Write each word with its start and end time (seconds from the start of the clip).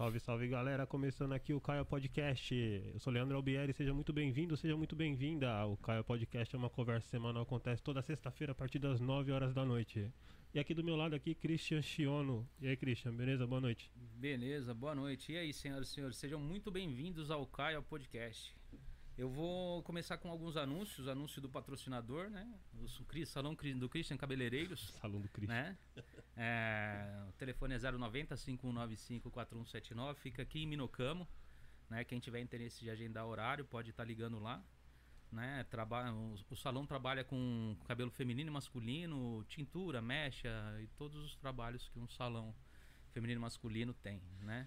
Salve, 0.00 0.18
salve 0.18 0.48
galera, 0.48 0.86
começando 0.86 1.34
aqui 1.34 1.52
o 1.52 1.60
Caio 1.60 1.84
Podcast. 1.84 2.54
Eu 2.54 2.98
sou 2.98 3.12
Leandro 3.12 3.36
Albieri, 3.36 3.70
seja 3.74 3.92
muito 3.92 4.14
bem-vindo, 4.14 4.56
seja 4.56 4.74
muito 4.74 4.96
bem-vinda. 4.96 5.66
O 5.66 5.76
Caio 5.76 6.02
Podcast 6.02 6.56
é 6.56 6.58
uma 6.58 6.70
conversa 6.70 7.06
semanal, 7.10 7.42
acontece 7.42 7.82
toda 7.82 8.00
sexta-feira 8.00 8.52
a 8.52 8.54
partir 8.54 8.78
das 8.78 8.98
9 8.98 9.30
horas 9.30 9.52
da 9.52 9.62
noite. 9.62 10.10
E 10.54 10.58
aqui 10.58 10.72
do 10.72 10.82
meu 10.82 10.96
lado 10.96 11.14
aqui, 11.14 11.34
Christian 11.34 11.82
Chiono. 11.82 12.48
E 12.62 12.68
aí, 12.68 12.78
Christian, 12.78 13.14
beleza? 13.14 13.46
Boa 13.46 13.60
noite. 13.60 13.92
Beleza, 13.94 14.72
boa 14.72 14.94
noite. 14.94 15.32
E 15.32 15.36
aí, 15.36 15.52
senhoras 15.52 15.88
e 15.88 15.92
senhores, 15.92 16.16
sejam 16.16 16.40
muito 16.40 16.70
bem-vindos 16.70 17.30
ao 17.30 17.46
Caio 17.46 17.82
Podcast. 17.82 18.56
Eu 19.18 19.28
vou 19.28 19.82
começar 19.82 20.16
com 20.16 20.30
alguns 20.30 20.56
anúncios, 20.56 21.08
anúncio 21.08 21.42
do 21.42 21.50
patrocinador, 21.50 22.30
né? 22.30 22.50
O 22.72 22.88
Salão 23.26 23.54
do 23.54 23.86
Christian 23.86 24.16
Cabeleireiros. 24.16 24.94
Salão 24.98 25.20
do 25.20 25.28
Christian. 25.28 25.54
Né? 25.54 25.78
É, 26.42 27.22
o 27.28 27.32
telefone 27.32 27.74
é 27.74 27.78
090 27.78 28.34
5195 28.34 29.30
4179, 29.30 30.18
fica 30.18 30.40
aqui 30.40 30.62
em 30.62 30.66
Minocamo. 30.66 31.28
Né? 31.90 32.02
Quem 32.02 32.18
tiver 32.18 32.40
interesse 32.40 32.80
de 32.80 32.88
agendar 32.88 33.26
horário 33.26 33.62
pode 33.62 33.90
estar 33.90 34.04
tá 34.04 34.06
ligando 34.06 34.38
lá. 34.38 34.64
Né? 35.30 35.64
Trabalha, 35.64 36.14
o, 36.14 36.34
o, 36.48 36.56
salão 36.56 36.86
trabalha 36.86 37.22
com 37.24 37.76
cabelo 37.84 38.10
feminino 38.10 38.48
e 38.48 38.52
masculino, 38.52 39.44
tintura, 39.48 40.00
mecha 40.00 40.48
e 40.80 40.86
todos 40.96 41.22
os 41.22 41.36
trabalhos 41.36 41.86
que 41.90 41.98
um 41.98 42.08
salão 42.08 42.54
feminino 43.10 43.38
e 43.38 43.42
masculino 43.42 43.92
tem, 43.92 44.22
né? 44.40 44.66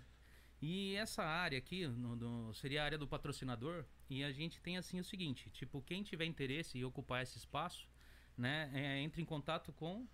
E 0.61 0.95
essa 0.95 1.23
área 1.23 1.57
aqui 1.57 1.87
no, 1.87 2.15
no, 2.15 2.53
seria 2.53 2.83
a 2.83 2.85
área 2.85 2.97
do 2.97 3.07
patrocinador. 3.07 3.83
E 4.09 4.23
a 4.23 4.31
gente 4.31 4.61
tem 4.61 4.77
assim 4.77 4.99
o 4.99 5.03
seguinte: 5.03 5.49
tipo, 5.49 5.81
quem 5.81 6.03
tiver 6.03 6.25
interesse 6.25 6.77
em 6.77 6.83
ocupar 6.83 7.23
esse 7.23 7.37
espaço, 7.37 7.89
né, 8.37 8.69
é, 8.73 8.99
entre 8.99 9.21
em 9.21 9.25
contato 9.25 9.73
com. 9.73 10.07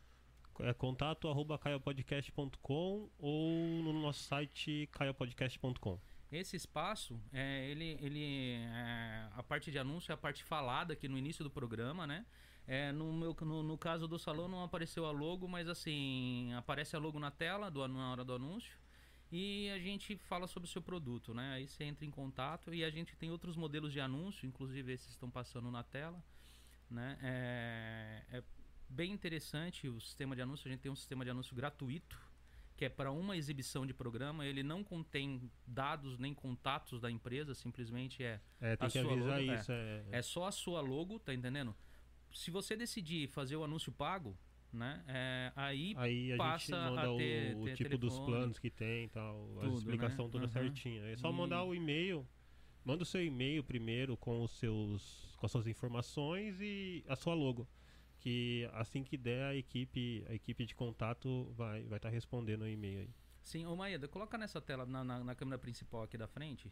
É 0.59 0.73
contato 0.73 1.27
arroba 1.27 1.57
caiopodcast.com 1.57 3.09
ou 3.17 3.83
no 3.83 3.93
nosso 3.93 4.23
site 4.23 4.89
caiopodcast.com. 4.91 5.99
Esse 6.31 6.55
espaço, 6.55 7.19
é, 7.33 7.69
ele, 7.69 7.97
ele 8.01 8.53
é, 8.61 9.27
a 9.31 9.41
parte 9.41 9.71
de 9.71 9.79
anúncio 9.79 10.11
é 10.11 10.13
a 10.13 10.17
parte 10.17 10.43
falada 10.43 10.93
aqui 10.93 11.07
no 11.07 11.17
início 11.17 11.43
do 11.43 11.49
programa, 11.49 12.05
né? 12.05 12.25
É, 12.67 12.91
no, 12.91 13.11
meu, 13.11 13.35
no, 13.41 13.63
no 13.63 13.77
caso 13.77 14.07
do 14.07 14.19
salão 14.19 14.47
não 14.47 14.63
apareceu 14.63 15.05
a 15.05 15.11
logo, 15.11 15.47
mas 15.47 15.67
assim, 15.67 16.53
aparece 16.53 16.95
a 16.95 16.99
logo 16.99 17.19
na 17.19 17.31
tela 17.31 17.71
do, 17.71 17.87
na 17.87 18.11
hora 18.11 18.23
do 18.23 18.33
anúncio 18.33 18.77
e 19.31 19.69
a 19.69 19.79
gente 19.79 20.17
fala 20.17 20.45
sobre 20.45 20.67
o 20.67 20.71
seu 20.71 20.81
produto, 20.81 21.33
né? 21.33 21.53
Aí 21.53 21.67
você 21.67 21.83
entra 21.83 22.05
em 22.05 22.11
contato 22.11 22.73
e 22.73 22.83
a 22.83 22.89
gente 22.89 23.15
tem 23.15 23.31
outros 23.31 23.55
modelos 23.55 23.91
de 23.91 23.99
anúncio, 23.99 24.47
inclusive 24.47 24.91
esses 24.91 25.09
estão 25.09 25.31
passando 25.31 25.71
na 25.71 25.83
tela, 25.83 26.23
né? 26.91 27.17
É, 27.23 28.37
é 28.37 28.43
bem 28.89 29.11
interessante 29.11 29.87
o 29.87 29.99
sistema 30.01 30.35
de 30.35 30.41
anúncio. 30.41 30.67
A 30.67 30.71
gente 30.71 30.81
tem 30.81 30.91
um 30.91 30.95
sistema 30.95 31.23
de 31.23 31.31
anúncio 31.31 31.55
gratuito 31.55 32.17
que 32.75 32.85
é 32.85 32.89
para 32.89 33.11
uma 33.11 33.35
exibição 33.35 33.85
de 33.85 33.93
programa. 33.93 34.45
Ele 34.45 34.63
não 34.63 34.85
contém 34.85 35.51
dados 35.67 36.17
nem 36.17 36.33
contatos 36.33 37.01
da 37.01 37.11
empresa, 37.11 37.53
simplesmente 37.53 38.23
é, 38.23 38.39
é 38.61 38.77
tem 38.77 38.87
a 38.87 38.89
que 38.89 39.01
sua 39.01 39.11
avisar 39.11 39.41
logo. 39.41 39.53
isso. 39.53 39.71
É, 39.73 39.75
é. 39.75 40.19
é 40.19 40.21
só 40.21 40.45
a 40.47 40.51
sua 40.51 40.79
logo, 40.79 41.19
tá 41.19 41.33
entendendo? 41.33 41.75
Se 42.31 42.49
você 42.49 42.77
decidir 42.77 43.27
fazer 43.27 43.57
o 43.57 43.65
anúncio 43.65 43.91
pago, 43.91 44.37
né? 44.71 45.03
É, 45.07 45.51
aí, 45.57 45.93
aí 45.97 46.31
a 46.31 46.37
passa 46.37 46.65
gente 46.67 46.89
manda 46.89 47.01
a 47.01 47.17
ter, 47.17 47.55
o, 47.57 47.65
ter 47.65 47.71
o 47.73 47.75
tipo 47.75 47.89
telefone, 47.89 47.97
dos 47.97 48.19
planos 48.19 48.59
que 48.59 48.69
tem 48.69 49.09
tal, 49.09 49.45
tudo, 49.59 49.61
a 49.61 49.73
explicação 49.73 50.25
né? 50.27 50.31
toda 50.31 50.45
Uhum. 50.45 50.49
certinha. 50.51 51.01
É 51.03 51.17
só 51.17 51.29
E- 51.29 51.33
mandar 51.33 51.63
o 51.65 51.75
e-mail, 51.75 52.25
manda 52.85 53.03
o 53.03 53.05
seu 53.05 53.21
e-mail 53.21 53.61
primeiro 53.61 54.15
com 54.15 54.41
os 54.41 54.51
seus 54.51 55.35
com 55.35 55.45
as 55.45 55.51
suas 55.51 55.67
informações 55.67 56.61
e 56.61 57.03
a 57.09 57.15
sua 57.17 57.33
logo. 57.33 57.67
Que 58.19 58.69
assim 58.73 59.03
que 59.03 59.17
der 59.17 59.45
a 59.45 59.55
equipe, 59.55 60.25
a 60.29 60.33
equipe 60.33 60.65
de 60.65 60.75
contato 60.75 61.53
vai 61.55 61.83
vai 61.83 61.97
estar 61.97 62.09
respondendo 62.09 62.63
o 62.63 62.67
e-mail 62.67 63.01
aí. 63.01 63.13
Sim, 63.41 63.65
ô 63.65 63.75
Maeda, 63.75 64.07
coloca 64.07 64.37
nessa 64.37 64.61
tela, 64.61 64.85
na, 64.85 65.03
na, 65.03 65.23
na 65.23 65.35
câmera 65.35 65.57
principal 65.57 66.03
aqui 66.03 66.17
da 66.17 66.27
frente. 66.27 66.71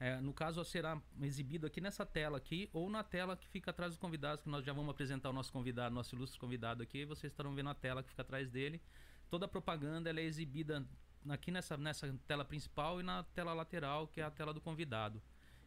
É, 0.00 0.20
no 0.20 0.32
caso, 0.32 0.64
será 0.64 1.00
exibido 1.20 1.66
aqui 1.66 1.80
nessa 1.80 2.06
tela 2.06 2.38
aqui, 2.38 2.68
ou 2.72 2.88
na 2.88 3.02
tela 3.02 3.36
que 3.36 3.48
fica 3.48 3.70
atrás 3.70 3.92
dos 3.92 3.98
convidados, 3.98 4.42
que 4.42 4.48
nós 4.48 4.64
já 4.64 4.72
vamos 4.72 4.90
apresentar 4.90 5.30
o 5.30 5.32
nosso 5.32 5.52
convidado, 5.52 5.94
nosso 5.94 6.14
ilustre 6.14 6.38
convidado 6.38 6.82
aqui, 6.82 7.04
vocês 7.04 7.32
estarão 7.32 7.54
vendo 7.54 7.70
a 7.70 7.74
tela 7.74 8.02
que 8.02 8.10
fica 8.10 8.22
atrás 8.22 8.48
dele. 8.48 8.80
Toda 9.28 9.46
a 9.46 9.48
propaganda 9.48 10.10
é 10.10 10.22
exibida 10.22 10.86
aqui 11.28 11.50
nessa, 11.50 11.76
nessa 11.76 12.12
tela 12.26 12.44
principal 12.44 13.00
e 13.00 13.02
na 13.02 13.24
tela 13.24 13.52
lateral, 13.52 14.06
que 14.06 14.20
é 14.20 14.24
a 14.24 14.30
tela 14.30 14.54
do 14.54 14.60
convidado. 14.60 15.20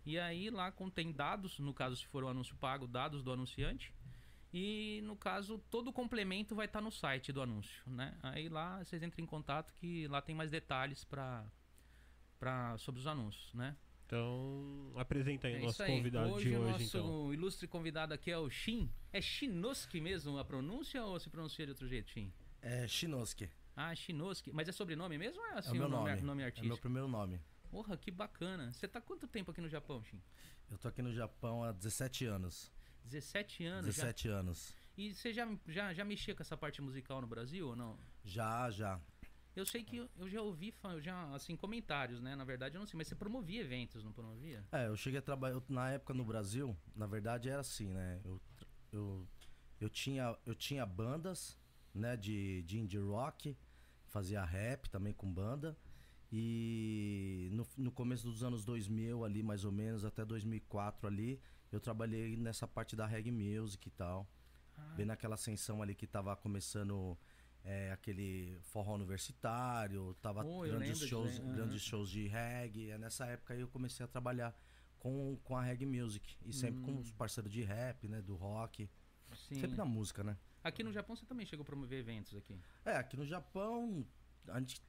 E 0.06 0.18
aí 0.18 0.50
lá 0.50 0.72
contém 0.72 1.12
dados, 1.12 1.60
no 1.60 1.74
caso 1.74 1.96
se 1.96 2.06
for 2.08 2.24
o 2.24 2.28
anúncio 2.28 2.56
pago, 2.56 2.88
dados 2.88 3.22
do 3.24 3.32
anunciante. 3.32 3.94
E 4.54 5.02
no 5.06 5.16
caso, 5.16 5.58
todo 5.70 5.90
o 5.90 5.94
complemento 5.94 6.54
vai 6.56 6.66
estar 6.66 6.82
no 6.82 6.92
site 6.92 7.32
do 7.32 7.42
anúncio, 7.42 7.82
né? 7.90 8.18
Aí 8.22 8.50
lá 8.50 8.84
vocês 8.84 9.02
entram 9.02 9.24
em 9.24 9.28
contato 9.28 9.74
que 9.76 10.08
lá 10.08 10.22
tem 10.22 10.36
mais 10.36 10.52
detalhes 10.52 11.04
para 11.06 11.46
para 12.40 12.78
sobre 12.78 13.00
os 13.00 13.08
anúncios, 13.08 13.54
né? 13.54 13.78
Então, 14.06 14.92
apresenta 14.98 15.48
aí 15.48 15.54
o 15.54 15.58
é 15.58 15.62
nosso 15.62 15.72
isso 15.76 15.84
aí. 15.84 15.96
convidado 15.98 16.34
hoje 16.34 16.50
de 16.50 16.56
o 16.56 16.60
hoje 16.62 16.72
nosso 16.72 16.98
então. 16.98 17.34
ilustre 17.34 17.68
convidado 17.68 18.14
aqui 18.14 18.30
é 18.30 18.38
o 18.38 18.50
Shin. 18.50 18.92
É 19.14 19.22
Shinoski 19.22 20.02
mesmo 20.02 20.38
a 20.38 20.44
pronúncia 20.44 21.02
ou 21.06 21.18
se 21.18 21.30
pronuncia 21.30 21.66
de 21.66 21.72
outro 21.72 21.88
jeito, 21.88 22.10
Shin? 22.12 22.34
É 22.62 22.86
Shinosuke. 22.88 23.50
Ah, 23.74 23.96
Shinoski. 23.96 24.52
Mas 24.52 24.68
é 24.68 24.74
sobrenome 24.74 25.18
mesmo 25.18 25.40
ou 25.40 25.48
é 25.48 25.52
É 25.54 25.58
assim 25.60 25.72
o 25.72 25.76
meu 25.76 25.86
o 25.86 25.90
nome, 25.90 26.10
nome. 26.10 26.22
nome 26.24 26.42
É 26.42 26.46
artístico? 26.48 26.68
meu 26.68 26.78
primeiro 26.78 27.08
nome. 27.08 27.40
Porra, 27.70 27.96
que 27.96 28.12
bacana. 28.12 28.74
Você 28.74 28.86
tá 28.86 29.00
quanto 29.00 29.28
tempo 29.30 29.52
aqui 29.52 29.62
no 29.62 29.70
Japão, 29.70 30.04
Shin? 30.04 30.22
Eu 30.70 30.78
tô 30.78 30.90
aqui 30.90 31.02
no 31.02 31.14
Japão 31.14 31.64
há 31.64 31.72
17 31.72 32.26
anos. 32.26 32.70
17 33.04 33.66
anos 33.66 33.86
17 33.86 34.28
anos. 34.28 34.70
já. 34.70 34.82
E 34.98 35.14
você 35.14 35.34
já, 35.34 35.48
já, 35.68 35.94
já 35.94 36.06
mexia 36.06 36.36
com 36.36 36.44
essa 36.44 36.58
parte 36.58 36.82
musical 36.82 37.22
no 37.22 37.28
Brasil 37.28 37.70
ou 37.70 37.76
não? 37.76 37.98
Já, 38.24 38.70
já. 38.70 39.00
Eu 39.56 39.66
sei 39.66 39.84
que 39.84 39.98
eu, 39.98 40.10
eu 40.18 40.30
já 40.30 40.42
ouvi 40.42 40.74
eu 40.84 41.02
já, 41.02 41.34
assim, 41.34 41.56
comentários, 41.58 42.22
né? 42.22 42.36
Na 42.36 42.46
verdade, 42.46 42.76
eu 42.76 42.80
não 42.80 42.86
sei, 42.86 42.98
mas 42.98 43.08
você 43.08 43.16
promovia 43.16 43.62
eventos, 43.62 44.04
não 44.04 44.14
promovia? 44.14 44.66
É, 44.72 44.88
eu 44.88 44.96
cheguei 44.96 45.20
a 45.20 45.22
trabalhar. 45.22 45.62
Na 45.68 45.92
época 45.92 46.14
no 46.14 46.24
Brasil, 46.24 46.78
na 46.96 47.06
verdade 47.06 47.50
era 47.50 47.60
assim, 47.60 47.90
né? 47.90 48.22
Eu, 48.24 48.42
eu, 48.92 49.28
eu, 49.80 49.90
tinha, 49.90 50.38
eu 50.46 50.56
tinha 50.56 50.86
bandas, 50.86 51.58
né? 51.94 52.16
De, 52.16 52.64
de 52.64 52.80
indie 52.80 52.98
rock, 52.98 53.58
fazia 54.08 54.44
rap 54.44 54.90
também 54.90 55.14
com 55.14 55.32
banda. 55.32 55.78
E 56.32 57.50
no, 57.52 57.68
no 57.76 57.92
começo 57.92 58.26
dos 58.26 58.42
anos 58.42 58.64
2000 58.64 59.26
ali, 59.26 59.44
mais 59.44 59.66
ou 59.66 59.72
menos, 59.72 60.06
até 60.06 60.24
2004 60.24 61.08
ali, 61.08 61.42
eu 61.72 61.80
trabalhei 61.80 62.36
nessa 62.38 62.68
parte 62.68 62.96
da 62.96 63.06
reggae 63.06 63.32
music 63.32 63.88
e 63.88 63.92
tal. 63.92 64.28
Ah, 64.78 64.82
Bem 64.96 65.06
naquela 65.06 65.36
ascensão 65.36 65.82
ali 65.82 65.96
que 65.96 66.06
tava 66.08 66.36
começando 66.36 67.18
é, 67.64 67.92
aquele 67.92 68.58
forró 68.62 68.96
universitário, 68.96 70.16
tava 70.22 70.46
Oh, 70.46 70.62
grandes 70.62 71.00
de 71.00 71.08
shows, 71.08 71.38
ver, 71.38 71.44
aham. 71.44 71.54
grandes 71.54 71.82
shows 71.82 72.10
de 72.10 72.28
reggae. 72.28 72.90
É 72.92 72.98
nessa 72.98 73.26
época 73.26 73.54
aí 73.54 73.62
eu 73.62 73.68
comecei 73.68 74.04
a 74.04 74.08
trabalhar 74.08 74.56
com, 75.00 75.38
com 75.44 75.56
a 75.58 75.62
reggae 75.64 75.86
music 75.86 76.38
e 76.46 76.54
sempre 76.54 76.82
com 76.82 76.92
Hum. 76.92 77.00
os 77.00 77.12
parceiros 77.12 77.52
de 77.52 77.64
rap, 77.64 78.08
né, 78.08 78.22
do 78.22 78.36
rock, 78.36 78.90
sim. 79.34 79.56
sempre 79.56 79.78
na 79.78 79.86
música, 79.86 80.24
né? 80.24 80.38
Aqui 80.64 80.84
no 80.84 80.92
Japão 80.92 81.16
você 81.16 81.26
também 81.26 81.46
chegou 81.46 81.64
a 81.64 81.66
promover 81.66 82.00
eventos 82.00 82.36
aqui. 82.36 82.60
É, 82.86 82.98
aqui 82.98 83.18
no 83.18 83.26
Japão, 83.26 84.06
a 84.48 84.60
gente. 84.60 84.82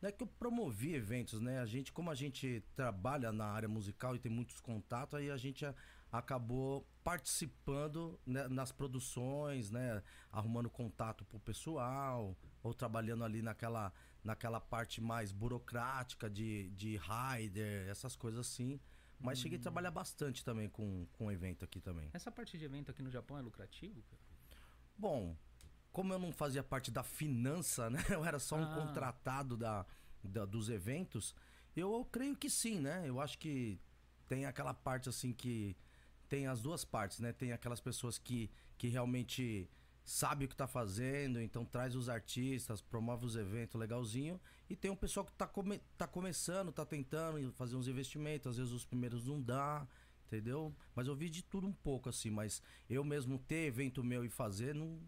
Não 0.00 0.08
é 0.08 0.12
que 0.12 0.22
eu 0.22 0.26
promovi 0.26 0.94
eventos, 0.94 1.40
né? 1.40 1.60
A 1.60 1.66
gente, 1.66 1.92
como 1.92 2.10
a 2.10 2.14
gente 2.14 2.60
trabalha 2.74 3.30
na 3.30 3.44
área 3.46 3.68
musical 3.68 4.16
e 4.16 4.18
tem 4.18 4.32
muitos 4.32 4.58
contatos, 4.58 5.14
aí 5.18 5.30
a 5.30 5.36
gente 5.36 5.64
a- 5.64 5.74
acabou 6.12 6.86
participando 7.02 8.20
né, 8.26 8.46
nas 8.48 8.70
produções, 8.70 9.70
né? 9.70 10.02
Arrumando 10.30 10.68
contato 10.70 11.24
pro 11.24 11.40
pessoal, 11.40 12.36
ou 12.62 12.74
trabalhando 12.74 13.24
ali 13.24 13.40
naquela, 13.42 13.92
naquela 14.22 14.60
parte 14.60 15.00
mais 15.00 15.32
burocrática 15.32 16.28
de, 16.28 16.70
de 16.72 16.98
rider, 16.98 17.88
essas 17.88 18.14
coisas 18.14 18.40
assim. 18.46 18.78
Mas 19.18 19.38
cheguei 19.38 19.58
a 19.58 19.62
trabalhar 19.62 19.90
bastante 19.90 20.44
também 20.44 20.68
com, 20.68 21.06
com 21.12 21.30
evento 21.32 21.64
aqui 21.64 21.80
também. 21.80 22.10
Essa 22.12 22.30
parte 22.30 22.58
de 22.58 22.64
evento 22.64 22.90
aqui 22.90 23.02
no 23.02 23.10
Japão 23.10 23.38
é 23.38 23.40
lucrativo? 23.40 24.02
Bom, 24.98 25.36
como 25.92 26.12
eu 26.12 26.18
não 26.18 26.32
fazia 26.32 26.62
parte 26.62 26.90
da 26.90 27.02
finança, 27.02 27.88
né? 27.90 28.00
Eu 28.10 28.24
era 28.24 28.38
só 28.38 28.56
um 28.56 28.64
Ah. 28.64 28.74
contratado 28.74 29.56
da, 29.56 29.86
da- 30.22 30.44
dos 30.44 30.68
eventos. 30.68 31.34
Eu 31.74 32.04
creio 32.12 32.36
que 32.36 32.50
sim, 32.50 32.80
né? 32.80 33.08
Eu 33.08 33.20
acho 33.20 33.38
que 33.38 33.80
tem 34.28 34.44
aquela 34.44 34.74
parte 34.74 35.08
assim 35.08 35.32
que 35.32 35.76
tem 36.32 36.46
as 36.46 36.62
duas 36.62 36.82
partes, 36.82 37.20
né? 37.20 37.30
Tem 37.30 37.52
aquelas 37.52 37.78
pessoas 37.78 38.16
que, 38.16 38.50
que 38.78 38.88
realmente 38.88 39.68
sabe 40.02 40.46
o 40.46 40.48
que 40.48 40.56
tá 40.56 40.66
fazendo, 40.66 41.38
então 41.38 41.62
traz 41.62 41.94
os 41.94 42.08
artistas, 42.08 42.80
promove 42.80 43.26
os 43.26 43.36
eventos 43.36 43.78
legalzinho. 43.78 44.40
E 44.70 44.74
tem 44.74 44.90
um 44.90 44.96
pessoal 44.96 45.26
que 45.26 45.32
tá, 45.32 45.46
come, 45.46 45.78
tá 45.98 46.06
começando, 46.06 46.72
tá 46.72 46.86
tentando 46.86 47.52
fazer 47.52 47.76
uns 47.76 47.86
investimentos, 47.86 48.46
às 48.46 48.56
vezes 48.56 48.72
os 48.72 48.82
primeiros 48.82 49.26
não 49.26 49.42
dá, 49.42 49.86
entendeu? 50.26 50.74
Mas 50.94 51.06
eu 51.06 51.14
vi 51.14 51.28
de 51.28 51.42
tudo 51.42 51.66
um 51.66 51.72
pouco, 51.74 52.08
assim, 52.08 52.30
mas 52.30 52.62
eu 52.88 53.04
mesmo 53.04 53.38
ter 53.38 53.66
evento 53.66 54.02
meu 54.02 54.24
e 54.24 54.30
fazer, 54.30 54.74
não, 54.74 54.98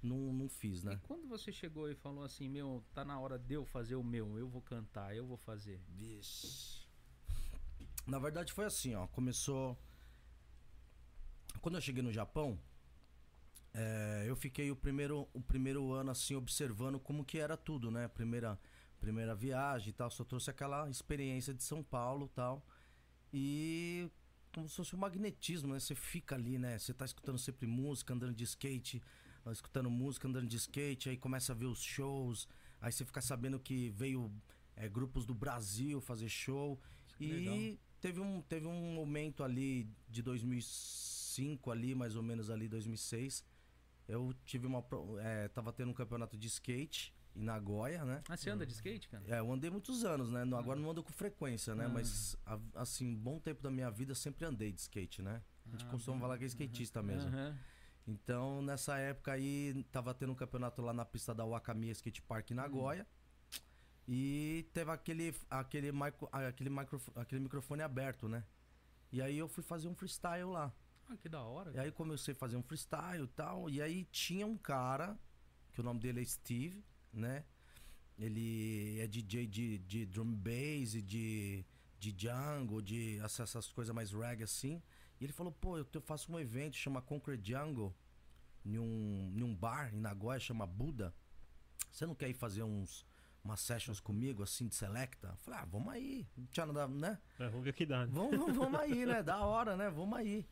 não, 0.00 0.32
não 0.32 0.48
fiz, 0.48 0.84
E 0.84 0.86
né? 0.86 1.00
quando 1.02 1.26
você 1.26 1.50
chegou 1.50 1.90
e 1.90 1.96
falou 1.96 2.22
assim, 2.22 2.48
meu, 2.48 2.84
tá 2.94 3.04
na 3.04 3.18
hora 3.18 3.36
de 3.36 3.54
eu 3.54 3.64
fazer 3.64 3.96
o 3.96 4.04
meu, 4.04 4.38
eu 4.38 4.48
vou 4.48 4.62
cantar, 4.62 5.16
eu 5.16 5.26
vou 5.26 5.38
fazer. 5.38 5.80
Vixe. 5.88 6.86
Na 8.06 8.20
verdade 8.20 8.52
foi 8.52 8.64
assim, 8.64 8.94
ó. 8.94 9.08
Começou. 9.08 9.76
Quando 11.60 11.76
eu 11.76 11.80
cheguei 11.80 12.02
no 12.02 12.12
Japão, 12.12 12.58
é, 13.74 14.24
eu 14.26 14.36
fiquei 14.36 14.70
o 14.70 14.76
primeiro, 14.76 15.28
o 15.32 15.40
primeiro 15.40 15.92
ano 15.92 16.10
assim 16.10 16.34
observando 16.34 16.98
como 16.98 17.24
que 17.24 17.38
era 17.38 17.56
tudo, 17.56 17.90
né? 17.90 18.08
Primeira, 18.08 18.58
primeira 19.00 19.34
viagem 19.34 19.90
e 19.90 19.92
tal. 19.92 20.10
Só 20.10 20.24
trouxe 20.24 20.50
aquela 20.50 20.88
experiência 20.88 21.52
de 21.54 21.62
São 21.62 21.82
Paulo 21.82 22.26
e 22.26 22.34
tal. 22.34 22.66
E 23.32 24.10
como 24.54 24.68
se 24.68 24.76
fosse 24.76 24.96
um 24.96 24.98
magnetismo, 24.98 25.72
né? 25.72 25.80
Você 25.80 25.94
fica 25.94 26.34
ali, 26.34 26.58
né? 26.58 26.78
Você 26.78 26.94
tá 26.94 27.04
escutando 27.04 27.38
sempre 27.38 27.66
música, 27.66 28.14
andando 28.14 28.34
de 28.34 28.44
skate, 28.44 29.02
escutando 29.52 29.90
música, 29.90 30.28
andando 30.28 30.46
de 30.46 30.56
skate, 30.56 31.08
aí 31.08 31.16
começa 31.16 31.52
a 31.52 31.54
ver 31.54 31.66
os 31.66 31.80
shows, 31.80 32.48
aí 32.80 32.92
você 32.92 33.04
fica 33.04 33.20
sabendo 33.20 33.58
que 33.58 33.90
veio 33.90 34.30
é, 34.76 34.88
grupos 34.88 35.24
do 35.24 35.34
Brasil 35.34 36.00
fazer 36.00 36.28
show. 36.28 36.80
Que 37.06 37.24
e 37.24 37.32
legal. 37.32 37.78
teve 38.00 38.20
um, 38.20 38.40
teve 38.42 38.66
um 38.66 38.94
momento 38.94 39.42
ali 39.42 39.88
de 40.08 40.22
2005, 41.38 41.70
ali, 41.70 41.94
mais 41.94 42.16
ou 42.16 42.22
menos 42.22 42.50
ali, 42.50 42.68
2006. 42.68 43.44
Eu 44.06 44.34
tive 44.44 44.66
uma. 44.66 44.84
É, 45.20 45.48
tava 45.48 45.72
tendo 45.72 45.90
um 45.90 45.94
campeonato 45.94 46.36
de 46.36 46.46
skate 46.48 47.14
em 47.36 47.44
Nagoya, 47.44 48.04
né? 48.04 48.22
Ah, 48.28 48.36
você 48.36 48.50
anda 48.50 48.66
de 48.66 48.72
skate, 48.72 49.08
cara? 49.08 49.22
É, 49.28 49.38
eu 49.38 49.52
andei 49.52 49.70
muitos 49.70 50.04
anos, 50.04 50.30
né? 50.30 50.42
Agora 50.42 50.80
não 50.80 50.90
ando 50.90 51.02
com 51.02 51.12
frequência, 51.12 51.74
né? 51.74 51.84
Ah. 51.84 51.88
Mas, 51.88 52.36
assim, 52.74 53.14
bom 53.14 53.38
tempo 53.38 53.62
da 53.62 53.70
minha 53.70 53.90
vida 53.90 54.14
sempre 54.14 54.44
andei 54.44 54.72
de 54.72 54.80
skate, 54.80 55.22
né? 55.22 55.42
A 55.66 55.70
gente 55.70 55.84
Ah, 55.84 55.90
costuma 55.90 56.16
bom. 56.16 56.22
falar 56.22 56.38
que 56.38 56.44
é 56.44 56.46
skatista 56.46 57.02
mesmo. 57.02 57.28
Aham. 57.28 57.56
Então, 58.06 58.62
nessa 58.62 58.96
época 58.98 59.32
aí, 59.32 59.84
tava 59.92 60.14
tendo 60.14 60.32
um 60.32 60.34
campeonato 60.34 60.80
lá 60.80 60.94
na 60.94 61.04
pista 61.04 61.34
da 61.34 61.44
Wakamiya 61.44 61.92
Skate 61.92 62.22
Park 62.22 62.50
em 62.50 62.54
Nagoya. 62.54 63.06
E 64.10 64.66
teve 64.72 64.90
aquele, 64.90 65.34
aquele, 65.50 65.92
micro, 65.92 66.26
aquele, 66.32 66.70
micro, 66.70 66.98
aquele 67.14 67.42
microfone 67.42 67.82
aberto, 67.82 68.26
né? 68.26 68.42
E 69.12 69.20
aí 69.20 69.36
eu 69.36 69.46
fui 69.46 69.62
fazer 69.62 69.88
um 69.88 69.94
freestyle 69.94 70.44
lá. 70.48 70.72
Ah, 71.08 71.16
que 71.16 71.28
da 71.28 71.40
hora. 71.42 71.72
E 71.74 71.78
aí 71.78 71.90
comecei 71.90 72.32
a 72.32 72.36
fazer 72.36 72.56
um 72.56 72.62
freestyle 72.62 73.24
e 73.24 73.28
tal. 73.28 73.70
E 73.70 73.80
aí 73.80 74.04
tinha 74.12 74.46
um 74.46 74.56
cara, 74.56 75.18
que 75.72 75.80
o 75.80 75.84
nome 75.84 76.00
dele 76.00 76.20
é 76.20 76.24
Steve, 76.24 76.84
né? 77.12 77.44
Ele 78.18 78.98
é 79.00 79.06
DJ 79.06 79.46
de, 79.46 79.78
de 79.78 80.04
drum 80.06 80.34
bass 80.34 80.94
e 80.94 81.02
de, 81.02 81.64
de 81.98 82.14
jungle, 82.18 82.82
de 82.82 83.18
essas, 83.20 83.48
essas 83.50 83.68
coisas 83.70 83.94
mais 83.94 84.10
reggae 84.12 84.42
assim. 84.42 84.82
E 85.20 85.24
ele 85.24 85.32
falou, 85.32 85.52
pô, 85.52 85.78
eu 85.78 85.84
te- 85.84 86.00
faço 86.00 86.30
um 86.32 86.38
evento, 86.38 86.76
chama 86.76 87.00
Concrete 87.00 87.46
Jungle, 87.52 87.94
em 88.64 88.78
um, 88.78 89.32
em 89.36 89.42
um 89.42 89.54
bar 89.54 89.94
em 89.94 90.00
Nagoya, 90.00 90.38
chama 90.40 90.66
Buda. 90.66 91.14
Você 91.92 92.06
não 92.06 92.14
quer 92.14 92.28
ir 92.28 92.34
fazer 92.34 92.62
uns 92.62 93.06
umas 93.42 93.60
sessions 93.60 93.98
comigo, 94.00 94.42
assim, 94.42 94.66
de 94.68 94.74
selecta? 94.74 95.28
Eu 95.28 95.36
falei, 95.38 95.60
ah, 95.60 95.64
vamos 95.64 95.88
aí. 95.92 96.26
Não 96.36 96.46
tinha 96.46 96.66
nada, 96.66 96.88
né? 96.88 97.18
É, 97.38 97.48
vamos 97.48 97.64
ver 97.64 97.70
o 97.70 97.74
que 97.74 97.86
dá. 97.86 98.00
né? 98.04 98.12
Vamos, 98.12 98.36
vamos, 98.38 98.56
vamos 98.56 98.80
aí, 98.80 99.06
né? 99.06 99.22
Da 99.24 99.38
hora, 99.44 99.76
né? 99.76 99.88
Vamos 99.90 100.18
aí. 100.18 100.44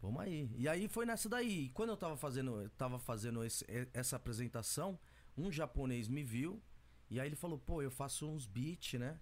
Vamos 0.00 0.20
aí. 0.22 0.50
E 0.56 0.66
aí 0.68 0.88
foi 0.88 1.04
nessa 1.04 1.28
daí. 1.28 1.64
E 1.66 1.68
quando 1.70 1.90
eu 1.90 1.96
tava 1.96 2.16
fazendo, 2.16 2.62
eu 2.62 2.70
tava 2.70 2.98
fazendo 2.98 3.44
esse- 3.44 3.66
essa 3.92 4.16
apresentação, 4.16 4.98
um 5.36 5.50
japonês 5.52 6.08
me 6.08 6.22
viu 6.24 6.62
e 7.10 7.20
aí 7.20 7.28
ele 7.28 7.36
falou: 7.36 7.58
pô, 7.58 7.82
eu 7.82 7.90
faço 7.90 8.26
uns 8.28 8.46
beats, 8.46 8.98
né? 8.98 9.18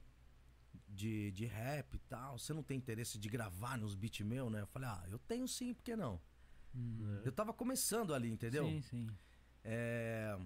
De, 0.88 1.30
de 1.32 1.44
rap 1.46 1.94
e 1.94 1.98
tal. 2.00 2.38
Você 2.38 2.52
não 2.52 2.62
tem 2.62 2.76
interesse 2.78 3.19
de 3.19 3.28
gravar 3.28 3.76
nos 3.76 3.94
beats 3.94 4.25
meu, 4.25 4.48
né? 4.50 4.60
Eu 4.62 4.66
falei: 4.69 4.88
ah, 4.88 5.04
eu 5.10 5.19
tenho 5.19 5.46
sim, 5.48 5.75
por 5.75 5.82
que 5.82 5.96
não? 5.96 6.20
Hum. 6.75 7.20
Eu 7.25 7.32
tava 7.32 7.52
começando 7.52 8.14
ali, 8.14 8.30
entendeu? 8.30 8.64
Sim, 8.66 8.80
sim. 8.82 9.06
É. 9.64 10.38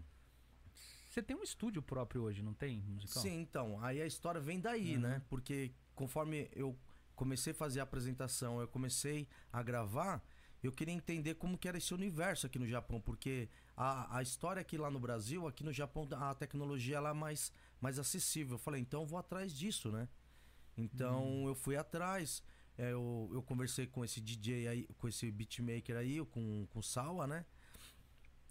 Você 1.09 1.23
tem 1.23 1.37
um 1.37 1.43
estúdio 1.43 1.83
próprio 1.83 2.23
hoje, 2.23 2.43
não 2.43 2.55
tem? 2.55 2.81
Musical? 2.81 3.23
Sim, 3.23 3.41
então. 3.43 3.79
Aí 3.85 4.01
a 4.01 4.07
história 4.07 4.41
vem 4.41 4.59
daí, 4.59 4.95
Uhum. 4.95 5.03
né? 5.03 5.23
Porque 5.29 5.73
conforme 5.95 6.49
eu 6.53 6.75
comecei 7.15 7.53
a 7.53 7.55
fazer 7.55 7.81
a 7.81 7.83
apresentação, 7.83 8.61
eu 8.61 8.69
comecei 8.69 9.29
a 9.53 9.63
gravar, 9.63 10.23
eu 10.63 10.71
queria 10.71 10.95
entender 10.95 11.35
como 11.35 11.59
que 11.59 11.67
era 11.67 11.77
esse 11.79 11.93
universo 11.93 12.47
aqui 12.47 12.59
no 12.59 12.67
Japão. 12.67 13.01
Porque 13.01 13.49
a, 13.77 14.19
a 14.19 14.23
história 14.23 14.61
aqui 14.61 14.79
lá 14.79 14.91
no 14.91 15.01
Brasil, 15.01 15.47
aqui 15.47 15.65
no 15.65 15.73
Japão, 15.73 16.09
a 16.13 16.35
tecnologia 16.35 16.97
ela 16.97 17.11
é 17.11 17.15
mais, 17.15 17.53
mais 17.81 17.99
acessível. 17.99 18.55
Eu 18.55 18.59
falei, 18.59 18.81
então 18.81 19.03
eu 19.03 19.07
vou 19.07 19.19
atrás 19.19 19.53
disso, 19.53 19.91
né? 19.91 20.09
Então 20.77 21.47
eu 21.47 21.55
fui 21.55 21.77
atrás. 21.77 22.43
é, 22.79 22.93
eu, 22.93 23.29
eu 23.33 23.43
conversei 23.43 23.87
com 23.87 24.05
esse 24.05 24.21
DJ 24.21 24.69
aí, 24.69 24.89
com 24.99 25.09
esse 25.09 25.31
beatmaker 25.31 25.97
aí, 25.97 26.25
com, 26.27 26.67
com 26.71 26.79
o 26.79 26.83
Sawa, 26.83 27.27
né? 27.27 27.45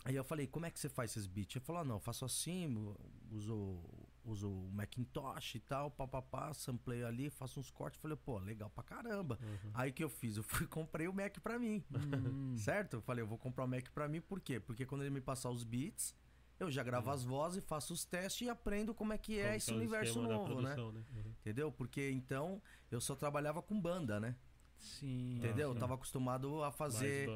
Aí 0.03 0.15
eu 0.15 0.23
falei, 0.23 0.47
como 0.47 0.65
é 0.65 0.71
que 0.71 0.79
você 0.79 0.89
faz 0.89 1.11
esses 1.11 1.27
beats? 1.27 1.55
Ele 1.55 1.65
falou, 1.65 1.81
ah, 1.81 1.85
não, 1.85 1.95
eu 1.95 1.99
faço 1.99 2.25
assim, 2.25 2.95
uso, 3.31 3.79
uso 4.23 4.49
o 4.49 4.71
Macintosh 4.71 5.55
e 5.55 5.59
tal, 5.59 5.89
papapá, 5.91 6.53
samplei 6.53 7.03
ali, 7.03 7.29
faço 7.29 7.59
uns 7.59 7.69
cortes. 7.71 7.99
Falei, 7.99 8.15
pô, 8.17 8.37
legal 8.39 8.69
pra 8.69 8.83
caramba. 8.83 9.39
Uhum. 9.41 9.71
Aí 9.73 9.91
que 9.91 10.03
eu 10.03 10.09
fiz? 10.09 10.37
Eu 10.37 10.43
fui 10.65 10.67
comprei 10.67 11.07
o 11.07 11.13
Mac 11.13 11.37
pra 11.39 11.57
mim, 11.59 11.83
Hum. 11.95 12.55
certo? 12.57 12.95
Eu 12.97 13.01
falei, 13.01 13.23
eu 13.23 13.27
vou 13.27 13.37
comprar 13.37 13.65
o 13.65 13.67
Mac 13.67 13.89
pra 13.89 14.07
mim, 14.07 14.21
por 14.21 14.39
quê? 14.39 14.59
Porque 14.59 14.85
quando 14.85 15.01
ele 15.01 15.09
me 15.09 15.21
passar 15.21 15.49
os 15.49 15.63
beats, 15.63 16.15
eu 16.59 16.69
já 16.69 16.83
gravo 16.83 17.09
as 17.09 17.23
vozes, 17.23 17.63
faço 17.63 17.93
os 17.93 18.05
testes 18.05 18.45
e 18.45 18.49
aprendo 18.49 18.93
como 18.93 19.13
é 19.13 19.17
que 19.17 19.39
é 19.39 19.43
Como 19.45 19.55
esse 19.55 19.65
que 19.67 19.73
o 19.73 19.77
universo 19.77 20.21
novo, 20.21 20.61
né? 20.61 20.75
produção, 20.75 20.91
né? 20.91 21.03
Uhum. 21.15 21.31
Entendeu? 21.39 21.71
Porque 21.71 22.11
então 22.11 22.61
eu 22.91 23.01
só 23.01 23.15
trabalhava 23.15 23.61
com 23.63 23.79
banda, 23.81 24.19
né? 24.19 24.35
Sim. 24.77 25.37
Entendeu? 25.37 25.69
Eu 25.69 25.73
sim. 25.73 25.79
tava 25.79 25.93
acostumado 25.95 26.63
a 26.63 26.71
fazer. 26.71 27.27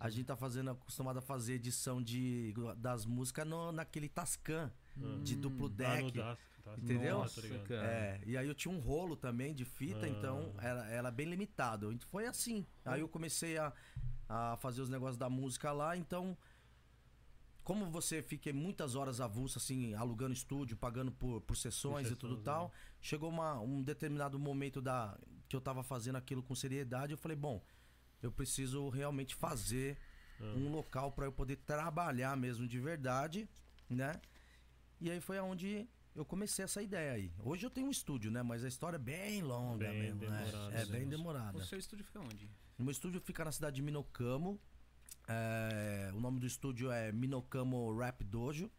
A 0.00 0.08
gente 0.08 0.26
tá 0.26 0.36
fazendo, 0.36 0.70
acostumado 0.70 1.18
a 1.18 1.22
fazer 1.22 1.54
edição 1.54 2.02
de, 2.02 2.54
das 2.78 3.04
músicas 3.04 3.46
no, 3.46 3.72
naquele 3.72 4.08
Tascam, 4.08 4.70
de 5.22 5.34
Hum. 5.36 5.40
duplo 5.40 5.66
Ah, 5.66 6.00
no 6.00 6.10
deck. 6.10 6.12
Tá. 6.12 6.38
Entendeu? 6.78 7.18
Nossa, 7.18 7.42
tá 7.42 7.58
cara. 7.66 7.86
É, 7.86 8.20
e 8.24 8.36
aí 8.38 8.48
eu 8.48 8.54
tinha 8.54 8.72
um 8.72 8.78
rolo 8.80 9.16
também 9.16 9.52
de 9.54 9.64
fita, 9.66 10.06
Ah. 10.06 10.08
então 10.08 10.54
era, 10.58 10.86
era 10.86 11.10
bem 11.10 11.26
limitado. 11.28 11.92
Então 11.92 12.08
foi 12.08 12.26
assim. 12.26 12.66
Aí 12.84 13.00
eu 13.00 13.08
comecei 13.08 13.58
a, 13.58 13.70
a 14.28 14.56
fazer 14.58 14.80
os 14.80 14.88
negócios 14.88 15.18
da 15.18 15.28
música 15.28 15.72
lá, 15.72 15.96
então. 15.96 16.36
Como 17.62 17.90
você 17.90 18.22
fiquei 18.22 18.52
muitas 18.52 18.94
horas 18.94 19.22
avulso, 19.22 19.56
assim, 19.58 19.94
alugando 19.94 20.34
estúdio, 20.34 20.76
pagando 20.76 21.10
por, 21.10 21.40
por 21.40 21.56
sessões 21.56 22.10
e 22.10 22.14
tudo 22.16 22.36
tal, 22.36 22.70
chegou 23.00 23.30
uma- 23.30 23.58
um 23.58 23.82
determinado 23.82 24.38
momento 24.38 24.82
da, 24.82 25.18
que 25.48 25.56
eu 25.56 25.62
tava 25.62 25.82
fazendo 25.82 26.16
aquilo 26.16 26.42
com 26.42 26.54
seriedade, 26.54 27.12
eu 27.12 27.18
falei, 27.18 27.36
bom, 27.36 27.64
eu 28.22 28.30
preciso 28.30 28.90
realmente 28.90 29.34
fazer 29.34 29.96
Ah. 30.40 30.44
um 30.56 30.70
local 30.70 31.12
para 31.12 31.24
eu 31.24 31.32
poder 31.32 31.56
trabalhar 31.56 32.36
mesmo 32.36 32.66
de 32.68 32.78
verdade, 32.78 33.48
né? 33.88 34.20
E 35.00 35.10
aí 35.10 35.20
foi 35.20 35.38
aonde 35.38 35.86
eu 36.14 36.24
comecei 36.24 36.64
essa 36.64 36.82
ideia 36.82 37.12
aí. 37.12 37.32
Hoje 37.42 37.66
eu 37.66 37.70
tenho 37.70 37.88
um 37.88 37.90
estúdio, 37.90 38.30
né? 38.30 38.42
Mas 38.42 38.64
a 38.64 38.68
história 38.68 38.96
é 38.96 38.98
bem 38.98 39.42
longa 39.42 39.88
Bem 39.88 40.02
mesmo, 40.14 40.20
né? 40.30 40.44
demorada, 40.44 40.74
É 40.74 40.84
né? 40.84 40.92
bem 40.92 41.06
O 41.06 41.08
demorada. 41.10 41.64
seu 41.64 41.78
estúdio 41.78 42.04
fica 42.04 42.20
onde? 42.20 42.48
O 42.78 42.82
meu 42.82 42.90
estúdio 42.92 43.20
fica 43.20 43.44
na 43.44 43.52
cidade 43.52 43.76
de 43.76 43.82
Minocamo. 43.82 44.60
É, 45.26 46.10
o 46.14 46.20
nome 46.20 46.38
do 46.38 46.46
estúdio 46.46 46.90
é 46.90 47.10
Minocamo 47.12 47.96
Rap 47.98 48.22
Dojo. 48.24 48.70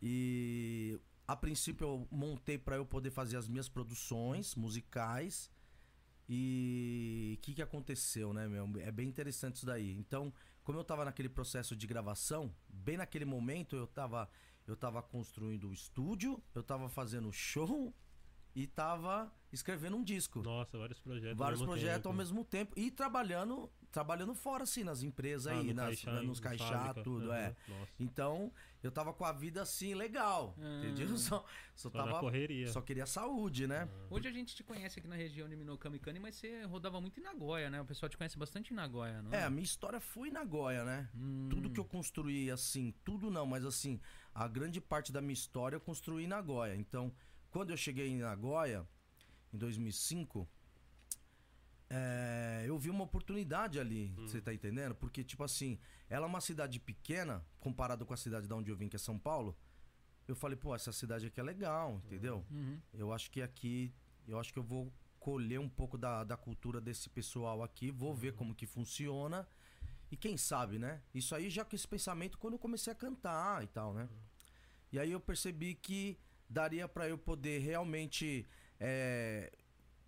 E 0.00 0.98
a 1.26 1.36
princípio 1.36 1.86
eu 1.86 2.08
montei 2.10 2.58
para 2.58 2.76
eu 2.76 2.84
poder 2.84 3.10
fazer 3.10 3.36
as 3.36 3.48
minhas 3.48 3.68
produções 3.68 4.54
musicais. 4.54 5.50
E 6.28 7.36
o 7.38 7.42
que, 7.42 7.54
que 7.54 7.62
aconteceu, 7.62 8.32
né, 8.32 8.48
meu? 8.48 8.68
É 8.80 8.90
bem 8.90 9.08
interessante 9.08 9.56
isso 9.56 9.66
daí. 9.66 9.92
Então, 9.96 10.32
como 10.64 10.78
eu 10.78 10.84
tava 10.84 11.04
naquele 11.04 11.28
processo 11.28 11.76
de 11.76 11.86
gravação, 11.86 12.52
bem 12.68 12.96
naquele 12.96 13.24
momento 13.24 13.76
eu 13.76 13.86
tava, 13.86 14.28
eu 14.72 14.76
tava 14.76 15.02
construindo 15.02 15.68
o 15.68 15.72
estúdio, 15.72 16.42
eu 16.54 16.62
tava 16.62 16.88
fazendo 16.88 17.30
show 17.32 17.94
e 18.54 18.66
tava 18.66 19.32
escrevendo 19.52 19.96
um 19.96 20.02
disco 20.04 20.42
Nossa, 20.42 20.78
vários 20.78 20.98
projetos. 21.00 21.38
vários 21.38 21.60
ao 21.60 21.66
projetos 21.66 21.96
tempo. 21.96 22.08
ao 22.08 22.14
mesmo 22.14 22.44
tempo 22.44 22.72
e 22.78 22.90
trabalhando 22.90 23.70
trabalhando 23.90 24.34
fora 24.34 24.62
assim 24.64 24.82
nas 24.82 25.02
empresas 25.02 25.52
Ah, 25.52 25.56
aí 25.58 25.66
no 25.68 25.74
nas, 25.74 26.00
Caixá, 26.02 26.22
nos 26.22 26.38
em 26.38 26.42
caixá 26.42 26.64
fábrica. 26.78 27.02
tudo 27.02 27.30
Aham, 27.30 27.36
é 27.38 27.56
Nossa. 27.68 27.92
então 28.00 28.50
eu 28.82 28.90
tava 28.90 29.12
com 29.12 29.22
a 29.26 29.32
vida 29.32 29.60
assim 29.60 29.94
legal 29.94 30.54
Ah. 30.58 30.78
entendeu 30.78 31.08
só, 31.18 31.44
só 31.74 31.88
Só 31.88 31.90
tava 31.90 32.18
correria. 32.20 32.68
só 32.72 32.80
queria 32.80 33.04
saúde 33.06 33.66
né 33.66 33.86
Hoje 34.10 34.28
a 34.28 34.32
gente 34.32 34.54
te 34.56 34.62
conhece 34.64 34.98
aqui 34.98 35.08
na 35.08 35.16
região 35.16 35.46
de 35.48 35.54
Minokami 35.56 35.98
Kani, 35.98 36.18
mas 36.18 36.36
você 36.36 36.64
rodava 36.64 36.98
muito 37.02 37.20
em 37.20 37.22
Nagoya, 37.22 37.68
né? 37.70 37.80
O 37.82 37.84
pessoal 37.84 38.08
te 38.08 38.16
conhece 38.16 38.38
bastante 38.38 38.72
em 38.72 38.76
Nagoya, 38.76 39.20
não 39.22 39.32
é 39.32 39.44
a 39.44 39.50
minha 39.50 39.62
história 39.64 40.00
foi 40.00 40.28
em 40.28 40.32
Nagoya 40.32 40.84
né 40.84 41.10
Hum. 41.14 41.48
tudo 41.50 41.68
que 41.70 41.80
eu 41.80 41.84
construí 41.84 42.50
assim 42.50 42.94
tudo 43.04 43.30
não 43.30 43.44
mas 43.46 43.62
assim 43.64 44.00
a 44.34 44.48
grande 44.48 44.80
parte 44.80 45.12
da 45.12 45.20
minha 45.20 45.32
história 45.32 45.76
eu 45.76 45.80
construí 45.80 46.24
em 46.24 46.28
Nagoya 46.28 46.74
então 46.76 47.12
quando 47.50 47.70
eu 47.70 47.76
cheguei 47.76 48.08
em 48.08 48.18
Nagoya 48.18 48.86
em 49.52 49.58
2005 49.58 50.48
é, 51.94 52.64
eu 52.66 52.78
vi 52.78 52.88
uma 52.88 53.04
oportunidade 53.04 53.78
ali, 53.78 54.14
você 54.16 54.40
tá 54.40 54.54
entendendo? 54.54 54.94
Porque, 54.94 55.22
tipo 55.22 55.44
assim, 55.44 55.78
ela 56.08 56.24
é 56.24 56.28
uma 56.28 56.40
cidade 56.40 56.80
pequena, 56.80 57.44
comparado 57.60 58.06
com 58.06 58.14
a 58.14 58.16
cidade 58.16 58.48
da 58.48 58.56
onde 58.56 58.70
eu 58.70 58.76
vim, 58.76 58.88
que 58.88 58.96
é 58.96 58.98
São 58.98 59.18
Paulo. 59.18 59.54
Eu 60.26 60.34
falei, 60.34 60.56
pô, 60.56 60.74
essa 60.74 60.90
cidade 60.90 61.26
aqui 61.26 61.38
é 61.38 61.42
legal, 61.42 62.00
entendeu? 62.06 62.46
Uhum. 62.50 62.80
Eu 62.94 63.12
acho 63.12 63.30
que 63.30 63.42
aqui, 63.42 63.92
eu 64.26 64.40
acho 64.40 64.54
que 64.54 64.58
eu 64.58 64.62
vou 64.62 64.90
colher 65.20 65.60
um 65.60 65.68
pouco 65.68 65.98
da, 65.98 66.24
da 66.24 66.34
cultura 66.34 66.80
desse 66.80 67.10
pessoal 67.10 67.62
aqui, 67.62 67.90
vou 67.90 68.14
ver 68.14 68.32
como 68.32 68.54
que 68.54 68.66
funciona. 68.66 69.46
E 70.12 70.16
quem 70.16 70.36
sabe, 70.36 70.78
né? 70.78 71.00
Isso 71.14 71.34
aí 71.34 71.48
já 71.48 71.64
com 71.64 71.74
esse 71.74 71.88
pensamento 71.88 72.36
quando 72.36 72.52
eu 72.52 72.58
comecei 72.58 72.92
a 72.92 72.94
cantar 72.94 73.64
e 73.64 73.66
tal, 73.66 73.94
né? 73.94 74.06
E 74.92 74.98
aí 74.98 75.10
eu 75.10 75.18
percebi 75.18 75.74
que 75.74 76.18
daria 76.46 76.86
pra 76.86 77.08
eu 77.08 77.16
poder 77.16 77.60
realmente 77.60 78.46
é, 78.78 79.50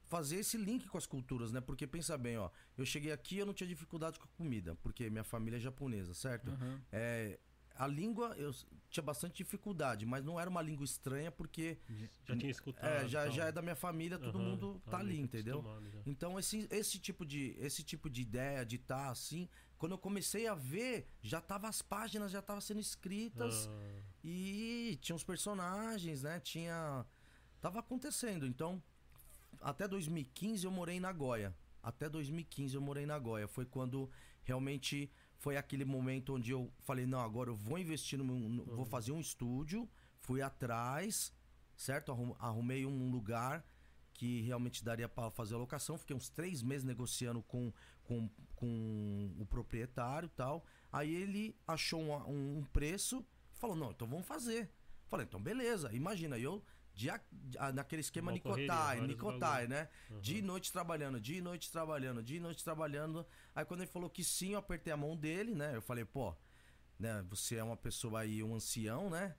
fazer 0.03 0.37
esse 0.37 0.59
link 0.59 0.87
com 0.89 0.99
as 0.99 1.07
culturas, 1.07 1.51
né? 1.53 1.61
Porque 1.63 1.87
pensa 1.87 2.19
bem, 2.19 2.37
ó, 2.37 2.51
eu 2.77 2.85
cheguei 2.85 3.13
aqui 3.13 3.39
eu 3.39 3.47
não 3.47 3.55
tinha 3.55 3.67
dificuldade 3.67 4.19
com 4.19 4.27
a 4.27 4.37
comida, 4.37 4.77
porque 4.83 5.09
minha 5.09 5.25
família 5.25 5.57
é 5.57 5.61
japonesa, 5.61 6.13
certo? 6.13 6.51
Uhum. 6.51 6.79
É, 6.93 7.39
a 7.75 7.87
língua 7.87 8.35
eu 8.37 8.53
tinha 8.89 9.03
bastante 9.03 9.37
dificuldade, 9.37 10.07
mas 10.07 10.25
não 10.25 10.39
era 10.39 10.49
uma 10.49 10.63
língua 10.63 10.85
estranha 10.85 11.31
porque 11.33 11.79
Já 12.25 12.37
tinha 12.37 12.51
escutado. 12.51 12.87
é, 12.89 13.09
já, 13.09 13.25
tal. 13.25 13.33
já 13.33 13.45
é 13.47 13.53
da 13.53 13.61
minha 13.63 13.75
família, 13.75 14.19
todo 14.19 14.39
Aham, 14.39 14.49
mundo 14.51 14.83
tá 14.91 14.99
ali, 14.99 15.17
que 15.17 15.21
entendeu? 15.23 15.65
Então 16.07 16.39
esse, 16.39 16.69
esse 16.71 16.99
tipo 16.99 17.25
de 17.27 17.57
esse 17.59 17.83
tipo 17.83 18.09
de 18.09 18.23
ideia 18.23 18.65
de 18.65 18.77
estar 18.77 19.09
assim, 19.11 19.49
quando 19.77 19.93
eu 19.93 19.99
comecei 19.99 20.47
a 20.47 20.55
ver, 20.55 21.09
já 21.21 21.41
tava 21.41 21.69
as 21.69 21.83
páginas 21.83 22.31
já 22.31 22.41
tava 22.41 22.61
sendo 22.61 22.81
escritas 22.81 23.69
Ah, 23.69 24.03
e 24.23 24.97
tinha 25.03 25.17
os 25.17 25.25
personagens, 25.25 26.23
né? 26.23 26.39
Tinha 26.41 27.05
tava 27.61 27.81
acontecendo. 27.81 28.47
Então, 28.47 28.81
até 29.61 29.89
2015 29.89 30.65
eu 30.65 30.71
morei 30.71 30.97
em 30.97 31.01
Nagoya. 31.01 31.55
Até 31.83 32.09
2015 32.09 32.75
eu 32.75 32.81
morei 32.81 33.03
em 33.05 33.07
Nagoya. 33.07 33.47
Foi 33.49 33.67
quando 33.67 34.09
realmente 34.45 35.11
foi 35.45 35.57
aquele 35.59 35.85
momento 35.85 36.35
onde 36.37 36.51
eu 36.53 36.73
falei, 36.81 37.05
não, 37.07 37.21
agora 37.21 37.51
eu 37.51 37.55
vou 37.57 37.79
investir 37.79 38.19
no, 38.19 38.25
meu- 38.25 38.49
no- 38.49 38.65
vou 38.65 38.87
fazer 38.87 39.13
um 39.13 39.21
estúdio, 39.21 39.87
fui 40.21 40.41
atrás, 40.41 41.33
certo? 41.77 42.11
Arrum- 42.13 42.35
Arrumei 42.39 42.87
um 42.87 43.11
lugar 43.11 43.63
que 44.15 44.41
realmente 44.41 44.83
daria 44.83 45.07
para 45.09 45.31
fazer 45.31 45.55
a 45.55 45.59
locação. 45.59 45.99
Fiquei 45.99 46.17
uns 46.17 46.31
três 46.31 46.63
meses 46.63 46.83
negociando 46.85 47.43
com, 47.43 47.71
com, 48.05 48.27
com 48.57 49.35
o 49.39 49.45
proprietário 49.45 50.27
e 50.29 50.31
tal. 50.31 50.65
Aí 50.91 51.15
ele 51.15 51.55
achou 51.67 52.01
um, 52.01 52.13
um- 52.27 52.59
um 52.61 52.65
preço 52.65 53.23
falou, 53.53 53.77
não, 53.77 53.91
então 53.91 54.09
vamos 54.09 54.27
fazer. 54.27 54.71
Falei, 55.09 55.27
então 55.27 55.41
beleza. 55.43 55.93
Imagina, 55.93 56.39
eu 56.39 56.63
ah, 57.59 57.73
naquele 57.73 58.01
esquema 58.01 58.31
Uma 58.31 58.35
Nicotai, 58.35 59.01
Nicotai, 59.01 59.67
né? 59.67 59.89
Uhum. 60.11 60.21
De 60.21 60.41
noite 60.43 60.73
trabalhando, 60.73 61.21
de 61.21 61.41
noite 61.41 61.71
trabalhando, 61.71 62.23
de 62.23 62.39
noite 62.39 62.63
trabalhando. 62.63 63.27
Aí 63.55 63.65
quando 63.65 63.81
ele 63.81 63.91
falou 63.91 64.09
que 64.09 64.23
sim, 64.23 64.53
eu 64.53 64.59
apertei 64.59 64.93
a 64.93 64.97
mão 64.97 65.17
dele, 65.17 65.55
né? 65.55 65.75
Eu 65.75 65.83
falei, 65.83 66.05
pô, 66.05 66.35
né, 66.99 67.25
você 67.29 67.57
é 67.57 67.65
uma 67.65 67.77
pessoa 67.77 68.21
aí, 68.21 68.43
um 68.43 68.55
ancião, 68.55 69.11
né? 69.11 69.35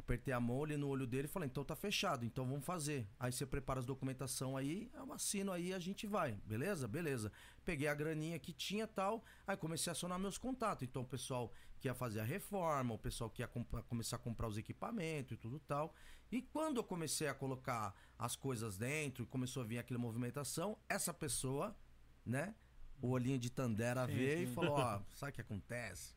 Apertei 0.00 0.32
a 0.32 0.40
mão, 0.40 0.56
olhei 0.56 0.76
no 0.76 0.88
olho 0.88 1.06
dele 1.06 1.26
e 1.26 1.30
falei, 1.30 1.48
então 1.48 1.62
tá 1.62 1.76
fechado, 1.76 2.24
então 2.24 2.46
vamos 2.46 2.64
fazer. 2.64 3.06
Aí 3.18 3.30
você 3.30 3.44
prepara 3.44 3.80
as 3.80 3.86
documentação 3.86 4.56
aí, 4.56 4.90
eu 4.94 5.12
assino 5.12 5.52
aí 5.52 5.68
e 5.68 5.74
a 5.74 5.78
gente 5.78 6.06
vai, 6.06 6.32
beleza? 6.46 6.88
Beleza. 6.88 7.30
Peguei 7.64 7.86
a 7.86 7.94
graninha 7.94 8.38
que 8.38 8.52
tinha 8.52 8.86
tal, 8.86 9.22
aí 9.46 9.56
comecei 9.56 9.90
a 9.90 9.92
acionar 9.92 10.18
meus 10.18 10.38
contatos. 10.38 10.82
Então 10.82 11.02
o 11.02 11.06
pessoal 11.06 11.52
que 11.78 11.86
ia 11.86 11.94
fazer 11.94 12.20
a 12.20 12.24
reforma, 12.24 12.94
o 12.94 12.98
pessoal 12.98 13.28
que 13.28 13.42
ia 13.42 13.48
começar 13.48 14.16
a 14.16 14.18
comprar 14.18 14.48
os 14.48 14.56
equipamentos 14.56 15.32
e 15.32 15.36
tudo 15.36 15.58
tal. 15.60 15.94
E 16.32 16.40
quando 16.40 16.78
eu 16.78 16.84
comecei 16.84 17.28
a 17.28 17.34
colocar 17.34 17.94
as 18.18 18.34
coisas 18.36 18.78
dentro 18.78 19.24
e 19.24 19.26
começou 19.26 19.62
a 19.62 19.66
vir 19.66 19.78
aquela 19.78 20.00
movimentação, 20.00 20.78
essa 20.88 21.12
pessoa, 21.12 21.76
né? 22.24 22.54
O 23.02 23.08
olhinho 23.08 23.38
de 23.38 23.50
Tandera 23.50 24.06
Sim, 24.06 24.14
veio 24.14 24.46
sim. 24.46 24.52
e 24.52 24.54
falou, 24.54 24.72
ó, 24.72 25.00
sabe 25.14 25.32
o 25.32 25.34
que 25.34 25.40
acontece? 25.40 26.14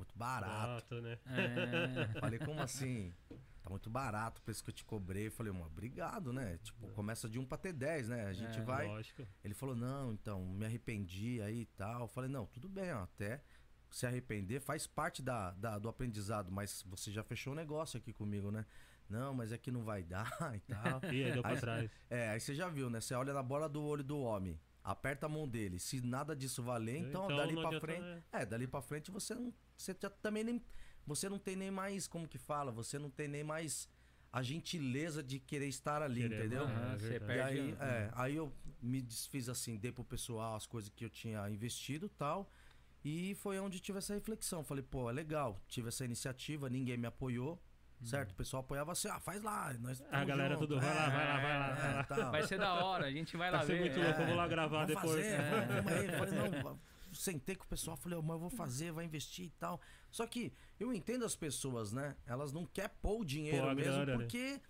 Muito 0.00 0.16
barato. 0.18 0.50
barato, 0.52 1.00
né? 1.02 1.18
É. 1.26 2.20
Falei, 2.20 2.38
como 2.38 2.60
assim? 2.60 3.12
Tá 3.62 3.68
muito 3.68 3.90
barato 3.90 4.40
o 4.40 4.42
preço 4.44 4.64
que 4.64 4.70
eu 4.70 4.74
te 4.74 4.84
cobrei. 4.84 5.26
Eu 5.26 5.30
falei, 5.32 5.52
mano, 5.52 5.66
obrigado, 5.66 6.32
né? 6.32 6.58
Tipo, 6.62 6.88
começa 6.92 7.28
de 7.28 7.38
1 7.38 7.44
pra 7.44 7.58
ter 7.58 7.72
10, 7.74 8.08
né? 8.08 8.24
A 8.26 8.32
gente 8.32 8.58
É. 8.58 8.62
vai. 8.62 8.86
Lógico. 8.88 9.26
Ele 9.44 9.52
falou, 9.54 9.76
não, 9.76 10.12
então, 10.14 10.44
me 10.46 10.64
arrependi 10.64 11.40
aí 11.42 11.60
e 11.60 11.66
tal. 11.66 12.02
Eu 12.02 12.08
falei, 12.08 12.30
não, 12.30 12.46
tudo 12.46 12.68
bem, 12.68 12.92
ó, 12.92 13.02
até 13.02 13.42
se 13.90 14.06
arrepender 14.06 14.60
faz 14.60 14.86
parte 14.86 15.20
da, 15.22 15.50
da- 15.50 15.78
do 15.78 15.88
aprendizado, 15.88 16.50
mas 16.50 16.82
você 16.88 17.10
já 17.10 17.22
fechou 17.22 17.52
o 17.52 17.56
negócio 17.56 17.98
aqui 17.98 18.12
comigo, 18.12 18.50
né? 18.50 18.64
Não, 19.08 19.34
mas 19.34 19.52
é 19.52 19.58
que 19.58 19.70
não 19.70 19.82
vai 19.84 20.02
dar 20.04 20.30
e 20.54 20.60
tal. 20.60 21.00
E 21.12 21.24
aí 21.24 21.32
deu 21.32 21.42
pra 21.42 21.50
Aí- 21.52 21.60
trás. 21.60 21.90
É, 22.08 22.30
aí 22.30 22.40
você 22.40 22.54
já 22.54 22.68
viu, 22.68 22.88
né? 22.88 23.00
Você 23.00 23.12
olha 23.14 23.34
na 23.34 23.42
bola 23.42 23.68
do 23.68 23.82
olho 23.82 24.02
do 24.04 24.18
homem, 24.20 24.58
aperta 24.82 25.26
a 25.26 25.28
mão 25.28 25.46
dele. 25.46 25.78
Se 25.78 26.00
nada 26.00 26.34
disso 26.34 26.62
valer, 26.62 26.96
então, 26.98 27.24
Então 27.24 27.36
dali 27.36 27.54
pra 27.54 27.78
frente. 27.80 28.00
né? 28.00 28.22
É, 28.32 28.46
dali 28.46 28.66
pra 28.66 28.80
frente 28.80 29.10
você 29.10 29.34
não. 29.34 29.52
Você 29.80 29.96
já 30.00 30.10
também 30.10 30.44
nem. 30.44 30.62
Você 31.06 31.28
não 31.28 31.38
tem 31.38 31.56
nem 31.56 31.70
mais, 31.70 32.06
como 32.06 32.28
que 32.28 32.38
fala? 32.38 32.70
Você 32.72 32.98
não 32.98 33.10
tem 33.10 33.26
nem 33.28 33.42
mais 33.42 33.88
a 34.32 34.42
gentileza 34.42 35.22
de 35.22 35.38
querer 35.40 35.66
estar 35.66 36.02
ali, 36.02 36.22
Querer, 36.22 36.38
entendeu? 36.38 36.64
Aham, 36.64 36.92
É. 37.02 37.16
E 37.16 37.20
perde. 37.20 37.40
aí, 37.60 37.76
a- 37.80 37.84
é, 37.86 38.10
aí 38.14 38.36
eu 38.36 38.52
me 38.80 39.00
desfiz 39.02 39.48
assim, 39.48 39.76
dei 39.76 39.90
pro 39.90 40.04
pessoal 40.04 40.54
as 40.54 40.66
coisas 40.66 40.90
que 40.94 41.04
eu 41.04 41.10
tinha 41.10 41.48
investido 41.50 42.06
e 42.06 42.10
tal. 42.10 42.48
E 43.04 43.34
foi 43.36 43.58
onde 43.58 43.80
tive 43.80 43.98
essa 43.98 44.14
reflexão. 44.14 44.62
Falei, 44.62 44.84
pô, 44.84 45.08
é 45.10 45.12
legal. 45.12 45.58
Tive 45.66 45.88
essa 45.88 46.04
iniciativa, 46.04 46.68
ninguém 46.68 46.96
me 46.96 47.06
apoiou. 47.06 47.60
Certo? 48.02 48.30
O 48.30 48.34
pessoal 48.34 48.62
apoiava 48.62 48.92
assim, 48.92 49.08
ah, 49.08 49.20
faz 49.20 49.42
lá. 49.42 49.74
Nós 49.78 50.02
A 50.10 50.24
galera 50.24 50.54
junto. 50.54 50.68
tudo, 50.68 50.80
vai 50.80 50.94
lá, 50.94 51.04
É, 51.04 51.10
vai 51.10 51.26
lá, 51.26 51.36
vai 51.40 51.58
lá, 51.58 51.74
vai 51.74 51.90
é, 51.90 51.94
lá. 51.96 52.04
tal. 52.04 52.30
Vai 52.30 52.46
ser 52.46 52.58
da 52.58 52.74
hora, 52.84 53.06
a 53.06 53.10
gente 53.10 53.36
vai 53.36 53.50
lá 53.50 53.58
Vai 53.58 53.66
ser 53.66 53.72
ver. 53.74 53.80
muito 53.80 53.98
é. 54.00 54.04
louco, 54.06 54.20
eu 54.22 54.26
vou 54.26 54.36
lá 54.36 54.48
gravar 54.48 54.84
depois. 54.86 55.10
Fazer, 55.10 55.26
É. 55.26 55.50
vamos, 55.50 55.74
vamos 55.84 55.92
aí. 55.92 56.08
Falei, 56.18 56.62
não, 56.62 56.80
sentei 57.14 57.54
com 57.56 57.64
o 57.64 57.68
pessoal, 57.68 57.96
falei, 57.96 58.18
ó, 58.18 58.22
mas 58.22 58.32
eu 58.34 58.38
vou 58.38 58.50
fazer, 58.50 58.92
vai 58.92 59.04
investir 59.04 59.46
e 59.46 59.50
tal. 59.50 59.80
Só 60.10 60.26
que 60.26 60.52
eu 60.78 60.92
entendo 60.92 61.24
as 61.24 61.36
pessoas, 61.36 61.92
né? 61.92 62.16
Elas 62.26 62.52
não 62.52 62.66
querem 62.66 62.90
pôr 63.02 63.20
o 63.20 63.24
dinheiro 63.24 63.62
Pôr 63.62 63.68
a 63.70 63.74
mesmo, 63.74 63.92
grana, 63.92 64.06
né? 64.06 64.12
porque. 64.18 64.60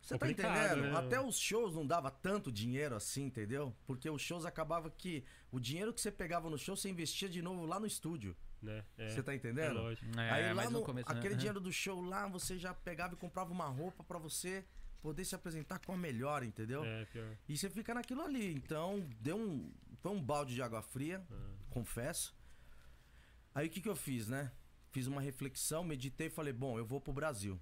Você 0.00 0.16
tá 0.16 0.30
entendendo? 0.30 0.82
né? 0.82 0.96
Até 0.96 1.20
os 1.20 1.36
shows 1.36 1.74
não 1.74 1.84
dava 1.84 2.12
tanto 2.12 2.52
dinheiro 2.52 2.94
assim, 2.94 3.24
entendeu? 3.24 3.74
Porque 3.86 4.08
os 4.08 4.22
shows 4.22 4.46
acabava 4.46 4.88
que 4.88 5.24
o 5.50 5.58
dinheiro 5.58 5.92
que 5.92 6.00
você 6.00 6.12
pegava 6.12 6.48
no 6.48 6.56
show, 6.56 6.76
você 6.76 6.88
investia 6.88 7.28
de 7.28 7.42
novo 7.42 7.66
lá 7.66 7.80
no 7.80 7.86
estúdio. 7.86 8.36
Né? 8.62 8.84
É, 8.96 9.08
Você 9.08 9.22
tá 9.22 9.32
é 9.32 9.36
entendendo? 9.36 9.74
lógico. 9.74 10.06
É, 10.18 10.30
Aí 10.30 10.48
lá 10.48 10.54
mas 10.54 10.70
no, 10.70 10.78
no 10.78 10.84
começo, 10.84 11.08
né? 11.08 11.14
aquele 11.18 11.34
Aham. 11.34 11.38
dinheiro 11.38 11.60
do 11.60 11.72
show 11.72 12.00
lá, 12.00 12.26
você 12.28 12.56
já 12.58 12.72
pegava 12.72 13.14
e 13.14 13.16
comprava 13.16 13.52
uma 13.52 13.66
roupa 13.66 14.02
pra 14.04 14.18
você 14.18 14.64
poder 15.02 15.24
se 15.24 15.34
apresentar 15.34 15.78
com 15.80 15.92
a 15.92 15.96
melhor, 15.96 16.42
entendeu? 16.42 16.84
É, 16.84 17.04
pior. 17.06 17.36
E 17.48 17.56
você 17.56 17.68
fica 17.68 17.92
naquilo 17.94 18.22
ali. 18.22 18.54
Então, 18.54 19.06
deu 19.20 19.36
um. 19.36 19.72
Foi 20.00 20.10
um 20.12 20.22
balde 20.22 20.54
de 20.54 20.62
água 20.62 20.82
fria, 20.82 21.24
Ah. 21.30 21.50
confesso. 21.70 22.34
Aí 23.54 23.66
o 23.66 23.70
que, 23.70 23.80
que 23.80 23.88
eu 23.88 23.96
fiz, 23.96 24.28
né? 24.28 24.52
Fiz 24.90 25.06
uma 25.06 25.20
reflexão, 25.20 25.82
meditei 25.84 26.28
e 26.28 26.30
falei, 26.30 26.52
bom, 26.52 26.78
eu 26.78 26.84
vou 26.86 27.00
pro 27.00 27.12
Brasil. 27.12 27.60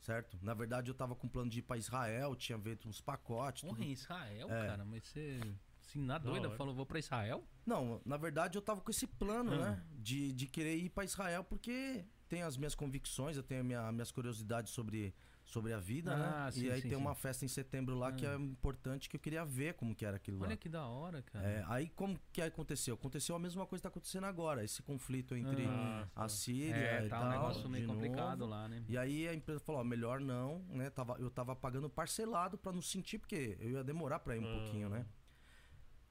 Certo? 0.00 0.38
Na 0.40 0.54
verdade, 0.54 0.90
eu 0.90 0.94
tava 0.94 1.14
com 1.14 1.28
plano 1.28 1.50
de 1.50 1.58
ir 1.58 1.62
pra 1.62 1.76
Israel, 1.76 2.34
tinha 2.34 2.58
feito 2.58 2.88
uns 2.88 3.00
pacotes. 3.00 3.62
Porra, 3.68 3.84
em 3.84 3.92
Israel, 3.92 4.50
É. 4.50 4.66
cara, 4.68 4.84
mas 4.84 5.04
você. 5.04 5.40
Assim, 5.82 6.00
na 6.00 6.16
doida, 6.18 6.48
hora. 6.48 6.56
falou, 6.56 6.74
vou 6.74 6.86
pra 6.86 6.98
Israel? 6.98 7.44
Não, 7.66 8.00
na 8.04 8.16
verdade, 8.16 8.56
eu 8.56 8.62
tava 8.62 8.80
com 8.80 8.90
esse 8.90 9.06
plano, 9.06 9.52
Ah. 9.52 9.58
né? 9.72 9.84
De, 9.98 10.32
de 10.32 10.46
querer 10.46 10.76
ir 10.76 10.88
pra 10.88 11.04
Israel, 11.04 11.44
porque 11.44 12.04
tem 12.28 12.42
as 12.42 12.56
minhas 12.56 12.74
convicções, 12.74 13.36
eu 13.36 13.42
tenho 13.42 13.60
a 13.60 13.64
minha, 13.64 13.92
minhas 13.92 14.10
curiosidades 14.10 14.72
sobre, 14.72 15.14
sobre 15.50 15.72
a 15.72 15.80
vida, 15.80 16.12
Ah, 16.14 16.44
né? 16.46 16.50
sim, 16.52 16.64
e 16.66 16.70
aí 16.70 16.80
sim, 16.80 16.88
tem 16.88 16.96
sim. 16.98 17.04
uma 17.04 17.14
festa 17.14 17.44
em 17.44 17.48
setembro 17.48 17.96
lá 17.98 18.12
que 18.12 18.24
Ah. 18.24 18.32
é 18.32 18.36
importante 18.36 19.08
que 19.08 19.16
eu 19.16 19.20
queria 19.20 19.44
ver 19.44 19.74
como 19.74 19.94
que 19.94 20.04
era 20.06 20.16
aquilo 20.16 20.38
lá. 20.38 20.46
Olha 20.46 20.56
que 20.56 20.68
da 20.68 20.86
hora, 20.86 21.22
cara. 21.22 21.46
É, 21.46 21.64
aí 21.68 21.88
como 21.90 22.18
que 22.32 22.40
aconteceu? 22.40 22.94
Aconteceu 22.94 23.34
a 23.34 23.38
mesma 23.38 23.66
coisa 23.66 23.80
que 23.80 23.82
tá 23.82 23.88
acontecendo 23.88 24.24
agora, 24.26 24.62
esse 24.64 24.80
conflito 24.82 25.34
entre 25.34 25.66
Ah, 25.66 26.06
a. 26.14 26.28
Síria 26.28 26.74
É, 26.76 27.06
e 27.06 27.08
tá 27.08 27.18
tal. 27.18 27.26
um 27.26 27.30
negócio 27.30 27.68
meio 27.68 27.86
complicado 27.86 28.40
novo. 28.40 28.50
lá, 28.52 28.68
né? 28.68 28.84
E 28.88 28.96
aí 28.96 29.26
a 29.28 29.34
empresa 29.34 29.58
falou, 29.60 29.80
ó, 29.80 29.84
melhor 29.84 30.20
não, 30.20 30.60
né? 30.68 30.88
Tava, 30.90 31.16
eu 31.18 31.28
tava 31.30 31.56
pagando 31.56 31.90
parcelado 31.90 32.56
pra 32.56 32.72
não 32.72 32.80
sentir, 32.82 33.18
porque 33.18 33.56
eu 33.60 33.70
ia 33.70 33.84
demorar 33.84 34.20
pra 34.20 34.36
ir 34.36 34.40
um 34.40 34.48
Ah. 34.48 34.60
pouquinho, 34.60 34.88
né? 34.88 35.04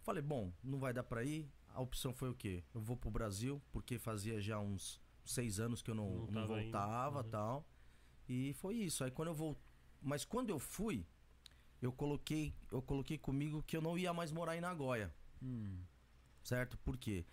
Falei, 0.01 0.21
bom, 0.21 0.51
não 0.63 0.79
vai 0.79 0.93
dar 0.93 1.03
pra 1.03 1.23
ir. 1.23 1.49
A 1.73 1.81
opção 1.81 2.13
foi 2.13 2.29
o 2.29 2.33
quê? 2.35 2.63
Eu 2.73 2.81
vou 2.81 2.97
pro 2.97 3.09
Brasil, 3.11 3.61
porque 3.71 3.97
fazia 3.97 4.41
já 4.41 4.59
uns 4.59 4.99
seis 5.23 5.59
anos 5.59 5.81
que 5.81 5.91
eu 5.91 5.95
não, 5.95 6.25
Não 6.25 6.41
não, 6.41 6.47
voltava 6.47 7.21
Uhum. 7.21 7.29
tal. 7.29 7.65
E 8.29 8.53
foi 8.53 8.75
isso. 8.75 9.03
Aí 9.03 9.09
quando 9.09 9.29
eu 9.29 9.33
vou. 9.33 9.59
Mas 10.01 10.23
quando 10.23 10.51
eu 10.51 10.59
fui, 10.59 11.05
eu 11.81 11.91
coloquei, 11.91 12.53
eu 12.71 12.81
coloquei 12.81 13.17
comigo 13.17 13.63
que 13.63 13.75
eu 13.75 13.81
não 13.81 13.97
ia 13.97 14.13
mais 14.13 14.31
morar 14.31 14.55
em 14.55 14.61
Nagoya. 14.61 15.13
Hum. 15.41 15.79
Certo? 16.43 16.77
Por 16.77 16.95
quê? 16.95 17.25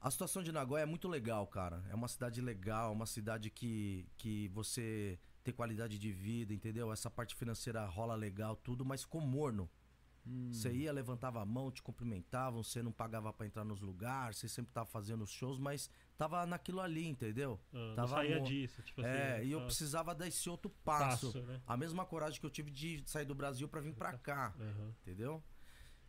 A 0.00 0.10
situação 0.10 0.42
de 0.42 0.52
Nagoya 0.52 0.82
é 0.82 0.86
muito 0.86 1.08
legal, 1.08 1.46
cara. 1.46 1.82
É 1.88 1.94
uma 1.94 2.08
cidade 2.08 2.40
legal, 2.40 2.92
uma 2.92 3.06
cidade 3.06 3.50
que, 3.50 4.06
que 4.16 4.48
você 4.48 5.18
tem 5.42 5.54
qualidade 5.54 5.98
de 5.98 6.12
vida, 6.12 6.52
entendeu? 6.52 6.92
Essa 6.92 7.10
parte 7.10 7.34
financeira 7.34 7.84
rola 7.86 8.14
legal, 8.14 8.56
tudo, 8.56 8.84
mas 8.84 9.02
ficou 9.02 9.20
morno. 9.20 9.70
Hum. 10.26 10.50
Você 10.52 10.72
ia, 10.72 10.92
levantava 10.92 11.40
a 11.40 11.44
mão, 11.44 11.70
te 11.70 11.82
cumprimentavam, 11.82 12.62
você 12.62 12.82
não 12.82 12.92
pagava 12.92 13.32
pra 13.32 13.46
entrar 13.46 13.64
nos 13.64 13.80
lugares, 13.80 14.38
você 14.38 14.48
sempre 14.48 14.72
tava 14.72 14.86
fazendo 14.86 15.22
os 15.22 15.30
shows, 15.30 15.58
mas 15.58 15.88
tava 16.16 16.46
naquilo 16.46 16.80
ali, 16.80 17.06
entendeu? 17.06 17.60
Ah, 17.72 17.92
Tava 17.96 18.16
saía 18.16 18.40
disso, 18.40 18.82
tipo 18.82 19.02
é, 19.02 19.36
assim. 19.38 19.46
e 19.46 19.52
eu 19.52 19.60
só 19.60 19.66
precisava 19.66 20.14
dar 20.14 20.26
esse 20.28 20.48
outro 20.48 20.70
passo. 20.84 21.32
passo, 21.32 21.42
né? 21.46 21.60
A 21.66 21.76
mesma 21.76 22.04
coragem 22.06 22.38
que 22.40 22.46
eu 22.46 22.50
tive 22.50 22.70
de 22.70 23.02
sair 23.06 23.24
do 23.24 23.34
Brasil 23.34 23.68
pra 23.68 23.80
vir 23.80 23.94
pra 23.94 24.16
cá, 24.18 24.54
Aham. 24.60 24.94
entendeu? 25.02 25.42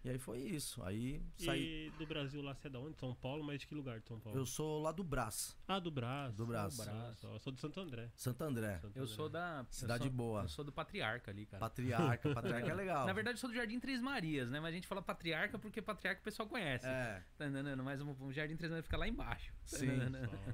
E 0.05 0.09
aí 0.09 0.17
foi 0.19 0.39
isso. 0.39 0.83
Aí 0.83 1.23
saí. 1.37 1.87
E 1.87 1.89
do 1.97 2.05
Brasil 2.05 2.41
lá, 2.41 2.53
você 2.53 2.67
é 2.67 2.69
da 2.69 2.77
onde? 2.77 2.97
São 2.99 3.15
Paulo, 3.15 3.41
mas 3.41 3.61
de 3.61 3.67
que 3.67 3.73
lugar 3.73 4.01
de 4.01 4.07
São 4.07 4.19
Paulo? 4.19 4.37
Eu 4.37 4.45
sou 4.45 4.81
lá 4.81 4.91
do 4.91 5.01
Brás, 5.01 5.55
Ah, 5.65 5.79
do 5.79 5.89
Brás. 5.89 6.35
Do 6.35 6.45
Brás. 6.45 6.77
Ah, 6.79 6.83
Brás. 6.83 7.17
só. 7.19 7.31
Eu 7.33 7.39
sou 7.39 7.53
de 7.53 7.61
Santo 7.61 7.79
André. 7.79 8.11
Santo 8.15 8.43
André. 8.43 8.79
Santo 8.79 8.97
Eu 8.97 9.03
André. 9.03 9.15
sou 9.15 9.29
da. 9.29 9.65
Cidade 9.69 10.03
eu 10.03 10.09
sou, 10.09 10.17
boa. 10.17 10.41
Eu 10.41 10.49
sou 10.49 10.65
do 10.65 10.73
Patriarca 10.73 11.31
ali, 11.31 11.45
cara. 11.45 11.59
Patriarca. 11.61 12.29
Patriarca 12.35 12.69
é 12.69 12.73
legal. 12.73 13.05
Na 13.07 13.13
verdade, 13.13 13.37
eu 13.37 13.39
sou 13.39 13.49
do 13.49 13.55
Jardim 13.55 13.79
Três 13.79 14.01
Marias, 14.01 14.49
né? 14.49 14.59
Mas 14.59 14.71
a 14.71 14.75
gente 14.75 14.87
fala 14.87 15.01
Patriarca 15.01 15.57
porque 15.57 15.81
Patriarca 15.81 16.19
o 16.19 16.23
pessoal 16.25 16.49
conhece. 16.49 16.85
É. 16.85 17.23
Tá 17.37 17.47
entendendo? 17.47 17.81
Mas 17.81 18.01
o 18.01 18.31
Jardim 18.33 18.57
Três 18.57 18.71
Marias 18.71 18.85
fica 18.85 18.97
lá 18.97 19.07
embaixo. 19.07 19.53
Tá 19.71 19.77
Sim. 19.77 19.87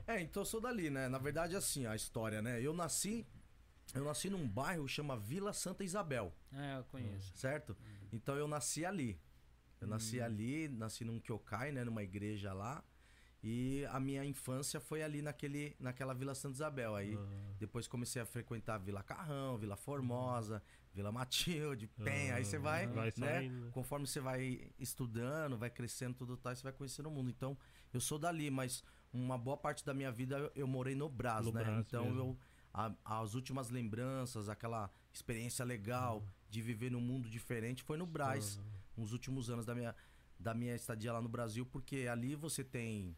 É, 0.05 0.21
então 0.21 0.41
eu 0.43 0.45
sou 0.45 0.61
dali, 0.61 0.91
né? 0.91 1.09
Na 1.09 1.17
verdade, 1.17 1.55
assim, 1.55 1.87
a 1.87 1.95
história, 1.95 2.39
né? 2.39 2.61
Eu 2.61 2.71
nasci. 2.73 3.25
Eu 3.95 4.03
nasci 4.05 4.29
num 4.29 4.47
bairro 4.47 4.85
que 4.85 4.91
chama 4.91 5.17
Vila 5.17 5.51
Santa 5.53 5.83
Isabel, 5.83 6.31
É, 6.53 6.77
eu 6.77 6.83
conheço. 6.83 7.35
certo? 7.35 7.75
Então 8.13 8.35
eu 8.35 8.47
nasci 8.47 8.85
ali. 8.85 9.19
Eu 9.81 9.87
nasci 9.87 10.19
ali, 10.19 10.67
nasci 10.67 11.03
num 11.05 11.19
Kyokai, 11.19 11.71
né? 11.71 11.83
Numa 11.83 12.03
igreja 12.03 12.53
lá. 12.53 12.83
E 13.41 13.85
a 13.91 13.99
minha 13.99 14.25
infância 14.25 14.81
foi 14.81 15.01
ali 15.01 15.21
naquele, 15.21 15.73
naquela 15.79 16.13
Vila 16.13 16.35
Santa 16.35 16.55
Isabel. 16.55 16.95
Aí 16.95 17.15
Ah. 17.17 17.53
depois 17.57 17.87
comecei 17.87 18.21
a 18.21 18.25
frequentar 18.25 18.77
Vila 18.77 19.01
Carrão, 19.01 19.57
Vila 19.57 19.77
Formosa, 19.77 20.61
Vila 20.93 21.09
Matilde, 21.11 21.87
Penha. 22.03 22.35
Aí 22.35 22.43
você 22.43 22.57
Ah, 22.57 22.59
vai, 22.59 22.87
vai 22.87 23.13
né? 23.15 23.49
Conforme 23.71 24.05
você 24.05 24.19
vai 24.19 24.69
estudando, 24.77 25.57
vai 25.57 25.69
crescendo 25.69 26.15
tudo 26.15 26.35
tal, 26.35 26.53
você 26.53 26.63
vai 26.63 26.73
conhecendo 26.73 27.07
o 27.07 27.11
mundo. 27.11 27.29
Então, 27.29 27.57
eu 27.93 28.01
sou 28.01 28.19
dali, 28.19 28.51
mas 28.51 28.83
uma 29.13 29.37
boa 29.37 29.55
parte 29.55 29.85
da 29.85 29.93
minha 29.93 30.11
vida 30.11 30.51
eu, 30.53 30.67
morei 30.67 30.93
no 30.95 31.07
Brás, 31.07 31.45
No 31.45 31.53
né? 31.53 31.63
Brás 31.63 31.79
então 31.79 32.03
mesmo. 32.05 32.19
eu 32.19 32.37
a- 32.73 32.93
as 33.21 33.33
últimas 33.35 33.69
lembranças, 33.69 34.49
aquela 34.49 34.91
experiência 35.13 35.63
legal 35.63 36.21
de 36.49 36.61
viver 36.61 36.91
num 36.91 37.01
mundo 37.01 37.29
diferente 37.29 37.81
foi 37.83 37.97
no 37.97 38.05
Brás, 38.05 38.59
Ah. 38.61 38.78
Nos 38.99 39.13
últimos 39.13 39.49
anos 39.49 39.65
da 39.65 39.73
minha 39.73 39.95
da 40.39 40.53
minha 40.53 40.73
estadia 40.75 41.11
lá 41.11 41.21
no 41.21 41.27
Brasil, 41.27 41.65
porque 41.65 42.07
ali 42.09 42.33
você 42.35 42.63
tem 42.63 43.13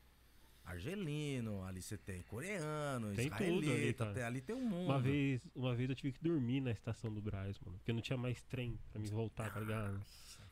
argelino, 0.63 1.63
ali 1.63 1.81
você 1.81 1.97
tem 1.97 2.21
coreano, 2.23 3.13
Tem 3.15 3.29
tudo 3.29 3.69
ali, 3.71 3.93
tem- 3.93 4.23
ali 4.23 4.41
tem 4.41 4.55
um 4.55 4.61
mundo. 4.67 4.85
Uma 4.85 4.99
vez, 4.99 5.47
uma 5.55 5.75
vez 5.75 5.89
eu 5.89 5.95
tive 5.95 6.13
que 6.13 6.21
dormir 6.23 6.61
na 6.61 6.71
estação 6.71 7.13
do 7.13 7.21
Braz, 7.21 7.59
mano. 7.59 7.77
Porque 7.77 7.93
não 7.93 8.01
tinha 8.01 8.17
mais 8.17 8.41
trem 8.43 8.79
pra 8.91 8.99
me 8.99 9.07
voltar, 9.09 9.51
tá 9.53 9.59
ligado? 9.59 10.01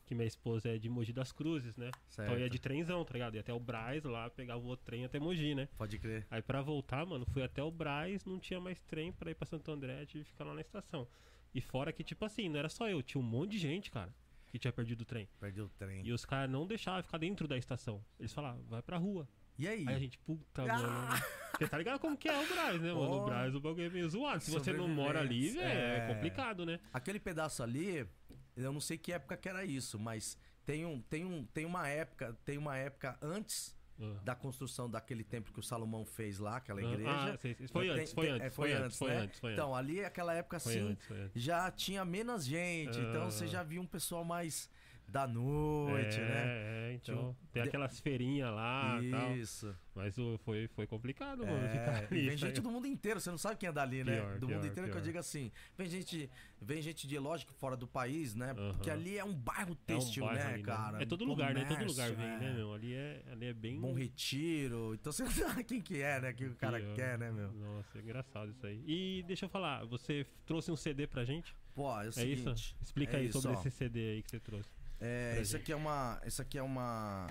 Que 0.05 0.15
minha 0.15 0.27
esposa 0.27 0.69
é 0.69 0.77
de 0.77 0.89
Mogi 0.89 1.13
das 1.13 1.31
Cruzes, 1.31 1.75
né? 1.77 1.91
Então 2.13 2.25
eu 2.25 2.31
ia 2.33 2.37
Certo. 2.39 2.51
de 2.51 2.59
trenzão, 2.59 3.05
tá 3.05 3.13
ligado? 3.13 3.35
Ia 3.35 3.41
até 3.41 3.53
o 3.53 3.59
Braz 3.59 4.03
lá, 4.03 4.29
pegava 4.29 4.59
o 4.59 4.65
outro 4.67 4.85
trem 4.85 5.05
até 5.05 5.19
Mogi, 5.19 5.53
né? 5.53 5.69
Pode 5.77 5.97
crer. 5.99 6.25
Aí 6.31 6.41
pra 6.41 6.61
voltar, 6.61 7.05
mano, 7.05 7.25
fui 7.27 7.43
até 7.43 7.61
o 7.63 7.69
Braz, 7.71 8.25
não 8.25 8.39
tinha 8.39 8.59
mais 8.59 8.81
trem 8.81 9.11
pra 9.11 9.29
ir 9.31 9.35
pra 9.35 9.45
Santo 9.45 9.71
André, 9.71 10.05
tive 10.07 10.23
que 10.25 10.31
ficar 10.31 10.43
lá 10.45 10.53
na 10.55 10.61
estação. 10.61 11.07
E 11.53 11.61
fora 11.61 11.93
que, 11.93 12.03
tipo 12.03 12.25
assim, 12.25 12.49
não 12.49 12.59
era 12.59 12.69
só 12.69 12.87
eu, 12.89 13.01
tinha 13.03 13.21
um 13.21 13.25
monte 13.25 13.51
de 13.51 13.57
gente, 13.59 13.89
cara, 13.91 14.11
que 14.49 14.59
tinha 14.59 14.73
perdido 14.73 15.01
o 15.01 15.05
trem. 15.05 15.29
Perdeu 15.39 15.65
o 15.65 15.69
trem. 15.69 16.05
E 16.05 16.11
os 16.11 16.25
caras 16.25 16.49
não 16.51 16.67
deixavam 16.67 17.01
ficar 17.03 17.17
dentro 17.17 17.47
da 17.47 17.57
estação. 17.57 18.03
Eles 18.19 18.33
falavam, 18.33 18.63
vai 18.67 18.81
pra 18.81 18.97
rua. 18.97 19.27
E 19.57 19.67
aí? 19.67 19.85
Aí 19.87 19.95
a 19.95 19.99
gente, 19.99 20.17
puta, 20.19 20.63
Ah! 20.63 20.77
mano. 20.77 21.23
Você 21.57 21.67
tá 21.67 21.77
ligado 21.77 21.99
como 21.99 22.15
que 22.15 22.29
é 22.29 22.39
o 22.39 22.47
Braz, 22.47 22.81
né, 22.81 22.93
mano? 22.93 23.11
Oh. 23.11 23.21
O 23.21 23.25
Braz, 23.25 23.53
o 23.53 23.59
bagulho 23.59 23.85
é 23.85 23.89
meio 23.89 24.09
zoado. 24.09 24.41
Se 24.41 24.49
você 24.49 24.71
não 24.71 24.87
mora 24.87 25.19
ali, 25.19 25.49
Sobreviventes, 25.49 25.81
é 25.81 25.97
é. 25.97 26.13
complicado, 26.13 26.65
né? 26.65 26.79
Aquele 26.93 27.19
pedaço 27.19 27.61
ali, 27.61 28.07
eu 28.55 28.71
não 28.71 28.79
sei 28.79 28.97
que 28.97 29.11
época 29.11 29.35
que 29.35 29.49
era 29.49 29.65
isso, 29.65 29.99
mas 29.99 30.37
tem, 30.65 30.85
um, 30.85 31.01
tem, 31.01 31.25
um, 31.25 31.45
tem 31.45 31.65
uma 31.65 31.87
época, 31.87 32.37
tem 32.45 32.57
uma 32.57 32.77
época 32.77 33.17
antes 33.21 33.75
Ah. 34.01 34.15
da 34.23 34.33
construção 34.35 34.89
daquele 34.89 35.23
templo 35.23 35.51
que 35.53 35.59
o 35.59 35.63
Salomão 35.63 36.05
fez 36.05 36.39
lá, 36.39 36.55
aquela 36.57 36.79
Ah, 36.79 36.83
igreja. 36.83 37.09
ah, 37.11 37.37
sei, 37.37 37.53
sei. 37.55 37.67
Foi 37.67 37.89
antes, 37.89 38.13
foi 38.13 38.29
antes, 38.29 38.47
é, 38.47 38.49
foi 38.49 38.71
antes, 38.73 38.97
foi 38.97 39.09
né? 39.09 39.17
antes, 39.17 39.39
foi 39.39 39.53
Então, 39.53 39.75
ali 39.75 40.03
aquela 40.05 40.33
época 40.33 40.57
assim, 40.57 40.95
já 41.35 41.69
tinha 41.69 42.05
menos 42.05 42.45
gente, 42.45 42.97
então 42.97 43.23
Ah. 43.23 43.31
você 43.31 43.45
já 43.47 43.61
via 43.61 43.81
um 43.81 43.85
pessoal 43.87 44.23
mais 44.23 44.69
da 45.11 45.27
noite, 45.27 46.17
é, 46.19 46.21
né? 46.21 46.43
É, 46.91 46.93
então. 46.93 47.29
Um- 47.31 47.35
Tem 47.51 47.63
aquelas 47.63 47.99
feirinhas 47.99 48.51
lá 48.53 48.99
e 49.01 49.09
tal. 49.11 49.35
Isso. 49.35 49.75
Mas 49.95 50.15
foi, 50.45 50.67
foi 50.69 50.87
complicado, 50.87 51.45
mano. 51.45 51.65
É, 51.65 51.69
ficar 51.69 51.97
ali, 51.97 52.21
vem 52.27 52.37
gente 52.37 52.39
saiu. 52.39 52.61
do 52.63 52.71
mundo 52.71 52.87
inteiro, 52.87 53.19
você 53.19 53.29
não 53.29 53.37
sabe 53.37 53.57
quem 53.57 53.67
é 53.67 53.71
dali, 53.71 54.03
né? 54.03 54.15
Pior, 54.21 54.39
do 54.39 54.47
pior, 54.47 54.55
mundo 54.57 54.67
inteiro 54.67 54.89
que 54.89 54.97
eu 54.97 55.01
pior. 55.01 55.01
digo 55.01 55.17
assim. 55.17 55.51
Vem 55.77 55.87
gente, 55.89 56.29
vem 56.61 56.81
gente 56.81 57.05
de 57.07 57.19
lógico 57.19 57.51
fora 57.53 57.75
do 57.75 57.85
país, 57.87 58.33
né? 58.35 58.51
Aham. 58.57 58.71
Porque 58.73 58.89
ali 58.89 59.17
é 59.17 59.25
um 59.25 59.33
bairro 59.33 59.71
É 59.71 59.73
um 59.73 59.75
têxtil, 59.97 60.23
bairro 60.25 60.39
né, 60.47 60.53
ali, 60.53 60.63
cara? 60.63 61.01
É 61.01 61.05
todo 61.05 61.25
lugar, 61.25 61.53
né? 61.53 61.65
Todo 61.65 61.85
lugar 61.85 62.11
vem, 62.13 62.25
é. 62.25 62.37
né, 62.39 62.53
meu? 62.53 62.73
Ali 62.73 62.93
é, 62.93 63.23
ali 63.31 63.45
é 63.47 63.53
bem. 63.53 63.79
Bom 63.81 63.93
retiro. 63.93 64.93
Então 64.93 65.11
você 65.11 65.25
sabe 65.27 65.63
quem 65.65 65.81
que 65.81 66.01
é, 66.01 66.21
né? 66.21 66.31
Que 66.33 66.45
o 66.45 66.55
cara 66.55 66.79
pior. 66.79 66.95
quer, 66.95 67.17
né, 67.17 67.31
meu? 67.31 67.51
Nossa, 67.51 67.97
é 67.97 68.01
engraçado 68.01 68.51
isso 68.51 68.65
aí. 68.65 68.81
E 68.87 69.23
deixa 69.27 69.45
eu 69.45 69.49
falar, 69.49 69.83
você 69.85 70.25
trouxe 70.45 70.71
um 70.71 70.75
CD 70.77 71.07
pra 71.07 71.25
gente? 71.25 71.53
Pô, 71.73 71.89
é 71.99 72.05
o 72.05 72.09
É 72.09 72.11
seguinte. 72.11 72.39
isso? 72.39 72.75
Explica 72.81 73.17
é 73.17 73.19
aí 73.21 73.25
isso, 73.27 73.41
sobre 73.41 73.57
ó. 73.57 73.59
esse 73.59 73.71
CD 73.71 74.11
aí 74.11 74.23
que 74.23 74.29
você 74.29 74.39
trouxe. 74.39 74.69
É, 74.99 75.35
gente. 75.43 75.55
aqui 75.57 75.71
é 75.71 75.75
uma. 75.75 76.21
Esse 76.25 76.41
aqui 76.41 76.57
é 76.57 76.63
uma. 76.63 77.27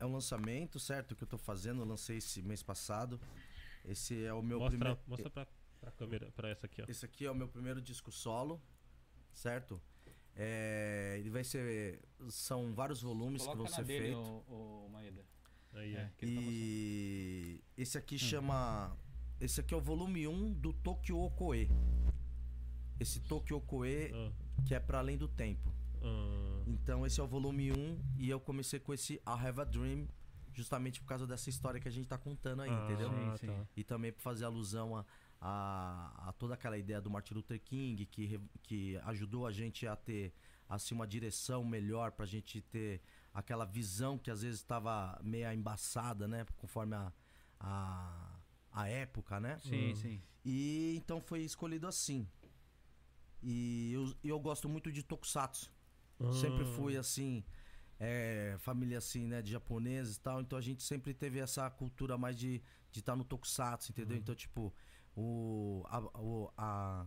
É 0.00 0.06
um 0.06 0.12
lançamento, 0.12 0.78
certo? 0.78 1.14
Que 1.16 1.24
eu 1.24 1.28
tô 1.28 1.38
fazendo. 1.38 1.82
Eu 1.82 1.86
lancei 1.86 2.18
esse 2.18 2.42
mês 2.42 2.62
passado. 2.62 3.20
Esse 3.84 4.24
é 4.24 4.32
o 4.32 4.42
meu 4.42 4.58
mostra 4.60 4.78
primeiro. 4.78 5.00
mostra 5.06 5.30
pra, 5.30 5.46
pra 5.80 5.90
câmera, 5.92 6.30
pra 6.32 6.48
essa 6.50 6.66
aqui, 6.66 6.82
ó. 6.82 6.84
Esse 6.88 7.04
aqui 7.04 7.24
é 7.24 7.30
o 7.30 7.34
meu 7.34 7.48
primeiro 7.48 7.80
disco 7.80 8.12
solo, 8.12 8.60
certo? 9.32 9.80
É, 10.36 11.16
ele 11.18 11.30
vai 11.30 11.42
ser. 11.42 12.00
São 12.28 12.74
vários 12.74 13.00
volumes 13.02 13.42
que 13.42 13.48
vão 13.48 13.56
Coloca 13.66 13.74
ser 13.74 13.84
feitos. 13.84 14.18
o, 14.18 14.84
o 14.86 14.88
Maeda. 14.92 15.24
Aí, 15.72 15.96
É, 15.96 16.10
ele 16.20 16.34
tá. 16.36 16.42
E 16.44 17.64
esse 17.76 17.98
aqui 17.98 18.18
chama. 18.18 18.96
Esse 19.40 19.60
aqui 19.60 19.72
é 19.72 19.76
o 19.76 19.80
volume 19.80 20.26
1 20.28 20.52
do 20.54 20.72
Tokyo 20.72 21.18
Okoe. 21.20 21.68
Esse 23.00 23.20
Tokyo 23.20 23.56
Okoe, 23.58 24.10
Ah, 24.12 24.32
que 24.66 24.74
é 24.74 24.80
para 24.80 24.98
além 24.98 25.16
do 25.16 25.28
tempo. 25.28 25.72
Ah, 26.02 26.62
Então 26.66 27.06
esse 27.06 27.20
é 27.20 27.22
o 27.22 27.26
volume 27.26 27.72
1 27.72 28.00
e 28.18 28.28
eu 28.30 28.40
comecei 28.40 28.78
com 28.80 28.92
esse 28.92 29.14
I 29.14 29.20
Have 29.26 29.60
a 29.60 29.64
Dream, 29.64 30.06
justamente 30.52 31.00
por 31.00 31.06
causa 31.06 31.26
dessa 31.26 31.48
história 31.48 31.80
que 31.80 31.88
a 31.88 31.90
gente 31.90 32.06
tá 32.06 32.18
contando 32.18 32.62
aí, 32.62 32.70
ah, 32.70 32.84
entendeu? 32.84 33.10
Sim, 33.10 33.36
sim. 33.38 33.46
tá. 33.46 33.66
E 33.76 33.84
também 33.84 34.12
para 34.12 34.22
fazer 34.22 34.44
alusão 34.44 34.96
a, 34.96 35.04
a, 35.40 36.28
a 36.28 36.32
toda 36.32 36.54
aquela 36.54 36.76
ideia 36.76 37.00
do 37.00 37.08
Martin 37.10 37.34
Luther 37.34 37.60
King, 37.60 38.04
que, 38.06 38.40
que 38.62 38.96
ajudou 39.04 39.46
a 39.46 39.52
gente 39.52 39.86
a 39.86 39.94
ter 39.96 40.32
assim, 40.68 40.94
uma 40.94 41.06
direção 41.06 41.64
melhor, 41.64 42.12
pra 42.12 42.26
gente 42.26 42.60
ter 42.60 43.00
aquela 43.32 43.64
visão 43.64 44.18
que 44.18 44.30
às 44.30 44.42
vezes 44.42 44.60
estava 44.60 45.18
meio 45.22 45.50
embaçada, 45.52 46.26
né? 46.28 46.44
Conforme 46.56 46.94
a, 46.94 47.12
a, 47.60 48.38
a 48.72 48.88
época, 48.88 49.40
né? 49.40 49.58
Sim, 49.60 49.92
Hum. 49.92 49.94
sim. 49.96 50.22
E 50.44 50.94
então 50.96 51.20
foi 51.20 51.40
escolhido 51.40 51.86
assim. 51.86 52.26
E 53.42 53.92
eu, 53.92 54.14
eu 54.24 54.40
gosto 54.40 54.68
muito 54.68 54.90
de 54.90 55.02
Tokusatsu. 55.02 55.70
Sempre 56.30 56.64
Ah, 56.64 56.64
fui 56.64 56.96
assim, 56.96 57.44
é, 57.98 58.56
família 58.58 58.98
assim, 58.98 59.26
né, 59.26 59.42
de 59.42 59.50
japoneses 59.52 60.16
e 60.16 60.20
tal. 60.20 60.40
Então 60.40 60.58
a 60.58 60.62
gente 60.62 60.82
sempre 60.82 61.14
teve 61.14 61.38
essa 61.38 61.68
cultura 61.70 62.18
mais 62.18 62.36
de 62.36 62.56
estar 62.56 62.64
de 62.92 63.02
tá 63.02 63.16
no 63.16 63.24
Tokusatsu, 63.24 63.92
entendeu? 63.92 64.16
Uhum. 64.16 64.18
Então, 64.18 64.34
tipo, 64.34 64.74
o, 65.16 65.84
a, 65.88 66.00
o- 66.20 66.52
a, 66.56 67.06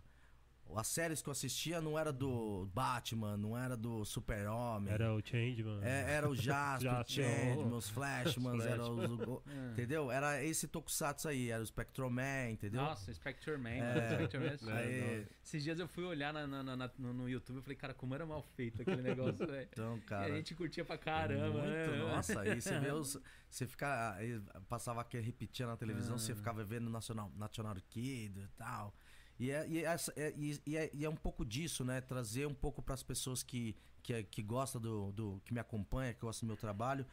as 0.77 0.87
séries 0.87 1.21
que 1.21 1.27
eu 1.29 1.31
assistia 1.31 1.79
não 1.81 1.97
era 1.97 2.11
do 2.13 2.65
Batman, 2.73 3.37
não 3.37 3.57
era 3.57 3.75
do 3.75 4.03
Super-Homem. 4.05 4.91
Era 4.93 5.13
o 5.13 5.21
Changeman. 5.25 5.79
É, 5.83 6.11
era 6.13 6.29
o 6.29 6.35
Jasper, 6.35 6.91
o 6.91 6.95
Jasper, 6.95 7.25
Changeman, 7.25 7.73
os 7.77 7.89
Flashmans, 7.89 8.65
era 8.65 8.83
os, 8.83 9.11
o- 9.27 9.43
É. 9.49 9.71
entendeu? 9.71 10.11
Era 10.11 10.43
esse 10.43 10.67
Tokusatsu 10.67 11.27
aí, 11.27 11.49
era 11.49 11.61
o 11.61 11.65
Spectroman, 11.65 12.51
entendeu? 12.51 12.81
Nossa, 12.81 13.13
Spectre 13.13 13.57
Man. 13.57 13.69
É. 13.69 14.15
Spectre 14.15 14.39
Man. 14.39 14.73
Aí, 14.75 15.01
nossa. 15.01 15.27
Esses 15.43 15.63
dias 15.63 15.79
eu 15.79 15.87
fui 15.87 16.03
olhar 16.03 16.33
na, 16.33 16.45
na- 16.47 16.63
na- 16.75 16.91
no, 16.97 17.13
no 17.13 17.29
YouTube 17.29 17.59
e 17.59 17.61
falei, 17.61 17.75
cara, 17.77 17.93
como 17.93 18.13
era 18.15 18.25
mal 18.25 18.41
feito 18.55 18.81
aquele 18.81 19.01
negócio, 19.01 19.37
velho. 19.47 19.67
então, 19.71 19.97
E 19.97 20.01
cara. 20.01 20.33
a 20.33 20.35
gente 20.37 20.55
curtia 20.55 20.85
pra 20.85 20.97
caramba, 20.97 21.49
muito, 21.61 21.65
né? 21.91 21.97
Nossa, 21.97 22.41
aí 22.41 22.61
você 22.61 22.79
vê 22.79 22.91
os. 22.91 23.17
Você 23.49 23.67
fica. 23.67 24.13
Aí 24.15 24.39
passava 24.69 25.01
aquele 25.01 25.23
repetia 25.23 25.67
na 25.67 25.75
televisão, 25.75 26.17
você 26.17 26.33
ficava 26.33 26.63
vendo 26.63 26.89
National, 26.89 27.29
National 27.35 27.75
Kid 27.89 28.39
e 28.39 28.47
tal. 28.57 28.93
E 29.41 29.49
é, 29.49 29.67
e, 29.67 29.83
é, 29.83 29.95
é- 30.17 30.33
e- 30.37 30.77
é, 30.77 30.91
e 30.93 31.03
é 31.03 31.09
um 31.09 31.15
pouco 31.15 31.43
disso, 31.43 31.83
né? 31.83 31.99
Trazer 31.99 32.45
um 32.45 32.53
pouco 32.53 32.79
para 32.79 32.93
as 32.93 33.01
pessoas 33.01 33.41
que, 33.41 33.75
que, 34.03 34.23
que 34.25 34.43
gostam 34.43 34.79
do, 34.79 35.11
do. 35.11 35.41
que 35.43 35.51
me 35.51 35.59
acompanha, 35.59 36.13
que 36.13 36.19
gostam 36.21 36.45
do 36.45 36.51
meu 36.51 36.57
trabalho. 36.57 37.07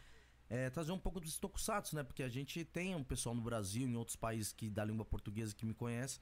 É, 0.50 0.68
trazer 0.68 0.92
um 0.92 0.98
pouco 0.98 1.20
dos 1.20 1.38
tokusatsu, 1.38 1.96
né? 1.96 2.02
Porque 2.02 2.22
a 2.22 2.28
gente 2.28 2.62
tem 2.66 2.94
um 2.94 3.02
pessoal 3.02 3.34
no 3.34 3.40
Brasil, 3.40 3.88
em 3.88 3.96
outros 3.96 4.14
países 4.14 4.52
que 4.52 4.68
da 4.68 4.84
língua 4.84 5.06
portuguesa 5.06 5.54
que 5.54 5.64
me 5.64 5.72
conhece, 5.72 6.20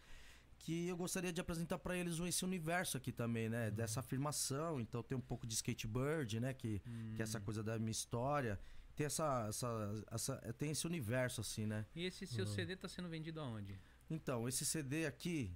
que 0.61 0.87
eu 0.87 0.97
gostaria 0.97 1.33
de 1.33 1.41
apresentar 1.41 1.77
para 1.79 1.97
eles 1.97 2.21
esse 2.21 2.45
universo 2.45 2.97
aqui 2.97 3.11
também, 3.11 3.49
né? 3.49 3.73
Dessa 3.73 3.99
afirmação. 3.99 4.81
Então 4.81 5.03
tem 5.03 5.19
um 5.19 5.21
pouco 5.21 5.45
de 5.45 5.55
skateboard, 5.55 6.39
né? 6.39 6.55
Que, 6.55 6.79
que 7.17 7.21
é 7.21 7.25
essa 7.25 7.41
coisa 7.41 7.65
da 7.65 7.81
minha 7.81 7.91
história. 7.91 8.61
Tem 8.95 9.07
essa, 9.07 9.47
essa, 9.49 10.05
essa 10.11 10.37
tem 10.57 10.71
esse 10.71 10.87
universo 10.87 11.41
assim, 11.41 11.67
né? 11.67 11.85
E 11.97 12.05
esse 12.05 12.29
seu 12.29 12.47
CD 12.47 12.77
tá 12.77 12.89
sendo 12.89 13.09
vendido 13.09 13.41
aonde? 13.41 13.77
Então, 14.09 14.49
esse 14.49 14.65
CD 14.65 15.05
aqui 15.05 15.53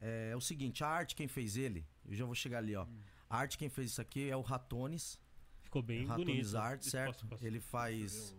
é, 0.00 0.34
o 0.36 0.40
seguinte, 0.40 0.82
a 0.84 0.88
arte 0.88 1.14
quem 1.14 1.26
fez 1.28 1.56
ele, 1.56 1.86
eu 2.06 2.14
já 2.14 2.24
vou 2.24 2.34
chegar 2.34 2.58
ali, 2.58 2.74
ó. 2.76 2.86
A 3.28 3.38
arte 3.38 3.56
quem 3.58 3.68
fez 3.68 3.90
isso 3.92 4.00
aqui 4.00 4.28
é 4.28 4.36
o 4.36 4.40
Ratones, 4.42 5.18
Ficou 5.62 5.82
bem 5.82 6.04
Ratones 6.06 6.26
bonito. 6.52 6.56
Art, 6.58 6.78
Posso- 6.78 6.90
certo? 6.90 7.26
posso- 7.26 7.44
Ele 7.44 7.58
faz, 7.60 8.34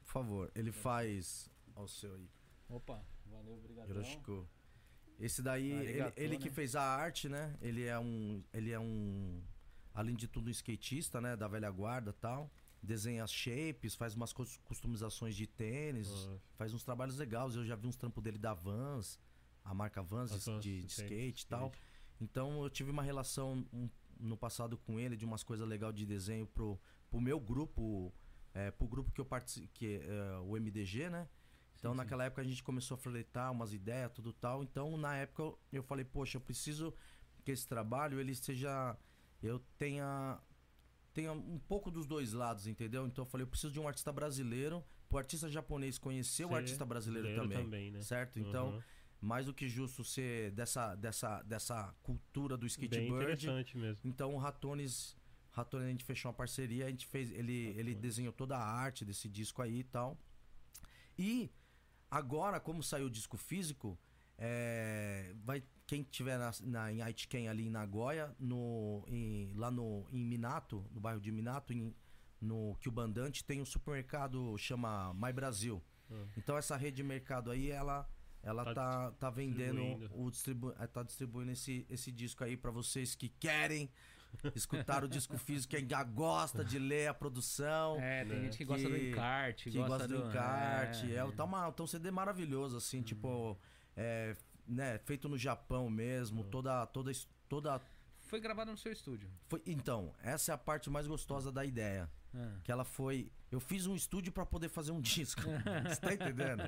por 0.00 0.06
favor, 0.12 0.50
ele 0.54 0.70
faz, 0.72 1.50
ó 1.74 1.84
o 1.84 1.88
seu 1.88 2.14
aí, 2.14 2.28
Opa, 2.68 3.02
valeu, 3.26 3.54
obrigado. 3.54 3.88
Hiroshiko. 3.88 4.46
Esse 5.18 5.42
daí, 5.42 5.70
ele, 5.70 5.88
Arigato, 5.88 6.20
ele 6.20 6.38
que 6.38 6.48
né? 6.48 6.54
fez 6.54 6.74
a 6.76 6.82
arte, 6.82 7.28
né? 7.28 7.56
Ele 7.60 7.84
é 7.84 7.98
um, 7.98 8.42
ele 8.54 8.70
é 8.70 8.78
um, 8.78 9.42
além 9.94 10.14
de 10.14 10.26
tudo 10.28 10.48
um 10.48 10.50
skatista, 10.50 11.20
né? 11.20 11.36
Da 11.36 11.46
velha 11.48 11.70
guarda, 11.70 12.10
e 12.10 12.14
tal. 12.14 12.50
Desenha 12.82 13.26
shapes, 13.26 13.94
faz 13.94 14.14
umas 14.14 14.32
cus- 14.32 14.56
customizações 14.64 15.34
de 15.36 15.46
tênis, 15.46 16.08
Ah, 16.10 16.38
faz 16.56 16.72
uns 16.72 16.82
trabalhos 16.82 17.16
legais. 17.18 17.54
Eu 17.54 17.64
já 17.66 17.74
vi 17.76 17.86
uns 17.86 17.96
trampos 17.96 18.22
dele 18.22 18.38
da 18.38 18.54
Vans, 18.54 19.18
a 19.64 19.74
marca 19.74 20.02
Vans, 20.02 20.30
de, 20.60 20.80
de- 20.80 20.86
skate 20.86 21.44
e 21.44 21.46
tal. 21.46 21.72
Então 22.20 22.62
eu 22.62 22.70
tive 22.70 22.90
uma 22.90 23.02
relação 23.02 23.66
um- 23.72 23.88
no 24.18 24.36
passado 24.36 24.76
com 24.76 24.98
ele 25.00 25.16
de 25.16 25.24
umas 25.24 25.42
coisas 25.42 25.66
legais 25.66 25.94
de 25.94 26.04
desenho 26.04 26.46
pro, 26.46 26.78
pro 27.08 27.20
meu 27.20 27.40
grupo, 27.40 28.12
é, 28.52 28.70
pro 28.70 28.86
grupo 28.86 29.10
que 29.10 29.20
eu 29.20 29.24
participo, 29.24 29.68
que 29.72 30.00
é 30.02 30.36
o 30.40 30.56
MDG, 30.56 31.08
né? 31.08 31.28
Então 31.78 31.92
Sim, 31.92 31.96
sim. 31.96 32.02
naquela 32.02 32.24
época 32.24 32.42
a 32.42 32.44
gente 32.44 32.62
começou 32.62 32.94
a 32.96 32.98
flertar 32.98 33.50
umas 33.50 33.72
ideias, 33.72 34.12
tudo 34.12 34.32
tal. 34.32 34.62
Então 34.62 34.96
na 34.98 35.16
época 35.16 35.42
eu, 35.42 35.58
eu 35.72 35.82
falei, 35.82 36.04
poxa, 36.04 36.36
eu 36.36 36.40
preciso 36.42 36.92
que 37.42 37.50
esse 37.50 37.66
trabalho 37.66 38.20
ele 38.20 38.34
seja 38.34 38.96
eu 39.42 39.58
tenha 39.78 40.38
tenha 41.14 41.32
um 41.32 41.58
pouco 41.58 41.90
dos 41.90 42.06
dois 42.06 42.32
lados, 42.34 42.66
entendeu? 42.66 43.06
Então 43.06 43.24
eu 43.24 43.28
falei, 43.28 43.44
eu 43.44 43.48
preciso 43.48 43.72
de 43.72 43.80
um 43.80 43.88
artista 43.88 44.12
brasileiro 44.12 44.84
pro 45.08 45.18
artista 45.18 45.48
japonês 45.48 45.98
conhecer 45.98 46.44
o 46.44 46.48
Ser 46.50 46.54
artista 46.54 46.84
brasileiro 46.84 47.26
brasileiro 47.26 47.48
também, 47.64 47.64
também, 47.64 47.90
né? 47.90 48.00
certo? 48.02 48.38
Então, 48.38 48.74
Uhum. 48.74 48.82
Mais 49.20 49.46
do 49.46 49.52
que 49.54 49.68
justo 49.68 50.02
ser 50.04 50.50
dessa, 50.52 50.94
dessa, 50.94 51.42
dessa 51.42 51.94
cultura 52.02 52.56
do 52.56 52.62
Bem 52.62 52.68
skateboard. 52.68 53.14
interessante 53.24 53.76
mesmo. 53.76 54.00
Então 54.04 54.34
o 54.34 54.38
Ratones, 54.38 55.16
Ratones 55.50 55.86
a 55.86 55.90
gente 55.90 56.04
fechou 56.04 56.30
uma 56.30 56.34
parceria, 56.36 56.86
a 56.86 56.90
gente 56.90 57.06
fez, 57.06 57.30
ele, 57.30 57.74
ele 57.76 57.94
desenhou 57.94 58.32
toda 58.32 58.56
a 58.56 58.64
arte 58.64 59.04
desse 59.04 59.28
disco 59.28 59.60
aí 59.62 59.80
e 59.80 59.84
tal. 59.84 60.18
E 61.18 61.50
agora, 62.10 62.58
como 62.58 62.82
saiu 62.82 63.06
o 63.06 63.10
disco 63.10 63.36
físico, 63.36 63.98
é, 64.38 65.34
vai 65.44 65.62
quem 65.86 66.02
tiver 66.02 66.38
na, 66.38 66.50
na, 66.62 66.92
em 66.92 67.02
Aitken 67.02 67.48
ali 67.48 67.66
em 67.66 67.70
Nagoya, 67.70 68.34
no, 68.38 69.04
em- 69.08 69.52
lá 69.54 69.70
no, 69.70 70.06
em 70.12 70.24
Minato, 70.24 70.86
no 70.92 71.00
bairro 71.00 71.20
de 71.20 71.30
Minato, 71.32 71.72
em, 71.72 71.94
no 72.40 72.74
Kyubandante, 72.80 73.44
tem 73.44 73.60
um 73.60 73.66
supermercado 73.66 74.56
chama 74.56 75.12
My 75.14 75.32
Brasil. 75.32 75.82
Hum. 76.10 76.26
Então 76.38 76.56
essa 76.56 76.76
rede 76.76 76.96
de 76.98 77.02
mercado 77.02 77.50
aí, 77.50 77.70
ela 77.70 78.08
ela 78.42 78.64
Tá 78.64 78.74
tá, 78.74 79.10
tá 79.12 79.30
vendendo 79.30 79.82
o 80.14 80.30
distribu 80.30 80.72
eh, 80.78 80.86
tá 80.86 81.02
distribuindo 81.02 81.50
esse, 81.52 81.86
esse 81.90 82.10
disco 82.10 82.42
aí 82.44 82.56
pra 82.56 82.70
vocês 82.70 83.14
que 83.14 83.28
querem 83.28 83.90
escutar 84.54 85.02
o 85.04 85.08
disco 85.10 85.36
físico, 85.36 85.74
quem 85.76 85.88
já 85.88 86.02
gosta 86.04 86.64
de 86.64 86.78
ler 86.78 87.08
a 87.08 87.14
produção, 87.14 87.96
É, 88.00 88.24
tem 88.24 88.36
né? 88.38 88.44
gente 88.44 88.58
que, 88.58 88.64
gosta 88.64 88.88
do 88.88 88.94
Que- 88.94 89.10
encarte, 89.10 89.70
que 89.70 89.78
gosta 89.78 90.08
do 90.08 90.16
encarte. 90.28 91.12
É, 91.12 91.16
é. 91.18 91.32
tá, 91.32 91.44
uma, 91.44 91.70
tá 91.72 91.82
um 91.82 91.86
CD 91.86 92.10
maravilhoso, 92.10 92.76
assim, 92.76 93.02
tipo, 93.02 93.58
é, 93.96 94.36
né, 94.66 94.98
feito 94.98 95.28
no 95.28 95.36
Japão 95.36 95.90
mesmo, 95.90 96.44
toda, 96.44 96.86
toda, 96.86 97.10
es- 97.10 97.28
toda. 97.48 97.80
Foi 98.30 98.40
gravado 98.40 98.70
no 98.70 98.78
seu 98.78 98.92
estúdio. 98.92 99.28
Foi, 99.48 99.60
então, 99.66 100.14
essa 100.22 100.52
é 100.52 100.54
a 100.54 100.58
parte 100.58 100.88
mais 100.88 101.06
gostosa 101.06 101.50
da 101.52 101.64
ideia. 101.64 102.08
Ah. 102.34 102.52
Que 102.62 102.70
ela 102.70 102.84
foi. 102.84 103.30
Eu 103.50 103.58
fiz 103.58 103.86
um 103.86 103.94
estúdio 103.96 104.32
pra 104.32 104.46
poder 104.46 104.68
fazer 104.68 104.92
um 104.92 105.00
disco. 105.02 105.42
Você 105.42 106.00
tá 106.00 106.14
entendendo? 106.14 106.62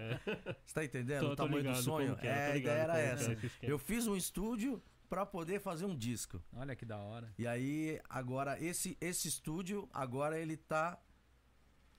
Você 0.66 0.74
tá 0.74 0.84
entendendo 0.84 1.20
Tô- 1.26 1.32
o 1.32 1.36
tamanho 1.36 1.64
do 1.64 1.76
sonho? 1.76 2.18
é, 2.20 2.26
É, 2.26 2.52
a 2.52 2.56
ideia 2.56 2.78
era 2.82 2.98
é 3.00 3.04
essa. 3.12 3.32
esse 3.32 3.46
esquema. 3.46 3.72
Eu 3.72 3.78
fiz 3.78 4.06
um 4.08 4.16
estúdio 4.16 4.82
pra 5.08 5.24
poder 5.24 5.60
fazer 5.60 5.84
um 5.84 5.96
disco. 5.96 6.42
Olha 6.54 6.74
que 6.74 6.84
da 6.84 6.98
hora. 6.98 7.32
E 7.38 7.46
aí, 7.46 8.00
agora, 8.08 8.58
esse, 8.60 8.96
esse 9.00 9.28
estúdio, 9.28 9.88
agora 9.92 10.36
ele 10.40 10.56
tá 10.56 10.98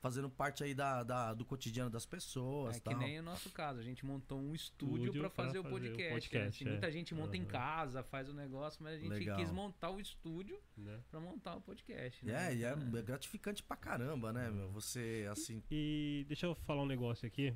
fazendo 0.04 0.30
parte 0.30 0.66
aí 0.66 0.74
da, 0.76 1.02
da- 1.02 1.34
do 1.34 1.46
cotidiano 1.46 1.90
das 1.90 2.06
pessoas. 2.06 2.76
É 2.76 2.80
que 2.82 2.90
tal. 2.90 2.98
nem 3.00 3.20
o 3.20 3.24
nosso 3.24 3.50
caso, 3.50 3.80
a 3.80 3.82
gente 3.82 4.06
montou 4.06 4.38
um 4.38 4.54
estúdio 4.54 5.14
pra 5.14 5.30
fazer, 5.30 5.60
o 5.60 5.64
fazer 5.64 5.68
o 5.70 5.72
podcast. 5.72 6.04
né? 6.04 6.10
podcast, 6.12 6.48
Assim, 6.50 6.66
é. 6.68 6.72
Muita 6.72 6.92
gente 6.92 7.16
monta 7.16 7.38
em 7.38 7.42
Uhum. 7.44 7.48
casa, 7.48 8.04
faz 8.04 8.28
o 8.28 8.34
negócio, 8.34 8.84
mas 8.84 8.96
a 8.96 9.00
gente 9.00 9.10
Legal. 9.14 9.38
quis 9.40 9.50
montar 9.50 9.92
o 9.92 10.02
estúdio 10.02 10.60
Né? 10.76 11.00
pra 11.10 11.22
montar 11.22 11.56
o 11.56 11.62
podcast. 11.62 12.26
Né? 12.26 12.52
É, 12.52 12.54
e 12.56 12.64
é, 12.66 12.70
é 12.72 13.02
gratificante 13.02 13.64
pra 13.64 13.78
caramba, 13.78 14.34
né, 14.34 14.52
meu? 14.52 14.70
Você, 14.72 15.26
assim. 15.32 15.64
E 15.72 16.26
deixa 16.28 16.48
eu 16.48 16.54
falar 16.54 16.84
um 16.84 16.88
negócio 16.88 17.26
aqui. 17.26 17.56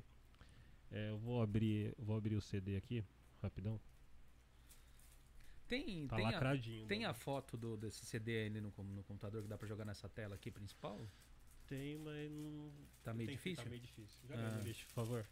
É, 0.89 1.09
eu 1.09 1.17
vou 1.17 1.41
abrir, 1.41 1.93
eu 1.99 2.05
vou 2.05 2.15
abrir 2.15 2.35
o 2.35 2.41
CD 2.41 2.77
aqui, 2.77 3.03
rapidão. 3.43 3.77
Tem, 5.67 6.07
Tá 6.07 6.15
tem, 6.15 6.25
a, 6.25 6.29
lacradinho. 6.31 6.87
tem 6.87 7.03
a 7.03 7.13
foto 7.13 7.57
do, 7.57 7.75
desse 7.75 8.05
CD 8.05 8.45
ali 8.45 8.61
no, 8.61 8.71
no 8.77 9.03
computador 9.03 9.41
que 9.41 9.49
dá 9.49 9.57
pra 9.57 9.67
jogar 9.67 9.83
nessa 9.83 10.07
tela 10.07 10.35
aqui 10.35 10.49
principal? 10.49 10.97
Tem, 11.67 11.97
mas 11.97 12.31
não. 12.31 12.71
Tá 13.03 13.13
meio 13.13 13.27
tem- 13.27 13.35
difícil? 13.35 13.63
Tá 13.63 13.69
meio 13.69 13.81
difícil. 13.81 14.27
Joga 14.27 14.47
Ah. 14.47 14.51
no 14.51 14.61
lixo, 14.63 14.85
por 14.87 14.93
favor. 14.93 15.25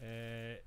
É, 0.00 0.62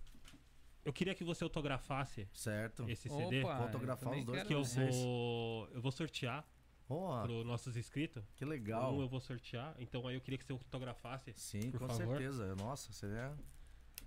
eu 0.85 0.91
queria 0.93 1.13
que 1.13 1.23
você 1.23 1.43
autografasse 1.43 2.27
Certo. 2.33 2.89
esse 2.89 3.09
CD. 3.09 3.41
Opa, 3.43 3.55
Vou 3.57 3.65
autografar 3.65 4.13
os 4.13 4.25
dois 4.25 4.43
Que 4.43 4.53
eu 4.53 4.63
vou. 4.63 5.67
Eu 5.71 5.81
vou 5.81 5.91
sortear 5.91 6.45
para 6.87 7.31
os 7.31 7.45
nossos 7.45 7.75
inscritos. 7.77 8.23
que 8.35 8.43
legal. 8.45 8.95
Um 8.95 9.01
eu 9.01 9.07
vou 9.07 9.19
sortear. 9.19 9.75
Então 9.79 10.07
aí 10.07 10.15
eu 10.15 10.21
queria 10.21 10.37
que 10.37 10.45
você 10.45 10.53
autografasse 10.53 11.33
Sim, 11.33 11.69
por 11.71 11.79
com 11.81 11.87
favor. 11.89 12.07
certeza. 12.17 12.55
Nossa, 12.55 12.91
você 12.91 13.05
é. 13.05 13.33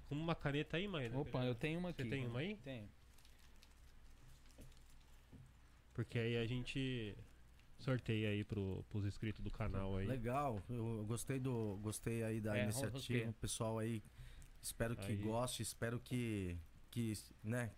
com 0.08 0.14
uma 0.16 0.34
caneta 0.34 0.76
aí, 0.76 0.88
mãe. 0.88 1.08
né? 1.08 1.16
Opa, 1.16 1.44
eu 1.44 1.54
tenho 1.54 1.78
uma 1.78 1.90
aqui. 1.90 2.02
Você 2.02 2.08
tem 2.10 2.26
uma 2.26 2.40
aí? 2.40 2.56
Tenho. 2.56 2.88
Porque 5.94 6.18
aí 6.18 6.36
a 6.36 6.46
gente 6.46 7.16
sorteia 7.82 8.28
aí 8.30 8.44
pro, 8.44 8.84
pros 8.88 9.04
inscritos 9.04 9.42
do 9.42 9.50
canal 9.50 9.96
aí. 9.96 10.06
Legal. 10.06 10.62
Eu 10.68 11.04
gostei 11.06 11.38
do. 11.38 11.76
Gostei 11.82 12.22
aí 12.22 12.40
da 12.40 12.56
É, 12.56 12.64
iniciativa. 12.64 13.30
O 13.30 13.34
pessoal 13.34 13.78
aí. 13.78 14.02
Espero 14.60 14.94
que 14.96 15.12
Aí. 15.12 15.16
goste, 15.16 15.62
espero 15.62 15.98
que. 16.00 16.56
Que, 16.90 17.14
né, 17.42 17.72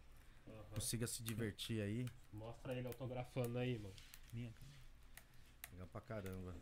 Aham. 0.47 0.65
consiga 0.75 1.07
se 1.07 1.23
divertir 1.23 1.81
aí. 1.81 2.05
Mostra 2.33 2.75
ele 2.75 2.87
autografando 2.87 3.57
aí, 3.59 3.79
mano. 3.79 3.95
Minha. 4.33 4.53
Legal 5.73 5.87
pra 5.89 6.01
caramba. 6.01 6.55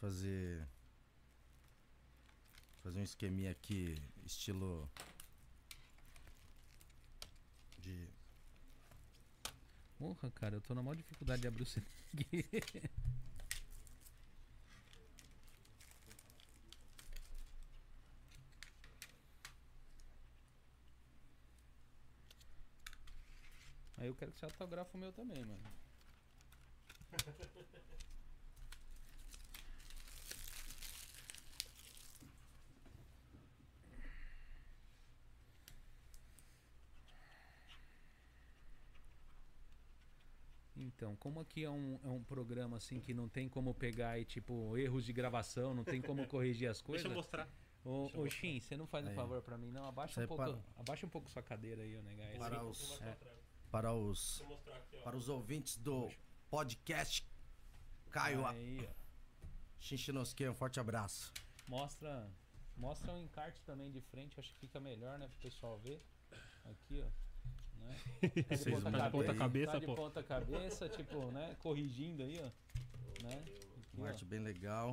Fazer. 0.00 0.66
Fazer 2.82 2.98
um 2.98 3.04
esqueminha 3.04 3.52
aqui, 3.52 3.94
estilo. 4.24 4.90
De. 7.78 8.08
Porra, 10.02 10.30
cara, 10.32 10.56
eu 10.56 10.60
tô 10.60 10.74
na 10.74 10.82
maior 10.82 10.96
dificuldade 10.96 11.42
de 11.42 11.46
abrir 11.46 11.62
o 11.62 11.66
CD. 11.66 11.84
Aí 23.96 24.08
eu 24.08 24.14
quero 24.16 24.32
que 24.32 24.40
você 24.40 24.44
autografe 24.44 24.96
o 24.96 24.98
meu 24.98 25.12
também, 25.12 25.44
mano. 25.44 25.62
Então, 41.02 41.16
como 41.16 41.40
aqui 41.40 41.64
é 41.64 41.68
um, 41.68 41.98
é 42.04 42.08
um 42.08 42.22
programa 42.22 42.76
assim 42.76 43.00
que 43.00 43.12
não 43.12 43.28
tem 43.28 43.48
como 43.48 43.74
pegar 43.74 44.20
e 44.20 44.24
tipo 44.24 44.78
erros 44.78 45.04
de 45.04 45.12
gravação, 45.12 45.74
não 45.74 45.82
tem 45.82 46.00
como 46.00 46.24
corrigir 46.28 46.70
as 46.70 46.80
coisas. 46.80 47.02
Deixa 47.10 47.12
eu 47.12 47.16
mostrar. 47.16 47.48
Ô, 47.84 48.08
ô. 48.20 48.30
Shin, 48.30 48.60
você 48.60 48.76
não 48.76 48.86
faz 48.86 49.04
um 49.04 49.08
Aí. 49.08 49.16
favor 49.16 49.42
pra 49.42 49.58
mim, 49.58 49.72
não? 49.72 49.84
Abaixa 49.84 50.22
um 50.22 50.28
pouco, 50.28 50.44
para- 50.44 50.62
abaixa 50.76 51.04
um 51.04 51.08
pouco 51.08 51.28
sua 51.28 51.42
cadeira 51.42 51.82
aí, 51.82 51.96
ô 51.96 52.02
negais. 52.02 52.38
Para 52.38 52.60
Vou 52.60 52.70
os- 52.70 53.02
é. 53.02 53.18
Para 53.68 53.92
os. 53.92 54.36
Deixa 54.38 54.44
eu 54.44 54.48
mostrar 54.56 54.76
aqui, 54.76 54.96
ó. 54.96 55.02
Para 55.02 55.16
os 55.16 55.28
ouvintes 55.28 55.76
do 55.76 56.08
podcast 56.48 57.26
Caio 58.08 58.46
Aí, 58.46 58.88
ó. 58.88 58.94
Xinchinosque, 59.80 60.48
um 60.48 60.54
forte 60.54 60.78
abraço. 60.78 61.32
Mostra, 61.66 62.30
mostra 62.76 63.12
um 63.12 63.18
encarte 63.18 63.60
também 63.64 63.90
de 63.90 64.00
frente, 64.02 64.38
acho 64.38 64.52
que 64.52 64.60
fica 64.60 64.78
melhor, 64.78 65.18
né, 65.18 65.26
pro 65.26 65.38
pessoal 65.40 65.80
ver. 65.80 66.00
Aqui, 66.64 67.02
ó. 67.02 67.10
Né? 67.82 67.96
Tá 68.48 68.54
de 68.54 68.70
ponta 68.70 68.90
Tá 68.90 69.06
de 69.06 69.10
ponta 69.12 69.34
cabeça, 69.34 69.72
tá 69.72 69.78
de 69.78 69.86
ponta 69.86 70.22
cabeça, 70.22 70.88
tipo, 70.88 71.26
né, 71.32 71.56
corrigindo 71.60 72.22
aí, 72.22 72.40
ó. 72.40 73.24
Né? 73.24 73.34
Aqui, 73.42 73.96
Uma 73.96 74.06
ó. 74.06 74.08
arte 74.08 74.24
bem 74.24 74.40
legal. 74.40 74.92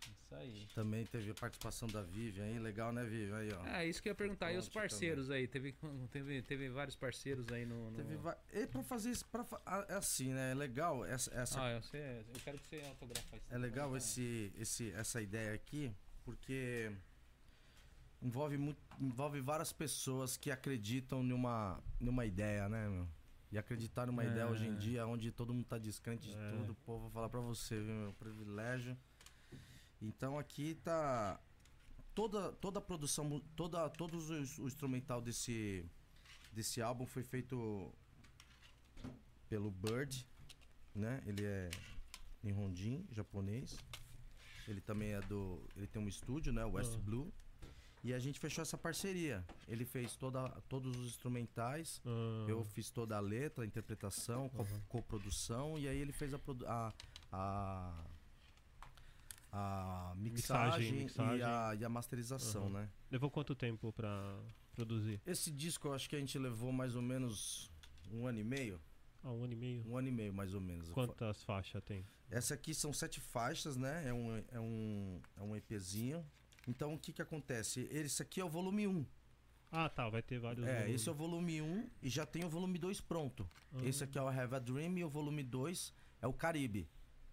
Isso 0.00 0.34
aí. 0.34 0.68
Também 0.74 1.06
teve 1.06 1.30
a 1.30 1.34
participação 1.34 1.88
da 1.88 2.02
Vivian 2.02 2.44
aí. 2.44 2.58
Legal, 2.58 2.92
né, 2.92 3.02
Vivian? 3.02 3.36
Aí, 3.38 3.48
ó. 3.52 3.62
Ah, 3.64 3.84
isso 3.84 4.02
que 4.02 4.08
eu 4.08 4.10
ia 4.10 4.14
perguntar. 4.14 4.52
E 4.52 4.58
os 4.58 4.68
parceiros 4.68 5.30
aí? 5.30 5.48
Teve, 5.48 5.74
teve, 6.10 6.42
teve 6.42 6.68
vários 6.68 6.94
parceiros 6.96 7.50
aí 7.50 7.64
no. 7.64 7.90
no... 7.90 7.96
Teve 7.96 8.16
va- 8.16 8.36
E 8.52 8.66
pra 8.66 8.82
fazer 8.82 9.10
isso, 9.10 9.24
pra 9.26 9.46
é 9.88 9.94
assim, 9.94 10.32
né? 10.34 10.52
É 10.52 10.54
legal 10.54 11.02
essa, 11.06 11.32
essa 11.34 11.62
Ah, 11.62 11.72
eu, 11.72 11.82
sei, 11.82 12.00
eu 12.20 12.40
quero 12.44 12.58
que 12.58 12.66
você 12.68 12.82
autografe 12.86 13.36
isso. 13.36 13.46
É 13.50 13.56
legal 13.58 13.96
esse, 13.96 14.52
esse, 14.58 14.92
essa 14.92 15.20
ideia 15.22 15.54
aqui, 15.54 15.90
porque 16.24 16.92
envolve, 18.22 18.56
muito, 18.56 18.80
envolve 19.00 19.40
várias 19.40 19.72
pessoas 19.72 20.36
que 20.36 20.50
acreditam 20.50 21.22
numa, 21.22 21.82
numa 22.00 22.24
ideia, 22.26 22.68
né, 22.68 22.88
meu? 22.88 23.08
E 23.50 23.56
acreditar 23.56 24.06
numa 24.06 24.24
ideia 24.24 24.46
hoje 24.46 24.66
em 24.66 24.74
É. 24.74 24.76
dia, 24.76 25.06
onde 25.06 25.32
todo 25.32 25.54
mundo 25.54 25.64
tá 25.64 25.78
descrente 25.78 26.28
de 26.28 26.36
É. 26.36 26.50
tudo, 26.50 26.74
pô, 26.84 26.98
vou 26.98 27.10
falar 27.10 27.28
pra 27.30 27.40
você, 27.40 27.76
viu, 27.80 27.94
meu? 27.94 28.12
Privilégio. 28.14 28.96
Então 30.02 30.38
aqui 30.38 30.74
tá. 30.84 31.40
Toda, 32.14 32.52
toda 32.54 32.78
a 32.78 32.82
produção, 32.82 33.40
toda, 33.54 33.88
todos 33.90 34.28
os, 34.28 34.58
o 34.58 34.66
instrumental 34.66 35.20
desse, 35.22 35.84
desse 36.52 36.82
álbum 36.82 37.06
foi 37.06 37.22
feito 37.22 37.92
pelo 39.48 39.70
Bird, 39.70 40.26
né? 40.94 41.22
Ele 41.24 41.44
é 41.44 41.70
Nihonjin, 42.42 43.06
japonês. 43.12 43.78
Ele 44.66 44.80
também 44.80 45.12
é 45.14 45.20
do. 45.22 45.62
Ele 45.76 45.86
tem 45.86 46.02
um 46.02 46.08
estúdio, 46.08 46.52
né? 46.52 46.64
West 46.64 46.94
Ah. 46.94 46.98
Blue. 46.98 47.32
E 48.04 48.14
a 48.14 48.18
gente 48.18 48.38
fechou 48.38 48.62
essa 48.62 48.78
parceria. 48.78 49.44
Ele 49.66 49.84
fez 49.84 50.14
toda, 50.14 50.48
todos 50.68 50.96
os 50.96 51.08
instrumentais. 51.08 52.00
Ah, 52.06 52.46
Eu 52.48 52.62
fiz 52.64 52.90
toda 52.90 53.16
a 53.16 53.20
letra, 53.20 53.64
a 53.64 53.66
interpretação, 53.66 54.50
Uhum. 54.56 54.80
coprodução. 54.88 55.78
E 55.78 55.88
aí 55.88 55.98
ele 55.98 56.12
fez 56.12 56.32
a, 56.32 56.40
a, 56.66 56.92
a, 57.32 58.04
a 59.52 60.14
Mixagem, 60.16 60.92
mixagem, 60.92 60.92
mixagem. 61.04 61.38
E, 61.38 61.42
a, 61.42 61.74
e 61.80 61.84
a 61.84 61.88
masterização, 61.88 62.64
Uhum. 62.64 62.70
né? 62.70 62.88
Levou 63.10 63.30
quanto 63.30 63.54
tempo 63.54 63.92
pra 63.92 64.38
produzir? 64.74 65.20
Esse 65.26 65.50
disco 65.50 65.88
eu 65.88 65.94
acho 65.94 66.08
que 66.08 66.16
a 66.16 66.20
gente 66.20 66.38
levou 66.38 66.70
mais 66.72 66.94
ou 66.94 67.02
menos 67.02 67.70
um 68.12 68.26
ano 68.26 68.38
e 68.38 68.44
meio. 68.44 68.80
Ah, 69.24 69.32
um 69.32 69.42
ano 69.42 69.52
e 69.52 69.56
meio. 69.56 69.84
Um 69.88 69.96
ano 69.96 70.08
e 70.08 70.12
meio, 70.12 70.32
mais 70.32 70.54
ou 70.54 70.60
menos. 70.60 70.88
Quantas 70.90 71.42
faixas 71.42 71.82
tem? 71.82 72.04
Essa 72.30 72.54
aqui 72.54 72.72
são 72.74 72.92
sete 72.92 73.20
faixas, 73.20 73.76
né? 73.76 74.06
É 74.06 74.12
um, 74.12 74.36
é 74.52 74.60
um, 74.60 75.20
é 75.36 75.42
um 75.42 75.56
EPzinho. 75.56 76.24
Então, 76.68 76.94
o 76.94 76.98
que 76.98 77.12
que 77.12 77.22
acontece? 77.22 77.88
Esse 77.90 78.22
aqui 78.22 78.40
é 78.40 78.44
o 78.44 78.48
volume 78.48 78.86
1. 78.86 79.06
Ah, 79.72 79.88
tá. 79.88 80.08
Vai 80.08 80.22
ter 80.22 80.38
vários. 80.38 80.66
É, 80.66 80.74
volumes. 80.80 80.94
esse 81.00 81.08
é 81.08 81.12
o 81.12 81.14
volume 81.14 81.62
1 81.62 81.90
e 82.02 82.08
já 82.08 82.24
tem 82.26 82.44
o 82.44 82.48
volume 82.48 82.78
2 82.78 83.00
pronto. 83.00 83.48
Ah. 83.72 83.78
Esse 83.84 84.04
aqui 84.04 84.18
é 84.18 84.22
o 84.22 84.28
Have 84.28 84.54
a 84.54 84.58
Dream 84.58 84.98
e 84.98 85.04
o 85.04 85.08
volume 85.08 85.42
2 85.42 85.92
é 86.22 86.26
o 86.26 86.32
Caribe. 86.32 86.88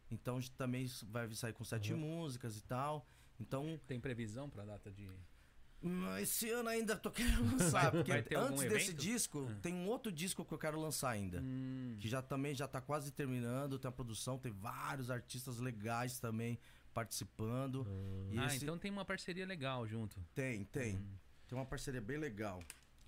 Então 0.10 0.40
também 0.58 0.86
vai 1.10 1.30
sair 1.34 1.54
com 1.54 1.64
sete 1.64 1.94
Uhum. 1.94 2.00
músicas 2.00 2.58
e 2.58 2.64
tal. 2.64 3.06
Então, 3.40 3.78
Tem 3.86 4.00
previsão 4.00 4.50
pra 4.50 4.64
data 4.64 4.90
de. 4.90 5.10
hum, 5.84 6.18
esse 6.18 6.50
ano 6.50 6.70
ainda 6.70 6.96
tô 6.96 7.12
querendo 7.12 7.44
lançar. 7.58 7.92
Porque 7.92 8.12
antes 8.36 8.62
desse 8.70 8.90
evento? 8.92 9.02
disco, 9.02 9.48
Ah. 9.52 9.56
tem 9.62 9.74
um 9.74 9.88
outro 9.88 10.12
disco 10.12 10.46
que 10.46 10.54
eu 10.54 10.58
quero 10.58 10.80
lançar 10.80 11.10
ainda. 11.10 11.42
Hum, 11.42 11.98
Que 12.00 12.08
já 12.08 12.22
também 12.22 12.56
já 12.56 12.68
tá 12.68 12.80
quase 12.80 13.12
terminando, 13.12 13.78
tem 13.78 13.90
a 13.90 13.92
produção, 13.92 14.38
tem 14.40 14.52
vários 14.54 15.10
artistas 15.12 15.60
legais 15.60 16.20
também 16.20 16.58
participando. 16.96 17.86
E 18.32 18.40
ah, 18.40 18.46
esse- 18.48 18.64
então 18.64 18.78
tem 18.80 18.90
uma 18.90 19.04
parceria 19.06 19.46
legal 19.46 19.86
junto. 19.86 20.20
Tem, 20.34 20.64
tem. 20.66 20.96
Hum. 20.96 21.16
Tem 21.48 21.58
uma 21.58 21.66
parceria 21.66 22.02
bem 22.02 22.18
legal. 22.18 22.64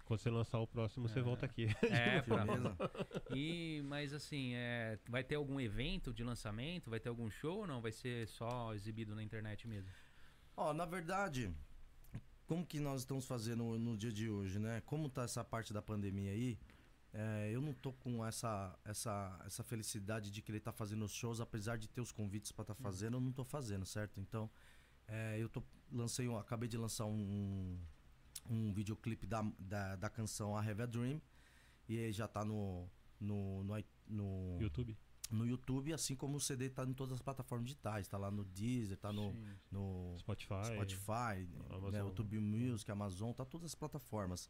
Quando 0.06 0.20
você 0.20 0.30
lançar 0.30 0.60
o 0.60 0.68
próximo, 0.68 1.08
você 1.10 1.20
É. 1.20 1.22
volta 1.22 1.46
aqui. 1.46 1.68
É, 1.84 2.22
pra... 2.22 2.46
Beleza? 2.46 2.78
E, 3.34 3.82
mas 3.86 4.14
assim, 4.14 4.54
é, 4.54 5.00
vai 5.10 5.24
ter 5.24 5.36
algum 5.36 5.60
evento 5.60 6.14
de 6.14 6.24
lançamento? 6.24 6.90
Vai 6.90 7.00
ter 7.00 7.10
algum 7.10 7.30
show 7.30 7.60
ou 7.60 7.68
não? 7.68 7.82
Vai 7.82 7.92
ser 7.92 8.28
só 8.28 8.74
exibido 8.74 9.16
na 9.16 9.24
internet 9.24 9.68
mesmo? 9.68 9.90
Ó, 10.56 10.74
na 10.74 10.86
verdade, 10.86 11.52
como 12.46 12.66
que 12.66 12.80
nós 12.80 13.02
estamos 13.02 13.26
fazendo 13.26 13.78
no 13.78 13.98
dia 13.98 14.12
de 14.12 14.30
hoje, 14.30 14.60
né? 14.60 14.82
Como 14.86 15.10
tá 15.10 15.24
essa 15.24 15.44
parte 15.44 15.74
da 15.74 15.82
pandemia 15.82 16.32
aí, 16.32 16.58
é, 17.20 17.50
eu 17.52 17.60
não 17.60 17.74
tô 17.74 17.92
com 17.94 18.24
essa, 18.24 18.78
essa, 18.86 19.42
essa 19.44 19.64
felicidade 19.64 20.30
de 20.30 20.40
querer 20.40 20.60
estar 20.60 20.72
fazendo 20.72 21.04
os 21.04 21.12
shows, 21.12 21.42
apesar 21.42 21.76
de 21.76 21.88
ter 21.90 22.00
os 22.00 22.12
convites 22.12 22.52
para 22.52 22.62
estar 22.62 22.76
fazendo, 22.76 23.18
eu 23.18 23.22
não 23.22 23.32
tô 23.32 23.44
fazendo, 23.44 23.88
certo? 23.88 24.20
Então, 24.20 24.48
é, 25.08 25.36
eu 25.40 25.50
tô, 25.50 25.64
lancei, 25.92 26.28
um- 26.28 26.38
acabei 26.38 26.70
de 26.70 26.78
lançar 26.78 27.06
um, 27.06 27.76
um 28.48 28.72
videoclipe 28.72 29.26
da, 29.26 29.42
da, 29.58 29.96
da 29.96 30.10
canção 30.12 30.56
A 30.56 30.62
Have 30.62 30.84
a 30.84 30.86
Dream, 30.86 31.20
e 31.90 32.12
já 32.12 32.28
tá 32.28 32.46
no, 32.46 32.88
no, 33.20 33.64
no, 33.64 33.84
no, 34.08 34.62
YouTube? 34.62 34.96
no 35.32 35.48
YouTube, 35.48 35.94
assim 35.94 36.16
como 36.16 36.38
o 36.38 36.40
CD 36.40 36.70
tá 36.70 36.84
em 36.84 36.94
todas 36.94 37.16
as 37.16 37.22
plataformas 37.22 37.66
digitais, 37.70 38.08
tá 38.08 38.18
lá 38.20 38.30
no 38.30 38.46
Deezer, 38.46 38.96
tá 38.96 39.12
no, 39.12 39.34
no 39.72 40.16
Spotify. 40.20 40.66
Spotify, 40.76 41.50
né, 41.92 42.00
YouTube 42.00 42.40
Music, 42.40 42.92
Amazon, 42.92 43.32
tá 43.32 43.44
todas 43.44 43.66
as 43.66 43.76
plataformas. 43.76 44.48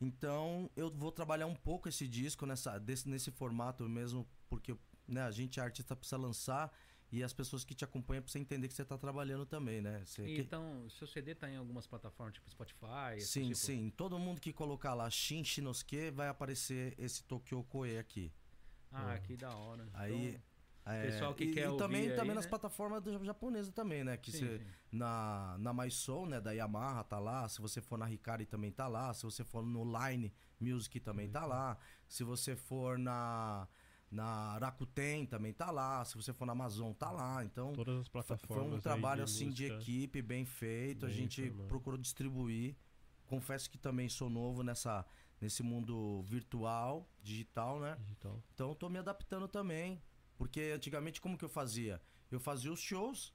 Então, 0.00 0.70
eu 0.76 0.90
vou 0.90 1.10
trabalhar 1.12 1.46
um 1.46 1.54
pouco 1.54 1.88
esse 1.88 2.06
disco 2.06 2.44
nessa, 2.46 2.78
desse, 2.78 3.08
nesse 3.08 3.30
formato 3.30 3.88
mesmo, 3.88 4.26
porque 4.48 4.76
né, 5.06 5.22
a 5.22 5.30
gente, 5.30 5.60
artista, 5.60 5.94
precisa 5.94 6.16
lançar 6.16 6.72
e 7.12 7.22
as 7.22 7.32
pessoas 7.32 7.64
que 7.64 7.74
te 7.74 7.84
acompanham 7.84 8.22
precisam 8.22 8.42
entender 8.42 8.66
que 8.68 8.74
você 8.74 8.84
tá 8.84 8.98
trabalhando 8.98 9.46
também, 9.46 9.80
né? 9.80 10.02
Você- 10.04 10.24
que- 10.24 10.40
Então, 10.40 10.88
seu 10.90 11.06
CD 11.06 11.34
tá 11.34 11.48
em 11.48 11.56
algumas 11.56 11.86
plataformas, 11.86 12.34
tipo 12.34 12.50
Spotify? 12.50 13.20
sim, 13.20 13.44
tipo? 13.44 13.54
sim. 13.56 13.90
Todo 13.96 14.18
mundo 14.18 14.40
que 14.40 14.52
colocar 14.52 14.94
lá 14.94 15.08
Shin 15.10 15.44
Shinosuke 15.44 16.10
vai 16.10 16.28
aparecer 16.28 16.94
esse 16.98 17.22
Tokyo 17.24 17.62
Koe 17.64 17.98
aqui. 17.98 18.32
Ah, 18.90 19.18
que 19.18 19.36
da 19.36 19.54
hora. 19.54 19.88
Aí, 19.94 20.28
Então, 20.30 20.40
É, 20.86 21.02
Pessoal 21.06 21.34
que 21.34 21.44
e, 21.44 21.52
quer 21.54 21.70
e 21.72 21.76
também, 21.78 22.02
ouvir 22.02 22.14
também 22.14 22.30
aí, 22.30 22.34
nas 22.34 22.44
né? 22.44 22.50
plataformas 22.50 23.02
do- 23.02 23.24
japonesas 23.24 23.72
também, 23.72 24.04
né? 24.04 24.18
Que 24.18 24.30
sim, 24.30 24.38
você 24.40 24.58
sim. 24.58 24.64
na, 24.92 25.56
na 25.58 25.72
MySoul, 25.72 26.26
né, 26.26 26.40
da 26.42 26.52
Yamaha, 26.52 27.02
tá 27.04 27.18
lá. 27.18 27.48
Se 27.48 27.60
você 27.62 27.80
for 27.80 27.96
na 27.96 28.10
Hikari 28.10 28.44
também 28.44 28.70
tá 28.70 28.86
lá. 28.86 29.12
Se 29.14 29.22
você 29.22 29.42
for 29.44 29.64
no 29.64 29.82
Line 29.82 30.30
Music 30.60 31.00
também 31.00 31.30
tá 31.30 31.46
lá. 31.46 31.78
Se 32.06 32.22
você 32.22 32.54
for 32.54 32.98
na, 32.98 33.66
na 34.10 34.58
Rakuten 34.58 35.24
também 35.24 35.54
tá 35.54 35.70
lá. 35.70 36.04
Se 36.04 36.16
você 36.16 36.34
for 36.34 36.44
na 36.44 36.52
Amazon, 36.52 36.92
tá 36.92 37.10
lá. 37.10 37.42
Então, 37.42 37.72
Todas 37.72 38.00
as 38.00 38.08
foi 38.08 38.12
plataformas. 38.12 38.72
um 38.72 38.74
aí 38.76 38.80
trabalho 38.82 39.24
assim 39.24 39.48
de 39.50 39.62
música. 39.70 39.80
equipe, 39.80 40.20
bem 40.20 40.44
feito. 40.44 41.06
a 41.06 41.08
Bem 41.08 41.16
gente 41.16 41.40
informado. 41.42 41.68
procurou 41.68 41.98
distribuir. 41.98 42.76
Confesso 43.26 43.70
que 43.70 43.78
também 43.78 44.06
sou 44.10 44.28
novo 44.28 44.62
nessa, 44.62 45.02
nesse 45.40 45.62
mundo 45.62 46.20
virtual, 46.24 47.08
digital, 47.22 47.80
né? 47.80 47.96
Digital. 48.00 48.38
Então 48.52 48.68
eu 48.68 48.74
tô 48.74 48.90
me 48.90 48.98
adaptando 48.98 49.48
também. 49.48 49.98
Porque 50.36 50.72
antigamente 50.74 51.20
como 51.20 51.38
que 51.38 51.44
eu 51.44 51.48
fazia? 51.48 52.00
Eu 52.30 52.40
fazia 52.40 52.72
os 52.72 52.80
shows 52.80 53.32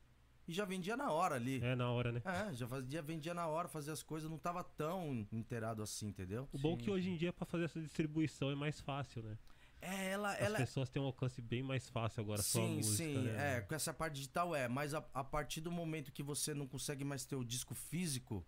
e 0.47 0.53
já 0.53 0.65
vendia 0.65 0.97
na 0.97 1.12
hora 1.12 1.35
ali. 1.35 1.59
É 1.63 1.75
na 1.75 1.91
hora, 1.91 2.12
né? 2.12 2.21
É, 2.23 2.53
já 2.53 2.67
fazia, 2.67 3.01
vendia 3.01 3.33
na 3.33 3.47
hora, 3.47 3.67
fazia 3.67 3.93
as 3.93 4.03
coisas, 4.03 4.29
não 4.29 4.38
tava 4.38 4.63
tão 4.63 5.27
inteirado 5.31 5.81
assim, 5.81 6.07
entendeu? 6.07 6.47
O 6.51 6.57
bom 6.57 6.73
é 6.73 6.77
Sim, 6.77 6.83
que 6.83 6.91
hoje 6.91 7.09
em 7.09 7.17
dia 7.17 7.31
pra 7.33 7.45
fazer 7.45 7.65
essa 7.65 7.79
distribuição 7.81 8.51
é 8.51 8.55
mais 8.55 8.79
fácil, 8.81 9.23
né? 9.23 9.38
É, 9.81 10.12
ela, 10.12 10.35
As 10.38 10.47
ela 10.47 10.57
pessoas 10.57 10.89
têm 10.89 11.01
um 11.01 11.05
alcance 11.05 11.41
bem 11.41 11.62
mais 11.63 11.88
fácil 11.89 12.21
agora 12.21 12.43
só 12.43 12.65
a 12.65 12.67
Sim, 12.67 12.81
música, 12.81 13.21
sim, 13.21 13.27
né? 13.27 13.57
é, 13.57 13.62
com 13.62 13.75
essa 13.75 13.93
parte 13.93 14.15
digital 14.15 14.55
é, 14.55 14.67
mas 14.67 14.93
a, 14.93 15.03
a 15.13 15.23
partir 15.23 15.62
do 15.62 15.71
momento 15.71 16.12
que 16.12 16.23
você 16.23 16.53
não 16.53 16.67
consegue 16.67 17.03
mais 17.03 17.25
ter 17.25 17.35
o 17.35 17.43
disco 17.43 17.73
físico, 17.75 18.45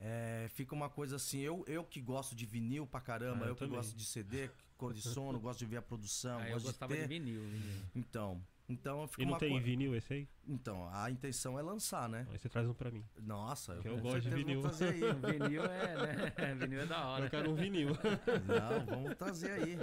é, 0.00 0.48
fica 0.50 0.74
uma 0.74 0.88
coisa 0.88 1.16
assim, 1.16 1.40
eu, 1.40 1.64
eu 1.66 1.84
que 1.84 2.00
gosto 2.00 2.34
de 2.34 2.46
vinil 2.46 2.86
pra 2.86 3.00
caramba, 3.00 3.44
Ah, 3.44 3.48
eu 3.48 3.56
eu, 3.56 3.56
que 3.56 3.66
gosto 3.66 3.96
de 3.96 4.04
CD, 4.04 4.50
cor 4.76 4.92
de 4.92 5.02
sono, 5.02 5.38
gosto 5.40 5.58
de 5.60 5.66
ver 5.66 5.78
a 5.78 5.82
produção, 5.82 6.38
Ah, 6.40 6.48
eu 6.50 6.60
gostava 6.60 6.94
de 6.94 7.00
de 7.02 7.08
ter. 7.08 7.14
vinil. 7.20 7.42
vinil. 7.42 7.82
Então, 7.94 8.42
então 8.68 9.08
E 9.18 9.24
não 9.24 9.32
uma 9.32 9.38
tem 9.38 9.60
vinil 9.60 9.94
esse 9.94 10.12
aí? 10.12 10.28
Então, 10.46 10.88
a 10.92 11.10
intenção 11.10 11.58
é 11.58 11.62
lançar, 11.62 12.08
né? 12.08 12.26
Aí 12.30 12.38
você 12.38 12.48
traz 12.48 12.66
um 12.68 12.74
pra 12.74 12.90
mim. 12.90 13.04
Nossa, 13.20 13.76
Que 13.76 13.88
eu 13.88 13.96
com 13.96 14.02
gosto 14.02 14.22
de 14.22 14.30
vinil. 14.30 14.62
Trazer 14.62 14.88
aí. 14.94 15.02
O 15.04 15.14
vinil 15.20 15.64
é, 15.64 15.96
né? 15.96 16.54
vinil 16.58 16.80
é 16.80 16.86
da 16.86 17.06
hora. 17.06 17.26
Eu 17.26 17.30
quero 17.30 17.50
um 17.50 17.54
vinil. 17.54 17.88
Não, 17.90 18.86
vamos 18.86 19.14
trazer 19.16 19.50
aí. 19.52 19.78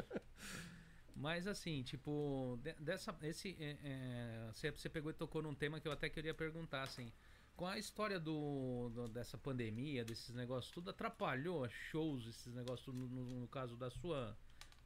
Mas 1.16 1.46
assim, 1.46 1.84
tipo, 1.84 2.58
de- 2.64 2.74
dessa, 2.80 3.16
esse, 3.24 3.56
é, 3.60 3.78
é, 3.84 4.50
você, 4.52 4.72
você 4.72 4.90
pegou 4.90 5.12
e 5.12 5.14
tocou 5.14 5.42
num 5.42 5.54
tema 5.54 5.80
que 5.80 5.88
eu 5.88 5.92
até 5.92 6.10
queria 6.10 6.34
perguntar, 6.34 6.82
assim, 6.84 7.12
com 7.56 7.68
a 7.68 7.78
história 7.78 8.20
do, 8.20 8.90
do- 8.90 9.08
dessa 9.10 9.38
pandemia, 9.38 10.04
desses 10.04 10.34
negócios, 10.34 10.72
tudo 10.74 10.90
atrapalhou 10.90 11.68
shows, 11.70 12.26
esses 12.26 12.52
negócios, 12.56 12.84
tudo 12.86 12.98
no, 13.08 13.40
no 13.42 13.48
caso 13.48 13.76
da 13.78 13.92
sua, 13.92 14.36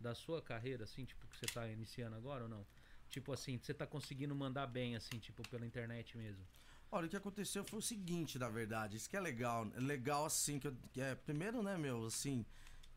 da 0.05 0.13
sua 0.13 0.39
carreira, 0.39 0.83
assim, 0.83 1.03
tipo, 1.03 1.25
que 1.27 1.35
você 1.35 1.47
tá 1.47 1.67
iniciando 1.67 2.15
agora 2.15 2.43
ou 2.43 2.49
não? 2.49 2.63
Tipo 3.09 3.33
assim, 3.33 3.57
você 3.57 3.73
tá 3.73 3.87
conseguindo 3.87 4.35
mandar 4.35 4.67
bem, 4.67 4.95
assim, 4.95 5.17
tipo, 5.17 5.41
pela 5.49 5.65
internet 5.65 6.15
mesmo? 6.15 6.43
Olha, 6.91 7.07
o 7.07 7.09
que 7.09 7.17
aconteceu 7.17 7.63
foi 7.63 7.79
o 7.79 7.81
seguinte, 7.81 8.37
na 8.37 8.47
verdade. 8.47 8.97
Isso 8.97 9.09
que 9.09 9.17
é 9.17 9.19
legal. 9.19 9.67
É 9.75 9.79
legal, 9.79 10.25
assim, 10.25 10.59
que 10.59 10.67
eu. 10.67 10.75
que 10.93 11.01
é, 11.01 11.15
primeiro, 11.15 11.63
né, 11.63 11.75
meu, 11.75 12.05
assim, 12.05 12.45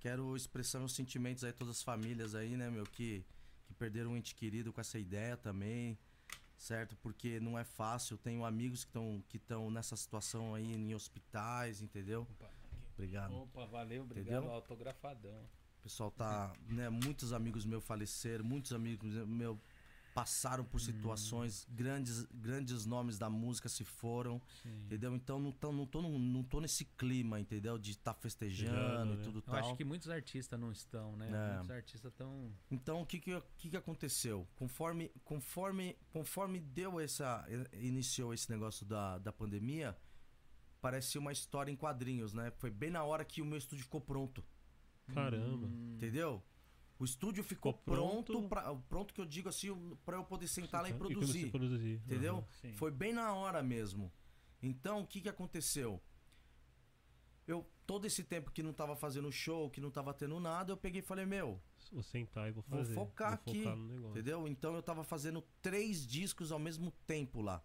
quero 0.01 0.37
expressar 0.37 0.81
meus 0.81 0.95
sentimentos 0.95 1.45
aí, 1.45 1.53
todas 1.53 1.77
as 1.79 1.83
famílias 1.83 2.35
aí, 2.35 2.57
né, 2.59 2.69
meu, 2.69 2.85
que, 2.85 3.25
que 3.67 3.73
perderam 3.73 4.11
um 4.11 4.17
ente 4.17 4.35
querido 4.35 4.71
com 4.71 4.81
essa 4.81 4.99
ideia 4.99 5.35
também. 5.37 5.99
Certo? 6.59 6.95
Porque 6.97 7.41
não 7.41 7.59
é 7.59 7.65
fácil. 7.65 8.19
Tenho 8.19 8.45
amigos 8.45 8.85
que 8.85 8.91
estão 8.91 9.25
que 9.29 9.41
nessa 9.71 9.97
situação 9.97 10.55
aí 10.55 10.75
em 10.75 10.95
hospitais, 10.95 11.81
entendeu? 11.81 12.27
Opa, 12.33 12.51
Obrigado. 12.95 13.33
Opa 13.35 13.65
valeu, 13.65 14.03
obrigado, 14.03 14.39
Entendeu? 14.39 14.53
autografadão. 14.53 15.49
Pessoal 15.89 16.11
tá, 16.11 16.53
né, 16.69 16.91
muitos 16.91 17.33
amigos 17.33 17.65
meus 17.65 17.83
faleceram, 17.83 18.45
muitos 18.45 18.75
amigos 18.75 19.11
meus 19.27 19.57
passaram 20.15 20.63
por 20.63 20.81
situações, 20.81 21.67
grandes 21.71 22.27
grandes 22.27 22.85
nomes 22.85 23.17
da 23.19 23.31
música 23.31 23.71
se 23.71 23.85
foram, 23.85 24.39
Sim. 24.63 24.83
entendeu? 24.85 25.15
Então 25.15 25.41
não 25.41 25.51
tô, 25.51 25.73
não 25.73 25.87
tô, 25.87 26.03
não 26.03 26.43
tô 26.43 26.61
nesse 26.61 26.85
clima, 26.85 27.41
entendeu? 27.41 27.79
De 27.79 27.93
estar 27.93 28.13
festejando 28.13 28.75
Festejando, 28.75 29.15
e 29.15 29.17
né? 29.17 29.25
tudo 29.25 29.39
Eu 29.39 29.43
tal. 29.43 29.55
acho 29.55 29.77
que 29.77 29.85
muitos 29.85 30.11
artistas 30.11 30.61
não 30.61 30.71
estão, 30.71 31.17
né? 31.17 31.31
É. 31.31 31.53
Muitos 31.55 31.71
artistas 31.71 32.13
estão... 32.13 32.53
Então 32.71 33.01
o 33.01 33.07
que 33.07 33.19
que, 33.19 33.43
que 33.57 33.71
que 33.71 33.77
aconteceu? 33.77 34.47
Conforme 34.57 35.11
conforme 35.25 35.97
conforme 36.13 36.61
deu 36.61 37.01
essa 37.01 37.47
iniciou 37.73 38.35
esse 38.35 38.51
negócio 38.51 38.85
da, 38.85 39.17
da 39.17 39.33
pandemia, 39.33 39.97
parecia 40.83 41.19
uma 41.19 41.33
história 41.33 41.73
em 41.73 41.77
quadrinhos, 41.77 42.35
né? 42.35 42.51
Foi 42.59 42.71
bem 42.71 42.91
na 42.91 43.03
hora 43.05 43.25
que 43.25 43.41
o 43.41 43.47
meu 43.47 43.57
estúdio 43.57 43.85
ficou 43.85 44.03
pronto. 44.03 44.45
Caramba. 45.15 45.67
Hum, 45.67 45.95
Entendeu? 45.97 46.43
O 46.99 47.05
estúdio 47.05 47.45
ficou, 47.45 47.73
Ficou 47.73 47.95
pronto. 47.95 48.33
pronto, 48.33 48.49
pra, 48.49 48.75
pronto 48.89 49.15
que 49.15 49.21
eu 49.21 49.25
digo 49.25 49.49
assim, 49.49 49.97
pra 50.05 50.17
eu 50.17 50.25
poder 50.25 50.49
sentar 50.49 50.83
lá 50.83 50.89
e 50.89 50.93
E 50.93 50.95
quando 50.97 51.13
produzir. 51.13 51.41
você 51.45 51.51
produzir. 51.51 52.03
Entendeu? 52.05 52.45
Sim. 52.61 52.73
Foi 52.73 52.91
bem 52.91 53.13
na 53.13 53.33
hora 53.35 53.63
mesmo. 53.63 54.13
Então, 54.61 55.01
o 55.03 55.07
que 55.07 55.21
que 55.21 55.29
aconteceu? 55.29 56.01
Eu, 57.47 57.65
todo 57.87 58.05
esse 58.05 58.23
tempo 58.25 58.51
que 58.51 58.63
não 58.63 58.73
tava 58.73 58.95
fazendo 58.97 59.31
show, 59.33 59.71
que 59.71 59.81
não 59.81 59.91
tava 59.91 60.13
tendo 60.13 60.39
nada, 60.41 60.73
eu 60.73 60.77
peguei 60.77 61.01
e 61.01 61.05
falei, 61.05 61.25
meu, 61.25 61.61
Vou 61.93 62.03
sentar 62.03 62.49
e 62.49 62.53
vou 62.53 62.63
Vou 62.69 62.79
fazer. 62.81 62.95
focar 62.95 63.41
vou 63.43 63.53
aqui, 63.53 63.63
Focar 63.63 63.77
no 63.77 63.87
negócio. 63.87 64.11
entendeu? 64.11 64.47
Então 64.49 64.75
eu 64.75 64.83
tava 64.83 65.03
fazendo 65.05 65.43
três 65.63 66.07
discos 66.07 66.53
ao 66.53 66.59
mesmo 66.59 66.91
tempo 67.07 67.41
lá. 67.41 67.63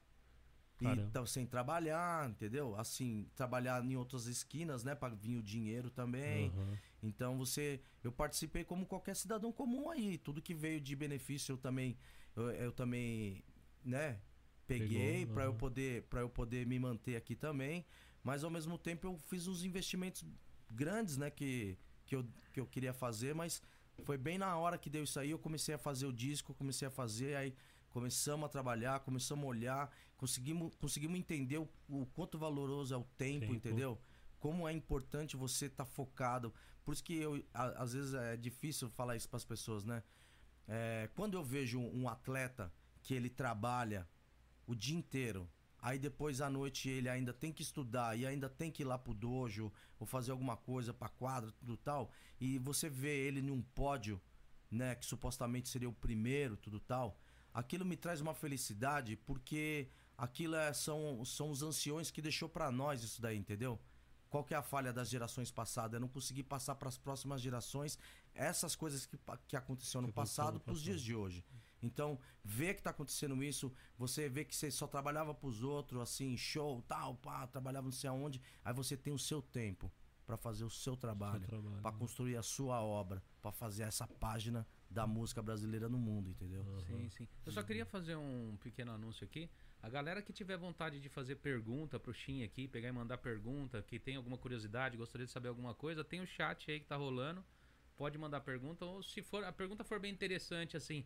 E 0.84 1.12
tava 1.12 1.26
sem 1.28 1.46
trabalhar, 1.46 2.30
entendeu? 2.30 2.76
Assim, 2.76 3.28
trabalhar 3.36 3.84
em 3.84 3.96
outras 3.96 4.26
esquinas, 4.28 4.84
né? 4.84 4.96
Pra 4.96 5.10
vir 5.10 5.38
o 5.38 5.43
dinheiro 5.43 5.89
também. 5.89 6.50
Aham. 6.50 6.78
Então 7.02 7.38
você. 7.38 7.80
Eu 8.04 8.12
participei 8.12 8.63
como 8.63 8.86
qualquer 8.86 9.15
cidadão 9.15 9.52
comum 9.52 9.89
aí. 9.89 10.17
Tudo 10.17 10.41
que 10.41 10.54
veio 10.54 10.80
de 10.80 10.96
benefício 10.96 11.54
eu 11.54 11.58
também. 11.58 11.98
Eu, 12.36 12.50
eu 12.52 12.72
também, 12.72 13.43
né? 13.84 14.19
Peguei 14.65 15.26
pra 15.26 15.43
eu 15.43 15.54
poder 15.54 16.04
para 16.04 16.22
eu 16.22 16.30
poder 16.30 16.65
me 16.65 16.80
manter 16.80 17.15
aqui 17.15 17.36
também. 17.36 17.86
Mas 18.24 18.43
ao 18.43 18.50
mesmo 18.50 18.78
tempo 18.78 19.06
eu 19.08 19.17
fiz 19.17 19.48
uns 19.48 19.63
investimentos 19.63 20.26
grandes, 20.72 21.17
né? 21.17 21.30
Que, 21.30 21.78
que, 22.06 22.15
eu, 22.15 22.26
que 22.54 22.60
eu 22.60 22.65
queria 22.65 22.93
fazer, 22.93 23.36
mas 23.36 23.62
Foi 24.02 24.17
bem 24.17 24.38
na 24.38 24.58
hora 24.58 24.78
que 24.78 24.89
deu 24.89 25.04
isso 25.04 25.19
aí, 25.19 25.32
eu 25.32 25.39
comecei 25.39 25.76
a 25.76 25.78
fazer 25.78 26.06
o 26.06 26.13
disco, 26.13 26.54
comecei 26.54 26.88
a 26.88 26.91
fazer, 26.91 27.36
aí 27.36 27.54
começamos 27.89 28.46
a 28.46 28.50
trabalhar, 28.50 29.00
começamos 29.02 29.46
a 29.46 29.48
olhar, 29.48 29.91
conseguimos, 30.23 30.73
conseguimos 30.75 31.19
entender 31.19 31.57
o, 31.57 31.67
o 31.89 32.05
quanto 32.15 32.38
valoroso 32.39 32.93
é 32.93 32.97
o 32.97 33.03
tempo, 33.17 33.41
Tempo. 33.41 33.53
entendeu? 33.55 33.99
Como 34.39 34.65
é 34.65 34.71
importante 34.71 35.36
você 35.36 35.65
estar 35.65 35.83
focado. 35.86 36.53
Por 36.86 36.93
isso 36.93 37.03
que 37.03 37.13
eu, 37.15 37.43
a- 37.53 37.83
às 37.83 37.91
vezes 37.91 38.13
é 38.13 38.38
difícil 38.38 38.89
falar 38.89 39.17
isso 39.17 39.27
para 39.27 39.36
as 39.36 39.43
pessoas, 39.43 39.83
né? 39.83 40.01
É, 40.65 41.09
quando 41.13 41.33
eu 41.33 41.43
vejo 41.43 41.77
um, 41.77 42.07
atleta 42.07 42.71
que 43.01 43.13
ele 43.13 43.29
trabalha 43.29 44.07
o 44.65 44.73
dia 44.73 44.95
inteiro, 44.95 45.45
aí 45.81 45.99
depois 45.99 46.39
à 46.39 46.49
noite 46.49 46.88
ele 46.88 47.09
ainda 47.09 47.33
tem 47.33 47.51
que 47.51 47.62
estudar 47.62 48.17
e 48.17 48.25
ainda 48.25 48.47
tem 48.49 48.71
que 48.71 48.81
ir 48.83 48.86
lá 48.86 48.97
pro 48.97 49.13
dojo 49.13 49.69
ou 49.99 50.05
fazer 50.07 50.31
alguma 50.31 50.55
coisa 50.55 50.93
pra 50.93 51.09
quadra, 51.09 51.51
tudo 51.51 51.75
tal, 51.75 52.09
e 52.39 52.57
você 52.59 52.89
vê 52.89 53.27
ele 53.27 53.41
num 53.41 53.62
pódio, 53.62 54.21
né, 54.71 54.95
que 54.95 55.05
supostamente 55.05 55.67
seria 55.67 55.89
o 55.89 55.93
primeiro, 55.93 56.55
tudo 56.55 56.79
tal, 56.79 57.19
aquilo 57.54 57.86
me 57.86 57.96
traz 57.98 58.20
uma 58.22 58.34
felicidade 58.34 59.16
porque 59.16 59.88
aquilo 60.18 60.56
é- 60.56 60.74
são, 60.74 61.24
são 61.26 61.50
os 61.52 61.62
anciões 61.62 62.10
que 62.12 62.22
deixou 62.22 62.50
pra 62.50 62.72
nós 62.72 63.04
isso 63.04 63.22
daí, 63.22 63.38
entendeu? 63.38 63.80
Qual 64.30 64.44
que 64.44 64.54
é 64.54 64.58
a 64.58 64.63
falha 64.63 64.92
das 64.92 65.10
gerações 65.10 65.52
passadas? 65.52 65.96
É 65.98 66.00
não 66.00 66.08
conseguir 66.08 66.44
passar 66.44 66.74
para 66.76 66.89
as 66.89 66.98
próximas 66.98 67.39
gerações 67.39 68.00
essas 68.34 68.76
coisas 68.76 69.06
que, 69.06 69.16
que 69.48 69.56
aconteceu 69.56 70.02
no 70.02 70.12
passado 70.12 70.60
para 70.60 70.74
os 70.74 70.82
dias 70.82 71.02
de 71.02 71.13
hoje. 71.13 71.46
Então, 71.84 72.18
ver 72.44 72.74
que 72.76 72.82
tá 72.82 72.89
acontecendo 72.89 73.44
isso, 73.44 73.72
você 73.98 74.28
vê 74.30 74.44
que 74.46 74.56
você 74.56 74.72
só 74.72 74.88
trabalhava 74.88 75.34
pros 75.36 75.62
outros, 75.62 76.02
assim, 76.02 76.36
show, 76.38 76.82
tal, 76.88 77.13
pá, 77.16 77.46
trabalhava 77.46 77.86
não 77.86 77.92
sei 77.92 78.10
aonde, 78.10 78.42
aí 78.63 78.74
você 78.74 78.96
tem 78.98 79.13
o 79.13 79.20
seu 79.20 79.39
tempo 79.42 79.92
para 80.26 80.38
fazer 80.38 80.63
o 80.63 80.70
seu 80.70 80.96
trabalho, 80.96 81.42
Seu 81.42 81.50
trabalho. 81.50 81.82
para 81.82 81.92
construir 81.92 82.38
a 82.38 82.42
sua 82.42 82.82
obra, 82.82 83.22
para 83.42 83.52
fazer 83.52 83.84
essa 83.84 84.08
página 84.08 84.66
da 84.93 85.08
música 85.08 85.41
brasileira 85.41 85.89
no 85.89 85.97
mundo, 85.97 86.29
entendeu? 86.29 86.63
Sim, 86.88 87.10
sim. 87.10 87.27
Eu 87.45 87.51
só 87.51 87.63
queria 87.63 87.86
fazer 87.86 88.15
um 88.15 88.56
pequeno 88.62 88.91
anúncio 88.91 89.25
aqui. 89.25 89.49
A 89.82 89.89
galera 89.89 90.21
que 90.21 90.32
tiver 90.32 90.56
vontade 90.56 90.99
de 91.01 91.10
fazer 91.10 91.36
pergunta 91.36 91.99
pro 91.99 92.13
Shin 92.13 92.43
aqui, 92.43 92.67
pegar 92.67 92.89
e 92.89 92.91
mandar 92.91 93.17
pergunta, 93.17 93.82
que 93.82 93.99
tem 93.99 94.15
alguma 94.15 94.38
curiosidade, 94.38 94.95
gostaria 94.95 95.25
de 95.25 95.32
saber 95.32 95.49
alguma 95.49 95.73
coisa, 95.73 96.03
tem 96.03 96.21
o 96.21 96.27
chat 96.27 96.71
aí 96.71 96.79
que 96.79 96.86
tá 96.86 96.95
rolando. 96.95 97.43
Pode 97.97 98.17
mandar 98.17 98.41
pergunta, 98.41 98.86
ou 98.86 99.03
se 99.03 99.21
for 99.21 99.43
a 99.43 99.51
pergunta 99.51 99.84
for 99.84 99.99
bem 99.99 100.12
interessante, 100.12 100.75
assim, 100.75 101.06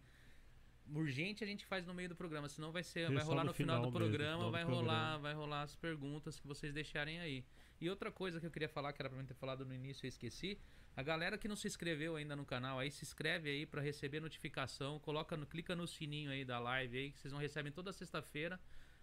urgente 0.93 1.43
a 1.43 1.47
gente 1.47 1.65
faz 1.65 1.85
no 1.85 1.93
meio 1.93 2.09
do 2.09 2.15
programa, 2.15 2.47
senão 2.47 2.71
vai 2.71 2.83
ser, 2.83 3.11
vai 3.11 3.23
rolar 3.23 3.43
no 3.43 3.53
final, 3.53 3.77
final 3.77 3.91
do 3.91 3.99
mesmo, 3.99 4.09
programa, 4.09 4.45
do 4.45 4.51
vai 4.51 4.65
programa. 4.65 4.93
rolar, 4.93 5.17
vai 5.17 5.33
rolar 5.33 5.61
as 5.63 5.75
perguntas 5.75 6.39
que 6.39 6.47
vocês 6.47 6.73
deixarem 6.73 7.19
aí. 7.19 7.43
E 7.79 7.89
outra 7.89 8.11
coisa 8.11 8.39
que 8.39 8.45
eu 8.45 8.51
queria 8.51 8.69
falar, 8.69 8.91
que 8.93 9.01
era 9.01 9.09
pra 9.09 9.17
mim 9.17 9.25
ter 9.25 9.33
falado 9.35 9.65
no 9.65 9.73
início 9.73 10.05
e 10.05 10.07
eu 10.07 10.09
esqueci, 10.09 10.59
a 10.95 11.03
galera 11.03 11.37
que 11.37 11.47
não 11.47 11.55
se 11.55 11.67
inscreveu 11.67 12.15
ainda 12.15 12.35
no 12.35 12.45
canal 12.45 12.79
aí, 12.79 12.89
se 12.89 13.03
inscreve 13.03 13.49
aí 13.49 13.65
pra 13.65 13.81
receber 13.81 14.19
notificação, 14.19 14.99
coloca 14.99 15.37
no, 15.37 15.45
clica 15.45 15.75
no 15.75 15.87
sininho 15.87 16.31
aí 16.31 16.43
da 16.43 16.57
live 16.59 16.97
aí, 16.97 17.11
que 17.11 17.19
vocês 17.19 17.31
vão 17.31 17.39
receber 17.41 17.71
toda 17.71 17.93
sexta-feira 17.93 18.59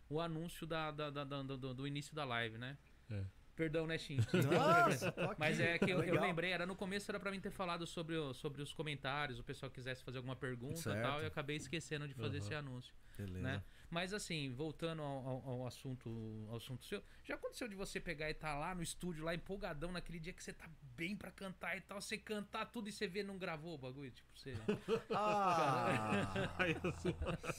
o 0.08 0.20
anúncio 0.20 0.66
da, 0.66 0.90
da- 0.90 1.10
da- 1.10 1.24
da- 1.24 1.42
do, 1.42 1.72
do 1.74 1.86
início 1.86 2.14
da 2.14 2.24
live, 2.24 2.58
né? 2.58 2.76
É. 3.10 3.22
Perdão, 3.56 3.86
né, 3.86 3.96
Shin? 3.96 4.18
Nossa. 4.50 5.14
Mas 5.38 5.60
é 5.60 5.78
que 5.78 5.88
eu, 5.90 6.02
eu 6.02 6.20
lembrei, 6.20 6.50
era 6.50 6.66
no 6.66 6.74
começo 6.74 7.08
era 7.10 7.20
pra 7.20 7.30
mim 7.30 7.40
ter 7.40 7.50
falado 7.52 7.86
sobre, 7.86 8.16
o- 8.16 8.34
sobre 8.34 8.60
os 8.60 8.72
comentários, 8.72 9.38
o 9.38 9.44
pessoal 9.44 9.70
quisesse 9.70 10.02
fazer 10.02 10.18
alguma 10.18 10.34
pergunta 10.34 10.74
e 10.80 10.82
Certo. 10.82 11.00
tal, 11.02 11.20
e 11.20 11.22
eu 11.22 11.28
acabei 11.28 11.56
esquecendo 11.56 12.08
de 12.08 12.14
fazer 12.14 12.38
Aham. 12.38 12.44
esse 12.46 12.54
anúncio, 12.54 12.94
Beleza. 13.16 13.40
né? 13.40 13.62
Mas 13.90 14.12
assim, 14.12 14.52
voltando 14.52 15.02
ao, 15.02 15.26
ao- 15.28 15.48
ao 15.50 15.66
assunto, 15.66 16.46
ao 16.50 16.56
assunto 16.56 16.84
seu, 16.84 17.02
já 17.24 17.34
aconteceu 17.36 17.68
de 17.68 17.74
você 17.76 18.00
pegar 18.00 18.28
e 18.30 18.34
tá 18.34 18.54
lá 18.56 18.74
no 18.74 18.82
estúdio, 18.82 19.24
lá 19.24 19.34
empolgadão, 19.34 19.92
naquele 19.92 20.18
dia 20.18 20.32
que 20.32 20.42
você 20.42 20.52
tá 20.52 20.68
bem 20.96 21.14
pra 21.16 21.30
cantar 21.30 21.76
e 21.76 21.80
tal, 21.80 22.00
você 22.00 22.16
cantar 22.18 22.66
tudo 22.66 22.88
e 22.88 22.92
você 22.92 23.06
vê 23.06 23.22
não 23.22 23.36
gravou 23.38 23.74
o 23.74 23.78
bagulho, 23.78 24.10
tipo, 24.10 24.28
você... 24.34 24.54
Ah, 25.14 26.56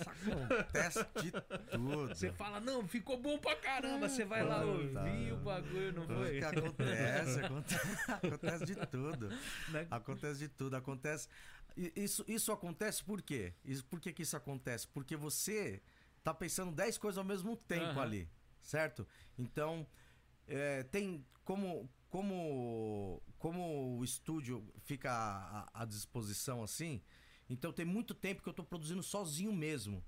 acontece 0.06 1.06
de 1.22 1.32
tudo. 1.72 2.08
Você 2.10 2.32
fala, 2.32 2.60
não, 2.60 2.88
ficou 2.88 3.18
bom 3.18 3.38
pra 3.38 3.56
caramba, 3.56 4.10
você 4.10 4.26
vai 4.26 4.44
lá 4.44 4.64
ouvir 4.66 5.34
o 5.34 5.38
bagulho, 5.38 5.94
não 5.94 6.04
O 6.04 6.08
foi? 6.08 6.40
que 6.40 6.46
acontece, 6.46 7.40
acontece, 7.40 8.12
acontece 8.12 8.66
de 8.66 8.76
tudo. 8.88 9.30
Né? 9.70 9.88
Acontece 9.90 10.40
de 10.40 10.48
tudo, 10.50 10.76
acontece. 10.76 11.28
Isso, 11.96 12.24
isso 12.28 12.52
acontece 12.52 13.04
por 13.04 13.22
quê? 13.22 13.54
Isso, 13.64 13.84
por 13.86 14.00
que, 14.00 14.14
que 14.14 14.22
isso 14.24 14.38
acontece? 14.38 14.88
Porque 14.88 15.16
você 15.16 15.82
tá 16.26 16.34
pensando 16.34 16.72
10 16.72 16.98
coisas 16.98 17.20
ao 17.20 17.24
mesmo 17.24 17.56
tempo 17.56 17.92
Aham. 17.92 18.02
ali, 18.02 18.30
certo? 18.64 19.08
Então, 19.38 19.88
é, 20.48 20.82
tem 20.84 21.24
como, 21.44 21.88
como, 22.10 23.22
como 23.38 23.98
o 24.00 24.04
estúdio 24.04 24.68
fica 24.80 25.12
à, 25.12 25.82
à 25.82 25.86
disposição 25.86 26.64
assim, 26.64 27.00
então 27.48 27.72
tem 27.72 27.86
muito 27.86 28.16
tempo 28.16 28.42
que 28.42 28.50
eu 28.50 28.54
tô 28.54 28.64
produzindo 28.64 29.04
sozinho 29.04 29.54
mesmo. 29.54 30.04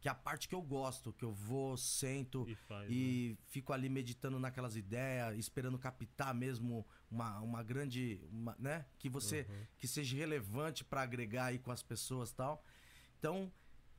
Que 0.00 0.08
é 0.08 0.10
a 0.10 0.16
parte 0.16 0.48
que 0.48 0.54
eu 0.56 0.60
gosto, 0.60 1.12
que 1.12 1.24
eu 1.24 1.30
vou, 1.32 1.76
sento, 1.76 2.44
E 2.48 2.56
faz. 2.56 2.88
né? 2.88 2.92
e 2.92 3.38
fico 3.46 3.72
ali 3.72 3.88
meditando 3.88 4.36
naquelas 4.36 4.74
ideias, 4.74 5.38
esperando 5.38 5.78
captar 5.78 6.34
mesmo 6.34 6.84
uma, 7.08 7.38
uma 7.40 7.62
grande, 7.62 8.20
uma, 8.32 8.56
né, 8.58 8.84
que 8.98 9.08
você 9.08 9.46
Uhum. 9.48 9.66
que 9.78 9.86
seja 9.86 10.16
relevante 10.16 10.84
pra 10.84 11.02
agregar 11.02 11.44
aí 11.44 11.58
com 11.60 11.70
as 11.70 11.84
pessoas, 11.84 12.32
tal. 12.32 12.64
Então, 13.20 13.52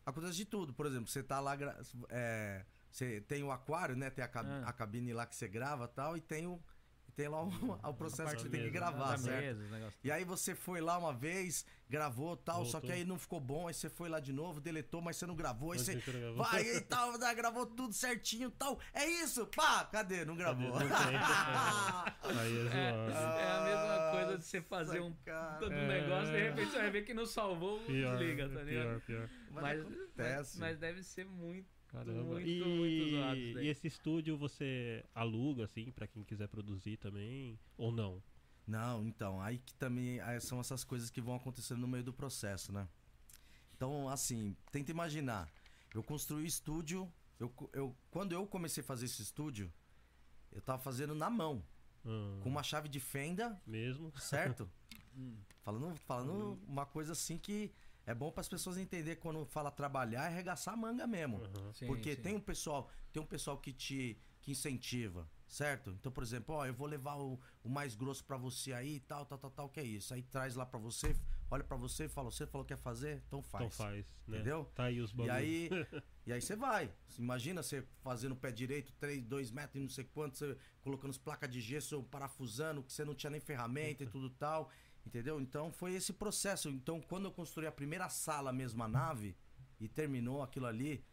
acontece 0.06 0.36
de 0.36 0.46
tudo. 0.46 0.74
Por 0.74 0.86
exemplo, 0.86 1.08
você 1.08 1.24
tá 1.24 1.40
lá 1.40 1.58
é, 2.10 2.66
você 2.92 3.22
tem 3.22 3.44
o 3.44 3.52
aquário, 3.52 3.96
né, 3.96 4.10
tem 4.10 4.24
a, 4.24 4.28
cab- 4.28 4.48
Ah. 4.48 4.70
a 4.70 4.74
cabine 4.74 5.14
lá 5.14 5.26
que 5.26 5.36
você 5.36 5.48
grava, 5.48 5.86
e 5.86 5.96
tal, 5.96 6.18
e 6.18 6.22
tem 6.22 6.46
o 6.48 6.62
tem 7.14 7.28
lá 7.28 7.44
o, 7.44 7.48
o 7.48 7.94
processo 7.94 8.36
que 8.36 8.42
você 8.42 8.50
tem 8.50 8.60
que 8.60 8.66
mesmo, 8.66 8.72
gravar, 8.74 9.12
Da 9.12 9.18
certo? 9.18 9.58
mesa. 9.58 9.94
E 10.04 10.12
aí 10.12 10.24
você 10.24 10.54
foi 10.56 10.82
lá 10.82 10.98
uma 10.98 11.14
vez, 11.14 11.66
gravou 11.90 12.36
tal, 12.36 12.66
só 12.66 12.74
Voltou. 12.74 12.82
que 12.82 12.92
aí 12.92 13.06
não 13.06 13.18
ficou 13.20 13.40
bom, 13.40 13.68
aí 13.68 13.74
você 13.74 13.90
foi 13.90 14.10
lá 14.10 14.20
de 14.20 14.34
novo, 14.34 14.60
deletou, 14.60 15.02
mas 15.02 15.18
você 15.18 15.26
não 15.26 15.36
gravou, 15.36 15.72
aí 15.74 15.78
Mas 15.80 15.86
você 15.88 16.34
vai 16.34 16.64
e 16.76 16.82
tal, 16.82 17.18
né, 17.18 17.34
gravou 17.36 17.66
tudo 17.66 17.94
certinho 17.94 18.50
tal. 18.52 18.80
É 18.94 19.06
isso, 19.06 19.46
pá, 19.48 19.86
cadê? 19.86 20.26
Não 20.26 20.36
gravou. 20.36 20.70
Não 20.70 20.82
é. 20.82 20.90
Aí 22.24 22.68
é 22.68 22.72
É, 22.74 23.42
é 23.42 23.52
a 23.52 23.64
mesma 23.64 24.12
coisa 24.12 24.38
de 24.38 24.46
você 24.46 24.62
fazer 24.62 25.00
um 25.02 25.14
cara. 25.26 25.60
todo 25.60 25.72
É. 25.74 25.88
negócio, 25.88 26.32
de 26.34 26.40
repente 26.40 26.72
você 26.72 26.78
vai 26.78 26.90
ver 26.92 27.02
que 27.06 27.14
não 27.14 27.26
salvou, 27.26 27.80
Pior, 27.82 28.18
desliga, 28.18 28.50
tá 28.50 28.62
ligado? 28.64 29.02
pior, 29.02 29.02
pior. 29.02 29.30
Mas 29.52 29.82
acontece. 29.82 30.60
mas 30.60 30.78
deve 30.80 31.04
ser 31.04 31.26
muito, 31.26 31.68
Caramba. 31.94 32.24
muito, 32.24 32.50
e, 32.50 32.60
muito 32.64 33.10
zoado 33.12 33.38
isso 33.40 33.54
daí. 33.54 33.66
e 33.66 33.70
esse 33.70 33.88
estúdio 33.88 34.36
você 34.38 35.06
aluga, 35.14 35.64
assim, 35.66 35.92
pra 35.92 36.08
quem 36.08 36.24
quiser 36.24 36.48
produzir 36.48 36.98
também? 36.98 37.58
Ou 37.78 37.92
não? 37.92 38.22
Não, 38.66 39.04
então, 39.06 39.40
aí 39.42 39.60
que 39.60 39.74
também 39.76 40.20
aí 40.22 40.40
são 40.42 40.60
essas 40.60 40.84
coisas 40.84 41.10
que 41.10 41.22
vão 41.22 41.36
acontecendo 41.36 41.80
no 41.82 41.88
meio 41.88 42.04
do 42.04 42.14
processo, 42.14 42.72
né? 42.72 42.88
Então, 43.76 44.10
assim, 44.10 44.56
tenta 44.72 44.90
imaginar. 44.92 45.50
Eu 45.94 46.02
construí 46.02 46.44
o 46.44 46.48
estúdio, 46.48 47.12
eu, 47.40 47.54
eu, 47.74 47.96
quando 48.10 48.32
eu 48.32 48.48
comecei 48.48 48.82
a 48.82 48.86
fazer 48.86 49.06
esse 49.06 49.22
estúdio, 49.22 49.72
eu 50.52 50.62
tava 50.62 50.82
fazendo 50.82 51.14
na 51.14 51.30
mão, 51.30 51.64
Ah, 52.06 52.40
com 52.42 52.50
uma 52.50 52.64
chave 52.64 52.90
de 52.90 53.00
fenda, 53.00 53.62
Mesmo? 53.68 54.12
certo? 54.20 54.70
Hum. 55.16 55.36
falando 55.62 55.96
falando 55.96 56.60
uma 56.68 56.88
coisa 56.88 57.12
assim 57.12 57.38
que 57.38 57.72
é 58.06 58.14
bom 58.14 58.32
para 58.32 58.42
as 58.42 58.50
pessoas 58.50 58.78
entender 58.78 59.18
quando 59.18 59.46
fala 59.46 59.72
trabalhar 59.72 60.24
é 60.24 60.28
arregaçar 60.28 60.74
a 60.74 60.78
manga 60.78 61.08
mesmo. 61.08 61.38
Aham. 61.44 61.74
Sim, 61.74 61.86
Porque 61.88 62.16
sim. 62.16 62.22
tem 62.22 62.36
um 62.36 62.40
pessoal, 62.42 62.90
tem 63.12 63.22
um 63.22 63.26
pessoal 63.26 63.58
que 63.58 63.72
te 63.74 64.18
que 64.42 64.52
incentiva, 64.52 65.26
certo? 65.48 65.92
Então, 65.92 66.12
por 66.12 66.22
exemplo, 66.22 66.54
ó, 66.56 66.66
eu 66.66 66.74
vou 66.74 66.86
levar 66.86 67.16
o, 67.16 67.40
o 67.64 67.70
mais 67.70 67.96
grosso 67.96 68.26
pra 68.26 68.36
você 68.36 68.74
aí, 68.74 69.00
tal, 69.00 69.26
tal, 69.26 69.38
tal, 69.38 69.50
tal, 69.52 69.70
que 69.70 69.80
é 69.80 69.84
isso. 69.84 70.14
Aí 70.14 70.22
traz 70.22 70.54
lá 70.56 70.66
pra 70.66 70.78
você, 70.78 71.16
olha 71.50 71.64
pra 71.64 71.78
você 71.78 72.06
e 72.06 72.10
fala, 72.10 72.30
você 72.30 72.46
falou 72.46 72.66
que 72.66 72.76
quer 72.76 72.82
fazer, 72.82 73.24
então 73.26 73.42
faz. 73.42 73.64
Então 73.64 73.86
faz, 73.88 74.06
né? 74.28 74.36
Entendeu? 74.40 74.66
Tá 74.76 74.84
aí 74.84 75.00
os 75.00 75.12
E 75.12 75.16
bagulhos. 75.16 75.38
aí, 75.38 75.70
e 76.28 76.34
aí 76.34 76.42
você 76.42 76.58
vai. 76.58 76.92
Imagina 77.18 77.64
você 77.64 77.88
fazendo 78.02 78.34
o 78.34 78.36
pé 78.36 78.52
direito, 78.52 78.92
3, 79.00 79.24
2 79.24 79.50
metros 79.50 79.78
e 79.78 79.80
não 79.80 79.90
sei 79.90 80.04
quanto, 80.04 80.38
você 80.38 80.58
colocando 80.82 81.12
as 81.12 81.18
placas 81.18 81.50
de 81.50 81.62
gesso, 81.62 82.04
parafusando, 82.04 82.84
que 82.84 82.92
você 82.92 83.06
não 83.06 83.16
tinha 83.16 83.30
nem 83.30 83.40
ferramenta 83.40 84.04
e 84.04 84.08
tudo 84.08 84.30
tal. 84.30 84.70
Entendeu? 85.06 85.42
Então 85.42 85.72
foi 85.72 85.94
esse 85.94 86.14
processo. 86.14 86.70
Então, 86.70 87.02
quando 87.02 87.26
eu 87.26 87.32
construí 87.32 87.68
a 87.68 87.72
primeira 87.72 88.08
sala 88.10 88.52
mesmo, 88.54 88.82
a 88.84 88.88
nave, 88.88 89.36
e 89.80 89.88
terminou 89.88 90.42
aquilo 90.42 90.66
ali, 90.66 91.04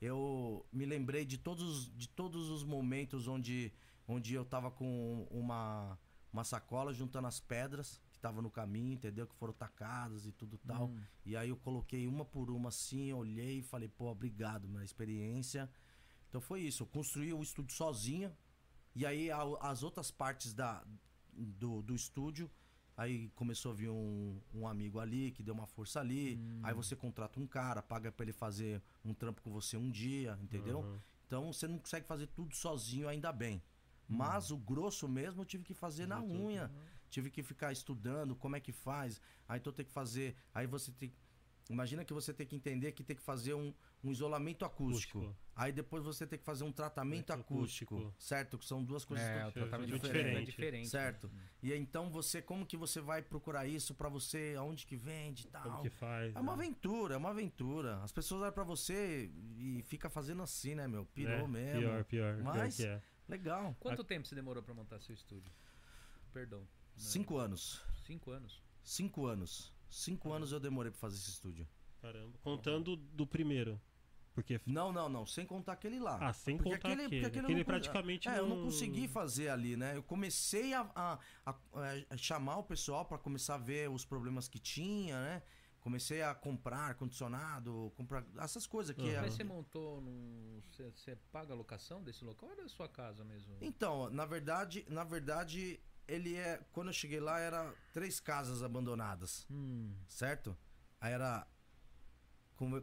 eu 0.00 0.64
me 0.72 0.86
lembrei 0.86 1.24
de 1.24 1.36
todos, 1.36 1.90
de 1.96 2.08
todos 2.08 2.48
os 2.48 2.62
momentos 2.64 3.26
onde, 3.26 3.72
onde 4.06 4.34
eu 4.34 4.44
tava 4.44 4.70
com 4.70 5.26
uma, 5.30 5.98
uma 6.32 6.44
sacola 6.44 6.94
juntando 6.94 7.26
as 7.26 7.40
pedras 7.40 8.00
que 8.10 8.16
estavam 8.16 8.40
no 8.40 8.50
caminho, 8.50 8.94
entendeu? 8.94 9.26
Que 9.26 9.34
foram 9.34 9.52
tacadas 9.52 10.26
e 10.26 10.32
tudo 10.32 10.56
tal. 10.58 10.86
Hum. 10.86 11.00
E 11.26 11.36
aí 11.36 11.48
eu 11.48 11.56
coloquei 11.56 12.06
uma 12.06 12.24
por 12.24 12.50
uma 12.50 12.68
assim, 12.68 13.12
olhei 13.12 13.58
e 13.58 13.62
falei, 13.62 13.88
pô, 13.88 14.06
obrigado, 14.10 14.68
minha 14.68 14.84
experiência. 14.84 15.68
Então 16.28 16.40
foi 16.40 16.60
isso, 16.60 16.84
eu 16.84 16.86
construí 16.86 17.32
o 17.34 17.42
estúdio 17.42 17.74
sozinho. 17.74 18.32
E 18.94 19.04
aí 19.04 19.30
a- 19.30 19.42
as 19.60 19.82
outras 19.82 20.10
partes 20.10 20.54
da, 20.54 20.84
do, 21.32 21.82
do 21.82 21.94
estúdio, 21.94 22.50
aí 23.00 23.30
começou 23.34 23.72
a 23.72 23.74
vir 23.74 23.88
um, 23.88 24.38
um 24.52 24.68
amigo 24.68 25.00
ali 25.00 25.30
que 25.30 25.42
deu 25.42 25.54
uma 25.54 25.66
força 25.66 26.00
ali. 26.00 26.38
Aí 26.62 26.74
você 26.74 26.94
contrata 26.94 27.40
um 27.40 27.46
cara, 27.46 27.80
paga 27.80 28.12
pra 28.12 28.24
ele 28.24 28.32
fazer 28.32 28.82
um 29.02 29.14
trampo 29.14 29.40
com 29.40 29.50
você 29.50 29.74
um 29.78 29.90
dia, 29.90 30.38
entendeu? 30.42 30.80
Aham. 30.80 31.00
Então 31.26 31.50
você 31.50 31.66
não 31.66 31.78
consegue 31.78 32.06
fazer 32.06 32.26
tudo 32.26 32.54
sozinho, 32.54 33.08
ainda 33.08 33.32
bem. 33.32 33.62
Mas 34.06 34.50
o 34.50 34.58
grosso 34.58 35.08
mesmo 35.08 35.40
eu 35.40 35.46
tive 35.46 35.64
que 35.64 35.72
fazer 35.72 36.06
na 36.06 36.20
unha. 36.20 36.70
tive 37.08 37.30
que 37.30 37.42
ficar 37.42 37.72
estudando 37.72 38.36
como 38.36 38.56
é 38.56 38.60
que 38.60 38.72
faz. 38.72 39.18
Aí 39.48 39.58
então 39.58 39.72
tem 39.72 39.86
que 39.86 39.92
fazer. 39.92 40.36
Aí 40.52 40.66
você 40.66 40.92
tem. 40.92 41.10
Imagina 41.70 42.04
que 42.04 42.12
você 42.12 42.34
tem 42.34 42.46
que 42.46 42.56
entender 42.56 42.92
que 42.92 43.02
tem 43.04 43.14
que 43.16 43.22
fazer 43.22 43.54
um, 43.54 43.72
um 44.02 44.10
isolamento 44.10 44.64
acústico. 44.64 45.18
Acústico. 45.20 45.40
Aí 45.54 45.70
depois 45.72 46.02
você 46.04 46.26
tem 46.26 46.38
que 46.38 46.44
fazer 46.44 46.64
um 46.64 46.72
tratamento 46.72 47.26
Tratamento 47.26 47.54
acústico, 47.54 47.94
acústico. 47.96 48.14
certo? 48.22 48.58
Que 48.58 48.64
são 48.64 48.82
duas 48.82 49.04
coisas 49.04 49.24
É, 49.24 49.42
o 49.46 49.52
to- 49.52 49.60
tratamento 49.60 49.90
muito 49.90 50.02
diferente. 50.02 50.36
é 50.36 50.44
diferente. 50.44 50.88
certo. 50.88 51.30
E 51.62 51.72
aí, 51.72 51.78
então 51.78 52.10
você, 52.10 52.42
como 52.42 52.66
que 52.66 52.76
você 52.76 53.00
vai 53.00 53.22
procurar 53.22 53.66
isso 53.66 53.94
pra 53.94 54.08
você, 54.08 54.54
aonde 54.58 54.84
que 54.86 54.96
vende 54.96 55.44
e 55.46 55.50
tal? 55.50 55.62
Como 55.62 55.82
que 55.82 55.90
faz? 55.90 56.34
É 56.34 56.40
uma 56.40 56.56
né? 56.56 56.64
aventura, 56.64 57.14
é 57.14 57.16
uma 57.16 57.30
aventura. 57.30 58.02
As 58.02 58.10
pessoas 58.10 58.42
olham 58.42 58.52
pra 58.52 58.64
você 58.64 59.30
e 59.58 59.82
fica 59.86 60.10
fazendo 60.10 60.42
assim, 60.42 60.74
né, 60.74 60.88
meu? 60.88 61.04
Pirou 61.06 61.32
É, 61.32 61.46
mesmo. 61.46 61.80
Pior, 61.80 62.04
pior. 62.04 62.36
Mas- 62.42 62.76
pior 62.76 62.88
que 62.88 62.92
é. 62.94 63.02
Legal. 63.28 63.76
Quanto 63.78 64.02
tempo 64.02 64.26
você 64.26 64.34
demorou 64.34 64.60
pra 64.62 64.74
montar 64.74 64.98
seu 65.00 65.14
estúdio? 65.14 65.52
Perdão. 66.32 66.66
Cinco 66.96 67.36
anos. 67.38 67.80
Cinco 68.04 68.30
anos. 68.32 68.60
Cinco 68.82 69.26
anos. 69.26 69.72
Cinco 69.90 70.32
anos 70.32 70.52
eu 70.52 70.60
demorei 70.60 70.90
pra 70.92 71.00
fazer 71.00 71.16
esse 71.16 71.30
estúdio. 71.30 71.66
Caramba. 72.00 72.38
Contando 72.42 72.96
do 72.96 73.26
primeiro. 73.26 73.80
Porque. 74.32 74.60
Não, 74.64 74.92
não, 74.92 75.08
não. 75.08 75.26
Sem 75.26 75.44
contar 75.44 75.72
aquele 75.72 75.98
lá. 75.98 76.16
Ah, 76.20 76.32
sem 76.32 76.56
Porque 76.56 76.70
contar 76.76 76.88
aquele. 76.92 77.02
porque 77.08 77.26
Aquele, 77.38 77.52
eu 77.52 77.56
não- 77.58 77.64
praticamente 77.64 78.28
É, 78.28 78.38
eu 78.38 78.46
não 78.48 78.56
não- 78.56 78.64
consegui 78.64 79.08
fazer 79.08 79.48
ali, 79.48 79.76
né? 79.76 79.96
Eu 79.96 80.02
comecei 80.02 80.72
a, 80.72 80.88
a- 80.94 81.18
a- 81.44 81.54
a 82.08 82.16
chamar 82.16 82.56
o 82.58 82.62
pessoal 82.62 83.04
pra 83.04 83.18
começar 83.18 83.56
a 83.56 83.58
ver 83.58 83.90
os 83.90 84.04
problemas 84.04 84.48
que 84.48 84.58
tinha, 84.60 85.20
né? 85.20 85.42
Comecei 85.80 86.22
a 86.22 86.34
comprar 86.34 86.78
ar-condicionado, 87.24 87.92
comprar 87.96 88.24
essas 88.38 88.66
coisas 88.66 88.94
que 88.94 89.02
Uhum. 89.02 89.08
é- 89.10 89.20
Mas 89.20 89.34
você 89.34 89.44
montou 89.44 90.00
num. 90.00 90.62
Você, 90.70 90.90
você 90.90 91.16
paga 91.32 91.52
a 91.52 91.56
locação 91.56 92.02
desse 92.02 92.24
local 92.24 92.48
ou 92.50 92.54
é 92.54 92.56
da 92.62 92.68
sua 92.68 92.88
casa 92.88 93.24
mesmo? 93.24 93.56
Então, 93.60 94.08
na 94.10 94.24
verdade, 94.26 94.84
na 94.88 95.04
verdade, 95.04 95.80
ele 96.12 96.34
é. 96.36 96.58
Quando 96.72 96.88
eu 96.88 96.92
cheguei 96.92 97.20
lá, 97.20 97.38
era 97.38 97.72
três 97.92 98.20
casas 98.20 98.62
abandonadas, 98.62 99.46
Hum. 99.50 99.94
certo? 100.08 100.56
Aí 101.00 101.12
era. 101.12 101.46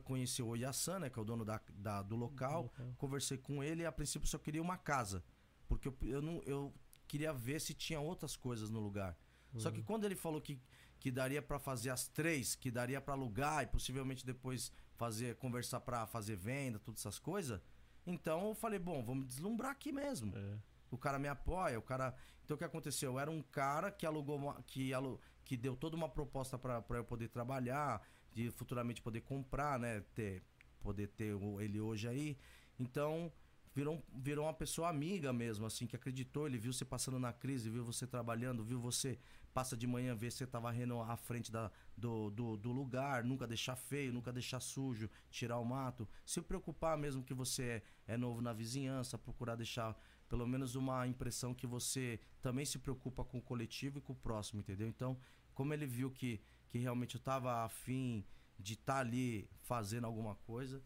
Conheci 0.04 0.42
o 0.42 0.56
Yassan, 0.56 1.00
né? 1.00 1.10
Que 1.10 1.20
é 1.20 1.22
o 1.22 1.26
dono 1.26 1.46
da, 1.46 1.62
da- 1.70 2.02
do 2.02 2.16
local. 2.16 2.64
local. 2.64 2.94
Conversei 2.98 3.38
com 3.38 3.64
ele 3.64 3.84
e 3.84 3.86
a 3.86 3.92
princípio 3.92 4.28
só 4.28 4.40
queria 4.40 4.62
uma 4.62 4.76
casa. 4.78 5.24
Porque 5.68 5.88
eu, 5.88 5.96
eu, 6.02 6.22
não, 6.22 6.42
eu 6.48 6.74
queria 7.08 7.32
ver 7.32 7.62
se 7.62 7.76
tinha 7.76 8.00
outras 8.00 8.36
coisas 8.36 8.72
no 8.72 8.80
lugar. 8.80 9.16
Só 9.58 9.72
que 9.72 9.82
quando 9.84 10.04
ele 10.06 10.16
falou 10.16 10.42
que, 10.42 10.60
que 11.00 11.10
daria 11.12 11.42
pra 11.42 11.58
fazer 11.60 11.90
as 11.92 12.08
três, 12.08 12.54
que 12.56 12.70
daria 12.72 13.00
pra 13.00 13.14
alugar 13.14 13.64
e 13.64 13.68
possivelmente 13.68 14.26
depois 14.26 14.72
fazer 14.96 15.36
conversar 15.36 15.80
pra 15.82 16.06
fazer 16.08 16.36
venda, 16.36 16.78
todas 16.80 17.00
essas 17.02 17.18
coisas, 17.20 17.60
então 18.06 18.50
eu 18.50 18.56
falei, 18.56 18.78
bom, 18.80 19.04
vamos 19.04 19.26
deslumbrar 19.28 19.72
aqui 19.72 19.92
mesmo. 19.92 20.36
É. 20.38 20.58
O 20.92 20.98
cara 20.98 21.20
me 21.20 21.28
apoia, 21.28 21.78
o 21.78 21.82
cara. 21.82 22.16
Então 22.44 22.56
o 22.56 22.58
que 22.58 22.64
aconteceu? 22.64 23.14
Eu 23.14 23.20
era 23.20 23.30
um 23.32 23.42
cara 23.42 23.92
que 23.92 24.06
alugou 24.06 24.38
uma- 24.38 24.62
que, 24.64 24.94
alu... 24.94 25.20
que 25.44 25.58
deu 25.58 25.76
toda 25.76 25.96
uma 25.96 26.10
proposta 26.10 26.58
pra 26.58 26.84
eu 26.92 27.04
poder 27.04 27.28
trabalhar, 27.30 28.02
de 28.34 28.50
futuramente 28.52 29.02
poder 29.02 29.22
comprar, 29.22 29.80
né? 29.80 30.02
Ter, 30.16 30.44
poder 30.82 31.08
ter 31.08 31.36
ele 31.60 31.80
hoje 31.80 32.08
aí. 32.08 32.38
Então, 32.80 33.32
virou, 33.74 34.04
virou 34.14 34.46
uma 34.46 34.54
pessoa 34.54 34.90
amiga 34.90 35.32
mesmo, 35.34 35.66
assim, 35.66 35.86
que 35.86 35.96
acreditou, 35.96 36.48
ele 36.48 36.58
viu 36.58 36.74
você 36.74 36.86
passando 36.86 37.20
na 37.20 37.32
crise, 37.34 37.70
viu 37.70 37.84
você 37.84 38.08
trabalhando, 38.08 38.64
viu 38.64 38.80
você 38.80 39.20
passa 39.54 39.76
de 39.76 39.88
manhã, 39.88 40.16
vê 40.16 40.30
você 40.30 40.46
tá 40.46 40.60
varrendo 40.60 41.00
à 41.02 41.18
frente 41.18 41.52
da, 41.52 41.72
do, 41.96 42.30
do, 42.30 42.58
do 42.58 42.72
lugar, 42.72 43.24
nunca 43.24 43.48
deixar 43.48 43.76
feio, 43.76 44.14
nunca 44.14 44.32
deixar 44.32 44.60
sujo, 44.60 45.10
tirar 45.32 45.58
o 45.58 45.66
mato. 45.66 46.08
Se 46.26 46.42
preocupar 46.42 46.98
mesmo 46.98 47.24
que 47.24 47.34
você 47.34 47.82
é, 48.08 48.14
é 48.14 48.18
novo 48.18 48.42
na 48.42 48.54
vizinhança, 48.54 49.18
procurar 49.18 49.56
deixar 49.56 49.96
pelo 50.30 50.46
menos 50.48 50.76
uma 50.76 51.08
impressão 51.08 51.54
que 51.54 51.66
você 51.68 52.20
também 52.42 52.66
se 52.66 52.80
preocupa 52.80 53.24
com 53.24 53.38
o 53.38 53.42
coletivo 53.42 53.98
e 54.00 54.02
com 54.02 54.14
o 54.14 54.16
próximo, 54.16 54.60
entendeu? 54.60 54.88
Então, 54.88 55.18
como 55.54 55.74
ele 55.74 55.86
viu 55.86 56.12
que, 56.12 56.40
que 56.70 56.78
realmente 56.78 57.16
eu 57.16 57.22
tava 57.22 57.64
afim 57.64 58.24
de 58.60 58.74
estar 58.74 59.00
ali 59.00 59.50
fazendo 59.62 60.06
alguma 60.06 60.36
coisa, 60.36 60.82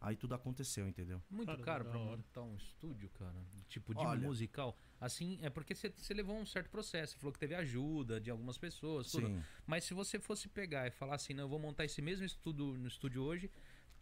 aí 0.00 0.16
tudo 0.16 0.34
aconteceu, 0.34 0.86
entendeu? 0.88 1.20
Muito 1.28 1.48
Cara, 1.48 1.62
caro 1.62 1.84
pra 1.86 1.98
hora. 1.98 2.16
montar 2.16 2.42
um 2.42 2.56
estúdio, 2.56 3.08
cara? 3.10 3.34
Tipo 3.68 3.94
de 3.94 4.04
Olha- 4.04 4.20
musical. 4.26 4.76
Assim, 5.00 5.38
é 5.42 5.48
porque 5.50 5.74
você 5.76 5.90
você 5.96 6.12
levou 6.12 6.36
um 6.36 6.44
certo 6.46 6.70
processo. 6.70 7.12
Você 7.14 7.18
falou 7.20 7.32
que 7.32 7.38
teve 7.38 7.54
ajuda 7.54 8.20
de 8.20 8.30
algumas 8.30 8.58
pessoas, 8.58 9.10
tudo. 9.10 9.28
Sim. 9.28 9.40
Mas 9.66 9.84
se 9.84 9.94
você 9.94 10.18
fosse 10.18 10.48
pegar 10.48 10.86
e 10.88 10.90
falar 10.90 11.14
assim, 11.16 11.34
não, 11.34 11.44
eu 11.44 11.48
vou 11.48 11.58
montar 11.58 11.84
esse 11.84 12.02
mesmo 12.02 12.24
estudo 12.24 12.76
no 12.76 12.88
estúdio 12.88 13.22
hoje, 13.22 13.48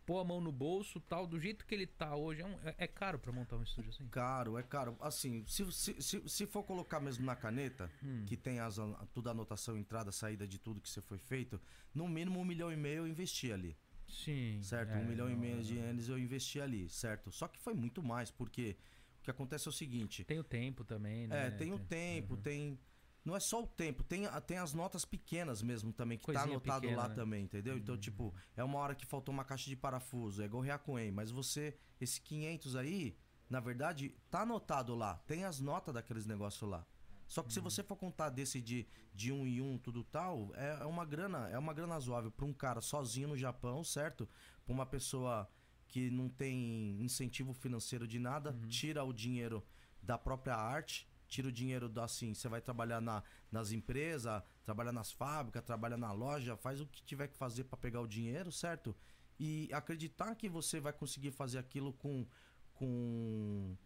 pôr 0.07 0.20
a 0.20 0.24
mão 0.24 0.40
no 0.40 0.52
bolso, 0.52 1.00
tal, 1.00 1.26
do 1.26 1.38
jeito 1.38 1.66
que 1.66 1.74
ele 1.74 1.86
tá 1.86 2.14
hoje, 2.14 2.40
é, 2.40 2.46
um- 2.46 2.59
é- 2.64 2.74
é 2.78 2.86
caro 2.86 3.18
pra 3.18 3.32
montar 3.32 3.57
um 3.57 3.62
estúdio 3.62 3.90
assim? 3.90 4.07
Caro, 4.09 4.57
é 4.57 4.62
caro. 4.62 4.96
Assim, 5.00 5.44
se, 5.46 5.70
se, 5.72 6.00
se, 6.00 6.28
se 6.28 6.46
for 6.46 6.62
colocar 6.62 7.00
mesmo 7.00 7.26
na 7.26 7.34
caneta, 7.34 7.90
Hum. 8.02 8.24
que 8.26 8.36
tem 8.36 8.61
as, 8.61 8.76
tudo 9.12 9.28
a 9.28 9.32
anotação, 9.32 9.76
entrada, 9.76 10.12
saída 10.12 10.46
de 10.46 10.59
tudo 10.59 10.80
que 10.80 10.88
você 10.88 11.02
foi 11.02 11.18
feito, 11.18 11.61
no 11.92 12.09
mínimo 12.09 12.38
um 12.40 12.44
milhão 12.44 12.72
e 12.72 12.76
meio 12.76 12.98
eu 12.98 13.09
investi 13.09 13.52
ali. 13.52 13.76
Sim. 14.07 14.62
certo? 14.62 14.92
é, 14.92 14.98
um 14.98 15.04
milhão 15.04 15.28
e 15.28 15.34
meio 15.34 15.59
é, 15.59 15.62
de 15.62 15.74
ienes 15.74 16.09
eu 16.09 16.16
investi 16.16 16.61
ali, 16.61 16.88
certo? 16.88 17.32
Só 17.32 17.48
que 17.48 17.59
foi 17.59 17.74
muito 17.74 18.00
mais, 18.02 18.30
porque 18.30 18.76
o 19.20 19.24
que 19.24 19.30
acontece 19.32 19.66
é 19.66 19.70
o 19.70 19.72
seguinte: 19.72 20.22
Tem 20.24 20.38
o 20.38 20.44
tempo 20.44 20.84
também, 20.84 21.26
né? 21.26 21.48
é, 21.48 21.50
tem 21.50 21.72
o 21.72 21.78
tempo, 21.80 22.34
Uhum. 22.34 22.40
tem. 22.40 22.78
Não 23.26 23.34
é 23.34 23.40
só 23.40 23.60
o 23.60 23.66
tempo, 23.66 24.04
tem, 24.04 24.22
tem 24.46 24.58
as 24.58 24.72
notas 24.72 25.04
pequenas 25.04 25.60
mesmo 25.60 25.92
também, 25.92 26.16
que 26.16 26.24
tá 26.24 26.32
Coisinha 26.32 26.54
anotado 26.54 26.82
pequena, 26.82 27.02
lá 27.02 27.08
né? 27.08 27.14
também, 27.16 27.42
entendeu? 27.42 27.76
Então, 27.76 27.96
tipo, 27.98 28.32
é 28.56 28.62
uma 28.62 28.78
hora 28.78 28.94
que 28.94 29.04
faltou 29.04 29.32
uma 29.32 29.44
caixa 29.44 29.68
de 29.68 29.74
parafuso, 29.74 30.40
é 30.44 30.46
gorrear 30.46 30.78
com 30.78 30.96
ele, 30.96 31.10
mas 31.10 31.32
você, 31.32 31.76
esse 32.00 32.20
500 32.20 32.76
aí, 32.76 33.18
na 33.50 33.58
verdade, 33.58 34.14
tá 34.30 34.42
anotado 34.42 34.94
lá, 34.94 35.16
tem 35.26 35.44
as 35.44 35.58
notas 35.58 35.92
daqueles 35.92 36.24
negócios 36.24 36.70
lá. 36.70 36.86
Só 37.26 37.42
que 37.42 37.52
se 37.52 37.58
você 37.58 37.82
for 37.82 37.96
contar 37.96 38.30
desse 38.30 38.60
de, 38.60 38.86
de 39.12 39.32
um 39.32 39.44
em 39.44 39.60
um, 39.60 39.76
tudo 39.76 40.04
tal, 40.04 40.52
é, 40.54 40.78
é 40.82 40.84
uma 40.84 41.04
grana, 41.04 41.48
é 41.48 41.58
uma 41.58 41.74
grana 41.74 41.94
razoável 41.94 42.30
para 42.30 42.46
um 42.46 42.52
cara 42.52 42.80
sozinho 42.80 43.26
no 43.26 43.36
Japão, 43.36 43.82
certo? 43.82 44.28
Pra 44.64 44.72
uma 44.72 44.86
pessoa 44.86 45.50
que 45.88 46.08
não 46.10 46.28
tem 46.28 47.02
incentivo 47.02 47.52
financeiro 47.52 48.06
de 48.06 48.20
nada, 48.20 48.56
tira 48.68 49.02
o 49.02 49.12
dinheiro 49.12 49.66
da 50.00 50.16
própria 50.16 50.54
arte, 50.54 51.08
tira 51.26 51.48
o 51.48 51.52
dinheiro 51.52 51.88
da 51.88 52.04
assim, 52.04 52.34
você 52.34 52.48
vai 52.48 52.60
trabalhar 52.60 53.00
na, 53.00 53.22
nas 53.50 53.72
empresas, 53.72 54.42
trabalhar 54.64 54.92
nas 54.92 55.12
fábricas, 55.12 55.62
trabalhar 55.64 55.96
na 55.96 56.12
loja, 56.12 56.56
faz 56.56 56.80
o 56.80 56.86
que 56.86 57.02
tiver 57.02 57.28
que 57.28 57.36
fazer 57.36 57.64
para 57.64 57.76
pegar 57.76 58.00
o 58.00 58.06
dinheiro, 58.06 58.50
certo? 58.52 58.96
E 59.38 59.68
acreditar 59.72 60.34
que 60.34 60.48
você 60.48 60.80
vai 60.80 60.92
conseguir 60.92 61.30
fazer 61.30 61.58
aquilo 61.58 61.92
com 61.92 62.26
com 62.74 63.76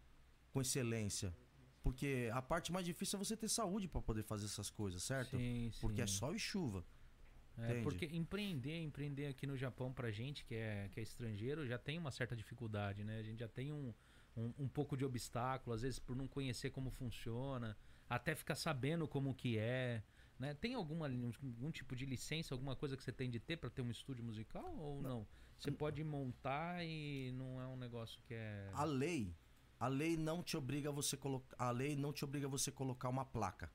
com 0.51 0.61
excelência. 0.61 1.35
Porque 1.81 2.29
a 2.33 2.41
parte 2.41 2.71
mais 2.71 2.85
difícil 2.85 3.17
é 3.17 3.23
você 3.23 3.35
ter 3.35 3.47
saúde 3.47 3.87
para 3.87 4.01
poder 4.01 4.23
fazer 4.23 4.45
essas 4.45 4.69
coisas, 4.69 5.01
certo? 5.01 5.37
Sim, 5.37 5.71
Porque 5.81 6.01
é 6.01 6.07
sim. 6.07 6.13
sol 6.13 6.35
e 6.35 6.39
chuva. 6.39 6.85
É, 7.57 7.71
Entende? 7.71 7.83
porque 7.83 8.05
empreender, 8.05 8.81
empreender 8.81 9.27
aqui 9.27 9.45
no 9.45 9.57
Japão 9.57 9.91
pra 9.91 10.09
gente 10.09 10.45
que 10.45 10.55
é, 10.55 10.89
que 10.89 10.99
é 10.99 11.03
estrangeiro 11.03 11.65
já 11.67 11.77
tem 11.77 11.97
uma 11.97 12.11
certa 12.11 12.35
dificuldade, 12.35 13.03
né? 13.03 13.19
A 13.19 13.23
gente 13.23 13.39
já 13.39 13.47
tem 13.47 13.71
um, 13.71 13.93
um, 14.35 14.53
um 14.59 14.67
pouco 14.67 14.95
de 14.95 15.05
obstáculo, 15.05 15.73
às 15.73 15.81
vezes 15.81 15.99
por 15.99 16.15
não 16.15 16.27
conhecer 16.27 16.69
como 16.69 16.89
funciona, 16.89 17.77
até 18.09 18.35
ficar 18.35 18.55
sabendo 18.55 19.07
como 19.07 19.33
que 19.33 19.57
é. 19.57 20.03
Né? 20.39 20.53
Tem 20.55 20.73
alguma, 20.73 21.05
algum 21.05 21.71
tipo 21.71 21.95
de 21.95 22.05
licença, 22.05 22.53
alguma 22.53 22.75
coisa 22.75 22.97
que 22.97 23.03
você 23.03 23.11
tem 23.11 23.29
de 23.29 23.39
ter 23.39 23.57
pra 23.57 23.69
ter 23.69 23.81
um 23.81 23.91
estúdio 23.91 24.23
musical 24.23 24.75
ou 24.77 25.01
não? 25.01 25.27
Você 25.57 25.71
pode 25.71 26.03
montar 26.03 26.83
e 26.83 27.31
não 27.33 27.61
é 27.61 27.67
um 27.67 27.77
negócio 27.77 28.19
que 28.23 28.33
é. 28.33 28.71
A 28.73 28.83
lei, 28.83 29.35
a 29.79 29.87
lei 29.87 30.17
não 30.17 30.41
te 30.41 30.57
obriga 30.57 30.89
a 30.89 30.91
você 30.91 31.15
colocar, 31.15 31.55
a 31.59 31.69
lei 31.69 31.95
não 31.95 32.11
te 32.11 32.25
obriga 32.25 32.47
a 32.47 32.49
você 32.49 32.71
colocar 32.71 33.09
uma 33.09 33.23
placa. 33.23 33.71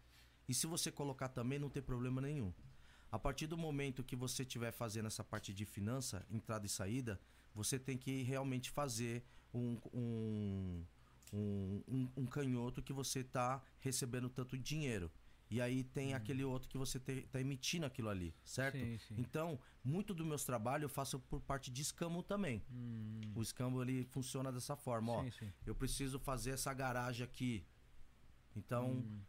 E 0.48 0.54
se 0.54 0.66
você 0.66 0.90
colocar 0.90 1.28
também 1.28 1.58
não 1.58 1.70
tem 1.70 1.82
problema 1.82 2.20
nenhum. 2.20 2.52
A 3.10 3.18
partir 3.18 3.46
do 3.46 3.56
momento 3.56 4.02
que 4.02 4.16
você 4.16 4.42
estiver 4.42 4.72
fazendo 4.72 5.06
essa 5.06 5.22
parte 5.22 5.54
de 5.54 5.64
finança, 5.64 6.26
entrada 6.28 6.66
e 6.66 6.68
saída, 6.68 7.20
você 7.54 7.78
tem 7.78 7.96
que 7.96 8.22
realmente 8.22 8.68
fazer 8.68 9.24
um, 9.54 9.78
um, 9.92 10.84
um, 11.32 12.10
um- 12.16 12.26
canhoto 12.26 12.82
que 12.82 12.92
você 12.92 13.20
está 13.20 13.62
recebendo 13.80 14.28
tanto 14.28 14.56
dinheiro. 14.58 15.10
E 15.48 15.60
aí 15.60 15.84
tem 15.84 16.12
aquele 16.12 16.42
outro 16.42 16.68
que 16.68 16.76
você 16.76 16.98
está 16.98 17.40
emitindo 17.40 17.86
aquilo 17.86 18.08
ali, 18.08 18.34
certo? 18.44 18.78
Sim, 18.78 18.98
sim. 18.98 19.14
Então, 19.16 19.58
muito 19.84 20.12
dos 20.12 20.26
meus 20.26 20.44
trabalhos 20.44 20.82
eu 20.82 20.88
faço 20.88 21.20
por 21.20 21.40
parte 21.40 21.70
de 21.70 21.82
escambo 21.82 22.20
também. 22.22 22.64
Hum, 22.70 23.20
O 23.34 23.42
escambo 23.42 23.80
ele 23.80 24.04
funciona 24.06 24.50
dessa 24.52 24.74
forma, 24.76 25.12
ó. 25.12 25.22
sim, 25.22 25.30
sim. 25.30 25.52
Eu 25.64 25.74
preciso 25.74 26.18
fazer 26.18 26.50
essa 26.50 26.74
garagem 26.74 27.24
aqui. 27.24 27.64
Então, 28.56 28.90
Hum. 28.90 29.20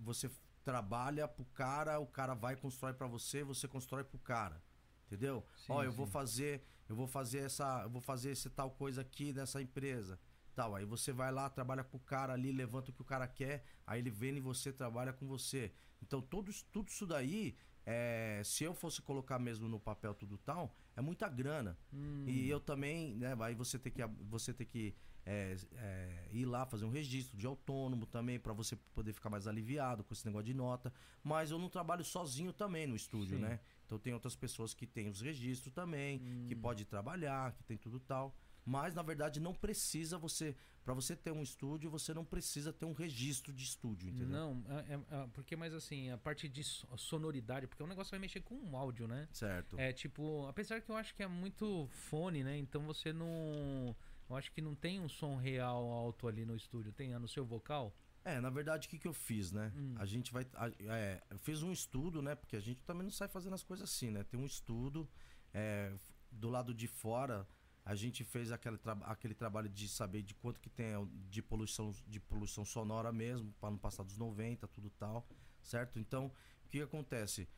você 0.00 0.30
trabalha 0.64 1.28
pro 1.28 1.44
cara, 1.46 1.98
o 2.00 2.06
cara 2.06 2.32
vai 2.34 2.54
e 2.54 2.56
constrói 2.56 2.94
pra 2.94 3.06
você, 3.06 3.44
você 3.44 3.68
constrói 3.68 4.02
pro 4.02 4.18
cara. 4.18 4.62
Entendeu? 5.06 5.44
Ó, 5.68 5.84
eu 5.84 5.92
vou 5.92 6.06
fazer, 6.06 6.64
eu 6.88 6.94
vou 6.96 7.06
fazer 7.06 7.38
essa, 7.40 7.82
eu 7.84 7.90
vou 7.90 8.00
fazer 8.00 8.30
esse 8.30 8.48
tal 8.50 8.70
coisa 8.70 9.00
aqui 9.00 9.32
nessa 9.32 9.60
empresa. 9.60 10.18
Tal, 10.54 10.74
aí 10.74 10.84
você 10.86 11.12
vai 11.12 11.30
lá, 11.30 11.50
trabalha 11.50 11.84
com 11.84 11.98
o 11.98 12.00
cara 12.00 12.32
ali, 12.32 12.50
levanta 12.50 12.90
o 12.90 12.94
que 12.94 13.02
o 13.02 13.04
cara 13.04 13.26
quer, 13.28 13.62
aí 13.86 14.00
ele 14.00 14.10
vem 14.10 14.36
e 14.36 14.40
você 14.40 14.72
trabalha 14.72 15.12
com 15.12 15.26
você. 15.26 15.70
Então, 16.02 16.22
tudo, 16.22 16.50
isso- 16.50 16.64
tudo 16.72 16.88
isso 16.88 17.06
daí, 17.06 17.54
é, 17.84 18.40
se 18.42 18.64
eu 18.64 18.72
fosse 18.74 19.02
colocar 19.02 19.38
mesmo 19.38 19.68
no 19.68 19.78
papel 19.78 20.14
tudo 20.14 20.38
tal, 20.38 20.74
é 20.96 21.00
muita 21.02 21.28
grana. 21.28 21.76
Hum, 21.92 22.24
E 22.26 22.48
eu 22.48 22.58
também, 22.58 23.14
né, 23.16 23.36
aí 23.40 23.54
você 23.54 23.78
tem 23.78 23.92
que, 23.92 24.02
você 24.30 24.54
tem 24.54 24.66
que 24.66 24.94
é, 25.28 25.56
é, 25.74 26.28
ir 26.30 26.46
lá 26.46 26.64
fazer 26.64 26.84
um 26.84 26.90
registro 26.90 27.36
de 27.36 27.46
autônomo 27.46 28.06
também, 28.06 28.38
para 28.38 28.52
você 28.52 28.76
poder 28.94 29.12
ficar 29.12 29.28
mais 29.28 29.46
aliviado 29.48 30.04
com 30.04 30.14
esse 30.14 30.24
negócio 30.24 30.46
de 30.46 30.54
nota. 30.54 30.92
Mas 31.22 31.50
eu 31.50 31.58
não 31.58 31.68
trabalho 31.68 32.04
sozinho 32.04 32.52
também 32.52 32.86
no 32.86 32.94
estúdio, 32.96 33.36
Sim. 33.36 33.42
né? 33.42 33.60
Então 33.86 33.98
tem 33.98 34.12
outras 34.12 34.34
pessoas 34.36 34.74
que 34.74 34.86
têm 34.86 35.08
os 35.08 35.20
registros 35.20 35.72
também, 35.72 36.18
que 36.48 36.54
Hum. 36.54 36.60
pode 36.60 36.84
trabalhar, 36.84 37.52
que 37.52 37.62
tem 37.64 37.76
tudo 37.76 38.00
tal. 38.00 38.34
Mas 38.64 38.94
na 38.94 39.02
verdade 39.02 39.38
não 39.38 39.54
precisa 39.54 40.18
você, 40.18 40.56
para 40.84 40.92
você 40.92 41.14
ter 41.14 41.30
um 41.30 41.40
estúdio, 41.40 41.88
você 41.88 42.12
não 42.12 42.24
precisa 42.24 42.72
ter 42.72 42.84
um 42.84 42.92
registro 42.92 43.52
de 43.52 43.62
estúdio, 43.62 44.08
entendeu? 44.08 44.28
Não, 44.28 44.64
é, 44.68 44.94
é- 44.94 45.22
é- 45.22 45.26
porque, 45.32 45.54
mas 45.54 45.72
assim, 45.72 46.10
a 46.10 46.18
parte 46.18 46.48
de 46.48 46.64
so- 46.64 46.88
sonoridade, 46.98 47.68
porque 47.68 47.80
o 47.82 47.86
negócio 47.86 48.10
vai 48.10 48.18
mexer 48.18 48.40
com 48.40 48.56
o 48.56 48.76
áudio, 48.76 49.06
né? 49.06 49.28
Certo. 49.32 49.78
É 49.78 49.92
tipo, 49.92 50.44
apesar 50.48 50.80
que 50.80 50.90
eu 50.90 50.96
acho 50.96 51.14
que 51.14 51.22
é 51.22 51.28
muito 51.28 51.86
fone, 51.92 52.42
né? 52.42 52.58
Então 52.58 52.82
você 52.84 53.12
não. 53.12 53.94
Eu 54.28 54.34
acho 54.34 54.50
que 54.50 54.60
não 54.60 54.74
tem 54.74 54.98
um 55.00 55.08
som 55.08 55.36
real 55.36 55.88
alto 55.88 56.26
ali 56.26 56.44
no 56.44 56.56
estúdio. 56.56 56.90
Tem 56.92 57.16
no 57.16 57.28
seu 57.28 57.44
vocal? 57.46 57.94
É, 58.28 58.40
na 58.40 58.50
verdade, 58.50 58.88
o 58.88 58.90
que, 58.90 58.98
que 58.98 59.06
eu 59.06 59.12
fiz, 59.12 59.52
né? 59.52 59.72
Hum. 59.76 59.94
A 59.98 60.04
gente 60.04 60.32
vai. 60.32 60.44
a- 60.54 60.68
é, 60.80 61.22
eu 61.30 61.38
fiz 61.38 61.62
um 61.62 61.70
estudo, 61.70 62.20
né? 62.20 62.34
Porque 62.34 62.56
a 62.56 62.60
gente 62.60 62.80
também 62.84 63.04
não 63.04 63.10
sai 63.10 63.28
fazendo 63.28 63.54
as 63.54 63.62
coisas 63.62 63.88
assim, 63.88 64.10
né? 64.10 64.24
Tem 64.24 64.38
um 64.38 64.44
estudo. 64.46 65.08
é, 65.54 65.92
do 66.30 66.50
lado 66.50 66.74
de 66.74 66.86
fora, 66.86 67.48
a 67.84 67.94
gente 67.94 68.22
fez 68.24 68.52
aquele, 68.52 68.76
traba- 68.76 69.06
aquele 69.06 69.32
trabalho 69.34 69.68
de 69.70 69.88
saber 69.88 70.22
de 70.22 70.34
quanto 70.34 70.60
que 70.60 70.68
tem 70.68 70.88
de 71.30 71.40
poluição, 71.40 71.92
de 72.06 72.20
poluição 72.20 72.62
sonora 72.64 73.10
mesmo, 73.12 73.54
para 73.60 73.70
não 73.70 73.78
passar 73.78 74.02
dos 74.02 74.18
90, 74.18 74.66
tudo 74.68 74.90
tal, 74.90 75.26
certo? 75.62 75.98
Então, 75.98 76.26
o 76.26 76.68
que, 76.68 76.78
que 76.78 76.82
acontece? 76.82 77.48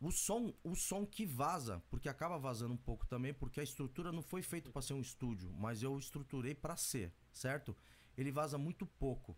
O 0.00 0.12
som, 0.12 0.54
o 0.62 0.76
som 0.76 1.04
que 1.04 1.26
vaza, 1.26 1.82
porque 1.90 2.08
acaba 2.08 2.38
vazando 2.38 2.74
um 2.74 2.76
pouco 2.76 3.04
também, 3.08 3.34
porque 3.34 3.58
a 3.58 3.64
estrutura 3.64 4.12
não 4.12 4.22
foi 4.22 4.42
feita 4.42 4.70
para 4.70 4.80
ser 4.82 4.92
um 4.92 5.00
estúdio, 5.00 5.50
mas 5.52 5.82
eu 5.82 5.98
estruturei 5.98 6.54
para 6.54 6.76
ser, 6.76 7.12
certo? 7.32 7.76
Ele 8.18 8.30
vaza 8.32 8.58
muito 8.58 8.84
pouco. 8.84 9.34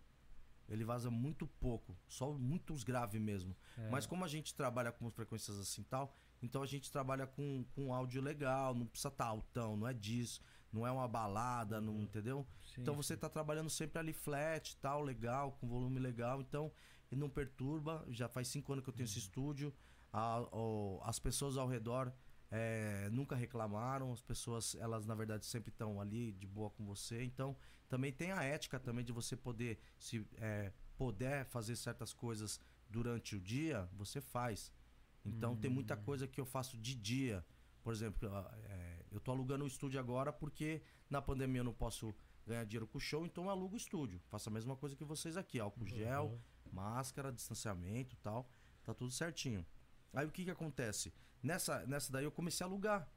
Ele 0.67 0.85
vaza 0.85 1.11
muito 1.11 1.45
pouco, 1.45 1.97
só 2.07 2.31
muitos 2.31 2.83
graves 2.83 3.19
mesmo. 3.21 3.53
É. 3.77 3.89
Mas 3.89 4.05
como 4.05 4.23
a 4.23 4.27
gente 4.27 4.55
trabalha 4.55 4.89
com 4.91 5.09
frequências 5.11 5.59
assim 5.59 5.83
tal, 5.83 6.15
então 6.41 6.63
a 6.63 6.65
gente 6.65 6.89
trabalha 6.89 7.27
com, 7.27 7.65
com 7.75 7.93
áudio 7.93 8.21
legal, 8.21 8.73
não 8.73 8.85
precisa 8.85 9.09
estar 9.09 9.25
altão, 9.25 9.75
não 9.75 9.85
é 9.85 9.93
disso, 9.93 10.39
não 10.71 10.87
é 10.87 10.91
uma 10.91 11.07
balada, 11.09 11.81
não, 11.81 12.01
entendeu? 12.01 12.47
Sim, 12.65 12.81
Então 12.81 12.95
você 12.95 13.17
tá 13.17 13.27
trabalhando 13.27 13.69
sempre 13.69 13.99
ali 13.99 14.13
flat, 14.13 14.77
tal, 14.77 15.01
legal, 15.03 15.51
com 15.59 15.67
volume 15.67 15.99
legal, 15.99 16.39
então 16.41 16.71
não 17.11 17.29
perturba. 17.29 18.05
Já 18.09 18.29
faz 18.29 18.47
cinco 18.47 18.71
anos 18.71 18.81
que 18.85 18.89
eu 18.89 18.93
tenho 18.93 19.05
esse 19.05 19.19
estúdio. 19.19 19.73
A- 20.13 20.39
o- 20.55 21.01
as 21.03 21.19
pessoas 21.19 21.57
ao 21.57 21.67
redor 21.67 22.13
é, 22.51 23.09
nunca 23.11 23.35
reclamaram, 23.35 24.11
as 24.11 24.21
pessoas, 24.21 24.75
elas 24.75 25.05
na 25.05 25.15
verdade 25.15 25.45
sempre 25.45 25.71
estão 25.71 25.99
ali 26.01 26.33
de 26.33 26.45
boa 26.45 26.69
com 26.69 26.85
você. 26.85 27.23
Então 27.23 27.55
também 27.87 28.11
tem 28.11 28.31
a 28.31 28.43
ética 28.43 28.79
também 28.79 29.03
de 29.05 29.11
você 29.13 29.35
poder, 29.35 29.79
se 29.97 30.27
é, 30.35 30.71
puder 30.97 31.45
fazer 31.45 31.75
certas 31.75 32.13
coisas 32.13 32.59
durante 32.89 33.35
o 33.35 33.39
dia, 33.39 33.89
você 33.93 34.19
faz. 34.19 34.71
Então 35.25 35.55
tem 35.55 35.69
muita 35.71 35.95
coisa 35.95 36.27
que 36.27 36.41
eu 36.41 36.45
faço 36.45 36.77
de 36.77 36.93
dia. 36.93 37.45
Por 37.81 37.93
exemplo, 37.93 38.29
é, 38.65 39.05
eu 39.11 39.19
tô 39.19 39.31
alugando 39.31 39.63
o 39.63 39.67
estúdio 39.67 39.99
agora 39.99 40.31
porque 40.33 40.81
na 41.09 41.21
pandemia 41.21 41.61
eu 41.61 41.65
não 41.65 41.73
posso 41.73 42.13
ganhar 42.45 42.63
dinheiro 42.65 42.87
com 42.87 42.97
o 42.97 43.01
show, 43.01 43.25
então 43.25 43.45
eu 43.45 43.49
alugo 43.49 43.75
o 43.75 43.77
estúdio. 43.77 44.19
Faço 44.27 44.49
a 44.49 44.51
mesma 44.51 44.75
coisa 44.75 44.95
que 44.95 45.03
vocês 45.03 45.37
aqui, 45.37 45.59
álcool 45.59 45.85
gel, 45.87 46.25
Uhum. 46.27 46.39
máscara, 46.73 47.31
distanciamento, 47.31 48.15
tal, 48.17 48.49
tá 48.83 48.93
tudo 48.93 49.11
certinho. 49.11 49.65
Aí 50.13 50.25
o 50.25 50.31
que 50.31 50.43
que 50.43 50.51
acontece? 50.51 51.13
Nessa 51.41 51.85
nessa 51.85 52.11
daí 52.11 52.23
eu 52.23 52.31
comecei 52.31 52.63
a 52.65 52.67
alugar. 52.69 53.07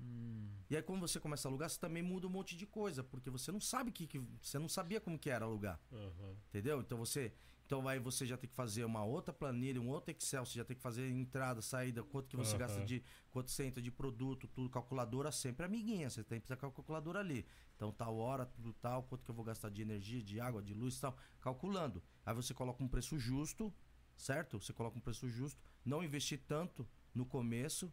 Hum, 0.00 0.48
E 0.68 0.76
aí 0.76 0.82
quando 0.82 1.00
você 1.00 1.20
começa 1.20 1.46
a 1.46 1.50
alugar, 1.50 1.70
você 1.70 1.78
também 1.78 2.02
muda 2.02 2.26
um 2.26 2.30
monte 2.30 2.56
de 2.56 2.66
coisa, 2.66 3.04
porque 3.04 3.30
você 3.30 3.52
não 3.52 3.60
sabe 3.60 3.92
que, 3.92 4.06
que 4.06 4.18
você 4.42 4.58
não 4.58 4.68
sabia 4.68 5.00
como 5.00 5.18
que 5.18 5.30
era 5.30 5.44
alugar. 5.44 5.78
Aham. 5.92 6.36
Entendeu? 6.48 6.80
Então 6.80 6.98
você. 6.98 7.32
Então 7.66 7.88
aí 7.88 7.98
você 7.98 8.26
já 8.26 8.36
tem 8.36 8.48
que 8.48 8.54
fazer 8.54 8.84
uma 8.84 9.02
outra 9.04 9.32
planilha, 9.32 9.80
um 9.80 9.88
outro 9.88 10.10
Excel, 10.10 10.44
você 10.44 10.58
já 10.58 10.64
tem 10.66 10.76
que 10.76 10.82
fazer 10.82 11.08
entrada, 11.10 11.62
saída, 11.62 12.02
quanto 12.02 12.28
que 12.28 12.36
você 12.36 12.50
Aham. 12.56 12.58
gasta 12.58 12.82
de. 12.84 13.02
quanto 13.30 13.50
você 13.50 13.64
entra 13.64 13.82
de 13.82 13.90
produto, 13.90 14.46
tudo, 14.48 14.68
calculadora 14.68 15.32
sempre 15.32 15.64
amiguinha. 15.64 16.10
Você 16.10 16.22
tem 16.22 16.38
que 16.40 16.46
precisar 16.46 16.56
com 16.56 16.66
a 16.66 16.72
calculadora 16.72 17.20
ali. 17.20 17.46
Então, 17.76 17.90
tal 17.92 18.16
hora, 18.18 18.44
tudo 18.44 18.72
tal, 18.74 19.02
quanto 19.04 19.24
que 19.24 19.30
eu 19.30 19.34
vou 19.34 19.44
gastar 19.44 19.70
de 19.70 19.80
energia, 19.80 20.22
de 20.22 20.40
água, 20.40 20.62
de 20.62 20.74
luz 20.74 20.96
e 20.96 21.00
tal, 21.00 21.16
calculando. 21.40 22.02
Aí 22.26 22.34
você 22.34 22.52
coloca 22.52 22.82
um 22.84 22.88
preço 22.88 23.18
justo, 23.18 23.72
certo? 24.16 24.60
Você 24.60 24.72
coloca 24.72 24.98
um 24.98 25.00
preço 25.00 25.28
justo, 25.28 25.58
não 25.84 26.02
investir 26.04 26.40
tanto 26.46 26.86
no 27.14 27.24
começo, 27.24 27.92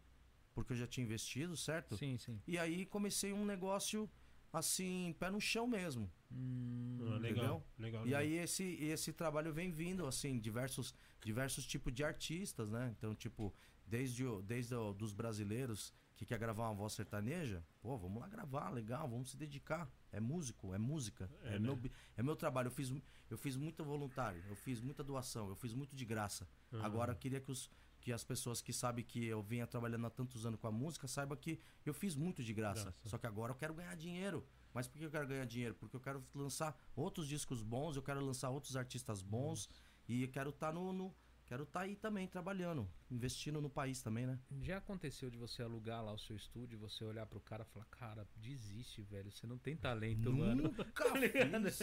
porque 0.54 0.72
eu 0.72 0.76
já 0.76 0.86
tinha 0.86 1.04
investido, 1.04 1.56
certo? 1.56 1.96
sim, 1.96 2.18
sim. 2.18 2.40
E 2.46 2.58
aí 2.58 2.84
comecei 2.86 3.32
um 3.32 3.44
negócio 3.44 4.10
assim, 4.52 5.14
pé 5.18 5.30
no 5.30 5.40
chão 5.40 5.66
mesmo. 5.66 6.10
Hum, 6.30 6.98
Ah, 7.00 7.18
legal, 7.18 7.18
Entendeu? 7.18 7.64
legal. 7.78 8.02
E 8.02 8.04
legal. 8.06 8.20
aí 8.20 8.32
esse, 8.38 8.64
esse 8.84 9.12
trabalho 9.12 9.52
vem 9.52 9.70
vindo, 9.70 10.06
assim, 10.06 10.38
diversos, 10.38 10.94
diversos 11.22 11.66
tipos 11.66 11.92
de 11.92 12.04
artistas, 12.04 12.70
né? 12.70 12.94
Então, 12.96 13.14
tipo, 13.14 13.52
desde, 13.86 14.24
o- 14.26 14.42
desde 14.42 14.74
o- 14.74 14.92
dos 14.92 15.12
brasileiros 15.12 15.92
que 16.16 16.26
quer 16.26 16.38
gravar 16.38 16.68
uma 16.68 16.74
voz 16.74 16.92
sertaneja, 16.92 17.64
pô, 17.80 17.96
vamos 17.98 18.20
lá 18.20 18.28
gravar, 18.28 18.70
legal, 18.70 19.08
vamos 19.08 19.30
se 19.30 19.36
dedicar. 19.36 19.90
É 20.12 20.20
músico, 20.20 20.72
é 20.74 20.78
música. 20.78 21.28
É, 21.42 21.48
É, 21.48 21.58
né? 21.58 21.58
meu, 21.58 21.78
é 22.16 22.22
meu 22.22 22.36
trabalho. 22.36 22.66
Eu 22.68 22.70
fiz, 22.70 22.92
eu 23.30 23.38
fiz 23.38 23.56
muito 23.56 23.82
voluntário, 23.84 24.42
eu 24.48 24.54
fiz 24.54 24.80
muita 24.80 25.02
doação, 25.02 25.48
eu 25.48 25.56
fiz 25.56 25.72
muito 25.74 25.96
de 25.96 26.04
graça. 26.04 26.46
Aham. 26.72 26.84
Agora 26.84 27.12
eu 27.12 27.16
queria 27.16 27.40
que, 27.40 27.50
os, 27.50 27.70
que 28.02 28.12
as 28.12 28.22
pessoas 28.24 28.60
que 28.60 28.72
sabem 28.72 29.04
que 29.04 29.24
eu 29.24 29.40
vinha 29.42 29.66
trabalhando 29.66 30.06
há 30.06 30.10
tantos 30.10 30.44
anos 30.44 30.58
com 30.60 30.66
a 30.66 30.72
música 30.72 31.06
saibam 31.08 31.38
que 31.38 31.58
eu 31.86 31.94
fiz 31.94 32.14
muito 32.16 32.42
de 32.42 32.52
graça. 32.52 32.82
Graça. 32.84 32.98
Só 33.08 33.16
que 33.16 33.26
agora 33.26 33.52
eu 33.52 33.56
quero 33.56 33.72
ganhar 33.72 33.94
dinheiro. 33.96 34.44
Mas 34.74 34.86
por 34.88 34.98
que 34.98 35.04
eu 35.04 35.10
quero 35.10 35.26
ganhar 35.28 35.46
dinheiro? 35.46 35.74
Porque 35.76 35.94
eu 35.96 36.00
quero 36.00 36.22
lançar 36.34 36.76
outros 36.96 37.26
discos 37.28 37.62
bons, 37.62 37.96
eu 37.96 38.02
quero 38.02 38.20
lançar 38.24 38.50
outros 38.50 38.76
artistas 38.76 39.22
bons 39.22 39.68
e 40.08 40.22
eu 40.24 40.28
quero 40.28 40.50
estar 40.50 40.72
no, 40.72 40.92
no- 40.92 41.14
quero 41.46 41.62
estar 41.64 41.80
aí 41.82 41.94
também 41.94 42.26
trabalhando, 42.26 42.88
investindo 43.10 43.60
no 43.60 43.68
país 43.68 44.00
também, 44.02 44.26
né? 44.26 44.38
Já 44.62 44.78
aconteceu 44.78 45.28
de 45.30 45.36
você 45.36 45.62
alugar 45.62 46.02
lá 46.02 46.12
o 46.12 46.18
seu 46.18 46.34
estúdio, 46.34 46.78
você 46.78 47.04
olhar 47.04 47.26
pro 47.26 47.38
cara 47.40 47.62
e 47.62 47.72
falar, 47.72 47.84
cara, 47.86 48.26
desiste, 48.36 49.02
velho, 49.02 49.30
você 49.30 49.46
não 49.46 49.58
tem 49.58 49.76
talento, 49.76 50.32
mano. 50.32 50.62
Nunca 50.64 51.04
fiz. 51.20 51.78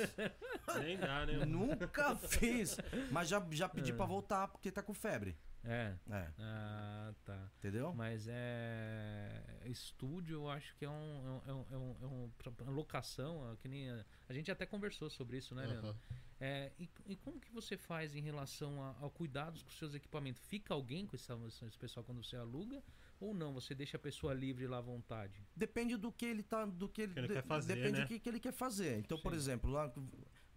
Nem 0.84 0.98
dá, 0.98 1.26
né? 1.26 1.46
Nunca 1.46 2.16
fiz. 2.16 2.78
Mas 3.12 3.30
já, 3.30 3.46
já 3.52 3.70
pedi 3.70 3.94
pra 3.94 4.06
voltar 4.08 4.48
porque 4.48 4.72
tá 4.72 4.82
com 4.82 4.94
febre. 4.94 5.38
É. 5.64 5.94
É, 6.10 6.28
Ah, 6.40 7.14
tá. 7.26 7.50
entendeu? 7.58 7.94
Mas 7.94 8.28
é. 8.30 9.44
Estúdio, 9.66 10.36
eu 10.38 10.50
acho 10.50 10.76
que 10.78 10.86
é 10.86 10.90
um. 10.90 11.42
É 11.46 11.54
um, 11.54 11.66
é 11.72 11.78
um, 11.78 11.96
é 12.02 12.06
um- 12.06 12.32
pra 12.38 12.70
locação, 12.72 13.52
é 13.52 13.56
que 13.58 13.68
nem. 13.68 13.90
A, 13.90 14.06
a 14.30 14.34
gente 14.34 14.50
até 14.52 14.66
conversou 14.66 15.10
sobre 15.10 15.38
isso, 15.38 15.54
né, 15.54 15.66
Leandro? 15.66 15.90
Aham. 15.90 15.98
É, 16.42 16.72
e, 16.80 16.90
e 17.06 17.16
como 17.18 17.38
que 17.40 17.52
você 17.52 17.76
faz 17.76 18.16
em 18.16 18.22
relação 18.22 18.82
a, 18.82 18.96
ao 19.02 19.10
cuidados 19.12 19.62
com 19.62 19.70
os 19.70 19.78
seus 19.78 19.94
equipamentos? 19.94 20.42
Fica 20.48 20.74
alguém 20.74 21.06
com 21.06 21.16
esse, 21.16 21.30
esse 21.68 21.78
pessoal 21.78 22.04
quando 22.06 22.24
você 22.24 22.38
aluga? 22.38 22.82
Ou 23.20 23.34
não? 23.34 23.54
Você 23.54 23.76
deixa 23.76 23.98
a 23.98 24.00
pessoa 24.00 24.34
livre 24.34 24.66
lá 24.66 24.78
à 24.78 24.82
vontade? 24.82 25.46
Depende 25.54 25.98
do 25.98 26.10
que 26.10 26.26
ele 26.26 26.42
tá, 26.42 26.66
do 26.66 26.88
que 26.88 27.02
ele, 27.02 27.14
Que 27.14 27.20
ele 27.20 27.28
de- 27.28 27.34
quer 27.34 27.44
fazer, 27.44 27.76
depende 27.76 27.98
né? 28.00 28.06
do 28.06 28.08
que, 28.08 28.18
que 28.20 28.30
ele 28.30 28.40
quer 28.40 28.54
fazer. 28.54 28.98
Então, 29.00 29.20
por 29.20 29.34
Sim. 29.34 29.38
exemplo, 29.38 29.70
lá 29.70 29.94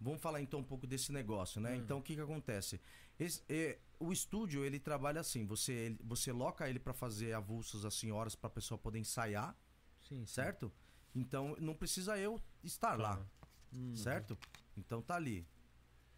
vamos 0.03 0.21
falar 0.21 0.41
então 0.41 0.59
um 0.59 0.63
pouco 0.63 0.85
desse 0.85 1.11
negócio, 1.11 1.59
né? 1.61 1.73
Hum. 1.73 1.77
Então, 1.77 1.97
o 1.99 2.01
que 2.03 2.13
que 2.15 2.21
acontece? 2.21 2.79
Esse- 3.19 3.41
é, 3.49 3.79
o 3.99 4.11
estúdio 4.11 4.63
ele 4.65 4.79
trabalha 4.79 5.21
assim, 5.21 5.45
você 5.45 5.71
ele- 5.71 5.99
você 6.03 6.31
loca 6.31 6.69
ele 6.69 6.79
para 6.79 6.93
fazer 6.93 7.33
avulsos 7.33 7.85
assim 7.85 8.11
horas 8.11 8.35
para 8.35 8.47
a 8.47 8.51
pessoa 8.51 8.77
poder 8.77 8.99
ensaiar, 8.99 9.55
Sim, 10.01 10.25
sim. 10.25 10.25
certo? 10.25 10.71
Então, 11.15 11.55
não 11.59 11.73
precisa 11.73 12.17
eu 12.17 12.41
estar 12.63 12.99
lá, 12.99 13.25
Hum. 13.71 13.95
certo? 13.95 14.37
Então 14.77 15.01
tá 15.01 15.15
ali. 15.15 15.47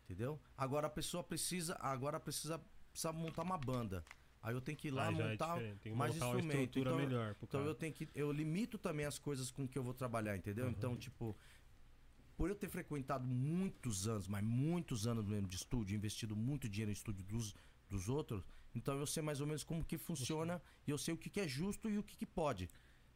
Entendeu? 0.06 0.40
Agora 0.58 0.88
a 0.88 0.90
pessoa 0.90 1.24
precisa, 1.24 1.76
agora 1.80 2.20
precisa 2.20 2.60
precisa 2.92 3.12
montar 3.12 3.42
uma 3.44 3.58
banda. 3.58 4.06
Aí 4.42 4.54
eu 4.54 4.62
tenho 4.62 4.78
que 4.78 4.88
ir 4.90 4.92
lá 4.92 5.08
Ah, 5.08 5.12
é 5.12 5.12
montar 5.12 5.60
que 5.82 5.90
mais 5.90 6.14
montar 6.14 6.28
instrumento. 6.28 6.80
Então, 6.80 6.96
melhor 6.96 7.36
então 7.42 7.66
eu 7.66 7.74
tenho 7.76 7.92
que. 7.92 8.08
Eu 8.14 8.32
limito 8.32 8.78
também 8.78 9.06
as 9.06 9.18
coisas 9.18 9.50
com 9.52 9.68
que 9.68 9.78
eu 9.78 9.84
vou 9.84 9.94
trabalhar, 9.94 10.38
entendeu? 10.38 10.66
Uhum. 10.66 10.72
Então, 10.72 10.96
tipo. 10.96 11.36
Por 12.38 12.50
eu 12.50 12.56
ter 12.56 12.70
frequentado 12.70 13.26
muitos 13.26 14.08
anos, 14.08 14.28
mas 14.28 14.44
muitos 14.44 15.08
anos 15.08 15.26
mesmo 15.26 15.48
de 15.48 15.56
estúdio, 15.56 15.96
investido 15.96 16.36
muito 16.36 16.68
dinheiro 16.68 16.92
em 16.92 16.94
estúdio 16.94 17.24
dos, 17.24 17.56
dos 17.90 18.10
outros, 18.10 18.44
então 18.74 18.98
eu 19.00 19.08
sei 19.08 19.24
mais 19.24 19.40
ou 19.40 19.48
menos 19.48 19.64
como 19.64 19.84
que 19.84 19.98
funciona 19.98 20.62
e 20.86 20.92
eu 20.92 20.98
sei 20.98 21.14
o 21.14 21.18
que, 21.18 21.30
que 21.30 21.40
é 21.40 21.48
justo 21.48 21.90
e 21.90 21.98
o 21.98 22.04
que, 22.04 22.18
que 22.18 22.26
pode. 22.26 22.70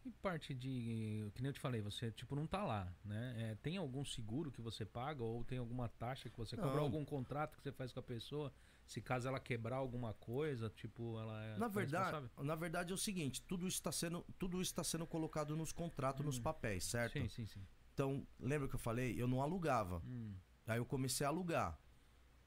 E 0.06 0.12
parte 0.12 0.54
de. 0.54 1.30
Que 1.36 1.42
nem 1.42 1.50
eu 1.50 1.54
te 1.54 1.60
falei, 1.60 1.82
você 1.82 2.10
tipo 2.12 2.34
não 2.36 2.48
tá 2.48 2.64
lá, 2.64 2.92
né? 3.04 3.36
É, 3.38 3.56
tem 3.56 3.76
algum 3.76 4.06
seguro 4.06 4.50
que 4.50 4.62
você 4.62 4.86
paga 4.86 5.22
ou 5.22 5.44
tem 5.44 5.58
alguma 5.58 5.90
taxa 5.90 6.30
que 6.30 6.38
você 6.38 6.56
cobra? 6.56 6.76
Não. 6.76 6.84
Algum 6.84 7.04
contrato 7.04 7.58
que 7.58 7.64
você 7.64 7.72
faz 7.72 7.92
com 7.92 8.00
a 8.00 8.04
pessoa? 8.04 8.54
Se 8.86 9.02
caso 9.02 9.28
ela 9.28 9.40
quebrar 9.40 9.76
alguma 9.76 10.14
coisa, 10.14 10.70
tipo, 10.70 11.20
ela 11.20 11.44
é. 11.44 11.58
Na 11.58 11.68
verdade, 11.68 12.30
na 12.38 12.56
verdade 12.56 12.92
é 12.92 12.96
o 12.96 12.98
seguinte, 12.98 13.42
tudo 13.42 13.68
isso 13.68 13.78
está 13.78 13.92
sendo, 13.92 14.26
tudo 14.40 14.62
isso 14.62 14.72
está 14.72 14.84
sendo 14.84 15.06
colocado 15.06 15.56
nos 15.56 15.72
contratos, 15.72 16.26
nos 16.26 16.40
papéis, 16.40 16.86
certo? 16.86 17.20
Sim, 17.20 17.28
sim, 17.28 17.46
sim. 17.46 17.62
Então, 18.00 18.26
lembra 18.39 18.66
que 18.70 18.76
eu 18.76 18.80
falei? 18.80 19.22
Eu 19.22 19.28
não 19.28 19.41
alugava. 19.41 20.02
Hum, 20.08 20.34
Aí 20.66 20.78
eu 20.78 20.86
comecei 20.86 21.26
a 21.26 21.30
alugar. 21.30 21.78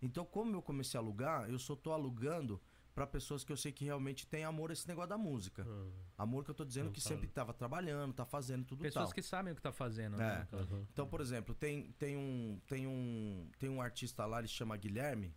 Então, 0.00 0.24
como 0.24 0.56
eu 0.56 0.62
comecei 0.62 0.96
a 0.98 1.02
alugar, 1.02 1.50
eu 1.50 1.58
só 1.58 1.76
tô 1.76 1.92
alugando 1.92 2.58
pra 2.94 3.06
pessoas 3.06 3.44
que 3.44 3.52
eu 3.52 3.56
sei 3.56 3.70
que 3.70 3.84
realmente 3.84 4.26
têm 4.26 4.44
amor 4.44 4.70
a 4.70 4.72
esse 4.72 4.88
negócio 4.88 5.10
da 5.10 5.18
música. 5.18 5.66
Ah, 6.16 6.22
Amor 6.22 6.42
que 6.42 6.50
eu 6.50 6.54
tô 6.54 6.64
dizendo 6.64 6.86
Não 6.86 6.92
que 6.92 7.02
sempre 7.02 7.26
tava 7.28 7.52
trabalhando, 7.52 8.14
tá 8.14 8.24
fazendo 8.24 8.64
tudo 8.64 8.80
Pessoas 8.82 9.06
tal. 9.06 9.14
que 9.14 9.22
sabem 9.22 9.52
o 9.52 9.56
que 9.56 9.60
tá 9.60 9.72
fazendo, 9.72 10.14
É. 10.14 10.18
né? 10.38 10.48
aham. 10.54 10.86
Então, 10.90 11.06
por 11.06 11.20
exemplo, 11.20 11.54
tem, 11.54 11.92
tem, 11.98 12.16
um, 12.16 12.58
tem, 12.66 12.86
um, 12.86 13.50
tem 13.58 13.68
um 13.68 13.82
artista 13.82 14.24
lá, 14.24 14.38
ele 14.38 14.48
chama 14.48 14.74
Guilherme, 14.78 15.34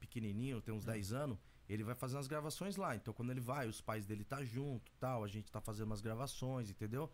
pequenininho, 0.00 0.62
tem 0.62 0.72
uns 0.72 0.84
10 0.84 1.12
anos, 1.12 1.36
ele 1.68 1.84
vai 1.84 1.94
fazer 1.94 2.16
umas 2.16 2.26
gravações 2.26 2.76
lá. 2.76 2.96
Então, 2.96 3.12
quando 3.12 3.30
ele 3.30 3.40
vai, 3.40 3.68
os 3.68 3.80
pais 3.82 4.06
dele 4.06 4.24
tá 4.24 4.42
junto, 4.44 4.90
tal, 4.98 5.22
a 5.24 5.28
gente 5.28 5.50
tá 5.52 5.60
fazendo 5.60 5.88
umas 5.88 6.00
gravações, 6.00 6.70
entendeu? 6.70 7.10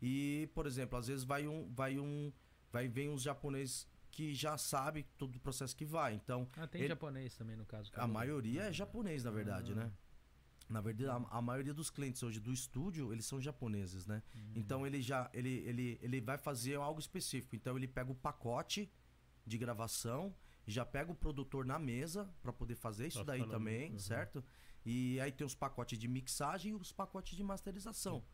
E, 0.00 0.48
por 0.54 0.66
exemplo, 0.66 0.98
às 0.98 1.06
vezes 1.06 1.24
vai 1.24 1.46
um, 1.46 1.72
vai 1.72 1.98
um, 1.98 2.32
vai 2.72 2.88
vem 2.88 3.08
uns 3.08 3.22
japoneses 3.22 3.86
que 4.10 4.34
já 4.34 4.56
sabe 4.56 5.04
todo 5.18 5.36
o 5.36 5.40
processo 5.40 5.76
que 5.76 5.84
vai. 5.84 6.14
Então, 6.14 6.48
Ah, 6.56 6.66
tem 6.66 6.80
Ele- 6.82 6.88
japonês 6.88 7.36
também, 7.36 7.56
no 7.56 7.66
caso. 7.66 7.90
a 7.94 8.06
maioria 8.06 8.62
é 8.64 8.72
japonês, 8.72 9.24
na 9.24 9.30
verdade, 9.30 9.72
Ah. 9.72 9.76
né? 9.76 9.92
Na 10.68 10.80
verdade, 10.80 11.08
a, 11.08 11.38
a 11.38 11.40
maioria 11.42 11.72
dos 11.72 11.90
clientes 11.90 12.22
hoje 12.22 12.40
do 12.40 12.52
estúdio, 12.52 13.12
eles 13.12 13.24
são 13.24 13.40
japoneses, 13.40 14.04
né? 14.06 14.22
Hum. 14.34 14.52
Então 14.56 14.84
ele 14.86 15.00
já 15.00 15.30
ele, 15.32 15.50
ele, 15.66 15.98
ele 16.02 16.20
vai 16.20 16.36
fazer 16.38 16.74
algo 16.76 16.98
específico. 16.98 17.54
Então 17.54 17.76
ele 17.76 17.86
pega 17.86 18.10
o 18.10 18.14
pacote 18.16 18.90
de 19.46 19.56
gravação, 19.58 20.34
já 20.66 20.84
pega 20.84 21.12
o 21.12 21.14
produtor 21.14 21.64
na 21.64 21.78
mesa 21.78 22.28
para 22.42 22.52
poder 22.52 22.74
fazer 22.74 23.06
isso 23.06 23.18
Pra 23.24 23.34
daí 23.36 23.46
também, 23.48 23.92
uhum. 23.92 23.98
certo? 23.98 24.44
E 24.84 25.20
aí 25.20 25.30
tem 25.30 25.46
os 25.46 25.54
pacotes 25.54 25.96
de 25.98 26.08
mixagem 26.08 26.72
e 26.72 26.74
os 26.74 26.90
pacotes 26.90 27.36
de 27.36 27.44
masterização. 27.44 28.24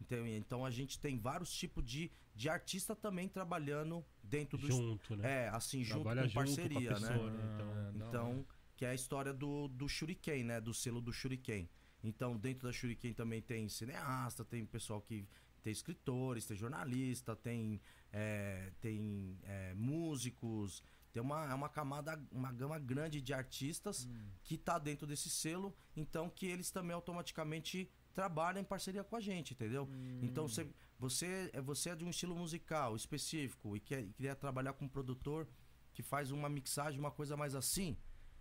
Então, 0.00 0.26
então 0.26 0.64
a 0.64 0.70
gente 0.70 0.98
tem 0.98 1.18
vários 1.18 1.52
tipos 1.52 1.84
de, 1.84 2.10
de 2.34 2.48
artista 2.48 2.94
também 2.94 3.28
trabalhando 3.28 4.04
dentro 4.22 4.58
do. 4.58 4.66
Junto, 4.66 5.16
né? 5.16 5.44
É, 5.44 5.48
assim, 5.48 5.82
junto 5.82 6.02
Trabalha 6.02 6.22
com 6.22 6.28
junto 6.28 6.34
com 6.34 6.40
a 6.40 6.44
parceria, 6.44 6.90
né? 7.00 7.08
pessoa, 7.08 7.30
né? 7.30 7.52
Então, 7.54 7.70
Ah, 7.70 7.74
da 7.74 7.86
hora. 7.86 8.08
Então, 8.08 8.46
que 8.76 8.84
é 8.84 8.90
a 8.90 8.94
história 8.94 9.32
do, 9.32 9.68
do 9.68 9.88
Shuriken, 9.88 10.44
né? 10.44 10.60
Do 10.60 10.74
selo 10.74 11.00
do 11.00 11.12
Shuriken. 11.12 11.68
Então, 12.04 12.36
dentro 12.36 12.68
da 12.68 12.72
Shuriken 12.72 13.14
também 13.14 13.40
tem 13.40 13.68
cineasta, 13.68 14.44
tem 14.44 14.64
pessoal 14.66 15.00
que 15.00 15.26
tem 15.62 15.72
escritores, 15.72 16.46
tem 16.46 16.56
jornalista, 16.56 17.34
tem, 17.34 17.80
é, 18.12 18.70
tem 18.80 19.36
é, 19.42 19.74
músicos, 19.74 20.80
tem 21.12 21.20
uma, 21.20 21.50
é 21.50 21.54
uma 21.54 21.68
camada, 21.68 22.22
uma 22.30 22.52
gama 22.52 22.78
grande 22.78 23.20
de 23.20 23.32
artistas 23.32 24.04
Hum. 24.04 24.28
que 24.44 24.56
tá 24.56 24.78
dentro 24.78 25.06
desse 25.06 25.28
selo, 25.28 25.74
então 25.96 26.30
que 26.30 26.46
eles 26.46 26.70
também 26.70 26.94
automaticamente 26.94 27.90
trabalham 28.16 28.60
em 28.62 28.64
parceria 28.64 29.04
com 29.04 29.14
a 29.14 29.20
gente, 29.20 29.52
entendeu? 29.52 29.84
Hum. 29.84 30.20
Então 30.22 30.48
você, 30.48 30.66
você, 30.98 31.50
é- 31.52 31.60
você 31.60 31.90
é 31.90 31.94
de 31.94 32.04
um 32.04 32.10
estilo 32.10 32.34
musical 32.34 32.96
específico 32.96 33.76
e 33.76 33.80
quer, 33.80 34.00
e 34.02 34.10
queria 34.12 34.34
trabalhar 34.34 34.72
com 34.72 34.86
um 34.86 34.88
produtor 34.88 35.46
que 35.92 36.02
faz 36.02 36.30
uma 36.30 36.48
mixagem, 36.48 36.98
uma 36.98 37.10
coisa 37.10 37.36
mais 37.36 37.54
assim. 37.54 37.94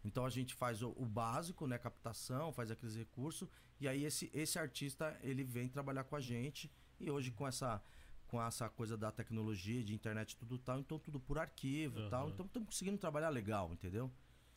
Então 0.04 0.26
a 0.26 0.30
gente 0.30 0.54
faz 0.54 0.82
o, 0.82 0.90
o 0.96 1.06
básico, 1.06 1.68
né, 1.68 1.78
captação, 1.78 2.54
faz 2.54 2.72
aqueles 2.72 2.96
recursos 2.96 3.50
e 3.82 3.88
aí 3.88 4.06
esse, 4.06 4.32
esse 4.34 4.58
artista 4.58 5.20
ele 5.22 5.44
vem 5.44 5.68
trabalhar 5.68 6.06
com 6.06 6.16
a 6.16 6.22
gente 6.22 6.72
e 7.00 7.12
hoje 7.12 7.30
com 7.32 7.46
essa 7.46 7.84
com 8.28 8.42
essa 8.42 8.68
coisa 8.70 8.98
da 8.98 9.12
tecnologia, 9.12 9.84
de 9.84 9.94
internet 9.94 10.36
tudo 10.36 10.58
tal, 10.58 10.80
então 10.80 10.98
tudo 10.98 11.20
por 11.20 11.38
arquivo 11.38 12.00
e 12.00 12.10
tal, 12.10 12.30
então 12.34 12.46
estamos 12.46 12.68
conseguindo 12.70 12.98
trabalhar 12.98 13.30
legal, 13.30 13.72
entendeu? 13.72 14.12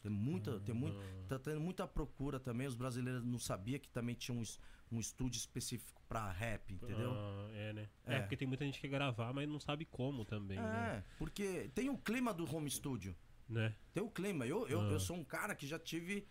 Tem 0.09 0.17
muita, 0.17 0.59
tem 0.61 0.75
muito, 0.75 0.97
Aham. 0.97 1.27
tá 1.29 1.39
tendo 1.39 1.61
muita 1.61 1.87
procura 1.87 2.41
também. 2.41 2.67
Os 2.67 2.75
brasileiros 2.75 3.23
não 3.25 3.39
sabia 3.39 3.79
que 3.79 3.91
também 3.91 4.15
tinha 4.15 4.37
um, 4.37 4.43
um 4.91 4.99
estúdio 4.99 5.39
específico 5.39 6.01
pra 6.09 6.31
rap, 6.33 6.73
entendeu? 6.73 7.13
Ah, 7.13 7.49
é, 7.53 7.73
né? 7.75 7.89
É. 8.07 8.15
É. 8.17 8.21
porque 8.21 8.37
tem 8.39 8.49
muita 8.49 8.65
gente 8.65 8.77
que 8.77 8.89
quer 8.89 8.89
gravar, 8.89 9.33
mas 9.35 9.47
não 9.47 9.61
sabe 9.61 9.85
como 9.85 10.25
também, 10.25 10.59
né? 10.59 10.97
É, 10.99 11.17
porque 11.19 11.71
tem 11.75 11.91
o 11.91 11.99
clima 11.99 12.33
do 12.33 12.45
home 12.55 12.71
studio. 12.71 13.15
né? 13.47 13.75
Tem 13.95 14.03
o 14.03 14.11
clima. 14.11 14.47
Eu, 14.47 14.67
eu, 14.69 14.81
Ah. 14.81 14.85
eu 14.93 15.01
sou 15.01 15.17
um 15.17 15.25
cara 15.25 15.55
que 15.55 15.67
já 15.67 15.79
tive 15.79 16.27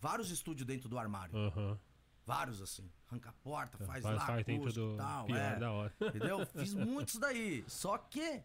vários 0.00 0.30
estúdios 0.30 0.66
dentro 0.66 0.88
do 0.88 0.98
armário. 0.98 1.36
Aham. 1.36 1.78
Vários, 2.24 2.60
assim. 2.60 2.90
Arranca 3.08 3.30
a 3.30 3.32
porta, 3.32 3.78
faz, 3.78 4.02
Faz, 4.02 4.16
lá, 4.16 4.26
faz 4.26 4.44
dentro 4.44 4.72
do 4.72 4.96
tal, 4.96 5.26
pior 5.26 5.36
é. 5.38 5.58
da 5.58 5.70
hora. 5.70 5.94
Entendeu? 6.00 6.44
Fiz 6.58 6.74
muitos 6.74 7.16
daí. 7.18 7.64
Só 7.68 7.96
que 7.98 8.42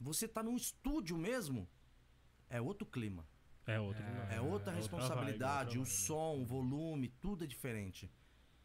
você 0.00 0.26
tá 0.26 0.42
num 0.42 0.56
estúdio 0.56 1.16
mesmo, 1.16 1.68
é 2.50 2.60
outro 2.60 2.84
clima. 2.86 3.24
É 3.66 3.80
outro. 3.80 4.02
É, 4.02 4.36
É 4.36 4.40
outra 4.40 4.72
vibe, 4.72 4.80
responsabilidade, 4.82 5.78
outra 5.78 5.80
o 5.80 5.84
vibe. 5.84 5.96
som, 5.96 6.38
o 6.40 6.44
volume, 6.44 7.08
tudo 7.08 7.44
é 7.44 7.46
diferente. 7.46 8.10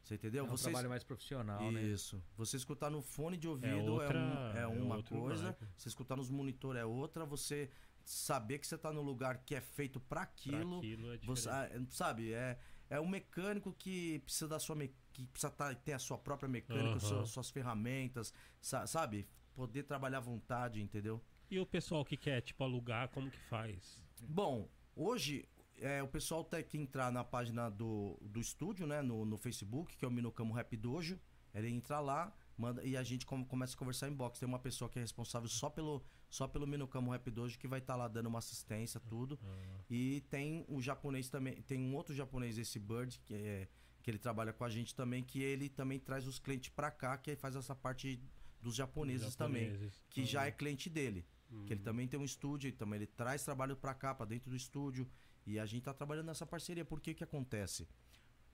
Você 0.03 0.15
entendeu? 0.15 0.43
É 0.43 0.47
um 0.47 0.51
Vocês- 0.51 0.63
trabalho 0.63 0.89
mais 0.89 1.03
profissional, 1.03 1.71
né? 1.71 1.81
Isso. 1.83 2.21
Você 2.35 2.57
escutar 2.57 2.89
no 2.89 3.01
fone 3.01 3.37
de 3.37 3.47
ouvido 3.47 3.67
é, 3.67 3.89
outra- 3.89 4.19
um- 4.19 4.57
é 4.57 4.61
é 4.61 4.67
uma 4.67 5.03
coisa, 5.03 5.43
naipe. 5.43 5.65
você 5.77 5.87
escutar 5.89 6.15
nos 6.15 6.29
monitor 6.29 6.75
é 6.75 6.83
outra, 6.85 7.25
você 7.25 7.69
saber 8.03 8.57
que 8.59 8.65
você 8.65 8.77
tá 8.77 8.91
no 8.91 9.01
lugar 9.01 9.37
que 9.45 9.53
é 9.53 9.61
feito 9.61 9.99
pra 9.99 10.21
Pra 10.21 10.23
aquilo. 10.23 10.79
aquilo 10.79 11.13
é 11.13 11.17
Você, 11.19 11.49
diferente. 11.49 11.85
ah, 11.91 11.91
sabe, 11.91 12.33
é, 12.33 12.57
é 12.89 12.99
um 12.99 13.07
mecânico 13.07 13.71
que 13.73 14.19
precisa 14.19 14.47
da 14.47 14.57
sua 14.57 14.75
me- 14.75 14.91
que 15.13 15.27
precisa 15.27 15.51
tá- 15.51 15.75
ter 15.75 15.93
a 15.93 15.99
sua 15.99 16.17
própria 16.17 16.49
mecânica, 16.49 16.89
Aham. 16.89 16.99
sua- 16.99 17.25
suas 17.25 17.49
ferramentas, 17.51 18.33
sa- 18.59 18.87
sabe? 18.87 19.27
Poder 19.53 19.83
trabalhar 19.83 20.17
à 20.17 20.21
vontade, 20.21 20.81
entendeu? 20.81 21.21
E 21.51 21.59
o 21.59 21.65
pessoal 21.65 22.03
que 22.03 22.17
quer, 22.17 22.41
tipo, 22.41 22.63
alugar, 22.63 23.09
como 23.09 23.29
que 23.29 23.37
faz? 23.41 24.01
Bom, 24.21 24.67
hoje 25.03 25.47
é, 25.77 26.03
o 26.03 26.07
pessoal 26.07 26.43
tem 26.43 26.63
que 26.63 26.77
entrar 26.77 27.11
na 27.11 27.23
página 27.23 27.69
do, 27.69 28.17
do 28.21 28.39
estúdio, 28.39 28.85
né? 28.85 29.01
No, 29.01 29.25
no 29.25 29.37
Facebook, 29.37 29.95
que 29.97 30.03
é 30.03 30.07
o 30.07 30.11
Minocamo 30.11 30.53
Rap 30.53 30.75
Dojo. 30.75 31.19
Ele 31.53 31.67
entra 31.69 31.99
lá, 31.99 32.31
manda 32.57 32.83
e 32.83 32.95
a 32.95 33.01
gente 33.03 33.25
come- 33.25 33.45
começa 33.45 33.73
a 33.75 33.77
conversar 33.77 34.07
em 34.09 34.13
box. 34.13 34.39
Tem 34.39 34.47
uma 34.47 34.59
pessoa 34.59 34.89
que 34.89 34.99
é 34.99 35.01
responsável 35.01 35.47
só 35.49 35.69
pelo, 35.69 36.03
só 36.29 36.47
pelo 36.47 36.67
Minocamo 36.67 37.11
Rap 37.11 37.31
Dojo 37.31 37.57
que 37.57 37.67
vai 37.67 37.79
estar 37.79 37.95
lá 37.95 38.07
dando 38.07 38.27
uma 38.27 38.39
assistência, 38.39 38.99
tudo. 38.99 39.39
Ah, 39.43 39.83
E 39.89 40.21
tem 40.29 40.65
um 40.69 40.79
japonês 40.81 41.29
também, 41.29 41.55
tem 41.63 41.79
um 41.79 41.95
outro 41.95 42.13
japonês, 42.13 42.57
esse 42.57 42.77
Bird, 42.77 43.19
que 43.25 43.33
é 43.33 43.67
que 44.03 44.09
ele 44.11 44.17
trabalha 44.19 44.53
com 44.53 44.63
a 44.63 44.69
gente 44.69 44.95
também, 44.95 45.21
que 45.23 45.41
ele 45.41 45.67
também 45.67 45.99
traz 45.99 46.25
os 46.25 46.39
clientes 46.39 46.69
pra 46.69 46.89
cá, 46.89 47.17
que 47.17 47.35
faz 47.35 47.55
essa 47.55 47.75
parte 47.75 48.21
dos 48.61 48.73
japoneses, 48.75 49.35
também, 49.35 49.65
japoneses. 49.71 50.01
que 50.09 50.23
já 50.25 50.45
é 50.45 50.49
Ah, 50.49 50.51
cliente 50.51 50.89
dele. 50.89 51.25
Que 51.65 51.73
ele 51.73 51.81
hum. 51.81 51.83
também 51.83 52.07
tem 52.07 52.19
um 52.19 52.23
estúdio, 52.23 52.67
e 52.67 52.71
também 52.71 52.97
ele 52.97 53.07
traz 53.07 53.43
trabalho 53.43 53.75
pra 53.75 53.93
cá, 53.93 54.13
pra 54.13 54.25
dentro 54.25 54.49
do 54.49 54.55
estúdio. 54.55 55.09
E 55.45 55.59
a 55.59 55.65
gente 55.65 55.83
tá 55.83 55.93
trabalhando 55.93 56.27
nessa 56.27 56.45
parceria. 56.45 56.85
Porque 56.85 57.13
que 57.13 57.23
acontece? 57.23 57.87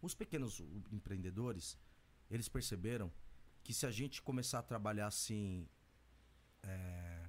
Os 0.02 0.14
pequenos 0.14 0.62
empreendedores, 0.92 1.78
eles 2.30 2.48
perceberam 2.48 3.12
que 3.64 3.74
se 3.74 3.86
a 3.86 3.92
gente 3.92 4.22
começar 4.22 4.60
a 4.60 4.64
trabalhar 4.64 5.08
assim, 5.08 5.68
é, 6.64 7.28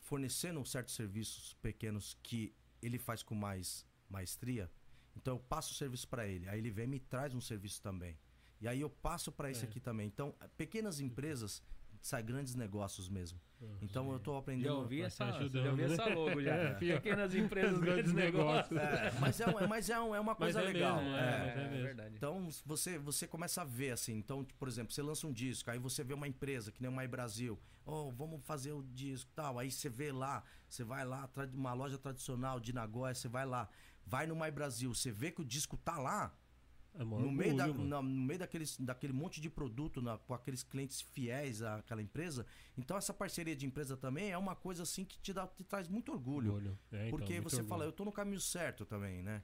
fornecendo 0.00 0.64
certos 0.64 0.94
serviços 0.94 1.54
pequenos 1.60 2.18
que 2.22 2.54
ele 2.80 2.98
faz 2.98 3.22
com 3.22 3.34
mais 3.34 3.86
maestria, 4.08 4.70
então 5.14 5.34
eu 5.34 5.40
passo 5.40 5.72
o 5.72 5.76
serviço 5.76 6.08
para 6.08 6.26
ele, 6.26 6.48
aí 6.48 6.58
ele 6.58 6.70
vem 6.70 6.84
e 6.84 6.88
me 6.88 7.00
traz 7.00 7.34
um 7.34 7.40
serviço 7.40 7.82
também. 7.82 8.18
E 8.60 8.66
aí 8.66 8.80
eu 8.80 8.88
passo 8.90 9.30
para 9.30 9.50
esse 9.50 9.64
É. 9.64 9.68
aqui 9.68 9.78
também. 9.80 10.06
Então, 10.06 10.34
pequenas 10.56 11.00
empresas 11.00 11.62
saem 12.00 12.24
grandes 12.24 12.54
negócios 12.54 13.08
mesmo. 13.08 13.40
Então 13.80 14.12
eu 14.12 14.18
tô 14.18 14.32
Já 14.32 14.38
aprendendo. 14.38 14.74
ouvi 14.76 14.98
Vai 14.98 15.06
essa, 15.06 15.24
tá 15.24 15.30
já 15.32 15.38
ajudando, 15.38 15.66
ouvi 15.70 15.82
né? 15.86 15.92
essa 15.94 16.06
logo 16.14 16.42
já. 16.42 16.54
É. 16.54 16.74
Pequenas 16.78 17.34
empresas, 17.34 17.78
grandes 17.80 18.12
negócios. 18.12 18.78
É, 18.78 19.12
mas 19.20 19.40
é, 19.40 19.66
mas 19.66 19.90
é, 19.90 19.94
é 19.94 19.98
uma 19.98 20.22
Mas 20.22 20.36
coisa 20.36 20.60
é 20.60 20.64
legal. 20.64 20.96
mesmo, 21.02 21.16
é. 21.16 21.20
é, 21.20 21.54
mas 21.56 21.64
é 21.64 21.68
mesmo. 21.70 21.82
verdade. 21.84 22.14
Então 22.16 22.48
você, 22.64 22.98
você 22.98 23.26
começa 23.26 23.62
a 23.62 23.64
ver 23.64 23.90
assim, 23.92 24.14
então, 24.16 24.44
por 24.58 24.68
exemplo, 24.68 24.92
você 24.92 25.02
lança 25.02 25.26
um 25.26 25.32
disco, 25.32 25.70
aí 25.70 25.78
você 25.78 26.04
vê 26.04 26.14
uma 26.14 26.28
empresa 26.28 26.70
que 26.70 26.80
nem 26.82 26.90
o 26.90 26.96
My 26.96 27.08
Brasil, 27.08 27.58
oh, 27.84 28.10
vamos 28.12 28.40
fazer 28.44 28.72
o 28.72 28.82
disco 28.82 29.30
tal, 29.34 29.58
aí 29.58 29.70
você 29.70 29.88
vê 29.88 30.12
lá, 30.12 30.42
você 30.68 30.84
vai 30.84 31.04
lá, 31.04 31.28
uma 31.52 31.72
loja 31.72 31.98
tradicional 31.98 32.60
de 32.60 32.72
Nagoya, 32.72 33.14
você 33.14 33.28
vai 33.28 33.46
lá, 33.46 33.68
vai 34.06 34.26
no 34.26 34.36
My 34.36 34.50
Brasil, 34.50 34.94
você 34.94 35.10
vê 35.10 35.30
que 35.30 35.40
o 35.40 35.44
disco 35.44 35.76
tá 35.76 35.98
lá, 35.98 36.32
É 36.98 37.04
no 37.04 37.30
meio, 37.30 37.56
da, 37.56 37.66
orgulho, 37.66 37.88
na- 37.88 38.02
no 38.02 38.08
meio 38.10 38.38
daqueles, 38.40 38.76
daquele 38.76 39.12
monte 39.12 39.40
de 39.40 39.48
produto, 39.48 40.02
na- 40.02 40.18
com 40.18 40.34
aqueles 40.34 40.62
clientes 40.64 41.00
fiéis 41.00 41.62
àquela 41.62 42.02
empresa. 42.02 42.44
Então 42.76 42.96
essa 42.96 43.14
parceria 43.14 43.54
de 43.54 43.64
empresa 43.64 43.96
também 43.96 44.30
é 44.32 44.36
uma 44.38 44.56
coisa 44.56 44.82
assim 44.82 45.04
que 45.04 45.16
te, 45.18 45.32
dá, 45.32 45.46
te 45.46 45.62
traz 45.62 45.88
muito 45.88 46.10
orgulho. 46.10 46.54
Orgulho. 46.54 46.78
É, 46.90 47.06
então, 47.06 47.10
porque 47.18 47.34
muito 47.34 47.50
você 47.50 47.62
fala, 47.62 47.82
orgulho. 47.84 47.88
eu 47.88 47.92
tô 47.92 48.04
no 48.04 48.12
caminho 48.12 48.40
certo 48.40 48.84
também, 48.84 49.22
né? 49.22 49.42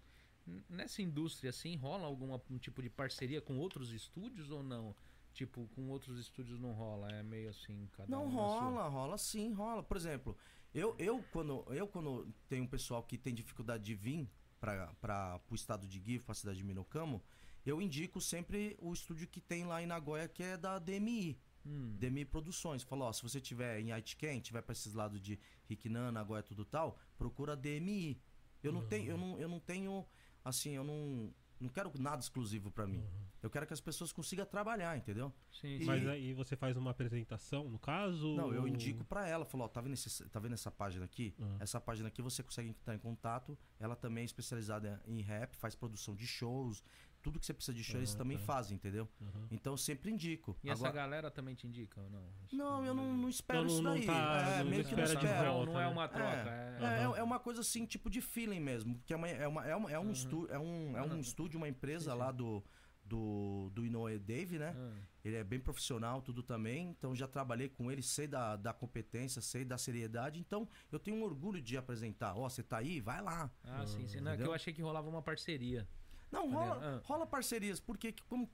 Nessa 0.68 1.00
indústria, 1.00 1.50
assim, 1.50 1.76
rola 1.76 2.04
algum 2.06 2.34
um 2.50 2.58
tipo 2.58 2.82
de 2.82 2.90
parceria 2.90 3.40
com 3.40 3.56
outros 3.56 3.92
estúdios 3.92 4.50
ou 4.50 4.62
não? 4.62 4.94
Tipo, 5.32 5.66
com 5.74 5.88
outros 5.88 6.18
estúdios 6.18 6.60
não 6.60 6.72
rola, 6.72 7.08
é 7.10 7.22
meio 7.22 7.48
assim, 7.50 7.88
cada 7.92 8.08
Não 8.10 8.26
um 8.26 8.30
rola, 8.30 8.88
rola 8.88 9.16
sim, 9.18 9.52
rola. 9.52 9.82
Por 9.82 9.96
exemplo, 9.96 10.36
eu, 10.74 10.94
eu, 10.98 11.22
quando, 11.32 11.64
eu 11.72 11.86
quando 11.88 12.28
tem 12.48 12.60
um 12.60 12.66
pessoal 12.66 13.02
que 13.02 13.16
tem 13.16 13.34
dificuldade 13.34 13.82
de 13.84 13.94
vir 13.94 14.28
para 14.60 15.40
o 15.50 15.54
estado 15.54 15.86
de 15.86 16.00
Gif, 16.00 16.24
para 16.24 16.32
a 16.32 16.36
cidade 16.36 16.58
de 16.58 16.64
Minocamo, 16.64 17.22
eu 17.64 17.80
indico 17.80 18.20
sempre 18.20 18.76
o 18.80 18.92
estúdio 18.92 19.26
que 19.28 19.40
tem 19.40 19.64
lá 19.64 19.82
em 19.82 19.86
Nagoya, 19.86 20.28
que 20.28 20.42
é 20.42 20.56
da 20.56 20.78
DMI. 20.78 21.38
Hum. 21.66 21.96
DMI 21.98 22.24
Produções. 22.26 22.82
Falou, 22.82 23.08
ó, 23.08 23.12
se 23.12 23.22
você 23.22 23.40
tiver 23.40 23.80
em 23.80 23.90
Aitken, 23.92 24.40
tiver 24.40 24.60
para 24.62 24.72
esses 24.72 24.92
lados 24.92 25.20
de 25.20 25.38
Rikinan, 25.66 26.12
Nagoya, 26.12 26.42
tudo 26.42 26.64
tal, 26.64 26.98
procura 27.16 27.56
DMI. 27.56 28.20
Eu 28.62 28.72
não 28.72 28.80
Uhum. 28.82 28.86
tenho, 28.88 29.10
eu 29.10 29.16
não, 29.16 29.38
eu 29.38 29.48
não 29.48 29.60
tenho, 29.60 30.06
assim, 30.44 30.70
eu 30.72 30.84
não, 30.84 31.32
Não 31.60 31.68
quero 31.70 31.90
nada 31.98 32.20
exclusivo 32.20 32.70
pra 32.70 32.84
mim. 32.86 33.02
Eu 33.40 33.48
quero 33.48 33.64
que 33.66 33.72
as 33.72 33.80
pessoas 33.80 34.12
consigam 34.12 34.44
trabalhar, 34.44 34.98
entendeu? 34.98 35.32
Sim, 35.52 35.76
E- 35.76 35.78
sim. 35.78 35.84
Mas 35.86 36.06
aí 36.06 36.34
você 36.34 36.56
faz 36.56 36.76
uma 36.76 36.90
apresentação, 36.90 37.70
no 37.70 37.78
caso? 37.78 38.34
Não, 38.34 38.52
eu 38.52 38.66
indico 38.66 39.04
pra 39.04 39.26
ela, 39.26 39.44
falou, 39.46 39.64
ó, 39.64 39.68
tá 39.68 39.80
vendo, 39.80 39.94
esse, 39.94 40.28
tá 40.28 40.40
vendo 40.40 40.52
essa 40.54 40.70
página 40.70 41.04
aqui? 41.04 41.32
Ah. 41.40 41.56
Essa 41.60 41.80
página 41.80 42.08
aqui 42.08 42.20
você 42.20 42.42
consegue 42.42 42.68
entrar 42.70 42.94
em 42.94 42.98
contato. 42.98 43.56
Ela 43.78 43.94
também 43.96 44.22
é 44.22 44.24
especializada 44.26 45.00
em 45.06 45.22
rap, 45.22 45.54
faz 45.56 45.74
produção 45.76 46.14
de 46.14 46.26
shows. 46.26 46.82
Tudo 47.24 47.40
que 47.40 47.46
você 47.46 47.54
precisa 47.54 47.74
de 47.74 47.82
show, 47.82 47.96
eles 47.98 48.14
Ah, 48.14 48.18
também 48.18 48.36
tá. 48.36 48.44
fazem, 48.44 48.76
entendeu? 48.76 49.08
Aham. 49.20 49.48
Então 49.50 49.72
eu 49.72 49.76
sempre 49.78 50.10
indico. 50.10 50.54
E 50.62 50.68
essa 50.68 50.82
Agora- 50.86 50.92
galera 51.04 51.30
também 51.30 51.54
te 51.54 51.66
indica 51.66 51.98
ou 52.00 52.10
não? 52.10 52.22
Não, 52.52 52.84
eu 52.84 52.94
não, 52.94 53.16
não 53.16 53.28
espero 53.30 53.60
Não, 53.60 53.66
não- 53.66 53.72
isso 53.74 53.82
não 53.82 53.94
daí. 53.94 54.06
tá- 54.06 54.46
é, 54.56 54.62
não 54.62 54.70
meio 54.70 54.84
que 54.84 54.94
não 54.94 55.02
espero. 55.04 55.52
volta, 55.52 55.72
não 55.72 55.80
é 55.80 55.84
né? 55.86 55.90
uma 55.90 56.06
troca. 56.08 56.50
É, 56.50 56.78
É, 56.80 57.00
é, 57.00 57.02
é 57.20 57.22
uma 57.22 57.40
coisa 57.40 57.62
assim, 57.62 57.86
tipo 57.86 58.10
de 58.10 58.20
feeling 58.20 58.60
mesmo. 58.60 58.94
Porque 58.96 59.14
é, 59.14 59.16
uma, 59.16 59.28
é, 59.28 59.46
uma, 59.48 59.66
é, 59.66 59.74
um, 59.76 59.88
é, 59.88 59.98
um, 59.98 60.02
Uhum. 60.04 60.10
estu, 60.12 60.46
é, 60.50 60.58
um, 60.58 60.96
é 60.98 61.02
um 61.02 61.18
estúdio, 61.18 61.56
uma 61.56 61.66
empresa 61.68 62.10
Sim, 62.10 62.10
sim. 62.10 62.18
lá 62.18 62.30
do, 62.30 62.62
do, 63.02 63.70
do 63.74 63.84
Inoue 63.86 64.18
Dave, 64.18 64.58
né? 64.58 64.74
Ah, 64.76 64.92
Ele 65.24 65.36
é 65.36 65.44
bem 65.44 65.58
profissional, 65.60 66.20
tudo 66.20 66.42
também. 66.42 66.88
Então 66.90 67.14
já 67.16 67.26
trabalhei 67.26 67.70
com 67.70 67.90
ele, 67.90 68.02
sei 68.02 68.26
da, 68.26 68.56
da 68.56 68.74
competência, 68.74 69.40
sei 69.40 69.64
da 69.64 69.78
seriedade. 69.78 70.38
Então 70.38 70.68
eu 70.92 70.98
tenho 70.98 71.16
um 71.16 71.22
orgulho 71.22 71.62
de 71.62 71.76
apresentar. 71.78 72.36
Ó, 72.36 72.46
você 72.50 72.62
tá 72.62 72.76
aí? 72.78 73.00
Vai 73.00 73.22
lá. 73.22 73.50
Ah, 73.64 73.86
sim, 73.86 74.06
sim. 74.06 74.20
Não, 74.20 74.32
é 74.32 74.36
que 74.36 74.42
eu 74.42 74.52
achei 74.52 74.72
que 74.74 74.82
rolava 74.82 75.08
uma 75.08 75.22
parceria. 75.22 75.88
Não, 76.30 76.50
Tá 76.50 76.56
rola? 76.56 76.80
Ah. 76.82 77.00
rola 77.04 77.26
parcerias, 77.26 77.78
porque 77.80 78.12
que- 78.12 78.22
como, 78.24 78.50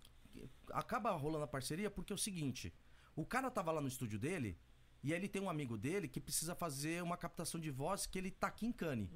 acaba 0.72 1.10
rolando 1.12 1.44
a 1.44 1.48
parceria 1.48 1.90
porque 1.90 2.12
é 2.12 2.16
o 2.16 2.18
seguinte: 2.18 2.72
o 3.16 3.24
cara 3.24 3.50
tava 3.50 3.72
lá 3.72 3.80
no 3.80 3.88
estúdio 3.88 4.18
dele 4.18 4.58
e 5.02 5.12
aí 5.12 5.18
ele 5.18 5.28
tem 5.28 5.40
um 5.42 5.48
amigo 5.50 5.76
dele 5.78 6.06
que 6.08 6.20
precisa 6.20 6.54
fazer 6.54 7.02
uma 7.02 7.16
captação 7.16 7.58
de 7.60 7.70
voz 7.70 8.06
que 8.06 8.18
ele 8.18 8.30
tá 8.30 8.48
aqui 8.48 8.66
em 8.66 8.72
Cane. 8.72 9.10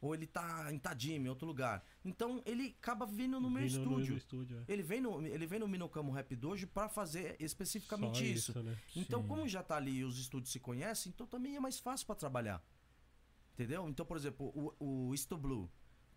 Ou 0.00 0.14
ele 0.16 0.26
tá 0.26 0.72
em 0.72 0.78
Tadime, 0.80 1.26
em 1.26 1.28
outro 1.28 1.46
lugar. 1.46 1.84
Então 2.04 2.42
ele 2.44 2.74
acaba 2.80 3.06
vindo 3.06 3.38
no 3.38 3.48
meu 3.48 3.62
Vi 3.62 3.78
no- 3.78 3.84
no- 3.84 3.90
estúdio. 3.92 4.10
no 4.12 4.18
estúdio, 4.18 4.58
é. 4.58 4.72
Ele 4.72 4.82
vem 4.82 5.00
no, 5.00 5.24
ele 5.24 5.46
vem 5.46 5.60
no 5.60 5.68
Minocamo 5.68 6.10
Rap 6.10 6.34
Dojo 6.34 6.66
pra 6.66 6.88
fazer 6.88 7.36
especificamente 7.38 8.18
Só 8.18 8.24
isso. 8.24 8.62
né? 8.64 8.76
Então, 8.96 9.22
Sim. 9.22 9.28
como 9.28 9.46
já 9.46 9.62
tá 9.62 9.76
ali 9.76 9.98
e 9.98 10.04
os 10.04 10.18
estúdios 10.18 10.50
se 10.50 10.58
conhecem, 10.58 11.12
então 11.14 11.24
também 11.24 11.54
é 11.54 11.60
mais 11.60 11.78
fácil 11.78 12.04
pra 12.04 12.16
trabalhar. 12.16 12.60
Entendeu? 13.54 13.88
Então, 13.88 14.04
por 14.04 14.16
exemplo, 14.16 14.46
o, 14.80 15.08
o 15.08 15.14
Isto 15.14 15.36
Blue, 15.36 15.70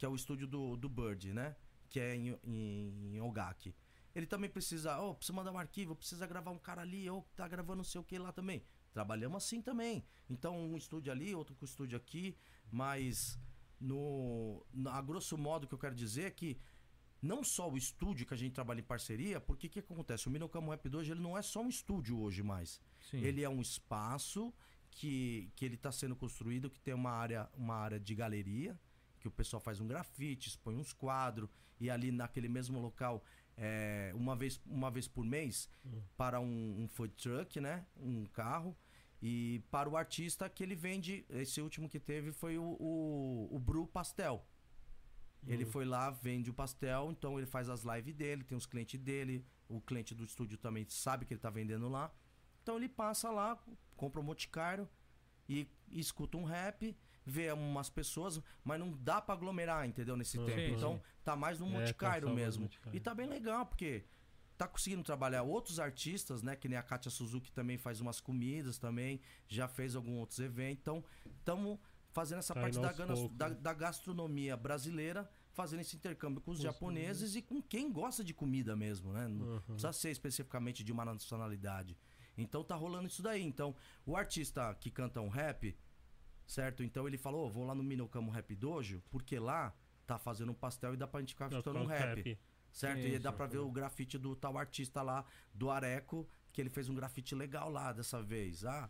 que 0.05 0.07
é 0.07 0.09
o 0.09 0.15
estúdio 0.15 0.47
do, 0.47 0.77
do 0.77 0.87
Bird, 0.87 1.33
né? 1.33 1.55
Que 1.89 1.99
é 1.99 2.15
em, 2.15 2.37
em, 2.43 3.15
em 3.15 3.21
Ogaki. 3.21 3.73
Ele 4.13 4.27
também 4.27 4.49
precisa, 4.49 4.99
ó, 4.99 5.15
precisa 5.15 5.35
mandar 5.35 5.51
um 5.51 5.57
arquivo, 5.57 5.95
precisa 5.95 6.27
gravar 6.27 6.51
um 6.51 6.59
cara 6.59 6.81
ali, 6.83 7.09
ou 7.09 7.23
tá 7.35 7.47
gravando 7.47 7.77
não 7.77 7.83
sei 7.83 7.99
o 7.99 8.03
que 8.03 8.17
lá 8.19 8.31
também. 8.31 8.63
Trabalhamos 8.93 9.43
assim 9.43 9.61
também. 9.63 10.05
Então, 10.29 10.55
um 10.57 10.77
estúdio 10.77 11.11
ali, 11.11 11.33
outro 11.33 11.55
com 11.55 11.65
estúdio 11.65 11.97
aqui, 11.97 12.37
mas 12.71 13.37
no, 13.79 14.63
na- 14.71 14.93
a 14.93 15.01
grosso 15.01 15.35
modo 15.37 15.63
o 15.63 15.67
que 15.67 15.73
eu 15.73 15.79
quero 15.79 15.95
dizer 15.95 16.25
é 16.25 16.31
que 16.31 16.57
não 17.19 17.43
só 17.43 17.69
o 17.69 17.75
estúdio 17.75 18.27
que 18.27 18.33
a 18.35 18.37
gente 18.37 18.53
trabalha 18.53 18.81
em 18.81 18.83
parceria, 18.83 19.41
porque 19.41 19.65
o 19.67 19.69
que, 19.71 19.79
acontece? 19.79 20.27
O 20.27 20.31
Minocamo 20.31 20.69
Rap 20.69 20.87
hoje 20.95 21.11
ele 21.11 21.21
não 21.21 21.35
é 21.35 21.41
só 21.41 21.61
um 21.61 21.69
estúdio 21.69 22.19
hoje 22.19 22.43
mais. 22.43 22.79
Sim. 23.09 23.17
Ele 23.17 23.43
é 23.43 23.49
um 23.49 23.59
espaço 23.59 24.53
que, 24.91 25.51
que 25.55 25.65
ele 25.65 25.75
está 25.75 25.91
sendo 25.91 26.15
construído, 26.15 26.69
que 26.69 26.79
tem 26.79 26.93
uma 26.93 27.11
área, 27.11 27.49
uma 27.55 27.75
área 27.75 27.99
de 27.99 28.13
galeria, 28.13 28.79
que 29.25 29.27
o 29.27 29.31
pessoal 29.31 29.59
faz 29.59 29.79
um 29.79 29.87
grafite, 29.87 30.49
expõe 30.49 30.75
uns 30.75 30.93
quadros, 30.93 31.49
e 31.79 31.89
ali 31.89 32.11
naquele 32.11 32.47
mesmo 32.47 32.79
local, 32.79 33.23
é, 33.57 34.11
uma, 34.13 34.35
vez, 34.35 34.61
uma 34.65 34.91
vez 34.91 35.07
por 35.07 35.25
mês, 35.25 35.67
para 36.15 36.39
um, 36.39 36.83
um 36.83 36.87
food 36.87 37.13
truck, 37.15 37.59
né? 37.59 37.85
Um 37.97 38.25
carro. 38.25 38.77
E 39.21 39.63
para 39.71 39.89
o 39.89 39.97
artista 39.97 40.47
que 40.47 40.61
ele 40.61 40.75
vende, 40.75 41.25
esse 41.29 41.59
último 41.59 41.89
que 41.89 41.99
teve 41.99 42.31
foi 42.31 42.57
o, 42.59 42.77
o, 42.79 43.49
o 43.51 43.59
Bru 43.59 43.87
Pastel. 43.87 44.45
Ele 45.47 45.63
Uhum. 45.63 45.71
foi 45.71 45.85
lá, 45.85 46.09
vende 46.11 46.49
o 46.49 46.53
pastel, 46.53 47.11
então 47.11 47.37
ele 47.37 47.47
faz 47.47 47.69
as 47.69 47.83
lives 47.83 48.13
dele, 48.15 48.43
tem 48.43 48.57
os 48.57 48.65
clientes 48.65 48.99
dele, 48.99 49.45
o 49.67 49.79
cliente 49.81 50.13
do 50.15 50.23
estúdio 50.23 50.57
também 50.57 50.85
sabe 50.89 51.25
que 51.25 51.33
ele 51.33 51.41
tá 51.41 51.49
vendendo 51.49 51.87
lá. 51.89 52.11
Então 52.61 52.77
ele 52.77 52.89
passa 52.89 53.29
lá, 53.31 53.57
compra 53.95 54.19
um 54.19 54.23
moticário 54.23 54.87
e, 55.47 55.67
e 55.89 55.99
escuta 55.99 56.37
um 56.37 56.43
rap, 56.43 56.95
vê 57.25 57.51
umas 57.51 57.89
pessoas, 57.89 58.39
mas 58.63 58.79
não 58.79 58.91
dá 58.91 59.19
pra 59.21 59.33
aglomerar, 59.33 59.87
entendeu? 59.87 60.15
Nesse 60.15 60.37
Uhum. 60.37 60.45
tempo. 60.45 60.75
Então 60.75 61.01
tá 61.23 61.35
mais 61.35 61.59
no 61.59 61.65
É, 61.67 61.71
tá 61.71 61.79
moticário 61.79 62.27
só 62.27 62.29
no 62.29 62.35
mesmo. 62.35 62.63
Moticário. 62.63 62.95
E 62.97 62.99
tá 62.99 63.15
bem 63.15 63.27
legal, 63.27 63.65
porque 63.65 64.05
tá 64.57 64.67
conseguindo 64.67 65.03
trabalhar 65.03 65.41
outros 65.43 65.79
artistas, 65.79 66.41
né? 66.43 66.55
Que 66.55 66.69
nem 66.69 66.77
a 66.77 66.83
Katia 66.83 67.09
Suzuki 67.11 67.51
também 67.51 67.77
faz 67.77 67.99
umas 67.99 68.21
comidas 68.21 68.77
também, 68.77 69.19
já 69.47 69.67
fez 69.67 69.95
alguns 69.95 70.19
outros 70.19 70.39
eventos. 70.39 70.79
Então, 70.81 71.03
estamos 71.39 71.79
fazendo 72.11 72.39
essa 72.39 72.53
Tá 72.53 72.61
parte 72.61 72.79
da, 72.79 72.87
aos 72.87 72.97
gana- 72.97 73.13
poucos, 73.13 73.37
da, 73.37 73.49
da 73.49 73.73
gastronomia 73.73 74.55
brasileira, 74.55 75.29
fazendo 75.51 75.81
esse 75.81 75.95
intercâmbio 75.97 76.39
com 76.41 76.51
os 76.51 76.57
os 76.59 76.63
japoneses 76.63 77.35
e 77.35 77.41
com 77.41 77.61
quem 77.61 77.91
gosta 77.91 78.23
de 78.23 78.33
comida 78.33 78.75
mesmo, 78.75 79.11
né? 79.11 79.27
Não 79.27 79.45
Uhum. 79.45 79.59
precisa 79.61 79.91
ser 79.91 80.11
especificamente 80.11 80.83
de 80.83 80.91
uma 80.93 81.03
nacionalidade. 81.03 81.97
Então 82.37 82.63
tá 82.63 82.75
rolando 82.75 83.07
isso 83.07 83.21
daí. 83.21 83.41
Então, 83.43 83.75
o 84.05 84.15
artista 84.15 84.73
que 84.75 84.89
canta 84.91 85.19
um 85.21 85.27
rap, 85.29 85.75
certo? 86.45 86.83
Então 86.83 87.07
ele 87.07 87.17
falou, 87.17 87.47
"Ô, 87.47 87.49
vou 87.49 87.65
lá 87.65 87.75
no 87.75 87.83
Minocamo 87.83 88.31
Rap 88.31 88.55
Dojo, 88.55 89.01
porque 89.09 89.39
lá 89.39 89.73
tá 90.05 90.17
fazendo 90.17 90.51
um 90.51 90.55
pastel 90.55 90.93
e 90.93 90.97
dá 90.97 91.07
pra 91.07 91.19
gente 91.19 91.33
ficar 91.33 91.47
escutando 91.49 91.77
um 91.77 91.81
com 91.81 91.87
rap. 91.87 92.37
Certo? 92.71 93.01
Sim, 93.01 93.07
e 93.07 93.19
dá 93.19 93.31
pra 93.31 93.45
ver 93.45 93.59
o 93.59 93.71
grafite 93.71 94.17
do 94.17 94.35
tal 94.35 94.57
artista 94.57 95.01
lá, 95.01 95.25
do 95.53 95.71
Areco, 95.71 96.27
que 96.51 96.59
ele 96.59 96.69
fez 96.69 96.89
um 96.89 96.95
grafite 96.95 97.33
legal 97.33 97.69
lá 97.69 97.93
dessa 97.93 98.21
vez. 98.21 98.65
Ah, 98.65 98.89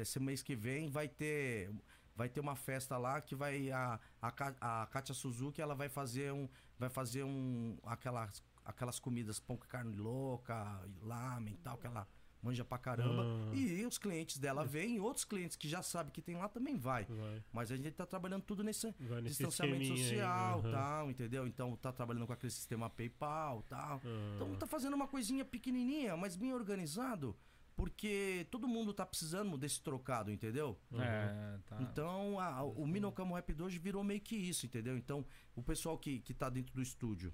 esse 0.00 0.20
mês 0.20 0.42
que 0.42 0.54
vem 0.54 0.88
vai 0.90 1.08
ter 1.08 1.70
vai 2.14 2.28
ter 2.28 2.40
uma 2.40 2.54
festa 2.54 2.98
lá 2.98 3.20
que 3.20 3.34
vai 3.34 3.70
a 3.70 3.98
a, 4.22 4.82
a 4.82 4.86
Katia 4.86 5.14
Suzuki, 5.14 5.60
ela 5.60 5.74
vai 5.74 5.88
fazer 5.88 6.32
um 6.32 6.48
vai 6.78 6.88
fazer 6.88 7.24
um 7.24 7.78
aquelas 7.84 8.42
aquelas 8.64 9.00
comidas 9.00 9.40
pão 9.40 9.56
com 9.56 9.66
carne 9.66 9.96
louca, 9.96 10.80
lamen 11.02 11.54
e 11.54 11.58
tal, 11.58 11.76
que 11.76 11.86
ela 11.86 12.06
manja 12.42 12.64
pra 12.64 12.78
caramba. 12.78 13.22
Ah. 13.24 13.54
E 13.54 13.84
os 13.84 13.98
clientes 13.98 14.38
dela 14.38 14.64
vêm, 14.64 14.98
outros 15.00 15.24
clientes 15.24 15.56
que 15.56 15.68
já 15.68 15.82
sabem 15.82 16.12
que 16.12 16.22
tem 16.22 16.36
lá 16.36 16.48
também 16.48 16.76
vai. 16.76 17.04
Vai, 17.04 17.42
Mas 17.52 17.70
a 17.70 17.76
gente 17.76 17.90
tá 17.92 18.06
trabalhando 18.06 18.42
tudo 18.42 18.62
nesse, 18.64 18.86
nesse 18.98 19.22
distanciamento 19.28 19.92
aí, 19.92 19.98
social, 19.98 20.60
aham. 20.60 20.70
tal, 20.72 21.10
entendeu? 21.10 21.46
Então 21.46 21.76
tá 21.76 21.92
trabalhando 21.92 22.26
com 22.26 22.32
aquele 22.32 22.50
sistema 22.52 22.88
PayPal, 22.88 23.62
tal. 23.68 24.00
Ah. 24.04 24.32
Então 24.36 24.54
tá 24.56 24.66
fazendo 24.66 24.94
uma 24.94 25.06
coisinha 25.08 25.44
pequenininha, 25.44 26.16
mas 26.16 26.36
bem 26.36 26.52
organizado, 26.54 27.36
porque 27.76 28.46
todo 28.50 28.68
mundo 28.68 28.92
tá 28.92 29.06
precisando 29.06 29.56
desse 29.56 29.80
trocado, 29.82 30.30
entendeu? 30.30 30.78
Uhum. 30.90 31.00
É, 31.02 31.58
tá. 31.66 31.78
Então 31.82 32.38
a- 32.38 32.62
o 32.62 32.86
Minocamo 32.86 33.34
Rap 33.34 33.54
hoje 33.62 33.78
virou 33.78 34.02
meio 34.04 34.20
que 34.20 34.36
isso, 34.36 34.66
entendeu? 34.66 34.96
Então 34.96 35.24
o 35.54 35.62
pessoal 35.62 35.96
que, 35.98 36.20
que 36.20 36.34
tá 36.34 36.48
dentro 36.50 36.74
do 36.74 36.82
estúdio, 36.82 37.32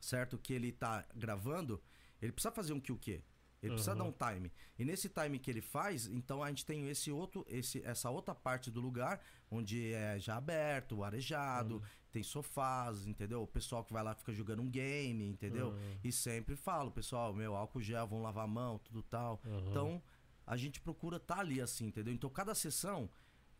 certo? 0.00 0.38
Que 0.38 0.52
ele 0.52 0.72
tá 0.72 1.04
gravando, 1.14 1.80
ele 2.20 2.32
precisa 2.32 2.52
fazer 2.52 2.72
um 2.72 2.80
que 2.80 2.92
o 2.92 2.96
quê? 2.98 3.22
Ele 3.62 3.72
precisa 3.72 3.92
Uhum. 3.92 3.98
dar 3.98 4.04
um 4.04 4.32
time. 4.34 4.52
E 4.78 4.84
nesse 4.84 5.08
time 5.08 5.38
que 5.38 5.50
ele 5.50 5.60
faz, 5.60 6.06
então 6.06 6.42
a 6.42 6.48
gente 6.48 6.64
tem 6.64 6.88
esse 6.88 7.10
outro, 7.10 7.44
esse, 7.48 7.82
essa 7.84 8.08
outra 8.08 8.34
parte 8.34 8.70
do 8.70 8.80
lugar, 8.80 9.20
onde 9.50 9.92
é 9.92 10.18
já 10.18 10.36
aberto, 10.36 11.02
arejado, 11.02 11.76
Uhum. 11.76 11.82
tem 12.12 12.22
sofás, 12.22 13.06
entendeu? 13.06 13.42
O 13.42 13.46
pessoal 13.46 13.84
que 13.84 13.92
vai 13.92 14.02
lá 14.02 14.14
fica 14.14 14.32
jogando 14.32 14.62
um 14.62 14.70
game, 14.70 15.26
entendeu? 15.26 15.70
Uhum. 15.70 15.96
E 16.04 16.12
sempre 16.12 16.54
falo, 16.54 16.90
pessoal, 16.92 17.34
meu, 17.34 17.56
álcool 17.56 17.82
gel, 17.82 18.06
vão 18.06 18.22
lavar 18.22 18.44
a 18.44 18.48
mão, 18.48 18.78
tudo 18.78 19.02
tal. 19.02 19.40
Uhum. 19.44 19.68
Então, 19.70 20.02
a 20.46 20.56
gente 20.56 20.80
procura 20.80 21.16
estar 21.16 21.40
ali 21.40 21.60
assim, 21.60 21.86
entendeu? 21.86 22.14
Então, 22.14 22.30
cada 22.30 22.54
sessão, 22.54 23.10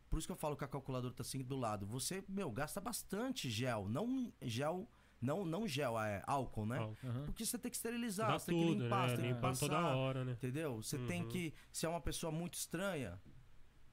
por 0.09 0.18
isso 0.18 0.28
que 0.28 0.32
eu 0.32 0.36
falo 0.36 0.57
que 0.57 0.64
a 0.64 0.68
calculadora 0.68 1.12
tá 1.12 1.22
assim 1.22 1.42
do 1.42 1.57
lado. 1.57 1.84
Você, 1.86 2.22
meu, 2.28 2.51
gasta 2.53 2.80
bastante 2.80 3.51
gel, 3.51 3.88
não 3.88 4.32
gel, 4.40 4.88
não 5.20 5.44
não 5.44 5.66
gel, 5.66 5.98
é 6.00 6.22
álcool, 6.26 6.66
né? 6.66 6.78
Álcool. 6.78 7.06
Aham. 7.08 7.24
Porque 7.26 7.44
você 7.44 7.58
tem 7.58 7.70
que 7.70 7.76
esterilizar, 7.76 8.28
Dá 8.32 8.38
você 8.38 8.46
tem 8.52 8.58
que 8.60 8.66
tudo, 8.66 8.84
limpar, 8.84 9.02
né? 9.02 9.08
você 9.08 9.22
tem 9.22 9.34
que 9.34 9.40
passar, 9.40 9.66
toda 9.68 9.86
hora, 9.96 10.24
né? 10.24 10.32
entendeu? 10.32 10.82
Você 10.82 10.98
tem 11.06 11.22
Uhum. 11.22 11.28
que, 11.28 11.54
se 11.72 11.86
é 11.86 11.88
uma 11.88 12.00
pessoa 12.00 12.30
muito 12.32 12.54
estranha, 12.54 13.20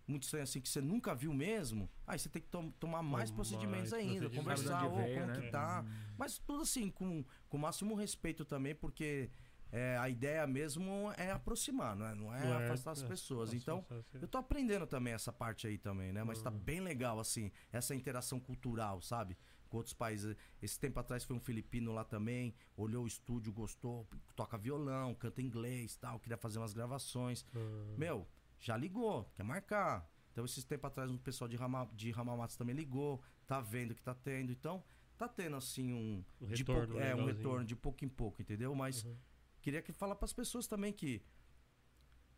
muito 0.08 0.24
estranha 0.24 0.44
assim 0.44 0.62
que 0.62 0.70
você 0.70 0.82
nunca 0.82 1.16
viu 1.16 1.34
mesmo, 1.34 1.90
aí 2.06 2.20
você 2.20 2.30
tem 2.30 2.42
que 2.42 2.48
tom- 2.50 2.70
tomar 2.72 3.02
mais 3.02 3.30
Tomar 3.32 3.36
procedimentos 3.38 3.92
mais 3.92 3.94
ainda, 3.94 4.30
procedimentos. 4.30 4.64
conversar, 4.64 4.86
onde 4.86 4.96
veio, 5.02 5.16
como 5.16 5.28
né? 5.28 5.34
que 5.42 5.52
tá. 5.52 5.86
Mas 6.18 6.38
tudo 6.38 6.62
assim, 6.62 6.90
com, 6.92 7.26
com 7.50 7.58
o 7.58 7.60
máximo 7.60 7.96
respeito 7.96 8.46
também, 8.46 8.76
porque 8.76 9.32
é, 9.72 9.98
a 9.98 10.08
ideia 10.08 10.46
mesmo 10.46 11.12
é 11.18 11.32
aproximar, 11.32 11.96
não 11.96 12.06
é, 12.06 12.16
não 12.16 12.34
é 12.36 12.48
é- 12.62 12.66
afastar 12.68 12.92
as 12.92 13.02
é, 13.02 13.08
pessoas. 13.08 13.52
Então, 13.52 13.84
eu 14.14 14.28
tô 14.28 14.38
aprendendo 14.38 14.86
também 14.86 15.12
essa 15.14 15.34
parte 15.34 15.66
aí 15.66 15.78
também, 15.80 16.14
né? 16.14 16.24
Mas 16.24 16.40
tá 16.40 16.52
Uhum. 16.52 16.60
bem 16.60 16.80
legal, 16.82 17.20
assim, 17.20 17.52
essa 17.72 17.96
interação 17.96 18.40
cultural, 18.40 19.02
sabe? 19.02 19.36
Outros 19.76 19.94
países. 19.94 20.36
Esse 20.62 20.80
tempo 20.80 21.00
atrás 21.00 21.24
foi 21.24 21.36
um 21.36 21.40
filipino 21.40 21.94
lá 21.94 22.04
também, 22.04 22.54
olhou 22.76 23.04
o 23.04 23.08
estúdio, 23.08 23.52
gostou, 23.52 24.08
toca 24.36 24.58
violão, 24.58 25.14
canta 25.14 25.42
inglês 25.42 25.96
tal, 25.98 26.20
queria 26.20 26.38
fazer 26.38 26.60
umas 26.60 26.74
gravações. 26.74 27.46
Ah, 27.54 27.60
Meu, 27.98 28.28
já 28.60 28.76
ligou, 28.78 29.26
quer 29.36 29.44
marcar. 29.44 30.10
Então, 30.32 30.44
esses 30.44 30.64
tempos 30.66 30.88
atrás, 30.88 31.10
um 31.10 31.18
pessoal 31.18 31.48
de, 31.48 31.56
Rama, 31.56 31.90
de 31.94 32.12
Ramamatsu 32.12 32.58
também 32.58 32.76
ligou, 32.76 33.22
tá 33.48 33.62
vendo 33.62 33.96
que 33.96 34.02
tá 34.02 34.14
tendo. 34.14 34.52
Então, 34.52 34.84
tá 35.18 35.30
tendo, 35.30 35.56
assim, 35.56 35.94
um. 35.94 36.26
De 36.48 36.56
retorno 36.58 37.00
é, 37.00 37.16
um 37.16 37.26
retorno 37.26 37.66
de 37.66 37.76
pouco 37.76 38.04
em 38.04 38.10
pouco, 38.10 38.42
entendeu? 38.42 38.76
Mas 38.76 39.04
Uhum. 39.04 39.16
queria 39.62 39.82
que 39.82 39.94
falar 39.94 40.16
para 40.16 40.26
as 40.26 40.34
pessoas 40.34 40.68
também 40.68 40.92
que 40.92 41.22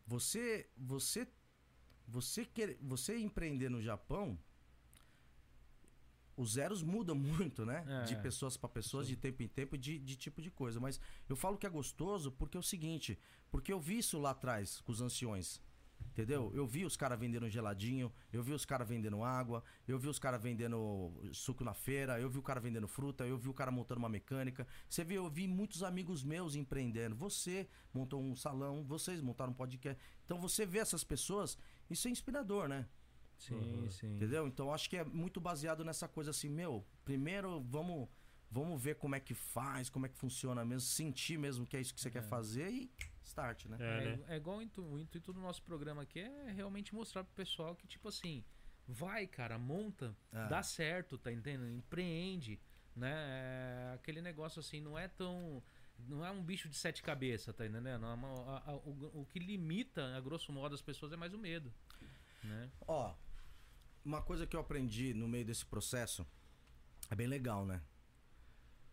você 0.06 0.70
você 0.78 1.28
você 2.08 2.46
quer 2.46 2.78
você 2.82 3.18
empreender 3.18 3.70
no 3.70 3.82
Japão 3.82 4.40
os 6.38 6.54
zeros 6.54 6.84
mudam 6.84 7.16
muito, 7.18 7.66
né? 7.66 7.84
É. 7.88 8.04
De 8.04 8.16
pessoas 8.16 8.56
pra 8.56 8.70
pessoas, 8.70 9.08
de 9.08 9.18
tempo 9.18 9.44
em 9.44 9.48
tempo, 9.48 9.78
de, 9.78 9.98
de 9.98 10.16
tipo 10.16 10.42
de 10.42 10.52
coisa. 10.52 10.80
Mas 10.80 11.00
eu 11.28 11.36
falo 11.36 11.58
que 11.58 11.66
é 11.66 11.70
gostoso 11.70 12.32
porque 12.32 12.56
é 12.56 12.60
o 12.60 12.64
seguinte, 12.64 13.20
porque 13.52 13.74
eu 13.74 13.80
vi 13.80 13.98
isso 13.98 14.20
lá 14.20 14.30
atrás 14.30 14.80
com 14.82 14.92
os 14.92 15.02
anciões. 15.02 15.60
Entendeu? 16.12 16.52
Eu 16.56 16.66
vi 16.66 16.84
os 16.84 16.98
caras 16.98 17.20
vendendo 17.20 17.48
geladinho, 17.48 18.12
eu 18.34 18.42
vi 18.42 18.52
os 18.52 18.66
caras 18.66 18.88
vendendo 18.88 19.24
água, 19.24 19.64
eu 19.88 20.00
vi 20.00 20.08
os 20.08 20.18
caras 20.18 20.42
vendendo 20.42 21.14
suco 21.32 21.64
na 21.64 21.76
feira, 21.76 22.20
eu 22.20 22.28
vi 22.28 22.40
o 22.40 22.42
cara 22.42 22.60
vendendo 22.60 22.88
fruta, 22.88 23.26
eu 23.26 23.38
vi 23.38 23.48
o 23.48 23.54
cara 23.54 23.70
montando 23.70 24.00
uma 24.00 24.10
mecânica. 24.10 24.66
Você 24.90 25.04
vê, 25.04 25.16
eu 25.16 25.30
vi 25.30 25.48
muitos 25.48 25.84
amigos 25.84 26.24
meus 26.24 26.56
empreendendo. 26.56 27.16
Você 27.16 27.68
montou 27.94 28.20
um 28.20 28.36
salão, 28.36 28.84
vocês 28.84 29.22
montaram 29.22 29.52
um 29.52 29.56
podcast. 29.56 30.02
Então 30.26 30.40
você 30.40 30.66
vê 30.66 30.80
essas 30.80 31.04
pessoas, 31.04 31.58
isso 31.88 32.08
é 32.08 32.12
inspirador, 32.12 32.68
né? 32.68 32.88
Sim, 33.38 33.56
Uhum. 33.56 33.92
sim. 33.92 34.16
Entendeu? 34.16 34.48
Então 34.48 34.74
acho 34.74 34.90
que 34.90 34.98
é 34.98 35.04
muito 35.04 35.40
baseado 35.40 35.84
nessa 35.86 36.08
coisa 36.08 36.32
assim, 36.32 36.50
meu, 36.50 36.86
primeiro 37.06 37.62
vamos 37.62 38.10
vamos 38.50 38.82
ver 38.82 38.96
como 38.96 39.14
é 39.14 39.20
que 39.20 39.34
faz, 39.34 39.90
como 39.90 40.06
é 40.06 40.10
que 40.10 40.16
funciona 40.18 40.64
mesmo, 40.64 40.80
sentir 40.82 41.38
mesmo 41.38 41.66
que 41.68 41.76
é 41.76 41.82
isso 41.82 41.94
que 41.94 42.00
você 42.00 42.10
quer 42.10 42.24
fazer 42.24 42.70
e 42.70 42.90
start, 43.26 43.66
né? 43.66 43.76
É, 43.78 43.84
É, 43.84 44.18
né? 44.18 44.24
é 44.30 44.36
igual 44.38 44.58
o 44.58 44.62
intu- 44.62 44.86
o 44.86 44.98
intuito 44.98 45.34
do 45.34 45.42
nosso 45.42 45.62
programa 45.64 46.04
aqui 46.04 46.20
é 46.22 46.52
realmente 46.52 46.96
mostrar 46.96 47.26
pro 47.26 47.34
pessoal 47.36 47.76
que, 47.76 47.86
tipo 47.86 48.08
assim, 48.08 48.46
vai, 48.88 49.28
cara, 49.28 49.58
monta, 49.60 50.16
É. 50.32 50.48
dá 50.48 50.64
certo, 50.64 51.18
tá 51.18 51.30
entendendo? 51.32 51.68
Empreende, 51.70 52.58
né? 52.96 53.12
É 53.92 53.92
aquele 53.96 54.22
negócio 54.22 54.62
assim, 54.62 54.80
não 54.80 54.98
é 54.98 55.10
tão. 55.10 55.62
Não 56.00 56.24
é 56.26 56.32
um 56.32 56.42
bicho 56.42 56.70
de 56.70 56.78
sete 56.78 57.04
cabeças, 57.04 57.54
tá 57.54 57.66
entendendo? 57.66 58.06
É 58.06 58.14
uma- 58.14 58.58
a- 58.60 58.72
a- 58.72 58.76
o, 58.78 59.22
o 59.22 59.26
que 59.26 59.40
limita, 59.40 60.16
a 60.16 60.22
grosso 60.22 60.54
modo, 60.54 60.74
as 60.74 60.82
pessoas 60.82 61.12
é 61.12 61.18
mais 61.18 61.34
o 61.34 61.38
medo. 61.38 61.74
Né? 62.44 62.72
Ó, 62.88 63.14
uma 64.08 64.22
coisa 64.22 64.48
que 64.48 64.56
eu 64.56 64.60
aprendi 64.60 65.14
no 65.14 65.28
meio 65.28 65.44
desse 65.46 65.66
processo 65.66 66.26
é 67.10 67.16
bem 67.16 67.28
legal, 67.28 67.66
né? 67.66 67.82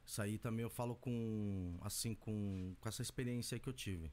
Isso 0.05 0.21
aí 0.21 0.39
também 0.39 0.62
eu 0.65 0.71
falo 0.71 0.97
com 0.97 1.79
assim 1.81 2.15
com, 2.15 2.75
com 2.81 2.89
essa 2.89 3.01
experiência 3.01 3.59
que 3.59 3.69
eu 3.69 3.73
tive. 3.73 4.12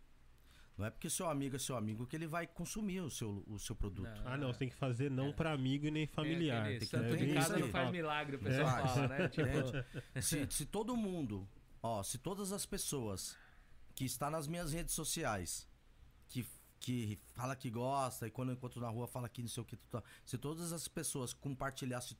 Não 0.77 0.85
é 0.85 0.89
porque 0.89 1.09
seu 1.09 1.27
amigo 1.27 1.55
é 1.55 1.59
seu 1.59 1.75
amigo 1.75 2.07
que 2.07 2.15
ele 2.15 2.27
vai 2.27 2.47
consumir 2.47 3.01
o 3.01 3.09
seu, 3.09 3.43
o 3.47 3.59
seu 3.59 3.75
produto. 3.75 4.09
Ah, 4.25 4.37
não, 4.37 4.53
você 4.53 4.59
tem 4.59 4.69
que 4.69 4.75
fazer 4.75 5.11
não 5.11 5.33
pra 5.33 5.51
amigo 5.51 5.85
e 5.85 5.91
nem 5.91 6.07
familiar. 6.07 6.71
É 6.71 6.77
Tem 6.79 6.87
que 6.87 6.97
tem 6.97 7.13
em 7.23 7.27
que 7.27 7.33
casa 7.33 7.57
não 7.59 7.67
faz 7.69 7.91
milagre, 7.91 8.35
o 8.37 8.39
pessoal 8.39 8.67
É. 8.79 8.87
fala, 8.87 9.07
né? 9.07 9.27
Tipo, 9.29 10.21
se, 10.21 10.47
se 10.49 10.65
todo 10.65 10.95
mundo, 10.95 11.47
ó, 11.83 12.01
se 12.03 12.17
todas 12.17 12.51
as 12.51 12.65
pessoas 12.65 13.35
que 13.93 14.05
está 14.05 14.29
nas 14.29 14.47
minhas 14.47 14.71
redes 14.71 14.93
sociais, 14.95 15.67
que, 16.29 16.45
que 16.81 17.19
fala 17.35 17.55
que 17.55 17.69
gosta 17.69 18.27
e 18.27 18.31
quando 18.31 18.49
eu 18.49 18.55
encontro 18.55 18.81
na 18.81 18.89
rua 18.89 19.07
fala 19.07 19.29
que 19.29 19.41
não 19.41 19.47
sei 19.47 19.61
o 19.61 19.65
que, 19.65 19.77
tudo, 19.77 20.03
se 20.25 20.37
todas 20.37 20.73
as 20.73 20.87
pessoas 20.87 21.31
compartilhassem, 21.31 22.17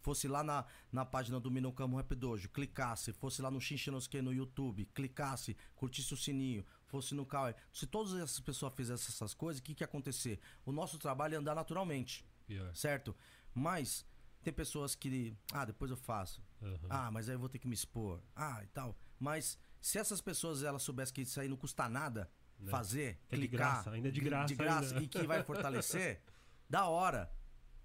fosse 0.00 0.26
lá 0.26 0.42
na, 0.42 0.66
na 0.90 1.04
página 1.04 1.38
do 1.38 1.50
Minocamo 1.50 1.96
Rap 1.96 2.14
Dojo, 2.14 2.48
clicasse, 2.48 3.12
fosse 3.12 3.40
lá 3.40 3.50
no 3.50 3.60
Xinxinosuke 3.60 4.20
no 4.20 4.34
YouTube, 4.34 4.84
clicasse, 4.86 5.56
curtisse 5.76 6.12
o 6.12 6.16
sininho, 6.16 6.66
fosse 6.86 7.14
no 7.14 7.24
Kawaii, 7.24 7.54
se 7.72 7.86
todas 7.86 8.14
essas 8.14 8.40
pessoas 8.40 8.74
fizessem 8.74 9.08
essas 9.08 9.32
coisas, 9.32 9.60
o 9.60 9.62
que 9.62 9.74
que 9.74 9.82
ia 9.82 9.86
acontecer? 9.86 10.40
O 10.66 10.72
nosso 10.72 10.98
trabalho 10.98 11.34
ia 11.34 11.38
andar 11.38 11.54
naturalmente 11.54 12.26
Pior. 12.46 12.74
certo? 12.74 13.14
Mas 13.54 14.04
tem 14.42 14.52
pessoas 14.52 14.94
que, 14.94 15.36
ah, 15.52 15.64
depois 15.64 15.90
eu 15.90 15.96
faço. 15.96 16.42
Aham. 16.60 16.86
Ah, 16.90 17.10
mas 17.10 17.28
aí 17.28 17.36
eu 17.36 17.38
vou 17.38 17.48
ter 17.48 17.58
que 17.58 17.68
me 17.68 17.74
expor. 17.74 18.20
Ah, 18.34 18.60
e 18.64 18.66
tal. 18.68 18.96
Mas 19.18 19.58
se 19.80 19.98
essas 19.98 20.20
pessoas 20.20 20.62
elas 20.62 20.82
soubessem 20.82 21.14
que 21.14 21.22
isso 21.22 21.40
aí 21.40 21.48
não 21.48 21.56
custa 21.56 21.88
nada 21.88 22.30
Né? 22.58 22.70
fazer, 22.70 23.18
Que 23.28 23.34
é 23.34 23.38
de 23.38 23.48
clicar, 23.48 23.74
graça, 23.74 23.90
ainda 23.92 24.08
é 24.08 24.10
de 24.10 24.20
de- 24.20 24.24
graça 24.28 24.46
de 24.48 24.54
graça 24.54 24.94
ainda. 24.94 25.04
e 25.04 25.08
que 25.08 25.26
vai 25.26 25.42
fortalecer, 25.44 26.20
da 26.68 26.86
hora. 26.88 27.30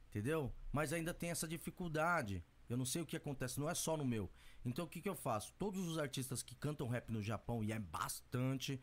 Entendeu? 0.10 0.54
Mas 0.72 0.92
ainda 0.94 1.14
tem 1.14 1.30
essa 1.32 1.48
dificuldade. 1.48 2.44
Eu 2.70 2.78
não 2.78 2.86
sei 2.86 3.02
o 3.02 3.06
que 3.06 3.16
acontece, 3.18 3.60
não 3.60 3.70
é 3.70 3.76
só 3.76 3.96
no 3.98 4.06
meu. 4.06 4.30
Então 4.66 4.86
o 4.86 4.88
que, 4.88 5.02
que 5.02 5.10
eu 5.10 5.16
faço? 5.16 5.54
Todos 5.60 5.88
os 5.88 5.98
artistas 5.98 6.42
que 6.42 6.56
cantam 6.56 6.88
rap 6.88 7.10
no 7.12 7.22
Japão, 7.22 7.64
e 7.64 7.72
é 7.72 7.80
bastante, 7.80 8.82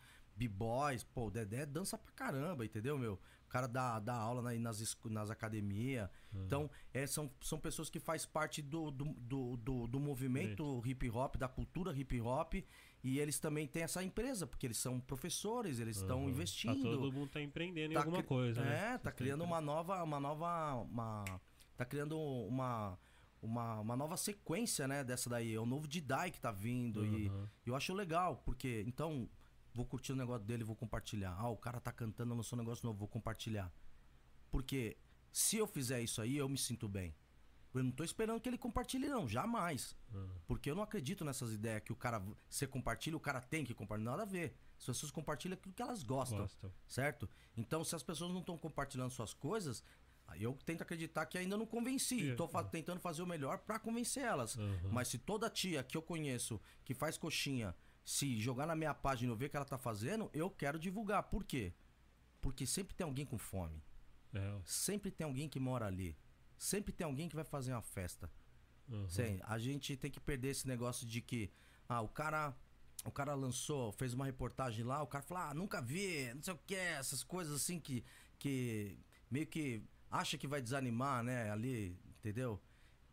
b-boys, 0.49 1.05
pô, 1.05 1.27
o 1.27 1.31
Dedé 1.31 1.67
dança 1.67 1.99
pra 1.99 2.13
caramba, 2.13 2.65
entendeu, 2.65 2.99
meu? 2.99 3.15
O 3.45 3.49
cara 3.51 3.67
dá, 3.67 3.99
dá 3.99 4.15
aula 4.15 4.41
na- 4.43 4.55
nas, 4.59 4.97
nas 5.07 5.29
academias. 5.31 6.09
Então, 6.33 6.71
é, 6.95 7.07
são, 7.07 7.31
são 7.41 7.59
pessoas 7.59 7.91
que 7.91 7.99
faz 8.01 8.25
parte 8.25 8.63
do, 8.63 8.91
do, 8.91 9.05
do, 9.05 9.57
do, 9.57 9.87
do 9.89 10.01
movimento 10.01 10.81
hip 10.87 11.11
hop, 11.11 11.37
da 11.37 11.49
cultura 11.49 11.93
hip 11.93 12.21
hop. 12.21 12.55
E 13.03 13.19
eles 13.19 13.39
também 13.41 13.67
têm 13.67 13.83
essa 13.83 14.03
empresa, 14.05 14.47
porque 14.47 14.67
eles 14.67 14.77
são 14.77 15.01
professores, 15.01 15.81
eles 15.81 15.97
estão 15.97 16.21
Aham. 16.21 16.31
investindo. 16.31 16.83
Tá 16.83 16.97
todo 16.97 17.13
mundo 17.13 17.29
tá 17.31 17.41
empreendendo 17.41 17.93
em 17.93 17.95
Tá 17.95 18.01
alguma 18.01 18.19
cri- 18.19 18.29
coisa, 18.29 18.63
né? 18.63 18.95
É, 18.95 18.99
tá 18.99 19.11
criando 19.11 19.43
uma 19.43 19.61
nova, 19.61 20.03
uma 20.05 20.21
nova, 20.21 20.75
uma, 20.83 21.25
tá 21.77 21.85
criando 21.85 22.19
uma, 22.19 22.99
uma, 23.43 23.81
uma 23.81 23.97
nova 23.97 24.17
sequência, 24.17 24.87
né, 24.87 25.03
dessa 25.03 25.29
daí. 25.29 25.55
É 25.55 25.59
o 25.59 25.67
novo 25.67 25.89
Didai 25.89 26.31
que 26.31 26.39
tá 26.41 26.53
vindo 26.53 27.05
e 27.05 27.27
Aham. 27.29 27.49
eu 27.67 27.75
acho 27.75 27.93
legal, 27.95 28.37
porque 28.45 28.85
então 28.87 29.29
vou 29.75 29.85
curtir 29.87 30.13
o 30.13 30.17
negócio 30.17 30.45
dele, 30.47 30.65
vou 30.65 30.77
compartilhar. 30.77 31.35
Ah, 31.39 31.49
o 31.49 31.57
cara 31.57 31.81
tá 31.81 31.93
cantando, 31.93 32.35
lançou 32.35 32.59
um 32.59 32.63
negócio 32.63 32.85
novo, 32.87 32.99
vou 32.99 33.09
compartilhar. 33.09 33.73
Porque 34.51 34.97
se 35.33 35.57
eu 35.57 35.67
fizer 35.67 36.01
isso 36.01 36.21
aí, 36.21 36.37
eu 36.37 36.49
me 36.49 36.59
sinto 36.59 36.89
bem. 36.89 37.15
Eu 37.73 37.85
não 37.85 37.93
tô 37.93 38.03
esperando 38.03 38.41
que 38.41 38.49
ele 38.49 38.59
compartilhe 38.59 39.09
não, 39.09 39.29
jamais. 39.29 39.97
Ah. 40.13 40.27
Porque 40.47 40.69
eu 40.71 40.75
não 40.75 40.83
acredito 40.83 41.25
nessas 41.25 41.53
ideias 41.53 41.83
que 41.83 41.93
o 41.93 41.97
cara 41.97 42.21
você 42.49 42.67
compartilha, 42.67 43.17
o 43.17 43.21
cara 43.21 43.41
tem 43.41 43.65
que 43.65 43.73
compartilhar, 43.73 44.11
nada 44.11 44.23
a 44.25 44.27
ver. 44.27 44.57
As 44.77 44.87
pessoas 44.87 45.13
compartilham 45.13 45.55
aquilo 45.55 45.75
que 45.75 45.83
elas 45.83 46.03
gostam 46.03 46.39
Gostam. 46.41 46.73
certo? 46.89 47.29
Então, 47.57 47.85
se 47.85 47.95
as 47.95 48.03
pessoas 48.03 48.33
não 48.33 48.41
estão 48.41 48.59
compartilhando 48.59 49.11
suas 49.13 49.33
coisas, 49.33 49.85
aí 50.27 50.43
eu 50.43 50.59
tento 50.67 50.83
acreditar 50.83 51.27
que 51.27 51.39
ainda 51.39 51.57
não 51.57 51.67
convenci. 51.67 52.31
É, 52.31 52.33
Estou 52.33 52.51
é. 52.53 52.65
tentando 52.65 52.99
fazer 52.99 53.23
o 53.23 53.27
melhor 53.27 53.59
para 53.59 53.79
convencer 53.79 54.25
elas. 54.25 54.59
Aham. 54.59 54.89
Mas 54.91 55.07
se 55.07 55.19
toda 55.19 55.49
tia 55.49 55.85
que 55.85 55.97
eu 55.97 56.03
conheço 56.03 56.61
que 56.85 56.93
faz 56.93 57.17
coxinha, 57.17 57.73
se 58.05 58.39
jogar 58.41 58.67
na 58.67 58.75
minha 58.75 58.95
página 58.95 59.31
e 59.31 59.33
eu 59.33 59.37
ver 59.37 59.47
o 59.47 59.51
que 59.51 59.57
ela 59.57 59.65
tá 59.65 59.79
fazendo, 59.79 60.31
eu 60.33 60.51
quero 60.51 60.79
divulgar. 60.79 61.23
Por 61.25 61.45
quê? 61.45 61.73
Porque 62.41 62.67
sempre 62.67 62.95
tem 62.95 63.05
alguém 63.05 63.25
com 63.27 63.39
fome. 63.39 63.83
É, 64.33 64.59
Sempre 64.65 65.11
tem 65.11 65.25
alguém 65.25 65.49
que 65.49 65.59
mora 65.61 65.87
ali. 65.87 66.17
Sempre 66.57 66.93
tem 66.93 67.05
alguém 67.05 67.29
que 67.29 67.35
vai 67.37 67.45
fazer 67.45 67.73
uma 67.73 67.83
festa. 67.83 68.31
aham. 68.91 69.09
Sim, 69.09 69.41
a 69.43 69.59
gente 69.59 69.97
tem 69.97 70.11
que 70.11 70.21
perder 70.21 70.49
esse 70.51 70.67
negócio 70.69 71.07
de 71.07 71.21
que 71.21 71.51
ah, 71.89 72.01
o 72.01 72.09
cara 72.09 72.55
o 73.05 73.11
cara 73.11 73.35
lançou, 73.35 73.93
fez 73.93 74.13
uma 74.13 74.27
reportagem 74.27 74.85
lá, 74.85 75.03
o 75.03 75.07
cara 75.07 75.25
falou: 75.25 75.43
"Ah, 75.45 75.55
nunca 75.55 75.81
vi, 75.81 76.33
não 76.35 76.43
sei 76.43 76.53
o 76.55 76.59
que, 76.67 76.75
essas 76.75 77.23
coisas 77.23 77.55
assim 77.57 77.81
que 77.81 78.05
que 78.39 78.99
meio 79.31 79.47
que 79.47 79.83
acha 80.11 80.37
que 80.39 80.47
vai 80.47 80.61
desanimar, 80.61 81.23
né, 81.23 81.51
ali, 81.51 81.99
entendeu? 82.19 82.61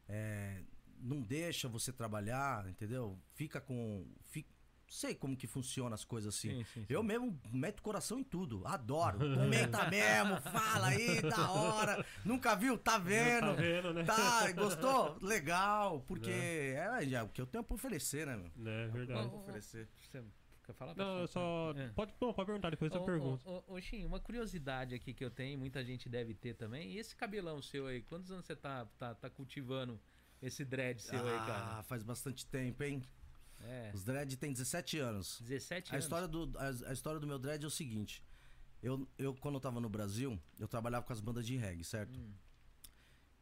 É, 0.08 0.64
não 1.00 1.22
deixa 1.22 1.68
você 1.70 1.92
trabalhar, 1.94 2.68
entendeu? 2.70 3.18
Fica 3.34 3.62
com 3.62 4.06
fica, 4.26 4.50
sei 4.88 5.14
como 5.16 5.36
que 5.36 5.48
funciona 5.48 5.94
as 5.96 6.04
coisas 6.04 6.34
assim. 6.36 6.50
Sim, 6.50 6.64
sim, 6.64 6.80
sim. 6.82 6.86
Eu 6.90 7.04
mesmo 7.04 7.40
meto 7.52 7.82
coração 7.84 8.20
em 8.20 8.24
tudo, 8.24 8.66
adoro. 8.66 9.20
Comenta 9.36 9.90
mesmo, 9.90 10.40
fala 10.42 10.88
aí, 10.88 11.22
da 11.22 11.52
hora. 11.52 12.06
Nunca 12.24 12.56
viu, 12.56 12.78
tá 12.78 12.98
vendo? 12.98 13.48
Tá 13.48 13.54
vendo, 13.54 13.94
né? 13.94 14.04
Tá, 14.04 14.52
gostou? 14.54 15.18
Legal, 15.22 16.02
porque 16.08 16.30
Né? 16.32 17.02
é 17.02 17.06
já, 17.06 17.24
o 17.24 17.30
que 17.30 17.42
eu 17.42 17.46
tenho 17.48 17.64
pra 17.64 17.76
oferecer, 17.76 18.26
né, 18.26 18.36
meu? 18.38 18.74
É 18.74 18.88
verdade. 18.88 19.28
Ô, 19.28 19.40
Oferecer. 19.40 19.88
Você 20.02 20.24
quer 20.66 20.74
falar? 20.74 20.96
Não, 20.96 21.20
eu 21.20 21.28
só. 21.28 21.74
É. 21.78 21.88
Pode, 21.90 22.14
não, 22.20 22.34
pode 22.34 22.46
perguntar, 22.46 22.70
depois 22.70 22.94
eu 22.94 23.02
Ô, 23.02 23.40
ô, 23.46 23.74
ô, 23.76 23.82
Shin, 23.82 24.06
uma 24.06 24.20
curiosidade 24.20 24.96
aqui 24.96 25.14
que 25.14 25.24
eu 25.24 25.30
tenho, 25.32 25.58
muita 25.60 25.84
gente 25.84 26.10
deve 26.10 26.34
ter 26.34 26.54
também. 26.56 26.92
E 26.92 26.98
esse 26.98 27.16
cabelão 27.16 27.62
seu 27.62 27.88
aí, 27.88 28.02
quantos 28.02 28.32
anos 28.32 28.46
você 28.46 28.56
tá, 28.56 28.86
tá, 28.98 29.16
tá 29.16 29.30
cultivando 29.30 30.00
esse 30.42 30.64
dread 30.66 31.02
seu 31.02 31.20
aí, 31.20 31.36
Ah, 31.36 31.46
cara? 31.46 31.84
faz 31.84 32.04
bastante 32.04 32.46
tempo, 32.46 32.84
hein? 32.84 33.02
É, 33.60 33.92
Os 33.94 34.04
dread 34.04 34.36
tem 34.38 34.52
17 34.54 35.00
anos. 35.00 35.40
17 35.42 35.92
A 35.92 35.94
anos. 35.96 36.06
história, 36.06 36.28
do, 36.28 36.52
a, 36.58 36.90
a 36.90 36.94
história 36.94 37.20
do 37.20 37.28
meu 37.28 37.40
dread 37.40 37.64
é 37.64 37.68
o 37.68 37.72
seguinte. 37.72 38.24
Eu, 38.82 39.08
eu, 39.18 39.34
quando 39.36 39.56
eu 39.56 39.62
tava 39.62 39.80
no 39.82 39.90
Brasil, 39.90 40.40
eu 40.60 40.68
trabalhava 40.68 41.06
com 41.06 41.12
as 41.14 41.20
bandas 41.20 41.46
de 41.46 41.56
reggae, 41.58 41.84
certo? 41.84 42.20
Hum. 42.20 42.32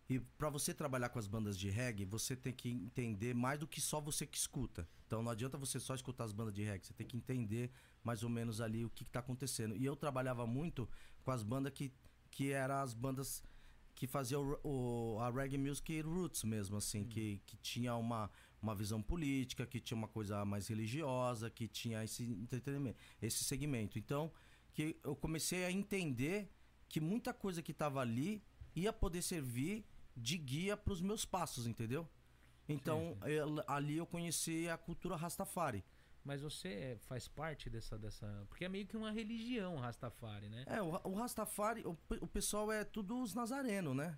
E 0.08 0.20
pra 0.20 0.50
você 0.50 0.74
trabalhar 0.74 1.10
com 1.10 1.18
as 1.18 1.28
bandas 1.28 1.58
de 1.58 1.70
reggae, 1.70 2.06
você 2.06 2.36
tem 2.36 2.54
que 2.54 2.70
entender 2.70 3.34
mais 3.34 3.60
do 3.60 3.68
que 3.68 3.82
só 3.82 4.00
você 4.00 4.26
que 4.26 4.38
escuta. 4.38 4.88
Então 5.08 5.24
não 5.24 5.32
adianta 5.32 5.58
você 5.58 5.80
só 5.80 5.96
escutar 5.96 6.24
as 6.26 6.32
bandas 6.32 6.54
de 6.54 6.64
reggae, 6.64 6.86
você 6.86 6.94
tem 6.94 7.08
que 7.08 7.18
entender 7.18 7.72
mais 8.04 8.22
ou 8.24 8.30
menos 8.30 8.62
ali 8.62 8.86
o 8.86 8.90
que, 8.90 9.04
que 9.04 9.12
tá 9.12 9.20
acontecendo. 9.20 9.76
E 9.76 9.84
eu 9.84 9.96
trabalhava 9.96 10.46
muito 10.46 10.88
com 11.24 11.32
as 11.32 11.42
bandas 11.42 11.74
que, 11.74 11.92
que 12.30 12.52
eram 12.52 12.76
as 12.76 12.94
bandas 12.94 13.44
que 13.96 14.06
faziam 14.06 14.60
o, 14.64 15.16
o- 15.16 15.20
a 15.20 15.32
reggae 15.32 15.58
music 15.58 16.02
roots 16.02 16.44
mesmo, 16.44 16.78
assim, 16.78 17.04
que, 17.04 17.42
que 17.46 17.58
tinha 17.58 17.96
uma, 17.96 18.30
uma 18.66 18.76
visão 18.76 19.02
política, 19.02 19.66
que 19.66 19.80
tinha 19.80 19.98
uma 19.98 20.08
coisa 20.08 20.44
mais 20.44 20.68
religiosa, 20.68 21.50
que 21.50 21.68
tinha 21.68 22.04
esse 22.04 22.24
entretenimento, 22.24 22.98
esse 23.22 23.44
segmento. 23.44 23.98
Então, 24.00 24.32
que 24.74 24.98
eu 25.04 25.16
comecei 25.16 25.64
a 25.66 25.72
entender 25.72 26.50
que 26.90 27.00
muita 27.00 27.34
coisa 27.34 27.62
que 27.62 27.72
estava 27.72 28.00
ali 28.02 28.44
ia 28.76 28.92
poder 28.92 29.22
servir 29.22 29.86
de 30.18 30.38
guia 30.38 30.76
para 30.76 30.94
os 30.94 31.02
meus 31.02 31.26
passos, 31.26 31.68
entendeu? 31.68 32.08
Então, 32.68 33.16
eu- 33.26 33.64
ali 33.68 33.98
eu 33.98 34.06
conheci 34.08 34.68
a 34.68 34.78
cultura 34.78 35.16
Rastafari. 35.16 35.84
Mas 36.24 36.42
você 36.42 36.68
é- 36.70 36.98
faz 37.02 37.28
parte 37.28 37.70
dessa, 37.70 38.00
dessa. 38.00 38.26
Porque 38.50 38.66
é 38.66 38.70
meio 38.70 38.88
que 38.88 38.98
uma 38.98 39.12
religião 39.12 39.76
Rastafari, 39.78 40.50
né? 40.50 40.64
É, 40.66 40.82
o, 40.82 41.00
o 41.04 41.14
Rastafari, 41.14 41.84
o, 41.86 41.96
o 42.20 42.28
pessoal 42.28 42.72
é 42.72 42.84
tudo 42.84 43.22
os 43.22 43.36
nazarenos, 43.36 43.96
né? 43.96 44.18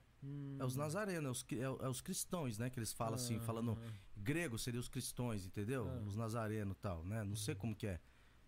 É 0.60 0.66
os 0.66 0.76
nazarenos, 0.76 1.46
é 1.50 1.56
os, 1.66 1.80
é, 1.82 1.86
é 1.86 1.90
os 1.90 2.02
cristãos, 2.02 2.58
né? 2.58 2.70
Que 2.70 2.80
eles 2.80 2.92
falam 2.92 3.16
assim, 3.16 3.40
falando 3.40 3.78
Ah, 3.80 3.92
grego 4.18 4.58
seria 4.58 4.80
os 4.80 4.88
cristãos, 4.90 5.46
entendeu? 5.46 5.88
Ah. 5.88 6.04
Os 6.06 6.16
nazarenos 6.16 6.76
e 6.76 6.80
tal, 6.80 7.04
né? 7.06 7.24
Não 7.24 7.36
sei 7.36 7.56
como 7.56 7.76
que 7.76 7.88
é. 7.88 8.00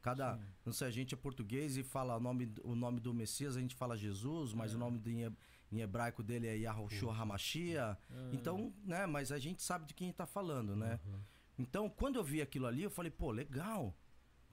Cada, 0.02 0.36
Sim. 0.38 0.44
não 0.66 0.74
sei, 0.74 0.88
a 0.88 0.92
gente 0.92 1.14
é 1.14 1.18
português 1.18 1.76
e 1.78 1.84
fala 1.84 2.16
o 2.16 2.20
nome, 2.20 2.54
o 2.64 2.74
nome 2.74 3.00
do 3.02 3.14
Messias, 3.14 3.58
a 3.58 3.60
gente 3.60 3.76
fala 3.76 3.98
Jesus, 3.98 4.54
mas 4.54 4.72
É. 4.72 4.76
o 4.76 4.80
nome 4.80 4.98
de, 4.98 5.12
em 5.12 5.24
he- 5.26 5.32
em 5.72 5.82
hebraico 5.82 6.24
dele 6.24 6.48
é 6.48 6.58
Yahushua 6.58 7.14
Hamashia. 7.14 7.98
ah, 8.10 8.30
Então, 8.34 8.74
né, 8.84 9.06
mas 9.06 9.32
a 9.32 9.38
gente 9.38 9.62
sabe 9.62 9.86
de 9.86 9.94
quem 9.94 10.12
tá 10.12 10.26
falando, 10.26 10.76
né? 10.76 11.00
Uhum. 11.06 11.20
Então, 11.60 11.90
quando 11.90 12.16
eu 12.16 12.24
vi 12.24 12.42
aquilo 12.42 12.66
ali, 12.66 12.84
eu 12.84 12.90
falei, 12.90 13.12
pô, 13.12 13.30
legal. 13.32 13.94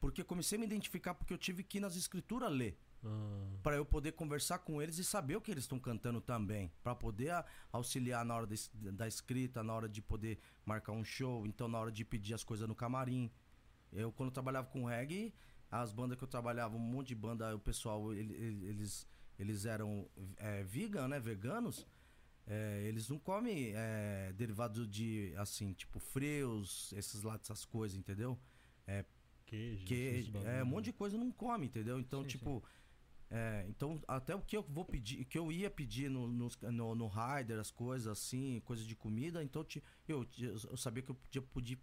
Porque 0.01 0.21
eu 0.21 0.25
comecei 0.27 0.59
a 0.59 0.61
me 0.61 0.67
identificar 0.67 1.14
porque 1.14 1.33
eu 1.33 1.39
tive 1.39 1.62
que 1.62 1.79
ir 1.79 1.81
nas 1.81 1.97
escrituras 1.97 2.53
ler. 2.53 2.77
Ah, 3.07 3.57
Pra 3.63 3.77
eu 3.77 3.85
poder 3.85 4.13
conversar 4.13 4.59
com 4.61 4.81
eles 4.81 4.99
e 4.99 5.05
saber 5.05 5.37
o 5.37 5.41
que 5.41 5.51
eles 5.51 5.65
estão 5.65 5.79
cantando 5.79 6.21
também. 6.21 6.71
Pra 6.83 6.95
poder 6.95 7.33
auxiliar 7.73 8.25
na 8.25 8.35
hora 8.37 8.47
da 8.47 8.55
es- 8.55 8.71
da 8.75 9.09
escrita, 9.09 9.63
na 9.63 9.73
hora 9.75 9.89
de 9.89 10.01
poder 10.01 10.39
marcar 10.65 10.93
um 10.93 11.05
show, 11.05 11.47
então 11.47 11.67
na 11.69 11.79
hora 11.79 11.91
de 11.91 12.05
pedir 12.05 12.35
as 12.35 12.45
coisas 12.45 12.69
no 12.69 12.75
camarim. 12.75 13.31
Eu, 13.93 14.13
quando 14.13 14.31
trabalhava 14.31 14.69
com 14.69 14.85
reggae, 14.85 15.35
as 15.71 15.93
bandas 15.93 16.17
que 16.17 16.23
eu 16.25 16.29
trabalhava, 16.29 16.77
um 16.77 16.81
monte 16.81 17.09
de 17.09 17.15
banda, 17.17 17.55
o 17.57 17.59
pessoal, 17.59 18.13
ele- 18.15 18.35
ele- 18.35 18.67
eles, 18.67 19.07
eles 19.39 19.65
eram 19.65 20.09
é, 20.37 20.63
vegan, 20.63 21.09
né? 21.09 21.19
Veganos. 21.19 21.87
É, 22.47 22.83
eles 22.87 23.09
não 23.09 23.19
comem 23.19 23.73
é, 23.75 24.33
derivado 24.37 24.87
de, 24.87 25.35
assim, 25.37 25.73
tipo, 25.73 25.99
frios, 25.99 26.93
esses 26.93 27.25
lá, 27.25 27.35
essas 27.43 27.65
coisas, 27.65 27.99
entendeu? 27.99 28.39
queijo. 29.45 29.85
Que 29.85 30.31
é, 30.45 30.63
um 30.63 30.67
monte 30.67 30.85
de 30.87 30.93
coisa 30.93 31.19
não 31.19 31.33
come, 31.33 31.67
entendeu? 31.67 31.99
Então, 31.99 32.23
Sim, 32.23 32.29
tipo. 32.29 32.63
É, 33.31 33.66
então, 33.68 34.01
até 34.07 34.35
o 34.35 34.41
que 34.41 34.57
eu 34.57 34.62
vou 34.62 34.85
pedir, 34.85 35.24
que 35.24 35.37
eu 35.39 35.51
ia 35.51 35.68
pedir 35.70 36.09
no, 36.11 36.29
nos- 36.29 36.57
no, 36.61 36.95
no 36.95 37.09
Rider, 37.09 37.59
as 37.59 37.70
coisas 37.70 38.07
assim, 38.07 38.61
coisas 38.64 38.87
de 38.87 38.95
comida, 38.95 39.43
então 39.43 39.66
eu, 40.07 40.27
eu 40.39 40.77
sabia 40.77 41.03
que 41.03 41.11
eu 41.11 41.14
podia 41.16 41.43
pedir, 41.43 41.79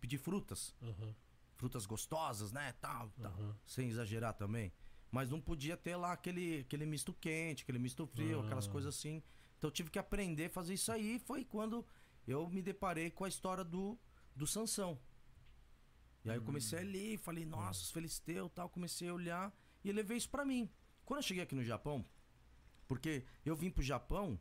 pedir 0.00 0.18
frutas. 0.18 0.74
Aham, 0.82 1.14
Frutas 1.56 1.86
gostosas, 1.86 2.52
né? 2.52 2.72
Tal, 2.80 3.10
tal. 3.20 3.32
aham. 3.32 3.56
Sem 3.66 3.88
exagerar 3.88 4.32
também. 4.34 4.72
Mas 5.10 5.28
não 5.30 5.40
podia 5.40 5.76
ter 5.76 5.96
lá 5.96 6.12
aquele, 6.12 6.60
aquele 6.60 6.86
misto 6.86 7.12
quente, 7.12 7.62
aquele 7.64 7.78
misto 7.80 8.06
frio, 8.06 8.40
aquelas 8.40 8.68
Ah. 8.68 8.70
coisas 8.70 8.94
assim. 8.94 9.22
Então 9.56 9.66
eu 9.68 9.72
tive 9.72 9.90
que 9.90 9.98
aprender 9.98 10.44
a 10.46 10.50
fazer 10.50 10.74
isso 10.74 10.92
aí. 10.92 11.18
Foi 11.18 11.44
quando 11.44 11.84
eu 12.28 12.48
me 12.48 12.62
deparei 12.62 13.10
com 13.10 13.24
a 13.24 13.28
história 13.28 13.64
do, 13.64 13.98
do 14.36 14.46
Sansão. 14.46 15.00
E 16.24 16.30
aí 16.30 16.36
eu 16.36 16.42
comecei 16.42 16.78
a 16.78 16.82
ler, 16.82 17.18
falei, 17.18 17.44
nossa, 17.44 17.80
os 17.82 17.90
filisteus 17.90 18.50
tal. 18.54 18.68
Comecei 18.68 19.08
a 19.08 19.14
olhar 19.14 19.52
e 19.82 19.90
levei 19.90 20.16
isso 20.16 20.28
pra 20.30 20.44
mim. 20.44 20.70
Quando 21.08 21.20
eu 21.20 21.22
cheguei 21.22 21.42
aqui 21.42 21.54
no 21.54 21.64
Japão, 21.64 22.04
porque 22.86 23.24
eu 23.42 23.56
vim 23.56 23.70
pro 23.70 23.82
Japão, 23.82 24.38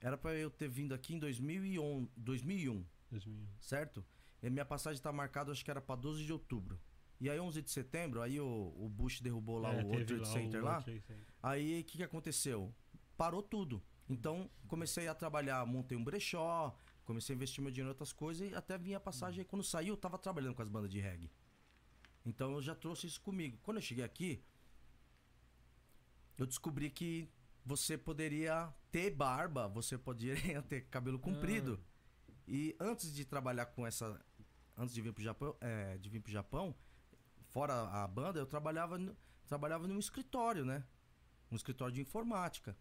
era 0.00 0.16
pra 0.16 0.34
eu 0.34 0.48
ter 0.48 0.70
vindo 0.70 0.94
aqui 0.94 1.12
em 1.12 1.18
2001, 1.18 2.08
2001 2.16 2.86
2001. 3.10 3.46
certo? 3.60 4.02
E 4.42 4.48
minha 4.48 4.64
passagem 4.64 5.02
tá 5.02 5.12
marcada, 5.12 5.52
acho 5.52 5.62
que 5.62 5.70
era 5.70 5.82
pra 5.82 5.96
12 5.96 6.24
de 6.24 6.32
outubro. 6.32 6.80
E 7.20 7.28
aí, 7.28 7.38
11 7.38 7.60
de 7.60 7.70
setembro, 7.70 8.22
aí 8.22 8.40
o, 8.40 8.74
o 8.74 8.88
Bush 8.88 9.20
derrubou 9.20 9.58
lá 9.58 9.74
É, 9.74 9.84
o 9.84 9.88
World 9.88 10.06
Trade 10.06 10.28
Center 10.28 10.64
lá. 10.64 10.80
Center. 10.80 11.18
Aí, 11.42 11.82
o 11.82 11.84
que, 11.84 11.98
que 11.98 12.02
aconteceu? 12.04 12.74
Parou 13.14 13.42
tudo. 13.42 13.82
Então, 14.08 14.50
comecei 14.66 15.08
a 15.08 15.14
trabalhar, 15.14 15.66
montei 15.66 15.94
um 15.98 16.02
brechó, 16.02 16.74
comecei 17.04 17.34
a 17.34 17.36
investir 17.36 17.62
meu 17.62 17.70
dinheiro 17.70 17.88
em 17.88 17.92
outras 17.92 18.14
coisas 18.14 18.50
e 18.50 18.54
até 18.54 18.78
vinha 18.78 18.96
a 18.96 19.00
passagem. 19.00 19.40
Aí, 19.40 19.44
quando 19.44 19.62
saiu, 19.62 19.92
eu 19.92 19.98
tava 19.98 20.16
trabalhando 20.16 20.54
com 20.54 20.62
as 20.62 20.70
bandas 20.70 20.90
de 20.90 21.00
reggae. 21.00 21.30
Então, 22.24 22.52
eu 22.52 22.62
já 22.62 22.74
trouxe 22.74 23.06
isso 23.06 23.20
comigo. 23.20 23.58
Quando 23.62 23.76
eu 23.76 23.82
cheguei 23.82 24.04
aqui, 24.04 24.42
eu 26.40 26.46
descobri 26.46 26.90
que 26.90 27.30
você 27.64 27.96
poderia 27.96 28.72
ter 28.90 29.10
barba, 29.10 29.68
você 29.68 29.96
poderia 29.98 30.60
ter 30.62 30.82
cabelo 30.88 31.18
comprido. 31.18 31.78
E 32.48 32.74
antes 32.80 33.14
de 33.14 33.24
trabalhar 33.24 33.66
com 33.66 33.86
essa. 33.86 34.20
Antes 34.76 34.94
de 34.94 35.00
vir 35.02 35.12
pro 35.12 35.22
Japão, 35.22 35.54
é, 35.60 35.98
de 35.98 36.08
vir 36.08 36.20
pro 36.20 36.32
Japão, 36.32 36.74
fora 37.50 37.74
a 37.90 38.08
banda, 38.08 38.38
eu 38.40 38.46
trabalhava, 38.46 38.98
no- 38.98 39.16
trabalhava 39.46 39.86
num 39.86 39.98
escritório, 39.98 40.64
né? 40.64 40.82
Um 41.50 41.56
escritório 41.56 41.94
de 41.94 42.00
informática. 42.00 42.76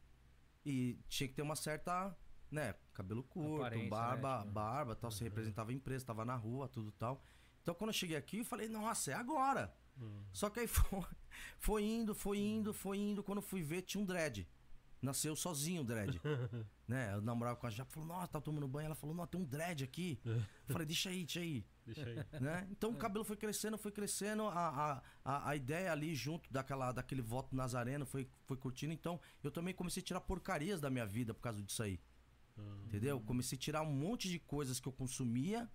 E 0.65 0.97
tinha 1.07 1.27
que 1.27 1.33
ter 1.33 1.41
uma 1.41 1.55
certa, 1.55 2.15
né? 2.49 2.73
Cabelo 2.93 3.23
curto, 3.23 3.61
Aparência, 3.65 3.89
barba, 3.89 4.35
né? 4.37 4.41
Tipo, 4.41 4.51
barba, 4.53 4.95
tal. 4.95 5.11
Você 5.11 5.23
representava 5.25 5.71
a 5.71 5.73
empresa, 5.73 6.05
tava 6.05 6.23
na 6.23 6.35
rua, 6.35 6.67
tudo 6.69 6.91
tal. 6.93 7.21
Então 7.61 7.75
quando 7.75 7.89
eu 7.89 7.93
cheguei 7.93 8.15
aqui, 8.15 8.37
eu 8.39 8.45
falei, 8.45 8.69
nossa, 8.69 9.11
é 9.11 9.13
agora. 9.13 9.73
Hum. 9.99 10.23
Só 10.31 10.49
que 10.49 10.59
aí 10.61 10.67
foi, 10.67 11.03
foi 11.57 11.83
indo, 11.83 12.15
foi 12.15 12.37
indo, 12.37 12.73
foi 12.73 12.97
indo. 12.97 13.23
Quando 13.23 13.41
fui 13.41 13.61
ver, 13.61 13.81
tinha 13.81 14.01
um 14.01 14.05
dread. 14.05 14.47
Nasceu 15.01 15.33
sozinho 15.35 15.81
o 15.81 15.85
dread. 15.85 16.19
né? 16.87 17.13
Eu 17.13 17.21
namorava 17.21 17.55
com 17.55 17.65
a 17.65 17.69
Japa, 17.69 17.91
falou, 17.91 18.07
nossa, 18.07 18.27
tá 18.27 18.41
tomando 18.41 18.67
banho. 18.67 18.87
Ela 18.87 18.95
falou, 18.95 19.15
nossa, 19.15 19.31
tem 19.31 19.39
um 19.39 19.45
dread 19.45 19.83
aqui. 19.83 20.19
eu 20.25 20.43
falei, 20.67 20.85
deixa 20.85 21.09
aí, 21.09 21.23
deixa 21.23 21.39
aí. 21.39 21.65
Deixa 21.85 22.05
aí. 22.05 22.41
Né? 22.41 22.67
Então 22.69 22.91
o 22.91 22.95
cabelo 22.95 23.23
foi 23.23 23.37
crescendo, 23.37 23.77
foi 23.77 23.91
crescendo. 23.91 24.43
A, 24.43 25.01
a, 25.23 25.49
a, 25.49 25.55
ideia 25.55 25.91
ali 25.91 26.13
junto 26.13 26.51
daquela, 26.51 26.91
daquele 26.91 27.21
voto 27.21 27.55
nazareno 27.55 28.05
foi, 28.05 28.29
foi 28.45 28.57
curtindo. 28.57 28.93
Então 28.93 29.19
eu 29.41 29.51
também 29.51 29.73
comecei 29.73 30.01
a 30.01 30.05
tirar 30.05 30.21
porcarias 30.21 30.81
da 30.81 30.89
minha 30.89 31.05
vida 31.05 31.33
por 31.33 31.41
causa 31.41 31.63
disso 31.63 31.81
aí. 31.81 31.99
Ah, 32.57 32.61
Entendeu? 32.85 33.21
Comecei 33.21 33.57
a 33.57 33.59
tirar 33.59 33.81
um 33.81 33.91
monte 33.91 34.27
de 34.27 34.37
coisas 34.37 34.79
que 34.79 34.87
eu 34.87 34.91
consumia 34.91 35.69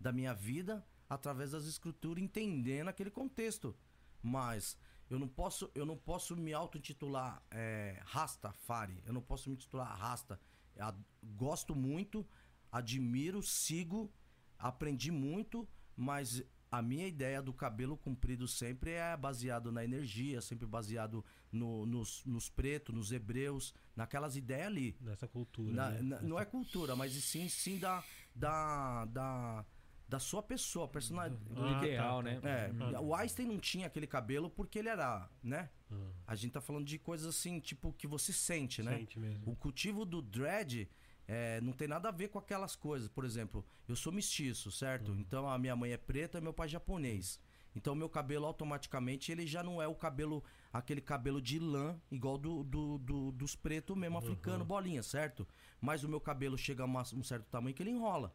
da 0.00 0.10
minha 0.10 0.32
vida 0.32 0.84
através 1.10 1.50
das 1.50 1.66
escrituras, 1.66 2.22
entendendo 2.22 2.88
aquele 2.88 3.10
contexto. 3.10 3.76
Mas 4.22 4.78
eu 5.10 5.18
não 5.18 5.26
posso, 5.28 5.68
eu 5.74 5.84
não 5.84 5.96
posso 5.96 6.36
me 6.36 6.54
auto-intitular 6.54 7.42
é, 7.50 8.00
Rastafari. 8.06 9.02
Eu 9.04 9.12
não 9.12 9.20
posso 9.20 9.50
me 9.50 9.56
titular 9.56 9.94
Rasta. 9.98 10.40
A- 10.78 10.94
gosto 11.36 11.74
muito, 11.74 12.24
admiro, 12.70 13.42
sigo, 13.42 14.10
aprendi 14.58 15.10
muito, 15.10 15.68
mas 15.96 16.42
a 16.70 16.80
minha 16.80 17.08
ideia 17.08 17.42
do 17.42 17.52
cabelo 17.52 17.96
comprido 17.96 18.46
sempre 18.46 18.92
é 18.92 19.16
baseado 19.16 19.72
na 19.72 19.82
energia, 19.82 20.40
sempre 20.40 20.64
baseado 20.66 21.24
no- 21.50 21.84
nos, 21.84 22.24
nos 22.24 22.48
pretos, 22.48 22.94
nos 22.94 23.10
hebreus, 23.10 23.74
naquelas 23.96 24.36
ideias 24.36 24.68
ali. 24.68 24.96
Nessa 25.00 25.26
cultura. 25.26 25.74
Na- 25.74 25.90
né? 25.90 26.02
na- 26.02 26.20
não 26.22 26.38
é 26.38 26.44
cultura, 26.44 26.94
mas 26.94 27.12
sim, 27.12 27.48
sim 27.48 27.78
da, 27.80 28.04
da, 28.32 29.04
da, 29.06 29.66
da 30.10 30.18
sua 30.18 30.42
pessoa, 30.42 30.88
personalidade. 30.88 31.42
Do 31.54 31.64
Ah, 31.64 31.78
ideal, 31.78 32.16
tá, 32.16 32.22
né? 32.22 32.40
tá. 32.40 32.48
É, 32.48 32.72
Ah. 32.96 33.00
o 33.00 33.14
Einstein 33.14 33.46
não 33.46 33.58
tinha 33.58 33.86
aquele 33.86 34.06
cabelo 34.06 34.50
porque 34.50 34.80
ele 34.80 34.88
era, 34.88 35.28
né? 35.42 35.70
Ah, 35.90 35.96
A 36.26 36.34
gente 36.34 36.52
tá 36.52 36.60
falando 36.60 36.84
de 36.84 36.98
coisas 36.98 37.26
assim, 37.26 37.60
tipo, 37.60 37.92
que 37.92 38.06
você 38.06 38.32
sente, 38.32 38.82
né? 38.82 38.96
Sente 38.98 39.18
mesmo. 39.18 39.50
O 39.50 39.54
cultivo 39.56 40.04
do 40.04 40.20
dread 40.20 40.88
é, 41.28 41.60
não 41.60 41.72
tem 41.72 41.86
nada 41.86 42.08
a 42.08 42.12
ver 42.12 42.28
com 42.28 42.38
aquelas 42.40 42.74
coisas. 42.74 43.08
Por 43.08 43.24
exemplo, 43.24 43.64
eu 43.88 43.94
sou 43.94 44.12
mestiço, 44.12 44.70
certo? 44.72 45.12
Então 45.12 45.48
a 45.48 45.56
minha 45.58 45.76
mãe 45.76 45.92
é 45.92 45.96
preta 45.96 46.38
e 46.38 46.40
meu 46.40 46.52
pai 46.52 46.66
é 46.66 46.70
japonês. 46.70 47.40
Então 47.76 47.94
meu 47.94 48.08
cabelo 48.08 48.46
automaticamente 48.46 49.30
ele 49.30 49.46
já 49.46 49.62
não 49.62 49.80
é 49.80 49.86
o 49.86 49.94
cabelo, 49.94 50.42
aquele 50.72 51.00
cabelo 51.00 51.40
de 51.40 51.60
lã, 51.60 51.96
igual 52.10 52.36
do, 52.36 52.64
do- 52.64 52.98
do- 52.98 53.30
dos 53.30 53.54
pretos 53.54 53.96
mesmo, 53.96 54.18
africano, 54.18 54.64
bolinha, 54.64 55.04
certo? 55.04 55.46
Mas 55.80 56.02
o 56.02 56.08
meu 56.08 56.20
cabelo 56.20 56.58
chega 56.58 56.82
a 56.82 56.86
um 56.86 57.22
certo 57.22 57.44
tamanho 57.48 57.72
que 57.74 57.80
ele 57.82 57.90
enrola. 57.90 58.34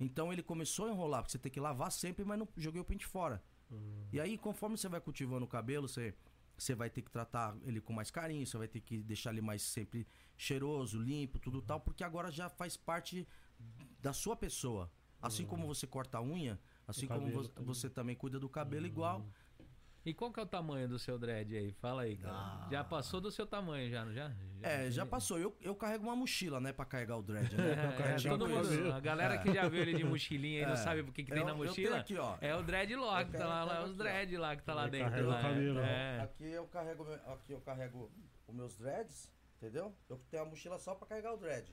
Então 0.00 0.32
ele 0.32 0.42
começou 0.42 0.86
a 0.86 0.90
enrolar, 0.90 1.22
porque 1.22 1.32
você 1.32 1.38
tem 1.38 1.50
que 1.52 1.60
lavar 1.60 1.92
sempre, 1.92 2.24
mas 2.24 2.38
não 2.38 2.48
joguei 2.56 2.80
o 2.80 2.84
pente 2.84 3.06
fora. 3.06 3.42
E 4.12 4.20
aí, 4.20 4.36
conforme 4.36 4.76
você 4.76 4.88
vai 4.88 5.00
cultivando 5.00 5.44
o 5.44 5.48
cabelo, 5.48 5.88
você, 5.88 6.14
você 6.58 6.74
vai 6.74 6.90
ter 6.90 7.02
que 7.02 7.10
tratar 7.10 7.56
ele 7.64 7.80
com 7.80 7.92
mais 7.92 8.10
carinho, 8.10 8.46
você 8.46 8.58
vai 8.58 8.68
ter 8.68 8.80
que 8.80 9.02
deixar 9.02 9.30
ele 9.30 9.40
mais 9.40 9.62
sempre 9.62 10.06
cheiroso, 10.36 10.98
limpo, 11.00 11.38
tudo 11.38 11.62
tal, 11.62 11.80
porque 11.80 12.04
agora 12.04 12.30
já 12.30 12.48
faz 12.50 12.76
parte 12.76 13.26
da 14.00 14.12
sua 14.12 14.36
pessoa. 14.36 14.90
Assim 15.20 15.46
como 15.46 15.66
você 15.68 15.86
corta 15.86 16.18
a 16.18 16.22
unha, 16.22 16.58
assim 16.86 17.06
como 17.06 17.20
cabelo 17.20 17.42
vo- 17.44 17.48
também. 17.48 17.66
você 17.66 17.88
também 17.88 18.16
cuida 18.16 18.40
do 18.40 18.48
cabelo 18.48 18.86
igual. 18.86 19.24
E 20.04 20.12
qual 20.12 20.32
que 20.32 20.40
é 20.40 20.42
o 20.42 20.46
tamanho 20.46 20.88
do 20.88 20.98
seu 20.98 21.16
dread 21.16 21.56
aí? 21.56 21.72
Fala 21.74 22.02
aí, 22.02 22.16
cara. 22.16 22.34
Ah. 22.34 22.68
Já 22.70 22.82
passou 22.82 23.20
do 23.20 23.30
seu 23.30 23.46
tamanho, 23.46 23.88
já, 23.88 24.04
não 24.04 24.12
já? 24.12 24.32
É, 24.60 24.90
já 24.90 25.06
passou. 25.06 25.38
Eu, 25.38 25.56
eu 25.60 25.76
carrego 25.76 26.02
uma 26.04 26.16
mochila, 26.16 26.60
né, 26.60 26.72
pra 26.72 26.84
carregar 26.84 27.16
o 27.18 27.22
dread, 27.22 27.54
né? 27.56 27.62
É, 28.14 28.18
já 28.18 28.30
todo 28.30 28.48
mundo, 28.48 28.92
a 28.92 28.98
galera 28.98 29.38
que 29.38 29.52
já 29.52 29.68
viu 29.68 29.80
ele 29.82 29.94
de 29.94 30.02
mochilinha 30.04 30.62
e 30.62 30.66
não 30.66 30.72
É. 30.72 30.76
sabe 30.76 31.02
o 31.02 31.12
que, 31.12 31.22
que 31.22 31.30
tem 31.30 31.40
Eu- 31.40 31.44
na 31.46 31.52
eu 31.52 31.56
tenho 31.58 31.68
mochila. 31.68 31.96
aqui, 31.98 32.16
ó. 32.18 32.36
É 32.40 32.54
o 32.56 32.62
dreadlock, 32.64 33.32
Eu 33.32 33.38
tá 33.40 33.46
lá, 33.46 33.64
lá 33.64 33.80
eu 33.80 33.84
os 33.86 33.96
dread 33.96 34.36
lá 34.36 34.56
que 34.56 34.62
tá 34.64 34.74
lá 34.74 34.82
Ele 34.88 34.90
dentro. 34.90 35.26
lá, 35.28 35.40
é. 35.48 36.16
É. 36.18 36.20
Aqui 36.22 36.44
eu 36.50 36.66
carrego, 36.66 37.06
aqui 37.26 37.52
eu 37.52 37.60
carrego 37.60 38.10
os 38.48 38.54
meus 38.54 38.76
dreads, 38.76 39.30
entendeu? 39.56 39.94
Eu 40.08 40.20
tenho 40.30 40.42
a 40.42 40.46
mochila 40.46 40.78
só 40.80 40.96
pra 40.96 41.06
carregar 41.06 41.32
o 41.32 41.36
dread. 41.36 41.72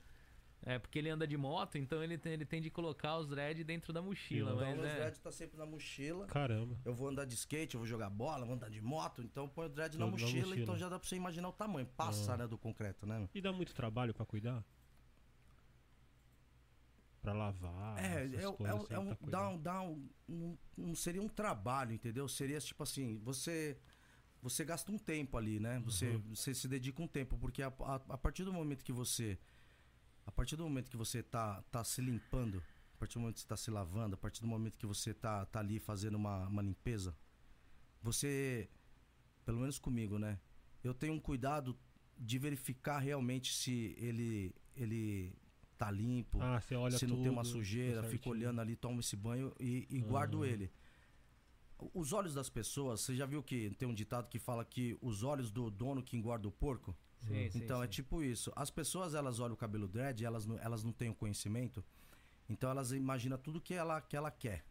É, 0.66 0.78
porque 0.78 1.00
ele 1.00 1.10
anda 1.10 1.26
de 1.26 1.38
moto, 1.38 1.78
então 1.78 2.04
ele 2.04 2.18
tem, 2.18 2.34
ele 2.34 2.46
tem 2.46 2.62
de 2.62 2.70
colocar 2.70 3.18
os 3.18 3.28
dread 3.28 3.64
dentro 3.64 3.94
da 3.94 4.02
mochila. 4.02 4.52
Então 4.52 4.66
mas 4.66 4.76
meus 4.78 4.88
é. 4.90 4.96
dreads 4.96 5.20
tá 5.20 5.32
sempre 5.32 5.58
na 5.58 5.66
mochila. 5.66 6.26
Caramba. 6.28 6.78
Eu 6.84 6.94
vou 6.94 7.08
andar 7.08 7.24
de 7.26 7.34
skate, 7.34 7.76
eu 7.76 7.80
vou 7.80 7.88
jogar 7.88 8.10
bola, 8.10 8.46
vou 8.46 8.56
andar 8.56 8.70
de 8.70 8.82
moto, 8.82 9.22
então 9.24 9.46
eu 9.46 9.50
ponho 9.50 9.70
o 9.70 9.72
dread 9.72 9.98
na 9.98 10.06
Tudo 10.06 10.18
na 10.18 10.22
mochila, 10.24 10.48
mochila. 10.48 10.62
então 10.64 10.78
já 10.78 10.90
dá 10.90 11.00
pra 11.00 11.08
você 11.08 11.16
imaginar 11.16 11.48
o 11.48 11.54
tamanho. 11.54 11.88
Passa, 11.96 12.34
Ah. 12.34 12.38
né, 12.38 12.48
do 12.48 12.58
concreto, 12.58 13.06
né? 13.08 13.28
E 13.34 13.40
dá 13.42 13.54
muito 13.54 13.74
trabalho 13.74 14.14
pra 14.14 14.26
cuidar? 14.26 14.62
Pra 17.22 17.34
lavar? 17.34 17.98
É, 18.04 18.26
essas 18.26 18.44
é, 18.44 18.50
um- 18.50 18.54
coisas 18.54 18.76
é, 18.76 18.80
um- 18.80 18.82
assim, 18.84 18.94
é 18.94 19.00
um, 19.00 19.16
pra 19.16 19.30
dá 19.30 19.50
um, 19.50 19.58
dá 19.62 19.82
um, 19.82 20.10
um- 20.30 20.58
não 20.78 20.96
seria 20.96 21.22
um 21.22 21.28
trabalho, 21.28 21.94
entendeu? 21.94 22.28
Seria 22.28 22.60
tipo 22.60 22.82
assim, 22.84 23.18
você 23.24 23.78
você 24.42 24.64
gasta 24.64 24.90
um 24.90 24.98
tempo 24.98 25.36
ali, 25.38 25.60
né? 25.60 25.80
Você, 25.84 26.12
Uhum. 26.12 26.34
você 26.34 26.54
se 26.56 26.66
dedica 26.66 27.02
um 27.02 27.08
tempo, 27.08 27.38
porque 27.38 27.62
a, 27.62 27.68
a, 27.68 27.96
a 27.96 28.18
partir 28.18 28.46
do 28.46 28.54
momento 28.54 28.86
que 28.86 28.94
você. 28.94 29.38
A 30.30 30.32
partir 30.32 30.56
do 30.56 30.64
momento 30.64 30.92
que 30.92 30.96
você 30.96 31.24
tá, 31.24 31.64
tá 31.72 31.84
se 31.84 32.02
limpando, 32.02 32.64
a 32.94 32.98
partir 33.00 33.16
do 33.16 33.22
momento 33.22 33.38
que 33.38 33.42
você 33.42 33.48
tá 33.48 33.58
se 33.58 33.72
lavando, 33.72 34.14
a 34.14 34.18
partir 34.18 34.42
do 34.42 34.48
momento 34.48 34.78
que 34.78 34.86
você 34.86 35.12
tá, 35.12 35.44
tá 35.48 35.60
ali 35.60 35.80
fazendo 35.80 36.14
uma, 36.16 36.48
uma 36.48 36.62
limpeza, 36.62 37.18
você. 38.00 38.70
Pelo 39.44 39.60
menos 39.60 39.80
comigo, 39.80 40.20
né? 40.20 40.40
Eu 40.84 40.94
tenho 40.94 41.14
um 41.14 41.20
cuidado 41.20 41.76
de 42.16 42.38
verificar 42.38 43.00
realmente 43.00 43.52
se 43.52 43.96
ele, 43.98 44.54
ele 44.76 45.34
tá 45.80 45.90
limpo, 45.90 46.40
Ah, 46.44 46.62
se 46.62 47.08
não 47.08 47.24
tem 47.24 47.32
uma 47.32 47.42
tudo 47.42 47.54
sujeira, 47.54 48.04
fico 48.04 48.30
olhando 48.30 48.62
ali, 48.62 48.76
tomo 48.76 49.00
esse 49.00 49.16
banho 49.16 49.52
e, 49.60 49.88
e 49.90 50.00
guardo 50.00 50.44
Aham. 50.44 50.46
ele. 50.46 50.72
Os 51.92 52.14
olhos 52.14 52.36
das 52.36 52.52
pessoas, 52.52 53.02
você 53.02 53.16
já 53.16 53.26
viu 53.26 53.42
que 53.42 53.72
tem 53.80 53.88
um 53.88 53.96
ditado 53.96 54.30
que 54.30 54.38
fala 54.38 54.64
que 54.64 54.96
os 55.02 55.24
olhos 55.24 55.50
do 55.50 55.72
dono 55.72 56.04
que 56.04 56.16
engorda 56.16 56.48
o 56.48 56.52
porco? 56.52 56.96
Sim, 57.20 57.50
sim, 57.50 57.60
então 57.64 57.82
é 57.84 57.86
sim. 57.86 57.92
tipo 57.92 58.24
isso. 58.24 58.52
As 58.56 58.70
pessoas 58.70 59.14
elas 59.14 59.40
olham 59.40 59.54
o 59.54 59.58
cabelo 59.58 59.88
dread, 59.88 60.24
elas 60.24 60.46
não, 60.46 60.58
elas 60.60 60.84
não 60.84 60.92
têm 60.94 61.10
o 61.10 61.16
conhecimento, 61.16 61.84
então 62.48 62.70
elas 62.70 62.92
imaginam 62.92 63.38
tudo 63.38 63.60
que 63.62 63.74
ela, 63.74 64.00
que 64.02 64.16
ela 64.16 64.32
quer, 64.32 64.64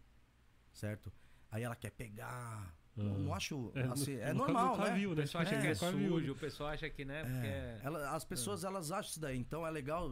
certo? 0.72 1.12
Aí 1.50 1.62
ela 1.62 1.76
quer 1.76 1.90
pegar. 1.90 2.74
Não, 2.96 3.16
não 3.16 3.34
acho. 3.34 3.70
É, 3.76 3.82
assim, 3.82 4.14
é 4.16 4.32
nunca- 4.32 4.52
normal, 4.52 4.76
nunca 4.76 4.90
né? 4.90 4.96
viu, 4.98 5.12
O 5.12 5.14
né? 5.14 5.22
pessoal 5.22 5.42
acha 5.42 5.54
É, 5.54 5.60
que 5.60 5.66
é 5.68 5.74
viu. 5.92 6.10
sujo, 6.18 6.32
o 6.32 6.36
pessoal 6.36 6.70
acha 6.70 6.90
que, 6.90 7.04
né? 7.04 7.22
Porque 7.22 7.46
É, 7.46 7.80
ela- 7.84 8.10
as 8.10 8.24
pessoas 8.24 8.64
elas 8.64 8.90
acham 8.90 9.10
isso 9.10 9.20
daí. 9.20 9.38
Então 9.38 9.64
é 9.66 9.70
legal 9.70 10.10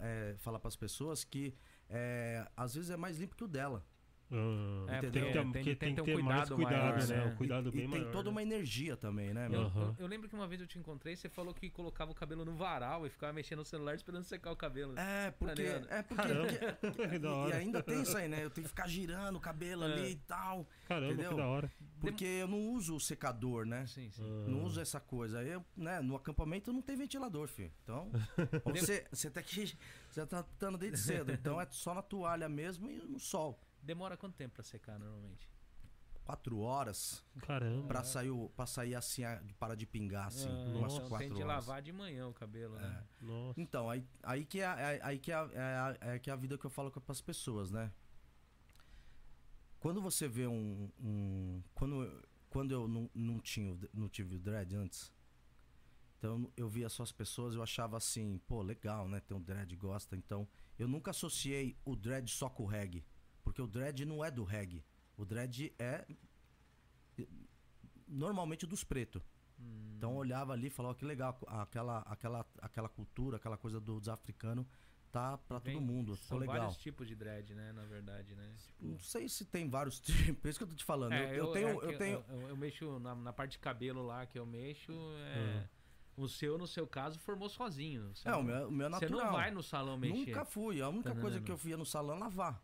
é, 0.00 0.36
falar 0.38 0.60
para 0.60 0.68
as 0.68 0.76
pessoas 0.76 1.24
que 1.24 1.52
é, 1.90 2.46
às 2.56 2.74
vezes 2.76 2.90
é 2.90 2.96
mais 2.96 3.18
limpo 3.18 3.34
que 3.34 3.42
o 3.42 3.48
dela. 3.48 3.84
É, 4.30 5.00
tem, 5.00 5.10
porque 5.10 5.20
que 5.20 5.32
ter, 5.32 5.32
tem- 5.32 5.52
tem 5.52 5.76
tem 5.76 5.94
que 5.94 6.02
ter 6.02 6.16
um 6.18 6.22
mais 6.22 6.48
cuidado 6.50 6.54
cuidado, 6.56 6.82
maior, 6.82 7.08
né? 7.08 7.16
né? 7.16 7.24
Um 7.32 7.36
cuidado 7.36 7.68
e, 7.68 7.72
bem 7.72 7.84
e 7.84 7.88
maior. 7.88 8.02
tem 8.02 8.12
toda 8.12 8.24
né? 8.24 8.30
uma 8.30 8.42
energia 8.42 8.96
também, 8.96 9.32
né? 9.32 9.48
Eu? 9.50 9.60
Aham. 9.62 9.94
eu- 9.98 10.04
eu 10.04 10.06
lembro 10.06 10.28
que 10.28 10.34
uma 10.34 10.46
vez 10.46 10.60
eu 10.60 10.66
te 10.66 10.78
encontrei, 10.78 11.16
você 11.16 11.28
falou 11.28 11.54
que 11.54 11.70
colocava 11.70 12.10
o 12.10 12.14
cabelo 12.14 12.44
no 12.44 12.54
varal 12.54 13.06
e 13.06 13.10
ficava 13.10 13.32
mexendo 13.32 13.60
no 13.60 13.64
celular 13.64 13.94
esperando 13.94 14.24
secar 14.24 14.52
o 14.52 14.56
cabelo. 14.56 14.92
É, 14.98 15.30
porque. 15.30 15.62
ligado? 15.62 15.86
É 15.90 16.02
porque. 16.02 16.22
Porque- 16.80 17.16
e- 17.16 17.50
e 17.50 17.52
ainda 17.52 17.82
tem 17.82 18.02
isso 18.02 18.16
aí, 18.16 18.28
né? 18.28 18.44
Eu 18.44 18.50
tenho 18.50 18.64
que 18.64 18.68
ficar 18.68 18.86
girando 18.88 19.36
o 19.36 19.40
cabelo 19.40 19.84
É. 19.84 19.92
ali 19.92 20.10
e 20.12 20.16
tal. 20.16 20.66
Caramba, 20.86 21.12
entendeu? 21.12 21.30
que 21.30 21.36
da 21.36 21.46
hora. 21.46 21.72
Porque 22.00 22.24
eu 22.24 22.46
não 22.46 22.60
uso 22.74 22.96
o 22.96 23.00
secador, 23.00 23.64
né? 23.66 23.86
Sim, 23.86 24.10
sim. 24.10 24.22
Ah. 24.22 24.48
Não 24.48 24.62
uso 24.64 24.80
essa 24.80 25.00
coisa. 25.00 25.40
Aí, 25.40 25.48
eu, 25.50 25.64
né, 25.76 26.00
no 26.00 26.14
acampamento 26.14 26.72
não 26.72 26.80
tem 26.82 26.96
ventilador, 26.96 27.48
filho. 27.48 27.72
Então, 27.82 28.10
você, 28.66 29.04
você 29.10 29.30
tá 29.30 29.40
aqui, 29.40 29.72
você 30.10 30.26
tá 30.26 30.40
estando 30.40 30.76
desde 30.78 30.98
cedo. 30.98 31.32
Então 31.32 31.60
é 31.60 31.66
só 31.70 31.94
na 31.94 32.02
toalha 32.02 32.48
mesmo 32.48 32.90
e 32.90 32.96
no 32.98 33.18
sol. 33.18 33.58
Demora 33.88 34.18
quanto 34.18 34.34
tempo 34.36 34.54
pra 34.56 34.62
secar 34.62 34.98
normalmente? 34.98 35.48
Quatro 36.22 36.58
horas 36.58 37.24
Caramba. 37.40 37.88
pra 37.88 38.04
sair, 38.04 38.28
o- 38.28 38.50
pra 38.50 38.66
sair 38.66 38.94
assim, 38.94 39.24
a- 39.24 39.42
para 39.58 39.74
de 39.74 39.86
pingar, 39.86 40.26
assim. 40.26 40.46
Ah, 40.46 40.76
umas 40.76 40.92
então 40.92 41.08
quatro 41.08 41.26
tem 41.26 41.28
de 41.34 41.42
horas. 41.42 41.66
lavar 41.66 41.80
de 41.80 41.90
manhã 41.90 42.28
o 42.28 42.34
cabelo, 42.34 42.76
né? 42.76 43.02
Nossa. 43.22 43.58
Então, 43.58 43.88
aí, 43.88 44.04
aí 44.22 44.44
que 44.44 44.60
é, 44.60 44.64
é- 44.64 45.00
aí 45.02 45.18
que 45.18 45.32
é, 45.32 45.34
a- 45.34 45.96
é, 46.02 46.16
é 46.16 46.18
que 46.18 46.28
é 46.28 46.32
a 46.34 46.36
vida 46.36 46.58
que 46.58 46.66
eu 46.66 46.70
falo 46.70 46.90
para 46.90 47.12
as 47.12 47.22
pessoas, 47.22 47.70
né? 47.70 47.90
Quando 49.80 50.02
você 50.02 50.28
vê 50.28 50.46
um. 50.46 50.90
um- 51.00 51.62
quando, 51.74 52.02
eu- 52.04 52.22
quando 52.50 52.72
eu 52.72 52.86
não, 52.86 53.08
não, 53.14 53.40
tinha, 53.40 53.72
o- 53.72 53.80
não 53.94 54.06
tive 54.06 54.36
o 54.36 54.38
dread 54.38 54.76
antes, 54.76 55.10
então 56.18 56.52
eu 56.58 56.68
via 56.68 56.90
só 56.90 57.04
as 57.04 57.12
pessoas, 57.12 57.54
eu 57.54 57.62
achava 57.62 57.96
assim, 57.96 58.38
pô, 58.46 58.60
legal, 58.62 59.08
né? 59.08 59.18
Tem 59.20 59.34
um 59.34 59.40
dread, 59.42 59.74
gosta. 59.76 60.14
Então, 60.14 60.46
eu 60.78 60.86
nunca 60.86 61.10
associei 61.12 61.74
o 61.86 61.96
dread 61.96 62.30
só 62.30 62.50
com 62.50 62.64
o 62.64 62.66
reggae. 62.66 63.02
Porque 63.58 63.62
o 63.62 63.66
dread 63.66 64.04
não 64.04 64.24
é 64.24 64.30
do 64.30 64.44
reggae. 64.44 64.84
O 65.16 65.24
dread 65.24 65.72
é. 65.80 66.06
Normalmente 68.06 68.64
dos 68.66 68.84
pretos. 68.84 69.20
Hum. 69.58 69.94
Então 69.96 70.12
eu 70.12 70.16
olhava 70.18 70.52
ali 70.52 70.68
e 70.68 70.70
falava, 70.70 70.94
que 70.94 71.04
legal, 71.04 71.36
aquela, 71.48 71.98
aquela, 72.02 72.46
aquela 72.62 72.88
cultura, 72.88 73.36
aquela 73.36 73.56
coisa 73.56 73.80
do, 73.80 73.98
dos 73.98 74.08
africanos 74.08 74.64
tá 75.10 75.36
pra 75.38 75.58
Vem- 75.58 75.74
todo 75.74 75.84
mundo, 75.84 76.14
ficou 76.14 76.28
São 76.28 76.38
legal. 76.38 76.56
vários 76.58 76.76
tipos 76.76 77.08
de 77.08 77.16
dread, 77.16 77.52
né? 77.54 77.72
Na 77.72 77.84
verdade, 77.84 78.34
né? 78.36 78.54
Não 78.80 78.98
sei 79.00 79.28
se 79.28 79.44
tem 79.44 79.68
vários 79.68 79.98
tipos, 80.00 80.44
é 80.44 80.48
isso 80.50 80.58
que 80.58 80.64
eu 80.64 80.68
tô 80.68 80.76
te 80.76 80.84
falando. 80.84 81.14
É, 81.14 81.32
eu, 81.32 81.46
eu 81.46 81.52
tenho, 81.52 81.68
é 81.68 81.72
eu 81.72 81.98
tenho, 81.98 82.24
Eu, 82.28 82.48
eu 82.50 82.56
mexo 82.56 83.00
na, 83.00 83.14
na 83.16 83.32
parte 83.32 83.52
de 83.52 83.58
cabelo 83.58 84.06
lá 84.06 84.24
que 84.24 84.38
eu 84.38 84.46
mexo. 84.46 84.92
É, 85.34 85.66
O 86.16 86.28
seu, 86.28 86.56
no 86.58 86.66
seu 86.68 86.86
caso, 86.86 87.18
formou 87.18 87.48
sozinho. 87.48 88.14
Você 88.14 88.28
é, 88.28 88.30
não, 88.30 88.40
o 88.40 88.44
meu, 88.44 88.68
o 88.68 88.70
meu 88.70 88.86
é 88.86 88.90
você 88.90 89.06
natural. 89.06 89.26
não 89.26 89.32
vai 89.32 89.50
no 89.50 89.62
salão 89.64 89.96
mexer. 89.98 90.26
Nunca 90.30 90.44
fui, 90.44 90.80
a 90.80 90.88
única 90.88 91.12
Tá 91.12 91.20
coisa 91.20 91.40
que 91.40 91.50
eu 91.50 91.58
fui 91.58 91.74
no 91.74 91.84
salão 91.86 92.14
é 92.16 92.20
lavar. 92.20 92.62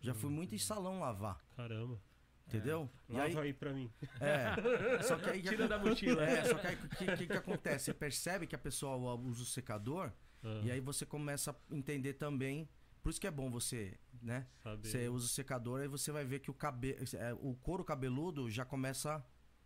Já 0.00 0.14
fui 0.14 0.30
muito 0.30 0.54
em 0.54 0.58
salão 0.58 1.00
lavar, 1.00 1.42
Caramba. 1.56 2.00
entendeu? 2.46 2.88
E 3.08 3.12
Lava 3.14 3.24
aí, 3.26 3.36
aí 3.38 3.52
pra 3.52 3.72
mim. 3.72 3.90
é, 4.20 5.02
só 5.02 5.16
que 5.18 5.30
aí 5.30 5.42
que 5.42 5.48
Tira 5.48 5.66
da 5.66 5.78
mochila. 5.78 6.22
É, 6.24 6.44
só 6.44 6.54
que 6.58 6.66
aí 6.66 6.74
o 6.76 6.88
que, 6.88 7.16
que, 7.16 7.26
que 7.26 7.32
acontece? 7.32 7.86
Você 7.86 7.94
percebe 7.94 8.46
que 8.46 8.54
a 8.54 8.58
pessoa 8.58 9.14
usa 9.16 9.42
o 9.42 9.46
secador 9.46 10.12
Ah, 10.44 10.60
e 10.64 10.70
aí 10.70 10.80
você 10.80 11.04
começa 11.06 11.50
a 11.50 11.74
entender 11.74 12.14
também. 12.14 12.68
Por 13.02 13.10
isso 13.10 13.20
que 13.20 13.26
é 13.26 13.30
bom 13.30 13.50
você, 13.50 13.98
né? 14.20 14.46
saber. 14.62 14.88
Você 14.88 15.08
usa 15.08 15.26
o 15.26 15.28
secador 15.28 15.80
e 15.82 15.88
você 15.88 16.10
vai 16.12 16.24
ver 16.24 16.40
que 16.40 16.50
o 16.50 16.54
cabelo, 16.54 16.98
o 17.40 17.54
couro 17.56 17.84
cabeludo 17.84 18.50
já 18.50 18.64
começa 18.64 19.16
a 19.16 19.22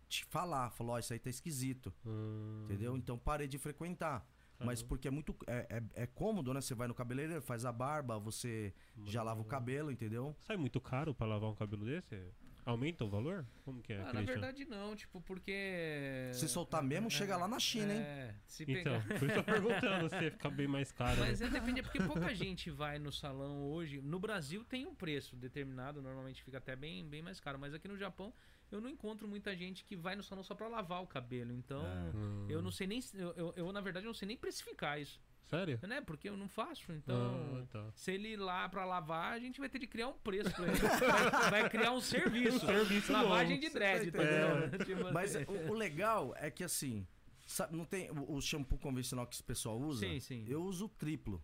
te 0.07 0.23
falar, 0.25 0.69
falou, 0.71 0.95
ó, 0.95 0.99
isso 0.99 1.11
aí 1.13 1.19
tá 1.19 1.29
esquisito, 1.29 1.93
Hum, 2.05 2.65
entendeu? 2.65 2.95
Então 2.97 3.17
parei 3.17 3.47
de 3.47 3.57
frequentar. 3.57 4.25
Mas 4.65 4.81
porque 4.81 5.07
é 5.07 5.11
muito 5.11 5.35
é, 5.47 5.65
é, 5.95 6.03
é 6.03 6.07
cômodo, 6.07 6.53
né? 6.53 6.61
Você 6.61 6.75
vai 6.75 6.87
no 6.87 6.93
cabeleireiro, 6.93 7.41
faz 7.41 7.65
a 7.65 7.71
barba, 7.71 8.17
você 8.19 8.73
já 9.05 9.23
lava 9.23 9.41
o 9.41 9.45
cabelo, 9.45 9.91
entendeu? 9.91 10.35
Sai 10.39 10.57
muito 10.57 10.79
caro 10.79 11.13
pra 11.13 11.27
lavar 11.27 11.49
um 11.49 11.55
cabelo 11.55 11.85
desse? 11.85 12.19
Aumenta 12.63 13.03
o 13.03 13.09
valor? 13.09 13.43
Como 13.65 13.81
que 13.81 13.91
é, 13.91 14.01
Ah, 14.01 14.13
na 14.13 14.21
verdade 14.21 14.65
não, 14.65 14.95
tipo, 14.95 15.19
porque... 15.21 16.29
Se 16.31 16.47
soltar 16.47 16.83
mesmo, 16.83 17.09
chega 17.09 17.35
lá 17.35 17.47
na 17.47 17.57
China, 17.57 17.91
hein? 17.91 18.01
É, 18.01 18.35
se 18.45 18.63
Então, 18.63 19.01
pegar... 19.01 19.19
por 19.19 19.27
isso 19.27 19.37
eu 19.39 19.43
tô 19.43 19.51
perguntando 19.51 20.09
se 20.09 20.31
fica 20.31 20.49
bem 20.49 20.67
mais 20.67 20.91
caro. 20.91 21.19
Mas 21.21 21.41
é 21.41 21.49
depende, 21.49 21.79
é 21.79 21.83
porque 21.83 22.03
pouca 22.03 22.33
gente 22.35 22.69
vai 22.69 22.99
no 22.99 23.11
salão 23.11 23.63
hoje. 23.63 23.99
No 23.99 24.19
Brasil 24.19 24.63
tem 24.63 24.85
um 24.85 24.93
preço 24.93 25.35
determinado, 25.35 26.03
normalmente 26.03 26.43
fica 26.43 26.59
até 26.59 26.75
bem, 26.75 27.03
bem 27.07 27.23
mais 27.23 27.39
caro. 27.39 27.57
Mas 27.57 27.73
aqui 27.73 27.87
no 27.87 27.97
Japão 27.97 28.31
eu 28.71 28.81
não 28.81 28.89
encontro 28.89 29.27
muita 29.27 29.55
gente 29.55 29.83
que 29.83 29.95
vai 29.95 30.15
no 30.15 30.23
salão 30.23 30.43
só 30.43 30.55
pra 30.55 30.67
lavar 30.67 31.01
o 31.03 31.07
cabelo. 31.07 31.51
Então 31.53 31.83
Hum. 32.15 32.45
eu 32.49 32.61
não 32.61 32.71
sei 32.71 32.87
nem. 32.87 32.99
Eu, 33.13 33.31
eu, 33.35 33.53
eu, 33.55 33.71
na 33.71 33.81
verdade, 33.81 34.05
não 34.05 34.13
sei 34.13 34.27
nem 34.27 34.37
precificar 34.37 34.99
isso. 34.99 35.19
Sério? 35.47 35.77
Né? 35.83 35.99
Porque 35.99 36.29
eu 36.29 36.37
não 36.37 36.47
faço. 36.47 36.91
Então. 36.93 37.59
Ah, 37.61 37.65
tá. 37.69 37.91
Se 37.93 38.11
ele 38.13 38.29
ir 38.29 38.37
lá 38.37 38.69
pra 38.69 38.85
lavar, 38.85 39.33
a 39.33 39.39
gente 39.39 39.59
vai 39.59 39.67
ter 39.67 39.79
de 39.79 39.87
criar 39.87 40.07
um 40.07 40.13
preço 40.13 40.49
pra 40.51 40.65
ele. 40.67 40.77
vai, 40.77 41.49
vai 41.51 41.69
criar 41.69 41.91
um 41.91 41.99
serviço. 42.01 42.59
serviço 42.65 43.11
Lavagem 43.11 43.55
novo. 43.57 43.67
de 43.67 43.73
dread, 43.73 44.11
tá 44.11 44.23
entendeu? 44.23 44.79
Tipo 44.85 45.13
Mas 45.13 45.35
assim. 45.35 45.45
o, 45.51 45.71
o 45.71 45.73
legal 45.73 46.33
é 46.37 46.49
que 46.49 46.63
assim, 46.63 47.05
sabe, 47.45 47.75
não 47.75 47.83
tem 47.83 48.09
o, 48.11 48.35
o 48.35 48.41
shampoo 48.41 48.77
convencional 48.77 49.27
que 49.27 49.33
esse 49.35 49.43
pessoal 49.43 49.77
usa? 49.77 50.07
Sim, 50.07 50.19
sim. 50.21 50.45
Eu 50.47 50.63
uso 50.63 50.85
o 50.85 50.89
triplo, 50.89 51.43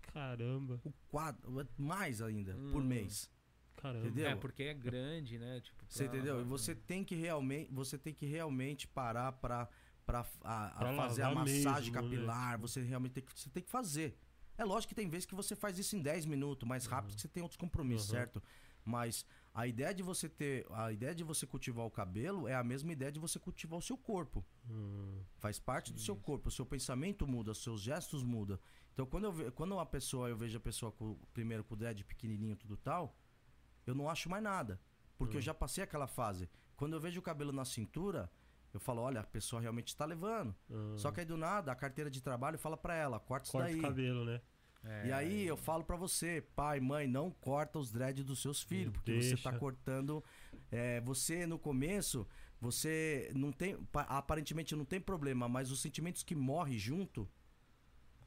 Caramba. 0.00 0.80
o 0.84 0.92
quadro, 1.08 1.68
mais 1.76 2.22
ainda 2.22 2.54
por 2.72 2.80
Hum. 2.82 2.86
mês. 2.86 3.30
Caramba. 3.82 4.06
Entendeu? 4.06 4.28
É, 4.30 4.36
porque 4.36 4.62
é 4.62 4.74
grande, 4.74 5.38
né? 5.38 5.60
Tipo, 5.60 5.84
Você 5.88 6.04
pra 6.08 6.14
entendeu? 6.16 6.40
E 6.40 6.44
você 6.44 6.74
tem 6.74 7.02
que 7.04 7.14
realmente, 7.16 7.68
você 7.72 7.98
tem 7.98 8.14
que 8.14 8.24
realmente 8.26 8.86
parar 8.86 9.32
pra, 9.32 9.68
pra, 10.06 10.24
a- 10.44 10.66
a 10.68 10.78
Pra 10.78 10.94
fazer 10.94 11.22
a 11.22 11.34
massagem 11.34 11.92
mesmo, 11.92 12.08
né? 12.08 12.16
capilar. 12.16 12.58
Você 12.60 12.80
realmente 12.82 13.12
tem 13.12 13.24
que, 13.24 13.32
você 13.38 13.50
tem 13.50 13.62
que 13.62 13.70
fazer. 13.70 14.16
É 14.56 14.64
lógico 14.64 14.90
que 14.90 14.94
tem 14.94 15.08
vezes 15.08 15.26
que 15.26 15.34
você 15.34 15.56
faz 15.56 15.78
isso 15.78 15.96
em 15.96 16.00
10 16.02 16.26
minutos, 16.26 16.68
mais 16.68 16.86
rápido, 16.86 17.14
que 17.16 17.20
você 17.20 17.28
tem 17.28 17.42
outros 17.42 17.56
compromissos, 17.58 18.08
Uhum. 18.10 18.14
certo? 18.16 18.42
Mas 18.84 19.24
a 19.54 19.66
ideia 19.66 19.94
de 19.94 20.02
você 20.02 20.28
ter, 20.28 20.66
a 20.70 20.92
ideia 20.92 21.14
de 21.14 21.22
você 21.24 21.46
cultivar 21.46 21.84
o 21.86 21.90
cabelo 21.90 22.46
é 22.48 22.54
a 22.54 22.62
mesma 22.64 22.92
ideia 22.92 23.10
de 23.12 23.18
você 23.18 23.38
cultivar 23.38 23.78
o 23.78 23.82
seu 23.82 23.96
corpo. 23.96 24.44
Hum, 24.68 25.22
Faz 25.38 25.58
parte 25.58 25.92
do 25.92 26.00
seu 26.00 26.14
corpo, 26.16 26.48
o 26.48 26.52
seu 26.52 26.66
pensamento 26.66 27.26
muda, 27.26 27.50
os 27.52 27.62
seus 27.62 27.80
gestos 27.80 28.22
mudam. 28.22 28.58
Então 28.92 29.06
quando 29.06 29.24
eu 29.24 29.32
ve, 29.32 29.50
quando 29.52 29.72
uma 29.72 29.86
pessoa, 29.86 30.28
eu 30.28 30.36
vejo 30.36 30.56
a 30.56 30.60
pessoa 30.60 30.92
com, 30.92 31.16
primeiro 31.32 31.64
com 31.64 31.74
o 31.74 31.76
dread 31.76 32.04
pequenininho 32.04 32.54
tudo 32.56 32.76
tal, 32.76 33.16
eu 33.86 33.94
não 33.94 34.08
acho 34.08 34.28
mais 34.28 34.42
nada, 34.42 34.80
porque 35.18 35.36
eu 35.36 35.38
Hum. 35.38 35.42
já 35.42 35.54
passei 35.54 35.82
aquela 35.84 36.06
fase. 36.06 36.48
Quando 36.76 36.94
eu 36.94 37.00
vejo 37.00 37.20
o 37.20 37.22
cabelo 37.22 37.52
na 37.52 37.64
cintura, 37.64 38.30
eu 38.74 38.80
falo, 38.80 39.02
olha, 39.02 39.20
a 39.20 39.24
pessoa 39.24 39.60
realmente 39.60 39.88
está 39.88 40.04
levando. 40.04 40.54
hum. 40.70 40.96
Só 40.96 41.10
que 41.10 41.20
aí 41.20 41.26
do 41.26 41.36
nada, 41.36 41.70
a 41.70 41.74
carteira 41.76 42.10
de 42.10 42.20
trabalho 42.22 42.58
fala 42.58 42.76
pra 42.76 42.94
ela, 42.94 43.20
corta 43.20 43.44
isso 43.44 43.52
Corta 43.52 43.68
daí. 43.68 43.78
o 43.78 43.82
cabelo, 43.82 44.24
né? 44.24 44.40
É, 44.84 45.06
E 45.08 45.12
aí 45.12 45.46
eu 45.46 45.56
falo 45.56 45.84
pra 45.84 45.94
você, 45.96 46.40
pai, 46.56 46.80
mãe, 46.80 47.06
não 47.06 47.30
corta 47.30 47.78
os 47.78 47.92
dreads 47.92 48.24
dos 48.24 48.42
seus 48.42 48.62
filhos, 48.62 48.92
porque 48.92 49.12
você 49.22 49.28
Deixa. 49.34 49.50
tá 49.50 49.56
cortando. 49.56 50.24
é, 50.72 51.00
você 51.02 51.46
no 51.46 51.58
começo, 51.58 52.26
você 52.60 53.30
não 53.34 53.52
tem. 53.52 53.76
pa- 53.84 54.02
Aparentemente 54.08 54.74
não 54.74 54.84
tem 54.84 55.00
problema, 55.00 55.48
mas 55.48 55.70
os 55.70 55.80
sentimentos 55.80 56.22
que 56.22 56.34
morrem 56.34 56.78
junto, 56.78 57.28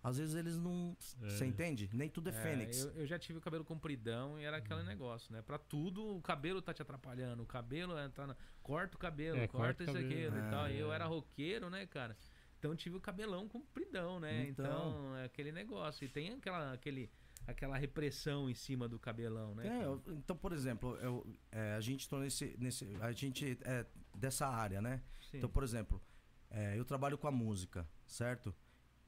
às 0.08 0.18
vezes 0.18 0.36
eles 0.36 0.58
não. 0.58 0.96
É. 1.24 1.30
Você 1.30 1.46
entende? 1.46 1.90
Nem 1.94 2.08
tudo 2.10 2.30
é, 2.30 2.32
É, 2.32 2.36
fênix. 2.42 2.84
eu, 2.86 2.92
eu 2.92 3.06
já 3.08 3.18
tive 3.18 3.40
o 3.40 3.42
cabelo 3.42 3.66
compridão 3.66 4.40
e 4.40 4.44
era 4.44 4.58
aquele 4.58 4.82
Uhum. 4.82 4.86
negócio, 4.86 5.34
né? 5.34 5.42
Pra 5.42 5.58
tudo, 5.58 6.18
o 6.18 6.22
cabelo 6.22 6.62
tá 6.62 6.74
te 6.74 6.82
atrapalhando. 6.82 7.42
O 7.42 7.46
cabelo 7.46 7.98
é, 7.98 8.08
tá 8.10 8.28
na- 8.28 8.36
corta 8.62 8.96
o 8.96 9.00
cabelo, 9.00 9.38
É, 9.38 9.48
corta, 9.48 9.84
corta 9.84 9.84
isso 9.84 9.98
aqui 10.06 10.26
e 10.28 10.50
tal. 10.52 10.70
E 10.70 10.78
eu 10.78 10.92
É. 10.92 10.96
era 10.96 11.06
roqueiro, 11.06 11.70
né, 11.70 11.86
cara? 11.88 12.16
Então 12.60 12.76
tive 12.76 12.98
o 12.98 13.02
cabelão 13.02 13.48
compridão, 13.48 14.20
né? 14.20 14.48
Então, 14.48 14.66
Então. 14.66 15.16
é 15.18 15.26
aquele 15.26 15.52
negócio. 15.52 16.06
E 16.06 16.08
tem 16.08 16.34
aquela, 16.34 16.74
aquele, 16.74 17.10
aquela 17.48 17.76
repressão 17.78 18.50
em 18.50 18.54
cima 18.54 18.88
do 18.88 19.00
cabelão, 19.00 19.54
né? 19.56 19.68
É, 19.68 19.86
eu- 19.86 20.02
então, 20.10 20.36
por 20.36 20.52
exemplo, 20.54 20.96
eu, 20.98 21.26
é, 21.52 21.74
a 21.74 21.82
gente 21.82 22.06
entrou 22.06 22.22
nesse. 22.22 22.56
nesse 22.60 22.86
a 23.02 23.12
gente 23.12 23.58
é 23.64 23.86
dessa 24.16 24.48
área, 24.48 24.82
né? 24.82 25.02
Sim. 25.32 25.38
Então, 25.38 25.50
por 25.50 25.64
exemplo, 25.64 26.02
é, 26.50 26.78
eu 26.78 26.86
trabalho 26.86 27.18
com 27.18 27.28
a 27.28 27.32
música, 27.32 27.88
certo? 28.06 28.56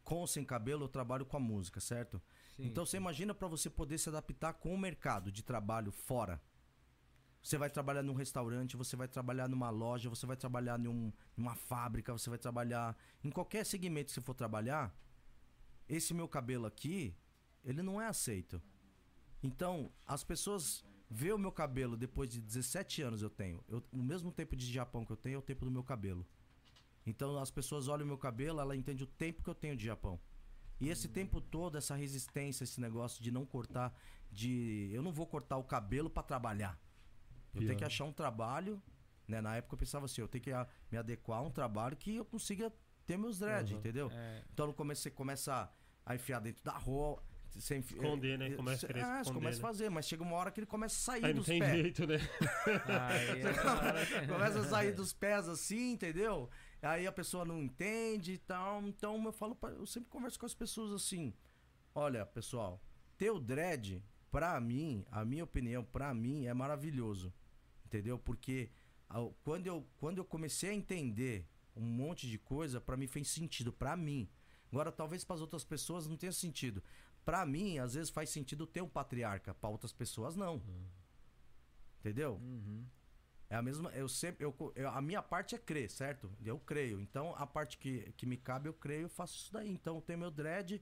Com 0.08 0.20
ou 0.20 0.28
sem 0.28 0.46
cabelo, 0.46 0.86
eu 0.86 0.88
trabalho 0.88 1.26
com 1.26 1.36
a 1.36 1.40
música, 1.40 1.82
certo? 1.82 2.22
Sim. 2.56 2.68
Então 2.68 2.86
você 2.86 2.96
imagina 2.96 3.34
para 3.34 3.46
você 3.50 3.70
poder 3.70 3.98
se 3.98 4.08
adaptar 4.08 4.54
com 4.54 4.74
o 4.74 4.78
mercado 4.78 5.30
de 5.30 5.44
trabalho 5.44 5.92
fora. 5.92 6.42
Você 7.44 7.58
vai 7.58 7.70
trabalhar 7.70 8.04
num 8.04 8.14
restaurante, 8.14 8.78
você 8.78 8.96
vai 8.96 9.10
trabalhar 9.10 9.50
numa 9.50 9.70
loja, 9.70 10.10
você 10.10 10.26
vai 10.26 10.38
trabalhar 10.38 10.80
num, 10.80 11.12
numa 11.36 11.56
fábrica, 11.56 12.14
você 12.14 12.30
vai 12.30 12.40
trabalhar 12.40 12.96
em 13.22 13.30
qualquer 13.30 13.66
segmento 13.66 14.06
que 14.06 14.14
você 14.14 14.22
for 14.22 14.34
trabalhar. 14.34 14.98
Esse 15.90 16.14
meu 16.14 16.30
cabelo 16.30 16.66
aqui, 16.66 17.14
ele 17.62 17.84
não 17.84 18.02
é 18.02 18.08
aceito. 18.08 18.62
Então, 19.44 19.92
as 20.06 20.24
pessoas 20.24 20.86
vê 21.10 21.34
o 21.34 21.38
meu 21.38 21.52
cabelo 21.52 21.98
depois 21.98 22.30
de 22.30 22.40
17 22.40 23.02
anos 23.02 23.22
eu 23.22 23.30
tenho. 23.30 23.62
Eu, 23.68 23.84
o 23.92 24.02
mesmo 24.02 24.32
tempo 24.32 24.56
de 24.56 24.72
Japão 24.72 25.04
que 25.04 25.12
eu 25.12 25.18
tenho 25.18 25.36
é 25.36 25.40
o 25.40 25.42
tempo 25.42 25.66
do 25.66 25.72
meu 25.72 25.84
cabelo. 25.84 26.26
Então 27.08 27.40
as 27.40 27.50
pessoas 27.50 27.88
olham 27.88 28.04
o 28.04 28.08
meu 28.08 28.18
cabelo, 28.18 28.60
ela 28.60 28.76
entende 28.76 29.04
o 29.04 29.08
tempo 29.08 29.42
que 29.42 29.50
eu 29.50 29.56
tenho 29.56 29.76
de 29.76 29.86
Japão. 29.86 30.20
E 30.80 30.90
esse 30.90 31.08
tempo 31.08 31.42
todo, 31.42 31.78
essa 31.78 31.96
resistência, 31.96 32.64
esse 32.64 32.80
negócio 32.80 33.24
de 33.24 33.32
não 33.32 33.46
cortar, 33.46 33.92
de. 34.32 34.92
Eu 34.94 35.02
não 35.02 35.12
vou 35.12 35.26
cortar 35.26 35.58
o 35.58 35.64
cabelo 35.64 36.10
pra 36.10 36.22
trabalhar. 36.22 36.78
Eu 37.56 37.62
tenho 37.66 37.78
que 37.78 37.86
achar 37.86 38.04
um 38.04 38.14
trabalho. 38.14 38.80
Né? 39.28 39.42
Na 39.42 39.56
época 39.58 39.74
eu 39.74 39.78
pensava 39.80 40.06
assim, 40.06 40.22
eu 40.22 40.28
tenho 40.28 40.44
que 40.44 40.52
me 40.92 40.98
adequar 40.98 41.40
a 41.40 41.42
um 41.42 41.50
trabalho 41.52 41.98
que 41.98 42.16
eu 42.16 42.24
consiga 42.24 42.72
ter 43.06 43.18
meus 43.18 43.40
dread, 43.40 43.74
Uhum. 43.74 43.80
entendeu? 43.80 44.10
É, 44.14 44.44
Então 44.54 44.68
no 44.68 44.74
começo 44.74 45.02
você 45.02 45.10
começa 45.12 45.70
a 46.06 46.16
enfiar 46.16 46.40
dentro 46.40 46.64
da 46.64 46.78
roupa. 46.78 47.24
Enfi- 47.56 47.96
Esconder, 47.96 48.38
né? 48.38 48.50
é, 48.50 48.56
Começa 48.56 48.86
a 48.86 48.88
querer 48.88 49.00
você 49.04 49.12
esconder, 49.22 49.34
começa 49.40 49.58
a 49.58 49.62
né? 49.62 49.68
fazer, 49.68 49.90
mas 49.90 50.06
chega 50.08 50.22
uma 50.24 50.36
hora 50.36 50.52
que 50.52 50.60
ele 50.60 50.68
começa 50.68 50.96
a 50.96 51.00
sair 51.00 51.26
Aí 51.26 51.34
não 51.34 51.40
dos 51.40 51.48
tem 51.48 51.60
pés. 51.60 51.72
jeito, 51.72 52.06
né? 52.06 52.18
aí 52.86 53.42
é- 54.24 54.28
Começa 54.28 54.60
a 54.60 54.64
sair 54.66 54.92
dos 54.94 55.12
pés 55.14 55.48
assim, 55.50 55.94
entendeu? 55.94 56.50
Aí 56.82 57.08
a 57.08 57.12
pessoa 57.12 57.44
não 57.44 57.62
entende 57.62 58.34
e 58.34 58.38
tal. 58.38 58.82
Então 58.84 59.24
eu 59.26 59.32
falo, 59.32 59.56
pra- 59.56 59.72
eu 59.72 59.86
sempre 59.86 60.10
converso 60.10 60.40
com 60.40 60.46
as 60.46 60.54
pessoas 60.54 60.92
assim: 60.94 61.34
olha, 61.96 62.26
pessoal, 62.26 62.82
ter 63.18 63.32
o 63.32 63.40
dread, 63.40 64.04
pra 64.32 64.60
mim, 64.60 65.06
a 65.12 65.26
minha 65.26 65.44
opinião, 65.44 65.84
pra 65.84 66.14
mim, 66.14 66.46
é 66.46 66.54
maravilhoso. 66.54 67.34
Entendeu? 67.86 68.20
Porque 68.20 68.70
quando 69.44 69.66
eu, 69.68 69.88
quando 69.98 70.18
eu 70.20 70.26
comecei 70.26 70.70
a 70.70 70.74
entender 70.74 71.48
um 71.76 71.82
monte 71.82 72.28
de 72.28 72.38
coisa, 72.38 72.82
pra 72.82 72.98
mim 72.98 73.08
fez 73.08 73.28
sentido, 73.30 73.72
pra 73.72 73.96
mim. 73.96 74.30
Agora, 74.72 74.92
talvez 74.92 75.24
para 75.24 75.36
as 75.36 75.42
outras 75.42 75.64
pessoas 75.64 76.08
não 76.08 76.18
tenha 76.18 76.32
sentido. 76.32 76.84
Pra 77.24 77.46
mim, 77.46 77.78
às 77.80 77.94
vezes 77.94 78.10
faz 78.10 78.30
sentido 78.30 78.68
ter 78.68 78.82
um 78.82 78.90
patriarca, 78.90 79.54
pra 79.54 79.70
outras 79.70 79.94
pessoas 79.94 80.36
não. 80.36 80.62
Entendeu? 82.00 82.36
Uhum. 82.36 82.86
É 83.50 83.56
a 83.56 83.62
mesma. 83.62 83.90
Eu 83.92 84.10
sempre. 84.10 84.46
Eu, 84.46 84.54
eu- 84.76 84.90
a 84.90 85.02
minha 85.02 85.22
parte 85.22 85.56
é 85.56 85.58
crer, 85.58 85.90
certo? 85.90 86.30
Eu 86.44 86.60
creio. 86.60 87.00
Então 87.00 87.34
a 87.38 87.48
parte 87.48 87.78
que, 87.78 88.12
que 88.18 88.26
me 88.26 88.36
cabe, 88.38 88.68
eu 88.70 88.74
creio, 88.74 89.04
eu 89.04 89.10
faço 89.10 89.36
isso 89.38 89.54
daí. 89.54 89.70
Então 89.70 89.96
eu 89.96 90.02
tenho 90.02 90.20
meu 90.20 90.32
dread 90.32 90.82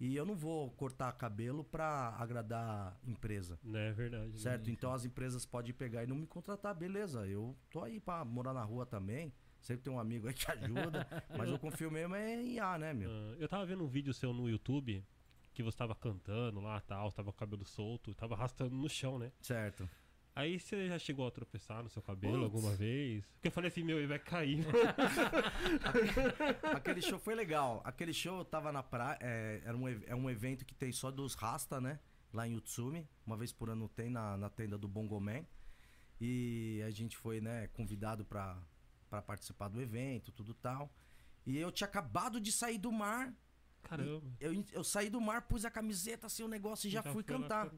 e 0.00 0.14
eu 0.16 0.24
não 0.24 0.34
vou 0.36 0.70
cortar 0.70 1.12
cabelo 1.12 1.64
pra 1.64 2.14
agradar 2.18 2.96
a 3.04 3.10
empresa. 3.10 3.58
Né, 3.62 3.88
é 3.88 3.92
verdade. 3.92 4.40
Certo? 4.40 4.70
Então 4.70 4.92
as 4.92 5.04
empresas 5.04 5.44
podem 5.44 5.74
pegar 5.74 6.04
e 6.04 6.06
não 6.06 6.16
me 6.16 6.26
contratar, 6.26 6.74
beleza. 6.74 7.26
Eu 7.26 7.54
tô 7.70 7.82
aí 7.84 8.00
pra 8.00 8.24
morar 8.24 8.54
na 8.54 8.62
rua 8.64 8.86
também. 8.86 9.32
Sempre 9.60 9.82
tem 9.82 9.92
um 9.92 9.98
amigo 9.98 10.28
aí 10.28 10.34
que 10.34 10.46
ajuda. 10.52 11.06
mas 11.36 11.50
eu 11.50 11.58
confio 11.58 11.90
mesmo 11.90 12.14
é 12.14 12.40
em 12.40 12.60
A, 12.60 12.78
né, 12.78 12.94
meu? 12.94 13.10
Ah, 13.10 13.36
eu 13.38 13.48
tava 13.48 13.66
vendo 13.66 13.84
um 13.84 13.88
vídeo 13.88 14.14
seu 14.14 14.32
no 14.32 14.48
YouTube 14.48 15.04
que 15.52 15.62
você 15.64 15.76
tava 15.76 15.94
cantando 15.96 16.60
lá 16.60 16.80
tal, 16.80 17.10
tava 17.10 17.32
com 17.32 17.36
o 17.36 17.40
cabelo 17.40 17.64
solto, 17.64 18.14
tava 18.14 18.34
arrastando 18.34 18.76
no 18.76 18.88
chão, 18.88 19.18
né? 19.18 19.32
Certo. 19.40 19.90
Aí 20.38 20.60
você 20.60 20.86
já 20.86 20.96
chegou 21.00 21.26
a 21.26 21.32
tropeçar 21.32 21.82
no 21.82 21.90
seu 21.90 22.00
cabelo 22.00 22.34
Putz. 22.34 22.44
alguma 22.44 22.76
vez? 22.76 23.26
Porque 23.32 23.48
eu 23.48 23.50
falei 23.50 23.72
assim, 23.72 23.82
meu, 23.82 23.98
ele 23.98 24.06
vai 24.06 24.20
cair. 24.20 24.64
Aquele 26.76 27.02
show 27.02 27.18
foi 27.18 27.34
legal. 27.34 27.82
Aquele 27.84 28.14
show 28.14 28.38
eu 28.38 28.44
tava 28.44 28.70
na 28.70 28.80
praia. 28.80 29.18
É, 29.20 29.60
era 29.64 29.76
um, 29.76 29.88
é 29.88 30.14
um 30.14 30.30
evento 30.30 30.64
que 30.64 30.76
tem 30.76 30.92
só 30.92 31.10
dos 31.10 31.34
Rasta, 31.34 31.80
né? 31.80 31.98
Lá 32.32 32.46
em 32.46 32.54
Utsumi. 32.54 33.04
Uma 33.26 33.36
vez 33.36 33.52
por 33.52 33.68
ano 33.68 33.88
tem 33.88 34.10
na, 34.10 34.36
na 34.36 34.48
tenda 34.48 34.78
do 34.78 34.86
Bongo 34.86 35.18
Man. 35.18 35.44
E 36.20 36.84
a 36.86 36.90
gente 36.90 37.16
foi, 37.16 37.40
né, 37.40 37.66
convidado 37.72 38.24
pra, 38.24 38.62
pra 39.10 39.20
participar 39.20 39.66
do 39.66 39.82
evento, 39.82 40.30
tudo 40.30 40.54
tal. 40.54 40.88
E 41.44 41.58
eu 41.58 41.72
tinha 41.72 41.88
acabado 41.88 42.40
de 42.40 42.52
sair 42.52 42.78
do 42.78 42.92
mar. 42.92 43.34
Caramba. 43.82 44.30
Eu, 44.38 44.64
eu 44.70 44.84
saí 44.84 45.10
do 45.10 45.20
mar, 45.20 45.48
pus 45.48 45.64
a 45.64 45.70
camiseta, 45.70 46.28
assim, 46.28 46.44
o 46.44 46.48
negócio 46.48 46.86
e 46.86 46.90
já, 46.90 47.02
fui 47.02 47.24
foi 47.24 47.34
lá 47.34 47.40
cantar. 47.40 47.72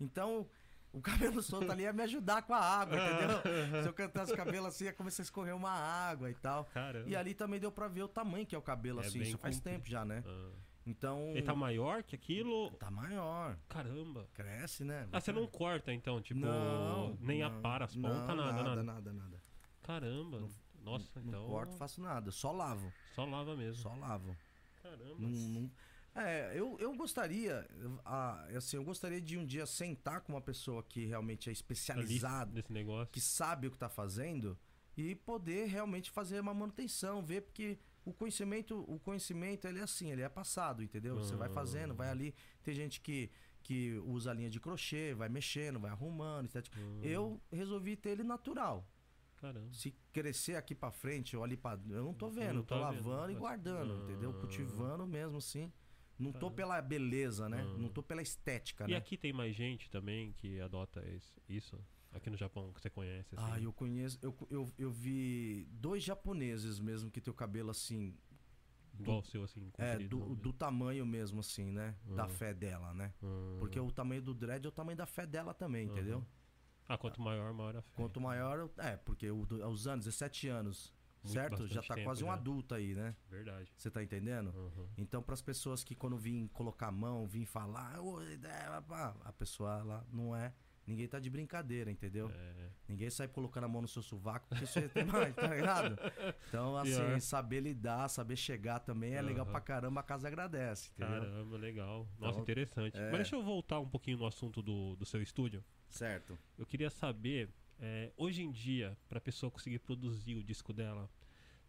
Então, 0.00 0.48
o 0.92 1.00
cabelo 1.00 1.42
solto 1.42 1.70
ali 1.70 1.82
ia 1.82 1.92
me 1.92 2.02
ajudar 2.02 2.42
com 2.42 2.54
a 2.54 2.60
água, 2.60 2.96
entendeu? 2.96 3.42
Se 3.82 3.88
eu 3.88 3.92
cantasse 3.92 4.32
o 4.32 4.36
cabelo 4.36 4.66
assim, 4.66 4.84
ia 4.84 4.92
começar 4.92 5.22
a 5.22 5.24
escorrer 5.24 5.54
uma 5.54 5.70
água 5.70 6.30
e 6.30 6.34
tal. 6.34 6.64
Caramba. 6.66 7.08
E 7.08 7.14
ali 7.14 7.34
também 7.34 7.60
deu 7.60 7.70
pra 7.70 7.88
ver 7.88 8.02
o 8.02 8.08
tamanho 8.08 8.46
que 8.46 8.54
é 8.54 8.58
o 8.58 8.62
cabelo, 8.62 9.00
É 9.02 9.06
assim. 9.06 9.20
Isso 9.20 9.38
faz 9.38 9.60
tempo 9.60 9.86
já, 9.88 10.04
né? 10.04 10.22
Ah. 10.26 10.50
Então. 10.86 11.30
Ele 11.30 11.42
tá 11.42 11.54
maior 11.54 12.02
que 12.04 12.14
aquilo? 12.14 12.70
tá 12.72 12.90
maior. 12.90 13.58
Caramba. 13.68 14.28
Cresce, 14.32 14.84
né? 14.84 15.08
Ah, 15.12 15.20
você 15.20 15.32
não 15.32 15.46
corta 15.46 15.92
então, 15.92 16.20
tipo, 16.22 16.40
Não, 16.40 17.16
nem 17.20 17.40
não, 17.40 17.48
apara 17.48 17.84
as 17.86 17.96
não, 17.96 18.08
pontas, 18.08 18.36
nada, 18.36 18.52
nada, 18.52 18.62
nada, 18.62 18.82
nada, 18.84 19.12
nada. 19.12 19.42
Caramba. 19.82 20.48
Nossa, 20.82 21.20
Não 21.20 21.28
então. 21.28 21.46
corto, 21.48 21.76
faço 21.76 22.00
nada. 22.00 22.30
Só 22.30 22.52
lavo. 22.52 22.92
Só 23.16 23.24
lava 23.24 23.56
mesmo. 23.56 23.82
Só 23.82 23.92
lavo. 23.96 24.36
Caramba. 24.80 25.16
Não, 25.18 25.28
não- 25.28 25.70
É, 26.16 26.52
eu, 26.58 26.76
eu 26.80 26.94
gostaria. 26.96 27.68
ah, 28.04 28.46
assim, 28.56 28.76
eu 28.76 28.84
gostaria 28.84 29.20
de 29.20 29.36
um 29.36 29.44
dia 29.44 29.66
sentar 29.66 30.20
com 30.22 30.32
uma 30.32 30.40
pessoa 30.40 30.82
que 30.82 31.04
realmente 31.04 31.48
é 31.48 31.50
Ali, 31.50 31.54
especializada, 31.56 32.52
Desse 32.52 32.72
negócio. 32.72 33.12
que 33.12 33.20
sabe 33.20 33.66
o 33.66 33.70
que 33.70 33.76
tá 33.78 33.88
fazendo 33.88 34.56
e 34.96 35.14
poder 35.14 35.66
realmente 35.66 36.10
fazer 36.10 36.40
uma 36.40 36.54
manutenção, 36.54 37.22
ver 37.22 37.42
porque 37.42 37.78
o 38.04 38.12
conhecimento, 38.14 38.82
o 38.88 38.98
conhecimento 38.98 39.66
ele 39.66 39.78
é 39.78 39.82
assim, 39.82 40.10
ele 40.10 40.22
é 40.22 40.28
passado, 40.28 40.82
entendeu? 40.82 41.16
Você 41.16 41.36
vai 41.36 41.48
fazendo, 41.50 41.94
vai 41.94 42.08
ali, 42.08 42.34
tem 42.62 42.74
gente 42.74 43.00
que 43.00 43.30
que 43.62 43.98
usa 44.06 44.30
a 44.30 44.34
linha 44.34 44.48
de 44.48 44.60
crochê, 44.60 45.12
vai 45.12 45.28
mexendo, 45.28 45.80
vai 45.80 45.90
arrumando, 45.90 46.46
etc. 46.46 46.64
Hum. 46.78 47.00
Eu 47.02 47.40
resolvi 47.50 47.96
ter 47.96 48.10
ele 48.10 48.22
natural. 48.22 48.88
Caramba. 49.38 49.66
Se 49.72 49.92
crescer 50.12 50.54
aqui 50.54 50.72
pra 50.72 50.92
frente 50.92 51.36
ou 51.36 51.42
ali 51.42 51.56
pra, 51.56 51.76
eu 51.90 52.04
não 52.04 52.14
tô 52.14 52.30
vendo, 52.30 52.52
Não 52.52 52.60
eu 52.60 52.62
tô 52.64 52.78
tá 52.80 52.90
vendo, 52.92 53.04
lavando 53.08 53.30
e 53.32 53.34
mas- 53.34 53.40
guardando, 53.40 53.92
Ah. 53.92 54.04
entendeu? 54.04 54.32
Cultivando 54.34 55.04
mesmo 55.04 55.38
assim. 55.38 55.72
Não 56.18 56.32
tô 56.32 56.50
pela 56.50 56.80
beleza, 56.80 57.48
né? 57.48 57.60
Ah. 57.62 57.78
Não 57.78 57.88
tô 57.88 58.02
pela 58.02 58.22
estética, 58.22 58.84
E 58.84 58.92
né? 58.92 58.96
aqui 58.96 59.16
tem 59.16 59.32
mais 59.32 59.54
gente 59.54 59.90
também 59.90 60.32
que 60.32 60.60
adota 60.60 61.04
esse- 61.08 61.40
isso? 61.48 61.78
Aqui 62.12 62.30
no 62.30 62.36
Japão, 62.36 62.72
que 62.72 62.80
você 62.80 62.88
conhece, 62.88 63.34
assim? 63.34 63.52
Ah, 63.52 63.60
eu 63.60 63.72
conheço. 63.72 64.18
Eu, 64.22 64.34
eu, 64.50 64.72
eu 64.78 64.90
vi 64.90 65.66
dois 65.70 66.02
japoneses 66.02 66.80
mesmo 66.80 67.10
que 67.10 67.20
tem 67.20 67.30
o 67.30 67.34
cabelo 67.34 67.70
assim. 67.70 68.16
Igual 68.98 69.18
o 69.18 69.22
seu, 69.24 69.44
assim, 69.44 69.70
É, 69.76 69.90
comprido, 69.92 70.18
do, 70.20 70.34
do 70.36 70.52
tamanho 70.54 71.04
mesmo, 71.04 71.40
assim, 71.40 71.70
né? 71.70 71.94
Da 72.16 72.24
Ah. 72.24 72.28
fé 72.28 72.54
dela, 72.54 72.94
né? 72.94 73.12
Hum. 73.22 73.56
Porque 73.58 73.78
o 73.78 73.90
tamanho 73.92 74.22
do 74.22 74.32
dread 74.32 74.64
é 74.64 74.68
o 74.68 74.72
tamanho 74.72 74.96
da 74.96 75.04
fé 75.04 75.26
dela 75.26 75.52
também, 75.52 75.84
Aham. 75.86 75.92
entendeu? 75.92 76.26
Ah, 76.88 76.96
quanto 76.96 77.20
maior, 77.20 77.52
maior 77.52 77.76
a 77.76 77.82
fé. 77.82 77.92
Quanto 77.96 78.18
maior. 78.20 78.70
É, 78.78 78.96
porque 78.96 79.30
o, 79.30 79.44
do- 79.44 79.62
aos 79.62 79.86
anos, 79.86 80.06
17 80.06 80.48
anos, 80.48 80.94
Muito 81.26 81.32
certo? 81.32 81.66
Já 81.66 81.82
tá 81.82 81.94
tempo 81.94 82.04
quase 82.06 82.24
um 82.24 82.30
adulto 82.30 82.74
aí, 82.74 82.94
né? 82.94 83.14
Verdade. 83.28 83.72
Você 83.76 83.90
tá 83.90 84.02
entendendo? 84.02 84.50
Uhum. 84.54 84.86
Então, 84.96 85.22
para 85.22 85.34
as 85.34 85.42
pessoas 85.42 85.82
que 85.84 85.94
quando 85.94 86.16
vim 86.16 86.46
colocar 86.48 86.88
a 86.88 86.92
mão, 86.92 87.26
vim 87.26 87.44
falar, 87.44 88.00
"Ô, 88.00 88.22
ideia, 88.22 88.80
pá", 88.82 89.14
a 89.24 89.32
pessoa 89.32 89.78
ela 89.80 90.06
não 90.12 90.34
é. 90.34 90.54
Ninguém 90.86 91.08
tá 91.08 91.18
de 91.18 91.28
brincadeira, 91.28 91.90
entendeu? 91.90 92.30
É, 92.32 92.70
Ninguém 92.88 93.10
sai 93.10 93.26
colocando 93.26 93.64
a 93.64 93.68
mão 93.68 93.82
no 93.82 93.88
seu 93.88 94.02
sovaco 94.02 94.46
porque 94.48 94.64
você 94.66 94.88
tem 94.88 95.04
mais, 95.04 95.34
tá 95.34 95.48
ligado? 95.48 95.98
Então, 96.48 96.76
assim, 96.78 96.92
Pior. 96.94 97.20
saber 97.20 97.60
lidar, 97.60 98.08
saber 98.08 98.36
chegar 98.36 98.78
também 98.78 99.14
é 99.14 99.20
legal 99.20 99.44
Aham. 99.44 99.50
pra 99.50 99.60
caramba, 99.60 100.00
a 100.00 100.04
casa 100.04 100.28
agradece, 100.28 100.92
entendeu? 100.92 101.22
caramba, 101.22 101.56
legal. 101.56 102.08
Nossa, 102.20 102.34
Então, 102.38 102.42
interessante. 102.42 102.96
é. 102.96 103.10
Mas 103.10 103.18
deixa 103.18 103.34
eu 103.34 103.42
voltar 103.42 103.80
um 103.80 103.88
pouquinho 103.88 104.18
no 104.18 104.26
assunto 104.26 104.62
do, 104.62 104.94
do 104.94 105.04
seu 105.04 105.20
estúdio. 105.20 105.64
Certo. 105.90 106.38
Eu 106.56 106.64
queria 106.64 106.88
saber, 106.88 107.50
é, 107.80 108.12
hoje 108.16 108.42
em 108.42 108.50
dia, 108.50 108.96
pra 109.08 109.20
pessoa 109.20 109.50
conseguir 109.50 109.78
produzir 109.80 110.34
o 110.34 110.42
disco 110.42 110.72
dela, 110.72 111.10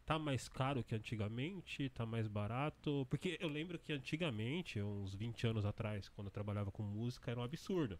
tá 0.05 0.17
mais 0.17 0.47
caro 0.47 0.83
que 0.83 0.95
antigamente? 0.95 1.89
Tá 1.89 2.05
mais 2.05 2.27
barato? 2.27 3.05
Porque 3.09 3.37
eu 3.41 3.49
lembro 3.49 3.77
que 3.77 3.91
antigamente, 3.93 4.81
uns 4.81 5.13
20 5.13 5.47
anos 5.47 5.65
atrás, 5.65 6.07
quando 6.09 6.27
eu 6.27 6.31
trabalhava 6.31 6.71
com 6.71 6.83
música, 6.83 7.31
era 7.31 7.39
um 7.39 7.43
absurdo 7.43 7.99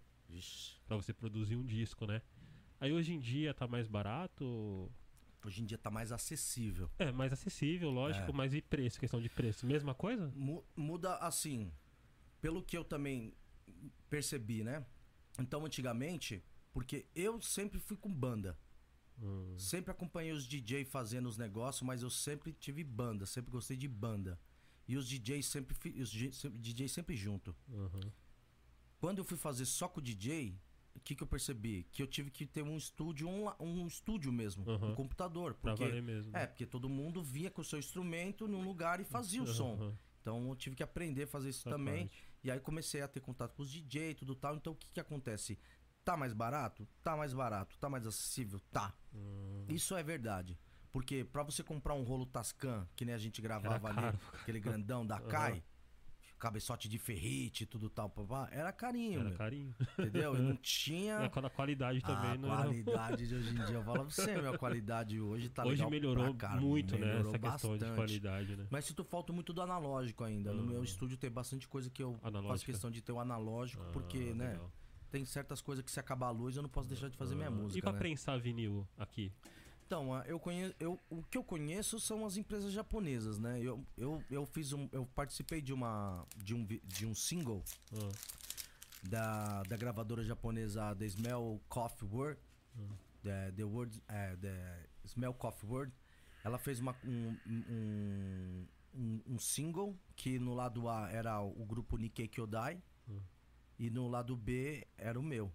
pra 0.86 0.96
você 0.98 1.14
produzir 1.14 1.56
um 1.56 1.66
disco, 1.66 2.06
né? 2.06 2.22
Aí 2.80 2.92
hoje 2.92 3.14
em 3.14 3.20
dia 3.20 3.54
tá 3.54 3.68
mais 3.68 3.88
barato? 3.88 4.92
Hoje 5.46 5.62
em 5.62 5.66
dia 5.66 5.78
tá 5.78 5.90
mais 5.90 6.12
acessível. 6.12 6.90
É, 7.00 7.12
mais 7.12 7.32
acessível, 7.32 7.90
lógico, 7.90 8.30
É. 8.30 8.34
mas 8.34 8.54
e 8.54 8.62
preço? 8.62 9.00
Questão 9.00 9.22
de 9.22 9.30
preço, 9.30 9.66
mesma 9.66 9.94
coisa? 9.94 10.32
Mu- 10.36 10.64
muda 10.76 11.16
assim, 11.18 11.72
pelo 12.42 12.62
que 12.62 12.78
eu 12.78 12.84
também 12.84 13.34
percebi, 14.10 14.64
né? 14.64 14.86
Então, 15.40 15.66
antigamente, 15.66 16.44
porque 16.78 17.08
eu 17.16 17.41
sempre 17.41 17.80
fui 17.80 17.98
com 17.98 18.14
banda. 18.14 18.56
Hum, 19.20 19.56
Sempre 19.58 19.90
acompanhei 19.91 20.32
os 20.32 20.45
DJ 20.48 20.86
fazendo 20.86 21.28
os 21.28 21.36
negócios, 21.38 21.82
mas 21.82 22.04
eu 22.04 22.10
sempre 22.10 22.54
tive 22.54 22.84
banda, 22.84 23.26
sempre 23.26 23.49
gostei 23.52 23.76
de 23.76 23.88
banda. 23.88 24.40
E 24.88 24.95
os 24.95 25.08
DJs 25.10 25.44
sempre, 25.48 25.76
os 26.02 26.12
sempre- 26.40 26.60
DJ 26.60 26.88
sempre 26.88 27.16
junto. 27.16 27.56
uhum. 27.68 28.12
Quando 28.99 29.18
eu 29.18 29.24
fui 29.26 29.38
fazer 29.38 29.66
só 29.66 29.88
com 29.88 29.99
o 29.99 30.04
DJ, 30.04 30.56
o 30.95 30.99
que, 30.99 31.16
que 31.16 31.24
eu 31.24 31.28
percebi? 31.28 31.88
Que 31.91 32.04
eu 32.04 32.08
tive 32.08 32.30
que 32.30 32.45
ter 32.45 32.62
um 32.62 32.78
estúdio, 32.78 33.28
um, 33.28 33.48
um 33.60 33.88
estúdio 33.88 34.32
mesmo, 34.32 34.64
Uhum. 34.70 34.91
um 34.91 34.95
computador. 34.95 35.56
Porque, 35.56 35.84
mesmo. 36.02 36.32
né? 36.32 36.44
é, 36.44 36.45
porque 36.48 36.66
todo 36.68 36.88
mundo 36.88 37.24
vinha 37.24 37.49
com 37.49 37.62
o 37.62 37.66
seu 37.66 37.80
instrumento 37.80 38.48
num 38.48 38.64
lugar 38.64 38.99
e 38.99 39.04
fazia 39.04 39.41
o 39.41 39.48
som. 39.48 39.74
Aham, 39.74 39.98
Então 40.22 40.48
eu 40.49 40.56
tive 40.56 40.76
que 40.76 40.84
aprender 40.84 41.24
a 41.24 41.28
fazer 41.28 41.49
isso 41.49 41.68
essa 41.68 41.76
também. 41.78 42.08
parte. 42.08 42.28
E 42.44 42.52
aí 42.52 42.60
comecei 42.60 43.02
a 43.02 43.08
ter 43.08 43.20
contato 43.20 43.56
com 43.56 43.64
os 43.64 43.72
DJ 43.72 44.12
e 44.12 44.16
tudo 44.16 44.36
tal. 44.36 44.56
Então 44.56 44.74
o 44.74 44.76
que, 44.76 44.90
que 44.91 44.99
acontece? 44.99 45.58
Tá 46.08 46.16
mais 46.16 46.32
barato? 46.32 46.88
Tá 47.04 47.18
mais 47.18 47.34
barato. 47.34 47.78
Tá 47.80 47.90
mais 47.90 48.08
acessível? 48.08 48.62
Tá. 48.72 48.94
Hum, 49.14 49.66
Isso 49.68 49.94
é 49.94 50.02
verdade. 50.02 50.58
Porque 50.90 51.26
pra 51.26 51.44
você 51.44 51.62
comprar 51.62 51.96
um 51.96 52.04
rolo 52.04 52.26
Tascam, 52.26 52.88
que 52.96 53.04
nem 53.04 53.14
a 53.14 53.18
gente 53.18 53.42
gravava 53.42 53.90
Era 53.90 54.08
ali, 54.08 54.18
aquele 54.42 54.62
grandão 54.62 55.06
da 55.06 55.20
Kai, 55.20 55.62
cabeçote 56.40 56.88
de 56.88 56.98
ferrite 56.98 57.66
e 57.66 57.68
tudo 57.68 57.90
tal, 57.90 58.10
papá, 58.10 58.48
era 58.54 58.72
carinho, 58.72 59.20
Era 59.20 59.30
meu, 59.30 59.38
carinho. 59.38 59.76
entendeu? 60.00 60.38
E 60.38 60.40
não 60.40 60.56
tinha 60.64 61.24
É, 61.24 61.28
quando 61.30 61.48
a 61.48 61.50
qualidade 61.50 62.00
também 62.02 62.32
a 62.32 62.38
não 62.38 62.54
era. 62.54 62.64
qualidade 62.64 63.28
de 63.28 63.36
hoje 63.36 63.50
em 63.60 63.66
dia. 63.66 63.76
Eu 63.76 63.84
falo 63.84 64.06
pra 64.06 64.10
você, 64.10 64.38
meu, 64.42 64.54
a 64.54 64.58
qualidade 64.58 65.20
hoje 65.20 65.50
tá 65.50 65.66
Hoje 65.66 65.86
melhorou 65.88 66.34
muito, 66.58 66.98
né? 66.98 67.06
melhorou 67.06 67.34
Essa 67.36 67.40
questão 67.52 67.74
de 67.74 67.80
bastante. 67.80 67.96
qualidade, 67.98 68.56
né? 68.56 68.66
Mas 68.70 68.86
sinto 68.86 69.04
falta 69.04 69.34
muito 69.34 69.52
do 69.52 69.62
analógico 69.62 70.24
ainda. 70.24 70.54
No 70.54 70.62
Uhum. 70.62 70.68
meu 70.70 70.84
estúdio 70.86 71.18
tem 71.18 71.30
bastante 71.30 71.68
coisa 71.68 71.90
que 71.90 72.02
eu 72.02 72.14
faço 72.14 72.28
Analógica. 72.28 72.72
questão 72.72 72.90
de 72.90 73.02
ter 73.02 73.12
o 73.12 73.20
analógico, 73.20 73.84
porque, 73.92 74.30
Ah, 74.32 74.36
né, 74.36 74.50
legal. 74.52 74.72
Tem 75.08 75.26
certas 75.26 75.62
coisas 75.62 75.84
que 75.84 75.92
se 75.92 76.00
acabar 76.00 76.28
a 76.28 76.32
luz 76.32 76.56
eu 76.56 76.62
não 76.62 76.70
posso 76.70 76.88
deixar 76.88 77.10
de 77.10 77.18
fazer 77.18 77.36
minha 77.36 77.48
Ah, 77.48 77.52
música, 77.52 77.78
E 77.80 77.82
pra 77.82 77.92
né? 77.94 78.00
prensar 78.00 78.40
vinil 78.40 78.88
aqui? 78.98 79.32
Então, 79.86 80.14
ah, 80.14 80.24
eu 80.28 80.38
conheço, 80.40 80.76
eu, 80.80 81.00
o 81.10 81.24
que 81.24 81.38
eu 81.38 81.44
conheço 81.44 81.98
são 82.00 82.26
as 82.26 82.36
empresas 82.36 82.74
japonesas, 82.74 83.40
né? 83.40 83.62
Eu, 83.62 83.86
eu, 83.98 84.22
eu 84.30 84.46
fiz 84.46 84.74
um, 84.74 84.90
eu 84.92 85.06
participei 85.06 85.62
de 85.62 85.72
uma 85.72 86.26
de 86.44 86.54
um, 86.54 86.66
de 86.66 87.06
um 87.06 87.16
single 87.16 87.64
Ah, 87.94 88.10
da, 89.04 89.64
da 89.64 89.78
gravadora 89.78 90.24
japonesa 90.24 90.94
The 90.96 91.06
Smell 91.06 91.62
Coffee 91.70 92.08
World, 92.12 92.40
the, 93.24 93.52
the 93.54 93.64
World, 93.64 94.02
é, 94.10 94.36
the 94.36 94.86
Smell 95.06 95.34
Coffee 95.34 95.68
World. 95.70 95.94
Ela 96.44 96.58
fez 96.58 96.80
uma, 96.80 96.96
um, 97.06 97.36
um, 97.48 98.68
um, 98.96 99.22
um 99.28 99.40
single 99.40 99.96
que 100.16 100.40
no 100.40 100.54
lado 100.54 100.88
A 100.90 101.10
era 101.12 101.40
o 101.42 101.66
grupo 101.66 101.98
Nikkei 101.98 102.28
Kyodai. 102.28 102.82
E 103.78 103.90
no 103.90 104.08
lado 104.08 104.36
B 104.36 104.88
era 104.98 105.20
o 105.20 105.24
meu. 105.24 105.52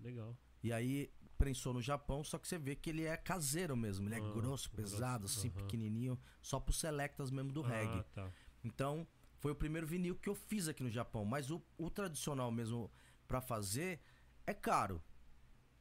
legal. 0.00 0.36
E 0.62 0.72
aí 0.72 1.10
prensou 1.36 1.74
no 1.74 1.82
Japão, 1.82 2.24
só 2.24 2.38
que 2.38 2.48
você 2.48 2.56
vê 2.58 2.74
que 2.74 2.88
ele 2.90 3.04
é 3.04 3.16
caseiro 3.16 3.76
mesmo. 3.76 4.08
Ele 4.08 4.14
é 4.14 4.18
Ah, 4.18 4.20
grosso, 4.20 4.70
grosso, 4.70 4.70
pesado, 4.70 5.26
assim, 5.26 5.48
aham. 5.48 5.56
pequenininho. 5.58 6.18
Só 6.40 6.58
pro 6.58 6.72
selectas 6.72 7.30
mesmo 7.30 7.52
do 7.52 7.60
reggae. 7.60 7.98
Ah, 7.98 8.04
tá. 8.14 8.30
Então, 8.62 9.06
foi 9.40 9.52
o 9.52 9.54
primeiro 9.54 9.86
vinil 9.86 10.16
que 10.16 10.28
eu 10.28 10.34
fiz 10.34 10.68
aqui 10.68 10.82
no 10.82 10.88
Japão. 10.90 11.24
Mas 11.24 11.50
o, 11.50 11.62
o 11.76 11.90
tradicional 11.90 12.50
mesmo 12.50 12.90
pra 13.28 13.40
fazer 13.42 14.00
é 14.46 14.54
caro. 14.54 15.02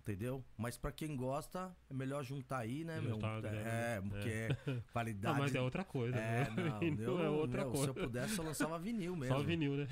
Entendeu? 0.04 0.44
Mas 0.58 0.76
pra 0.76 0.92
quem 0.92 1.16
gosta, 1.16 1.74
é 1.90 1.94
melhor 1.94 2.26
juntar 2.26 2.58
aí, 2.58 2.84
né, 2.84 3.00
meu? 3.00 3.12
Juntar 3.12 3.38
a 3.38 3.42
grana, 3.42 3.58
É, 3.62 4.02
né? 4.02 4.10
porque 4.10 4.48
Não, 4.68 4.84
qualidade. 4.92 5.40
mas 5.40 5.56
é 5.56 5.62
outra 5.62 5.86
coisa. 5.86 6.18
É, 6.18 6.50
né? 6.50 6.72
não, 6.72 6.82
eu- 7.00 7.24
é 7.24 7.30
outra 7.30 7.62
meu, 7.62 7.72
coisa. 7.72 7.94
Se 7.94 8.00
eu 8.00 8.04
pudesse, 8.04 8.38
eu 8.38 8.44
lançava 8.44 8.78
vinil 8.78 9.16
mesmo. 9.16 9.38
Só 9.38 9.42
vinil, 9.42 9.78
né? 9.78 9.88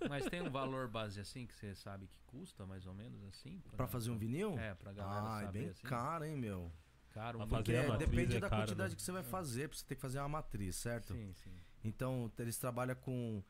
É, 0.00 0.08
Mas 0.08 0.24
tem 0.30 0.40
um 0.40 0.50
valor 0.50 0.88
base 0.88 1.20
assim 1.20 1.46
que 1.46 1.52
você 1.54 1.74
sabe 1.74 2.06
que 2.06 2.18
custa, 2.22 2.64
mais 2.64 2.86
ou 2.86 2.94
menos 2.94 3.22
assim? 3.24 3.60
pra 3.76 3.86
fazer 3.86 4.10
um 4.10 4.16
vinil? 4.16 4.58
É, 4.58 4.74
pra 4.74 4.94
galera 4.94 5.26
Ah, 5.36 5.42
é 5.42 5.44
saber 5.46 5.58
bem 5.58 5.68
assim. 5.68 5.86
caro, 5.86 6.24
hein, 6.24 6.36
meu? 6.36 6.72
Caro, 7.10 7.38
um 7.38 7.46
fazer 7.46 7.56
Porque 7.64 7.76
a 7.76 7.88
matriz 7.88 8.08
depende 8.08 8.36
é 8.36 8.40
da 8.40 8.48
caro, 8.48 8.62
quantidade 8.62 8.90
né? 8.92 8.96
que 8.96 9.02
você 9.02 9.12
vai 9.12 9.22
fazer, 9.22 9.68
pra 9.68 9.76
você 9.76 9.84
ter 9.84 9.94
que 9.94 10.00
fazer 10.00 10.20
uma 10.20 10.28
matriz, 10.28 10.76
certo? 10.76 11.12
Sim, 11.12 11.34
sim. 11.34 11.50
Então, 11.84 12.32
eles 12.38 12.56
trabalham 12.56 12.94
com. 12.96 13.42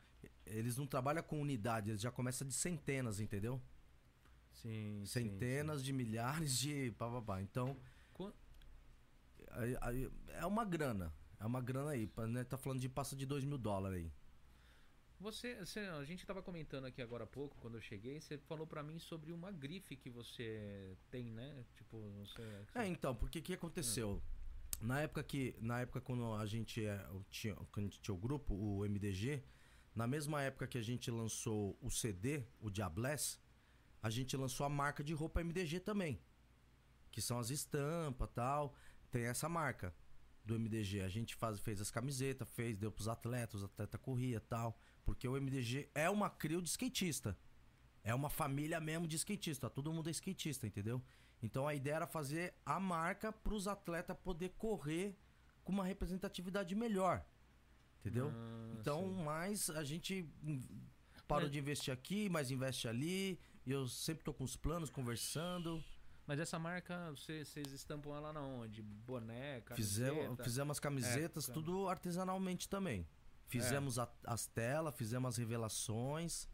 Eles 0.45 0.75
não 0.77 0.85
trabalham 0.85 1.23
com 1.23 1.39
unidade, 1.39 1.89
eles 1.91 2.01
já 2.01 2.11
começam 2.11 2.45
de 2.45 2.53
centenas, 2.53 3.19
entendeu? 3.21 3.61
Sim, 4.61 5.03
sim, 5.05 5.05
Centenas 5.05 5.83
de 5.83 5.91
milhares 5.93 6.57
de. 6.57 6.91
Pá, 6.97 7.09
pá, 7.09 7.21
pá. 7.21 7.41
Então, 7.41 7.75
Qu- 8.13 8.33
aí- 9.51 9.77
aí 9.81 10.11
é 10.29 10.45
uma 10.45 10.63
grana. 10.65 11.13
É 11.39 11.45
uma 11.45 11.61
grana 11.61 11.91
aí. 11.91 12.09
Né? 12.29 12.43
Tá 12.43 12.57
falando 12.57 12.79
de 12.79 12.87
passa 12.89 13.15
de 13.15 13.25
2 13.25 13.43
mil 13.43 13.57
dólares 13.57 13.97
aí. 14.05 14.11
Você, 15.19 15.55
você- 15.63 15.79
a 15.81 16.03
gente 16.03 16.25
tava 16.25 16.41
comentando 16.41 16.85
aqui 16.85 17.01
agora 17.01 17.23
há 17.25 17.27
pouco, 17.27 17.55
quando 17.59 17.75
eu 17.75 17.81
cheguei, 17.81 18.19
você 18.19 18.37
falou 18.39 18.65
pra 18.65 18.81
mim 18.81 18.97
sobre 18.97 19.31
uma 19.31 19.51
grife 19.51 19.95
que 19.95 20.09
você 20.09 20.95
tem, 21.11 21.25
né? 21.31 21.63
Tipo, 21.75 21.97
você... 22.25 22.41
É, 22.73 22.87
então, 22.87 23.15
porque 23.15 23.37
o 23.37 23.41
que 23.43 23.53
aconteceu? 23.53 24.21
Na 24.79 25.01
época 25.01 25.23
que. 25.23 25.55
Na 25.59 25.81
época 25.81 26.01
quando 26.01 26.33
a 26.33 26.45
gente 26.47 26.83
é, 26.83 27.05
tinha, 27.29 27.53
quando 27.71 27.85
a 27.85 27.89
gente 27.89 28.01
tinha 28.01 28.15
o 28.15 28.17
grupo, 28.17 28.55
o 28.55 28.83
MDG, 28.83 29.43
na 29.95 30.07
mesma 30.07 30.41
época 30.41 30.65
que 30.67 30.77
a 30.77 30.81
gente 30.81 31.11
lançou 31.11 31.77
o 31.81 31.91
CD, 31.91 32.43
o 32.59 32.71
Diabless, 32.71 33.37
a 34.01 34.09
gente 34.09 34.35
lançou 34.35 34.65
a 34.65 34.69
marca 34.69 35.03
de 35.03 35.13
roupa 35.13 35.41
MDG 35.43 35.79
também. 35.79 36.19
Que 37.11 37.21
são 37.21 37.39
as 37.39 37.49
estampas 37.49 38.29
tal. 38.33 38.73
Tem 39.09 39.23
essa 39.25 39.47
marca 39.49 39.93
do 40.43 40.57
MDG. 40.59 41.01
A 41.01 41.09
gente 41.09 41.35
faz, 41.35 41.59
fez 41.59 41.81
as 41.81 41.91
camisetas, 41.91 42.47
fez, 42.49 42.77
deu 42.77 42.91
pros 42.91 43.07
atletas, 43.07 43.55
os 43.55 43.63
atletas 43.65 43.99
corria 44.01 44.39
tal. 44.39 44.77
Porque 45.03 45.27
o 45.27 45.33
MDG 45.39 45.89
é 45.93 46.09
uma 46.09 46.29
crio 46.29 46.61
de 46.61 46.69
skatista. 46.69 47.37
É 48.03 48.15
uma 48.15 48.29
família 48.29 48.79
mesmo 48.79 49.07
de 49.07 49.15
skatista. 49.17 49.69
Todo 49.69 49.93
mundo 49.93 50.07
é 50.07 50.11
skatista, 50.11 50.65
entendeu? 50.65 51.01
Então 51.43 51.67
a 51.67 51.75
ideia 51.75 51.95
era 51.95 52.07
fazer 52.07 52.53
a 52.65 52.79
marca 52.79 53.31
para 53.31 53.53
os 53.53 53.67
atletas 53.67 54.15
poder 54.23 54.49
correr 54.57 55.15
com 55.63 55.71
uma 55.71 55.83
representatividade 55.83 56.73
melhor. 56.75 57.25
Entendeu? 57.99 58.31
Ah, 58.33 58.75
então, 58.79 59.01
sim. 59.03 59.23
mas 59.23 59.69
a 59.69 59.83
gente 59.83 60.27
parou 61.27 61.43
Mas- 61.43 61.51
de 61.51 61.59
investir 61.59 61.93
aqui, 61.93 62.29
mas 62.29 62.49
investe 62.49 62.87
ali. 62.87 63.39
E 63.65 63.71
eu 63.71 63.87
sempre 63.87 64.23
tô 64.23 64.33
com 64.33 64.43
os 64.43 64.55
planos, 64.55 64.89
conversando. 64.89 65.83
Mas 66.25 66.39
essa 66.39 66.57
marca, 66.57 67.11
você- 67.11 67.43
vocês 67.43 67.71
estampam 67.71 68.15
ela 68.15 68.31
na 68.31 68.41
onde? 68.41 68.81
Boné, 68.81 69.61
Fizemos, 69.75 70.17
camiseta? 70.19 70.43
fizemos 70.43 70.71
as 70.71 70.79
camisetas, 70.79 71.49
É, 71.49 71.53
tudo 71.53 71.87
artesanalmente 71.89 72.69
também. 72.69 73.07
Fizemos 73.47 73.99
a- 73.99 74.09
as 74.25 74.45
telas, 74.47 74.95
fizemos 74.95 75.29
as 75.29 75.37
revelações. 75.37 76.47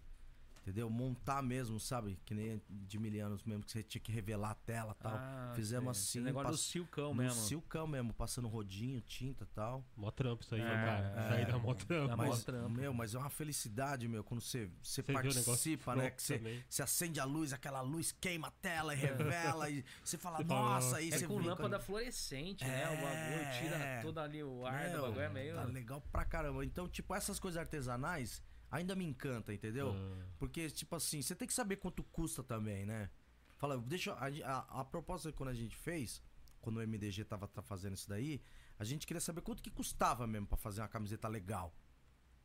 Entendeu? 0.68 0.89
Montar 0.89 1.41
mesmo, 1.41 1.80
sabe? 1.80 2.19
Que 2.26 2.34
nem 2.34 2.61
de 2.69 2.99
milianos 2.99 3.41
mesmo, 3.45 3.64
que 3.64 3.72
você 3.72 3.81
tinha 3.81 4.02
que 4.02 4.11
revelar 4.11 4.52
a 4.52 4.56
tela 4.56 4.94
e 4.99 5.02
tal. 5.02 5.14
Ah, 5.15 5.53
Fizemos 5.56 5.98
sei. 5.98 6.02
assim, 6.03 6.19
Esse 6.19 6.26
negócio 6.26 6.48
do 6.49 6.52
pass- 6.52 6.61
silcão 6.61 7.10
no 7.14 7.15
mesmo. 7.23 7.41
silcão 7.41 7.88
mesmo, 7.88 8.14
passando 8.14 8.49
rodinho, 8.49 8.99
tinta 8.99 9.45
e 9.45 9.48
tal. 9.48 9.81
Mó 9.95 10.11
trampo 10.11 10.44
isso 10.44 10.56
aí, 10.56 10.60
É, 10.61 10.65
cara. 10.65 11.23
Isso 11.23 11.34
aí 11.35 11.41
é. 11.44 11.45
dá 11.45 11.57
mó 11.57 11.73
trampo. 11.73 12.07
Dá 12.10 12.18
mó 12.18 12.23
Mas, 12.27 12.44
trampo. 12.44 12.69
meu, 12.69 12.94
mas 12.94 13.15
é 13.15 13.18
uma 13.18 13.30
felicidade, 13.30 14.10
meu, 14.10 14.26
quando 14.26 14.41
você, 14.41 14.69
você 14.84 15.02
Você 15.02 15.03
participa, 15.14 15.95
né? 15.95 16.11
Que 16.11 16.22
você, 16.22 16.64
você 16.68 16.84
acende 16.84 17.18
a 17.22 17.23
luz, 17.23 17.53
aquela 17.53 17.80
luz 17.80 18.11
queima 18.19 18.49
a 18.49 18.52
tela 18.52 18.94
e 18.94 18.98
revela, 18.98 19.69
e 19.69 19.85
você 20.03 20.18
fala, 20.18 20.39
Você 20.39 20.44
fala, 20.44 20.69
nossa, 20.69 20.98
aí 20.98 21.10
É 21.14 21.18
você 21.18 21.27
com 21.27 21.39
lâmpada 21.39 21.80
fluorescente, 21.80 22.65
né? 22.65 22.88
O 22.89 22.95
bagulho 22.98 23.45
É, 23.48 23.60
tira 23.61 23.76
é. 23.77 24.02
todo 24.02 24.19
ali 24.19 24.44
o 24.44 24.65
ar 24.65 24.88
do 24.88 24.91
Meu, 24.91 25.02
bagulho, 25.03 25.22
é 25.22 25.30
meio... 25.30 25.56
Tá 25.56 25.64
legal 25.64 26.02
pra 26.11 26.26
caramba. 26.26 26.65
Então, 26.65 26.89
tipo, 26.89 27.15
essas 27.15 27.39
coisas 27.39 27.57
artesanais 27.57 28.44
ainda 28.72 28.95
me 28.95 29.06
encanta, 29.06 29.53
entendeu? 29.53 29.91
Ah, 29.94 30.26
Porque, 30.38 30.69
tipo 30.69 30.95
assim, 30.95 31.22
você 31.22 31.35
tem 31.35 31.48
que 31.48 31.53
saber 31.53 31.77
quanto 31.77 32.03
custa 32.03 32.44
também, 32.44 32.85
né? 32.85 33.10
Fala, 33.57 33.77
deixa. 33.77 34.11
eu- 34.11 34.45
A, 34.45 34.57
a, 34.57 34.81
a 34.81 34.85
proposta 34.85 35.31
quando 35.34 35.49
a 35.49 35.53
gente 35.53 35.76
fez, 35.76 36.22
quando 36.61 36.77
o 36.77 36.81
MDG 36.81 37.23
tava 37.26 37.48
tra- 37.48 37.64
fazendo 37.64 37.94
isso 37.95 38.07
daí, 38.10 38.41
a 38.77 38.84
gente 38.84 39.07
queria 39.07 39.22
saber 39.22 39.41
quanto 39.41 39.64
que 39.64 39.72
custava 39.72 40.27
mesmo 40.27 40.48
pra 40.48 40.57
fazer 40.57 40.81
uma 40.81 40.88
camiseta 40.88 41.27
legal. 41.27 41.73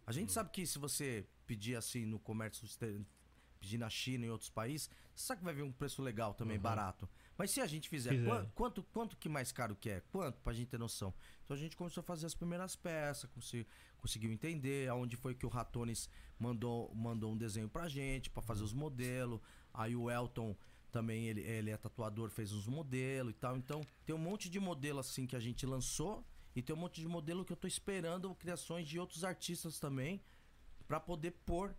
A 0.06 0.12
gente 0.12 0.32
sabe 0.32 0.50
que 0.50 0.66
se 0.66 0.78
você 0.78 1.26
pedir 1.46 1.76
assim 1.76 2.04
no 2.06 2.18
comércio, 2.18 2.66
pedir 3.60 3.78
na 3.78 3.88
China 3.90 4.24
e 4.24 4.28
em 4.28 4.30
outros 4.30 4.50
países, 4.50 4.88
você 5.14 5.26
sabe 5.26 5.40
que 5.40 5.44
vai 5.44 5.54
vir 5.54 5.62
um 5.62 5.70
preço 5.72 6.02
legal 6.02 6.34
também, 6.34 6.56
Uhum. 6.56 6.62
barato. 6.62 7.08
Mas 7.42 7.50
se 7.50 7.60
a 7.60 7.66
gente 7.66 7.88
fizer, 7.88 8.10
Fizer. 8.10 8.24
quan- 8.28 8.46
quanto, 8.54 8.82
quanto 8.84 9.16
que 9.16 9.28
mais 9.28 9.50
caro 9.50 9.74
que 9.74 9.90
é? 9.90 10.00
Quanto? 10.12 10.40
Pra 10.42 10.52
gente 10.52 10.68
ter 10.68 10.78
noção. 10.78 11.12
Então 11.44 11.56
a 11.56 11.58
gente 11.58 11.76
começou 11.76 12.00
a 12.00 12.04
fazer 12.04 12.24
as 12.24 12.34
primeiras 12.36 12.76
peças, 12.76 13.28
conseguiu 13.98 14.30
entender 14.32 14.88
aonde 14.88 15.16
foi 15.16 15.34
que 15.34 15.44
o 15.44 15.48
Ratones 15.48 16.08
mandou, 16.38 16.94
mandou 16.94 17.32
um 17.32 17.36
desenho 17.36 17.68
pra 17.68 17.88
gente, 17.88 18.30
pra 18.30 18.40
fazer 18.40 18.62
os 18.62 18.72
modelos. 18.72 19.40
Aí 19.74 19.96
o 19.96 20.08
Elton 20.08 20.56
também, 20.92 21.26
ele, 21.26 21.40
ele 21.40 21.70
é 21.70 21.76
tatuador, 21.76 22.30
fez 22.30 22.52
uns 22.52 22.68
modelos 22.68 23.32
e 23.32 23.34
tal. 23.36 23.56
Então 23.56 23.84
tem 24.06 24.14
um 24.14 24.18
monte 24.20 24.48
de 24.48 24.60
modelo 24.60 25.00
assim 25.00 25.26
que 25.26 25.34
a 25.34 25.40
gente 25.40 25.66
lançou 25.66 26.24
e 26.54 26.62
tem 26.62 26.76
um 26.76 26.78
monte 26.78 27.00
de 27.00 27.08
modelo 27.08 27.44
que 27.44 27.52
eu 27.52 27.56
tô 27.56 27.66
esperando 27.66 28.32
criações 28.36 28.86
de 28.86 29.00
outros 29.00 29.24
artistas 29.24 29.80
também 29.80 30.22
pra 30.86 31.00
poder 31.00 31.32
pôr 31.44 31.74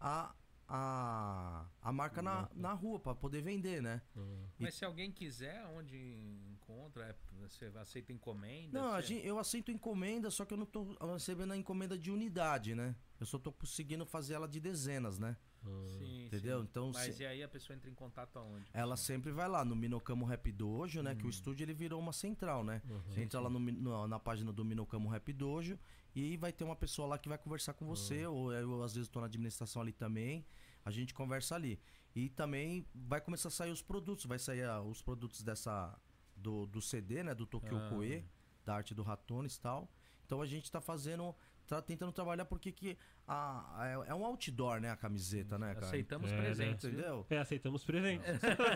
a, 0.00 0.34
a, 0.74 1.66
a 1.82 1.92
marca 1.92 2.22
na, 2.22 2.48
na 2.54 2.72
rua, 2.72 2.98
pra 2.98 3.14
poder 3.14 3.42
vender, 3.42 3.82
né? 3.82 4.00
ah. 4.16 4.20
Mas 4.58 4.74
se 4.74 4.84
alguém 4.86 5.12
quiser, 5.12 5.62
onde 5.76 5.98
encontra? 6.50 7.04
É, 7.04 7.14
você 7.46 7.66
aceita 7.78 8.10
encomenda? 8.10 8.80
Não, 8.80 8.92
a 8.94 9.00
Você- 9.02 9.08
gente, 9.08 9.26
eu 9.26 9.38
aceito 9.38 9.70
encomenda, 9.70 10.30
só 10.30 10.46
que 10.46 10.54
eu 10.54 10.58
não 10.58 10.64
tô 10.64 10.96
recebendo 11.12 11.52
a 11.52 11.56
encomenda 11.58 11.98
de 11.98 12.10
unidade, 12.10 12.74
né? 12.74 12.96
Eu 13.20 13.26
só 13.26 13.38
tô 13.38 13.52
conseguindo 13.52 14.06
fazer 14.06 14.32
ela 14.32 14.48
de 14.48 14.60
dezenas, 14.60 15.18
né? 15.18 15.36
Sim, 15.98 16.26
Entendeu? 16.26 16.58
sim. 16.60 16.64
Então, 16.70 16.90
Mas 16.92 17.14
se- 17.14 17.22
e 17.22 17.26
aí 17.26 17.42
a 17.42 17.48
pessoa 17.48 17.76
entra 17.76 17.88
em 17.90 17.94
contato 17.94 18.36
aonde? 18.38 18.64
Ela 18.72 18.96
sempre 18.96 19.30
vai 19.32 19.48
lá 19.48 19.64
no 19.64 19.76
Minocamo 19.76 20.24
Rap 20.24 20.50
Dojo, 20.52 21.02
né? 21.02 21.14
Que 21.14 21.26
o 21.26 21.30
estúdio 21.30 21.64
ele 21.64 21.74
virou 21.74 22.00
uma 22.00 22.12
central, 22.12 22.64
né? 22.64 22.82
Uhum. 22.88 23.00
Você 23.08 23.22
entra 23.22 23.40
lá 23.40 23.48
no, 23.50 23.58
no- 23.58 24.08
na 24.08 24.18
página 24.18 24.52
do 24.52 24.64
Minocamo 24.64 25.08
Rap 25.08 25.32
Dojo 25.32 25.78
e 26.14 26.36
vai 26.36 26.52
ter 26.52 26.64
uma 26.64 26.76
pessoa 26.76 27.06
lá 27.08 27.18
que 27.18 27.28
vai 27.28 27.38
conversar 27.38 27.74
com 27.74 27.86
você, 27.86 28.26
ou 28.26 28.52
eu 28.52 28.82
às 28.82 28.94
vezes 28.94 29.08
tô 29.08 29.20
na 29.20 29.26
administração 29.26 29.82
ali 29.82 29.92
também, 29.92 30.44
a 30.84 30.90
gente 30.90 31.14
conversa 31.14 31.54
ali. 31.54 31.78
E 32.14 32.28
também 32.28 32.86
vai 32.94 33.20
começar 33.20 33.48
a 33.48 33.50
sair 33.52 33.70
os 33.70 33.80
produtos. 33.80 34.26
Vai 34.26 34.38
sair 34.38 34.64
ah, 34.64 34.82
os 34.82 35.00
produtos 35.00 35.42
dessa. 35.42 35.98
Do, 36.36 36.66
do 36.66 36.82
CD, 36.82 37.22
né? 37.22 37.34
Do 37.34 37.46
Tokyo 37.46 37.76
Ah. 37.78 37.88
Koe, 37.88 38.24
da 38.64 38.74
arte 38.74 38.94
do 38.94 39.02
Ratones 39.02 39.54
e 39.56 39.60
tal. 39.60 39.88
Então 40.26 40.42
a 40.42 40.46
gente 40.46 40.70
tá 40.70 40.80
fazendo. 40.80 41.34
Tá 41.66 41.80
tentando 41.80 42.12
trabalhar 42.12 42.44
porque 42.44 42.70
que 42.72 42.98
a, 43.26 43.80
a- 43.80 43.88
é, 43.88 43.92
é 44.10 44.14
um 44.14 44.24
outdoor, 44.26 44.80
né? 44.80 44.90
A 44.90 44.96
camiseta, 44.96 45.58
né, 45.58 45.72
cara? 45.74 45.86
Aceitamos 45.86 46.30
É, 46.30 46.34
né? 46.36 46.42
presentes. 46.42 46.84
Entendeu? 46.84 47.26
É, 47.30 47.38
aceitamos 47.38 47.84
presentes. 47.84 48.26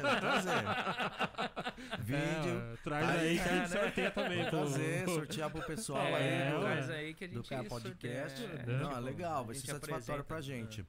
Vai 0.00 0.20
trazer. 0.20 0.50
Vídeo. 2.00 2.58
É, 2.72 2.76
traz 2.82 3.08
Aí, 3.08 3.28
aí 3.28 3.36
que 3.38 3.42
a 3.48 3.48
gente 3.56 3.74
né? 3.74 3.80
sorteia 3.82 4.10
também. 4.10 4.50
Trazer, 4.50 5.04
sortear 5.08 5.50
pro 5.50 5.66
pessoal 5.66 6.06
É, 6.06 6.46
aí 6.48 6.52
do, 6.54 6.60
traz 6.60 6.90
aí 6.90 7.14
que 7.14 7.24
a 7.24 7.28
gente 7.28 7.36
do 7.36 7.68
Podcast. 7.68 8.40
sorteia, 8.40 8.62
é, 8.62 8.66
Não, 8.78 8.86
é 8.90 8.94
tipo, 8.94 9.00
legal, 9.00 9.44
vai 9.44 9.54
ser 9.54 9.66
satisfatório 9.66 10.24
pra 10.24 10.40
gente. 10.40 10.86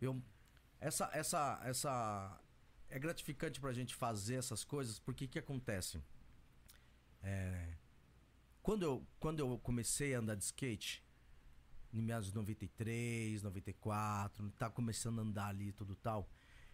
Eu, 0.00 0.20
essa, 0.80 1.08
essa, 1.12 1.60
essa. 1.64 2.40
É 2.90 2.98
gratificante 2.98 3.60
pra 3.60 3.72
gente 3.72 3.94
fazer 3.94 4.36
essas 4.36 4.64
coisas, 4.64 4.98
porque 4.98 5.26
o 5.26 5.28
que 5.28 5.38
acontece? 5.38 6.00
É, 7.22 7.68
quando, 8.62 8.82
eu, 8.82 9.06
quando 9.18 9.40
eu 9.40 9.58
comecei 9.58 10.14
a 10.14 10.18
andar 10.20 10.34
de 10.36 10.44
skate, 10.44 11.02
em 11.92 12.02
meados 12.02 12.28
de 12.28 12.34
93, 12.34 13.42
94, 13.42 14.50
tá 14.58 14.68
começando 14.70 15.18
a 15.18 15.22
andar 15.22 15.46
ali 15.48 15.68
e 15.68 15.72
tudo 15.72 15.94
tal, 15.94 16.28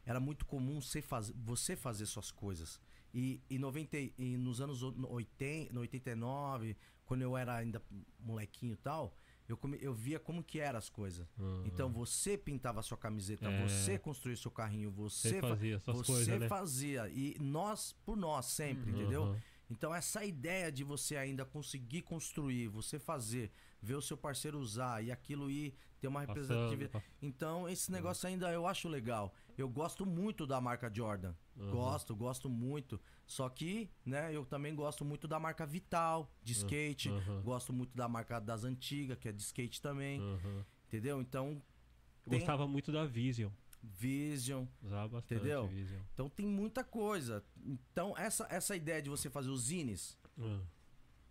era 0.05 0.21
muito 0.21 0.45
comum 0.45 0.81
você 0.81 1.01
fazer, 1.01 1.33
você 1.37 1.77
fazer 1.77 2.07
suas 2.07 2.31
coisas. 2.31 2.81
E, 3.13 3.41
e, 3.49 3.59
90, 3.59 3.97
e- 3.97 4.37
nos 4.37 4.61
anos 4.61 4.83
o- 4.83 4.91
no 4.93 5.11
80, 5.13 5.73
no 5.73 5.81
89, 5.81 6.77
quando 7.07 7.23
eu 7.23 7.37
era 7.37 7.55
ainda 7.57 7.81
molequinho 8.19 8.73
e 8.73 8.77
tal, 8.77 9.17
eu, 9.49 9.57
come, 9.57 9.79
eu 9.81 9.95
via 9.95 10.19
como 10.19 10.43
que 10.43 10.59
eram 10.59 10.79
as 10.79 10.89
coisas. 10.89 11.27
ah. 11.39 11.63
Então 11.67 11.91
você 11.93 12.37
pintava 12.37 12.81
a 12.81 12.83
sua 12.83 12.97
camiseta, 12.99 13.49
É. 13.49 13.69
você 13.69 13.99
construía 13.99 14.37
seu 14.37 14.51
carrinho, 14.51 14.91
você, 14.91 15.29
Você 15.31 15.41
fa- 15.41 15.49
fazia 15.49 15.79
você 15.79 16.05
coisas, 16.13 16.41
né? 16.41 16.49
fazia. 16.49 17.09
E 17.11 17.37
nós 17.39 17.93
por 18.05 18.17
nós 18.17 18.47
sempre, 18.47 18.91
Uhum. 18.91 19.01
entendeu? 19.01 19.37
Então 19.71 19.95
essa 19.95 20.25
ideia 20.25 20.71
de 20.73 20.83
você 20.83 21.17
ainda 21.17 21.45
conseguir 21.45 22.03
construir, 22.03 22.69
você 22.69 22.99
fazer, 22.99 23.51
ver 23.85 23.95
o 23.95 24.03
seu 24.03 24.17
parceiro 24.17 24.59
usar 24.59 25.03
e 25.05 25.13
aquilo 25.13 25.51
ir 25.51 25.75
ter 26.01 26.09
uma 26.09 26.21
representatividade. 26.21 26.93
pa- 26.93 27.03
Então 27.23 27.69
esse 27.69 27.93
negócio 27.93 28.27
ainda 28.29 28.51
eu 28.53 28.67
acho 28.67 28.89
legal. 28.89 29.33
Eu 29.57 29.69
gosto 29.69 30.05
muito 30.07 30.47
da 30.47 30.61
marca 30.61 30.91
Jordan. 30.93 31.35
Aham. 31.59 31.71
Gosto, 31.71 32.17
gosto 32.17 32.49
muito. 32.51 33.01
Só 33.27 33.49
que, 33.49 33.89
né, 34.05 34.33
eu 34.35 34.45
também 34.45 34.75
gosto 34.75 35.05
muito 35.05 35.29
da 35.29 35.39
marca 35.39 35.65
Vital, 35.65 36.29
de 36.43 36.53
skate. 36.53 37.09
aham. 37.11 37.43
Gosto 37.43 37.73
muito 37.73 37.95
da 37.97 38.09
marca 38.09 38.41
das 38.41 38.65
antigas, 38.65 39.17
que 39.19 39.29
é 39.29 39.33
de 39.33 39.43
skate 39.43 39.81
também. 39.81 40.21
Aham. 40.21 40.65
Entendeu? 40.89 41.21
Então, 41.21 41.63
Eu 42.27 42.31
Tem- 42.31 42.39
Gostava 42.39 42.67
muito 42.67 42.91
da 42.91 43.05
Vision. 43.05 43.51
Vision. 43.83 44.65
Usava 44.83 45.09
bastante 45.09 45.35
Entendeu? 45.41 45.67
Vision. 45.69 46.01
Então 46.15 46.29
tem 46.29 46.47
muita 46.47 46.83
coisa. 46.83 47.45
Então, 47.63 48.15
essa, 48.17 48.47
essa 48.51 48.75
ideia 48.75 49.03
de 49.03 49.11
você 49.11 49.29
fazer 49.29 49.51
os 49.51 49.65
zines, 49.65 50.19
Ah, 50.41 50.61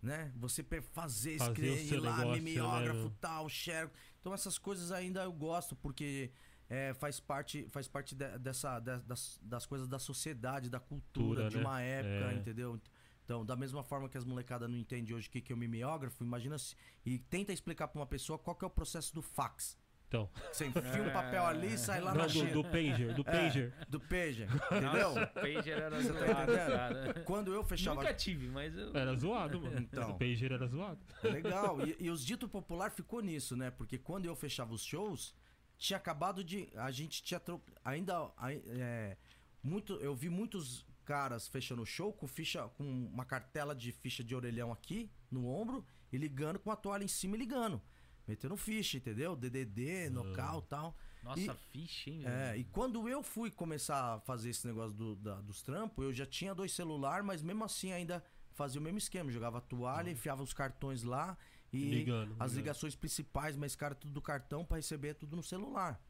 né? 0.04 0.32
Você 0.36 0.62
fazer, 0.92 1.32
escrever 1.36 2.00
lá, 2.00 2.18
negócio, 2.18 2.42
mimeógrafo, 2.42 3.04
né? 3.08 3.12
tal, 3.20 3.48
share. 3.48 3.90
Então 4.20 4.32
essas 4.34 4.58
coisas 4.58 4.92
ainda 4.92 5.22
eu 5.22 5.32
gosto, 5.32 5.74
porque 5.74 6.30
é, 6.68 6.94
faz 6.94 7.20
parte, 7.20 7.66
faz 7.70 7.88
parte 7.88 8.14
de- 8.14 8.38
dessa, 8.38 8.78
de- 8.80 9.00
das, 9.02 9.38
das 9.42 9.66
coisas 9.66 9.86
da 9.88 9.98
sociedade, 9.98 10.70
da 10.70 10.80
cultura, 10.80 11.48
de 11.48 11.56
né? 11.56 11.62
uma 11.62 11.80
época, 11.80 12.32
É. 12.32 12.34
entendeu? 12.34 12.80
Então, 13.24 13.44
da 13.44 13.56
mesma 13.56 13.82
forma 13.82 14.08
que 14.08 14.18
as 14.18 14.24
molecadas 14.24 14.68
não 14.68 14.76
entendem 14.76 15.14
hoje 15.14 15.28
o 15.28 15.30
que, 15.30 15.40
que 15.40 15.50
é 15.52 15.54
o 15.56 15.58
mimeógrafo, 15.58 16.22
imagina 16.22 16.58
se, 16.58 16.76
e 17.06 17.18
tenta 17.18 17.52
explicar 17.54 17.88
pra 17.88 17.98
uma 18.00 18.06
pessoa 18.06 18.38
qual 18.38 18.54
que 18.54 18.64
é 18.64 18.68
o 18.68 18.70
processo 18.70 19.14
do 19.14 19.22
fax. 19.22 19.78
Então, 20.14 20.30
Você 20.52 20.66
enfia 20.66 21.02
um 21.02 21.10
papel 21.12 21.44
ali 21.44 21.74
e 21.74 21.78
sai 21.78 22.00
lá 22.00 22.12
não, 22.12 22.18
na 22.20 22.26
do, 22.26 22.32
China. 22.32 22.52
do 22.52 22.62
Pager, 22.64 23.14
do 23.14 23.20
É, 23.22 23.24
Pager. 23.24 23.72
do 23.88 24.00
pager, 24.00 24.48
entendeu? 24.66 24.92
Nossa, 24.92 25.22
o 25.24 25.26
Pager 25.28 25.78
era 25.78 26.00
Você 26.02 26.12
tá 26.12 26.18
zoado, 26.26 26.52
entendendo? 26.52 26.70
cara. 26.76 27.14
Quando 27.24 27.52
eu 27.54 27.64
fechava 27.64 28.00
Nunca 28.00 28.14
tive, 28.14 28.48
mas 28.48 28.76
eu... 28.76 28.96
Era 28.96 29.14
zoado, 29.16 29.60
mano. 29.60 29.78
Então. 29.80 30.10
O 30.10 30.18
Pager 30.18 30.52
era 30.52 30.66
zoado. 30.66 31.00
Legal. 31.22 31.86
E, 31.86 31.96
e 31.98 32.10
os 32.10 32.24
dito 32.24 32.48
popular 32.48 32.90
ficou 32.90 33.20
nisso, 33.20 33.56
né? 33.56 33.70
Porque 33.70 33.98
quando 33.98 34.26
eu 34.26 34.36
fechava 34.36 34.72
os 34.72 34.84
shows, 34.84 35.34
tinha 35.76 35.96
acabado 35.96 36.44
de. 36.44 36.68
A 36.76 36.90
gente 36.90 37.22
tinha. 37.22 37.40
tro- 37.40 37.60
Ainda. 37.84 38.30
ai- 38.36 38.62
é, 38.68 39.16
muito, 39.62 39.94
eu 39.94 40.14
vi 40.14 40.28
muitos 40.28 40.86
caras 41.04 41.48
fechando 41.48 41.82
o 41.82 41.86
show 41.86 42.12
com 42.12 42.26
ficha. 42.28 42.68
Com 42.76 42.84
uma 42.84 43.24
cartela 43.24 43.74
de 43.74 43.90
ficha 43.92 44.22
de 44.22 44.34
orelhão 44.34 44.70
aqui 44.72 45.10
no 45.30 45.48
ombro 45.48 45.84
e 46.12 46.16
ligando 46.16 46.58
com 46.60 46.70
a 46.70 46.76
toalha 46.76 47.02
em 47.04 47.08
cima 47.08 47.34
e 47.34 47.38
ligando. 47.40 47.82
Metendo 48.26 48.56
ficha, 48.56 48.96
entendeu? 48.96 49.36
DDD, 49.36 50.08
nocal 50.10 50.60
e 50.60 50.68
tal. 50.68 50.96
Nossa, 51.22 51.40
E- 51.40 51.54
ficha, 51.72 52.10
hein, 52.10 52.22
É, 52.26 52.56
e 52.56 52.64
quando 52.64 53.08
eu 53.08 53.22
fui 53.22 53.50
começar 53.50 54.14
a 54.14 54.20
fazer 54.20 54.50
esse 54.50 54.66
negócio 54.66 54.96
do- 54.96 55.16
da- 55.16 55.40
dos 55.40 55.62
trampos, 55.62 56.04
eu 56.04 56.12
já 56.12 56.26
tinha 56.26 56.54
dois 56.54 56.72
celulares, 56.72 57.24
mas 57.24 57.42
mesmo 57.42 57.64
assim 57.64 57.92
ainda 57.92 58.22
fazia 58.52 58.80
o 58.80 58.84
mesmo 58.84 58.98
esquema. 58.98 59.30
Jogava 59.30 59.60
toalha, 59.60 60.10
enfiava 60.10 60.42
os 60.42 60.52
cartões 60.52 61.02
lá 61.02 61.36
e 61.72 61.90
Ligando, 61.90 62.32
as 62.32 62.52
ligando. 62.52 62.56
ligações 62.56 62.94
principais, 62.94 63.56
mas 63.56 63.74
cara, 63.74 63.94
tudo 63.94 64.12
do 64.12 64.22
cartão 64.22 64.64
pra 64.64 64.76
receber 64.76 65.08
é 65.08 65.14
tudo 65.14 65.34
no 65.36 65.42
celular. 65.42 66.00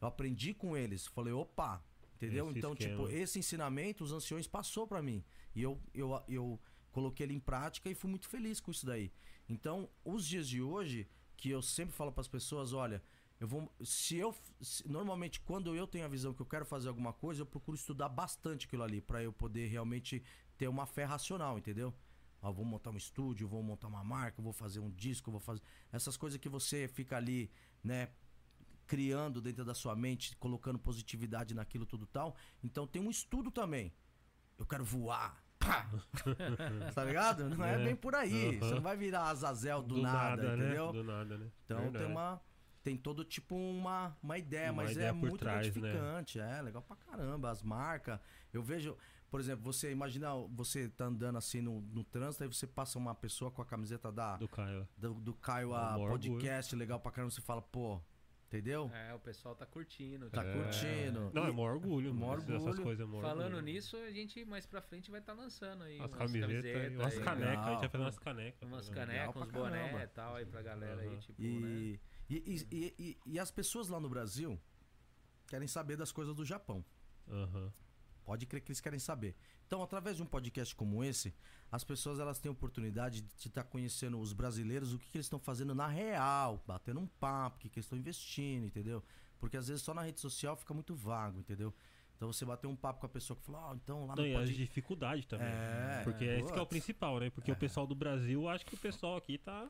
Eu 0.00 0.08
aprendi 0.08 0.52
com 0.54 0.76
eles, 0.76 1.06
falei, 1.06 1.32
opa, 1.32 1.82
entendeu? 2.16 2.48
Esse 2.48 2.58
então, 2.58 2.72
esquema. 2.72 2.96
tipo, 2.96 3.08
esse 3.10 3.38
ensinamento 3.38 4.02
os 4.04 4.12
anciões 4.12 4.46
passou 4.46 4.86
pra 4.86 5.02
mim. 5.02 5.22
E 5.54 5.62
eu, 5.62 5.78
eu, 5.94 6.22
eu 6.28 6.60
coloquei 6.92 7.24
ele 7.26 7.34
em 7.34 7.40
prática 7.40 7.88
e 7.90 7.94
fui 7.94 8.08
muito 8.10 8.28
feliz 8.28 8.58
com 8.60 8.70
isso 8.70 8.84
daí. 8.86 9.12
Então, 9.48 9.88
os 10.04 10.26
dias 10.26 10.48
de 10.48 10.62
hoje, 10.62 11.06
que 11.40 11.50
eu 11.50 11.62
sempre 11.62 11.94
falo 11.94 12.12
pras 12.12 12.28
pessoas, 12.28 12.72
olha, 12.72 13.02
eu 13.40 13.48
vou. 13.48 13.72
Se 13.82 14.16
eu. 14.16 14.34
se- 14.60 14.86
normalmente, 14.86 15.40
quando 15.40 15.74
eu 15.74 15.86
tenho 15.86 16.04
a 16.04 16.08
visão 16.08 16.34
que 16.34 16.42
eu 16.42 16.46
quero 16.46 16.64
fazer 16.66 16.88
alguma 16.88 17.12
coisa, 17.12 17.40
eu 17.42 17.46
procuro 17.46 17.76
estudar 17.76 18.08
bastante 18.08 18.66
aquilo 18.66 18.82
ali, 18.82 19.00
pra 19.00 19.22
eu 19.22 19.32
poder 19.32 19.66
realmente 19.68 20.22
ter 20.58 20.68
uma 20.68 20.84
fé 20.86 21.04
racional, 21.04 21.58
entendeu? 21.58 21.94
Ó, 22.42 22.52
vou 22.52 22.64
montar 22.64 22.90
um 22.90 22.96
estúdio, 22.96 23.48
vou 23.48 23.62
montar 23.62 23.88
uma 23.88 24.04
marca, 24.04 24.42
vou 24.42 24.52
fazer 24.52 24.80
um 24.80 24.90
disco, 24.90 25.30
vou 25.30 25.40
fazer. 25.40 25.62
Essas 25.90 26.16
coisas 26.16 26.38
que 26.38 26.48
você 26.48 26.86
fica 26.86 27.16
ali, 27.16 27.50
né? 27.82 28.10
Criando 28.86 29.40
dentro 29.40 29.64
da 29.64 29.72
sua 29.72 29.94
mente, 29.96 30.36
colocando 30.36 30.78
positividade 30.78 31.54
naquilo 31.54 31.86
tudo 31.86 32.06
tal. 32.06 32.36
Então 32.62 32.86
tem 32.86 33.00
um 33.00 33.10
estudo 33.10 33.50
também. 33.50 33.92
Eu 34.58 34.66
quero 34.66 34.84
voar. 34.84 35.42
Pá! 35.60 35.86
tá 36.94 37.04
ligado? 37.04 37.48
Não 37.48 37.64
é, 37.64 37.74
É. 37.80 37.84
bem 37.84 37.94
por 37.94 38.14
aí. 38.14 38.58
Você 38.58 38.64
Aham. 38.64 38.74
não 38.76 38.82
vai 38.82 38.96
virar 38.96 39.24
Azazel 39.28 39.82
do, 39.82 40.00
nada, 40.02 40.56
né? 40.56 40.64
entendeu? 40.64 40.92
Do 40.92 41.04
nada, 41.04 41.36
né? 41.38 41.46
Então 41.64 41.78
Verdade. 41.82 42.04
tem 42.04 42.12
uma. 42.12 42.40
Tem 42.82 42.96
todo 42.96 43.22
tipo 43.24 43.54
uma, 43.54 44.16
uma 44.22 44.38
ideia, 44.38 44.72
Uma 44.72 44.84
mas 44.84 44.92
ideia 44.92 45.08
é 45.10 45.12
muito 45.12 45.36
trás, 45.36 45.66
né? 45.66 45.80
gratificante. 45.82 46.40
É 46.40 46.62
legal 46.62 46.80
pra 46.82 46.96
caramba. 46.96 47.50
As 47.50 47.62
marcas. 47.62 48.18
Eu 48.54 48.62
vejo, 48.62 48.96
por 49.30 49.38
exemplo, 49.38 49.62
você 49.62 49.92
imagina 49.92 50.30
você 50.48 50.88
tá 50.88 51.04
andando 51.04 51.36
assim 51.36 51.60
no, 51.60 51.82
no 51.82 52.02
trânsito, 52.02 52.42
aí 52.42 52.48
você 52.48 52.66
passa 52.66 52.98
uma 52.98 53.14
pessoa 53.14 53.50
com 53.50 53.60
a 53.60 53.66
camiseta 53.66 54.10
da, 54.10 54.38
Do 54.38 54.48
Caio. 54.48 54.88
do, 54.96 55.12
do 55.12 55.34
Caio 55.34 55.76
É 55.76 56.08
podcast, 56.08 56.74
legal 56.74 56.98
pra 56.98 57.12
caramba, 57.12 57.30
você 57.30 57.42
fala, 57.42 57.60
pô, 57.60 58.00
entendeu? 58.50 58.90
É, 58.92 59.14
o 59.14 59.20
pessoal 59.20 59.54
tá 59.54 59.64
curtindo. 59.64 60.28
Tá 60.28 60.42
tipo, 60.44 60.58
curtindo. 60.64 61.30
Não, 61.32 61.46
é 61.46 61.52
maior 61.52 61.74
orgulho, 61.74 62.12
Maior 62.12 62.38
mano. 62.40 62.50
Essas 62.56 62.66
orgulho. 62.66 62.82
coisas 62.82 63.06
é 63.06 63.08
maior 63.08 63.22
Falando 63.22 63.54
orgulho. 63.54 63.62
nisso, 63.62 63.96
a 63.96 64.10
gente 64.10 64.44
mais 64.44 64.66
pra 64.66 64.82
frente 64.82 65.10
vai 65.10 65.20
estar 65.20 65.32
lançando 65.32 65.84
aí. 65.84 66.00
As 66.00 66.10
umas 66.10 66.18
camisetas, 66.18 66.92
e 66.92 66.96
umas 66.96 67.16
aí, 67.16 67.22
canecas. 67.24 67.66
A 67.66 67.70
gente 67.70 67.80
vai 67.80 67.88
fazer 67.88 68.04
umas 68.04 68.18
canecas. 68.18 68.68
Umas 68.68 68.88
tá 68.88 68.92
ligado? 69.04 69.06
canecas, 69.08 69.42
uns 69.42 69.52
boné 69.52 70.02
e 70.02 70.06
tal 70.08 70.34
aí 70.36 70.46
pra 70.46 70.62
galera 70.62 71.00
aí, 71.00 71.08
Aham. 71.08 71.18
tipo, 71.20 71.40
né? 71.42 71.48
E, 71.48 72.00
e, 72.28 72.36
e, 72.36 72.66
e, 72.70 72.94
e- 72.98 73.18
e 73.26 73.38
as 73.38 73.50
pessoas 73.50 73.88
lá 73.88 74.00
no 74.00 74.08
Brasil 74.08 74.60
querem 75.46 75.68
saber 75.68 75.96
das 75.96 76.10
coisas 76.10 76.34
do 76.34 76.44
Japão. 76.44 76.84
Aham. 77.28 77.72
Pode 78.30 78.46
crer 78.46 78.60
que 78.60 78.70
eles 78.70 78.80
querem 78.80 79.00
saber. 79.00 79.34
Então, 79.66 79.82
através 79.82 80.16
de 80.16 80.22
um 80.22 80.26
podcast 80.26 80.72
como 80.76 81.02
esse, 81.02 81.34
as 81.68 81.82
pessoas 81.82 82.20
elas 82.20 82.38
têm 82.38 82.48
a 82.48 82.52
oportunidade 82.52 83.22
de 83.22 83.48
estar 83.48 83.64
conhecendo 83.64 84.20
os 84.20 84.32
brasileiros, 84.32 84.94
o 84.94 85.00
que, 85.00 85.10
que 85.10 85.16
eles 85.18 85.26
estão 85.26 85.40
fazendo 85.40 85.74
na 85.74 85.88
real, 85.88 86.62
batendo 86.64 87.00
um 87.00 87.08
papo, 87.08 87.56
o 87.56 87.58
que, 87.58 87.68
que 87.68 87.80
eles 87.80 87.86
estão 87.86 87.98
investindo, 87.98 88.66
entendeu? 88.66 89.02
Porque 89.40 89.56
às 89.56 89.66
vezes 89.66 89.82
só 89.82 89.92
na 89.92 90.02
rede 90.02 90.20
social 90.20 90.54
fica 90.54 90.72
muito 90.72 90.94
vago, 90.94 91.40
entendeu? 91.40 91.74
Então 92.14 92.32
você 92.32 92.44
bater 92.44 92.68
um 92.68 92.76
papo 92.76 93.00
com 93.00 93.06
a 93.06 93.08
pessoa 93.08 93.36
que 93.36 93.44
fala, 93.44 93.70
ó, 93.70 93.74
então 93.74 94.06
lá 94.06 94.14
no 94.14 94.22
Não, 94.22 94.28
e 94.28 94.30
as 94.30 94.42
podcast. 94.42 94.64
dificuldades 94.64 95.26
também. 95.26 95.48
É, 95.48 96.02
Porque 96.04 96.24
esse 96.24 96.52
que 96.52 96.58
é 96.60 96.62
o 96.62 96.66
principal, 96.66 97.18
né? 97.18 97.30
Porque 97.30 97.50
o 97.50 97.56
pessoal 97.56 97.84
do 97.84 97.96
Brasil, 97.96 98.48
acho 98.48 98.64
que 98.64 98.76
o 98.76 98.78
pessoal 98.78 99.16
aqui 99.16 99.38
tá 99.38 99.68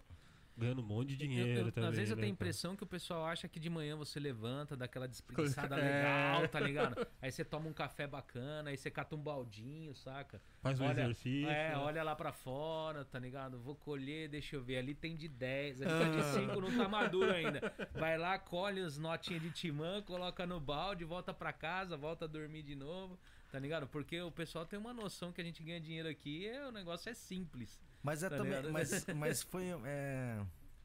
ganhando 0.56 0.82
um 0.82 0.84
monte 0.84 1.08
de 1.08 1.14
Eu- 1.14 1.18
dinheiro 1.28 1.60
eu- 1.68 1.72
também. 1.72 1.88
às 1.90 1.96
vezes 1.96 2.10
eu 2.10 2.16
né, 2.16 2.22
tenho 2.22 2.32
a 2.32 2.34
impressão 2.34 2.76
que 2.76 2.82
o 2.82 2.86
pessoal 2.86 3.24
acha 3.24 3.48
que 3.48 3.58
de 3.58 3.70
manhã 3.70 3.96
você 3.96 4.20
levanta, 4.20 4.76
dá 4.76 4.84
aquela 4.84 5.08
despreguiçada 5.08 5.76
É. 5.80 5.82
legal, 5.82 6.48
tá 6.48 6.60
ligado? 6.60 7.06
Aí 7.22 7.30
você 7.32 7.44
toma 7.44 7.68
um 7.68 7.72
café 7.72 8.06
bacana, 8.06 8.70
aí 8.70 8.76
você 8.76 8.90
cata 8.90 9.14
um 9.16 9.22
baldinho, 9.22 9.94
saca? 9.94 10.40
Faz 10.60 10.78
um 10.78 10.84
olha, 10.84 10.92
exercício. 11.02 11.48
É, 11.48 11.70
né? 11.70 11.76
olha 11.78 12.02
lá 12.02 12.14
pra 12.14 12.32
fora, 12.32 13.04
tá 13.04 13.18
ligado? 13.18 13.58
Vou 13.58 13.74
colher, 13.74 14.28
deixa 14.28 14.56
eu 14.56 14.62
ver. 14.62 14.76
Ali 14.78 14.94
tem 14.94 15.16
de 15.16 15.28
10, 15.28 15.80
ali 15.80 15.90
tá 15.90 16.10
de 16.16 16.22
5, 16.40 16.60
não 16.60 16.76
tá 16.76 16.88
maduro 16.88 17.32
ainda. 17.32 17.72
Vai 17.94 18.18
lá, 18.18 18.38
colhe 18.38 18.80
as 18.80 18.98
notinhas 18.98 19.40
de 19.40 19.50
timã, 19.50 20.02
coloca 20.02 20.46
no 20.46 20.60
balde, 20.60 21.04
volta 21.04 21.32
pra 21.32 21.52
casa, 21.52 21.96
volta 21.96 22.26
a 22.26 22.28
dormir 22.28 22.62
de 22.62 22.74
novo, 22.74 23.18
tá 23.50 23.58
ligado? 23.58 23.86
Porque 23.86 24.20
o 24.20 24.30
pessoal 24.30 24.66
tem 24.66 24.78
uma 24.78 24.92
noção 24.92 25.32
que 25.32 25.40
a 25.40 25.44
gente 25.44 25.62
ganha 25.62 25.80
dinheiro 25.80 26.08
aqui, 26.08 26.46
é, 26.46 26.66
o 26.66 26.72
negócio 26.72 27.08
é 27.08 27.14
simples. 27.14 27.80
Mas 28.02 28.22
é 28.22 28.28
Tá 28.30 28.36
também. 28.36 28.52
ligado? 28.52 28.72
Mas, 28.72 28.90
mas 29.14 29.42
foi. 29.42 29.64
é, 29.84 30.40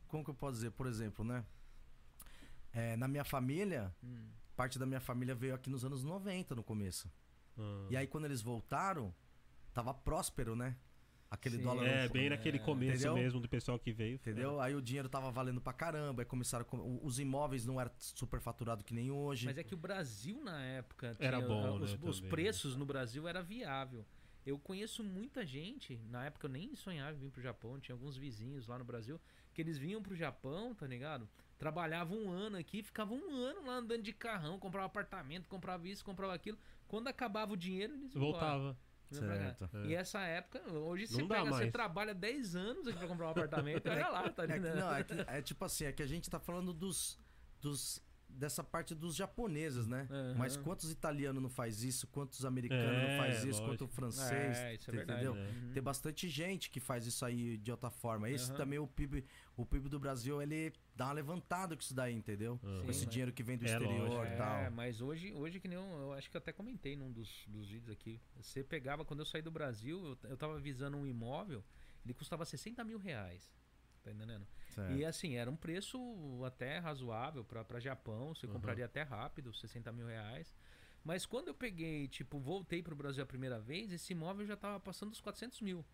como 0.07 0.23
que 0.23 0.29
eu 0.29 0.35
posso 0.35 0.53
dizer? 0.55 0.71
Por 0.71 0.87
exemplo, 0.87 1.23
né? 1.23 1.43
É, 2.73 2.95
na 2.97 3.07
minha 3.07 3.23
família, 3.23 3.93
Hum. 4.03 4.27
parte 4.55 4.77
da 4.77 4.85
minha 4.85 4.99
família 4.99 5.33
veio 5.33 5.55
aqui 5.55 5.69
nos 5.69 5.85
anos 5.85 6.03
90, 6.03 6.55
no 6.55 6.63
começo. 6.63 7.09
Ah. 7.57 7.87
E 7.89 7.95
aí, 7.97 8.05
quando 8.07 8.25
eles 8.25 8.41
voltaram, 8.41 9.13
tava 9.73 9.93
próspero, 9.93 10.55
né? 10.55 10.75
Aquele 11.31 11.57
Sim. 11.57 11.63
dólar. 11.63 11.85
É, 11.87 12.03
no- 12.07 12.13
bem 12.13 12.29
naquele 12.29 12.57
É, 12.57 12.61
começo 12.61 12.95
entendeu? 12.97 13.15
mesmo 13.15 13.39
do 13.39 13.49
pessoal 13.49 13.79
que 13.79 13.91
veio. 13.91 14.15
Entendeu? 14.15 14.59
Aí 14.61 14.75
o 14.75 14.81
dinheiro 14.81 15.09
tava 15.09 15.31
valendo 15.31 15.59
pra 15.59 15.73
caramba. 15.73 16.21
Aí 16.21 16.25
começaram. 16.25 16.63
com- 16.63 16.99
Os 17.03 17.19
imóveis 17.19 17.65
não 17.65 17.79
eram 17.81 17.91
super 17.97 18.39
faturado 18.39 18.83
que 18.83 18.93
nem 18.93 19.09
hoje. 19.09 19.45
Mas 19.45 19.57
é 19.57 19.63
que 19.63 19.73
o 19.73 19.77
Brasil 19.77 20.41
na 20.43 20.61
época 20.63 21.15
Era 21.19 21.37
tinha- 21.37 21.47
bom, 21.47 21.79
os, 21.79 21.91
né, 21.93 21.99
os 22.03 22.17
também, 22.17 22.29
preços 22.29 22.75
no 22.75 22.85
Brasil 22.85 23.27
era 23.27 23.41
viável. 23.41 24.05
Eu 24.45 24.59
conheço 24.59 25.03
muita 25.03 25.45
gente, 25.45 25.97
na 26.09 26.25
época 26.25 26.45
eu 26.45 26.51
nem 26.51 26.75
sonhava 26.75 27.15
em 27.15 27.19
vir 27.19 27.31
pro 27.31 27.41
Japão, 27.41 27.79
tinha 27.79 27.95
alguns 27.95 28.15
vizinhos 28.15 28.67
lá 28.67 28.77
no 28.77 28.85
Brasil, 28.85 29.19
que 29.53 29.61
eles 29.61 29.77
vinham 29.77 30.03
pro 30.03 30.15
Japão, 30.15 30.75
tá 30.75 30.85
ligado? 30.85 31.27
Trabalhavam 31.57 32.17
um 32.17 32.29
ano 32.31 32.57
aqui, 32.57 32.83
ficavam 32.83 33.17
um 33.17 33.35
ano 33.35 33.65
lá 33.65 33.75
andando 33.77 34.03
de 34.03 34.13
carrão, 34.13 34.59
comprava 34.59 34.85
apartamento, 34.85 35.47
comprava 35.49 35.87
isso, 35.87 36.05
comprava 36.05 36.33
aquilo. 36.35 36.57
Quando 36.87 37.07
acabava 37.07 37.53
o 37.53 37.57
dinheiro, 37.57 37.93
eles 37.93 38.13
iam 38.13 38.23
embora. 38.27 38.39
Voltava. 38.45 38.77
Vinham 39.09 39.25
pra 39.25 39.37
cá. 39.37 39.55
Certo. 39.55 39.77
É. 39.77 39.85
E 39.87 39.95
essa 39.95 40.19
época, 40.21 40.61
hoje 40.71 41.07
você 41.07 41.23
pega, 41.23 41.45
você 41.45 41.71
trabalha 41.71 42.13
10 42.13 42.55
anos 42.55 42.87
aqui 42.87 42.97
pra 42.99 43.07
comprar 43.07 43.27
um 43.27 43.29
apartamento, 43.31 43.87
e 43.87 43.89
olha 43.89 44.09
lá, 44.09 44.29
tá 44.29 44.43
É 44.43 44.47
ligado? 44.47 44.75
não, 44.75 44.93
é, 44.95 45.03
que- 45.03 45.13
é 45.27 45.41
tipo 45.41 45.63
assim, 45.65 45.85
é 45.85 45.91
que 45.91 46.03
a 46.03 46.07
gente 46.07 46.29
tá 46.29 46.39
falando 46.39 46.71
dos. 46.73 47.17
dos 47.61 48.03
dessa 48.35 48.63
parte 48.63 48.93
dos 48.93 49.15
japoneses, 49.15 49.87
né? 49.87 50.07
Aham. 50.09 50.35
Mas 50.37 50.57
quantos 50.57 50.91
italianos 50.91 51.41
não 51.41 51.49
faz 51.49 51.83
isso? 51.83 52.05
Quantos 52.07 52.43
americanos 52.45 52.97
É, 52.97 53.01
não 53.01 53.17
faz 53.17 53.43
isso? 53.43 53.61
lógico. 53.61 53.85
Quanto 53.85 53.87
francês? 53.87 54.57
É, 54.59 54.75
isso 54.75 54.91
é 54.91 54.95
entendeu? 54.95 55.33
verdade. 55.33 55.65
Uhum. 55.65 55.71
Tem 55.73 55.81
bastante 55.83 56.29
gente 56.29 56.69
que 56.69 56.79
faz 56.79 57.05
isso 57.05 57.25
aí 57.25 57.57
de 57.57 57.71
outra 57.71 57.89
forma. 57.89 58.29
Esse 58.29 58.49
Aham. 58.49 58.57
também, 58.57 58.79
o 58.79 58.87
PIB, 58.87 59.25
o 59.55 59.65
PIB 59.65 59.89
do 59.89 59.99
Brasil, 59.99 60.41
ele 60.41 60.73
dá 60.95 61.05
uma 61.05 61.13
levantada 61.13 61.75
com 61.75 61.81
isso 61.81 61.93
daí, 61.93 62.13
entendeu? 62.13 62.59
Aham. 62.63 62.83
Com 62.83 62.91
esse 62.91 63.01
Sim, 63.01 63.09
dinheiro 63.09 63.33
que 63.33 63.43
vem 63.43 63.57
do 63.57 63.65
É, 63.65 63.69
exterior 63.71 64.27
e 64.27 64.37
tal. 64.37 64.61
É, 64.63 64.69
mas 64.69 65.01
hoje, 65.01 65.33
hoje 65.33 65.59
que 65.59 65.67
nem 65.67 65.77
eu, 65.77 65.83
eu 65.83 66.13
acho 66.13 66.29
que 66.29 66.37
eu 66.37 66.39
até 66.39 66.51
comentei 66.51 66.95
num 66.95 67.11
dos, 67.11 67.43
dos 67.47 67.69
vídeos 67.69 67.89
aqui. 67.91 68.21
Você 68.35 68.63
pegava, 68.63 69.05
quando 69.05 69.21
eu 69.21 69.25
saí 69.25 69.41
do 69.41 69.51
Brasil, 69.51 70.17
eu, 70.23 70.29
eu 70.31 70.37
tava 70.37 70.59
visando 70.59 70.97
um 70.97 71.05
imóvel, 71.07 71.63
ele 72.03 72.13
custava 72.13 72.45
60 72.45 72.83
mil 72.83 72.97
reais. 72.97 73.49
Tá 74.03 74.11
entendendo? 74.11 74.47
Certo. 74.75 74.91
E 74.91 75.05
assim, 75.05 75.35
era 75.35 75.49
um 75.49 75.55
preço 75.55 75.97
até 76.45 76.77
razoável 76.79 77.45
pra 77.45 77.79
Japão, 77.79 78.35
você 78.35 78.45
Uhum. 78.45 78.53
compraria 78.53 78.85
até 78.85 79.03
rápido, 79.03 79.53
60 79.53 79.91
mil 79.91 80.05
reais. 80.07 80.53
Mas 81.03 81.25
quando 81.25 81.47
eu 81.47 81.53
peguei, 81.53 82.07
tipo, 82.07 82.39
voltei 82.39 82.81
pro 82.83 82.95
Brasil 82.95 83.23
a 83.23 83.27
primeira 83.27 83.59
vez, 83.59 83.91
esse 83.91 84.11
imóvel 84.13 84.45
já 84.45 84.57
tava 84.57 84.79
passando 84.79 85.11
dos 85.11 85.21
400 85.21 85.61
mil. 85.61 85.85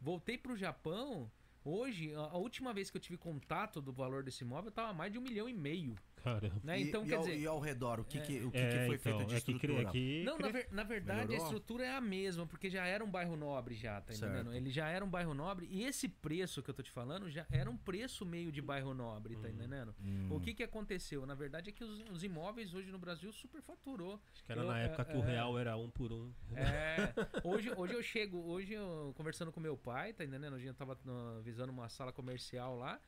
Voltei 0.00 0.36
pro 0.36 0.56
Japão, 0.56 1.30
hoje, 1.64 2.14
a, 2.14 2.20
a 2.20 2.36
última 2.36 2.74
vez 2.74 2.90
que 2.90 2.96
eu 2.96 3.00
tive 3.00 3.16
contato 3.16 3.80
do 3.80 3.92
valor 3.92 4.22
desse 4.22 4.44
imóvel, 4.44 4.70
tava 4.70 4.92
mais 4.92 5.10
de 5.12 5.18
um 5.18 5.22
milhão 5.22 5.48
e 5.48 5.54
meio. 5.54 5.94
Caramba. 6.26 6.60
Né? 6.64 6.80
E- 6.80 6.82
Então, 6.88 7.04
e 7.04 7.08
quer 7.08 7.14
ao, 7.16 7.22
dizer. 7.24 7.38
e 7.38 7.46
ao 7.46 7.60
redor, 7.60 8.00
o 8.00 8.04
que, 8.04 8.20
que, 8.20 8.40
o 8.44 8.50
que, 8.50 8.58
É, 8.58 8.68
que 8.80 8.86
foi 8.86 8.94
então, 8.96 8.98
feito 9.18 9.28
de 9.28 9.34
é 9.36 9.40
que, 9.40 9.52
estrutura? 9.52 9.82
é 9.82 9.84
que 9.92 10.24
Não, 10.24 10.38
na, 10.38 10.48
ver- 10.48 10.68
na 10.72 10.82
verdade 10.82 11.20
Melhorou? 11.28 11.40
a 11.40 11.44
estrutura 11.44 11.84
é 11.86 11.94
a 11.94 12.00
mesma, 12.00 12.46
porque 12.46 12.68
já 12.68 12.84
era 12.84 13.04
um 13.04 13.10
bairro 13.10 13.36
nobre 13.36 13.74
já, 13.76 14.00
tá 14.00 14.12
Certo. 14.12 14.32
entendendo? 14.34 14.52
Ele 14.54 14.70
já 14.70 14.88
era 14.88 15.04
um 15.04 15.08
bairro 15.08 15.34
nobre 15.34 15.68
e 15.70 15.84
esse 15.84 16.08
preço 16.08 16.62
que 16.64 16.70
eu 16.70 16.74
tô 16.74 16.82
te 16.82 16.90
falando 16.90 17.30
já 17.30 17.46
era 17.50 17.70
um 17.70 17.76
preço 17.76 18.26
meio 18.26 18.50
de 18.50 18.60
bairro 18.60 18.92
nobre, 18.92 19.36
tá 19.36 19.48
entendendo? 19.48 19.94
Hum. 20.02 20.28
O 20.30 20.40
que 20.40 20.52
que 20.52 20.64
aconteceu? 20.64 21.24
Na 21.26 21.34
verdade 21.34 21.70
é 21.70 21.72
que 21.72 21.84
os, 21.84 22.00
os 22.10 22.24
imóveis 22.24 22.74
hoje 22.74 22.90
no 22.90 22.98
Brasil 22.98 23.32
superfaturou. 23.32 24.20
Acho 24.32 24.44
que 24.44 24.50
era 24.52 24.62
Eu- 24.62 24.66
na 24.66 24.80
é- 24.80 24.84
época 24.86 25.04
que 25.04 25.12
é- 25.12 25.16
o 25.16 25.20
real 25.20 25.58
era 25.58 25.76
um 25.76 25.88
por 25.90 26.12
um. 26.12 26.32
É, 26.56 27.12
hoje, 27.44 27.70
hoje 27.76 27.94
eu 27.94 28.02
chego, 28.02 28.38
hoje 28.38 28.72
eu 28.74 29.12
conversando 29.16 29.52
com 29.52 29.60
meu 29.60 29.76
pai, 29.76 30.12
tá 30.12 30.24
entendendo? 30.24 30.54
Hoje 30.54 30.66
eu 30.66 30.74
tava 30.74 30.98
no- 31.04 31.40
visando 31.42 31.70
uma 31.72 31.88
sala 31.88 32.12
comercial 32.12 32.76
lá. 32.76 33.00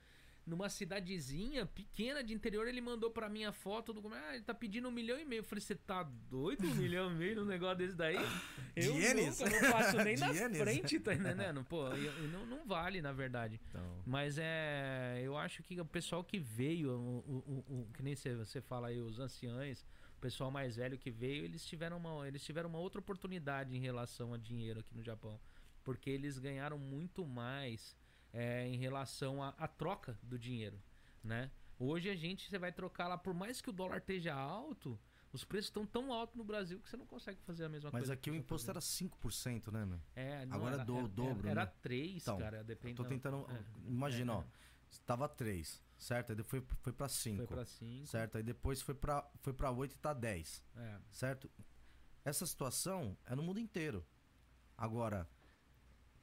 Numa 0.49 0.69
cidadezinha 0.71 1.67
pequena 1.67 2.25
de 2.25 2.33
interior, 2.33 2.67
ele 2.67 2.81
mandou 2.81 3.11
pra 3.11 3.29
mim 3.29 3.45
a 3.45 3.53
foto 3.53 3.93
do. 3.93 4.09
Ah, 4.15 4.35
ele 4.35 4.43
tá 4.45 4.55
pedindo 4.55 4.89
um 4.89 4.91
milhão 4.91 5.19
e 5.19 5.25
meio. 5.25 5.41
Eu 5.41 5.45
falei, 5.45 5.61
você 5.61 5.75
tá 5.75 6.03
doido? 6.03 6.67
Um 6.67 6.75
milhão 6.75 7.11
e 7.11 7.15
meio 7.15 7.37
num 7.37 7.45
negócio 7.45 7.77
desse 7.77 7.95
daí? 7.95 8.17
Eu 8.75 8.95
nunca, 9.45 9.51
não 9.51 9.73
passo 9.73 9.97
nem 9.99 10.17
na 10.17 10.29
frente, 10.65 11.01
tá 11.01 11.13
entendendo? 11.15 11.65
Pô, 11.65 11.93
e- 11.95 12.07
e 12.07 12.29
não, 12.33 12.47
não 12.47 12.65
vale, 12.67 13.03
na 13.03 13.13
verdade. 13.13 13.61
Então, 13.69 14.03
Mas 14.07 14.39
é. 14.39 15.21
Eu 15.23 15.37
acho 15.37 15.63
que 15.63 15.79
o 15.81 15.85
pessoal 15.85 16.25
que 16.25 16.39
veio, 16.39 16.93
o, 16.93 17.19
o- 17.47 17.65
o- 17.83 17.89
que 17.93 18.03
nem 18.03 18.15
você, 18.17 18.35
você 18.35 18.61
fala 18.61 18.89
aí, 18.89 18.99
os 19.01 19.19
anciães, 19.21 19.83
o 20.17 20.21
pessoal 20.21 20.51
mais 20.51 20.77
velho 20.77 20.97
que 20.97 21.11
veio, 21.11 21.45
eles 21.45 21.65
tiveram 21.67 21.97
uma, 21.99 22.27
eles 22.27 22.43
tiveram 22.43 22.69
uma 22.71 22.79
outra 22.79 23.01
oportunidade 23.01 23.77
em 23.77 23.81
relação 23.81 24.33
a 24.33 24.39
dinheiro 24.39 24.81
aqui 24.81 24.95
no 24.95 25.03
Japão. 25.03 25.39
Porque 25.85 26.09
eles 26.09 26.39
ganharam 26.39 26.79
muito 26.79 27.27
mais 27.27 27.97
é, 28.39 28.67
em 28.69 28.77
relação 28.77 29.43
à 29.43 29.67
troca 29.67 30.17
do 30.23 30.39
dinheiro, 30.39 30.81
né? 31.25 31.51
Hoje 31.77 32.09
a 32.09 32.15
gente, 32.15 32.49
você 32.49 32.59
vai 32.59 32.71
trocar 32.73 33.09
lá, 33.09 33.19
por 33.19 33.35
mais 33.35 33.61
que 33.61 33.69
o 33.69 33.73
dólar 33.73 33.99
esteja 33.99 34.33
alto, 34.35 34.99
os 35.33 35.45
preços 35.45 35.67
estão 35.69 35.85
tão 35.85 36.13
altos 36.13 36.37
no 36.37 36.45
Brasil 36.45 36.79
que 36.81 36.89
você 36.89 36.97
não 36.97 37.05
consegue 37.07 37.41
fazer 37.43 37.65
a 37.65 37.69
mesma 37.69 37.91
mas 37.93 38.03
coisa. 38.03 38.13
aqui 38.15 38.23
que 38.25 38.31
o 38.31 38.35
imposto 38.35 38.71
era 38.71 38.81
5%, 38.81 39.73
né, 39.73 39.85
meu? 39.85 40.01
É, 40.15 40.47
não, 40.47 40.57
agora 40.57 40.75
era, 40.77 40.85
do- 40.85 40.99
era, 40.99 41.09
dobro, 41.09 41.49
Era 41.49 41.65
né? 41.67 41.73
3, 41.83 42.23
Então, 42.23 42.39
cara. 42.39 42.63
Depende, 42.63 42.95
Tô 42.95 43.05
tentando. 43.05 43.45
é, 43.51 43.65
imagina, 43.89 44.33
é, 44.33 44.37
ó. 44.37 44.45
Tava 45.05 45.29
3, 45.29 45.85
certo? 45.99 46.31
Aí 46.31 46.37
depois 46.37 46.65
foi, 46.65 46.77
foi 46.81 46.93
pra 46.93 47.09
5. 47.09 47.37
Foi 47.39 47.47
pra 47.47 47.65
5. 47.65 48.07
Certo? 48.07 48.37
Aí 48.39 48.43
depois 48.43 48.81
foi 48.81 48.95
pra, 48.95 49.29
foi 49.41 49.53
pra 49.53 49.71
8 49.71 49.95
e 49.95 49.99
tá 49.99 50.15
10. 50.15 50.65
É. 50.77 50.99
Certo? 51.11 51.51
Essa 52.25 52.47
situação 52.47 53.17
é 53.27 53.35
no 53.35 53.43
mundo 53.43 53.59
inteiro. 53.61 54.07
Agora, 54.77 55.29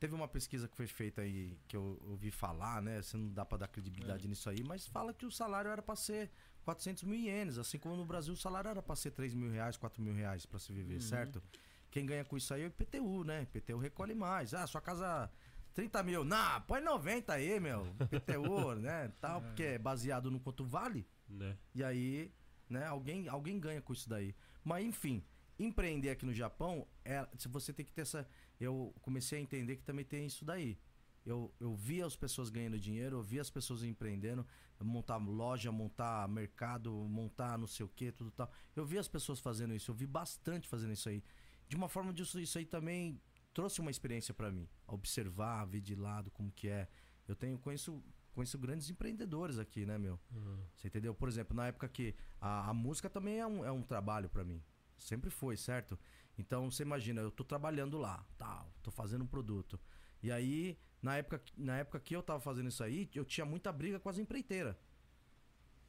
teve 0.05 0.13
uma 0.13 0.27
pesquisa 0.27 0.67
que 0.67 0.77
foi 0.77 0.85
feita 0.85 1.21
aí, 1.21 1.57
que 1.67 1.75
eu 1.75 1.99
ouvi 2.09 2.29
falar, 2.29 2.79
né? 2.79 3.01
Você 3.01 3.17
não 3.17 3.27
dá 3.29 3.43
pra 3.43 3.57
dar 3.57 3.67
credibilidade 3.67 4.27
nisso 4.27 4.47
aí, 4.47 4.63
mas 4.63 4.85
fala 4.85 5.11
que 5.11 5.25
o 5.25 5.31
salário 5.31 5.71
era 5.71 5.81
pra 5.81 5.95
ser 5.95 6.29
400 6.63 7.03
mil 7.05 7.19
ienes, 7.19 7.57
assim 7.57 7.79
como 7.79 7.95
no 7.95 8.05
Brasil 8.05 8.35
o 8.35 8.37
salário 8.37 8.69
era 8.69 8.83
pra 8.83 8.95
ser 8.95 9.09
3 9.11 9.33
mil 9.33 9.49
reais, 9.49 9.77
4 9.77 10.01
mil 10.03 10.13
reais 10.13 10.45
pra 10.45 10.59
se 10.59 10.71
viver, 10.71 11.01
certo? 11.01 11.41
Quem 11.89 12.05
ganha 12.05 12.23
com 12.23 12.37
isso 12.37 12.53
aí 12.53 12.61
é 12.61 12.65
o 12.65 12.67
IPTU, 12.67 13.23
né? 13.23 13.41
IPTU 13.43 13.79
recolhe 13.79 14.13
mais. 14.13 14.53
Ah, 14.53 14.67
sua 14.67 14.81
casa 14.81 15.31
30 15.73 16.03
mil. 16.03 16.23
Não, 16.23 16.61
põe 16.61 16.81
90 16.81 17.33
aí, 17.33 17.59
meu. 17.59 17.87
IPTU, 18.01 18.75
né? 18.77 19.11
Tal, 19.19 19.41
porque 19.41 19.63
é 19.63 19.79
baseado 19.79 20.29
no 20.29 20.39
quanto 20.39 20.63
vale. 20.63 21.07
Né? 21.27 21.57
E 21.73 21.83
aí, 21.83 22.31
né, 22.69 22.85
alguém, 22.85 23.27
alguém 23.27 23.59
ganha 23.59 23.81
com 23.81 23.91
isso 23.91 24.07
daí. 24.07 24.35
Mas 24.63 24.85
enfim, 24.85 25.23
empreender 25.57 26.09
aqui 26.09 26.25
no 26.25 26.33
Japão, 26.33 26.87
é, 27.03 27.27
se 27.37 27.47
você 27.47 27.73
tem 27.73 27.85
que 27.85 27.93
ter 27.93 28.01
essa. 28.01 28.27
Eu 28.59 28.93
comecei 29.01 29.39
a 29.39 29.41
entender 29.41 29.75
que 29.77 29.83
também 29.83 30.05
tem 30.05 30.25
isso 30.25 30.45
daí. 30.45 30.77
Eu, 31.25 31.51
eu 31.59 31.73
via 31.73 32.05
as 32.05 32.15
pessoas 32.15 32.49
ganhando 32.49 32.79
dinheiro, 32.79 33.17
eu 33.17 33.23
via 33.23 33.41
as 33.41 33.49
pessoas 33.49 33.83
empreendendo, 33.83 34.45
montar 34.79 35.17
loja, 35.17 35.71
montar 35.71 36.27
mercado, 36.29 36.93
montar 36.93 37.57
não 37.57 37.65
sei 37.65 37.83
o 37.83 37.89
que, 37.89 38.11
tudo 38.11 38.29
tal. 38.29 38.51
Eu 38.75 38.85
vi 38.85 38.99
as 38.99 39.07
pessoas 39.07 39.39
fazendo 39.39 39.73
isso, 39.73 39.89
eu 39.89 39.95
vi 39.95 40.05
bastante 40.05 40.67
fazendo 40.67 40.93
isso 40.93 41.09
aí. 41.09 41.23
De 41.67 41.75
uma 41.75 41.89
forma 41.89 42.13
disso, 42.13 42.39
isso 42.39 42.59
aí 42.59 42.65
também 42.65 43.19
trouxe 43.55 43.81
uma 43.81 43.89
experiência 43.89 44.35
pra 44.35 44.51
mim. 44.51 44.69
Observar, 44.85 45.65
ver 45.65 45.81
de 45.81 45.95
lado 45.95 46.29
como 46.29 46.51
que 46.51 46.67
é. 46.67 46.87
Eu 47.27 47.35
tenho, 47.35 47.57
conheço, 47.57 48.03
conheço 48.31 48.59
grandes 48.59 48.89
empreendedores 48.91 49.57
aqui, 49.57 49.83
né, 49.83 49.97
meu? 49.97 50.19
Uhum. 50.31 50.59
Você 50.75 50.87
entendeu? 50.87 51.15
Por 51.15 51.27
exemplo, 51.27 51.55
na 51.55 51.67
época 51.67 51.89
que 51.89 52.13
a, 52.39 52.69
a 52.69 52.73
música 52.73 53.09
também 53.09 53.39
é 53.39 53.47
um, 53.47 53.65
é 53.65 53.71
um 53.71 53.81
trabalho 53.81 54.29
pra 54.29 54.43
mim. 54.43 54.61
Sempre 54.97 55.31
foi, 55.31 55.57
certo? 55.57 55.97
Então 56.37 56.69
você 56.69 56.83
imagina, 56.83 57.21
eu 57.21 57.31
tô 57.31 57.43
trabalhando 57.43 57.97
lá, 57.97 58.25
tal, 58.37 58.71
tô 58.83 58.91
fazendo 58.91 59.23
um 59.23 59.27
produto. 59.27 59.79
E 60.21 60.31
aí, 60.31 60.77
na 61.01 61.17
época, 61.17 61.41
na 61.55 61.77
época 61.77 61.99
que 61.99 62.15
eu 62.15 62.21
tava 62.23 62.39
fazendo 62.39 62.67
isso 62.69 62.83
aí, 62.83 63.09
eu 63.13 63.23
tinha 63.23 63.45
muita 63.45 63.71
briga 63.71 63.99
com 63.99 64.09
as 64.09 64.17
empreiteiras. 64.17 64.75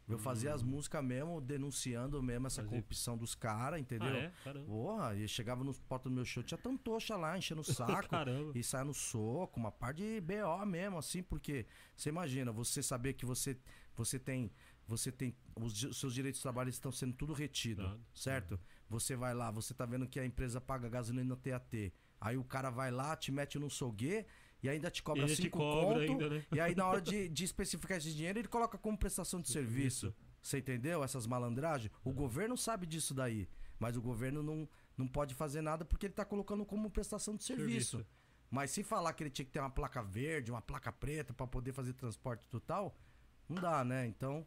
Eu 0.09 0.19
fazia 0.19 0.55
as 0.55 0.63
músicas 0.63 1.03
mesmo, 1.05 1.41
denunciando 1.41 2.23
mesmo 2.23 2.47
essa 2.47 2.61
Hum. 2.61 2.65
Fazia- 2.67 2.79
corrupção 2.79 3.19
dos 3.19 3.35
caras, 3.35 3.81
entendeu? 3.81 4.07
Ah, 4.15 4.17
é? 4.19 4.33
Caramba. 4.45 4.67
Porra, 4.67 5.15
e 5.17 5.27
chegava 5.27 5.65
nos 5.65 5.81
portas 5.81 6.13
do 6.13 6.15
meu 6.15 6.25
show, 6.25 6.45
tinha 6.45 6.57
tantocha 6.57 7.17
lá, 7.17 7.37
enchendo 7.37 7.63
o 7.63 7.65
saco. 7.75 8.09
E 8.55 8.63
sai 8.63 8.85
no 8.85 8.95
soco, 8.95 9.59
uma 9.59 9.73
par 9.73 9.93
de 9.93 10.21
BO 10.21 10.65
mesmo, 10.65 10.97
assim, 10.99 11.25
porque 11.25 11.67
você 11.97 12.11
imagina, 12.11 12.53
você 12.53 12.85
saber 12.85 13.15
que 13.15 13.27
você, 13.27 13.59
você 13.97 14.17
tem. 14.17 14.53
Você 14.87 15.11
tem. 15.11 15.35
Os, 15.57 15.77
seus 15.99 16.15
direitos 16.15 16.39
de 16.39 16.43
trabalho 16.43 16.69
estão 16.71 16.93
sendo 16.93 17.13
tudo 17.13 17.33
retido, 17.33 17.83
certo? 18.15 18.61
Você 18.89 19.17
vai 19.17 19.35
lá, 19.35 19.51
você 19.51 19.75
tá 19.75 19.85
vendo 19.85 20.07
que 20.07 20.21
a 20.21 20.25
empresa 20.25 20.61
paga 20.61 20.89
gasolina 20.89 21.25
no 21.25 21.37
TAT. 21.37 21.93
Aí 22.21 22.37
o 22.37 22.45
cara 22.45 22.71
vai 22.71 22.91
lá, 22.91 23.17
te 23.17 23.31
mete 23.33 23.59
no 23.59 23.69
soguê 23.69 24.25
e 24.63 24.69
ainda 24.69 24.91
te 24.91 25.03
cobra 25.03 25.25
Ele 25.25 25.35
te 25.35 25.43
cinco 25.43 25.59
cobra 25.59 26.01
conto. 26.07 26.13
ainda, 26.13 26.31
né? 26.31 26.47
E 26.53 26.61
aí, 26.61 26.75
na 26.75 26.87
hora 26.87 27.01
de, 27.01 27.29
de 27.29 27.45
especificar 27.45 27.99
esse 27.99 28.13
dinheiro, 28.15 28.39
ele 28.39 28.49
coloca 28.49 28.79
como 28.79 28.97
prestação 28.97 29.41
de 29.41 29.51
serviço. 29.51 30.15
Você 30.43 30.59
entendeu? 30.59 31.03
Essas 31.03 31.27
malandragens. 31.27 31.93
O 32.05 32.13
governo 32.13 32.57
sabe 32.57 32.87
disso 32.87 33.13
daí. 33.13 33.49
Mas 33.79 33.97
o 33.97 34.01
governo 34.01 34.43
não, 34.43 34.69
não 34.97 35.07
pode 35.07 35.35
fazer 35.35 35.61
nada 35.61 35.85
porque 35.85 36.07
ele 36.07 36.15
tá 36.15 36.25
colocando 36.25 36.65
como 36.65 36.91
prestação 36.91 37.37
de 37.37 37.45
serviço. 37.45 37.99
Serviço. 37.99 38.07
Mas 38.51 38.71
se 38.71 38.83
falar 38.83 39.13
que 39.13 39.23
ele 39.25 39.31
tinha 39.31 39.45
que 39.45 39.51
ter 39.51 39.59
uma 39.61 39.69
placa 39.69 40.03
verde, 40.03 40.51
uma 40.51 40.63
placa 40.63 40.93
preta 40.93 41.35
pra 41.35 41.47
poder 41.47 41.73
fazer 41.73 41.93
transporte 41.93 42.49
total, 42.49 42.97
não 43.49 43.61
dá, 43.61 43.85
né? 43.85 44.07
Então, 44.07 44.47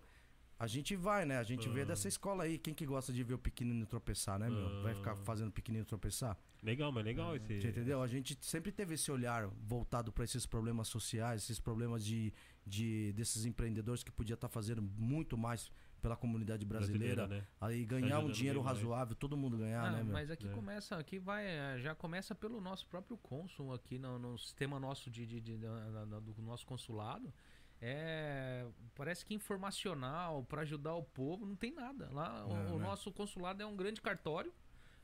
a 0.60 0.68
gente 0.68 0.96
vai, 0.96 1.26
né? 1.26 1.38
A 1.38 1.44
gente 1.44 1.68
vê 1.70 1.82
Ah. 1.82 1.86
dessa 1.86 2.08
escola 2.08 2.44
aí. 2.44 2.58
Quem 2.58 2.74
que 2.74 2.86
gosta 2.86 3.14
de 3.14 3.24
ver 3.24 3.34
o 3.36 3.40
pequenino 3.40 3.86
tropeçar, 3.86 4.38
né, 4.38 4.50
meu? 4.50 4.84
Vai 4.84 4.94
ficar 4.94 5.14
Ah. 5.14 5.16
fazendo 5.16 5.48
o 5.48 5.52
pequenino 5.54 5.86
tropeçar? 5.86 6.38
Legal, 6.62 6.92
mas 6.92 7.06
legal 7.06 7.36
esse. 7.36 7.62
Você 7.62 7.70
entendeu? 7.70 8.02
A 8.02 8.08
gente 8.08 8.38
sempre 8.42 8.72
teve 8.72 8.94
esse 8.96 9.10
olhar 9.10 9.48
voltado 9.48 10.12
para 10.12 10.26
esses 10.26 10.46
problemas 10.46 10.90
sociais, 10.90 11.44
esses 11.44 11.60
problemas 11.60 12.04
de, 12.04 12.34
de 12.68 13.14
desses 13.14 13.46
empreendedores 13.46 14.04
que 14.04 14.12
podia 14.12 14.34
estar 14.34 14.50
fazendo 14.50 14.82
muito 14.82 15.38
mais 15.38 15.72
pela 16.02 16.16
comunidade 16.16 16.66
brasileira. 16.66 17.28
né? 17.28 17.46
Aí 17.60 17.84
ganhar 17.86 18.20
um 18.20 18.30
dinheiro 18.32 18.62
razoável, 18.62 19.16
todo 19.16 19.36
mundo 19.36 19.58
ganhar, 19.58 19.84
Ah, 19.86 19.92
né, 19.92 20.04
meu? 20.04 20.14
mas 20.14 20.30
aqui 20.32 20.48
É. 20.48 20.52
começa, 20.52 20.96
aqui 20.98 21.20
vai, 21.20 21.46
eh, 21.46 21.80
já 21.80 21.94
começa 21.94 22.34
pelo 22.34 22.62
nosso 22.62 22.86
próprio 22.88 23.18
cônsul 23.18 23.74
aqui 23.74 23.98
no, 23.98 24.18
no 24.18 24.38
sistema 24.38 24.80
nosso 24.80 25.10
de, 25.10 25.26
de- 25.26 25.42
de- 25.42 25.58
da- 25.58 26.20
do 26.22 26.42
nosso 26.42 26.66
consulado. 26.66 27.34
É, 27.82 28.66
parece 28.94 29.26
que 29.26 29.34
informacional 29.34 30.44
para 30.44 30.62
ajudar 30.64 30.96
o 30.96 31.04
povo 31.04 31.46
não 31.46 31.56
tem 31.56 31.72
nada. 31.72 32.10
Lá 32.12 32.46
o, 32.46 32.52
É, 32.52 32.72
o 32.72 32.78
né? 32.78 32.86
nosso 32.86 33.12
consulado 33.12 33.64
é 33.64 33.66
um 33.66 33.76
grande 33.76 34.02
cartório, 34.02 34.54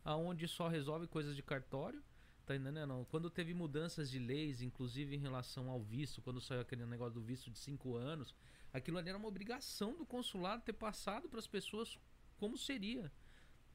aonde 0.03 0.47
só 0.47 0.67
resolve 0.67 1.07
coisas 1.07 1.35
de 1.35 1.43
cartório. 1.43 2.03
Tá 2.45 2.55
entendendo? 2.55 3.07
Quando 3.09 3.27
teve 3.29 3.55
mudanças 3.55 4.07
de 4.11 4.19
leis, 4.19 4.61
inclusive 4.61 5.15
em 5.15 5.19
relação 5.19 5.67
ao 5.67 5.81
visto, 5.81 6.21
quando 6.21 6.39
saiu 6.39 6.61
aquele 6.61 6.85
negócio 6.85 7.13
do 7.15 7.21
visto 7.21 7.49
de 7.49 7.57
cinco 7.57 7.95
anos, 7.95 8.35
aquilo 8.71 8.99
ali 8.99 9.09
era 9.09 9.17
uma 9.17 9.27
obrigação 9.27 9.95
do 9.97 10.05
consulado 10.05 10.61
ter 10.61 10.73
passado 10.73 11.27
para 11.27 11.39
as 11.39 11.47
pessoas 11.47 11.97
como 12.37 12.55
seria. 12.55 13.11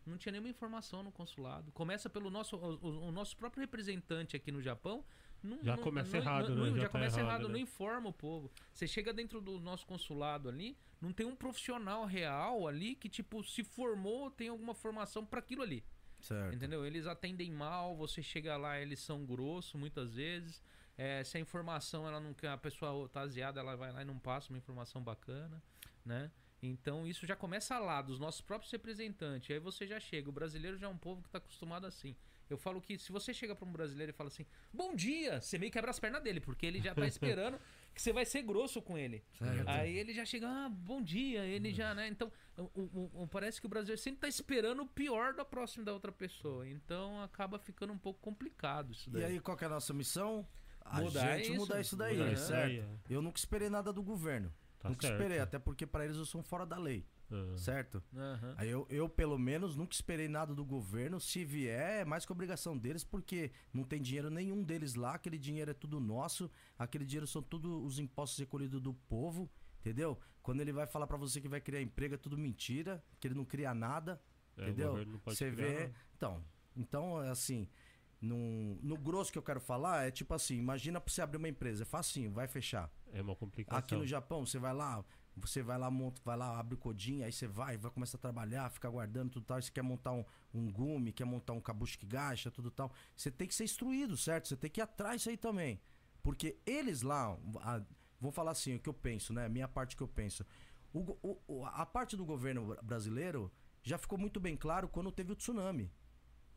Não 0.06 0.16
tinha 0.16 0.30
nenhuma 0.30 0.48
informação 0.48 1.02
no 1.02 1.10
consulado. 1.10 1.72
Começa 1.72 2.08
pelo 2.08 2.30
nosso, 2.30 2.56
o- 2.56 3.08
o 3.08 3.10
nosso 3.10 3.36
próprio 3.36 3.60
representante 3.60 4.36
aqui 4.36 4.52
no 4.52 4.62
Japão. 4.62 5.04
Não, 5.42 5.58
Já 5.62 5.76
não- 5.76 5.82
começa 5.82 6.12
não- 6.12 6.22
errado, 6.22 6.54
não- 6.54 6.64
né? 6.66 6.70
Já, 6.72 6.76
Já 6.76 6.82
tá 6.82 6.88
começa 6.90 7.18
errado, 7.20 7.28
errado, 7.30 7.42
né? 7.48 7.52
não 7.54 7.58
informa 7.60 8.08
o 8.10 8.12
povo. 8.12 8.50
Você 8.72 8.86
chega 8.86 9.12
dentro 9.12 9.40
do 9.40 9.58
nosso 9.60 9.86
consulado 9.86 10.48
ali, 10.48 10.76
não 11.00 11.12
tem 11.12 11.26
um 11.26 11.34
profissional 11.34 12.04
real 12.04 12.68
ali 12.68 12.94
que, 12.94 13.08
tipo, 13.08 13.42
se 13.42 13.64
formou, 13.64 14.30
tem 14.30 14.48
alguma 14.48 14.74
formação 14.74 15.24
para 15.24 15.38
aquilo 15.40 15.62
ali. 15.62 15.82
Certo. 16.20 16.54
Entendeu? 16.54 16.84
Eles 16.84 17.06
atendem 17.06 17.50
mal, 17.50 17.96
você 17.96 18.22
chega 18.22 18.56
lá, 18.56 18.78
eles 18.78 19.00
são 19.00 19.24
grossos 19.24 19.72
muitas 19.74 20.12
vezes. 20.14 20.62
É, 20.98 21.24
se 21.24 21.38
a 21.38 21.40
informação 21.40 22.06
ela 22.06 22.20
não 22.20 22.34
quer, 22.34 22.48
a 22.50 22.58
pessoa 22.58 23.08
tá 23.08 23.22
aziada, 23.22 23.58
ela 23.60 23.74
vai 23.74 23.90
lá 23.90 24.02
e 24.02 24.04
não 24.04 24.18
passa 24.18 24.50
uma 24.52 24.58
informação 24.58 25.02
bacana, 25.02 25.62
né? 26.04 26.30
Então 26.62 27.06
isso 27.06 27.24
já 27.26 27.34
começa 27.34 27.78
lá, 27.78 28.02
dos 28.02 28.18
nossos 28.18 28.42
próprios 28.42 28.70
representantes. 28.70 29.50
Aí 29.50 29.58
você 29.58 29.86
já 29.86 29.98
chega. 29.98 30.28
O 30.28 30.32
brasileiro 30.32 30.76
já 30.76 30.86
é 30.86 30.90
um 30.90 30.98
povo 30.98 31.22
que 31.22 31.28
está 31.28 31.38
acostumado 31.38 31.86
assim. 31.86 32.14
Eu 32.50 32.58
falo 32.58 32.80
que 32.80 32.98
se 32.98 33.12
você 33.12 33.32
chega 33.32 33.54
para 33.54 33.66
um 33.68 33.72
brasileiro 33.72 34.10
e 34.10 34.12
fala 34.12 34.28
assim, 34.28 34.44
bom 34.72 34.94
dia, 34.94 35.40
você 35.40 35.56
meio 35.56 35.70
quebra 35.70 35.90
as 35.90 35.98
pernas 36.00 36.22
dele, 36.22 36.40
porque 36.40 36.66
ele 36.66 36.80
já 36.80 36.94
tá 36.94 37.06
esperando 37.06 37.58
que 37.94 38.02
você 38.02 38.12
vai 38.12 38.24
ser 38.26 38.42
grosso 38.42 38.82
com 38.82 38.98
ele. 38.98 39.22
Certo. 39.38 39.68
Aí 39.68 39.96
ele 39.96 40.12
já 40.12 40.24
chega, 40.24 40.48
ah, 40.48 40.68
bom 40.68 41.00
dia, 41.00 41.44
ele 41.46 41.72
já, 41.72 41.94
né? 41.94 42.08
Então, 42.08 42.30
o- 42.56 42.62
o- 42.74 43.22
o- 43.22 43.28
parece 43.28 43.60
que 43.60 43.66
o 43.66 43.70
brasileiro 43.70 44.00
sempre 44.00 44.20
tá 44.20 44.28
esperando 44.28 44.82
o 44.82 44.86
pior 44.86 45.32
da 45.34 45.44
próxima 45.44 45.84
da 45.84 45.92
outra 45.92 46.10
pessoa. 46.12 46.68
Então 46.68 47.22
acaba 47.22 47.58
ficando 47.58 47.92
um 47.92 47.98
pouco 47.98 48.20
complicado 48.20 48.92
isso 48.92 49.08
daí. 49.10 49.22
E 49.22 49.24
aí, 49.24 49.40
qual 49.40 49.56
que 49.56 49.64
é 49.64 49.66
a 49.66 49.70
nossa 49.70 49.92
missão? 49.94 50.46
A 50.82 51.00
Mudar 51.00 51.36
gente 51.36 51.50
isso. 51.50 51.56
mudar 51.60 51.80
isso 51.80 51.96
daí, 51.96 52.16
Mudar 52.16 52.32
isso 52.32 52.46
certo? 52.48 52.72
é. 52.82 53.14
Eu 53.14 53.22
nunca 53.22 53.38
esperei 53.38 53.68
nada 53.70 53.92
do 53.92 54.02
governo. 54.02 54.52
Tá 54.80 54.88
nunca 54.88 55.02
certo. 55.06 55.20
esperei, 55.20 55.38
até 55.38 55.58
porque 55.58 55.86
para 55.86 56.04
eles 56.04 56.16
eu 56.16 56.24
sou 56.24 56.40
um 56.40 56.44
fora 56.44 56.64
da 56.66 56.78
lei, 56.78 57.06
Ah. 57.30 57.56
certo? 57.56 58.02
Aham. 58.14 58.54
Aí 58.56 58.68
eu, 58.68 58.86
eu, 58.90 59.08
pelo 59.08 59.38
menos, 59.38 59.76
nunca 59.76 59.94
esperei 59.94 60.28
nada 60.28 60.54
do 60.54 60.64
governo. 60.64 61.20
Se 61.20 61.44
vier, 61.44 62.00
é 62.00 62.04
mais 62.04 62.26
que 62.26 62.32
obrigação 62.32 62.76
deles, 62.76 63.04
porque 63.04 63.52
não 63.72 63.84
tem 63.84 64.02
dinheiro 64.02 64.30
nenhum 64.30 64.62
deles 64.62 64.94
lá. 64.94 65.14
Aquele 65.14 65.38
dinheiro 65.38 65.70
é 65.70 65.74
tudo 65.74 66.00
nosso. 66.00 66.50
Aquele 66.78 67.04
dinheiro 67.04 67.26
são 67.26 67.42
tudo 67.42 67.84
os 67.84 67.98
impostos 67.98 68.38
recolhidos 68.38 68.80
do 68.80 68.92
povo, 68.94 69.48
entendeu? 69.80 70.18
Quando 70.42 70.60
ele 70.60 70.72
vai 70.72 70.86
falar 70.86 71.06
pra 71.06 71.16
você 71.16 71.40
que 71.40 71.48
vai 71.48 71.60
criar 71.60 71.80
emprego, 71.82 72.14
é 72.14 72.18
tudo 72.18 72.36
mentira, 72.36 73.02
que 73.20 73.28
ele 73.28 73.34
não 73.34 73.44
cria 73.44 73.72
nada, 73.74 74.20
É, 74.56 74.62
entendeu? 74.64 74.96
Você 75.24 75.50
vê. 75.50 75.80
nada. 75.80 75.94
Então, 76.16 76.44
então, 76.76 77.16
assim, 77.18 77.68
no, 78.20 78.76
no 78.82 78.96
grosso 78.98 79.30
que 79.30 79.38
eu 79.38 79.42
quero 79.42 79.60
falar, 79.60 80.06
é 80.06 80.10
tipo 80.10 80.34
assim: 80.34 80.56
imagina 80.56 81.00
pra 81.00 81.12
você 81.12 81.22
abrir 81.22 81.36
uma 81.38 81.48
empresa, 81.48 81.82
é 81.82 81.86
facinho, 81.86 82.32
vai 82.32 82.48
fechar. 82.48 82.90
É 83.12 83.22
uma 83.22 83.34
complicação. 83.36 83.78
Aqui 83.78 83.94
no 83.94 84.06
Japão, 84.06 84.44
você 84.44 84.58
vai 84.58 84.72
lá, 84.74 85.04
você 85.36 85.62
vai 85.62 85.78
lá, 85.78 85.90
monta, 85.90 86.20
vai 86.24 86.36
lá, 86.36 86.58
abre 86.58 86.74
o 86.74 86.78
codinho, 86.78 87.24
aí 87.24 87.32
você 87.32 87.46
vai, 87.46 87.76
vai 87.76 87.90
começar 87.90 88.16
a 88.18 88.20
trabalhar, 88.20 88.68
fica 88.70 88.88
guardando 88.90 89.30
tudo 89.30 89.44
tal. 89.46 89.56
Aí 89.56 89.62
você 89.62 89.70
quer 89.70 89.82
montar 89.82 90.12
um, 90.12 90.24
um 90.52 90.70
gume, 90.70 91.12
quer 91.12 91.24
montar 91.24 91.52
um 91.52 91.60
que 91.60 92.06
gacha, 92.06 92.50
tudo 92.50 92.70
tal. 92.70 92.92
Você 93.16 93.30
tem 93.30 93.46
que 93.48 93.54
ser 93.54 93.64
instruído, 93.64 94.16
certo? 94.16 94.48
Você 94.48 94.56
tem 94.56 94.70
que 94.70 94.80
ir 94.80 94.82
atrás 94.82 95.16
disso 95.20 95.30
aí 95.30 95.36
também. 95.36 95.80
Porque 96.22 96.58
eles 96.66 97.02
lá, 97.02 97.36
a- 97.62 97.82
vou 98.20 98.30
falar 98.30 98.50
assim, 98.50 98.74
o 98.74 98.80
que 98.80 98.88
eu 98.88 98.94
penso, 98.94 99.32
né? 99.32 99.48
Minha 99.48 99.66
parte 99.68 99.96
que 99.96 100.02
eu 100.02 100.08
penso. 100.08 100.44
O 100.92 101.16
o- 101.48 101.64
a 101.66 101.86
parte 101.86 102.16
do 102.16 102.24
governo 102.24 102.76
brasileiro 102.82 103.50
já 103.82 103.96
ficou 103.96 104.18
muito 104.18 104.38
bem 104.40 104.56
claro 104.56 104.88
quando 104.88 105.10
teve 105.12 105.32
o 105.32 105.36
tsunami. 105.36 105.90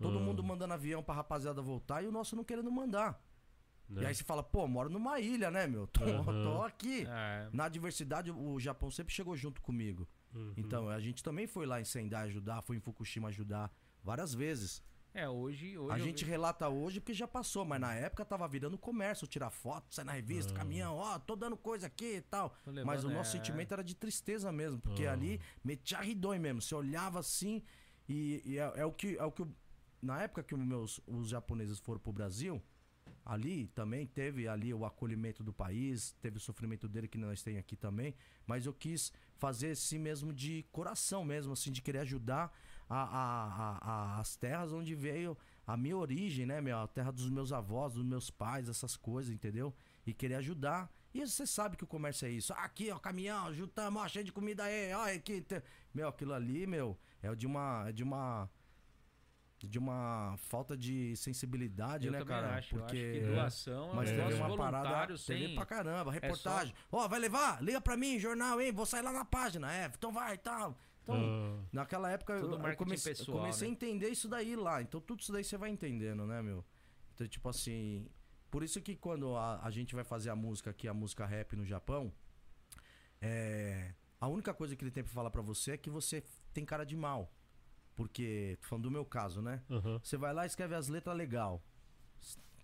Todo 0.01 0.17
Ah. 0.17 0.21
mundo 0.21 0.43
mandando 0.43 0.73
avião 0.73 1.01
pra 1.01 1.15
rapaziada 1.15 1.61
voltar 1.61 2.03
e 2.03 2.07
o 2.07 2.11
nosso 2.11 2.35
não 2.35 2.43
querendo 2.43 2.69
mandar. 2.71 3.21
Né? 3.93 4.03
E 4.03 4.05
aí 4.07 4.15
você 4.15 4.23
fala, 4.23 4.43
pô, 4.43 4.67
moro 4.67 4.89
numa 4.89 5.19
ilha, 5.19 5.49
né, 5.51 5.67
meu? 5.67 5.87
Tô, 5.87 6.03
Aham. 6.03 6.23
tô 6.43 6.61
aqui. 6.63 7.05
É, 7.07 7.49
Na 7.53 7.65
adversidade, 7.65 8.31
o 8.31 8.59
Japão 8.59 8.89
sempre 8.91 9.13
chegou 9.13 9.35
junto 9.35 9.61
comigo. 9.61 10.07
Uhum. 10.33 10.53
Então, 10.57 10.89
a 10.89 10.99
gente 10.99 11.23
também 11.23 11.45
foi 11.47 11.65
lá 11.65 11.79
em 11.79 11.85
Sendai 11.85 12.23
ajudar, 12.27 12.61
foi 12.61 12.75
em 12.77 12.79
Fukushima 12.79 13.27
ajudar 13.29 13.71
várias 14.03 14.33
vezes. 14.33 14.81
é, 15.15 15.29
hoje, 15.29 15.77
hoje 15.77 15.93
a 15.93 15.99
gente 15.99 16.25
vi- 16.25 16.31
relata 16.31 16.67
hoje 16.67 16.99
porque 16.99 17.13
já 17.13 17.27
passou, 17.27 17.63
mas 17.63 17.79
na 17.79 17.93
época 17.93 18.25
tava 18.25 18.47
virando 18.47 18.79
comércio, 18.79 19.27
tirar 19.27 19.51
foto, 19.51 19.93
sair 19.93 20.05
na 20.05 20.11
revista, 20.13 20.51
Ah. 20.53 20.55
caminhão, 20.57 20.95
ó, 20.95 21.19
tô 21.19 21.35
dando 21.35 21.55
coisa 21.55 21.85
aqui 21.85 22.15
e 22.15 22.21
tal. 22.21 22.55
Levando, 22.65 22.85
Mas 22.87 23.03
o 23.03 23.09
nosso 23.11 23.29
é. 23.35 23.39
sentimento 23.39 23.71
era 23.73 23.83
de 23.83 23.93
tristeza 23.95 24.51
mesmo, 24.51 24.79
porque 24.81 25.05
Ah. 25.05 25.11
ali 25.13 25.39
metia 25.63 25.99
ridões 26.01 26.41
mesmo. 26.41 26.59
Você 26.63 26.73
olhava 26.73 27.19
assim 27.19 27.61
e, 28.09 28.41
e 28.43 28.57
é, 28.57 28.73
é 28.77 28.85
o 28.85 28.91
que. 28.91 29.15
É 29.17 29.23
o 29.23 29.31
que 29.31 29.43
eu- 29.43 29.53
na 30.01 30.19
época 30.23 30.41
que 30.41 30.55
os 30.55 30.59
meus, 30.59 30.99
os 31.05 31.29
japoneses 31.29 31.77
foram 31.79 31.99
pro 31.99 32.11
Brasil, 32.11 32.59
ali 33.25 33.67
também 33.67 34.05
teve 34.05 34.47
ali 34.47 34.73
o 34.73 34.85
acolhimento 34.85 35.43
do 35.43 35.53
país, 35.53 36.11
teve 36.21 36.37
o 36.37 36.39
sofrimento 36.41 36.87
dele 36.87 37.07
que 37.07 37.17
nós 37.17 37.41
tem 37.41 37.57
aqui 37.57 37.75
também, 37.75 38.13
mas 38.45 38.65
eu 38.65 38.73
quis 38.73 39.11
fazer 39.37 39.71
assim 39.71 39.97
mesmo 39.99 40.33
de 40.33 40.65
coração 40.71 41.23
mesmo, 41.23 41.53
assim, 41.53 41.71
de 41.71 41.81
querer 41.81 41.99
ajudar 41.99 42.51
a, 42.89 43.03
a- 43.03 43.77
a- 43.81 44.19
as 44.19 44.35
terras 44.35 44.71
onde 44.71 44.93
veio 44.95 45.37
a 45.65 45.77
minha 45.77 45.97
origem, 45.97 46.45
né, 46.45 46.59
meu? 46.61 46.77
A 46.77 46.87
terra 46.87 47.11
dos 47.11 47.29
meus 47.29 47.53
avós, 47.53 47.93
dos 47.93 48.03
meus 48.03 48.29
pais, 48.29 48.67
essas 48.67 48.95
coisas, 48.97 49.31
entendeu? 49.33 49.73
E 50.05 50.13
querer 50.13 50.35
ajudar. 50.35 50.91
E 51.13 51.25
você 51.25 51.45
sabe 51.47 51.77
que 51.77 51.83
o 51.83 51.87
comércio 51.87 52.25
é 52.27 52.31
isso. 52.31 52.51
Ah, 52.53 52.63
aqui, 52.65 52.91
ó, 52.91 52.99
caminhão, 52.99 53.53
juntamos, 53.53 54.01
ó, 54.01 54.07
cheio 54.07 54.25
de 54.25 54.31
comida 54.33 54.63
aí, 54.63 54.93
ó, 54.93 55.07
aqui. 55.15 55.45
Meu, 55.93 56.07
aquilo 56.09 56.33
ali, 56.33 56.67
meu, 56.67 56.97
é 57.21 57.33
de 57.35 57.45
uma. 57.47 57.85
É 57.87 57.91
de 57.91 58.03
uma. 58.03 58.49
De 59.65 59.79
uma 59.79 60.35
falta 60.37 60.75
de 60.75 61.15
sensibilidade, 61.15 62.07
eu 62.07 62.11
né, 62.11 62.25
cara? 62.25 62.55
acho, 62.57 62.75
eu 62.75 62.79
Porque. 62.81 62.97
acho 62.97 63.19
que 63.25 63.33
doação 63.33 63.93
Mas 63.95 64.09
é 64.09 64.13
um 64.13 64.27
teve 64.27 64.33
uma 64.41 64.57
parada. 64.57 64.83
voluntário, 64.89 65.17
Teve 65.19 65.55
pra 65.55 65.65
caramba, 65.65 66.11
é 66.11 66.13
reportagem. 66.15 66.73
Ó, 66.91 67.07
vai 67.07 67.17
levar? 67.19 67.63
Liga 67.63 67.79
pra 67.79 67.95
mim, 67.95 68.19
jornal, 68.19 68.59
hein? 68.59 68.73
Vou 68.73 68.85
sair 68.85 69.01
lá 69.01 69.13
na 69.13 69.23
página. 69.23 69.73
É, 69.73 69.85
então 69.85 70.11
vai 70.11 70.33
e 70.35 70.37
tal. 70.37 70.77
Então, 71.01 71.15
Ah, 71.17 71.65
naquela 71.71 72.11
época 72.11 72.33
eu, 72.33 72.51
eu 72.61 72.75
comecei, 72.75 73.13
eu 73.13 73.17
pessoal, 73.17 73.37
comecei 73.39 73.67
né? 73.67 73.71
a 73.71 73.75
entender 73.75 74.09
isso 74.09 74.27
daí 74.27 74.53
lá. 74.55 74.81
Então 74.81 74.99
tudo 74.99 75.21
isso 75.21 75.31
daí 75.31 75.43
você 75.45 75.57
vai 75.57 75.69
entendendo, 75.69 76.25
né, 76.25 76.41
meu? 76.41 76.63
Então, 77.15 77.25
tipo 77.27 77.47
assim. 77.47 78.07
Por 78.51 78.63
isso 78.63 78.81
que 78.81 78.95
quando 78.97 79.35
a, 79.35 79.61
a 79.65 79.71
gente 79.71 79.95
vai 79.95 80.03
fazer 80.03 80.29
a 80.29 80.35
música 80.35 80.71
aqui, 80.71 80.87
a 80.89 80.93
música 80.93 81.25
rap 81.25 81.55
no 81.55 81.65
Japão, 81.65 82.11
é. 83.21 83.93
A 84.19 84.27
única 84.27 84.53
coisa 84.53 84.75
que 84.75 84.83
ele 84.83 84.91
tem 84.91 85.03
pra 85.03 85.11
falar 85.13 85.29
pra 85.29 85.41
você 85.41 85.71
é 85.71 85.77
que 85.77 85.89
você 85.89 86.23
tem 86.53 86.65
cara 86.65 86.85
de 86.85 86.95
mal. 86.95 87.31
Porque, 87.95 88.57
tô 88.61 88.67
falando 88.67 88.83
do 88.83 88.91
meu 88.91 89.05
caso, 89.05 89.41
né? 89.41 89.61
aham. 89.69 89.99
Você 90.03 90.17
vai 90.17 90.33
lá 90.33 90.43
e 90.43 90.47
escreve 90.47 90.75
as 90.75 90.87
letras 90.87 91.15
legal. 91.15 91.61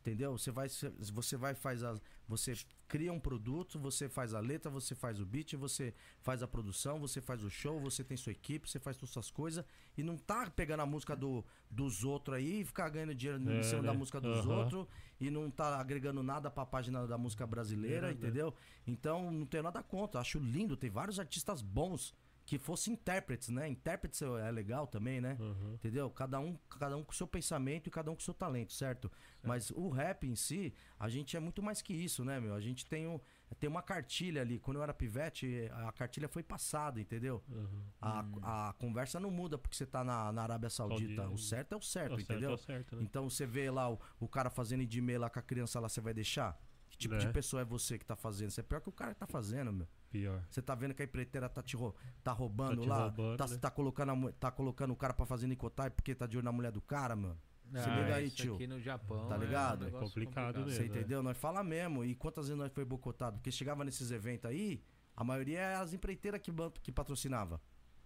Entendeu? 0.02 0.38
Você 0.38 0.50
vai 0.50 0.68
você 1.12 1.36
vai 1.36 1.54
faz 1.54 1.84
as 1.84 2.02
você 2.26 2.54
cria 2.88 3.12
um 3.12 3.20
produto, 3.20 3.78
você 3.78 4.08
faz 4.08 4.34
a 4.34 4.40
letra, 4.40 4.72
você 4.72 4.96
faz 4.96 5.20
o 5.20 5.26
beat, 5.26 5.56
você 5.56 5.94
faz 6.22 6.42
a 6.42 6.48
produção, 6.48 7.00
você 7.00 7.20
faz 7.20 7.44
o 7.44 7.50
show, 7.50 7.80
você 7.82 8.02
tem 8.04 8.16
sua 8.16 8.32
equipe, 8.32 8.68
você 8.70 8.80
faz 8.80 8.96
todas 8.96 9.12
essas 9.12 9.30
coisas 9.30 9.64
e 9.98 10.02
não 10.02 10.18
tá 10.18 10.50
pegando 10.50 10.82
a 10.82 10.86
música 10.86 11.16
do, 11.18 11.44
dos 11.70 12.04
outros 12.06 12.38
aí 12.38 12.62
e 12.62 12.66
ficar 12.66 12.88
ganhando 12.90 13.14
dinheiro 13.14 13.44
É, 13.52 13.60
em 13.60 13.64
cima 13.64 13.84
da 13.84 13.92
né? 13.92 13.98
música 13.98 14.22
dos 14.22 14.46
Aham. 14.46 14.56
outros 14.56 14.88
e 15.20 15.30
não 15.30 15.52
tá 15.52 15.78
agregando 15.80 16.24
nada 16.24 16.50
pra 16.50 16.66
página 16.66 17.06
da 17.06 17.18
música 17.18 17.46
brasileira, 17.46 18.08
É, 18.08 18.10
né? 18.12 18.16
entendeu? 18.16 18.54
Então 18.88 19.30
não 19.30 19.46
tenho 19.46 19.64
nada 19.64 19.84
contra, 19.84 20.22
acho 20.22 20.40
lindo, 20.40 20.78
tem 20.78 20.90
vários 20.90 21.20
artistas 21.20 21.62
bons 21.62 22.16
que 22.50 22.58
fossem 22.58 22.94
intérpretes, 22.94 23.50
né? 23.50 23.70
Intérpretes 23.70 24.24
é 24.24 24.50
legal 24.50 24.88
também, 24.88 25.22
né? 25.22 25.38
aham. 25.40 25.74
Entendeu? 25.76 26.10
Cada 26.10 26.40
um, 26.40 26.58
cada 26.80 26.98
um 26.98 27.04
com 27.04 27.12
seu 27.12 27.28
pensamento 27.28 27.86
e 27.86 27.92
cada 27.92 28.10
um 28.10 28.16
com 28.16 28.22
seu 28.22 28.34
talento, 28.34 28.74
certo? 28.74 29.12
Mas 29.44 29.70
o 29.70 29.88
rap 29.90 30.26
em 30.28 30.36
si, 30.36 30.74
a 31.00 31.08
gente 31.10 31.38
é 31.38 31.40
muito 31.40 31.62
mais 31.62 31.80
que 31.80 31.94
isso, 31.94 32.26
né, 32.26 32.40
meu? 32.40 32.56
A 32.56 32.60
gente 32.60 32.88
tem, 32.88 33.08
um, 33.08 33.20
tem 33.60 33.70
uma 33.70 33.84
cartilha 33.84 34.42
ali. 34.42 34.58
Quando 34.58 34.78
eu 34.78 34.84
era 34.84 34.96
pivete, 34.96 35.70
a 35.86 35.92
cartilha 35.92 36.28
foi 36.28 36.42
passada, 36.42 37.00
entendeu? 37.00 37.44
aham. 37.52 37.84
A, 38.02 38.70
a 38.70 38.74
conversa 38.74 39.20
não 39.20 39.30
muda 39.30 39.56
porque 39.56 39.76
você 39.78 39.86
tá 39.86 40.04
na, 40.04 40.32
na 40.32 40.42
Arábia 40.42 40.72
Saudita. 40.72 41.22
Saudi- 41.22 41.34
O 41.36 41.38
certo 41.38 41.74
é 41.74 41.78
o 41.78 41.82
certo, 41.84 42.10
Tá 42.12 42.16
certo, 42.18 42.32
entendeu? 42.32 42.52
tá 42.58 42.64
certo, 42.64 42.96
né? 42.96 43.04
Então 43.04 43.30
você 43.30 43.46
vê 43.46 43.70
lá 43.70 43.92
o, 43.92 44.00
o 44.20 44.28
cara 44.28 44.50
fazendo 44.50 44.82
idime 44.82 45.16
lá 45.20 45.30
com 45.30 45.38
a 45.38 45.44
criança 45.44 45.80
lá, 45.80 45.88
você 45.88 46.02
vai 46.02 46.16
deixar? 46.16 46.60
tipo 46.98 47.14
Né? 47.14 47.20
de 47.20 47.30
pessoa 47.32 47.62
é 47.62 47.66
você 47.66 47.98
que 48.00 48.06
tá 48.06 48.16
fazendo? 48.16 48.50
Você 48.50 48.60
é 48.62 48.64
pior 48.64 48.82
que 48.82 48.90
o 48.90 48.92
cara 48.92 49.14
que 49.14 49.20
tá 49.20 49.28
fazendo, 49.28 49.72
meu. 49.72 49.88
Pior. 50.12 50.44
Você 50.50 50.62
tá 50.62 50.74
vendo 50.74 50.94
que 50.94 51.02
a 51.02 51.06
empreiteira 51.06 51.48
tá 51.48 51.62
te 51.62 51.76
rou- 51.76 51.96
tá 52.24 52.32
roubando 52.32 52.78
Tá 52.78 52.82
te 52.82 52.88
lá, 52.90 53.04
roubando, 53.04 53.38
tá, 53.38 53.48
né? 53.48 53.58
tá 53.58 53.70
colocando 53.70 54.28
a 54.28 54.32
tá 54.34 54.52
colocando 54.52 54.92
o 54.92 54.96
cara 54.96 55.14
pra 55.14 55.26
fazer 55.26 55.46
nicotai 55.48 55.90
porque 55.90 56.16
tá 56.16 56.26
de 56.26 56.38
olho 56.38 56.46
na 56.46 56.52
mulher 56.52 56.72
do 56.72 56.82
cara, 56.82 57.16
mano. 57.16 57.40
Se 57.72 57.78
Ah, 57.88 58.00
liga 58.02 58.16
aí, 58.16 58.26
isso 58.26 58.36
tio. 58.38 58.56
aqui 58.56 58.66
no 58.66 58.80
Japão 58.82 59.28
Tá 59.28 59.36
é 59.36 59.38
um 59.38 59.42
ligado? 59.42 59.88
É 59.88 59.92
complicado 59.92 60.56
mesmo. 60.62 60.72
Você 60.72 60.82
é. 60.82 60.86
entendeu? 60.88 61.22
Nós 61.22 61.38
fala 61.38 61.64
mesmo. 61.64 62.04
E 62.04 62.16
quantas 62.16 62.48
vezes 62.48 62.58
nós 62.58 62.72
foi 62.74 62.84
boicotado? 62.84 63.38
Porque 63.38 63.52
chegava 63.52 63.86
nesses 63.86 64.10
eventos 64.10 64.50
aí, 64.50 64.82
a 65.16 65.24
maioria 65.24 65.60
é 65.60 65.76
as 65.76 65.94
empreiteiras 65.94 66.42
que, 66.42 66.52
que 66.82 66.92
patrocinava. 66.92 67.62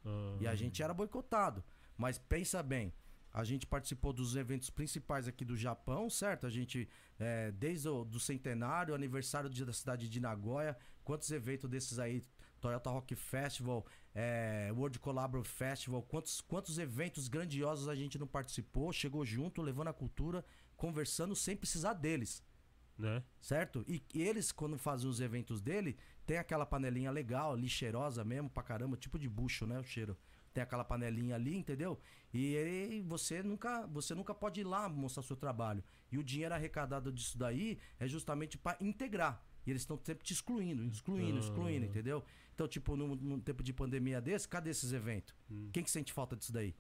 Ah, 0.06 0.36
E 0.42 0.48
a 0.48 0.54
gente 0.56 0.84
era 0.84 0.94
boicotado. 0.94 1.64
Mas 1.98 2.18
pensa 2.18 2.62
bem, 2.62 2.92
a 3.32 3.46
gente 3.46 3.66
participou 3.66 4.12
dos 4.12 4.36
eventos 4.36 4.70
principais 4.70 5.30
aqui 5.30 5.46
do 5.46 5.56
Japão, 5.56 6.10
certo? 6.10 6.46
A 6.46 6.50
gente, 6.50 6.90
é, 7.18 7.50
desde 7.52 7.88
o 7.88 8.04
do 8.04 8.20
centenário, 8.20 8.94
aniversário 8.94 9.50
de- 9.50 9.64
da 9.64 9.72
cidade 9.72 10.10
de 10.10 10.20
Nagoya, 10.20 10.76
quantos 11.04 11.30
eventos 11.32 11.70
desses 11.70 12.00
aí, 12.00 12.24
Toyota 12.62 12.90
Rock 12.90 13.16
Festival, 13.16 13.86
é, 14.16 14.72
World 14.74 15.00
Collabor 15.00 15.44
Festival, 15.44 16.02
quantos, 16.04 16.42
quantos 16.42 16.78
eventos 16.78 17.28
grandiosos 17.28 17.88
a 17.88 17.96
gente 17.96 18.18
não 18.18 18.28
participou, 18.28 18.92
chegou 18.94 19.26
junto, 19.26 19.62
levando 19.62 19.90
a 19.90 19.94
cultura, 19.94 20.46
conversando 20.78 21.36
sem 21.36 21.56
precisar 21.56 21.94
deles 21.94 22.44
Né? 22.98 23.24
certo? 23.42 23.84
E 23.88 24.04
e 24.14 24.22
eles, 24.22 24.52
quando 24.52 24.78
fazem 24.78 25.10
os 25.10 25.20
eventos 25.20 25.62
dele, 25.62 25.98
tem 26.26 26.38
aquela 26.38 26.66
panelinha 26.66 27.12
legal, 27.12 27.54
ali, 27.54 27.68
cheirosa 27.68 28.24
mesmo, 28.24 28.50
pra 28.50 28.64
caramba, 28.64 28.96
tipo 28.98 29.18
de 29.20 29.28
bucho, 29.28 29.66
né? 29.66 29.80
O 29.80 29.84
cheiro. 29.84 30.18
Tem 30.54 30.64
aquela 30.64 30.84
panelinha 30.84 31.36
ali, 31.36 31.56
entendeu? 31.56 32.00
E 32.32 32.56
aí 32.56 33.02
você 33.02 33.42
nunca, 33.42 33.88
você 33.88 34.14
nunca 34.14 34.34
pode 34.36 34.62
ir 34.62 34.64
lá 34.64 34.88
mostrar 34.88 35.24
seu 35.24 35.36
trabalho. 35.36 35.84
E 36.12 36.18
o 36.18 36.24
dinheiro 36.24 36.54
arrecadado 36.54 37.12
disso 37.12 37.38
daí 37.38 37.80
é 38.00 38.08
justamente 38.08 38.58
pra 38.58 38.78
integrar. 38.80 39.44
E 39.66 39.70
eles 39.72 39.82
estão 39.84 40.00
sempre 40.04 40.24
te 40.26 40.34
excluindo, 40.34 40.84
excluindo, 40.86 41.38
Ah. 41.38 41.40
excluindo, 41.40 41.86
entendeu? 41.86 42.24
Então, 42.54 42.68
tipo, 42.68 42.96
num, 42.96 43.16
num 43.16 43.40
tempo 43.40 43.64
de 43.64 43.72
pandemia 43.74 44.22
desse, 44.22 44.48
cadê 44.48 44.70
esses 44.70 44.92
eventos? 44.94 45.34
Hum. 45.50 45.70
Quem 45.72 45.84
que 45.84 45.90
sente 45.90 46.12
falta 46.14 46.36
disso 46.36 46.52
daí? 46.54 46.76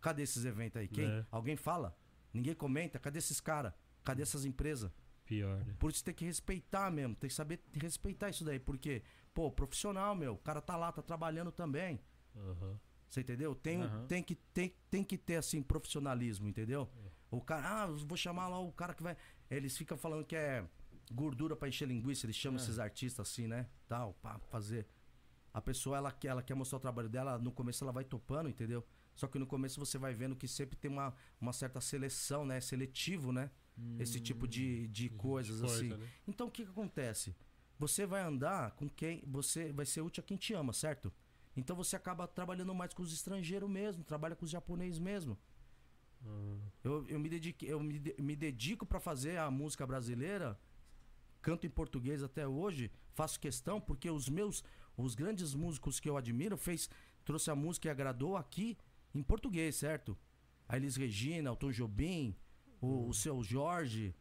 Cadê 0.00 0.22
esses 0.22 0.44
eventos 0.44 0.80
aí? 0.80 0.88
Quem? 0.88 1.06
Né? 1.08 1.26
Alguém 1.30 1.56
fala? 1.56 1.96
Ninguém 2.32 2.54
comenta? 2.54 2.98
Cadê 2.98 3.18
esses 3.18 3.40
caras? 3.40 3.72
Cadê 4.02 4.22
essas 4.22 4.44
empresas? 4.44 4.90
Pior, 5.24 5.64
né? 5.64 5.74
Por 5.78 5.90
isso 5.90 6.04
tem 6.04 6.12
que 6.12 6.24
respeitar 6.26 6.90
mesmo, 6.90 7.14
tem 7.14 7.28
que 7.28 7.34
saber 7.34 7.58
respeitar 7.72 8.28
isso 8.28 8.44
daí, 8.44 8.58
porque, 8.58 9.02
pô, 9.32 9.50
profissional, 9.50 10.14
meu, 10.14 10.34
o 10.34 10.38
cara 10.38 10.60
tá 10.60 10.76
lá, 10.76 10.92
tá 10.92 11.00
trabalhando 11.00 11.50
também. 11.50 11.98
Aham. 12.36 12.78
Você 13.08 13.20
entendeu? 13.20 13.54
Tem, 13.54 13.80
Aham. 13.80 14.06
tem, 14.06 14.22
que, 14.22 14.34
tem, 14.34 14.74
tem 14.90 15.02
que 15.04 15.16
ter, 15.16 15.36
assim, 15.36 15.62
profissionalismo, 15.62 16.48
entendeu? 16.48 16.90
O 17.30 17.40
cara, 17.40 17.84
ah, 17.84 17.86
eu 17.88 17.96
vou 17.98 18.16
chamar 18.18 18.48
lá 18.48 18.58
o 18.58 18.72
cara 18.72 18.92
que 18.92 19.02
vai. 19.02 19.16
Eles 19.50 19.76
ficam 19.76 19.96
falando 19.96 20.24
que 20.26 20.36
é 20.36 20.64
gordura 21.12 21.54
pra 21.56 21.68
encher 21.68 21.86
linguiça, 21.88 22.26
eles 22.26 22.36
chamam 22.36 22.58
É. 22.58 22.62
esses 22.62 22.78
artistas 22.78 23.28
assim, 23.28 23.46
né? 23.46 23.68
Tal, 23.88 24.14
pra 24.22 24.38
fazer. 24.50 24.86
A 25.52 25.60
pessoa, 25.60 25.96
ela, 25.96 26.10
quer- 26.10 26.28
ela 26.28 26.42
quer 26.42 26.54
mostrar 26.54 26.78
o 26.78 26.80
trabalho 26.80 27.08
dela, 27.08 27.38
no 27.38 27.52
começo 27.52 27.84
ela 27.84 27.92
vai 27.92 28.04
topando, 28.04 28.48
entendeu? 28.48 28.84
Só 29.14 29.28
que 29.28 29.38
no 29.38 29.46
começo 29.46 29.78
você 29.78 29.96
vai 29.98 30.12
vendo 30.12 30.34
que 30.34 30.48
sempre 30.48 30.76
tem 30.76 30.90
uma, 30.90 31.14
uma 31.40 31.52
certa 31.52 31.80
seleção, 31.80 32.44
né? 32.44 32.60
Seletivo, 32.60 33.30
né? 33.32 33.50
Esse 33.98 34.20
tipo 34.20 34.46
de, 34.48 34.88
de 34.88 35.08
coisas, 35.10 35.60
Coisa, 35.60 35.74
assim. 35.76 35.88
né? 35.88 36.08
Então 36.26 36.46
o 36.48 36.50
que, 36.50 36.64
que 36.64 36.70
acontece? 36.70 37.34
Você 37.78 38.06
vai 38.06 38.22
andar 38.22 38.72
com 38.72 38.88
quem. 38.88 39.22
Você 39.26 39.72
vai 39.72 39.84
ser 39.86 40.00
útil 40.00 40.22
a 40.22 40.26
quem 40.26 40.36
te 40.36 40.54
ama, 40.54 40.72
certo? 40.72 41.12
Então 41.56 41.74
você 41.76 41.94
acaba 41.96 42.26
trabalhando 42.26 42.74
mais 42.74 42.92
com 42.94 43.02
os 43.02 43.12
estrangeiros 43.12 43.68
mesmo, 43.70 44.02
trabalha 44.04 44.34
com 44.34 44.44
os 44.44 44.50
japoneses 44.50 44.98
mesmo. 44.98 45.38
Ah, 46.24 46.56
Eu, 46.82 47.04
eu 47.08 47.18
me 47.18 47.28
dedico, 47.28 47.64
eu 47.64 47.80
me, 47.80 48.00
me 48.18 48.34
dedico 48.36 48.84
para 48.86 48.98
fazer 49.00 49.36
a 49.38 49.50
música 49.50 49.86
brasileira, 49.86 50.58
canto 51.44 51.66
em 51.66 51.70
português 51.70 52.22
até 52.22 52.48
hoje, 52.48 52.90
faço 53.12 53.38
questão 53.38 53.78
porque 53.78 54.10
os 54.10 54.28
meus, 54.30 54.64
os 54.96 55.14
grandes 55.14 55.54
músicos 55.54 56.00
que 56.00 56.08
eu 56.08 56.16
admiro 56.16 56.56
fez, 56.56 56.88
trouxe 57.24 57.50
a 57.50 57.54
música 57.54 57.86
e 57.88 57.90
agradou 57.90 58.34
aqui 58.36 58.78
em 59.14 59.22
português, 59.22 59.76
certo? 59.76 60.16
A 60.66 60.76
Elis 60.78 60.96
Regina, 60.96 61.52
o 61.52 61.56
Tom 61.56 61.70
Jobim, 61.70 62.34
o, 62.80 63.08
o 63.08 63.12
seu 63.14 63.42
Jorge, 63.42 64.14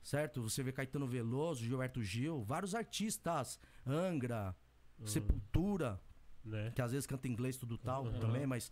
certo? 0.00 0.40
Você 0.42 0.62
vê 0.62 0.70
Caetano 0.72 1.08
Veloso, 1.08 1.64
Gilberto 1.64 2.02
Gil, 2.04 2.44
vários 2.44 2.72
artistas, 2.74 3.58
Angra, 3.84 4.56
Sepultura, 5.04 6.00
né? 6.44 6.70
que 6.74 6.80
às 6.82 6.92
vezes 6.92 7.06
canta 7.06 7.26
inglês 7.26 7.56
tudo 7.56 7.76
tal 7.76 8.04
Uhum. 8.04 8.20
também, 8.20 8.46
mas 8.46 8.70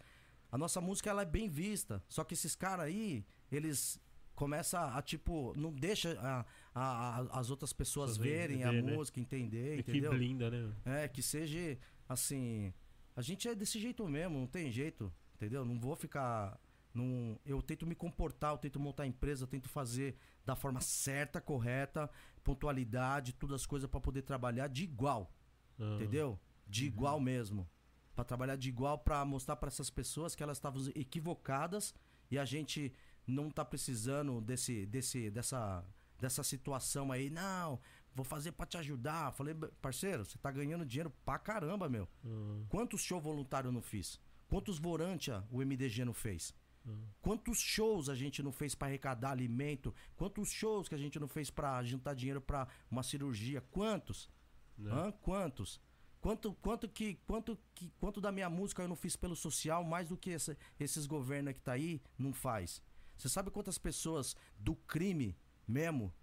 a 0.52 0.56
nossa 0.56 0.80
música 0.80 1.10
ela 1.10 1.22
é 1.22 1.26
bem 1.26 1.48
vista. 1.48 2.00
Só 2.08 2.22
que 2.22 2.34
esses 2.34 2.54
caras 2.54 2.86
aí, 2.86 3.26
eles 3.50 4.00
começam 4.38 4.80
a, 4.80 5.02
tipo, 5.02 5.52
não 5.56 5.72
deixa 5.72 6.12
a- 6.20 6.44
a- 6.72 7.18
a- 7.18 7.40
as 7.40 7.50
outras 7.50 7.72
pessoas 7.72 8.16
verem 8.16 8.62
a 8.62 8.70
ver, 8.70 8.82
né? 8.84 8.94
música, 8.94 9.18
entender, 9.18 9.78
E 9.80 9.82
que 9.82 9.90
entendeu? 9.90 10.12
blinda, 10.12 10.48
né? 10.48 10.72
É, 10.84 11.08
que 11.08 11.20
seja 11.20 11.76
assim. 12.08 12.72
A 13.16 13.20
gente 13.20 13.48
é 13.48 13.54
desse 13.54 13.80
jeito 13.80 14.06
mesmo, 14.08 14.38
não 14.38 14.46
tem 14.46 14.70
jeito, 14.70 15.12
entendeu? 15.34 15.64
Não 15.64 15.76
vou 15.80 15.96
ficar. 15.96 16.56
Não, 16.94 17.38
eu 17.44 17.60
tento 17.60 17.84
me 17.84 17.96
comportar, 17.96 18.52
eu 18.52 18.58
tento 18.58 18.78
montar 18.78 19.02
a 19.02 19.06
empresa, 19.06 19.42
eu 19.42 19.48
tento 19.48 19.68
fazer 19.68 20.16
da 20.46 20.54
forma 20.54 20.80
certa, 20.80 21.40
correta, 21.40 22.08
pontualidade, 22.44 23.32
todas 23.34 23.56
as 23.60 23.66
coisas 23.66 23.90
pra 23.90 24.00
poder 24.00 24.22
trabalhar 24.22 24.68
de 24.68 24.84
igual. 24.84 25.32
Ah, 25.80 25.94
Entendeu? 25.96 26.38
De 26.66 26.86
igual 26.86 27.18
mesmo. 27.20 27.68
Pra 28.14 28.24
trabalhar 28.24 28.56
de 28.56 28.68
igual 28.68 28.98
pra 28.98 29.24
mostrar 29.24 29.56
pra 29.56 29.68
essas 29.68 29.90
pessoas 29.90 30.34
que 30.34 30.42
elas 30.42 30.58
estavam 30.58 30.82
equivocadas 30.94 31.94
e 32.30 32.38
a 32.38 32.44
gente 32.44 32.92
não 33.28 33.50
tá 33.50 33.64
precisando 33.64 34.40
desse 34.40 34.84
desse 34.86 35.30
dessa 35.30 35.84
dessa 36.18 36.42
situação 36.42 37.12
aí, 37.12 37.30
não, 37.30 37.78
vou 38.12 38.24
fazer 38.24 38.50
pra 38.50 38.66
te 38.66 38.76
ajudar. 38.78 39.32
Falei, 39.34 39.54
parceiro, 39.80 40.24
você 40.24 40.36
tá 40.38 40.50
ganhando 40.50 40.84
dinheiro 40.84 41.10
pra 41.24 41.38
caramba, 41.38 41.88
meu. 41.88 42.08
ah, 42.24 42.64
Quantos 42.68 43.02
shows 43.02 43.22
voluntários 43.22 43.72
não 43.72 43.80
fiz? 43.80 44.18
Quantos 44.48 44.78
Vorantia 44.80 45.44
o 45.50 45.58
MDG 45.62 46.04
não 46.04 46.12
fez? 46.14 46.52
ah. 46.84 46.90
Quantos 47.20 47.58
shows 47.60 48.08
a 48.08 48.14
gente 48.16 48.42
não 48.42 48.50
fez 48.50 48.74
pra 48.74 48.88
arrecadar 48.88 49.30
alimento? 49.30 49.94
Quantos 50.16 50.50
shows 50.50 50.88
que 50.88 50.94
a 50.96 50.98
gente 50.98 51.20
não 51.20 51.28
fez 51.28 51.50
pra 51.50 51.84
juntar 51.84 52.14
dinheiro 52.14 52.40
pra 52.40 52.66
uma 52.90 53.02
cirurgia? 53.04 53.60
Quantos? 53.70 54.28
Né? 54.76 54.90
Hã? 54.90 55.12
Quantos? 55.22 55.80
Quanto, 56.20 56.52
quanto, 56.54 56.88
que, 56.88 57.14
quanto, 57.28 57.56
que, 57.76 57.92
quanto 58.00 58.20
da 58.20 58.32
minha 58.32 58.50
música 58.50 58.82
eu 58.82 58.88
não 58.88 58.96
fiz 58.96 59.14
pelo 59.14 59.36
social 59.36 59.84
mais 59.84 60.08
do 60.08 60.16
que 60.16 60.30
essa- 60.32 60.56
esses 60.80 61.06
governos 61.06 61.52
que 61.54 61.60
tá 61.60 61.72
aí 61.74 62.02
não 62.18 62.32
faz? 62.32 62.82
Você 63.18 63.28
sabe 63.28 63.50
quantas 63.50 63.76
pessoas 63.76 64.34
do 64.58 64.74
crime 64.74 65.36
mesmo 65.66 66.14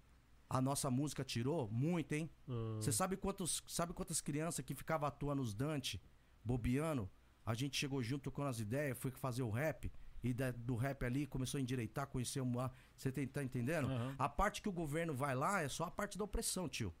a 0.48 0.60
nossa 0.60 0.90
música 0.90 1.22
tirou? 1.22 1.68
Muito, 1.70 2.12
hein? 2.12 2.28
Ah, 2.48 2.78
Você 2.80 2.90
sabe 2.90 3.16
quantos, 3.16 3.62
sabe 3.68 3.92
quantas 3.92 4.20
crianças 4.20 4.64
que 4.64 4.74
ficavam 4.74 5.06
atuando 5.06 5.42
os 5.42 5.54
Dante, 5.54 6.00
bobeando? 6.44 7.08
A 7.44 7.54
gente 7.54 7.76
chegou 7.76 8.02
junto 8.02 8.30
com 8.32 8.42
as 8.42 8.58
ideias, 8.58 8.98
foi 8.98 9.10
fazer 9.12 9.42
o 9.42 9.50
rap. 9.50 9.92
E 10.24 10.32
da- 10.34 10.50
do 10.50 10.74
rap 10.74 11.04
ali 11.04 11.26
começou 11.26 11.58
a 11.58 11.60
endireitar, 11.60 12.06
conhecer 12.08 12.40
uma. 12.40 12.72
Você 12.96 13.12
tá 13.12 13.42
entendendo? 13.42 13.88
Aham. 13.88 14.14
A 14.18 14.28
parte 14.28 14.60
que 14.62 14.68
o 14.68 14.72
governo 14.72 15.14
vai 15.14 15.34
lá 15.36 15.60
é 15.62 15.68
só 15.68 15.84
a 15.84 15.90
parte 15.90 16.18
da 16.18 16.24
opressão, 16.24 16.68
tio. 16.68 16.92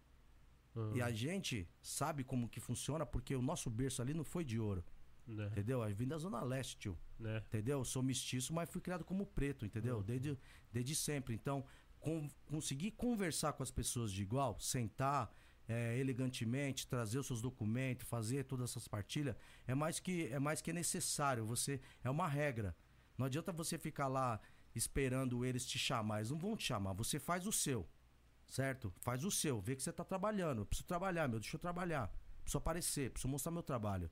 ah, 0.76 0.90
E 0.94 1.00
a 1.02 1.10
gente 1.10 1.66
sabe 1.80 2.22
como 2.22 2.48
que 2.48 2.60
funciona 2.60 3.04
porque 3.06 3.34
o 3.34 3.42
nosso 3.42 3.70
berço 3.70 4.02
ali 4.02 4.12
não 4.14 4.22
foi 4.24 4.44
de 4.44 4.60
ouro, 4.60 4.84
né? 5.26 5.46
entendeu? 5.48 5.82
Eu 5.82 5.94
vim 5.96 6.06
da 6.06 6.18
Zona 6.18 6.42
Leste, 6.42 6.76
tio. 6.76 6.98
Né? 7.18 7.42
Entendeu? 7.48 7.78
Eu 7.78 7.84
sou 7.84 8.02
mestiço, 8.02 8.52
mas 8.52 8.68
fui 8.70 8.80
criado 8.80 9.04
como 9.04 9.26
preto, 9.26 9.64
entendeu? 9.66 9.98
Uhum. 9.98 10.02
Desde, 10.02 10.38
desde 10.72 10.94
sempre. 10.94 11.34
Então, 11.34 11.64
com- 12.00 12.28
conseguir 12.46 12.92
conversar 12.92 13.52
com 13.54 13.62
as 13.62 13.70
pessoas 13.70 14.12
de 14.12 14.22
igual, 14.22 14.58
sentar 14.60 15.32
é, 15.68 15.98
elegantemente, 15.98 16.86
trazer 16.86 17.18
os 17.18 17.26
seus 17.26 17.42
documentos, 17.42 18.06
fazer 18.08 18.44
todas 18.44 18.70
essas 18.70 18.86
partilhas, 18.86 19.34
é 19.66 19.74
mais 19.74 19.98
que 19.98 20.26
é 20.28 20.38
mais 20.38 20.60
que 20.60 20.72
necessário. 20.72 21.44
Você 21.44 21.80
é 22.04 22.10
uma 22.10 22.28
regra. 22.28 22.76
Não 23.18 23.26
adianta 23.26 23.50
você 23.52 23.76
ficar 23.78 24.06
lá 24.08 24.40
esperando 24.74 25.44
eles 25.44 25.66
te 25.66 25.78
chamar. 25.78 26.18
Eles 26.18 26.30
não 26.30 26.38
vão 26.38 26.56
te 26.56 26.64
chamar. 26.64 26.92
Você 26.92 27.18
faz 27.18 27.46
o 27.46 27.52
seu. 27.52 27.88
Certo? 28.46 28.92
Faz 29.00 29.24
o 29.24 29.30
seu. 29.30 29.60
Vê 29.60 29.74
que 29.74 29.82
você 29.82 29.92
tá 29.92 30.04
trabalhando. 30.04 30.60
Eu 30.62 30.66
preciso 30.66 30.86
trabalhar, 30.86 31.26
meu. 31.26 31.40
Deixa 31.40 31.56
eu 31.56 31.60
trabalhar. 31.60 32.12
Preciso 32.42 32.58
aparecer. 32.58 33.10
Preciso 33.10 33.28
mostrar 33.28 33.50
meu 33.50 33.62
trabalho. 33.62 34.08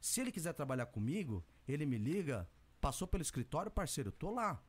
Se 0.00 0.20
ele 0.20 0.30
quiser 0.32 0.52
trabalhar 0.52 0.86
comigo, 0.86 1.44
ele 1.68 1.86
me 1.86 1.98
liga, 1.98 2.48
passou 2.80 3.06
pelo 3.08 3.22
escritório, 3.22 3.70
parceiro, 3.70 4.10
tô 4.12 4.30
lá. 4.30 4.62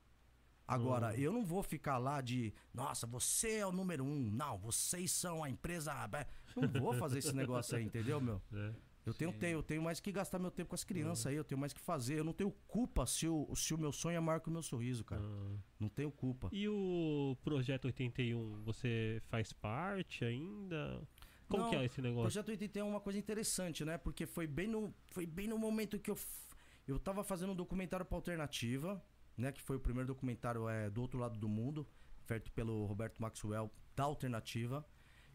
Agora, 0.68 1.09
Hum. 1.09 1.15
eu 1.18 1.34
não 1.34 1.43
vou 1.43 1.61
ficar 1.63 1.97
lá 1.97 2.22
de, 2.22 2.53
nossa, 2.73 3.05
você 3.05 3.55
é 3.57 3.68
o 3.68 3.72
número 3.73 4.03
um. 4.05 4.31
Não, 4.31 4.57
vocês 4.57 5.11
são 5.11 5.43
a 5.43 5.49
empresa. 5.49 5.91
abe-" 5.91 6.26
Não 6.55 6.68
vou 6.69 6.93
fazer 6.93 7.19
esse 7.19 7.34
negócio 7.35 7.76
aí, 7.77 7.84
entendeu, 7.84 8.22
meu? 8.22 8.41
né? 8.49 8.73
Eu 9.03 9.15
tenho, 9.15 9.31
Sim. 9.31 9.39
tenho, 9.39 9.57
eu 9.57 9.63
tenho 9.63 9.81
mais 9.81 9.99
que 9.99 10.11
gastar 10.11 10.38
meu 10.38 10.51
tempo 10.51 10.69
com 10.69 10.76
as 10.76 10.84
crianças 10.84 11.26
Uhum. 11.26 11.31
aí, 11.31 11.35
eu 11.38 11.43
tenho 11.43 11.59
mais 11.59 11.73
que 11.73 11.81
fazer. 11.81 12.19
Eu 12.19 12.23
não 12.23 12.34
tenho 12.34 12.51
culpa 12.68 13.03
se 13.07 13.27
o, 13.27 13.51
se 13.55 13.73
o 13.73 13.77
meu 13.80 13.91
sonho 13.91 14.15
é 14.15 14.19
maior 14.19 14.39
que 14.39 14.47
o 14.47 14.51
meu 14.51 14.61
sorriso, 14.61 15.03
cara. 15.03 15.23
Ah. 15.26 15.57
Não 15.80 15.89
tenho 15.89 16.11
culpa. 16.11 16.49
E 16.51 16.69
o 16.69 17.35
Projeto 17.43 17.85
81, 17.85 18.61
você 18.63 19.19
faz 19.26 19.51
parte 19.51 20.23
ainda? 20.23 21.01
Como 21.49 21.63
Não, 21.63 21.69
que 21.72 21.77
é 21.77 21.85
esse 21.85 21.99
O 21.99 22.03
negócio? 22.03 22.22
Projeto 22.26 22.49
81 22.49 22.85
é 22.85 22.89
uma 22.91 23.01
coisa 23.01 23.18
interessante, 23.18 23.84
né? 23.84 23.97
Porque 23.97 24.27
foi 24.27 24.45
bem 24.45 24.68
no, 24.68 24.93
foi 25.07 25.26
bem 25.26 25.47
no 25.47 25.57
momento 25.57 25.97
que 25.97 26.11
eu, 26.11 26.18
eu 26.91 26.99
tava 26.99 27.23
fazendo 27.23 27.53
um 27.53 27.55
documentário 27.55 28.05
pra 28.05 28.18
Alternativa, 28.18 29.03
né? 29.38 29.51
Que 29.51 29.61
foi 29.61 29.77
o 29.77 29.80
primeiro 29.80 30.07
documentário 30.07 30.68
é, 30.68 30.89
do 30.89 31.01
outro 31.01 31.19
lado 31.19 31.39
do 31.39 31.47
mundo, 31.47 31.88
feito 32.26 32.51
pelo 32.51 32.85
Roberto 32.85 33.22
Maxwell, 33.22 33.72
da 33.95 34.03
Alternativa. 34.03 34.85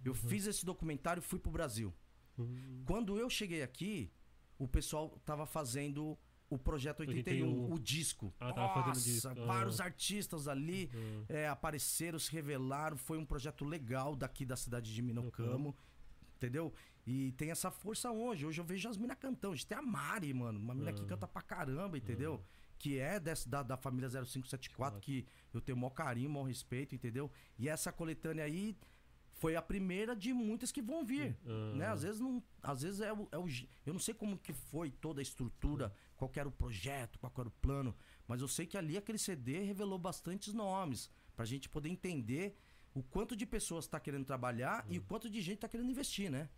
Eu 0.04 0.14
fiz 0.14 0.46
esse 0.46 0.64
documentário 0.64 1.20
e 1.20 1.24
fui 1.24 1.38
pro 1.38 1.50
Brasil. 1.50 1.92
Hum. 2.38 2.82
Quando 2.86 3.18
eu 3.18 3.28
cheguei 3.30 3.62
aqui, 3.62 4.12
o 4.58 4.68
pessoal 4.68 5.18
tava 5.24 5.46
fazendo 5.46 6.16
o 6.48 6.56
Projeto 6.56 7.00
81, 7.00 7.48
81. 7.48 7.72
o 7.74 7.78
disco. 7.78 8.32
Ah, 8.38 8.52
tava 8.52 8.68
fazendo 8.74 8.86
Nossa, 8.94 9.10
disco. 9.10 9.28
Ah. 9.28 9.46
vários 9.46 9.80
artistas 9.80 10.46
ali 10.46 10.90
Hum. 10.94 11.24
é, 11.28 11.48
apareceram, 11.48 12.18
se 12.18 12.30
revelaram. 12.30 12.96
Foi 12.96 13.18
um 13.18 13.24
projeto 13.24 13.64
legal 13.64 14.14
daqui 14.14 14.44
da 14.44 14.56
cidade 14.56 14.94
de 14.94 15.02
Minocamo. 15.02 15.74
Entendeu? 16.36 16.72
E 17.06 17.32
tem 17.32 17.50
essa 17.50 17.70
força 17.70 18.10
hoje. 18.10 18.44
Hoje 18.46 18.60
eu 18.60 18.64
vejo 18.64 18.88
as 18.88 18.96
minas 18.96 19.16
cantando. 19.18 19.52
Hoje 19.54 19.66
tem 19.66 19.76
a 19.78 19.82
Mari, 19.82 20.32
mano. 20.34 20.58
Uma 20.58 20.74
mina 20.74 20.92
que 20.92 21.02
Ah. 21.02 21.06
canta 21.06 21.26
pra 21.26 21.40
caramba, 21.42 21.96
entendeu? 21.96 22.44
Que 22.78 22.98
é 22.98 23.18
dessa, 23.18 23.48
da, 23.48 23.62
da 23.62 23.76
família 23.76 24.08
0574, 24.10 25.00
que 25.00 25.26
eu 25.54 25.60
tenho 25.60 25.76
o 25.78 25.80
maior 25.80 25.90
carinho, 25.94 26.28
o 26.28 26.32
maior 26.32 26.44
respeito, 26.44 26.94
entendeu? 26.94 27.30
E 27.58 27.68
essa 27.68 27.90
coletânea 27.90 28.44
aí 28.44 28.76
foi 29.32 29.54
a 29.56 29.62
primeira 29.62 30.14
de 30.16 30.32
muitas 30.32 30.70
que 30.72 30.82
vão 30.82 31.04
vir. 31.04 31.36
Ah. 31.46 31.74
Né? 31.76 31.86
Às 31.86 32.02
vezes 32.02 32.20
não. 32.20 32.42
Às 32.62 32.82
vezes 32.82 33.00
é 33.00 33.12
o, 33.12 33.26
é 33.32 33.38
o. 33.38 33.46
Eu 33.86 33.92
não 33.94 34.00
sei 34.00 34.12
como 34.12 34.36
que 34.36 34.52
foi 34.52 34.90
toda 34.90 35.20
a 35.20 35.22
estrutura, 35.22 35.90
qual 36.16 36.28
que 36.28 36.38
era 36.38 36.48
o 36.48 36.52
projeto, 36.52 37.18
qual 37.18 37.30
que 37.30 37.40
era 37.40 37.48
o 37.48 37.52
plano. 37.52 37.94
Mas 38.28 38.42
eu 38.42 38.48
sei 38.48 38.66
que 38.66 38.76
ali 38.76 38.96
aquele 38.98 39.18
CD 39.18 39.60
revelou 39.60 39.98
bastantes 39.98 40.52
nomes. 40.52 41.08
Pra 41.34 41.44
gente 41.46 41.68
poder 41.68 41.88
entender 41.90 42.56
o 42.98 43.02
quanto 43.02 43.36
de 43.36 43.44
pessoas 43.46 43.86
tá 43.86 43.98
querendo 44.00 44.24
trabalhar 44.24 44.84
e 44.88 44.98
o 44.98 45.02
quanto 45.02 45.28
de 45.28 45.40
gente 45.42 45.58
tá 45.58 45.68
querendo 45.68 45.90
investir, 45.90 46.30
né? 46.30 46.48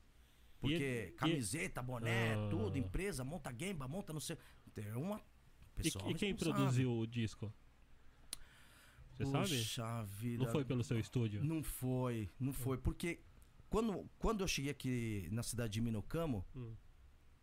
Porque 0.60 0.74
E- 0.74 1.09
e- 1.09 1.12
camiseta, 1.12 1.82
boné, 1.82 2.35
Ah. 2.35 2.48
tudo, 2.48 2.78
empresa, 2.78 3.24
monta 3.24 3.51
gamba, 3.52 3.89
monta 3.89 4.12
não 4.12 4.20
sei. 4.20 4.36
Tem 4.74 4.93
uma. 4.94 5.20
E, 5.78 5.82
Pessoal 5.82 6.10
e 6.10 6.15
quem 6.15 6.35
produziu 6.35 6.90
o 6.98 7.06
disco? 7.06 7.52
Você 9.12 9.27
sabe? 9.27 9.48
Puxa 9.59 10.02
vida. 10.05 10.44
Não 10.44 10.51
foi 10.52 10.65
pelo 10.65 10.85
seu 10.85 10.98
estúdio? 10.98 11.43
Não 11.44 11.62
foi, 11.62 12.28
não 12.39 12.52
foi. 12.52 12.78
Porque 12.78 13.20
quando, 13.69 14.09
quando 14.19 14.43
eu 14.43 14.48
cheguei 14.48 14.70
aqui 14.70 15.28
na 15.32 15.43
cidade 15.43 15.73
de 15.74 15.81
Minocamo, 15.81 16.44
Hum. 16.55 16.74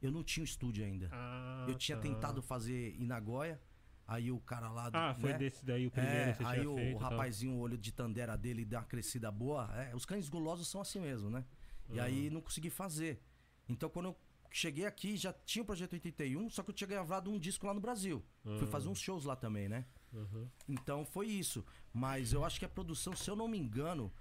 eu 0.01 0.11
não 0.11 0.23
tinha 0.23 0.41
um 0.41 0.45
estúdio 0.45 0.85
ainda. 0.85 1.09
Ah, 1.11 1.65
eu 1.67 1.75
tinha 1.75 1.97
tá. 1.97 2.01
tentado 2.03 2.41
fazer 2.41 2.95
em 2.99 3.05
Nagoya, 3.05 3.61
aí 4.07 4.31
o 4.31 4.39
cara 4.39 4.69
lá. 4.69 4.89
Ah, 4.93 5.15
foi 5.15 5.31
né? 5.31 5.37
desse 5.37 5.65
daí 5.65 5.87
o 5.87 5.91
primeiro 5.91 6.29
É, 6.29 6.33
que 6.33 6.43
você 6.43 6.49
aí 6.49 6.67
o, 6.67 6.75
feito. 6.75 6.95
o 6.95 6.99
rapazinho, 6.99 7.53
o 7.55 7.59
olho 7.59 7.77
de 7.77 7.91
tandera 7.91 8.37
dele 8.37 8.63
deu 8.65 8.79
uma 8.79 8.85
crescida 8.85 9.31
boa. 9.31 9.69
É, 9.75 9.95
os 9.95 10.05
cães 10.05 10.29
gulosos 10.29 10.67
são 10.67 10.81
assim 10.81 10.99
mesmo, 10.99 11.29
né? 11.29 11.45
E 11.89 11.99
Aham. 11.99 12.07
aí 12.07 12.29
não 12.29 12.41
consegui 12.41 12.69
fazer. 12.69 13.21
Então 13.67 13.89
quando 13.89 14.07
eu 14.07 14.15
cheguei 14.51 14.85
aqui, 14.85 15.17
já 15.17 15.33
tinha 15.33 15.63
o 15.63 15.65
Projeto 15.65 15.93
81, 15.93 16.49
só 16.49 16.63
que 16.63 16.69
eu 16.69 16.73
tinha 16.75 16.87
gravado 16.87 17.29
um 17.31 17.37
disco 17.39 17.65
lá 17.67 17.73
no 17.73 17.81
Brasil. 17.81 18.23
Fui 18.43 18.63
Ah. 18.63 18.67
fazer 18.67 18.87
uns 18.87 18.99
shows 18.99 19.25
lá 19.25 19.35
também, 19.35 19.67
né? 19.67 19.85
Aham. 20.13 20.49
Então 20.69 21.05
foi 21.05 21.27
isso. 21.27 21.65
Mas 21.93 22.31
eu 22.31 22.45
acho 22.45 22.57
que 22.59 22.65
a 22.65 22.69
produção, 22.69 23.15
se 23.15 23.29
eu 23.29 23.35
não 23.35 23.47
me 23.47 23.57
engano, 23.57 24.13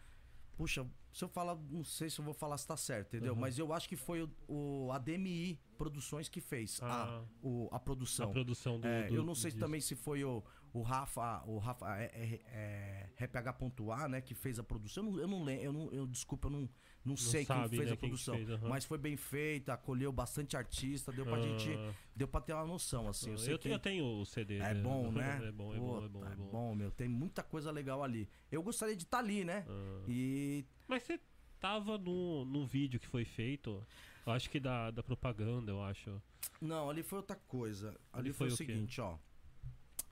puxa, 0.56 0.84
se 1.14 1.24
eu 1.24 1.28
falar, 1.28 1.54
não 1.70 1.84
sei 1.84 2.10
se 2.10 2.18
eu 2.18 2.24
vou 2.24 2.34
falar 2.34 2.58
se 2.58 2.66
tá 2.66 2.76
certo, 2.76 3.08
entendeu? 3.14 3.32
Uhum. 3.34 3.40
Mas 3.40 3.56
eu 3.58 3.72
acho 3.72 3.88
que 3.88 3.96
foi 3.96 4.22
o, 4.22 4.30
o 4.48 4.90
ADMI 4.92 5.58
Produções 5.78 6.28
que 6.28 6.40
fez 6.40 6.78
Ah. 6.82 7.20
a, 7.20 7.24
o, 7.46 7.68
a 7.72 7.78
produção. 7.80 8.28
A 8.28 8.32
produção 8.32 8.80
do. 8.80 8.86
É, 8.86 9.06
do- 9.08 9.14
eu 9.14 9.24
não 9.24 9.34
sei 9.34 9.50
disso. 9.50 9.60
também 9.64 9.80
se 9.80 9.94
foi 9.94 10.24
o, 10.24 10.42
o 10.74 10.82
Rafa, 10.82 11.42
o 11.46 11.56
Rafa 11.58 11.86
é, 11.96 12.10
é, 12.46 13.08
é, 13.18 13.24
RPH.A, 13.24 14.08
né, 14.08 14.20
que 14.20 14.34
fez 14.34 14.58
a 14.58 14.62
produção. 14.64 15.04
Eu 15.04 15.10
não, 15.12 15.20
eu 15.20 15.28
não 15.28 15.44
lembro, 15.44 15.64
eu 15.64 15.72
não, 15.72 15.92
eu, 15.92 16.06
desculpa, 16.06 16.48
eu 16.48 16.50
não, 16.50 16.68
não, 17.04 17.16
sei 17.16 17.44
sabe, 17.44 17.68
quem 17.70 17.78
fez 17.78 17.88
né, 17.90 17.94
a 17.94 17.96
quem 17.96 18.08
produção. 18.10 18.34
fez, 18.36 18.50
aham. 18.50 18.68
Mas 18.68 18.84
foi 18.84 18.98
bem 18.98 19.16
feita, 19.16 19.72
acolheu 19.72 20.10
bastante 20.10 20.56
artista, 20.56 21.12
deu 21.12 21.24
pra 21.24 21.36
Ah, 21.36 21.40
gente, 21.40 21.70
deu 22.16 22.26
pra 22.26 22.40
ter 22.40 22.52
uma 22.54 22.66
noção, 22.66 23.08
assim. 23.08 23.26
Eu, 23.28 23.32
eu, 23.34 23.38
sei 23.38 23.54
eu 23.54 23.58
que 23.58 23.62
tenho- 23.64 23.74
eu 23.76 23.78
tenho 23.78 24.04
o 24.20 24.26
CD. 24.26 24.56
é 24.58 24.74
né? 24.74 24.82
bom, 24.82 25.10
né? 25.12 25.40
É 25.46 25.52
bom, 25.52 25.72
é 25.72 25.78
bom, 25.78 26.04
é 26.04 26.08
bom, 26.08 26.20
Puta, 26.20 26.32
é 26.32 26.36
bom. 26.36 26.74
meu. 26.74 26.90
Tem 26.90 27.08
muita 27.08 27.44
coisa 27.44 27.70
legal 27.70 28.02
ali. 28.02 28.28
Eu 28.50 28.60
gostaria 28.60 28.96
de 28.96 29.04
estar 29.04 29.18
ali, 29.20 29.44
né? 29.44 29.64
Ah. 29.68 30.02
E 30.08 30.64
Mas 30.88 31.04
você 31.04 31.20
tava 31.60 31.96
no, 31.98 32.44
no 32.44 32.66
vídeo 32.66 32.98
que 32.98 33.06
foi 33.06 33.24
feito, 33.24 33.80
eu 34.26 34.32
acho 34.32 34.50
que 34.50 34.58
da, 34.58 34.90
da 34.90 35.04
propaganda, 35.04 35.70
eu 35.70 35.80
acho. 35.84 36.20
não, 36.60 36.90
ali 36.90 37.04
foi 37.04 37.18
outra 37.18 37.36
coisa. 37.36 37.90
Ali, 38.12 38.30
Ali 38.30 38.32
foi, 38.32 38.48
foi 38.48 38.48
o 38.48 38.54
o 38.54 38.56
seguinte, 38.56 39.00
ó. 39.00 39.16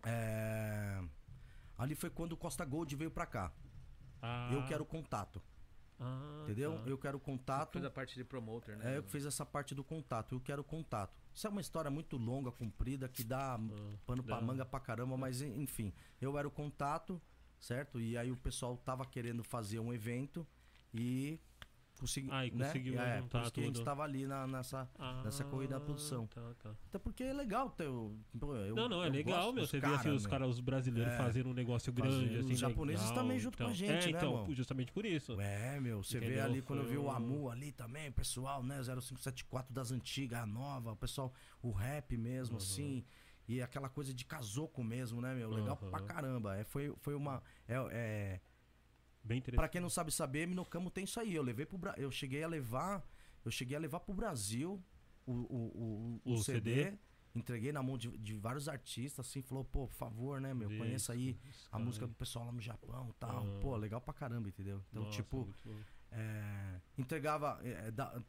É, 0.05 1.03
Ali 1.79 1.95
foi 1.95 2.11
quando 2.11 2.33
o 2.33 2.37
Costa 2.37 2.65
Gold 2.65 2.95
veio 2.97 3.11
pra 3.11 3.27
cá. 3.27 3.53
Ah, 4.21 4.51
Eu 4.53 4.65
quero 4.67 4.85
contato, 4.85 5.43
ah, 5.99 6.43
entendeu? 6.45 6.79
tá. 6.79 6.83
Eu 6.89 6.97
quero 6.99 7.19
contato. 7.19 7.73
Fez 7.73 7.85
a 7.85 7.91
parte 7.91 8.15
de 8.15 8.25
promoter, 8.25 8.77
né? 8.77 8.95
É, 8.95 8.99
eu 8.99 9.03
que 9.03 9.11
fiz 9.11 9.25
essa 9.27 9.45
parte 9.45 9.75
do 9.75 9.83
contato. 9.83 10.35
Eu 10.35 10.41
quero 10.41 10.63
contato. 10.63 11.13
Isso 11.35 11.47
é 11.47 11.51
uma 11.51 11.61
história 11.61 11.91
muito 11.91 12.17
longa, 12.17 12.53
comprida, 12.53 13.09
que 13.09 13.25
dá 13.25 13.59
pano 14.07 14.23
pra 14.23 14.37
dá. 14.37 14.43
manga 14.43 14.65
pra 14.65 14.79
caramba, 14.79 15.17
mas 15.17 15.43
en- 15.43 15.61
enfim. 15.63 15.93
Eu 16.21 16.39
era 16.39 16.47
o 16.47 16.51
contato, 16.53 17.21
certo? 17.59 18.01
E 18.01 18.17
aí 18.17 18.31
o 18.31 18.37
pessoal 18.37 18.77
tava 18.77 19.05
querendo 19.05 19.43
fazer 19.43 19.81
um 19.81 19.93
evento 19.93 20.47
e 20.95 21.41
consegui, 22.03 22.29
Ah, 22.31 22.43
né? 22.43 22.51
conseguiu 22.51 23.01
é, 23.01 23.19
juntar 23.21 23.39
por 23.39 23.43
isso 23.45 23.53
que 23.53 23.61
a 23.61 23.63
gente 23.65 23.75
tudo. 23.77 23.85
tava 23.85 24.03
ali 24.03 24.27
na- 24.27 24.47
nessa, 24.47 24.91
nessa 25.25 25.45
corrida 25.45 25.79
da 25.79 25.81
produção. 25.81 26.27
Tá, 26.27 26.55
tá. 26.63 26.71
Até 26.89 26.99
porque 26.99 27.23
é 27.23 27.33
legal 27.33 27.71
ter 27.71 27.87
o. 27.89 28.15
eu- 28.67 28.75
não, 28.75 28.89
não, 28.89 29.05
é 29.05 29.09
legal, 29.09 29.43
gosto 29.45 29.55
meu. 29.55 29.67
Você 29.67 29.79
vê 29.81 29.87
assim, 29.87 30.03
cara, 30.03 30.15
os 30.17 30.27
caras, 30.27 30.49
os 30.51 30.61
brasileiros 30.61 31.13
É. 31.13 31.17
fazendo 31.17 31.49
um 31.51 31.55
negócio 31.55 31.93
grande, 31.93 32.37
assim. 32.39 32.53
Os 32.53 32.59
japoneses 32.59 33.09
legal, 33.09 33.23
também 33.23 33.39
junto 33.39 33.57
com 33.57 33.65
a 33.65 33.67
então. 33.67 33.75
gente, 33.77 34.09
é, 34.09 34.13
né, 34.13 34.19
então, 34.19 34.47
justamente 34.55 34.93
por 34.93 35.07
isso. 35.07 35.41
É, 35.41 35.79
meu, 35.81 36.03
você 36.03 36.19
vê 36.19 36.27
Entendeu? 36.27 36.45
ali 36.45 36.63
quando 36.63 36.81
eu 36.83 36.89
vi 36.89 36.97
o 36.99 37.11
Amu 37.11 37.49
ali 37.51 37.73
também, 37.73 38.11
pessoal, 38.13 38.63
né, 38.63 38.83
0574 38.83 39.73
das 39.73 39.91
antigas, 39.93 40.41
a 40.41 40.47
nova, 40.47 40.93
o 40.93 40.97
pessoal, 40.97 41.33
o 41.63 41.71
rap 41.71 42.17
mesmo, 42.17 42.57
assim, 42.57 43.05
e 43.49 43.61
aquela 43.63 43.89
coisa 43.89 44.13
de 44.15 44.25
casoco 44.25 44.83
mesmo, 44.85 45.21
né, 45.21 45.35
meu, 45.35 45.51
legal 45.51 45.79
Uhum. 45.81 45.91
pra 45.91 46.01
caramba. 46.01 46.57
É, 46.57 46.65
foi, 46.65 46.93
foi 47.01 47.15
uma, 47.15 47.43
é, 47.69 47.75
é, 47.91 48.41
Bem 49.25 49.39
interessante. 49.39 49.61
pra 49.61 49.69
quem 49.69 49.81
não 49.81 49.91
sabe 49.91 50.11
saber, 50.13 50.47
Minocamo 50.47 50.91
tem 50.91 51.05
isso 51.05 51.19
aí, 51.21 51.35
eu 51.35 51.43
levei 51.43 51.65
pro, 51.67 51.79
Bra- 51.79 51.95
eu 51.97 52.11
cheguei 52.11 52.43
a 52.43 52.49
levar, 52.49 53.07
eu 53.45 53.51
cheguei 53.51 53.77
a 53.77 53.81
levar 53.81 54.01
pro 54.01 54.13
Brasil 54.15 54.83
o, 55.27 55.33
o, 55.33 55.41
o, 56.25 56.33
o 56.33 56.35
O 56.35 56.43
CD, 56.43 56.85
CD? 56.85 56.99
entreguei 57.35 57.73
na 57.73 57.83
mão 57.83 57.97
de, 57.97 58.09
de 58.19 58.35
vários 58.35 58.69
artistas, 58.69 59.25
assim, 59.27 59.41
falou, 59.41 59.65
pô, 59.65 59.87
por 59.87 59.95
favor, 59.95 60.41
né, 60.41 60.53
meu, 60.53 60.69
Isso, 60.71 60.79
conheça 60.79 61.13
aí 61.13 61.39
isso, 61.49 61.69
a 61.73 61.79
música 61.79 62.07
do 62.07 62.15
pessoal 62.15 62.47
lá 62.47 62.53
no 62.53 62.61
Japão 62.61 63.09
e 63.11 63.13
tal, 63.21 63.47
Ah. 63.47 63.61
pô, 63.61 63.77
legal 63.77 64.01
pra 64.01 64.13
caramba, 64.13 64.49
entendeu? 64.49 64.83
Então, 64.91 65.05
Nossa, 65.05 65.17
tipo... 65.17 65.37
muito 65.45 65.69
bom. 65.69 65.81
É, 66.15 66.79
entregava 66.99 67.59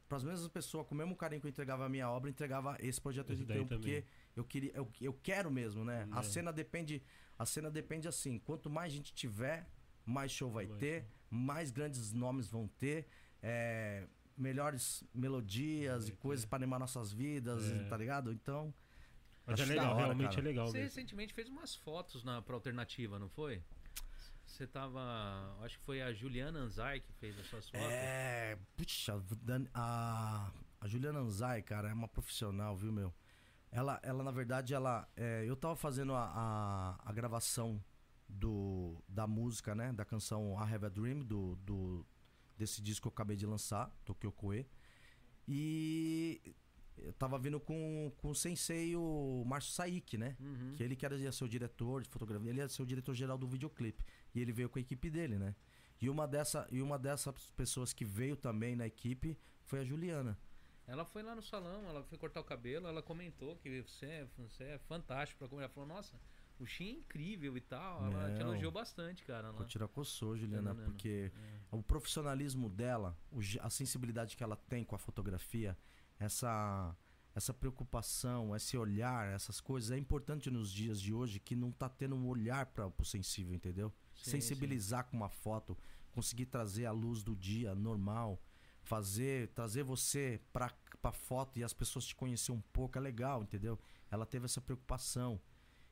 para 0.08 0.16
as 0.18 0.24
mesmas 0.24 0.48
pessoas 0.48 0.88
com 0.88 0.96
o 0.96 0.98
mesmo 0.98 1.18
carinho 1.18 1.42
que 1.42 1.48
eu 1.48 1.50
entregava 1.50 1.86
a 1.86 1.90
minha 1.90 2.10
obra, 2.10 2.30
entregava 2.30 2.78
esse 2.80 3.02
projeto 3.02 3.34
Esse 3.34 3.44
daí 3.44 3.58
81 3.60 3.78
porque 3.78 4.06
eu 4.38 4.46
queria 4.46 4.72
eu, 4.74 4.90
eu 5.02 5.14
quero 5.22 5.52
mesmo, 5.52 5.84
né? 5.84 6.08
A 6.12 6.22
É. 6.22 6.24
cena 6.24 6.54
depende 6.54 7.04
a 7.38 7.46
cena 7.46 7.70
depende 7.70 8.08
assim, 8.08 8.40
quanto 8.40 8.70
mais 8.70 8.94
gente 8.94 9.14
tiver, 9.14 9.68
mais 10.06 10.32
show 10.32 10.50
vai 10.52 10.68
ter, 10.68 11.06
mais 11.30 11.72
grandes 11.72 12.12
nomes 12.14 12.48
vão 12.50 12.68
ter, 12.68 13.08
é, 13.42 14.08
melhores 14.38 15.04
melodias 15.14 16.04
Vai 16.06 16.14
e 16.14 16.18
coisas 16.18 16.46
para 16.46 16.58
animar 16.58 16.80
nossas 16.80 17.12
vidas, 17.14 17.72
É. 17.72 17.84
tá 17.86 17.98
ligado? 17.98 18.32
Então, 18.32 18.74
Mas 19.46 19.60
é 19.60 19.66
legal, 19.66 19.94
hora, 19.96 20.06
realmente 20.06 20.30
cara. 20.36 20.42
é 20.42 20.44
legal 20.44 20.68
Você 20.68 20.78
mesmo. 20.80 20.90
recentemente 20.90 21.34
fez 21.34 21.50
umas 21.50 21.76
fotos 21.76 22.24
na, 22.24 22.42
pra 22.42 22.56
alternativa, 22.56 23.20
não 23.20 23.30
foi? 23.30 23.62
Você 24.46 24.68
tava. 24.68 25.00
Acho 25.62 25.80
que 25.80 25.86
foi 25.86 26.02
a 26.02 26.12
Juliana 26.14 26.60
Anzai 26.60 27.00
que 27.00 27.12
fez 27.14 27.38
as 27.40 27.48
suas 27.48 27.70
fotos. 27.70 27.88
É, 27.88 28.58
puxa, 28.76 29.20
a, 29.74 30.52
a 30.82 30.88
Juliana 30.88 31.20
Anzai, 31.20 31.62
cara, 31.62 31.90
é 31.90 31.94
uma 31.94 32.08
profissional, 32.10 32.76
viu, 32.76 32.92
meu? 32.92 33.14
Ela, 33.72 34.00
ela 34.04 34.22
na 34.24 34.32
verdade, 34.32 34.74
ela. 34.74 35.08
é, 35.16 35.44
eu 35.48 35.56
tava 35.56 35.76
fazendo 35.76 36.14
a, 36.14 36.26
a, 36.26 37.10
a 37.10 37.14
gravação 37.14 37.84
do, 38.34 39.02
da 39.08 39.28
música, 39.28 39.74
né? 39.76 39.92
Da 39.94 40.06
canção 40.06 40.54
I 40.60 40.74
Have 40.74 40.86
a 40.86 40.90
Dream, 40.90 41.20
do, 41.20 41.56
do, 41.58 42.06
desse 42.58 42.82
disco 42.82 43.04
que 43.04 43.08
eu 43.08 43.14
acabei 43.14 43.38
de 43.38 43.46
lançar, 43.46 43.90
Tokyo 44.04 44.32
Koe. 44.32 44.66
E 45.48 46.42
eu 46.98 47.14
tava 47.14 47.38
vindo 47.38 47.60
com, 47.60 48.12
com 48.18 48.30
o 48.30 48.36
sensei, 48.36 48.96
o 48.96 49.44
Márcio 49.46 49.74
Saik, 49.74 50.18
né? 50.18 50.38
Uhum. 50.40 50.74
Que 50.76 50.84
ele 50.84 50.96
que 50.96 51.06
era, 51.06 51.16
ia 51.16 51.32
ser 51.32 51.44
o 51.44 51.50
diretor 51.50 52.02
de 52.02 52.10
fotografia, 52.10 52.50
ele 52.50 52.60
ia 52.60 52.70
ser 52.70 52.82
o 52.82 52.86
diretor 52.86 53.14
geral 53.14 53.38
do 53.38 53.48
videoclipe. 53.48 54.04
E 54.34 54.40
ele 54.40 54.52
veio 54.52 54.70
com 54.70 54.80
a 54.80 54.82
equipe 54.82 55.10
dele, 55.10 55.38
né? 55.38 55.56
E 56.02 56.10
uma, 56.10 56.28
dessa, 56.28 56.68
e 56.72 56.82
uma 56.82 57.00
dessas 57.00 57.52
pessoas 57.52 57.94
que 57.94 58.04
veio 58.04 58.36
também 58.36 58.76
na 58.76 58.86
equipe 58.86 59.38
foi 59.64 59.80
a 59.80 59.84
Juliana. 59.84 60.38
Ela 60.86 61.06
foi 61.06 61.24
lá 61.24 61.34
no 61.34 61.42
salão, 61.42 61.88
ela 61.88 62.04
foi 62.04 62.18
cortar 62.18 62.42
o 62.42 62.44
cabelo, 62.44 62.88
ela 62.88 63.02
comentou 63.02 63.56
que 63.56 63.82
você 63.84 64.06
é, 64.06 64.28
você 64.38 64.64
é 64.66 64.78
fantástico 64.80 65.40
pra 65.40 65.48
comer. 65.48 65.64
Ela 65.64 65.70
falou, 65.70 65.88
nossa, 65.88 66.20
o 66.60 66.66
Shin 66.66 66.86
é 66.88 66.92
incrível 66.92 67.58
e 67.58 67.62
tal. 67.62 68.06
Ela 68.06 68.34
te 68.34 68.42
elogiou 68.42 68.72
bastante, 68.72 69.24
cara. 69.24 69.48
Ela, 69.48 69.58
Vou 69.58 69.66
tirar 69.66 69.88
coçou, 69.88 70.38
Juliana, 70.38 70.74
não. 70.74 70.84
porque 70.84 71.32
o 71.72 71.82
profissionalismo 71.82 72.70
dela, 72.70 73.18
a 73.62 73.70
sensibilidade 73.70 74.38
que 74.38 74.44
ela 74.44 74.56
tem 74.56 74.84
com 74.84 74.96
a 74.96 75.00
fotografia, 75.00 75.78
essa, 76.20 76.96
essa 77.36 77.54
preocupação, 77.54 78.56
esse 78.56 78.78
olhar, 78.78 79.28
essas 79.34 79.60
coisas, 79.60 79.92
é 79.92 79.98
importante 79.98 80.50
nos 80.50 80.72
dias 80.72 81.02
de 81.02 81.14
hoje 81.14 81.40
que 81.40 81.56
não 81.56 81.72
tá 81.72 81.90
tendo 81.90 82.16
um 82.16 82.28
olhar 82.28 82.68
para 82.68 82.88
o 82.88 83.06
sensível, 83.06 83.54
entendeu? 83.54 83.92
Sim, 84.16 84.32
sensibilizar 84.32 85.06
com 85.06 85.18
uma 85.18 85.30
foto, 85.30 85.78
conseguir 86.12 86.46
trazer 86.46 86.86
a 86.86 86.92
luz 86.92 87.24
do 87.24 87.36
dia 87.36 87.74
normal, 87.74 88.42
fazer, 88.84 89.50
trazer 89.50 89.84
você 89.84 90.40
pra, 90.52 90.72
pra 91.02 91.12
foto 91.12 91.58
e 91.58 91.64
as 91.64 91.74
pessoas 91.74 92.06
te 92.06 92.16
conhecer 92.16 92.52
um 92.52 92.62
pouco, 92.62 92.98
é 92.98 93.02
legal, 93.02 93.42
entendeu? 93.42 93.80
Ela 94.12 94.26
teve 94.26 94.46
essa 94.46 94.62
preocupação. 94.62 95.42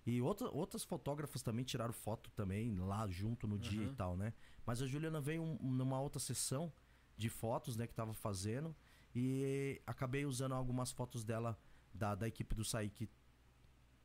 E 0.05 0.21
outra, 0.21 0.49
outras 0.49 0.83
fotógrafas 0.83 1.41
também 1.43 1.63
tiraram 1.63 1.93
foto 1.93 2.31
também 2.31 2.75
lá 2.79 3.07
junto 3.07 3.47
no 3.47 3.59
dia 3.59 3.83
e 3.83 3.87
Uhum. 3.87 3.95
tal, 3.95 4.17
né? 4.17 4.33
Mas 4.65 4.81
a 4.81 4.87
Juliana 4.87 5.21
veio 5.21 5.43
um- 5.43 5.57
numa 5.71 5.99
outra 6.01 6.19
sessão 6.19 6.71
de 7.15 7.29
fotos, 7.29 7.75
né, 7.77 7.85
que 7.85 7.93
tava 7.93 8.13
fazendo. 8.13 8.75
E 9.13 9.79
acabei 9.85 10.25
usando 10.25 10.53
algumas 10.53 10.91
fotos 10.91 11.23
dela, 11.23 11.59
da, 11.93 12.15
da 12.15 12.27
equipe 12.27 12.55
do 12.55 12.63
Saik, 12.63 13.07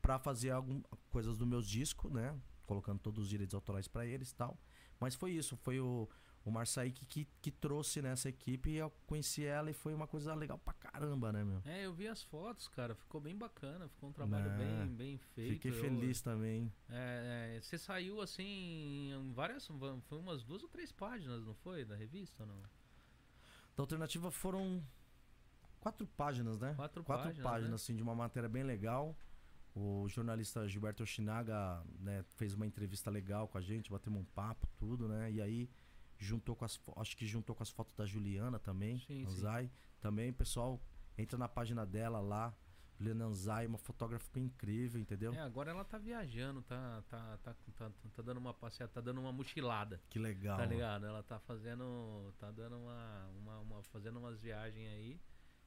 pra 0.02 0.18
fazer 0.18 0.50
algum, 0.50 0.82
coisas 1.10 1.36
dos 1.38 1.46
meus 1.48 1.66
discos, 1.68 2.12
né? 2.12 2.38
Colocando 2.66 2.98
todos 3.00 3.24
os 3.24 3.30
direitos 3.30 3.54
autorais 3.54 3.88
pra 3.88 4.04
eles 4.04 4.30
e 4.30 4.34
tal. 4.34 4.58
Mas 5.00 5.14
foi 5.14 5.30
isso, 5.32 5.56
foi 5.56 5.80
o, 5.80 6.08
o 6.46 6.50
Marsaik 6.52 7.04
que, 7.06 7.26
que 7.42 7.50
trouxe 7.50 8.00
nessa 8.00 8.28
equipe 8.28 8.70
e 8.70 8.76
eu 8.76 8.88
conheci 9.04 9.44
ela 9.44 9.68
e 9.68 9.74
foi 9.74 9.92
uma 9.92 10.06
coisa 10.06 10.32
legal 10.32 10.56
pra 10.58 10.72
caramba, 10.74 11.32
né, 11.32 11.42
meu? 11.42 11.60
É, 11.64 11.84
eu 11.84 11.92
vi 11.92 12.06
as 12.06 12.22
fotos, 12.22 12.68
cara. 12.68 12.94
Ficou 12.94 13.20
bem 13.20 13.36
bacana. 13.36 13.88
Ficou 13.88 14.10
um 14.10 14.12
trabalho 14.12 14.48
Né? 14.50 14.56
bem, 14.56 14.86
bem 14.94 15.18
feito. 15.18 15.54
Fiquei 15.54 15.72
Eu- 15.72 15.80
feliz 15.80 16.22
também. 16.22 16.72
É, 16.88 17.56
é, 17.56 17.60
você 17.60 17.76
saiu 17.76 18.20
assim 18.20 19.10
várias. 19.34 19.66
Foi 20.04 20.18
umas 20.18 20.44
duas 20.44 20.62
ou 20.62 20.68
três 20.68 20.92
páginas, 20.92 21.44
não 21.44 21.54
foi? 21.54 21.84
Da 21.84 21.96
revista 21.96 22.44
ou 22.44 22.48
não? 22.48 22.62
Da 23.76 23.82
alternativa 23.82 24.30
foram 24.30 24.80
quatro 25.80 26.06
páginas, 26.06 26.58
né? 26.60 26.74
Quatro 26.74 27.02
quatro 27.02 27.24
páginas, 27.28 27.42
páginas, 27.44 27.70
né? 27.70 27.74
assim, 27.74 27.96
de 27.96 28.02
uma 28.04 28.14
matéria 28.14 28.48
bem 28.48 28.62
legal. 28.62 29.16
O 29.74 30.08
jornalista 30.08 30.66
Gilberto 30.66 31.02
Oshinaga, 31.02 31.82
né, 32.00 32.22
fez 32.36 32.54
uma 32.54 32.64
entrevista 32.66 33.10
legal 33.10 33.46
com 33.46 33.58
a 33.58 33.60
gente, 33.60 33.90
batemos 33.90 34.20
um 34.20 34.24
papo, 34.24 34.66
tudo, 34.78 35.06
né? 35.06 35.30
E 35.30 35.42
aí 35.42 35.68
juntou 36.18 36.54
com 36.56 36.64
as 36.64 36.80
acho 36.96 37.16
que 37.16 37.26
juntou 37.26 37.54
com 37.54 37.62
as 37.62 37.70
fotos 37.70 37.94
da 37.94 38.06
Juliana 38.06 38.58
também, 38.58 38.98
Sim, 39.00 39.06
sim. 39.06 39.26
Anzai. 39.26 39.70
Também, 40.00 40.32
pessoal, 40.32 40.80
entra 41.16 41.36
na 41.38 41.48
página 41.48 41.84
dela 41.84 42.20
lá. 42.20 42.54
Juliana 42.98 43.26
Anzai, 43.26 43.66
uma 43.66 43.76
fotógrafa 43.76 44.38
incrível, 44.40 44.98
entendeu? 44.98 45.34
É, 45.34 45.40
agora 45.40 45.70
ela 45.70 45.84
tá 45.84 45.98
viajando, 45.98 46.62
tá, 46.62 47.02
tá, 47.10 47.38
tá, 47.42 47.54
tá, 47.76 47.90
tá 48.14 48.22
dando 48.22 48.38
uma 48.38 48.54
passeada, 48.54 48.90
tá 48.90 49.02
dando 49.02 49.20
uma 49.20 49.30
mochilada. 49.30 50.00
Que 50.08 50.18
legal. 50.18 50.56
Tá 50.56 50.64
ligado? 50.64 51.04
Ela 51.04 51.22
tá 51.22 51.38
fazendo. 51.40 52.32
Tá 52.38 52.50
dando 52.50 52.78
uma. 52.78 53.26
uma, 53.36 53.60
uma- 53.60 53.82
fazendo 53.82 54.18
umas 54.18 54.40
viagens 54.40 54.88
aí, 54.88 55.20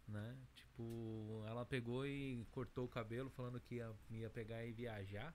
né? 0.07 0.35
Tipo, 0.55 1.43
ela 1.45 1.63
pegou 1.63 2.03
e 2.07 2.43
cortou 2.49 2.85
o 2.85 2.89
cabelo 2.89 3.29
falando 3.29 3.59
que 3.59 3.75
ia, 3.75 3.91
ia 4.09 4.29
pegar 4.31 4.65
e 4.65 4.71
viajar. 4.71 5.31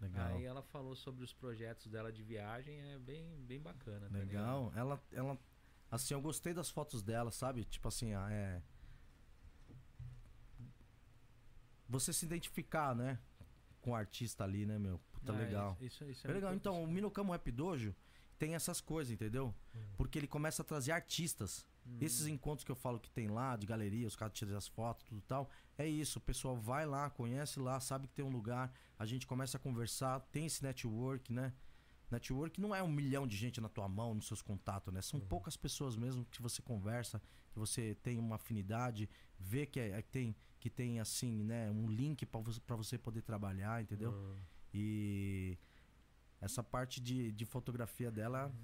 Legal. 0.00 0.26
Aí 0.36 0.44
ela 0.44 0.62
falou 0.62 0.94
sobre 0.94 1.24
os 1.24 1.32
projetos 1.32 1.86
dela 1.88 2.12
de 2.12 2.22
viagem, 2.22 2.78
é 2.92 2.98
bem, 2.98 3.26
bem 3.46 3.60
bacana. 3.60 4.08
tá? 4.08 4.18
Legal. 4.18 4.72
Ela, 4.76 5.02
ela. 5.12 5.38
Assim, 5.90 6.12
eu 6.14 6.20
gostei 6.20 6.52
das 6.52 6.68
fotos 6.68 7.02
dela, 7.02 7.30
sabe? 7.30 7.64
Tipo 7.64 7.88
assim, 7.88 8.12
ah, 8.12 8.28
é. 8.30 8.60
Você 11.88 12.12
se 12.12 12.26
identificar, 12.26 12.94
né? 12.94 13.18
Com 13.80 13.92
o 13.92 13.94
artista 13.94 14.42
ali, 14.44 14.66
né, 14.66 14.78
meu? 14.78 14.98
Puta, 15.12 15.32
Ah, 15.32 15.36
legal. 15.36 15.76
Isso, 15.80 16.04
isso 16.04 16.26
É 16.26 16.32
legal. 16.32 16.50
muito- 16.50 16.60
Então, 16.60 16.82
o 16.82 16.86
Minocamo 16.86 17.32
Rap 17.32 17.50
Dojo 17.52 17.94
tem 18.38 18.54
essas 18.54 18.80
coisas, 18.80 19.12
entendeu? 19.12 19.54
Porque 19.96 20.18
ele 20.18 20.26
começa 20.26 20.62
a 20.62 20.64
trazer 20.64 20.92
artistas. 20.92 21.66
Hum. 21.86 21.98
Esses 22.00 22.26
encontros 22.26 22.64
que 22.64 22.70
eu 22.70 22.76
falo 22.76 22.98
que 22.98 23.10
tem 23.10 23.28
lá, 23.28 23.56
de 23.56 23.66
galeria, 23.66 24.06
os 24.06 24.16
caras 24.16 24.34
tiram 24.34 24.56
as 24.56 24.66
fotos, 24.66 25.04
tudo 25.04 25.20
tal. 25.22 25.48
É 25.78 25.86
isso, 25.86 26.18
o 26.18 26.22
pessoal 26.22 26.56
vai 26.56 26.84
lá, 26.86 27.08
conhece 27.10 27.60
lá, 27.60 27.78
sabe 27.80 28.08
que 28.08 28.14
tem 28.14 28.24
um 28.24 28.30
lugar, 28.30 28.72
a 28.98 29.06
gente 29.06 29.26
começa 29.26 29.56
a 29.56 29.60
conversar, 29.60 30.20
tem 30.32 30.46
esse 30.46 30.62
network, 30.62 31.32
né? 31.32 31.52
Network 32.10 32.60
não 32.60 32.74
é 32.74 32.82
um 32.82 32.90
milhão 32.90 33.26
de 33.26 33.36
gente 33.36 33.60
na 33.60 33.68
tua 33.68 33.88
mão, 33.88 34.14
nos 34.14 34.26
seus 34.26 34.40
contatos, 34.40 34.92
né? 34.94 35.02
São 35.02 35.18
poucas 35.20 35.56
pessoas 35.56 35.96
mesmo 35.96 36.24
que 36.26 36.40
você 36.40 36.62
conversa, 36.62 37.20
que 37.50 37.58
você 37.58 37.96
tem 38.02 38.18
uma 38.18 38.36
afinidade, 38.36 39.08
vê 39.38 39.66
que, 39.66 39.80
é, 39.80 40.00
que 40.02 40.10
tem, 40.10 40.36
que 40.60 40.70
tem 40.70 41.00
assim, 41.00 41.42
né? 41.42 41.70
Um 41.70 41.88
link 41.90 42.24
pra 42.24 42.40
você, 42.40 42.60
pra 42.60 42.76
você 42.76 42.96
poder 42.96 43.22
trabalhar, 43.22 43.82
entendeu? 43.82 44.12
Ah, 44.14 44.40
E 44.72 45.58
essa 46.40 46.62
parte 46.62 47.00
de, 47.00 47.32
de 47.32 47.44
fotografia 47.44 48.10
dela, 48.10 48.54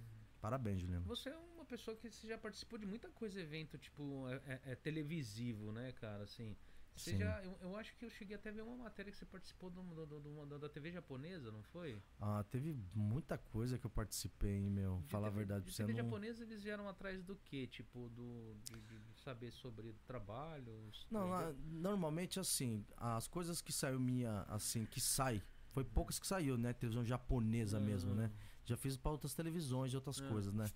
parabéns, 0.41 0.81
Juliano. 0.81 1.05
Você 1.07 1.31
é 1.31 1.37
uma 1.37 1.52
pessoa 1.73 1.97
que 1.97 2.11
você 2.11 2.27
já 2.29 2.37
participou 2.37 2.79
de 2.79 2.85
muita 2.85 3.09
coisa, 3.11 3.41
evento, 3.41 3.79
tipo, 3.79 4.29
é, 4.29 4.35
é- 4.47 4.73
é 4.73 4.75
televisivo, 4.77 5.73
né, 5.73 5.93
cara? 5.93 6.23
Assim. 6.25 6.55
Você 6.95 7.13
Sim. 7.13 7.19
já, 7.21 7.43
eu, 7.43 7.57
eu 7.63 7.75
acho 7.79 7.97
que 7.97 8.05
eu 8.05 8.11
cheguei 8.11 8.37
até 8.37 8.51
a 8.51 8.53
ver 8.53 8.61
uma 8.61 8.77
matéria 8.77 9.11
que 9.11 9.17
você 9.17 9.25
participou 9.25 9.71
do, 9.71 9.83
do- 10.05 10.21
do- 10.21 10.59
da, 10.59 10.69
TV 10.69 10.93
japonesa, 10.93 11.51
não 11.51 11.63
foi? 11.63 12.03
Ah, 12.21 12.45
teve 12.51 12.77
muita 12.95 13.39
coisa 13.39 13.79
que 13.79 13.87
eu 13.87 13.91
participei, 13.91 14.69
meu. 14.69 14.99
De 15.01 15.09
Falar 15.09 15.29
a 15.29 15.31
verdade 15.31 15.61
de 15.65 15.71
pra 15.71 15.75
você 15.75 15.87
TV 15.87 15.95
não. 15.95 16.05
japonesa 16.05 16.43
eles 16.43 16.63
vieram 16.63 16.87
atrás 16.87 17.25
do 17.25 17.35
quê? 17.37 17.67
Tipo, 17.67 18.11
do, 18.11 18.55
de, 18.67 18.79
de- 18.83 19.21
saber 19.23 19.51
sobre 19.53 19.95
trabalhos? 20.07 21.07
Não, 21.11 21.55
normalmente 21.55 22.39
assim, 22.39 22.85
as 22.99 23.27
coisas 23.27 23.63
que 23.63 23.73
saiu 23.73 23.99
minha, 23.99 24.43
assim, 24.43 24.85
que 24.85 25.01
sai, 25.01 25.43
foi 25.71 25.85
poucas 25.85 26.19
que 26.19 26.27
saiu, 26.27 26.59
né? 26.59 26.75
Televisão 26.75 27.05
japonesa 27.07 27.81
mesmo, 27.81 28.15
né? 28.15 28.31
Já 28.65 28.77
fiz 28.77 28.99
pra 28.99 29.11
outras 29.13 29.33
televisões 29.35 29.93
e 29.93 29.97
outras 29.97 30.21
Ah. 30.21 30.29
coisas, 30.29 30.53
né? 30.53 30.67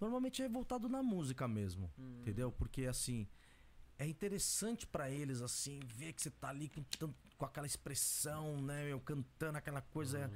Normalmente 0.00 0.42
é 0.42 0.48
voltado 0.48 0.88
na 0.88 1.02
música 1.02 1.46
mesmo, 1.48 1.90
Hum. 1.98 2.18
entendeu? 2.20 2.52
Porque 2.52 2.86
assim, 2.86 3.26
é 3.98 4.06
interessante 4.06 4.86
pra 4.86 5.10
eles 5.10 5.40
assim, 5.40 5.80
ver 5.94 6.12
que 6.12 6.22
você 6.22 6.30
tá 6.30 6.48
ali 6.50 6.68
com, 6.68 6.84
com 7.38 7.44
aquela 7.44 7.66
expressão, 7.66 8.60
né, 8.60 8.84
meu, 8.84 9.00
cantando 9.00 9.58
aquela 9.58 9.80
coisa 9.80 10.30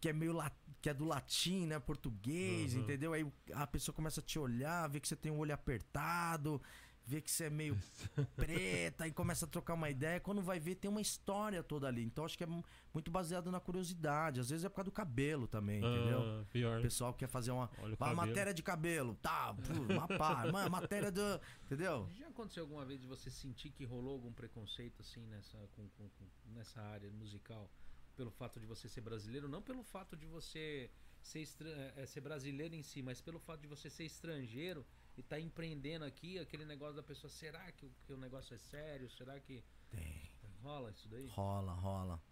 que 0.00 0.08
é 0.08 0.12
meio 0.12 0.32
la- 0.34 0.52
que 0.82 0.90
é 0.90 0.94
do 0.94 1.04
latim, 1.06 1.66
né, 1.66 1.78
português, 1.78 2.74
Uhum. 2.74 2.80
entendeu? 2.82 3.12
Aí 3.14 3.26
a 3.54 3.66
pessoa 3.66 3.94
começa 3.94 4.20
a 4.20 4.22
te 4.22 4.38
olhar, 4.38 4.86
vê 4.88 5.00
que 5.00 5.08
você 5.08 5.16
tem 5.16 5.32
o 5.32 5.36
olho 5.36 5.54
apertado, 5.54 6.60
vê 7.06 7.20
que 7.20 7.30
você 7.30 7.44
é 7.44 7.50
meio 7.50 7.76
preta 8.36 9.06
e 9.06 9.12
começa 9.12 9.44
a 9.44 9.48
trocar 9.48 9.74
uma 9.74 9.90
ideia. 9.90 10.18
Quando 10.20 10.40
vai 10.42 10.58
ver, 10.58 10.74
tem 10.76 10.90
uma 10.90 11.00
história 11.00 11.62
toda 11.62 11.86
ali. 11.86 12.02
Então 12.02 12.24
acho 12.24 12.36
que 12.36 12.44
é 12.44 12.46
mu- 12.46 12.64
muito 12.92 13.10
baseado 13.10 13.50
na 13.50 13.60
curiosidade. 13.60 14.40
Às 14.40 14.50
vezes 14.50 14.64
é 14.64 14.68
por 14.68 14.76
causa 14.76 14.90
do 14.90 14.94
cabelo 14.94 15.46
também, 15.46 15.78
entendeu? 15.78 16.20
ah, 16.22 16.44
pior. 16.50 16.78
O 16.78 16.82
pessoal 16.82 17.12
quer 17.12 17.28
fazer 17.28 17.50
uma, 17.50 17.70
matéria 18.14 18.54
de 18.54 18.62
cabelo, 18.62 19.14
tá? 19.16 19.54
pô, 19.54 19.92
Uma 19.92 20.08
pá, 20.08 20.44
uma 20.48 20.68
matéria 20.68 21.10
do. 21.12 21.20
Entendeu? 21.64 22.08
Já 22.16 22.28
aconteceu 22.28 22.62
alguma 22.62 22.84
vez 22.84 23.00
de 23.00 23.06
você 23.06 23.30
sentir 23.30 23.70
que 23.70 23.84
rolou 23.84 24.14
algum 24.14 24.32
preconceito 24.32 25.00
assim 25.00 25.24
nessa, 25.26 25.58
com- 25.76 25.88
com- 25.90 26.08
com- 26.08 26.28
nessa 26.52 26.80
área 26.80 27.10
musical? 27.12 27.70
Pelo 28.16 28.30
fato 28.30 28.60
de 28.60 28.66
você 28.66 28.88
ser 28.88 29.00
brasileiro? 29.00 29.48
Não 29.48 29.60
pelo 29.60 29.82
fato 29.82 30.16
de 30.16 30.24
você 30.24 30.88
ser, 31.20 31.48
eh, 31.62 31.92
eh, 31.96 32.06
ser 32.06 32.20
brasileiro 32.20 32.74
em 32.74 32.82
si, 32.82 33.02
mas 33.02 33.20
pelo 33.20 33.40
fato 33.40 33.60
de 33.62 33.66
você 33.66 33.90
ser 33.90 34.04
estrangeiro 34.04 34.86
e 35.16 35.20
estar 35.20 35.38
empreendendo 35.40 36.04
aqui, 36.04 36.38
aquele 36.38 36.64
negócio 36.64 36.96
da 36.96 37.02
pessoa, 37.02 37.30
será 37.30 37.70
que 37.72 37.86
o, 37.86 37.92
que 38.04 38.12
o 38.12 38.16
negócio 38.16 38.54
é 38.54 38.58
sério? 38.58 39.08
Será 39.10 39.38
que 39.40 39.62
Tem. 39.90 40.30
rola 40.62 40.90
isso 40.90 41.08
daí? 41.08 41.26
Rola, 41.28 41.72
rola. 41.72 42.22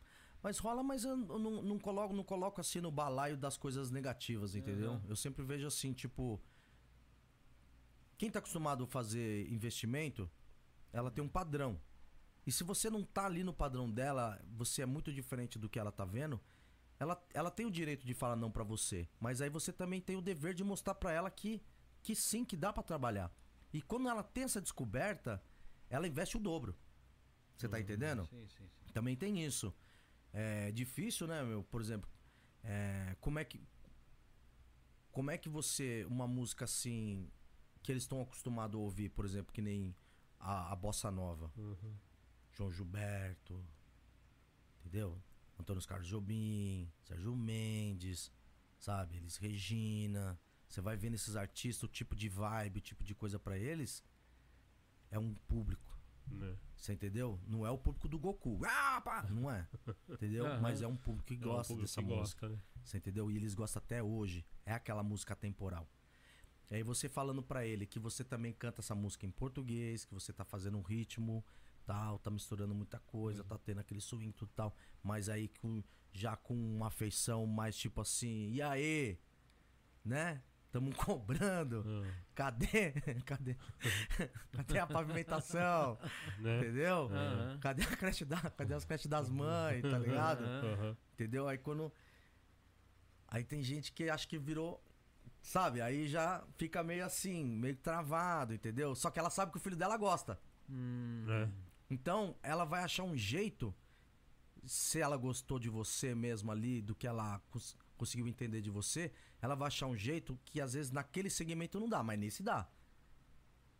Mas 0.42 0.58
rola, 0.58 0.82
mas 0.82 1.04
eu 1.04 1.16
não, 1.16 1.62
não- 1.62 1.78
coloco, 1.78 2.12
não 2.12 2.24
coloco 2.24 2.60
assim 2.60 2.80
no 2.80 2.90
balaio 2.90 3.36
das 3.36 3.56
coisas 3.56 3.90
negativas, 3.92 4.56
entendeu? 4.56 4.92
Aham. 4.94 5.04
Eu 5.08 5.14
sempre 5.16 5.44
vejo 5.44 5.66
assim, 5.66 5.92
tipo. 5.92 6.40
Quem 8.18 8.30
tá 8.30 8.38
acostumado 8.40 8.84
a 8.84 8.86
fazer 8.86 9.48
investimento, 9.50 10.30
ela 10.92 11.10
tem 11.10 11.22
um 11.22 11.28
padrão. 11.28 11.80
E 12.46 12.50
se 12.50 12.64
você 12.64 12.90
não 12.90 13.04
tá 13.04 13.26
ali 13.26 13.44
no 13.44 13.52
padrão 13.54 13.88
dela, 13.90 14.40
você 14.50 14.82
é 14.82 14.86
muito 14.86 15.12
diferente 15.12 15.58
do 15.58 15.68
que 15.68 15.78
ela 15.78 15.92
tá 15.92 16.04
vendo, 16.04 16.40
ela, 16.98 17.20
ela 17.32 17.50
tem 17.50 17.66
o 17.66 17.70
direito 17.70 18.04
de 18.04 18.14
falar 18.14 18.34
não 18.36 18.50
pra 18.50 18.64
você. 18.64 19.08
Mas 19.20 19.40
aí 19.40 19.48
você 19.48 19.72
também 19.72 20.00
tem 20.00 20.16
o 20.16 20.20
dever 20.22 20.54
de 20.54 20.64
mostrar 20.64 20.94
pra 20.94 21.12
ela 21.12 21.30
que, 21.30 21.62
que 22.02 22.14
sim, 22.14 22.44
que 22.44 22.56
dá 22.56 22.72
pra 22.72 22.82
trabalhar. 22.82 23.32
E 23.72 23.80
quando 23.80 24.08
ela 24.08 24.22
tem 24.22 24.44
essa 24.44 24.60
descoberta, 24.60 25.42
ela 25.88 26.06
investe 26.06 26.36
o 26.36 26.40
dobro. 26.40 26.76
Você 27.56 27.68
tá 27.68 27.80
entendendo? 27.80 28.26
Sim, 28.26 28.46
sim, 28.48 28.68
sim. 28.68 28.92
Também 28.92 29.16
tem 29.16 29.44
isso. 29.44 29.74
É 30.32 30.72
difícil, 30.72 31.26
né, 31.26 31.42
meu? 31.42 31.62
Por 31.62 31.80
exemplo, 31.80 32.10
é, 32.62 33.16
como 33.20 33.38
é 33.38 33.44
que. 33.44 33.60
Como 35.10 35.30
é 35.30 35.38
que 35.38 35.48
você. 35.48 36.04
Uma 36.08 36.26
música 36.26 36.64
assim. 36.64 37.30
Que 37.82 37.92
eles 37.92 38.04
estão 38.04 38.20
acostumados 38.20 38.78
a 38.78 38.82
ouvir, 38.82 39.08
por 39.10 39.24
exemplo, 39.24 39.52
que 39.52 39.60
nem 39.60 39.94
a, 40.38 40.72
a 40.72 40.76
Bossa 40.76 41.10
Nova. 41.10 41.52
Uhum. 41.56 41.96
João 42.52 42.70
Gilberto. 42.70 43.64
Entendeu? 44.80 45.22
Antônio 45.58 45.86
Carlos 45.86 46.08
Jobim, 46.08 46.90
Sérgio 47.04 47.36
Mendes, 47.36 48.32
sabe? 48.78 49.16
Eles 49.16 49.36
Regina. 49.36 50.38
Você 50.72 50.80
vai 50.80 50.96
vendo 50.96 51.14
esses 51.14 51.36
artistas, 51.36 51.82
o 51.82 51.88
tipo 51.88 52.16
de 52.16 52.30
vibe, 52.30 52.78
o 52.78 52.80
tipo 52.80 53.04
de 53.04 53.14
coisa 53.14 53.38
pra 53.38 53.58
eles. 53.58 54.02
É 55.10 55.18
um 55.18 55.34
público. 55.34 56.00
Né? 56.26 56.56
Você 56.74 56.94
entendeu? 56.94 57.38
Não 57.46 57.66
é 57.66 57.70
o 57.70 57.76
público 57.76 58.08
do 58.08 58.18
Goku. 58.18 58.58
Ah, 58.64 58.98
pá! 59.02 59.26
Não 59.28 59.50
é. 59.50 59.68
Entendeu? 60.08 60.46
Aham. 60.46 60.60
Mas 60.62 60.80
é 60.80 60.86
um 60.86 60.96
público 60.96 61.26
que 61.26 61.34
É 61.34 61.46
um 61.46 61.50
gosta 61.50 61.74
público 61.74 61.86
dessa 61.86 62.00
que 62.00 62.08
música. 62.08 62.48
gosta, 62.48 62.56
né? 62.56 62.62
Você 62.82 62.96
entendeu? 62.96 63.30
E 63.30 63.36
eles 63.36 63.52
gostam 63.52 63.82
até 63.84 64.02
hoje. 64.02 64.46
É 64.64 64.72
aquela 64.72 65.02
música 65.02 65.36
temporal. 65.36 65.86
E 66.70 66.76
aí 66.76 66.82
você 66.82 67.06
falando 67.06 67.42
pra 67.42 67.66
ele 67.66 67.84
que 67.84 67.98
você 67.98 68.24
também 68.24 68.54
canta 68.54 68.80
essa 68.80 68.94
música 68.94 69.26
em 69.26 69.30
português, 69.30 70.06
que 70.06 70.14
você 70.14 70.32
tá 70.32 70.42
fazendo 70.42 70.78
um 70.78 70.82
ritmo, 70.82 71.44
tal, 71.84 72.18
tá 72.18 72.30
misturando 72.30 72.74
muita 72.74 72.98
coisa, 73.00 73.44
tá 73.44 73.58
tendo 73.58 73.80
aquele 73.80 74.00
swing 74.00 74.32
tudo 74.32 74.50
tal, 74.54 74.74
mas 75.02 75.28
aí 75.28 75.48
com, 75.48 75.84
já 76.14 76.34
com 76.34 76.54
uma 76.54 76.86
afeição 76.86 77.46
mais 77.46 77.76
tipo 77.76 78.00
assim, 78.00 78.52
e 78.52 78.62
aí? 78.62 79.18
Né? 80.02 80.42
Tamo 80.72 80.92
cobrando. 80.96 81.84
Ah, 81.86 82.12
Cadê? 82.34 82.92
Cadê? 83.26 83.56
Cadê 84.56 84.78
a 84.78 84.86
pavimentação? 84.86 85.98
né? 86.40 86.58
Entendeu? 86.58 87.10
Aham. 87.12 87.58
Cadê 87.60 87.82
a 87.84 87.96
creche 87.96 88.24
da, 88.24 88.40
cadê 88.50 88.74
as 88.74 88.84
creches 88.84 89.06
das 89.06 89.28
mães, 89.30 89.82
tá 89.82 89.98
ligado? 89.98 90.44
Aham. 90.44 90.96
Entendeu? 91.12 91.46
Aí 91.46 91.58
quando. 91.58 91.92
Aí 93.28 93.44
tem 93.44 93.62
gente 93.62 93.92
que 93.92 94.10
acha 94.10 94.26
que 94.26 94.38
virou 94.38 94.82
Sabe? 95.42 95.80
Aí 95.80 96.06
já 96.06 96.44
fica 96.56 96.84
meio 96.84 97.04
assim, 97.04 97.44
meio 97.44 97.74
travado, 97.76 98.54
entendeu? 98.54 98.94
Só 98.94 99.10
que 99.10 99.18
ela 99.18 99.28
sabe 99.28 99.50
que 99.50 99.58
o 99.58 99.60
filho 99.60 99.74
dela 99.76 99.96
gosta. 99.96 100.38
Hum, 100.70 101.26
É. 101.28 101.48
Então, 101.90 102.36
ela 102.44 102.64
vai 102.64 102.84
achar 102.84 103.02
um 103.02 103.16
jeito, 103.16 103.74
se 104.64 105.00
ela 105.00 105.16
gostou 105.16 105.58
de 105.58 105.68
você 105.68 106.14
mesmo 106.14 106.50
ali, 106.52 106.80
do 106.80 106.94
que 106.94 107.08
ela 107.08 107.42
conseguiu 108.02 108.26
entender 108.26 108.60
de 108.60 108.68
você, 108.68 109.12
ela 109.40 109.54
vai 109.54 109.68
achar 109.68 109.86
um 109.86 109.96
jeito 109.96 110.36
que 110.44 110.60
às 110.60 110.72
vezes 110.72 110.90
naquele 110.90 111.30
segmento 111.30 111.78
não 111.78 111.88
dá, 111.88 112.02
mas 112.02 112.18
nesse 112.18 112.42
dá. 112.42 112.68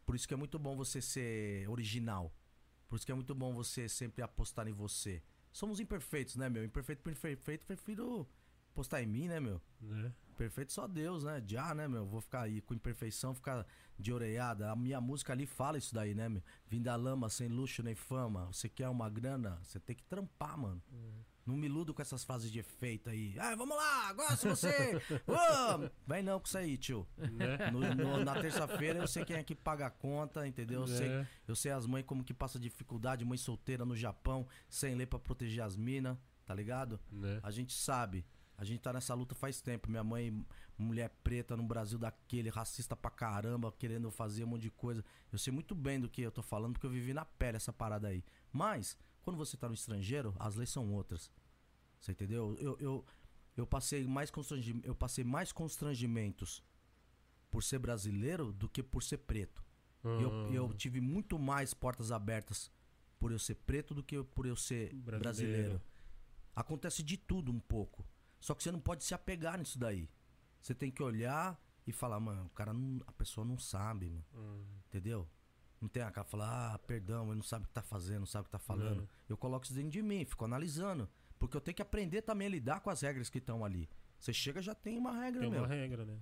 Por 0.07 0.15
isso 0.15 0.29
que 0.29 0.35
é 0.35 0.37
muito 0.37 0.61
bom 0.61 0.77
você 0.77 1.03
ser 1.03 1.69
original. 1.69 2.33
Por 2.89 2.95
isso 2.97 3.05
que 3.05 3.11
é 3.11 3.15
muito 3.15 3.35
bom 3.35 3.53
você 3.53 3.89
sempre 3.89 4.23
apostar 4.23 4.69
em 4.69 4.73
você. 4.73 5.21
Somos 5.53 5.81
imperfeitos, 5.81 6.37
né, 6.37 6.49
meu? 6.49 6.65
Imperfeito, 6.65 7.03
perfeito, 7.03 7.67
prefiro 7.67 8.29
apostar 8.71 9.03
em 9.03 9.07
mim, 9.07 9.27
né, 9.27 9.41
meu? 9.41 9.61
Né? 9.81 10.15
Perfeito 10.37 10.73
só 10.73 10.87
Deus, 10.87 11.25
né? 11.25 11.43
Já, 11.45 11.75
né, 11.75 11.89
meu? 11.89 12.07
Vou 12.07 12.21
ficar 12.21 12.43
aí 12.43 12.61
com 12.61 12.75
imperfeição, 12.75 13.35
ficar 13.35 13.67
de 13.99 14.13
orelhada. 14.13 14.71
A 14.71 14.77
minha 14.77 15.01
música 15.01 15.33
ali 15.33 15.47
fala 15.47 15.79
isso 15.79 15.93
daí, 15.93 16.15
né, 16.15 16.29
meu? 16.29 16.43
Vim 16.69 16.81
da 16.81 16.95
lama, 16.95 17.29
sem 17.29 17.49
luxo 17.49 17.83
nem 17.83 17.97
fama. 17.97 18.47
Você 18.47 18.69
quer 18.69 18.89
uma 18.89 19.11
grana? 19.11 19.59
Você 19.65 19.81
tem 19.81 19.97
que 19.97 20.05
trampar, 20.05 20.57
mano. 20.57 20.81
Não 21.45 21.57
me 21.57 21.67
iludo 21.67 21.93
com 21.93 22.01
essas 22.01 22.23
frases 22.23 22.51
de 22.53 22.61
efeito 22.61 23.11
aí. 23.11 23.35
Ah, 23.39 23.55
vamos 23.57 23.77
lá, 23.77 24.13
gosto 24.13 24.43
de 24.43 24.49
você! 24.51 24.95
Ô! 25.27 25.91
Vem 26.07 26.23
não 26.23 26.39
com 26.39 26.47
isso 26.47 26.57
aí, 26.59 26.79
tio. 26.79 27.07
Né? 27.17 27.71
No- 27.73 27.95
no- 27.95 28.25
na 28.25 28.41
terça-feira 28.41 29.01
eu 29.01 29.09
sei 29.09 29.25
quem 29.25 29.37
é 29.37 29.43
que 29.43 29.55
paga 29.55 29.87
a 29.87 29.91
conta, 29.91 30.47
entendeu? 30.47 30.83
Eu, 30.83 30.87
sei, 30.87 31.09
É. 31.09 31.27
eu 31.49 31.57
sei 31.57 31.73
as 31.73 31.85
mães 31.87 32.05
como 32.07 32.23
que 32.23 32.33
passa 32.33 32.59
dificuldade, 32.61 33.25
mãe 33.25 33.37
solteira 33.37 33.85
no 33.85 33.97
Japão, 33.97 34.47
sem 34.69 34.95
lei 34.95 35.05
pra 35.07 35.19
proteger 35.19 35.65
as 35.65 35.77
minas, 35.77 36.17
tá 36.47 36.55
ligado? 36.55 37.01
Né? 37.11 37.41
A 37.43 37.51
gente 37.51 37.73
sabe. 37.75 38.25
A 38.57 38.65
gente 38.65 38.81
tá 38.81 38.93
nessa 38.93 39.13
luta 39.13 39.35
faz 39.35 39.61
tempo. 39.61 39.91
Minha 39.91 40.05
mãe, 40.05 40.47
mulher 40.79 41.09
preta 41.25 41.57
no 41.57 41.65
Brasil 41.65 41.99
daquele, 41.99 42.49
racista 42.51 42.95
pra 42.95 43.11
caramba, 43.11 43.73
querendo 43.77 44.09
fazer 44.13 44.45
um 44.45 44.49
monte 44.49 44.63
de 44.63 44.71
coisa. 44.71 45.05
Eu 45.33 45.39
sei 45.39 45.53
muito 45.53 45.75
bem 45.75 45.99
do 45.99 46.09
que 46.09 46.23
eu 46.23 46.31
tô 46.31 46.43
falando, 46.43 46.75
porque 46.75 46.87
eu 46.87 46.91
vivi 46.91 47.13
na 47.13 47.25
pele 47.25 47.57
essa 47.57 47.73
parada 47.73 48.07
aí. 48.07 48.23
Mas, 48.53 48.97
quando 49.23 49.37
você 49.37 49.57
tá 49.57 49.69
no 49.69 49.75
estrangeiro, 49.75 50.35
as 50.39 50.55
leis 50.57 50.71
são 50.71 50.93
outras. 50.93 51.31
Você 52.01 52.13
entendeu? 52.13 52.57
Eu, 52.59 52.77
eu, 52.81 53.05
eu, 53.57 53.67
passei, 53.67 54.07
mais 54.07 54.31
constrangi- 54.31 54.81
eu 54.85 54.95
passei 54.95 55.25
mais 55.25 55.53
constrangimentos 55.53 56.63
por 57.51 57.63
ser 57.63 57.79
brasileiro 57.79 58.53
do 58.53 58.69
que 58.69 58.83
por 58.83 59.03
ser 59.03 59.19
preto. 59.19 59.63
E 60.05 60.09
Eu, 60.23 60.53
eu 60.53 60.73
tive 60.75 61.01
muito 61.01 61.39
mais 61.39 61.73
portas 61.73 62.11
abertas 62.11 62.71
por 63.21 63.31
eu 63.31 63.39
ser 63.39 63.55
preto 63.55 63.95
do 63.95 64.03
que 64.03 64.21
por 64.25 64.47
eu 64.47 64.57
ser 64.57 64.93
Brasileiro. 64.95 65.21
brasileiro. 65.23 65.83
Acontece 66.57 67.03
de 67.03 67.17
tudo 67.17 67.53
um 67.53 67.61
pouco. 67.61 68.05
Só 68.41 68.55
que 68.55 68.63
você 68.65 68.73
não 68.73 68.81
pode 68.81 69.05
se 69.05 69.15
apegar 69.15 69.57
nisso 69.59 69.79
daí. 69.79 70.11
Você 70.61 70.75
tem 70.75 70.91
que 70.91 71.03
olhar 71.03 71.61
e 71.87 71.93
falar, 71.93 72.19
mano, 72.19 72.47
o 72.47 72.51
cara 72.51 72.73
não, 72.73 73.01
a 73.07 73.13
pessoa 73.13 73.45
não 73.45 73.57
sabe, 73.59 74.11
mano. 74.11 74.25
hum, 74.35 74.65
Entendeu? 74.89 75.29
Não 75.83 75.89
tem 75.89 76.01
a 76.01 76.13
cara 76.13 76.25
falar, 76.25 76.75
ah, 76.75 76.79
perdão, 76.79 77.27
ele 77.27 77.35
não 77.35 77.43
sabe 77.43 77.65
o 77.65 77.67
que 77.67 77.75
tá 77.75 77.83
fazendo, 77.83 78.21
não 78.21 78.27
sabe 78.27 78.43
o 78.43 78.45
que 78.45 78.53
tá 78.53 78.59
falando. 78.61 79.01
Não. 79.01 79.09
Eu 79.29 79.37
coloco 79.37 79.65
isso 79.65 79.75
dentro 79.75 79.91
de 79.91 80.01
mim, 80.01 80.25
fico 80.25 80.45
analisando. 80.45 81.09
Porque 81.41 81.57
eu 81.57 81.61
tenho 81.61 81.75
que 81.75 81.83
aprender 81.83 82.23
também 82.23 82.47
a 82.47 82.51
lidar 82.51 82.81
com 82.81 82.89
as 82.89 83.01
regras 83.01 83.29
que 83.29 83.39
estão 83.39 83.65
ali. 83.65 83.89
Você 84.17 84.33
chega 84.33 84.63
já 84.63 84.77
tem 84.77 84.97
uma 84.97 85.11
regra, 85.13 85.41
Tem 85.41 85.51
meu. 85.51 85.59
uma 85.59 85.67
regra, 85.67 86.05
né? 86.05 86.17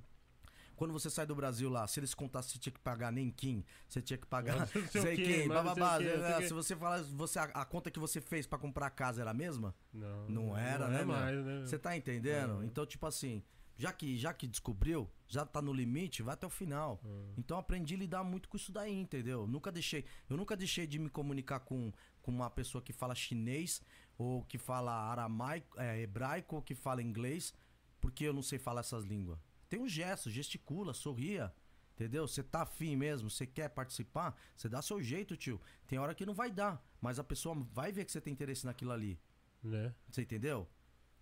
Quando 0.75 0.95
você 0.95 1.11
sai 1.11 1.27
do 1.27 1.35
Brasil 1.35 1.69
lá, 1.69 1.87
se 1.87 2.01
eles 2.01 2.15
contassem 2.15 2.53
que 2.53 2.55
você 2.55 2.59
tinha 2.59 2.73
que 2.73 2.81
pagar 2.81 3.13
nem 3.13 3.31
Kim, 3.31 3.63
você 3.87 4.01
tinha 4.01 4.17
que 4.17 4.27
pagar 4.27 4.67
sei 4.67 4.87
sei 4.87 5.15
quem, 5.15 5.47
bababá. 5.47 5.99
Se 6.41 6.55
você 6.55 6.75
falar, 6.75 7.03
você, 7.03 7.39
a, 7.39 7.43
a 7.43 7.67
conta 7.67 7.91
que 7.91 7.99
você 7.99 8.19
fez 8.19 8.47
pra 8.47 8.59
comprar 8.59 8.87
a 8.87 8.91
casa 8.91 9.21
era 9.21 9.33
a 9.33 9.35
mesma? 9.35 9.75
Não, 9.93 10.27
Não 10.31 10.57
era, 10.57 10.87
não 10.87 10.95
né, 10.95 11.03
é 11.03 11.05
mais, 11.05 11.45
né? 11.45 11.61
Você 11.67 11.79
tá 11.79 11.95
entendendo? 11.95 12.55
Uhum. 12.55 12.65
Então, 12.65 12.87
tipo 12.87 13.07
assim, 13.07 13.43
já 13.81 13.93
que, 13.95 14.19
já 14.19 14.35
que 14.35 14.47
descobriu, 14.47 15.11
já 15.27 15.47
tá 15.47 15.63
no 15.63 15.73
limite, 15.73 16.23
vai 16.23 16.35
até 16.35 16.47
o 16.47 16.51
final. 16.51 17.01
Hum. 17.03 17.33
Então 17.39 17.57
aprendi 17.57 17.95
a 17.95 17.97
lidar 17.97 18.23
muito 18.23 18.47
com 18.47 18.59
isso 18.59 18.71
daí, 18.71 18.93
entendeu? 18.93 19.47
Nunca 19.47 19.73
deixei, 19.73 20.05
eu 20.29 20.37
nunca 20.37 20.55
deixei 20.55 20.87
de 20.87 20.99
me 20.99 21.09
comunicar 21.09 21.61
com, 21.61 21.91
com 22.21 22.31
uma 22.31 22.51
pessoa 22.51 22.83
que 22.83 22.93
fala 22.93 23.15
chinês 23.15 23.81
ou 24.19 24.45
que 24.45 24.59
fala 24.59 24.93
aramaico, 24.93 25.81
é, 25.81 25.99
hebraico 25.99 26.57
ou 26.57 26.63
que 26.63 26.75
fala 26.75 27.03
inglês, 27.03 27.55
porque 28.03 28.25
eu 28.25 28.35
não 28.35 28.43
sei 28.43 28.59
falar 28.59 28.81
essas 28.81 29.05
línguas. 29.05 29.39
Tem 29.67 29.81
um 29.81 29.89
gesto, 29.89 30.29
gesticula, 30.29 30.93
sorria. 30.93 31.51
Entendeu? 31.95 32.27
Você 32.27 32.43
tá 32.43 32.63
afim 32.63 32.97
mesmo, 32.97 33.31
você 33.31 33.47
quer 33.47 33.69
participar, 33.69 34.35
você 34.57 34.69
dá 34.69 34.83
seu 34.83 35.03
jeito, 35.03 35.37
tio. 35.37 35.61
Tem 35.87 35.99
hora 35.99 36.15
que 36.15 36.27
não 36.27 36.35
vai 36.35 36.51
dar, 36.51 36.83
mas 37.01 37.19
a 37.19 37.25
pessoa 37.25 37.55
vai 37.73 37.93
ver 37.93 38.05
que 38.05 38.13
você 38.13 38.21
tem 38.21 38.33
interesse 38.33 38.65
naquilo 38.67 38.93
ali. 38.93 39.19
Né? 39.63 39.95
Você 40.11 40.23
entendeu? 40.23 40.67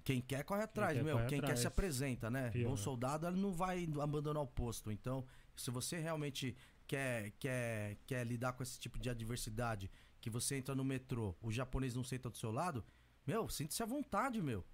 Quem 0.09 0.23
quer 0.23 0.43
corre 0.43 0.63
atrás, 0.63 0.97
quer, 0.97 1.05
meu. 1.05 1.17
corre 1.17 1.29
Quem 1.29 1.39
quer 1.39 1.45
atrás. 1.45 1.61
se 1.61 1.67
apresenta, 1.67 2.31
né? 2.31 2.51
Pior. 2.51 2.71
Bom 2.71 2.77
soldado, 2.79 3.27
ele 3.27 3.37
não 3.39 3.53
vai 3.53 3.87
abandonar 4.01 4.43
o 4.43 4.47
posto. 4.47 4.91
Então, 4.91 5.27
se 5.55 5.71
você 5.71 5.99
realmente 5.99 6.57
quer, 6.87 7.33
quer, 7.33 7.99
quer 8.07 8.27
lidar 8.27 8.55
com 8.55 8.63
esse 8.63 8.81
tipo 8.81 8.99
de 8.99 9.11
adversidade, 9.11 9.91
que 10.19 10.31
você 10.31 10.57
entra 10.57 10.75
no 10.75 10.83
metrô, 10.83 11.37
o 11.43 11.53
japonês 11.53 11.95
não 11.95 12.03
senta 12.03 12.31
do 12.31 12.39
seu 12.39 12.51
lado, 12.51 12.83
meu, 13.27 13.51
sinta-se 13.51 13.83
à 13.83 13.87
vontade, 13.87 14.41
meu. 14.41 14.65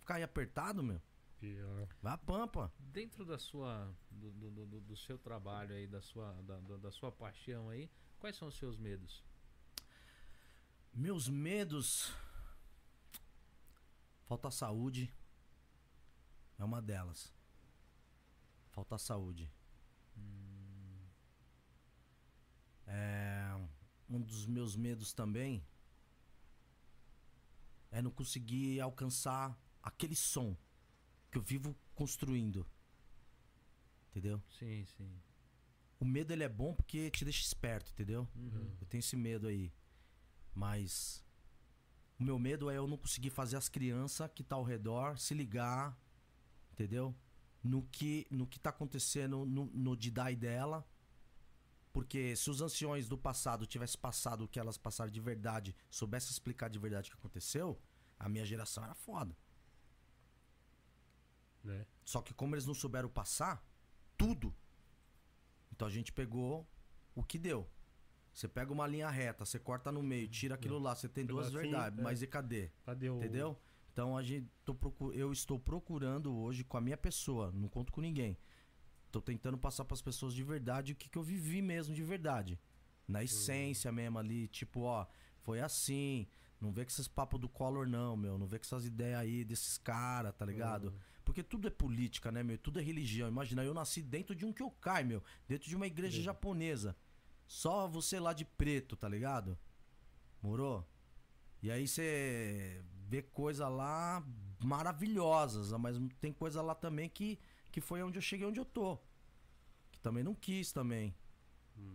Ficar 0.00 0.16
aí 0.16 0.24
apertado, 0.24 0.82
meu. 0.82 1.00
Pior. 1.38 1.86
Vai 2.02 2.12
a 2.14 2.18
pampa. 2.18 2.72
Dentro 2.76 3.24
da 3.24 3.38
sua, 3.38 3.94
do, 4.10 4.32
do, 4.32 4.50
do- 4.66 4.80
do 4.80 4.96
seu 4.96 5.16
trabalho 5.18 5.72
aí, 5.72 5.86
da 5.86 6.00
sua, 6.02 6.32
da, 6.42 6.58
da- 6.58 6.76
da 6.78 6.90
sua 6.90 7.12
paixão 7.12 7.68
aí, 7.70 7.88
quais 8.18 8.34
são 8.34 8.48
os 8.48 8.56
seus 8.58 8.76
medos? 8.76 9.22
Meus 10.92 11.28
medos. 11.28 12.12
Falta 14.30 14.48
saúde. 14.48 15.12
É 16.56 16.62
uma 16.62 16.80
delas. 16.80 17.34
Falta 18.70 18.96
saúde. 18.96 19.52
É, 22.86 23.68
um 24.08 24.20
dos 24.20 24.46
meus 24.46 24.76
medos 24.76 25.12
também 25.12 25.66
é 27.90 28.00
não 28.00 28.12
conseguir 28.12 28.80
alcançar 28.80 29.60
aquele 29.82 30.14
som 30.14 30.56
que 31.28 31.36
eu 31.36 31.42
vivo 31.42 31.76
construindo. 31.96 32.64
Entendeu? 34.10 34.40
Sim, 34.48 34.86
sim. 34.96 35.20
O 35.98 36.04
medo 36.04 36.32
ele 36.32 36.44
é 36.44 36.48
bom 36.48 36.72
porque 36.72 37.10
te 37.10 37.24
deixa 37.24 37.42
esperto, 37.42 37.90
entendeu? 37.90 38.28
Uhum. 38.36 38.76
Eu 38.80 38.86
tenho 38.86 39.00
esse 39.00 39.16
medo 39.16 39.48
aí. 39.48 39.72
Mas 40.54 41.24
o 42.20 42.24
meu 42.24 42.38
medo 42.38 42.68
é 42.68 42.76
eu 42.76 42.86
não 42.86 42.98
conseguir 42.98 43.30
fazer 43.30 43.56
as 43.56 43.66
crianças 43.66 44.30
que 44.34 44.44
tá 44.44 44.54
ao 44.54 44.62
redor 44.62 45.18
se 45.18 45.32
ligar, 45.32 45.98
entendeu? 46.70 47.16
No 47.62 47.82
que 47.84 48.26
no 48.30 48.46
que 48.46 48.60
tá 48.60 48.68
acontecendo 48.68 49.46
no, 49.46 49.64
no 49.72 49.96
Didai 49.96 50.36
dela. 50.36 50.86
Porque 51.94 52.36
se 52.36 52.50
os 52.50 52.60
anciões 52.60 53.08
do 53.08 53.16
passado 53.16 53.66
tivessem 53.66 53.98
passado 53.98 54.44
o 54.44 54.48
que 54.48 54.60
elas 54.60 54.76
passaram 54.76 55.10
de 55.10 55.18
verdade, 55.18 55.74
soubessem 55.90 56.30
explicar 56.30 56.68
de 56.68 56.78
verdade 56.78 57.08
o 57.08 57.12
que 57.12 57.18
aconteceu, 57.18 57.80
a 58.18 58.28
minha 58.28 58.44
geração 58.44 58.84
era 58.84 58.94
foda. 58.94 59.34
Né? 61.64 61.86
Só 62.04 62.20
que 62.20 62.34
como 62.34 62.54
eles 62.54 62.66
não 62.66 62.74
souberam 62.74 63.08
passar 63.08 63.64
tudo, 64.16 64.54
então 65.72 65.88
a 65.88 65.90
gente 65.90 66.12
pegou 66.12 66.68
o 67.14 67.24
que 67.24 67.38
deu. 67.38 67.68
Você 68.32 68.48
pega 68.48 68.72
uma 68.72 68.86
linha 68.86 69.08
reta, 69.10 69.44
você 69.44 69.58
corta 69.58 69.90
no 69.90 70.02
meio, 70.02 70.28
tira 70.28 70.54
aquilo 70.54 70.78
lá, 70.78 70.94
você 70.94 71.08
tem 71.08 71.26
duas 71.26 71.50
verdades, 71.50 71.98
é. 71.98 72.02
mas 72.02 72.22
e 72.22 72.26
cadê? 72.26 72.70
Cadê 72.84 73.10
o. 73.10 73.16
Entendeu? 73.16 73.58
Então 73.92 74.16
a 74.16 74.22
gente 74.22 74.48
tô 74.64 74.76
eu 75.12 75.32
estou 75.32 75.58
procurando 75.58 76.34
hoje 76.34 76.62
com 76.64 76.76
a 76.76 76.80
minha 76.80 76.96
pessoa, 76.96 77.50
não 77.52 77.68
conto 77.68 77.92
com 77.92 78.00
ninguém. 78.00 78.38
Tô 79.10 79.20
tentando 79.20 79.58
passar 79.58 79.84
para 79.84 79.94
as 79.94 80.02
pessoas 80.02 80.32
de 80.32 80.44
verdade 80.44 80.92
o 80.92 80.96
que, 80.96 81.08
que 81.08 81.18
eu 81.18 81.22
vivi 81.22 81.60
mesmo 81.60 81.94
de 81.94 82.02
verdade. 82.02 82.58
Na 83.08 83.24
essência 83.24 83.90
mesmo 83.90 84.18
ali, 84.18 84.46
tipo, 84.46 84.82
ó, 84.82 85.04
foi 85.40 85.60
assim. 85.60 86.28
Não 86.60 86.70
vê 86.70 86.84
com 86.84 86.90
esses 86.90 87.08
papos 87.08 87.40
do 87.40 87.48
Collor, 87.48 87.88
não, 87.88 88.16
meu. 88.16 88.38
Não 88.38 88.46
vê 88.46 88.58
com 88.58 88.64
essas 88.64 88.86
ideias 88.86 89.18
aí 89.18 89.44
desses 89.44 89.78
caras, 89.78 90.32
tá 90.36 90.44
ligado? 90.44 90.94
Porque 91.24 91.42
tudo 91.42 91.66
é 91.66 91.70
política, 91.70 92.30
né, 92.30 92.42
meu? 92.42 92.58
Tudo 92.58 92.78
é 92.78 92.82
religião. 92.82 93.28
Imagina, 93.28 93.64
eu 93.64 93.74
nasci 93.74 94.02
dentro 94.02 94.34
de 94.34 94.44
um 94.44 94.52
kyokai, 94.52 95.02
meu. 95.02 95.22
Dentro 95.48 95.68
de 95.68 95.74
uma 95.74 95.86
igreja 95.86 96.18
Sim. 96.18 96.22
japonesa. 96.22 96.96
Só 97.50 97.88
você 97.88 98.20
lá 98.20 98.32
de 98.32 98.44
preto, 98.44 98.96
tá 98.96 99.08
ligado? 99.08 99.58
Morou? 100.40 100.86
E 101.60 101.68
aí 101.68 101.88
você 101.88 102.80
vê 103.08 103.22
coisa 103.22 103.68
lá 103.68 104.24
maravilhosas, 104.64 105.72
mas 105.72 105.96
tem 106.20 106.32
coisa 106.32 106.62
lá 106.62 106.76
também 106.76 107.08
que, 107.08 107.40
que 107.72 107.80
foi 107.80 108.04
onde 108.04 108.18
eu 108.18 108.22
cheguei 108.22 108.46
onde 108.46 108.60
eu 108.60 108.64
tô. 108.64 108.96
Que 109.90 109.98
também 109.98 110.22
não 110.22 110.32
quis 110.32 110.72
também. 110.72 111.12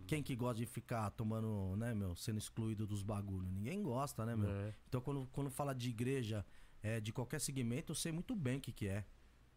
Quem 0.06 0.22
que 0.22 0.36
gosta 0.36 0.56
de 0.56 0.66
ficar 0.66 1.08
tomando, 1.12 1.74
né, 1.74 1.94
meu, 1.94 2.14
sendo 2.14 2.36
excluído 2.36 2.86
dos 2.86 3.02
bagulhos? 3.02 3.50
Ninguém 3.50 3.82
gosta, 3.82 4.26
né, 4.26 4.36
meu? 4.36 4.50
Né? 4.50 4.74
Então 4.86 5.00
quando, 5.00 5.26
quando 5.32 5.50
fala 5.50 5.74
de 5.74 5.88
igreja, 5.88 6.44
é, 6.82 7.00
de 7.00 7.14
qualquer 7.14 7.40
segmento, 7.40 7.92
eu 7.92 7.96
sei 7.96 8.12
muito 8.12 8.36
bem 8.36 8.58
o 8.58 8.60
que, 8.60 8.72
que 8.72 8.88
é. 8.88 9.06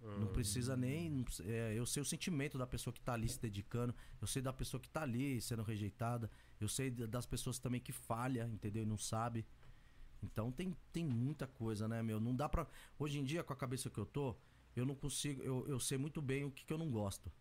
Não 0.01 0.27
precisa 0.27 0.77
nem. 0.77 1.09
não 1.09 1.23
precisa- 1.23 1.49
é, 1.49 1.73
eu 1.77 1.85
sei 1.85 2.01
o 2.01 2.05
sentimento 2.05 2.57
da 2.57 2.65
pessoa 2.65 2.93
que 2.93 3.01
tá 3.01 3.13
ali 3.13 3.27
se 3.27 3.39
dedicando. 3.39 3.93
Eu 4.21 4.27
sei 4.27 4.41
da 4.41 4.53
pessoa 4.53 4.79
que 4.79 4.89
tá 4.89 5.01
ali 5.03 5.41
sendo 5.41 5.61
rejeitada. 5.61 6.29
Eu 6.59 6.67
sei 6.69 6.89
da- 6.89 7.05
das 7.05 7.25
pessoas 7.25 7.59
também 7.59 7.81
que 7.81 7.91
falha, 7.91 8.47
entendeu? 8.51 8.83
E 8.83 8.85
não 8.85 8.97
sabe. 8.97 9.45
Então 10.23 10.51
tem, 10.51 10.75
tem 10.93 11.05
muita 11.05 11.47
coisa, 11.47 11.87
né, 11.87 12.01
meu? 12.01 12.19
Não 12.19 12.35
dá 12.35 12.47
pra. 12.47 12.65
Hoje 12.97 13.19
em 13.19 13.23
dia, 13.23 13.43
com 13.43 13.53
a 13.53 13.55
cabeça 13.55 13.89
que 13.89 13.97
eu 13.97 14.05
tô, 14.05 14.35
eu 14.75 14.85
não 14.85 14.95
consigo. 14.95 15.41
Eu, 15.43 15.67
eu 15.67 15.79
sei 15.79 15.97
muito 15.97 16.21
bem 16.21 16.45
o 16.45 16.51
que, 16.51 16.65
que 16.65 16.71
eu 16.73 16.77
não 16.77 16.89
gosto. 16.89 17.31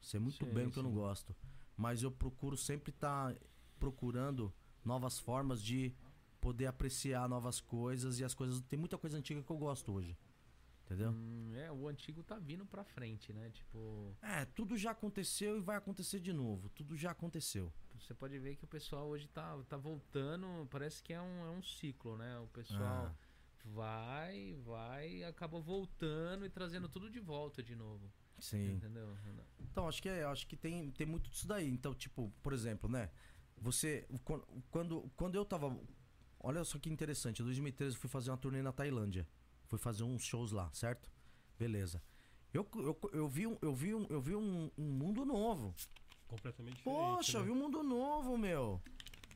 Sei 0.00 0.18
muito 0.20 0.44
Sim, 0.44 0.52
bem 0.52 0.66
o 0.66 0.70
que 0.70 0.78
eu 0.78 0.82
não 0.82 0.90
sim. 0.90 0.96
gosto. 0.96 1.36
Mas 1.76 2.02
eu 2.02 2.10
procuro 2.10 2.56
sempre 2.56 2.90
estar 2.90 3.34
procurando 3.78 4.52
novas 4.84 5.18
formas 5.18 5.62
de 5.62 5.92
poder 6.40 6.66
apreciar 6.66 7.28
novas 7.28 7.60
coisas 7.60 8.20
e 8.20 8.24
as 8.24 8.34
coisas. 8.34 8.60
Tem 8.62 8.78
muita 8.78 8.98
coisa 8.98 9.16
antiga 9.18 9.42
que 9.42 9.50
eu 9.50 9.56
gosto 9.58 9.92
hoje. 9.92 10.16
Entendeu? 10.84 11.10
Hum, 11.12 11.52
é, 11.56 11.72
o 11.72 11.88
antigo 11.88 12.22
tá 12.22 12.38
vindo 12.38 12.66
pra 12.66 12.84
frente, 12.84 13.32
né? 13.32 13.48
Tipo, 13.50 14.14
É, 14.20 14.44
tudo 14.44 14.76
já 14.76 14.90
aconteceu 14.90 15.56
e 15.56 15.60
vai 15.60 15.76
acontecer 15.76 16.20
de 16.20 16.32
novo. 16.32 16.68
Tudo 16.70 16.94
já 16.96 17.10
aconteceu. 17.10 17.72
você 17.98 18.12
pode 18.14 18.38
ver 18.38 18.56
que 18.56 18.64
o 18.64 18.68
pessoal 18.68 19.08
hoje 19.08 19.26
tá, 19.28 19.56
tá 19.68 19.76
voltando, 19.78 20.66
parece 20.70 21.02
que 21.02 21.12
é 21.12 21.20
um, 21.20 21.44
é 21.46 21.50
um 21.50 21.62
ciclo, 21.62 22.18
né? 22.18 22.38
O 22.38 22.46
pessoal 22.48 23.06
Ah. 23.06 23.14
vai, 23.64 24.54
vai, 24.64 25.24
acaba 25.24 25.58
voltando 25.58 26.44
e 26.44 26.50
trazendo 26.50 26.88
tudo 26.88 27.08
de 27.10 27.18
volta 27.20 27.62
de 27.62 27.74
novo. 27.74 28.12
Sim. 28.38 28.72
Entendeu? 28.74 29.16
Então, 29.60 29.88
acho 29.88 30.02
que 30.02 30.08
é, 30.08 30.24
acho 30.24 30.46
que 30.46 30.56
tem, 30.56 30.90
tem 30.90 31.06
muito 31.06 31.30
disso 31.30 31.46
daí. 31.46 31.68
Então, 31.68 31.94
tipo, 31.94 32.30
por 32.42 32.52
exemplo, 32.52 32.90
né? 32.90 33.10
Você. 33.56 34.06
quan- 34.24 34.42
Quando, 34.70 35.10
quando 35.16 35.36
eu 35.36 35.44
tava. 35.44 35.74
Olha 36.40 36.62
só 36.64 36.78
que 36.78 36.90
interessante. 36.90 37.40
Em 37.40 37.44
2013 37.44 37.94
eu 37.96 38.00
fui 38.00 38.10
fazer 38.10 38.30
uma 38.30 38.36
turnê 38.36 38.60
na 38.60 38.72
Tailândia. 38.72 39.26
Fui 39.66 39.78
fazer 39.78 40.04
uns 40.04 40.22
shows 40.22 40.52
lá, 40.52 40.70
certo? 40.72 41.10
Beleza. 41.58 42.02
Eu, 42.52 42.68
eu, 42.74 42.98
eu 43.12 43.28
vi, 43.28 43.46
um, 43.46 43.58
eu 43.60 43.74
vi, 43.74 43.94
um, 43.94 44.06
eu 44.08 44.20
vi 44.20 44.36
um, 44.36 44.70
um 44.78 44.84
mundo 44.84 45.24
novo. 45.24 45.74
Completamente 46.28 46.76
diferente. 46.76 46.98
Poxa, 46.98 47.38
né? 47.40 47.44
vi 47.46 47.50
um 47.50 47.56
mundo 47.56 47.82
novo, 47.82 48.38
meu. 48.38 48.80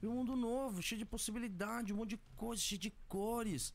Vi 0.00 0.06
um 0.06 0.14
mundo 0.14 0.36
novo, 0.36 0.80
cheio 0.80 0.98
de 0.98 1.04
possibilidade, 1.04 1.92
um 1.92 1.96
monte 1.96 2.10
de 2.10 2.16
coisas, 2.36 2.64
cheio 2.64 2.80
de 2.80 2.90
cores. 3.08 3.74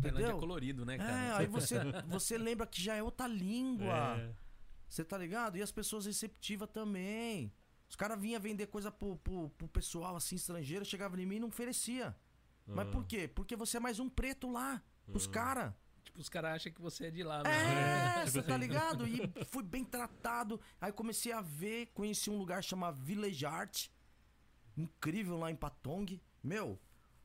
Tailândia 0.00 0.26
é 0.26 0.28
Entendeu? 0.28 0.38
colorido, 0.38 0.84
né, 0.84 0.94
É, 0.94 0.98
cara? 0.98 1.38
aí 1.38 1.46
você, 1.46 1.76
você 2.06 2.38
lembra 2.38 2.66
que 2.66 2.80
já 2.80 2.94
é 2.94 3.02
outra 3.02 3.26
língua. 3.26 4.16
É, 4.18 4.34
Você 4.88 5.04
tá 5.04 5.18
ligado? 5.18 5.58
E 5.58 5.62
as 5.62 5.72
pessoas 5.72 6.06
receptivas 6.06 6.68
também. 6.70 7.52
Os 7.88 7.96
caras 7.96 8.20
vinham 8.20 8.40
vender 8.40 8.66
coisa 8.68 8.90
pro, 8.90 9.16
pro, 9.16 9.50
pro 9.50 9.68
pessoal 9.68 10.14
assim, 10.14 10.36
estrangeiro, 10.36 10.84
chegava 10.84 11.20
em 11.20 11.26
mim 11.26 11.36
e 11.36 11.40
não 11.40 11.48
oferecia. 11.48 12.14
Mas 12.66 12.86
ah, 12.86 12.90
por 12.90 13.04
quê? 13.06 13.26
Porque 13.26 13.56
você 13.56 13.78
é 13.78 13.80
mais 13.80 13.98
um 13.98 14.08
preto 14.10 14.50
lá, 14.50 14.82
pros 15.10 15.26
Ah. 15.26 15.30
caras. 15.30 15.74
Tipo, 16.04 16.20
os 16.20 16.28
caras 16.28 16.52
acham 16.56 16.72
que 16.72 16.80
você 16.80 17.06
é 17.06 17.10
de 17.10 17.22
lá, 17.22 17.42
né? 17.42 17.50
É, 17.50 17.52
tipo 18.24 18.30
você 18.30 18.42
tá 18.42 18.54
assim. 18.54 18.60
ligado? 18.60 19.06
E 19.06 19.20
fui 19.46 19.62
bem 19.62 19.84
tratado. 19.84 20.60
Aí 20.80 20.90
comecei 20.92 21.32
a 21.32 21.40
ver, 21.40 21.86
conheci 21.94 22.30
um 22.30 22.38
lugar 22.38 22.62
chamado 22.64 22.96
Village 23.00 23.44
Art. 23.44 23.88
Incrível 24.76 25.36
lá 25.38 25.50
em 25.50 25.56
Patong. 25.56 26.20
Meu, 26.42 26.78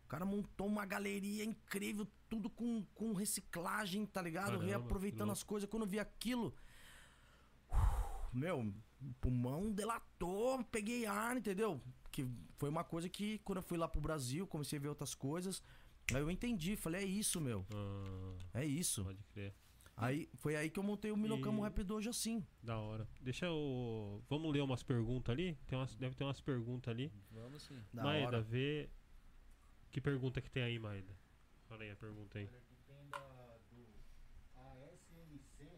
o 0.03 0.07
cara 0.07 0.25
montou 0.25 0.67
uma 0.67 0.85
galeria 0.85 1.43
incrível, 1.45 2.07
tudo 2.29 2.49
com, 2.49 2.83
com 2.95 3.13
reciclagem, 3.13 4.05
tá 4.05 4.21
ligado? 4.21 4.45
Caramba, 4.47 4.65
Reaproveitando 4.65 5.31
as 5.31 5.43
coisas. 5.43 5.69
Quando 5.69 5.83
eu 5.83 5.89
vi 5.89 5.99
aquilo. 5.99 6.53
uf, 7.71 7.77
Meu, 8.37 8.59
o 9.01 9.13
pulmão 9.21 9.71
delatou, 9.71 10.63
peguei 10.65 11.05
ar, 11.05 11.37
entendeu? 11.37 11.81
Que 12.11 12.27
foi 12.57 12.69
uma 12.69 12.83
coisa 12.83 13.07
que 13.09 13.39
quando 13.39 13.57
eu 13.57 13.63
fui 13.63 13.77
lá 13.77 13.87
pro 13.87 14.01
Brasil, 14.01 14.45
comecei 14.47 14.77
a 14.77 14.81
ver 14.81 14.87
outras 14.89 15.13
coisas. 15.15 15.61
Aí 16.13 16.21
eu 16.21 16.29
entendi, 16.29 16.75
falei, 16.75 17.01
é 17.03 17.05
isso, 17.05 17.39
meu. 17.39 17.65
ah, 17.73 18.59
É 18.61 18.65
isso. 18.65 19.03
pode 19.03 19.23
crer. 19.33 19.53
Aí 19.95 20.27
foi 20.35 20.55
aí 20.55 20.69
que 20.71 20.79
eu 20.79 20.83
montei 20.83 21.11
o 21.11 21.17
Minocamo 21.17 21.61
E- 21.61 21.63
Rap 21.69 21.91
hoje 21.91 22.09
assim. 22.09 22.43
Da 22.63 22.77
hora. 22.79 23.07
Deixa 23.21 23.45
eu. 23.45 24.23
Vamos 24.27 24.51
ler 24.51 24.61
umas 24.61 24.81
perguntas 24.83 25.31
ali? 25.31 25.55
Tem 25.67 25.77
umas, 25.77 25.95
deve 25.95 26.15
ter 26.15 26.23
umas 26.23 26.41
perguntas 26.41 26.91
ali. 26.91 27.11
Vamos 27.31 27.61
sim. 27.61 27.79
Da 27.93 28.03
Maeda, 28.03 28.27
hora. 28.27 28.41
vê. 28.41 28.89
Que 29.91 30.01
pergunta 30.01 30.41
que 30.41 30.49
tem 30.49 30.63
aí, 30.63 30.79
Maeda? 30.79 31.15
Fala 31.69 31.83
aí 31.83 31.91
a 31.91 31.95
pergunta 31.95 32.39
aí. 32.39 32.47
Olha, 32.47 32.57
aqui 32.57 32.75
tem 32.87 33.07
da, 33.11 33.57
do 33.71 33.87
ASMC 34.55 35.69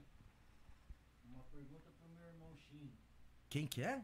uma 1.25 1.43
pergunta 1.51 1.91
pro 1.91 2.09
meu 2.09 2.25
irmão 2.25 2.55
Shin. 2.55 2.89
Quem 3.49 3.67
que 3.67 3.81
é? 3.81 4.03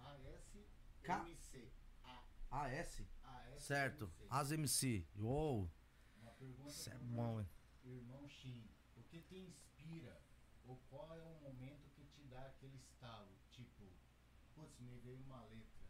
ASMC. 0.00 1.68
A, 2.50 2.64
AS. 2.66 3.02
Certo. 3.60 4.10
As 4.28 4.50
MC. 4.52 5.06
Uou. 5.16 5.70
Uma 6.20 6.30
pergunta 6.32 6.70
Isso 6.70 6.90
é 6.90 6.98
bom, 6.98 7.40
hein? 7.40 7.48
irmão 7.84 8.28
Shin. 8.28 8.64
O 8.96 9.02
que 9.04 9.20
te 9.22 9.36
inspira? 9.38 10.20
Ou 10.64 10.76
qual 10.88 11.12
é 11.14 11.22
o 11.22 11.34
momento 11.40 11.88
que 11.94 12.04
te 12.04 12.22
dá 12.24 12.46
aquele 12.46 12.76
estalo? 12.76 13.30
Tipo, 13.50 13.84
putz, 14.54 14.78
me 14.80 14.96
veio 14.98 15.20
uma 15.24 15.42
letra. 15.44 15.80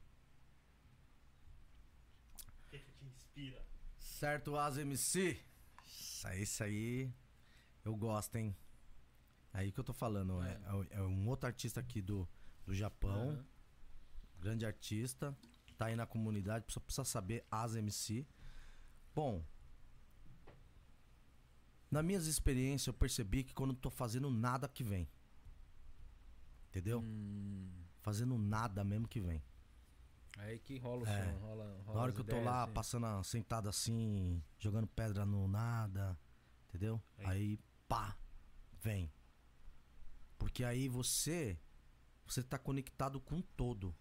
O 2.49 2.71
que, 2.71 2.79
que 2.79 2.93
te 2.93 3.05
inspira? 3.05 3.65
Certo, 3.99 4.57
As 4.57 4.77
MC. 4.79 5.41
Isso 5.85 6.27
aí, 6.27 6.43
isso 6.43 6.63
aí. 6.65 7.13
Eu 7.85 7.97
gosto, 7.97 8.37
hein? 8.37 8.57
Aí 9.53 9.73
que 9.73 9.81
eu 9.81 9.85
tô 9.85 9.93
falando. 9.93 10.43
É, 10.43 10.53
é- 10.53 10.99
é 10.99 11.03
um 11.03 11.29
outro 11.29 11.47
artista 11.47 11.81
aqui 11.81 12.01
do, 12.01 12.29
do 12.67 12.75
Japão. 12.75 13.31
Aham. 13.31 13.47
Grande 14.39 14.65
artista. 14.65 15.37
Tá 15.81 15.87
aí 15.87 15.97
na 15.97 16.05
comunidade. 16.07 16.67
Só 16.69 16.79
precisa 16.79 17.07
saber 17.07 17.43
As 17.51 17.75
MC. 17.75 18.27
Bom. 19.15 19.43
Na 21.91 22.03
minhas 22.03 22.27
experiências, 22.27 22.87
eu 22.89 22.93
percebi 22.93 23.43
que 23.43 23.55
quando 23.55 23.71
eu 23.71 23.77
tô 23.77 23.89
fazendo 23.89 24.31
nada 24.31 24.69
que 24.69 24.85
vem. 24.85 25.09
Entendeu? 26.69 27.01
Hum, 27.01 27.71
Fazendo 28.03 28.37
nada 28.37 28.85
mesmo 28.85 29.09
que 29.09 29.21
vem. 29.23 29.43
aí 30.37 30.59
que 30.59 30.77
rola 30.79 31.03
o 31.05 31.07
É. 31.07 31.25
som, 31.33 31.39
rola, 31.39 31.83
rola 31.87 31.97
Na 31.97 32.03
hora 32.03 32.13
que 32.13 32.21
eu 32.21 32.25
tô 32.25 32.41
lá, 32.41 32.65
assim. 32.65 32.73
passando, 32.75 33.25
sentado 33.25 33.69
assim, 33.69 34.43
jogando 34.59 34.87
pedra 34.87 35.25
no 35.25 35.49
nada, 35.49 36.19
entendeu? 36.69 37.03
Aí. 37.19 37.27
Aí, 37.27 37.59
pá, 37.89 38.17
vem. 38.83 39.11
Porque 40.39 40.63
aí 40.63 40.89
você, 40.89 41.59
você 42.27 42.43
tá 42.43 42.59
conectado 42.59 43.19
com 43.19 43.39
o 43.39 43.43
todo. 43.43 43.95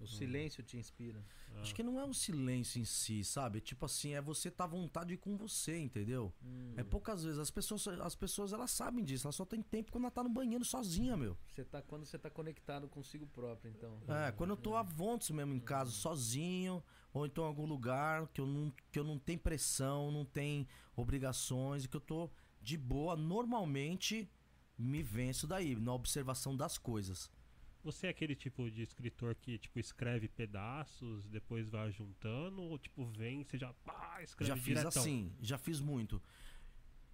O 0.00 0.06
silêncio 0.06 0.62
te 0.62 0.76
inspira. 0.78 1.24
Ah, 1.54 1.60
Acho 1.60 1.74
que 1.74 1.82
não 1.82 2.00
é 2.00 2.04
um 2.04 2.12
silêncio 2.12 2.80
em 2.80 2.84
si, 2.84 3.22
sabe? 3.22 3.60
Tipo 3.60 3.84
assim, 3.84 4.14
é 4.14 4.20
você 4.20 4.50
tá 4.50 4.64
à 4.64 4.66
vontade 4.66 5.16
com 5.16 5.36
você, 5.36 5.78
entendeu? 5.78 6.32
Hum. 6.42 6.74
É 6.76 6.82
poucas 6.82 7.22
vezes. 7.22 7.38
As 7.38 7.50
pessoas, 7.50 7.86
as 7.86 8.14
pessoas, 8.14 8.52
elas 8.52 8.70
sabem 8.70 9.04
disso. 9.04 9.26
Elas 9.26 9.36
só 9.36 9.44
tem 9.44 9.62
tempo 9.62 9.92
quando 9.92 10.04
ela 10.04 10.10
tá 10.10 10.22
no 10.22 10.30
banheiro 10.30 10.64
sozinha, 10.64 11.16
meu. 11.16 11.36
Você 11.48 11.64
tá, 11.64 11.82
quando 11.82 12.06
você 12.06 12.18
tá 12.18 12.30
conectado 12.30 12.88
consigo 12.88 13.26
próprio, 13.26 13.70
então. 13.70 14.00
É, 14.08 14.32
quando 14.32 14.50
eu 14.50 14.56
tô 14.56 14.74
à 14.76 14.82
vontade 14.82 15.32
mesmo 15.32 15.54
em 15.54 15.60
casa, 15.60 15.90
sozinho, 15.90 16.82
ou 17.12 17.26
então 17.26 17.44
em 17.44 17.46
algum 17.48 17.66
lugar 17.66 18.26
que 18.28 18.40
eu 18.40 18.46
não, 18.46 18.72
que 18.90 18.98
eu 18.98 19.04
não 19.04 19.18
tenho 19.18 19.38
pressão, 19.38 20.10
não 20.10 20.24
tenho 20.24 20.66
obrigações, 20.96 21.84
e 21.84 21.88
que 21.88 21.96
eu 21.96 22.00
tô 22.00 22.30
de 22.62 22.76
boa, 22.76 23.16
normalmente 23.16 24.30
me 24.78 25.02
venço 25.02 25.46
daí, 25.46 25.76
na 25.76 25.92
observação 25.92 26.56
das 26.56 26.78
coisas. 26.78 27.30
Você 27.82 28.06
é 28.06 28.10
aquele 28.10 28.34
tipo 28.34 28.70
de 28.70 28.82
escritor 28.82 29.34
que 29.34 29.58
tipo 29.58 29.78
escreve 29.78 30.28
pedaços, 30.28 31.26
depois 31.28 31.68
vai 31.68 31.90
juntando, 31.90 32.62
ou 32.62 32.78
tipo 32.78 33.06
vem, 33.06 33.42
você 33.42 33.56
já 33.56 33.72
pá, 33.84 34.22
escreve 34.22 34.48
já 34.48 34.56
fiz 34.56 34.64
diretão? 34.64 35.02
assim, 35.02 35.32
já 35.40 35.56
fiz 35.56 35.80
muito. 35.80 36.22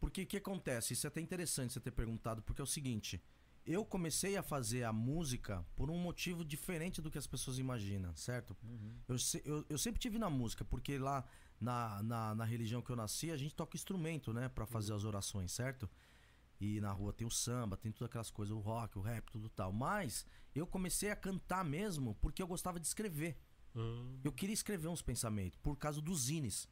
Porque 0.01 0.23
o 0.23 0.27
que 0.27 0.37
acontece? 0.37 0.93
Isso 0.93 1.07
é 1.07 1.09
até 1.09 1.21
interessante 1.21 1.73
você 1.73 1.81
ter 1.81 1.91
perguntado, 1.91 2.43
porque 2.43 2.61
é 2.61 2.65
o 2.65 2.67
seguinte. 2.67 3.23
Eu 3.65 3.85
comecei 3.85 4.37
a 4.37 4.43
fazer 4.43 4.85
a 4.85 4.93
música 4.93 5.65
por 5.75 5.91
um 5.91 5.99
motivo 5.99 6.45
diferente 6.45 7.03
do 7.03 7.11
que 7.11 7.19
as 7.19 7.27
pessoas 7.27 7.59
imaginam, 7.59 8.15
certo? 8.15 8.57
Uhum. 8.63 8.95
Eu, 9.09 9.17
eu, 9.45 9.67
eu 9.71 9.79
sempre 9.79 10.01
tive 10.01 10.19
na 10.19 10.31
música, 10.31 10.65
porque 10.65 10.99
lá 10.99 11.25
na, 11.61 12.03
na, 12.03 12.35
na 12.35 12.45
religião 12.45 12.81
que 12.81 12.91
eu 12.91 12.97
nasci, 12.97 13.31
a 13.31 13.37
gente 13.37 13.55
toca 13.55 13.77
instrumento, 13.77 14.33
né? 14.33 14.49
Pra 14.49 14.67
fazer 14.67 14.93
as 14.93 15.05
orações, 15.05 15.51
certo? 15.51 15.91
E 16.61 16.81
na 16.81 16.91
rua 16.91 17.12
tem 17.12 17.27
o 17.27 17.31
samba, 17.31 17.77
tem 17.77 17.93
todas 17.93 18.09
aquelas 18.09 18.31
coisas, 18.31 18.55
o 18.55 18.61
rock, 18.61 18.99
o 18.99 19.03
rap, 19.03 19.31
tudo 19.31 19.49
tal. 19.51 19.73
Mas 19.73 20.24
eu 20.55 20.66
comecei 20.66 21.11
a 21.11 21.16
cantar 21.16 21.65
mesmo 21.65 22.15
porque 22.16 22.43
eu 22.43 22.47
gostava 22.47 22.81
de 22.81 22.87
escrever. 22.87 23.37
Hum, 23.74 24.19
Eu 24.24 24.33
queria 24.33 24.55
escrever 24.55 24.89
uns 24.89 25.03
pensamentos, 25.03 25.59
por 25.62 25.77
causa 25.77 26.01
dos 26.01 26.23
zines. 26.24 26.66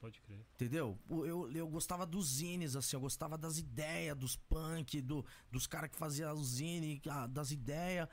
pode 0.00 0.18
crer. 0.22 0.40
Entendeu? 0.54 0.98
Eu, 1.10 1.50
eu 1.52 1.68
gostava 1.68 2.06
dos 2.06 2.26
zines, 2.36 2.74
assim, 2.74 2.96
eu 2.96 3.00
gostava 3.00 3.36
das 3.36 3.58
ideias, 3.58 4.16
dos 4.16 4.34
punk, 4.36 5.00
do, 5.02 5.24
dos 5.50 5.66
caras 5.66 5.90
que 5.90 5.96
faziam 5.96 6.32
os 6.34 6.48
zine, 6.54 7.00
ah, 7.10 7.26
das 7.26 7.50
ideias. 7.50 8.08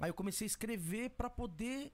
Aí 0.00 0.08
eu 0.10 0.14
comecei 0.14 0.44
a 0.44 0.46
escrever 0.46 1.10
pra 1.10 1.28
poder 1.28 1.92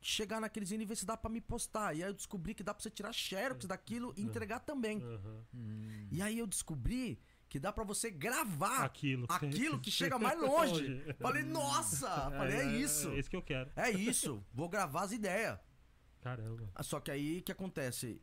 chegar 0.00 0.40
naqueles 0.40 0.70
zine 0.70 0.82
e 0.82 0.86
ver 0.86 0.96
se 0.96 1.06
dá 1.06 1.16
pra 1.16 1.30
me 1.30 1.40
postar. 1.40 1.94
E 1.94 2.02
aí 2.02 2.08
eu 2.10 2.14
descobri 2.14 2.54
que 2.54 2.62
dá 2.64 2.74
pra 2.74 2.82
você 2.82 2.90
tirar 2.90 3.12
xerox 3.12 3.66
daquilo 3.66 4.12
e 4.16 4.22
entregar 4.22 4.58
também. 4.60 5.00
Aham. 5.02 5.44
Hum. 5.54 6.08
E 6.10 6.20
aí 6.22 6.38
eu 6.38 6.46
descobri 6.46 7.20
que 7.50 7.58
dá 7.58 7.70
pra 7.72 7.84
você 7.84 8.10
gravar 8.10 8.84
Aquilo. 8.84 9.26
Aquilo 9.28 9.78
que 9.78 9.90
chega 9.92 10.18
mais 10.18 10.40
longe. 10.40 11.04
Falei, 11.18 11.42
nossa! 11.42 12.08
Falei, 12.30 12.56
é 12.60 12.76
isso. 12.78 13.10
É 13.10 13.18
isso 13.18 13.28
que 13.28 13.36
eu 13.36 13.42
quero. 13.42 13.70
É 13.76 13.90
isso. 13.92 14.42
Vou 14.54 14.68
gravar 14.70 15.02
as 15.02 15.12
ideias. 15.12 15.58
Caramba. 16.22 16.70
Ah, 16.74 16.82
Só 16.82 16.98
que 17.00 17.10
aí 17.10 17.38
o 17.38 17.42
que 17.42 17.52
acontece? 17.52 18.22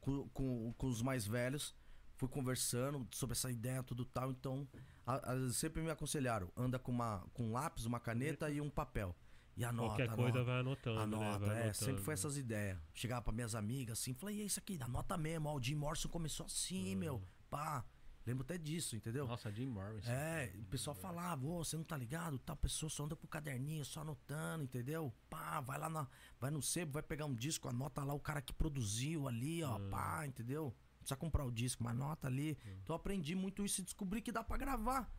Com, 0.00 0.28
com, 0.30 0.72
com 0.78 0.86
os 0.86 1.02
mais 1.02 1.26
velhos, 1.26 1.74
fui 2.16 2.28
conversando 2.28 3.06
sobre 3.10 3.32
essa 3.32 3.50
ideia, 3.50 3.82
tudo 3.82 4.04
tal. 4.04 4.30
Então, 4.30 4.66
a- 5.06 5.32
a- 5.32 5.50
sempre 5.52 5.82
me 5.82 5.90
aconselharam: 5.90 6.50
anda 6.56 6.78
com, 6.78 6.90
uma, 6.92 7.26
com 7.34 7.48
um 7.48 7.52
lápis, 7.52 7.84
uma 7.86 8.00
caneta 8.00 8.50
e 8.50 8.60
um 8.60 8.70
papel. 8.70 9.14
E 9.56 9.64
anota. 9.64 9.88
Qualquer 9.88 10.08
coisa 10.08 10.38
anota, 10.40 10.44
vai 10.44 10.60
anotando, 10.60 10.96
né? 10.96 11.02
Anota, 11.02 11.38
Vai 11.46 11.48
é, 11.48 11.62
anotando. 11.64 11.74
sempre 11.74 12.02
foi 12.02 12.14
essas 12.14 12.36
ideias. 12.38 12.78
Chegava 12.94 13.20
pra 13.22 13.32
minhas 13.32 13.54
amigas 13.54 13.98
assim, 13.98 14.14
falei, 14.14 14.36
e 14.36 14.40
é 14.42 14.44
isso 14.44 14.58
aqui, 14.58 14.78
anota 14.80 15.18
mesmo. 15.18 15.48
Ó, 15.48 15.56
o 15.56 15.62
Jim 15.62 15.74
Morrison 15.74 16.08
começou 16.08 16.46
assim, 16.46 16.94
meu. 16.96 17.22
Pá, 17.50 17.84
Lembro 18.30 18.44
até 18.44 18.56
disso, 18.56 18.94
entendeu? 18.94 19.26
Nossa, 19.26 19.50
Jim 19.50 19.66
Morrison. 19.66 20.08
É, 20.08 20.52
o 20.54 20.64
pessoal 20.66 20.94
falava, 20.94 21.44
ô, 21.44 21.64
você 21.64 21.76
não 21.76 21.82
tá 21.82 21.96
ligado? 21.96 22.38
Tal 22.38 22.54
pessoa 22.54 22.88
só 22.88 23.04
anda 23.04 23.16
pro 23.16 23.26
caderninho, 23.26 23.84
só 23.84 24.02
anotando, 24.02 24.62
entendeu? 24.62 25.12
Pá, 25.28 25.60
vai 25.60 25.76
lá 25.76 25.88
na. 25.88 26.06
Vai 26.38 26.52
no 26.52 26.62
sebo, 26.62 26.92
vai 26.92 27.02
pegar 27.02 27.24
um 27.24 27.34
disco, 27.34 27.68
anota 27.68 28.04
lá 28.04 28.14
o 28.14 28.20
cara 28.20 28.40
que 28.40 28.52
produziu 28.52 29.26
ali, 29.26 29.64
ó, 29.64 29.80
pá, 29.90 30.24
entendeu? 30.24 30.66
Não 30.66 30.98
precisa 30.98 31.16
comprar 31.16 31.44
o 31.44 31.50
disco, 31.50 31.82
mas 31.82 31.92
anota 31.92 32.28
ali. 32.28 32.56
Então 32.84 32.94
eu 32.94 32.94
aprendi 32.94 33.34
muito 33.34 33.64
isso 33.64 33.80
e 33.80 33.84
descobri 33.84 34.22
que 34.22 34.30
dá 34.30 34.44
pra 34.44 34.56
gravar. 34.56 35.12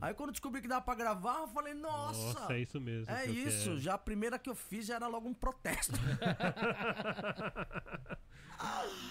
Aí 0.00 0.12
quando 0.12 0.32
descobri 0.32 0.60
que 0.60 0.66
dá 0.66 0.80
pra 0.80 0.96
gravar, 0.96 1.42
eu 1.42 1.48
falei, 1.48 1.72
nossa! 1.72 2.40
Nossa, 2.40 2.52
é 2.52 2.62
isso 2.62 2.80
mesmo. 2.80 3.08
É 3.08 3.26
que 3.26 3.30
isso, 3.30 3.68
quero. 3.68 3.78
já 3.78 3.94
a 3.94 3.98
primeira 3.98 4.40
que 4.40 4.50
eu 4.50 4.56
fiz 4.56 4.86
já 4.86 4.96
era 4.96 5.06
logo 5.06 5.28
um 5.28 5.34
protesto. 5.34 5.92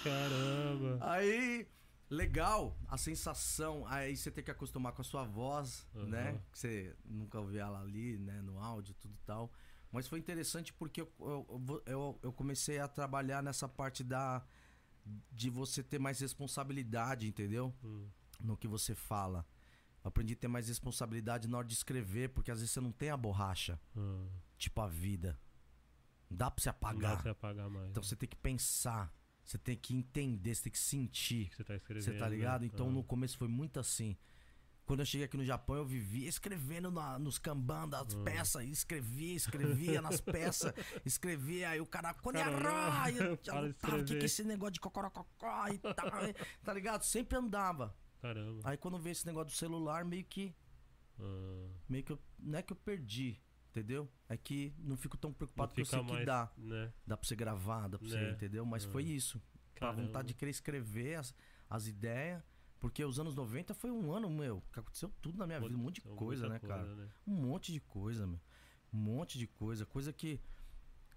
Caramba. 0.04 0.98
Aí, 1.00 1.66
legal, 2.10 2.78
a 2.88 2.98
sensação, 2.98 3.86
aí 3.88 4.16
você 4.16 4.30
tem 4.32 4.44
que 4.44 4.52
acostumar 4.52 4.94
com 4.94 5.02
a 5.02 5.06
sua 5.06 5.24
voz, 5.24 5.88
Uhum. 5.94 6.08
né? 6.08 6.42
Que 6.52 6.60
você 6.60 6.96
nunca 7.06 7.40
ouviu 7.40 7.60
ela 7.62 7.82
ali, 7.82 8.18
né? 8.20 8.42
No 8.42 8.60
áudio, 8.60 8.94
tudo 8.96 9.14
e 9.16 9.26
tal. 9.26 9.52
Mas 9.92 10.08
foi 10.08 10.20
interessante 10.20 10.74
porque 10.74 11.02
eu, 11.02 11.12
eu, 11.20 11.84
eu, 11.86 12.20
eu 12.24 12.34
comecei 12.34 12.80
a 12.80 12.88
trabalhar 12.88 13.42
nessa 13.42 13.68
parte 13.68 14.04
da. 14.04 14.44
de 15.32 15.50
você 15.50 15.84
ter 15.84 16.00
mais 16.00 16.20
responsabilidade, 16.20 17.28
entendeu? 17.28 17.74
Hum. 17.84 18.08
No 18.40 18.58
que 18.58 18.68
você 18.68 18.94
fala. 18.94 19.46
Eu 20.04 20.10
aprendi 20.10 20.34
a 20.34 20.36
ter 20.36 20.48
mais 20.48 20.68
responsabilidade 20.68 21.48
na 21.48 21.58
hora 21.58 21.68
de 21.68 21.74
escrever, 21.74 22.30
porque 22.30 22.52
às 22.52 22.60
vezes 22.60 22.72
você 22.74 22.82
não 22.82 22.92
tem 22.92 23.10
a 23.10 23.18
borracha, 23.18 23.80
Hum. 23.96 24.28
tipo 24.58 24.82
a 24.82 24.88
vida. 24.88 25.40
Não 26.30 26.38
dá 26.38 26.52
pra 26.52 26.62
você 26.62 26.70
Não 26.70 26.74
dá 26.74 26.88
apagar. 26.90 27.14
pra 27.14 27.22
você 27.24 27.30
apagar 27.30 27.70
mais. 27.70 27.90
Então 27.90 28.02
né? 28.04 28.08
você 28.10 28.16
tem 28.16 28.28
que 28.28 28.36
pensar, 28.36 29.14
você 29.46 29.58
tem 29.58 29.76
que 29.78 29.94
entender, 29.96 30.56
você 30.56 30.64
tem 30.64 30.72
que 30.72 30.80
sentir. 30.80 31.50
Que 31.50 31.56
você 31.58 31.64
tá 31.64 31.76
escrevendo. 31.76 32.04
Você 32.04 32.18
tá 32.18 32.28
ligado? 32.28 32.62
né? 32.62 32.68
Então 32.74 32.88
Ah. 32.88 32.92
no 32.92 33.04
começo 33.04 33.38
foi 33.38 33.48
muito 33.48 33.80
assim. 33.80 34.18
Quando 34.86 35.00
eu 35.00 35.06
cheguei 35.06 35.26
aqui 35.26 35.36
no 35.36 35.44
Japão, 35.46 35.78
eu 35.78 35.86
vivia 35.86 36.28
escrevendo 36.30 36.92
na- 36.92 37.18
nos 37.18 37.40
kanban 37.40 37.88
das 37.90 38.14
Hum. 38.14 38.24
peças, 38.24 38.64
escrevia, 38.68 39.36
escrevia 39.36 40.00
nas 40.02 40.22
peças, 40.22 40.72
escrevia, 41.04 41.70
aí 41.70 41.82
o 41.82 41.88
cara, 41.88 42.14
para 42.14 42.32
de 43.12 43.44
tava, 43.44 43.98
o 43.98 44.06
que 44.06 44.16
que 44.16 44.22
é 44.22 44.26
esse 44.26 44.44
negócio 44.44 44.74
de 44.74 44.80
cocorococó 44.80 45.68
e 45.70 45.80
tal, 45.80 45.94
tá 46.64 46.74
ligado? 46.74 47.02
Sempre 47.04 47.36
andava. 47.38 47.96
Caramba. 48.22 48.62
Aí 48.64 48.78
quando 48.78 49.00
veio 49.00 49.12
esse 49.14 49.26
negócio 49.26 49.48
do 49.52 49.58
celular, 49.58 50.06
meio 50.06 50.24
que, 50.24 50.54
Ah. 51.20 51.68
meio 51.90 52.04
que 52.04 52.12
eu, 52.12 52.20
não 52.38 52.60
é 52.60 52.62
que 52.62 52.72
eu 52.74 52.78
perdi, 52.78 53.42
entendeu? 53.76 54.10
É 54.30 54.38
que 54.38 54.74
não 54.80 54.96
fico 54.96 55.18
tão 55.18 55.34
preocupado 55.34 55.74
fica 55.74 55.86
sei 55.86 56.00
que 56.00 56.12
mais, 56.12 56.26
dá. 56.26 56.50
né? 56.58 56.94
Dá 57.06 57.18
pra 57.18 57.28
você 57.28 57.36
gravar, 57.36 57.88
dá 57.90 57.98
pra 58.00 58.08
você, 58.08 58.16
Né? 58.20 58.32
entendeu? 58.32 58.66
Mas 58.66 58.86
Ah. 58.86 58.90
foi 58.90 59.04
isso. 59.04 59.42
A 59.76 59.80
Caramba. 59.80 60.02
vontade 60.04 60.30
de 60.30 60.34
querer 60.34 60.52
escrever 60.52 61.16
as, 61.16 61.36
as 61.70 61.88
ideias. 61.88 62.42
Porque 62.80 63.04
os 63.04 63.20
anos 63.20 63.34
90 63.36 63.74
foi 63.74 63.90
um 63.90 64.12
ano, 64.14 64.30
meu, 64.30 64.62
que 64.72 64.80
aconteceu 64.80 65.12
tudo 65.22 65.38
na 65.38 65.48
minha 65.48 65.60
vida. 65.60 65.74
Um 65.76 65.78
monte 65.80 65.96
de 65.96 66.02
coisa, 66.02 66.48
né, 66.48 66.60
cara? 66.60 66.94
né? 66.96 67.10
Um 67.26 67.34
monte 67.34 67.72
de 67.74 67.80
coisa, 67.82 68.28
meu. 68.28 68.40
Um 68.94 68.98
monte 68.98 69.38
de 69.40 69.48
coisa. 69.48 69.86
Coisa 69.86 70.14
que. 70.14 70.40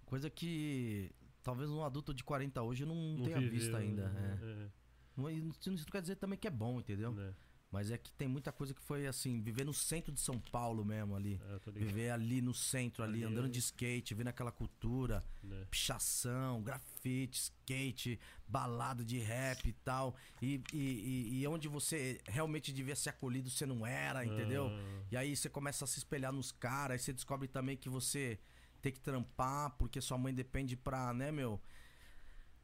Coisa 0.04 0.30
que. 0.30 1.12
Talvez 1.42 1.70
um 1.70 1.82
adulto 1.84 2.12
de 2.14 2.24
40 2.24 2.62
hoje 2.62 2.84
não, 2.84 2.94
Não 2.94 3.24
tenha 3.24 3.38
viveu, 3.38 3.52
visto 3.52 3.76
ainda. 3.76 4.08
né? 4.10 4.38
É. 4.42 4.70
Não, 5.16 5.28
isso 5.30 5.70
não 5.70 5.76
quer 5.84 6.00
dizer 6.00 6.16
também 6.16 6.38
que 6.38 6.46
é 6.46 6.50
bom, 6.50 6.78
entendeu? 6.80 7.12
Né? 7.12 7.34
Mas 7.70 7.90
é 7.90 7.98
que 7.98 8.10
tem 8.12 8.26
muita 8.26 8.50
coisa 8.50 8.72
que 8.72 8.80
foi 8.80 9.06
assim, 9.06 9.42
viver 9.42 9.62
no 9.64 9.74
centro 9.74 10.10
de 10.10 10.20
São 10.20 10.40
Paulo 10.40 10.84
mesmo 10.86 11.14
ali. 11.14 11.38
É. 11.66 11.70
Viver 11.70 12.10
ali 12.10 12.40
no 12.40 12.54
centro, 12.54 13.04
ali, 13.04 13.22
Ali 13.22 13.24
andando 13.24 13.48
de 13.50 13.58
skate, 13.58 14.14
vendo 14.14 14.28
aquela 14.28 14.50
cultura 14.50 15.22
Né? 15.42 15.66
pichação, 15.70 16.62
grafite, 16.62 17.38
skate, 17.38 18.18
balada 18.46 19.04
de 19.04 19.18
rap 19.18 19.68
e 19.68 19.72
tal. 19.72 20.16
E, 20.40 20.62
e, 20.72 20.78
e- 20.78 21.40
e 21.42 21.46
onde 21.46 21.68
você 21.68 22.18
realmente 22.26 22.72
devia 22.72 22.96
ser 22.96 23.10
acolhido, 23.10 23.50
você 23.50 23.66
não 23.66 23.86
era, 23.86 24.24
entendeu? 24.24 24.68
Ah, 24.68 25.02
E 25.10 25.16
aí 25.16 25.36
você 25.36 25.50
começa 25.50 25.84
a 25.84 25.88
se 25.88 25.98
espelhar 25.98 26.32
nos 26.32 26.50
caras, 26.50 26.94
aí 26.94 26.98
você 26.98 27.12
descobre 27.12 27.48
também 27.48 27.76
que 27.76 27.88
você 27.90 28.38
tem 28.80 28.92
que 28.92 29.00
trampar, 29.00 29.70
porque 29.76 30.00
sua 30.00 30.16
mãe 30.16 30.32
depende 30.32 30.74
pra, 30.76 31.12
né, 31.12 31.30
meu? 31.30 31.60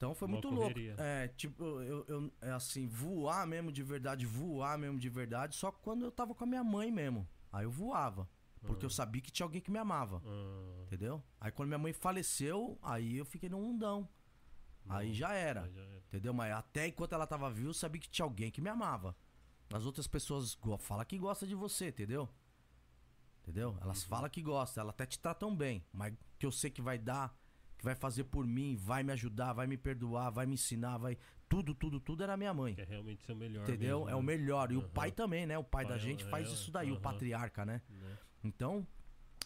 Então 0.04 0.14
foi 0.14 0.28
Uma 0.28 0.32
muito 0.34 0.48
correria. 0.50 0.88
louco. 0.90 1.02
É, 1.02 1.28
tipo, 1.28 1.64
eu, 1.82 2.04
eu 2.06 2.32
é 2.42 2.50
assim, 2.52 2.86
voar 2.86 3.46
mesmo 3.46 3.72
de 3.72 3.82
verdade, 3.82 4.26
voar 4.26 4.76
mesmo 4.76 4.98
de 4.98 5.08
verdade, 5.08 5.56
só 5.56 5.72
quando 5.72 6.04
eu 6.04 6.12
tava 6.12 6.34
com 6.34 6.44
a 6.44 6.46
minha 6.46 6.62
mãe 6.62 6.90
mesmo. 6.92 7.26
Aí 7.50 7.64
eu 7.64 7.70
voava. 7.70 8.28
Porque 8.66 8.84
eu 8.84 8.90
sabia 8.90 9.20
que 9.20 9.30
tinha 9.30 9.44
alguém 9.44 9.60
que 9.60 9.70
me 9.70 9.78
amava. 9.78 10.22
ah, 10.24 10.82
Entendeu? 10.84 11.22
Aí 11.40 11.50
quando 11.50 11.68
minha 11.68 11.78
mãe 11.78 11.92
faleceu, 11.92 12.78
aí 12.82 13.16
eu 13.16 13.24
fiquei 13.24 13.48
num 13.48 13.60
mundão. 13.62 14.08
Aí 14.88 15.12
já 15.14 15.32
era. 15.32 15.62
aí 15.64 15.72
já 15.72 15.80
era. 15.82 15.98
Entendeu? 16.08 16.34
Mas 16.34 16.52
até 16.52 16.86
enquanto 16.86 17.12
ela 17.14 17.26
tava 17.26 17.50
viva, 17.50 17.68
eu 17.70 17.74
sabia 17.74 18.00
que 18.00 18.08
tinha 18.08 18.24
alguém 18.24 18.50
que 18.50 18.60
me 18.60 18.68
amava. 18.70 19.16
As 19.72 19.84
outras 19.86 20.06
pessoas 20.06 20.58
falam 20.80 21.04
que 21.06 21.18
gostam 21.18 21.48
de 21.48 21.54
você, 21.54 21.88
entendeu? 21.88 22.28
Entendeu? 23.42 23.76
Elas 23.80 24.02
Uhum. 24.02 24.08
falam 24.08 24.30
que 24.30 24.42
gostam, 24.42 24.82
elas 24.82 24.94
até 24.94 25.06
te 25.06 25.18
tratam 25.18 25.54
bem. 25.54 25.84
Mas 25.92 26.14
que 26.38 26.46
eu 26.46 26.52
sei 26.52 26.70
que 26.70 26.80
vai 26.82 26.98
dar, 26.98 27.34
que 27.84 27.86
vai 27.86 27.94
fazer 27.94 28.24
por 28.24 28.46
mim, 28.46 28.74
vai 28.76 29.02
me 29.02 29.12
ajudar, 29.12 29.52
vai 29.52 29.66
me 29.66 29.76
perdoar, 29.76 30.30
vai 30.30 30.46
me 30.46 30.54
ensinar, 30.54 30.96
vai. 30.96 31.18
Tudo, 31.48 31.74
tudo, 31.74 32.00
tudo 32.00 32.22
era 32.22 32.34
minha 32.36 32.54
mãe. 32.54 32.74
Que 32.74 32.80
é 32.80 32.84
realmente 32.84 33.22
ser 33.24 33.32
o 33.32 33.36
melhor. 33.36 33.62
Entendeu? 33.62 33.98
mesmo, 34.00 34.10
é 34.10 34.14
o 34.14 34.20
né? 34.22 34.26
melhor. 34.26 34.72
E 34.72 34.76
o 34.76 34.80
Aham. 34.80 34.88
pai 34.88 35.12
também, 35.12 35.46
né? 35.46 35.58
O 35.58 35.62
pai, 35.62 35.84
da 35.84 35.90
Pai 35.90 35.98
é- 35.98 36.00
gente 36.00 36.24
faz 36.24 36.48
é, 36.48 36.52
isso 36.52 36.72
daí, 36.72 36.90
o 36.90 36.94
aham. 36.94 37.02
patriarca, 37.02 37.64
né? 37.66 37.82
Né? 37.90 38.18
Então, 38.42 38.86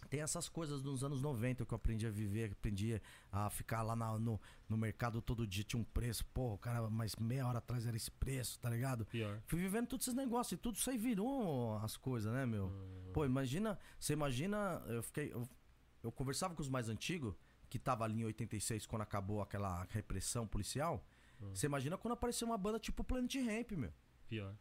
tem 0.09 0.21
essas 0.21 0.49
coisas 0.49 0.81
dos 0.81 1.03
anos 1.03 1.21
90 1.21 1.67
que 1.67 1.75
eu 1.75 1.77
aprendi 1.77 2.07
a 2.07 2.11
viver, 2.11 2.53
aprendi 2.53 3.03
a 3.33 3.51
ficar 3.51 3.83
lá 3.83 3.97
na- 3.97 4.17
no, 4.19 4.41
no 4.69 4.77
mercado 4.77 5.21
todo 5.21 5.45
dia, 5.45 5.65
tinha 5.65 5.81
um 5.81 5.85
preço, 5.85 6.25
pô, 6.27 6.55
o 6.55 6.59
cara, 6.59 6.89
mas 6.89 7.17
meia 7.17 7.47
hora 7.47 7.59
atrás 7.59 7.85
era 7.87 7.97
esse 7.97 8.11
preço, 8.13 8.59
tá 8.61 8.71
ligado? 8.71 9.05
Pior. 9.07 9.43
Fui 9.47 9.59
vivendo 9.59 9.89
todos 9.89 10.07
esses 10.07 10.17
negócios 10.17 10.53
e 10.53 10.57
tudo 10.63 10.77
isso 10.77 10.89
aí 10.89 10.97
virou 10.97 11.77
as 11.79 11.97
coisas, 11.97 12.33
né, 12.33 12.47
meu? 12.47 12.67
Ah, 12.73 13.11
Pô, 13.13 13.25
imagina, 13.25 13.77
você 13.99 14.13
imagina, 14.13 14.81
eu 14.87 15.03
fiquei. 15.03 15.33
Eu, 15.33 15.47
eu 16.05 16.13
conversava 16.13 16.55
com 16.55 16.63
os 16.63 16.69
mais 16.69 16.89
antigos, 16.89 17.35
que 17.69 17.79
tava 17.79 18.05
ali 18.05 18.21
em 18.21 18.25
86, 18.25 18.87
quando 18.87 19.03
acabou 19.03 19.43
aquela 19.43 19.87
repressão 19.91 20.47
policial. 20.47 21.05
Hum. 21.41 21.55
Você 21.55 21.67
imagina 21.67 21.97
quando 21.97 22.15
apareceu 22.15 22.47
uma 22.49 22.59
banda 22.59 22.79
tipo 22.79 23.05
Planet 23.05 23.35
Ramp, 23.37 23.73
meu. 23.73 23.93
pior. 24.29 24.55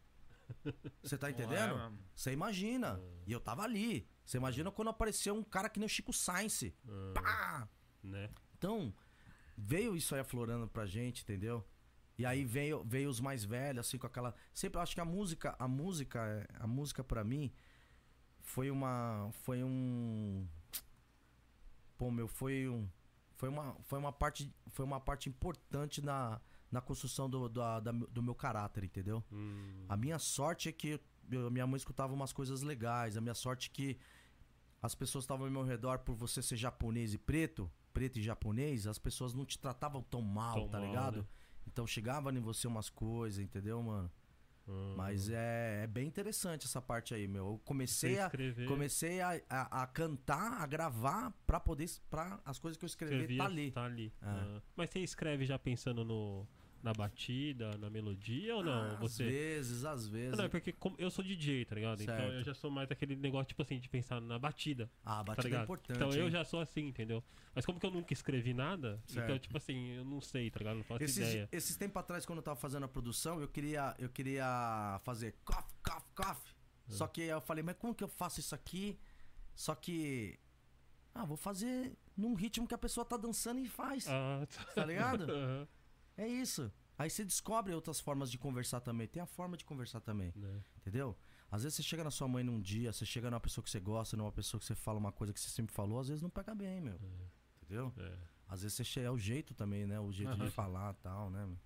Você 1.02 1.18
tá 1.18 1.30
entendendo? 1.30 1.76
é. 1.76 1.92
Você 2.14 2.32
imagina. 2.32 2.94
Hum. 2.94 3.22
E 3.26 3.32
eu 3.32 3.40
tava 3.40 3.62
ali. 3.62 4.08
Você 4.24 4.36
imagina 4.36 4.70
quando 4.70 4.88
apareceu 4.88 5.34
um 5.34 5.42
cara 5.42 5.68
que 5.68 5.78
nem 5.78 5.86
o 5.86 5.90
Chico 5.90 6.12
Science. 6.12 6.74
Ah, 6.86 7.12
Pá! 7.14 7.68
né? 8.02 8.30
Então, 8.56 8.94
veio 9.56 9.96
isso 9.96 10.14
aí 10.14 10.20
aflorando 10.20 10.68
pra 10.68 10.86
gente, 10.86 11.22
entendeu? 11.22 11.66
E 12.16 12.26
aí 12.26 12.44
veio, 12.44 12.82
veio 12.84 13.08
os 13.08 13.20
mais 13.20 13.44
velhos, 13.44 13.86
assim, 13.86 13.96
com 13.96 14.06
aquela. 14.06 14.34
Sempre 14.52 14.78
eu 14.78 14.82
acho 14.82 14.94
que 14.94 15.00
a 15.00 15.04
música, 15.04 15.54
a 15.58 15.68
música, 15.68 16.48
a 16.58 16.66
música 16.66 17.04
pra 17.04 17.22
mim 17.22 17.52
foi 18.40 18.70
uma. 18.70 19.30
Foi 19.44 19.62
um. 19.62 20.46
Pô, 21.96 22.10
meu, 22.10 22.26
foi 22.26 22.68
um. 22.68 22.88
Foi 23.38 23.48
uma, 23.48 23.74
foi 23.84 23.98
uma 23.98 24.12
parte. 24.12 24.52
Foi 24.68 24.84
uma 24.84 25.00
parte 25.00 25.28
importante 25.28 26.02
na, 26.02 26.38
na 26.70 26.80
construção 26.80 27.30
do, 27.30 27.48
da- 27.48 27.80
da- 27.80 27.92
do 27.92 28.22
meu 28.22 28.34
caráter, 28.34 28.84
entendeu? 28.84 29.24
Hum, 29.32 29.86
A 29.88 29.96
minha 29.96 30.18
sorte 30.18 30.68
é 30.68 30.72
que 30.72 31.00
eu- 31.30 31.50
minha 31.50 31.66
mãe 31.66 31.76
escutava 31.78 32.12
umas 32.12 32.32
coisas 32.32 32.62
legais. 32.62 33.16
A 33.16 33.20
minha 33.20 33.34
sorte 33.34 33.70
é 33.70 33.72
que 33.72 33.98
as 34.82 34.94
pessoas 34.94 35.24
estavam 35.24 35.46
ao 35.46 35.52
meu 35.52 35.62
redor 35.62 36.00
por 36.00 36.14
você 36.14 36.42
ser 36.42 36.56
japonês 36.56 37.14
e 37.14 37.18
preto, 37.18 37.70
preto 37.92 38.18
e 38.18 38.22
japonês, 38.22 38.86
as 38.86 38.98
pessoas 38.98 39.32
não 39.34 39.44
te 39.46 39.58
tratavam 39.58 40.02
tão 40.02 40.20
mal, 40.20 40.54
Tão 40.54 40.68
tá 40.68 40.78
mal, 40.78 40.86
ligado? 40.88 41.18
né? 41.22 41.26
Então 41.66 41.86
chegava 41.86 42.32
em 42.32 42.40
você 42.40 42.66
umas 42.66 42.88
coisas, 42.90 43.38
entendeu, 43.40 43.80
mano? 43.82 44.10
Mas 44.96 45.30
é, 45.30 45.84
é 45.84 45.86
bem 45.86 46.06
interessante 46.06 46.66
essa 46.66 46.80
parte 46.80 47.14
aí, 47.14 47.26
meu. 47.26 47.46
Eu 47.46 47.60
comecei 47.64 48.18
a 48.18 48.30
comecei 48.66 49.20
a, 49.20 49.40
a, 49.48 49.82
a 49.82 49.86
cantar, 49.86 50.60
a 50.60 50.66
gravar 50.66 51.32
pra 51.46 51.58
poder 51.58 51.88
para 52.10 52.40
as 52.44 52.58
coisas 52.58 52.76
que 52.76 52.84
eu 52.84 52.88
escrevi 52.88 53.14
escrevia, 53.16 53.38
tá 53.38 53.44
ali. 53.46 53.70
Tá 53.70 53.84
ali. 53.84 54.12
É. 54.22 54.26
Ah, 54.26 54.62
mas 54.76 54.90
você 54.90 55.00
escreve 55.00 55.44
já 55.44 55.58
pensando 55.58 56.04
no, 56.04 56.46
na 56.82 56.92
batida, 56.92 57.76
na 57.78 57.90
melodia 57.90 58.56
ou 58.56 58.62
não? 58.62 58.92
Ah, 58.92 58.94
você... 58.96 59.22
Às 59.24 59.28
vezes, 59.30 59.84
às 59.84 60.06
vezes. 60.08 60.36
Não, 60.38 60.44
é 60.44 60.48
porque 60.48 60.72
como- 60.72 60.94
eu 60.98 61.10
sou 61.10 61.24
DJ, 61.24 61.64
tá 61.64 61.74
ligado? 61.74 62.02
Então 62.02 62.14
Certo. 62.16 62.32
eu 62.34 62.42
já 62.44 62.54
sou 62.54 62.70
mais 62.70 62.90
aquele 62.90 63.16
negócio, 63.16 63.48
tipo 63.48 63.62
assim, 63.62 63.78
de 63.80 63.88
pensar 63.88 64.20
na 64.20 64.38
batida. 64.38 64.90
Ah, 65.04 65.14
a 65.14 65.16
Tá 65.18 65.24
batida 65.24 65.46
é 65.46 65.50
ligado? 65.50 65.64
importante. 65.64 65.96
então 65.96 66.12
eu 66.12 66.24
hein? 66.26 66.30
já 66.30 66.44
sou 66.44 66.60
assim, 66.60 66.86
entendeu? 66.86 67.22
Mas 67.54 67.66
como 67.66 67.80
que 67.80 67.86
eu 67.86 67.90
nunca 67.90 68.12
escrevi 68.12 68.54
nada, 68.54 69.02
então, 69.10 69.26
Certo. 69.26 69.42
tipo 69.42 69.56
assim, 69.56 69.88
eu 69.96 70.04
não 70.04 70.20
sei, 70.20 70.50
tá 70.50 70.58
ligado? 70.58 70.76
Não 70.76 70.84
faço 70.84 71.02
Esses, 71.02 71.16
ideia. 71.18 71.48
esses 71.50 71.76
tempos 71.76 71.96
atrás, 72.00 72.24
quando 72.24 72.38
eu 72.38 72.42
tava 72.44 72.56
fazendo 72.58 72.84
a 72.84 72.88
produção, 72.88 73.40
eu 73.40 73.48
queria, 73.48 73.94
eu 73.98 74.08
queria 74.08 75.00
fazer 75.04 75.34
cough, 75.44 75.64
cough, 75.82 76.02
cough. 76.14 76.38
É. 76.88 76.92
Só 76.92 77.06
que 77.06 77.22
eu 77.22 77.40
falei, 77.40 77.62
mas 77.62 77.76
como 77.76 77.94
que 77.94 78.02
eu 78.04 78.08
faço 78.08 78.40
isso 78.40 78.54
aqui? 78.54 78.98
Só 79.54 79.74
que. 79.74 80.38
Ah, 81.14 81.24
vou 81.24 81.36
fazer 81.36 81.96
num 82.16 82.34
ritmo 82.34 82.66
que 82.68 82.74
a 82.74 82.78
pessoa 82.78 83.04
tá 83.04 83.16
dançando 83.16 83.58
e 83.60 83.68
faz. 83.68 84.06
Ah, 84.08 84.46
Tá 84.74 84.84
ligado? 84.84 85.24
Aham, 85.30 85.68
É 86.18 86.26
isso. 86.26 86.70
Aí 86.98 87.08
você 87.08 87.24
descobre 87.24 87.72
outras 87.72 88.00
formas 88.00 88.28
de 88.30 88.36
conversar 88.36 88.80
também. 88.80 89.06
Tem 89.06 89.22
a 89.22 89.26
forma 89.26 89.56
de 89.56 89.64
conversar 89.64 90.00
também, 90.00 90.32
né? 90.34 90.60
entendeu? 90.76 91.16
Às 91.48 91.62
vezes 91.62 91.76
você 91.76 91.82
chega 91.82 92.02
na 92.02 92.10
sua 92.10 92.26
mãe 92.26 92.42
num 92.42 92.60
dia, 92.60 92.92
você 92.92 93.06
chega 93.06 93.30
numa 93.30 93.40
pessoa 93.40 93.62
que 93.62 93.70
você 93.70 93.78
gosta, 93.78 94.16
numa 94.16 94.32
pessoa 94.32 94.58
que 94.58 94.66
você 94.66 94.74
fala 94.74 94.98
uma 94.98 95.12
coisa 95.12 95.32
que 95.32 95.40
você 95.40 95.48
sempre 95.48 95.72
falou, 95.72 96.00
às 96.00 96.08
vezes 96.08 96.20
não 96.20 96.28
pega 96.28 96.54
bem, 96.54 96.80
meu. 96.80 96.98
Entendeu? 97.62 97.94
É. 97.96 98.18
Às 98.48 98.62
vezes 98.62 98.76
você 98.76 98.84
chega, 98.84 99.06
é 99.06 99.10
o 99.10 99.16
jeito 99.18 99.54
também, 99.54 99.86
né? 99.86 100.00
O 100.00 100.10
jeito 100.10 100.32
Aham. 100.32 100.44
de 100.44 100.50
falar 100.50 100.92
e 100.92 100.96
tal, 100.96 101.30
né? 101.30 101.46
meu? 101.46 101.58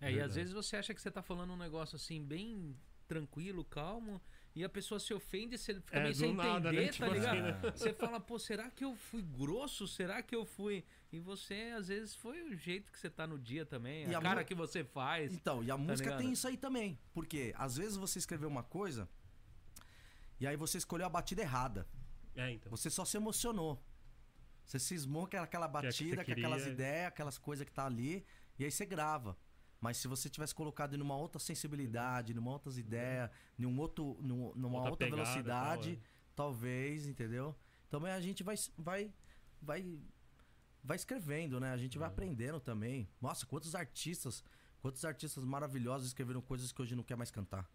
É, 0.00 0.10
e 0.10 0.14
Verdade. 0.14 0.30
às 0.30 0.34
vezes 0.36 0.52
você 0.54 0.76
acha 0.76 0.94
que 0.94 1.02
você 1.02 1.10
tá 1.10 1.22
falando 1.22 1.52
um 1.52 1.56
negócio 1.56 1.96
assim, 1.96 2.24
bem 2.24 2.74
tranquilo, 3.06 3.64
calmo, 3.64 4.22
e 4.54 4.64
a 4.64 4.68
pessoa 4.68 4.98
se 4.98 5.14
ofende, 5.14 5.56
você 5.56 5.74
fica 5.74 5.96
É, 5.98 6.02
meio 6.02 6.14
sem 6.14 6.34
nada, 6.34 6.72
né? 6.72 6.78
entender, 6.84 6.92
Tipo 6.92 7.06
tá 7.06 7.12
ligado? 7.12 7.36
assim. 7.66 7.70
Você 7.78 7.92
fala, 7.92 8.18
pô, 8.20 8.38
será 8.38 8.68
que 8.70 8.84
eu 8.84 8.96
fui 8.96 9.22
grosso? 9.22 9.86
Será 9.86 10.22
que 10.22 10.34
eu 10.34 10.44
fui. 10.44 10.84
E 11.12 11.18
você, 11.18 11.72
às 11.76 11.88
vezes, 11.88 12.14
foi 12.14 12.40
o 12.42 12.54
jeito 12.54 12.90
que 12.92 12.98
você 12.98 13.08
tá 13.10 13.26
no 13.26 13.38
dia 13.38 13.64
também, 13.66 14.06
E 14.08 14.14
a, 14.14 14.18
a 14.18 14.22
cara 14.22 14.40
mu- 14.40 14.46
que 14.46 14.54
você 14.54 14.84
faz. 14.84 15.32
Então, 15.32 15.62
e 15.62 15.70
a 15.70 15.76
música 15.76 16.08
ligado? 16.10 16.20
tem 16.22 16.32
isso 16.32 16.46
aí 16.48 16.56
também. 16.56 16.98
Porque 17.12 17.52
às 17.56 17.76
vezes 17.76 17.96
você 17.96 18.18
escreveu 18.18 18.48
uma 18.48 18.62
coisa 18.62 19.08
e 20.38 20.46
aí 20.46 20.56
você 20.56 20.78
escolheu 20.78 21.06
a 21.06 21.10
batida 21.10 21.42
errada. 21.42 21.86
É, 22.34 22.50
então. 22.52 22.70
Você 22.70 22.88
só 22.90 23.04
se 23.04 23.16
emocionou. 23.16 23.82
Você 24.64 24.78
cismou 24.78 25.26
com 25.26 25.36
aquela 25.36 25.68
que 25.68 25.76
é 25.76 25.80
que 25.80 25.86
batida, 25.86 26.22
aquelas 26.22 26.66
ideias, 26.66 27.08
aquelas 27.08 27.38
coisas 27.38 27.66
que 27.66 27.72
tá 27.72 27.86
ali, 27.86 28.24
e 28.58 28.64
aí 28.64 28.70
você 28.70 28.86
grava. 28.86 29.36
Mas 29.80 29.96
se 29.96 30.06
você 30.06 30.28
tivesse 30.28 30.54
colocado 30.54 30.96
numa 30.98 31.16
outra 31.16 31.38
sensibilidade, 31.40 32.34
numa 32.34 32.50
outras 32.50 32.76
ideias, 32.76 33.30
num 33.56 33.78
outro, 33.78 34.16
num- 34.20 34.52
numa 34.54 34.76
Outra 34.78 34.90
outra, 34.90 35.06
pegada, 35.06 35.22
velocidade, 35.24 35.96
tal, 36.36 36.46
talvez, 36.52 37.06
entendeu? 37.06 37.56
Também 37.88 38.12
a 38.12 38.20
gente 38.20 38.42
vai 38.42 38.56
vai 38.76 39.12
vai 39.62 39.98
vai 40.84 40.96
escrevendo, 40.96 41.58
né? 41.58 41.72
A 41.72 41.76
gente 41.78 41.98
vai 41.98 42.08
É. 42.08 42.12
aprendendo 42.12 42.60
também. 42.60 43.08
Nossa, 43.20 43.46
quantos 43.46 43.74
artistas, 43.74 44.44
quantos 44.80 45.04
artistas 45.04 45.44
maravilhosos 45.44 46.08
escreveram 46.08 46.40
coisas 46.42 46.72
que 46.72 46.82
hoje 46.82 46.94
não 46.94 47.02
quer 47.02 47.16
mais 47.16 47.30
cantar. 47.30 47.68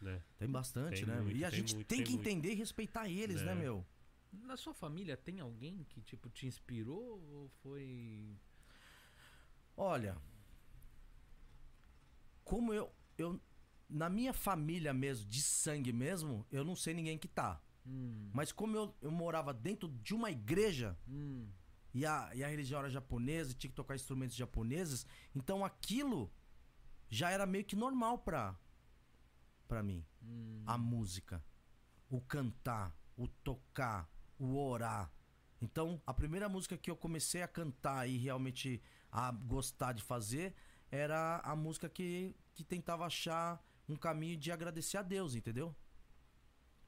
né? 0.00 0.22
Tem 0.38 0.48
bastante, 0.50 1.04
Tem 1.04 1.06
né? 1.06 1.20
muito, 1.20 1.36
e 1.36 1.44
a 1.44 1.50
tem 1.50 1.58
gente 1.60 1.74
muito, 1.74 1.86
tem 1.86 1.98
tem 1.98 2.06
que 2.06 2.12
muito. 2.14 2.26
entender 2.26 2.52
e 2.52 2.54
respeitar 2.54 3.06
eles, 3.06 3.42
né, 3.42 3.52
É. 3.52 3.54
meu? 3.54 3.84
Na 4.32 4.56
sua 4.56 4.72
família 4.72 5.14
tem 5.14 5.40
alguém 5.40 5.84
que, 5.90 6.00
tipo, 6.00 6.30
te 6.30 6.46
inspirou 6.46 7.20
ou 7.30 7.48
foi. 7.62 8.34
Olha, 9.76 10.16
como 12.50 12.74
eu, 12.74 12.92
eu 13.16 13.40
na 13.88 14.08
minha 14.08 14.32
família 14.32 14.92
mesmo, 14.92 15.24
de 15.30 15.40
sangue 15.40 15.92
mesmo, 15.92 16.44
eu 16.50 16.64
não 16.64 16.74
sei 16.74 16.92
ninguém 16.92 17.16
que 17.16 17.28
tá. 17.28 17.62
Hum, 17.86 18.28
Mas 18.34 18.50
como 18.50 18.76
eu, 18.76 18.92
eu 19.00 19.10
morava 19.12 19.54
dentro 19.54 19.88
de 19.88 20.12
uma 20.12 20.32
igreja 20.32 20.98
hum, 21.06 21.48
e 21.94 22.04
a, 22.04 22.28
e 22.34 22.42
a 22.42 22.48
religião 22.48 22.80
era 22.80 22.90
japonesa, 22.90 23.54
tinha 23.54 23.70
que 23.70 23.76
tocar 23.76 23.94
instrumentos 23.94 24.34
japoneses, 24.34 25.06
então 25.32 25.64
aquilo 25.64 26.28
já 27.08 27.30
era 27.30 27.46
meio 27.46 27.64
que 27.64 27.76
normal 27.76 28.18
pra, 28.18 28.58
pra 29.68 29.80
mim. 29.80 30.04
hum. 30.20 30.64
A 30.66 30.76
música, 30.76 31.44
o 32.08 32.20
cantar, 32.20 32.92
o 33.16 33.28
tocar, 33.28 34.10
o 34.40 34.56
orar. 34.58 35.08
Então, 35.62 36.02
a 36.04 36.12
primeira 36.12 36.48
música 36.48 36.76
que 36.76 36.90
eu 36.90 36.96
comecei 36.96 37.42
a 37.42 37.48
cantar 37.48 38.08
e 38.08 38.16
realmente 38.16 38.82
a 39.12 39.30
gostar 39.30 39.92
de 39.92 40.02
fazer 40.02 40.52
era 40.90 41.38
a 41.44 41.54
música 41.54 41.88
que, 41.88 42.34
que 42.60 42.64
tentava 42.64 43.06
achar 43.06 43.62
um 43.88 43.96
caminho 43.96 44.36
de 44.36 44.52
agradecer 44.52 44.98
a 44.98 45.02
Deus, 45.02 45.34
entendeu? 45.34 45.74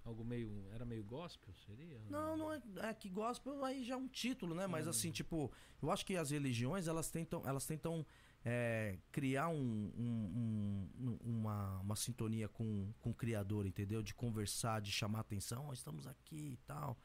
Algo 0.04 0.24
meio. 0.24 0.66
Era 0.72 0.84
meio 0.84 1.04
gospel? 1.04 1.54
Seria? 1.64 1.98
Não, 2.10 2.36
não 2.36 2.52
é, 2.52 2.60
é 2.82 2.94
que 2.94 3.08
gospel 3.08 3.64
aí 3.64 3.84
já 3.84 3.94
é 3.94 3.96
um 3.96 4.08
título, 4.08 4.54
né? 4.54 4.66
Mas 4.66 4.86
assim, 4.88 5.10
tipo, 5.12 5.50
eu 5.80 5.90
acho 5.90 6.04
que 6.04 6.16
as 6.16 6.30
religiões 6.30 6.88
elas 6.88 7.10
tentam, 7.10 7.42
elas 7.46 7.64
tentam 7.66 8.04
é, 8.44 8.98
criar 9.12 9.48
um, 9.48 9.92
um- 9.96 10.88
um- 10.98 11.18
uma, 11.22 11.78
uma 11.78 11.96
sintonia 11.96 12.48
com, 12.48 12.92
com 13.00 13.10
o 13.10 13.14
Criador, 13.14 13.64
entendeu? 13.66 14.02
De 14.02 14.12
conversar, 14.14 14.80
de 14.80 14.90
chamar 14.90 15.20
atenção, 15.20 15.66
"Ó, 15.68 15.72
estamos 15.72 16.06
aqui 16.08 16.54
e 16.54 16.56
tal. 16.66 16.98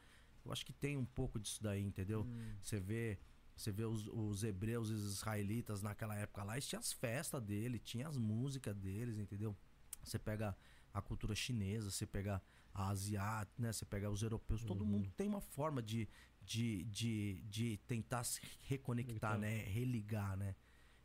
Eu 0.44 0.50
acho 0.52 0.66
que 0.66 0.72
tem 0.72 0.96
um 0.96 1.04
pouco 1.06 1.38
disso 1.38 1.62
daí, 1.62 1.82
entendeu? 1.82 2.22
Hum, 2.22 2.56
Você 2.60 2.80
vê, 2.80 3.18
você 3.58 3.72
vê 3.72 3.84
os, 3.84 4.06
os 4.06 4.44
hebreus 4.44 4.88
e 4.88 4.92
os 4.92 5.02
israelitas 5.04 5.82
naquela 5.82 6.14
época 6.16 6.44
lá, 6.44 6.54
eles 6.54 6.66
tinham 6.66 6.80
as 6.80 6.92
festas 6.92 7.42
dele, 7.42 7.78
tinha 7.78 8.06
as 8.08 8.16
músicas 8.16 8.74
deles, 8.76 9.18
entendeu? 9.18 9.56
Você 10.02 10.18
pega 10.18 10.56
a 10.94 11.02
cultura 11.02 11.34
chinesa, 11.34 11.90
você 11.90 12.06
pega 12.06 12.40
a 12.72 12.88
asiática, 12.88 13.60
né? 13.60 13.72
Você 13.72 13.84
pega 13.84 14.08
os 14.10 14.22
europeus, 14.22 14.62
todo 14.64 14.82
Uhum. 14.82 14.86
mundo 14.86 15.10
tem 15.16 15.28
uma 15.28 15.40
forma 15.40 15.82
de, 15.82 16.08
de, 16.40 16.84
de, 16.84 17.42
de 17.48 17.76
tentar 17.86 18.22
se 18.24 18.40
reconectar, 18.62 19.32
Conectar. 19.34 19.38
né? 19.38 19.64
Religar, 19.64 20.36
né? 20.36 20.54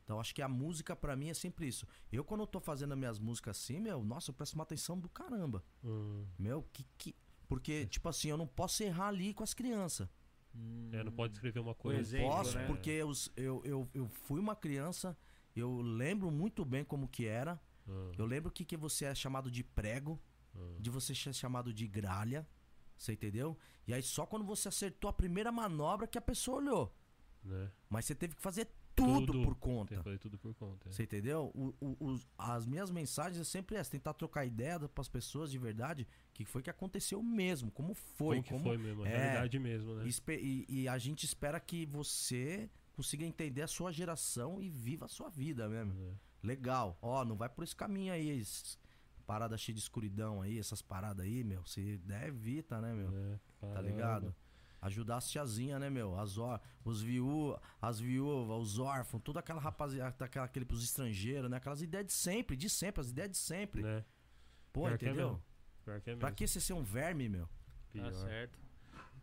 Então 0.03 0.19
acho 0.19 0.35
que 0.35 0.41
a 0.41 0.47
música 0.49 0.95
pra 0.95 1.15
mim 1.15 1.29
é 1.29 1.33
sempre 1.33 1.65
isso. 1.67 1.87
Eu 2.11 2.23
quando 2.23 2.41
eu 2.41 2.47
tô 2.47 2.59
fazendo 2.59 2.91
as 2.91 2.99
minhas 2.99 3.19
músicas 3.19 3.57
assim, 3.57 3.79
meu, 3.79 4.03
nossa, 4.03 4.29
eu 4.31 4.35
presto 4.35 4.53
uma 4.53 4.63
atenção 4.63 4.99
do 4.99 5.09
caramba. 5.09 5.63
Hum, 5.83 6.25
Meu, 6.37 6.61
que 6.73 6.85
que 6.97 7.15
porque 7.47 7.85
tipo 7.87 8.07
assim, 8.09 8.29
eu 8.29 8.37
não 8.37 8.47
posso 8.47 8.83
errar 8.83 9.07
ali 9.07 9.33
com 9.33 9.43
as 9.43 9.53
crianças. 9.53 10.07
É, 10.93 11.03
não 11.03 11.11
pode 11.11 11.33
escrever 11.33 11.59
uma 11.59 11.73
coisa. 11.75 11.99
exemplo, 11.99 12.29
Posso, 12.29 12.57
né? 12.57 12.65
porque 12.67 12.89
eu, 12.91 13.11
eu, 13.35 13.61
eu, 13.65 13.89
eu 13.93 14.07
fui 14.07 14.39
uma 14.39 14.55
criança, 14.55 15.17
eu 15.55 15.81
lembro 15.81 16.29
muito 16.31 16.63
bem 16.63 16.83
como 16.83 17.07
que 17.07 17.25
era. 17.25 17.59
Ah, 17.87 18.11
Eu 18.17 18.25
lembro 18.25 18.51
que, 18.51 18.63
que 18.63 18.77
você 18.77 19.05
é 19.05 19.15
chamado 19.15 19.51
de 19.51 19.63
prego, 19.63 20.21
ah. 20.55 20.59
de 20.79 20.89
você 20.89 21.13
ser 21.13 21.33
chamado 21.33 21.73
de 21.73 21.87
gralha. 21.87 22.47
Você 22.97 23.13
entendeu? 23.13 23.57
E 23.87 23.93
aí 23.93 24.01
só 24.01 24.25
quando 24.25 24.45
você 24.45 24.67
acertou 24.69 25.09
a 25.09 25.13
primeira 25.13 25.51
manobra 25.51 26.07
que 26.07 26.17
a 26.17 26.21
pessoa 26.21 26.57
olhou. 26.57 26.95
né? 27.43 27.71
Mas 27.89 28.05
você 28.05 28.15
teve 28.15 28.35
que 28.35 28.41
fazer 28.41 28.67
tudo, 28.95 29.33
por 29.43 29.53
Tem 29.55 29.59
conta. 29.59 29.95
que 29.97 30.03
fazer 30.03 30.17
tudo 30.19 30.37
por 30.37 30.53
conta. 30.55 30.89
é. 30.89 30.91
Você 30.91 31.03
entendeu? 31.03 31.51
O- 31.55 31.73
o- 31.79 31.97
os- 32.07 32.27
as 32.37 32.65
minhas 32.65 32.89
mensagens 32.91 33.39
é 33.39 33.43
sempre 33.43 33.75
essa, 33.75 33.91
tentar 33.91 34.13
trocar 34.13 34.45
ideia 34.45 34.79
para 34.79 35.01
as 35.01 35.07
pessoas 35.09 35.51
de 35.51 35.57
verdade, 35.57 36.03
o 36.03 36.33
que 36.33 36.45
foi 36.45 36.61
que 36.61 36.69
aconteceu 36.69 37.21
mesmo, 37.23 37.71
como 37.71 37.93
foi, 37.93 38.41
Como 38.43 38.57
que 38.57 38.63
foi 38.63 38.77
mesmo, 38.77 39.03
a 39.03 39.07
é, 39.09 39.17
realidade 39.17 39.59
mesmo, 39.59 39.95
né? 39.95 40.05
E, 40.39 40.65
e 40.69 40.87
a 40.87 40.97
gente 40.97 41.25
espera 41.25 41.59
que 41.59 41.85
você 41.85 42.69
consiga 42.93 43.25
entender 43.25 43.61
a 43.63 43.67
sua 43.67 43.91
geração 43.91 44.61
e 44.61 44.69
viva 44.69 45.05
a 45.05 45.09
sua 45.09 45.29
vida 45.29 45.67
mesmo. 45.67 45.93
É. 45.93 46.13
Legal. 46.45 46.97
Ó, 47.01 47.23
não 47.25 47.35
vai 47.35 47.49
por 47.49 47.63
esse 47.63 47.75
caminho 47.75 48.13
aí. 48.13 48.29
esse- 48.29 48.77
Parada 49.25 49.57
cheia 49.57 49.73
de 49.73 49.79
escuridão 49.79 50.41
aí, 50.41 50.59
essas 50.59 50.81
paradas 50.81 51.25
aí, 51.25 51.45
meu. 51.45 51.65
Se 51.65 51.97
der, 51.99 52.27
evita, 52.27 52.81
né, 52.81 52.93
meu? 52.93 53.09
É, 53.17 53.39
Tá 53.73 53.79
ligado? 53.81 54.35
Ajudar 54.85 55.17
as 55.17 55.29
tiazinhas, 55.29 55.79
né, 55.79 55.89
meu? 55.89 56.17
As 56.19 56.37
or, 56.37 56.59
os 56.83 57.01
viú, 57.01 57.57
as 57.81 57.99
viúvas, 57.99 58.57
os 58.61 58.79
órfãos, 58.79 59.21
toda 59.23 59.39
aquela 59.39 59.59
rapaziada, 59.61 60.25
aquela, 60.25 60.45
aquele 60.45 60.65
pros 60.65 60.83
estrangeiros, 60.83 61.49
né? 61.49 61.57
Aquelas 61.57 61.81
ideias 61.81 62.05
de 62.07 62.13
sempre, 62.13 62.55
de 62.57 62.69
sempre, 62.69 62.99
as 63.01 63.09
ideias 63.09 63.31
de 63.31 63.37
sempre. 63.37 63.81
Né? 63.81 64.03
Pô, 64.73 64.81
Pior 64.85 64.97
que 64.97 65.05
é 65.05 65.07
entendeu? 65.09 65.41
Pior 65.85 66.01
que 66.01 66.09
é 66.09 66.13
mesmo. 66.13 66.19
pra 66.19 66.31
que 66.31 66.45
você 66.47 66.59
ser 66.59 66.73
um 66.73 66.83
verme, 66.83 67.29
meu? 67.29 67.47
Pior. 67.91 68.11
Tá 68.11 68.17
certo. 68.27 68.59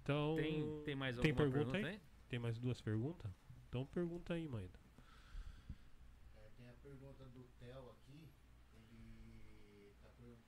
Então, 0.03 0.35
Tem, 0.37 0.82
tem 0.85 0.95
mais 0.97 1.16
tem 1.19 1.31
alguma 1.31 1.51
pergunta 1.51 1.73
pergunta, 1.73 1.89
aí? 1.89 1.95
aí? 1.97 2.01
tem 2.28 2.39
mais 2.39 2.59
duas 2.59 2.81
perguntas? 2.81 3.31
Então 3.69 3.85
pergunta 3.87 4.32
aí, 4.35 4.49
mãe. 4.49 4.70
É, 6.37 6.49
tem 6.57 6.69
a 6.69 6.73
pergunta 6.82 7.24
do 7.27 7.45
Theo 7.59 7.91
aqui. 7.91 8.28
Ele 8.78 9.95
tá 10.01 10.09
per- 10.16 10.39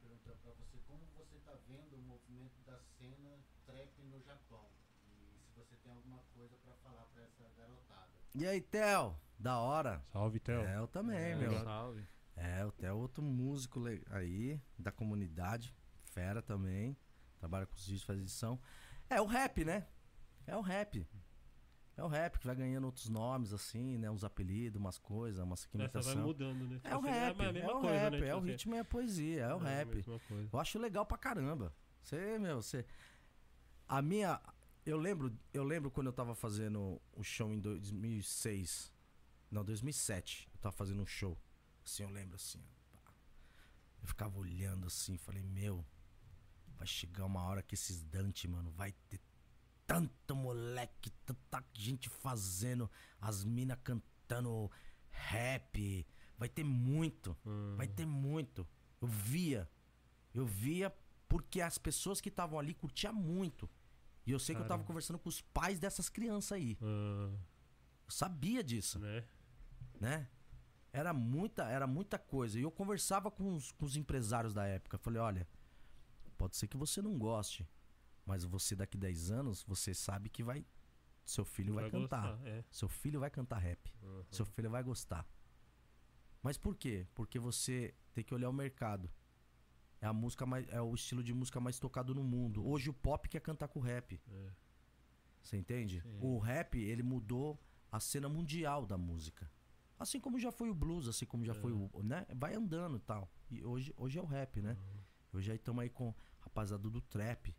perguntando 0.00 0.36
pra 0.42 0.52
você 0.52 0.78
como 0.86 1.06
você 1.16 1.38
tá 1.38 1.54
vendo 1.66 1.94
o 1.96 2.02
movimento 2.02 2.60
da 2.66 2.78
cena 2.98 3.38
trap 3.66 4.02
no 4.02 4.20
Japão. 4.22 4.68
E 5.06 5.40
se 5.46 5.58
você 5.58 5.76
tem 5.76 5.92
alguma 5.92 6.18
coisa 6.34 6.56
pra 6.64 6.74
falar 6.74 7.04
pra 7.06 7.22
essa 7.22 7.48
garotada. 7.56 8.12
E 8.34 8.46
aí, 8.46 8.60
Theo? 8.60 9.16
Da 9.38 9.58
hora. 9.58 10.02
Salve, 10.12 10.40
Theo. 10.40 10.62
É, 10.62 10.78
eu 10.78 10.88
também, 10.88 11.16
É, 11.16 11.34
meu. 11.36 11.52
Salve. 11.64 12.04
É, 12.36 12.64
o 12.64 12.72
Theo 12.72 12.88
é 12.88 12.92
outro 12.92 13.22
músico 13.22 13.80
aí, 14.10 14.60
da 14.78 14.90
comunidade. 14.90 15.74
Fera 16.04 16.42
também. 16.42 16.96
Trabalha 17.38 17.66
com 17.66 17.74
os 17.74 17.84
vídeos, 17.86 18.04
faz 18.04 18.18
edição. 18.18 18.58
É 19.08 19.20
o 19.20 19.26
rap, 19.26 19.64
né? 19.64 19.86
É 20.46 20.56
o 20.56 20.60
rap. 20.60 21.06
É 21.96 22.02
o 22.02 22.08
rap 22.08 22.38
que 22.40 22.46
vai 22.46 22.56
ganhando 22.56 22.86
outros 22.86 23.08
nomes, 23.08 23.52
assim, 23.52 23.98
né? 23.98 24.10
Uns 24.10 24.24
apelidos, 24.24 24.80
umas 24.80 24.98
coisas, 24.98 25.44
umas 25.44 25.60
Essa 25.60 25.68
vai 25.76 25.80
imitação. 25.84 26.22
mudando, 26.22 26.66
né? 26.68 26.80
É 26.82 26.96
o 26.96 26.98
Tipo, 27.00 27.08
rap, 27.12 27.40
a 27.40 27.44
é 27.44 27.52
mesma 27.52 27.76
o 27.76 27.80
coisa, 27.80 27.98
rap, 27.98 28.10
né? 28.12 28.18
é 28.18 28.20
Tipo 28.22 28.34
o 28.34 28.38
assim, 28.38 28.46
ritmo 28.50 28.74
e 28.74 28.78
a 28.80 28.84
poesia, 28.84 29.42
é 29.44 29.54
o 29.54 29.58
a 29.58 29.62
rap. 29.62 29.94
mesma 29.94 30.18
coisa. 30.20 30.48
Eu 30.52 30.58
acho 30.58 30.78
legal 30.80 31.06
pra 31.06 31.16
caramba. 31.18 31.72
Você, 32.02 32.38
meu, 32.38 32.60
você. 32.60 32.84
A 33.88 34.02
minha. 34.02 34.40
Eu 34.84 34.98
lembro, 34.98 35.34
eu 35.52 35.64
lembro 35.64 35.90
quando 35.90 36.08
eu 36.08 36.12
tava 36.12 36.34
fazendo 36.34 37.00
o 37.12 37.22
show 37.22 37.52
em 37.52 37.58
2006. 37.58 38.92
Não, 39.50 39.64
2007. 39.64 40.48
Eu 40.52 40.58
tava 40.60 40.76
fazendo 40.76 41.02
um 41.02 41.06
show. 41.06 41.38
Assim, 41.84 42.02
eu 42.02 42.10
lembro 42.10 42.36
assim. 42.36 42.62
Eu 44.02 44.08
ficava 44.08 44.38
olhando 44.38 44.86
assim, 44.86 45.16
falei, 45.16 45.42
meu. 45.42 45.84
Vai 46.76 46.86
chegar 46.86 47.24
uma 47.24 47.42
hora 47.42 47.62
que 47.62 47.74
esses 47.74 48.02
Dante, 48.02 48.46
mano, 48.46 48.70
vai 48.72 48.92
ter 49.08 49.20
tanto 49.86 50.34
moleque, 50.34 51.10
tanta 51.24 51.64
gente 51.72 52.08
fazendo, 52.08 52.90
as 53.20 53.44
minas 53.44 53.78
cantando 53.82 54.70
rap. 55.10 56.06
Vai 56.36 56.48
ter 56.48 56.64
muito. 56.64 57.36
Hum, 57.46 57.74
Vai 57.76 57.88
ter 57.88 58.04
muito. 58.06 58.66
Eu 59.00 59.08
via. 59.08 59.70
Eu 60.34 60.44
via 60.44 60.94
porque 61.28 61.60
as 61.60 61.78
pessoas 61.78 62.20
que 62.20 62.28
estavam 62.28 62.58
ali 62.58 62.74
curtiam 62.74 63.14
muito. 63.14 63.70
E 64.26 64.32
eu 64.32 64.38
sei 64.38 64.54
que 64.54 64.62
eu 64.62 64.66
tava 64.66 64.84
conversando 64.84 65.18
com 65.18 65.28
os 65.28 65.40
pais 65.40 65.78
dessas 65.78 66.08
crianças 66.08 66.52
aí. 66.52 66.78
ah, 66.80 67.36
Eu 68.06 68.10
sabia 68.10 68.62
disso, 68.64 68.98
né? 68.98 69.24
né? 70.00 70.28
Era 70.92 71.12
muita, 71.12 71.64
era 71.68 71.86
muita 71.86 72.18
coisa. 72.18 72.58
E 72.58 72.62
eu 72.62 72.70
conversava 72.70 73.30
com 73.30 73.54
os, 73.54 73.72
com 73.72 73.84
os 73.84 73.96
empresários 73.96 74.54
da 74.54 74.64
época. 74.64 74.96
Falei, 74.96 75.20
olha, 75.20 75.48
pode 76.38 76.56
ser 76.56 76.68
que 76.68 76.76
você 76.76 77.02
não 77.02 77.18
goste. 77.18 77.68
Mas 78.24 78.44
você 78.44 78.74
daqui 78.74 78.96
10 78.96 79.30
anos, 79.30 79.62
você 79.64 79.92
sabe 79.92 80.28
que 80.30 80.42
vai. 80.42 80.64
Seu 81.24 81.44
filho 81.44 81.74
vai, 81.74 81.90
cantar. 81.90 82.32
gostar, 82.32 82.46
é. 82.48 82.64
Seu 82.70 82.88
filho 82.88 83.20
vai 83.20 83.30
cantar 83.30 83.58
rap. 83.58 83.92
Uhum. 84.02 84.24
Seu 84.30 84.44
filho 84.46 84.70
vai 84.70 84.82
gostar. 84.82 85.26
Mas 86.42 86.56
por 86.58 86.76
quê? 86.76 87.06
Porque 87.14 87.38
você 87.38 87.94
tem 88.12 88.22
que 88.22 88.34
olhar 88.34 88.48
o 88.48 88.52
mercado. 88.52 89.10
É 90.04 90.06
a 90.06 90.12
música 90.12 90.44
mais, 90.44 90.66
é 90.68 90.82
o 90.82 90.94
estilo 90.94 91.22
de 91.24 91.32
música 91.32 91.58
mais 91.58 91.78
tocado 91.78 92.14
no 92.14 92.22
mundo. 92.22 92.62
Hoje 92.68 92.90
o 92.90 92.92
pop 92.92 93.26
quer 93.26 93.40
cantar 93.40 93.68
com 93.68 93.78
o 93.78 93.82
rap. 93.82 94.20
É. 94.30 94.50
Você 95.40 95.56
entende? 95.56 96.02
Sim. 96.02 96.18
O 96.20 96.36
rap, 96.38 96.78
ele 96.78 97.02
mudou 97.02 97.58
a 97.90 97.98
cena 97.98 98.28
mundial 98.28 98.84
da 98.84 98.98
música. 98.98 99.50
Assim 99.98 100.20
como 100.20 100.38
já 100.38 100.52
foi 100.52 100.68
o 100.68 100.74
blues, 100.74 101.08
assim 101.08 101.24
como 101.24 101.42
já 101.42 101.52
É. 101.52 101.54
foi 101.54 101.72
o. 101.72 101.90
Né? 102.02 102.26
Vai 102.36 102.54
andando 102.54 102.98
e 102.98 103.00
tal. 103.00 103.32
E 103.50 103.64
hoje, 103.64 103.94
hoje 103.96 104.18
é 104.18 104.20
o 104.22 104.26
rap, 104.26 104.60
né? 104.60 104.76
Hoje 105.32 105.50
aí 105.50 105.56
estamos 105.56 105.80
aí 105.82 105.88
com 105.88 106.10
a 106.10 106.44
rapaziada 106.44 106.90
do 106.90 107.00
trap. 107.00 107.56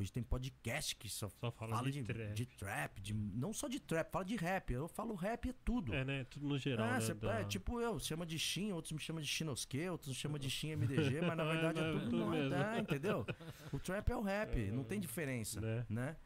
Hoje 0.00 0.10
tem 0.10 0.22
podcast 0.22 0.96
que 0.96 1.10
só, 1.10 1.28
Só 1.28 1.50
fala 1.50 1.76
fala 1.76 1.90
de 1.92 2.00
de, 2.00 2.04
trap. 2.04 2.32
de 2.32 2.46
trap, 2.46 3.00
de, 3.02 3.12
não 3.12 3.52
só 3.52 3.68
de 3.68 3.78
trap, 3.78 4.10
fala 4.10 4.24
de 4.24 4.34
rap. 4.34 4.72
Eu 4.72 4.88
falo 4.88 5.14
rap 5.14 5.50
é 5.50 5.54
tudo. 5.62 5.92
É, 5.94 6.02
né? 6.04 6.24
Tudo 6.24 6.48
no 6.48 6.56
geral, 6.58 6.86
É, 6.86 6.92
né? 6.94 7.00
cê- 7.02 7.12
da- 7.12 7.40
é, 7.40 7.44
tipo 7.44 7.78
eu, 7.82 7.98
chama 7.98 8.24
de 8.24 8.38
Shin, 8.38 8.72
outros 8.72 8.92
me 8.92 8.98
chamam 8.98 9.20
de 9.20 9.28
Shinosque, 9.28 9.88
outros 9.90 10.08
me 10.08 10.14
chamam 10.14 10.38
de 10.38 10.48
Shin 10.48 10.70
MDG, 10.76 11.20
mas 11.20 11.36
na 11.36 11.44
verdade 11.44 11.80
é 11.80 11.82
é 11.82 11.92
tudo 11.92 12.04
tudo 12.06 12.16
não, 12.16 12.30
mesmo. 12.30 12.54
é, 12.54 12.78
entendeu? 12.78 13.26
O 13.70 13.78
trap 13.78 14.08
é 14.10 14.16
o 14.16 14.22
rap, 14.22 14.70
não 14.70 14.84
tem 14.84 14.98
diferença, 14.98 15.60
Né? 15.60 15.84
né? 15.88 16.16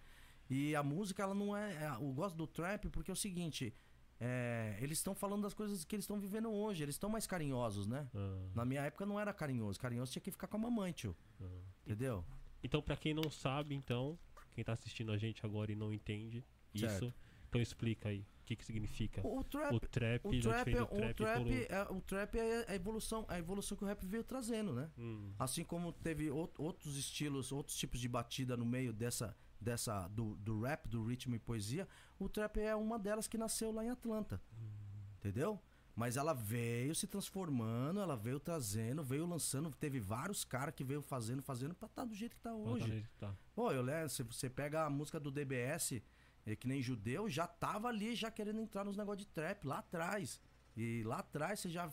E 0.49 0.77
a 0.77 0.83
música, 0.83 1.23
ela 1.25 1.35
não 1.35 1.57
é. 1.57 1.73
é, 1.75 1.89
Eu 2.01 2.13
gosto 2.13 2.37
do 2.37 2.47
trap 2.47 2.89
porque 2.91 3.11
é 3.11 3.15
o 3.15 3.17
seguinte: 3.17 3.75
é, 4.21 4.79
eles 4.81 4.99
estão 4.99 5.15
falando 5.17 5.43
das 5.43 5.55
coisas 5.55 5.85
que 5.85 5.97
eles 5.97 6.05
estão 6.05 6.21
vivendo 6.21 6.49
hoje, 6.53 6.83
eles 6.83 6.95
estão 6.95 7.11
mais 7.11 7.27
carinhosos, 7.27 7.87
né? 7.89 8.07
Ah, 8.15 8.39
Na 8.55 8.65
minha 8.65 8.83
época 8.83 9.05
não 9.05 9.19
era 9.19 9.33
carinhoso, 9.33 9.81
carinhoso 9.81 10.13
tinha 10.13 10.23
que 10.23 10.31
ficar 10.31 10.47
com 10.47 10.59
a 10.59 10.61
mamãe, 10.61 10.93
tio. 10.93 11.17
ah. 11.41 11.45
Entendeu? 11.85 12.25
Então, 12.65 12.83
pra 12.83 12.97
quem 12.97 13.15
não 13.15 13.31
sabe, 13.31 13.75
então, 13.75 14.19
quem 14.55 14.65
tá 14.65 14.73
assistindo 14.73 15.13
a 15.13 15.17
gente 15.19 15.45
agora 15.47 15.71
e 15.71 15.77
não 15.77 15.93
entende 15.93 16.43
Certo. 16.75 16.93
isso, 17.05 17.15
então 17.49 17.61
explica 17.61 18.09
aí 18.09 18.21
o 18.21 18.45
que 18.47 18.57
que 18.57 18.65
significa 18.65 19.25
O, 19.27 19.39
o 19.41 19.45
trap. 19.45 19.75
o 19.75 19.81
trap, 19.81 20.27
O 20.27 20.41
trap, 20.41 20.75
é, 20.75 20.83
o, 20.83 20.87
trap, 20.87 21.15
trap 21.17 21.67
é, 21.71 21.83
o 21.91 22.01
trap 22.01 22.35
é 22.39 22.65
a 22.69 22.75
evolução, 22.75 23.25
a 23.29 23.39
evolução 23.39 23.77
que 23.77 23.85
o 23.85 23.87
rap 23.87 24.05
veio 24.05 24.25
trazendo, 24.25 24.73
né? 24.73 24.91
Hum, 24.99 25.33
Assim 25.39 25.63
como 25.63 25.93
teve 25.93 26.29
out- 26.31 26.53
outros 26.59 26.97
estilos, 26.97 27.53
outros 27.53 27.77
tipos 27.77 28.01
de 28.01 28.09
batida 28.09 28.57
no 28.57 28.65
meio 28.67 28.93
dessa, 28.93 29.37
dessa 29.61 30.09
do, 30.09 30.35
do 30.37 30.63
rap, 30.63 30.89
do 30.89 31.05
ritmo 31.05 31.35
e 31.37 31.39
poesia, 31.39 31.87
o 32.19 32.29
trap 32.29 32.59
é 32.59 32.75
uma 32.75 32.99
delas 32.99 33.29
que 33.29 33.39
nasceu 33.39 33.71
lá 33.73 33.85
em 33.85 33.91
Atlanta. 33.91 34.41
Entendeu? 35.19 35.61
Mas 35.95 36.17
ela 36.17 36.33
veio 36.33 36.95
se 36.95 37.07
transformando, 37.07 38.01
ela 38.01 38.17
veio 38.17 38.41
trazendo, 38.41 39.03
veio 39.03 39.27
lançando, 39.27 39.71
teve 39.71 40.01
vários 40.01 40.45
caras 40.45 40.75
que 40.75 40.83
veio 40.83 41.01
fazendo, 41.01 41.41
fazendo 41.43 41.75
pra 41.75 41.87
estar 41.87 42.05
do 42.05 42.15
jeito 42.15 42.35
que 42.35 42.43
tá 42.43 42.51
tá 42.51 42.57
hoje. 42.57 42.89
nele, 42.89 43.07
tá. 43.19 43.33
Pô, 43.55 43.71
eu 43.71 43.81
lembro, 43.81 44.09
se 44.09 44.23
você 44.25 44.51
pega 44.51 44.85
a 44.85 44.91
música 44.91 45.21
do 45.21 45.31
DBS, 45.31 46.03
é, 46.45 46.57
que 46.57 46.67
nem 46.67 46.83
judeu, 46.83 47.29
já 47.31 47.47
tava 47.47 47.89
ali 47.89 48.15
já 48.17 48.31
querendo 48.31 48.61
entrar 48.61 48.85
nos 48.85 48.97
negócios 48.97 49.25
de 49.25 49.33
trap 49.33 49.65
lá 49.65 49.79
atrás. 49.79 50.41
E 50.77 51.05
lá 51.05 51.19
atrás 51.19 51.61
você 51.61 51.71
já 51.71 51.91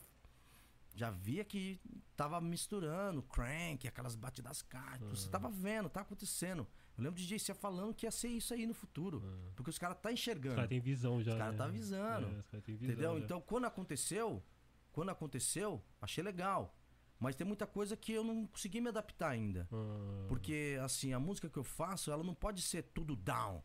já 0.93 1.09
via 1.09 1.45
que 1.45 1.79
tava 2.17 2.41
misturando 2.41 3.23
crank, 3.23 3.87
aquelas 3.87 4.15
batidas 4.15 4.61
cartas. 4.61 5.07
Você 5.19 5.29
tava 5.29 5.49
vendo, 5.49 5.89
tá 5.89 6.01
acontecendo. 6.01 6.67
Eu 7.01 7.05
lembro 7.05 7.19
de 7.19 7.27
DJ 7.27 7.55
falando 7.55 7.95
que 7.95 8.05
ia 8.05 8.11
ser 8.11 8.27
isso 8.27 8.53
aí 8.53 8.67
no 8.67 8.75
futuro. 8.75 9.23
Porque 9.55 9.71
os 9.71 9.77
caras 9.79 9.97
tá 9.99 10.09
Os 10.09 10.13
enxergando. 10.13 10.55
caras 10.55 10.69
têm 10.69 10.79
visão 10.79 11.21
já. 11.23 11.31
Os 11.31 11.37
caras 11.39 11.53
né? 11.53 11.57
tá 11.57 11.65
avisando. 11.65 12.27
É, 12.27 12.39
os 12.39 12.47
caras 12.47 12.63
têm 12.63 12.75
visão 12.75 12.93
Entendeu? 12.93 13.17
já. 13.17 13.25
Então, 13.25 13.41
quando 13.41 13.65
aconteceu, 13.65 14.43
quando 14.91 15.09
aconteceu, 15.09 15.83
achei 15.99 16.23
legal. 16.23 16.77
Mas 17.19 17.35
tem 17.35 17.45
muita 17.45 17.65
coisa 17.65 17.97
que 17.97 18.11
eu 18.13 18.23
não 18.23 18.45
consegui 18.45 18.79
me 18.81 18.89
adaptar 18.89 19.29
ainda. 19.29 19.67
Ah, 19.71 20.25
Porque, 20.27 20.77
assim, 20.83 21.11
a 21.13 21.19
música 21.19 21.49
que 21.49 21.57
eu 21.57 21.63
faço, 21.63 22.11
ela 22.11 22.23
não 22.23 22.35
pode 22.35 22.61
ser 22.61 22.83
tudo 22.83 23.15
down. 23.15 23.63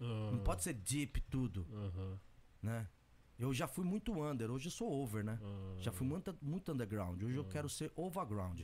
ah, 0.00 0.30
Não 0.32 0.38
pode 0.44 0.62
ser 0.62 0.74
deep 0.74 1.20
tudo, 1.22 1.66
né? 2.62 2.88
Eu 3.38 3.52
já 3.54 3.66
fui 3.68 3.84
muito 3.84 4.12
under, 4.20 4.50
hoje 4.50 4.66
eu 4.66 4.72
sou 4.72 4.90
over, 4.92 5.24
né? 5.24 5.38
ah, 5.42 5.76
Já 5.80 5.90
fui 5.92 6.06
muito, 6.06 6.36
muito 6.42 6.72
underground. 6.72 7.20
Hoje 7.22 7.36
eu 7.36 7.44
quero 7.44 7.68
ser 7.68 7.90
overground. 7.96 8.60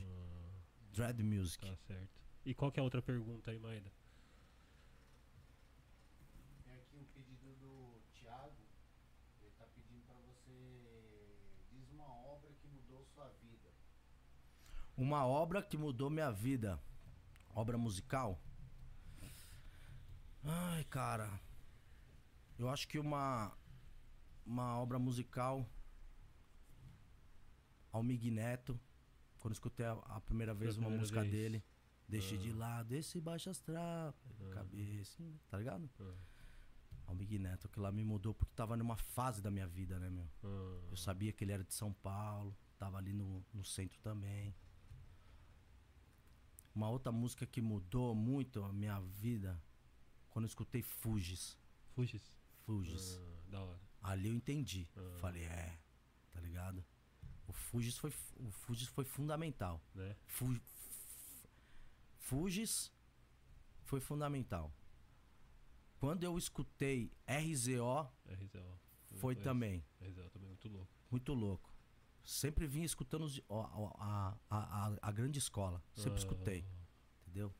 Dread 0.93 1.21
music. 1.23 1.65
Tá 1.65 1.75
certo. 1.75 2.21
E 2.45 2.53
qual 2.53 2.71
que 2.71 2.79
é 2.79 2.81
a 2.81 2.83
outra 2.83 3.01
pergunta 3.01 3.51
aí, 3.51 3.59
Maida? 3.59 3.91
Tem 6.65 6.75
aqui 6.75 6.97
um 6.97 7.05
pedido 7.05 7.55
do 7.55 8.01
Thiago. 8.13 8.53
Ele 9.41 9.51
tá 9.57 9.65
pedindo 9.73 10.01
pra 10.05 10.15
você 10.27 11.37
diz 11.71 11.89
uma 11.91 12.07
obra 12.13 12.51
que 12.61 12.67
mudou 12.67 13.05
sua 13.13 13.29
vida. 13.41 13.69
Uma 14.97 15.25
obra 15.25 15.61
que 15.61 15.77
mudou 15.77 16.09
minha 16.09 16.31
vida. 16.31 16.79
Obra 17.53 17.77
musical? 17.77 18.39
Ai, 20.43 20.83
cara. 20.85 21.39
Eu 22.57 22.69
acho 22.69 22.87
que 22.87 22.99
uma 22.99 23.51
uma 24.45 24.77
obra 24.79 24.99
musical 24.99 25.67
Almig 27.91 28.29
Neto, 28.29 28.79
quando 29.39 29.53
escutei 29.53 29.85
a, 29.85 29.93
a 29.93 30.21
primeira 30.21 30.51
a 30.51 30.55
vez 30.55 30.73
uma 30.77 30.81
primeira 30.83 31.01
música 31.01 31.21
vez. 31.21 31.31
dele, 31.33 31.63
deixe 32.07 32.35
Ah. 32.35 32.37
de 32.37 32.51
lado 32.51 32.93
esse 32.93 33.19
baixo 33.19 33.49
astral, 33.49 34.13
Ah. 34.39 34.49
cabeça, 34.53 35.23
tá 35.49 35.57
ligado? 35.57 35.89
Ah, 35.99 36.13
Almig 37.07 37.39
Neto, 37.39 37.67
que 37.69 37.79
lá 37.79 37.91
me 37.91 38.03
mudou 38.03 38.33
porque 38.33 38.53
tava 38.55 38.75
numa 38.77 38.95
fase 38.97 39.41
da 39.41 39.49
minha 39.49 39.67
vida, 39.67 39.97
né, 39.99 40.09
meu? 40.09 40.29
ah, 40.43 40.87
Eu 40.91 40.97
sabia 40.97 41.31
que 41.33 41.43
ele 41.43 41.51
era 41.53 41.63
de 41.63 41.73
São 41.73 41.91
Paulo, 41.93 42.55
tava 42.77 42.97
ali 42.97 43.13
no, 43.13 43.43
no 43.53 43.63
centro 43.63 43.99
também. 44.01 44.53
Uma 46.75 46.89
outra 46.89 47.11
música 47.11 47.45
que 47.45 47.61
mudou 47.61 48.13
muito 48.13 48.61
a 48.63 48.71
minha 48.73 48.99
vida, 48.99 49.59
quando 50.29 50.43
eu 50.45 50.49
escutei 50.49 50.81
Fugis. 50.81 51.57
Fugis? 51.93 52.21
Fugis. 52.65 53.17
Ah, 53.17 53.49
da 53.51 53.61
hora. 53.63 53.79
Ali 54.03 54.27
eu 54.27 54.33
entendi. 54.35 54.87
Ah. 54.97 55.17
Falei, 55.21 55.43
é, 55.45 55.79
tá 56.31 56.39
ligado? 56.41 56.83
O 57.47 57.53
Fugis 57.53 57.97
foi, 57.97 58.11
o 58.37 58.51
Fugis 58.51 58.87
foi 58.89 59.05
fundamental. 59.05 59.81
Né? 59.93 60.15
Fu- 60.27 60.51
f- 60.51 60.61
Fugis 62.19 62.91
foi 63.83 63.99
fundamental. 63.99 64.73
Quando 65.99 66.23
eu 66.23 66.37
escutei 66.37 67.11
RZO, 67.27 68.09
RZO. 68.27 68.79
Foi 69.17 69.35
também. 69.35 69.83
RZO 70.01 70.29
também 70.31 70.49
muito 70.49 70.67
louco. 70.67 70.91
Muito 71.09 71.33
louco. 71.33 71.73
Sempre 72.25 72.65
vinha 72.67 72.85
escutando 72.85 73.23
os- 73.23 73.41
a, 73.49 74.35
a, 74.49 74.57
a, 74.89 74.97
a 75.01 75.11
grande 75.11 75.37
escola. 75.39 75.81
Sempre 75.93 76.13
Ah, 76.13 76.17
escutei. 76.17 76.65
Entendeu? 77.21 77.53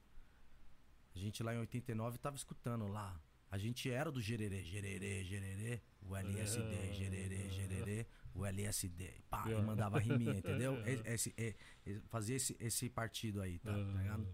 A 1.16 1.20
gente 1.20 1.42
lá 1.44 1.54
em 1.54 1.60
89 1.60 2.18
tava 2.18 2.36
escutando 2.36 2.88
lá. 2.88 3.20
A 3.52 3.58
gente 3.58 3.90
era 3.90 4.12
do 4.12 4.20
gererê, 4.20 4.64
gererê, 4.64 5.24
gererê, 5.24 5.82
o 6.02 6.16
LSD, 6.16 6.62
Ah. 6.90 6.94
gererê, 6.94 7.50
gererê, 7.50 8.08
o 8.34 8.46
LSD. 8.46 9.14
Pá, 9.30 9.46
e 9.48 9.54
Ah. 9.54 9.62
mandava 9.62 10.00
riminha, 10.00 10.38
entendeu? 10.40 10.74
E- 10.86 11.14
Esse, 11.14 11.34
e- 11.38 11.56
e- 11.86 12.02
fazia 12.10 12.36
esse, 12.36 12.58
esse 12.60 12.90
partido 12.90 13.42
aí, 13.42 13.60
tá, 13.60 13.72
tá 13.72 13.78
ligado? 14.02 14.28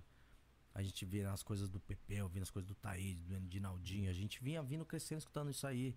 A 0.73 0.81
gente 0.81 1.05
via 1.05 1.29
as 1.31 1.43
coisas 1.43 1.69
do 1.69 1.79
Pepeu, 1.81 2.29
via 2.29 2.41
as 2.41 2.49
coisas 2.49 2.67
do 2.67 2.73
Taíde, 2.75 3.21
do 3.25 3.39
Dinaldinho. 3.41 4.09
A 4.09 4.13
gente 4.13 4.41
vinha 4.41 4.63
vindo 4.63 4.85
crescendo 4.85 5.19
escutando 5.19 5.51
isso 5.51 5.67
aí. 5.67 5.93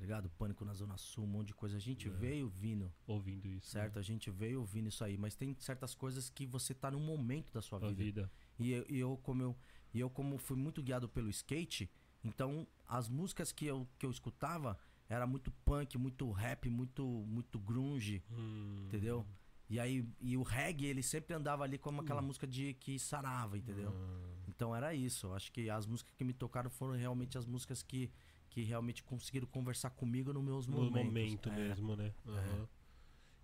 Tá 0.00 0.06
ligado? 0.06 0.30
Pânico 0.30 0.64
na 0.64 0.72
Zona 0.72 0.96
Sul, 0.96 1.24
um 1.24 1.26
monte 1.26 1.48
de 1.48 1.54
coisa. 1.54 1.76
A 1.76 1.80
gente 1.80 2.08
É. 2.08 2.10
veio 2.10 2.48
vindo, 2.48 2.90
ouvindo 3.06 3.46
isso. 3.46 3.76
né? 3.76 3.82
certo? 3.82 3.98
A 3.98 4.02
gente 4.02 4.30
veio 4.30 4.60
ouvindo 4.60 4.88
isso 4.88 5.04
aí. 5.04 5.18
Mas 5.18 5.34
tem 5.34 5.54
certas 5.58 5.94
coisas 5.94 6.30
que 6.30 6.46
você 6.46 6.72
tá 6.72 6.90
num 6.90 7.04
momento 7.04 7.52
da 7.52 7.60
sua 7.60 7.78
vida. 7.78 7.92
vida. 7.94 8.32
E 8.58 8.72
eu, 8.72 8.86
e 8.88 8.98
eu 8.98 9.16
como 9.18 9.42
eu 9.42 9.56
e 9.92 10.00
eu 10.00 10.08
como 10.08 10.38
fui 10.38 10.56
muito 10.56 10.82
guiado 10.82 11.06
pelo 11.06 11.28
skate, 11.28 11.90
então 12.24 12.66
as 12.88 13.08
músicas 13.10 13.52
que 13.52 13.66
eu, 13.66 13.86
que 13.98 14.06
eu 14.06 14.10
escutava 14.10 14.78
era 15.06 15.26
muito 15.26 15.50
punk, 15.66 15.98
muito 15.98 16.30
rap, 16.32 16.70
muito 16.70 17.04
muito 17.26 17.58
grunge, 17.58 18.22
Hum, 18.30 18.84
entendeu? 18.86 19.26
E 19.68 19.78
aí 19.78 20.08
e 20.18 20.34
o 20.36 20.42
reggae 20.42 20.86
ele 20.86 21.02
sempre 21.02 21.34
andava 21.34 21.62
ali 21.64 21.76
como 21.76 22.00
aquela 22.00 22.22
música 22.22 22.46
de 22.46 22.72
que 22.74 22.98
sarava, 22.98 23.58
entendeu? 23.58 23.90
ah, 23.94 24.44
Então 24.48 24.74
era 24.74 24.94
isso. 24.94 25.30
Acho 25.34 25.52
que 25.52 25.68
as 25.68 25.86
músicas 25.86 26.14
que 26.16 26.24
me 26.24 26.32
tocaram 26.32 26.70
foram 26.70 26.94
realmente 26.96 27.36
as 27.36 27.44
músicas 27.46 27.82
que 27.82 28.10
que 28.50 28.62
realmente 28.64 29.02
conseguiram 29.02 29.46
conversar 29.46 29.90
comigo 29.90 30.32
nos 30.32 30.42
meus 30.44 30.66
no 30.66 30.76
momentos. 30.76 31.04
momento 31.06 31.48
É. 31.48 31.56
mesmo, 31.56 31.96
né? 31.96 32.12
Aham. 32.26 32.68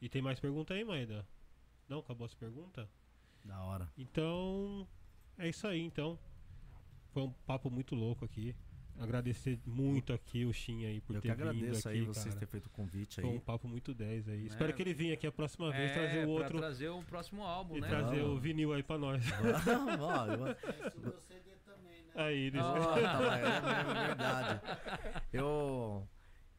E 0.02 0.08
tem 0.08 0.20
mais 0.20 0.38
pergunta 0.38 0.74
aí, 0.74 0.84
Maida? 0.84 1.26
Não? 1.88 2.00
Acabou 2.00 2.26
essa 2.26 2.36
pergunta? 2.36 2.88
Da 3.44 3.62
hora. 3.62 3.88
Então, 3.96 4.86
é 5.38 5.48
isso 5.48 5.66
aí, 5.66 5.80
então. 5.80 6.18
Foi 7.12 7.22
um 7.22 7.30
papo 7.46 7.70
muito 7.70 7.94
louco 7.94 8.24
aqui. 8.24 8.54
Agradecer 8.98 9.60
muito 9.66 10.12
aqui 10.12 10.46
o 10.46 10.52
Shin 10.54 10.86
aí 10.86 11.00
por 11.02 11.14
eu 11.16 11.20
ter 11.20 11.28
que 11.28 11.32
agradeço 11.32 11.64
vindo 11.64 11.76
aqui, 11.78 11.88
aí 11.88 12.00
vocês 12.06 12.34
terem 12.34 12.48
feito 12.48 12.66
o 12.66 12.70
convite 12.70 13.16
Foi 13.20 13.28
um 13.30 13.34
aí. 13.34 13.40
papo 13.40 13.68
muito 13.68 13.92
10 13.94 14.26
aí. 14.28 14.44
É. 14.44 14.46
Espero 14.46 14.72
que 14.74 14.80
ele 14.82 14.94
venha 14.94 15.12
aqui 15.12 15.26
a 15.26 15.32
próxima 15.32 15.70
vez 15.70 15.92
trazer 15.92 16.26
o 16.26 16.30
outro 16.30 16.56
trazer 16.58 16.88
o 16.88 17.02
próximo 17.02 17.44
álbum, 17.44 17.76
e 17.76 17.80
né? 17.82 17.88
trazer 17.88 18.22
o 18.22 18.28
Vamos. 18.28 18.42
vinil 18.42 18.72
aí 18.72 18.82
pra 18.82 18.96
nós. 18.96 19.22
Ó, 20.00 20.26
eu- 20.32 21.35
Ah, 22.16 22.94
tá 23.02 23.18
lá, 23.20 23.38
é 23.38 24.02
é 24.02 24.06
verdade. 24.06 24.60
Eu, 25.32 26.08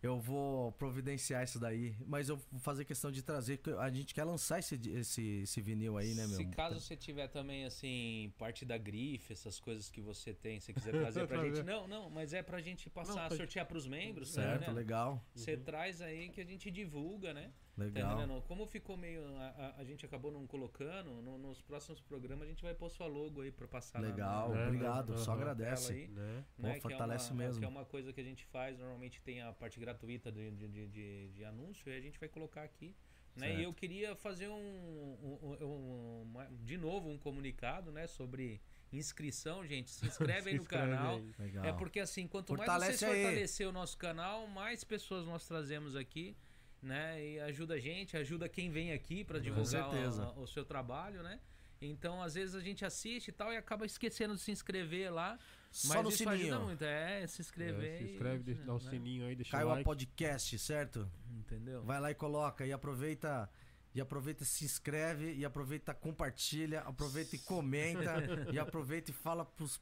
eu 0.03 0.19
vou 0.19 0.71
providenciar 0.73 1.43
isso 1.43 1.59
daí, 1.59 1.95
mas 2.05 2.29
eu 2.29 2.38
vou 2.51 2.59
fazer 2.59 2.85
questão 2.85 3.11
de 3.11 3.23
trazer, 3.23 3.57
que 3.57 3.71
a 3.71 3.89
gente 3.89 4.13
quer 4.13 4.23
lançar 4.23 4.59
esse, 4.59 4.75
esse, 4.91 5.21
esse 5.43 5.61
vinil 5.61 5.97
aí, 5.97 6.13
né, 6.13 6.27
meu? 6.27 6.38
Se 6.38 6.45
caso 6.45 6.79
você 6.79 6.95
tiver 6.95 7.27
também, 7.27 7.65
assim, 7.65 8.31
parte 8.38 8.63
da 8.65 8.77
grife, 8.77 9.34
essas 9.34 9.59
coisas 9.59 9.89
que 9.89 9.99
você 10.01 10.34
tem, 10.34 10.59
se 10.59 10.71
quiser 10.73 10.91
trazer 10.91 11.27
pra 11.27 11.43
gente. 11.45 11.63
Não, 11.63 11.88
não, 11.88 12.09
mas 12.09 12.34
é 12.34 12.43
pra 12.43 12.61
gente 12.61 12.89
passar, 12.89 13.15
Não, 13.15 13.21
pode- 13.23 13.38
sortear 13.38 13.65
pros 13.65 13.88
membros, 13.88 14.29
Certo, 14.29 14.67
né? 14.67 14.73
legal. 14.73 15.23
Você 15.34 15.57
traz 15.57 16.01
aí 16.01 16.29
que 16.29 16.39
a 16.41 16.45
gente 16.45 16.69
divulga, 16.69 17.34
né? 17.34 17.51
Tá 17.78 17.84
Legal. 17.84 18.12
entendendo? 18.18 18.41
Como 18.48 18.66
ficou 18.66 18.98
meio. 18.98 19.24
A, 19.38 19.48
a- 19.49 19.76
a 19.78 19.84
gente 19.84 20.04
acabou 20.04 20.32
não 20.32 20.48
colocando, 20.48 21.22
no- 21.22 21.38
nos 21.38 21.62
próximos 21.62 22.02
programas 22.02 22.48
a 22.48 22.49
gente 22.49 22.64
vai 22.64 22.74
pôr 22.74 22.90
sua 22.90 23.06
logo 23.06 23.41
aí 23.41 23.52
pra 23.52 23.68
passar 23.68 23.99
Legal, 24.02 24.49
na, 24.49 24.62
É, 24.62 24.66
obrigado. 24.68 25.18
Só 25.20 25.34
agradece. 25.34 25.94
aí. 25.94 26.08
Né? 26.08 26.44
Pô, 26.56 26.64
né, 26.64 26.72
que 26.72 26.78
é 26.78 26.82
fortalece 26.82 27.32
uma- 27.32 27.44
mesmo. 27.44 27.60
Que 27.60 27.66
é 27.66 27.70
uma 27.70 27.86
coisa 27.86 28.12
que 28.12 28.20
a 28.20 28.24
gente 28.24 28.44
faz, 28.45 28.78
normalmente 28.80 29.22
tem 29.22 29.41
a 29.44 29.54
parte 29.54 29.80
gratuita 29.80 30.32
de, 30.32 30.49
de, 30.52 30.68
de, 30.68 30.88
de- 30.88 31.28
de 31.30 31.45
anúncio 31.45 31.88
e 31.91 31.95
a 31.95 32.02
gente 32.02 32.20
vai 32.20 32.28
colocar 32.28 32.64
aqui. 32.64 32.95
Né? 33.36 33.49
Certo. 33.49 33.60
E 33.60 33.64
eu 33.66 33.74
queria 33.74 34.16
fazer 34.16 34.48
um, 34.48 34.54
um- 34.56 35.58
um- 35.62 36.22
uma- 36.24 36.48
de 36.64 36.78
novo 36.78 37.08
um 37.10 37.18
comunicado 37.20 37.91
né, 37.91 38.08
sobre 38.08 38.60
inscrição, 38.91 39.64
gente. 39.66 39.91
Se 39.91 40.08
inscreve 40.08 40.49
aí 40.49 40.54
Se 40.54 40.58
no 40.58 40.64
inscreve 40.64 40.91
canal. 40.95 41.16
aí. 41.40 41.58
É 41.70 41.72
porque 41.74 41.99
assim, 41.99 42.28
quanto 42.28 42.48
Fortalece 42.48 42.88
mais 42.88 42.99
vocês 42.99 43.12
aí. 43.12 43.22
fortalecer 43.24 43.68
o 43.68 43.72
nosso 43.72 43.98
canal, 43.98 44.48
mais 44.48 44.84
pessoas 44.84 45.28
nós 45.28 45.48
trazemos 45.48 45.95
aqui, 45.95 46.36
né? 46.82 47.24
E 47.26 47.40
ajuda 47.40 47.76
a 47.76 47.80
gente, 47.80 48.16
ajuda 48.18 48.48
quem 48.49 48.70
vem 48.70 48.91
aqui 48.94 49.24
para 49.24 49.40
divulgar 49.40 49.90
o, 50.38 50.41
o 50.44 50.48
seu 50.48 50.64
trabalho, 50.66 51.22
né? 51.24 51.40
Então, 51.80 52.22
às 52.24 52.34
vezes 52.34 52.56
a 52.56 52.60
gente 52.60 52.84
assiste 52.84 53.28
e 53.28 53.32
tal 53.32 53.54
e 53.54 53.58
acaba 53.58 53.86
esquecendo 53.86 54.34
de 54.36 54.41
se 54.41 54.52
inscrever 54.52 55.14
lá. 55.14 55.38
Só 55.72 55.94
mas 55.95 56.04
no 56.04 56.10
isso 56.10 56.28
ajuda 56.28 56.44
sininho. 56.48 56.66
muito. 56.66 56.84
É, 56.84 57.28
se 57.28 57.41
inscrever. 57.41 57.94
É, 57.94 57.98
se 57.98 58.04
e- 58.04 58.12
inscreve, 58.14 58.44
deixa- 58.44 58.64
dá 58.64 58.74
o 58.74 58.80
né? 58.84 58.90
sininho 58.90 59.26
aí, 59.28 59.36
deixa 59.36 59.52
Caiu 59.52 59.68
o 59.68 59.70
a 59.70 59.74
like. 59.74 59.84
podcast, 59.84 60.58
certo? 60.58 61.08
Entendeu? 61.30 61.84
Vai 61.84 61.99
lá 61.99 62.10
e 62.10 62.16
coloca 62.16 62.66
e 62.66 62.72
aproveita. 62.72 63.49
E 63.94 64.02
aproveita, 64.02 64.45
se 64.45 64.64
inscreve, 64.66 65.34
e 65.34 65.44
aproveita, 65.45 65.91
compartilha, 65.94 66.82
aproveita 66.82 67.36
e 67.36 67.40
comenta, 67.40 68.16
e 68.54 68.60
aproveita 68.60 69.10
e 69.12 69.14
fala 69.14 69.44
pros 69.45 69.80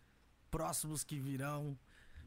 próximos 0.50 1.04
que 1.04 1.20
virão. 1.20 1.78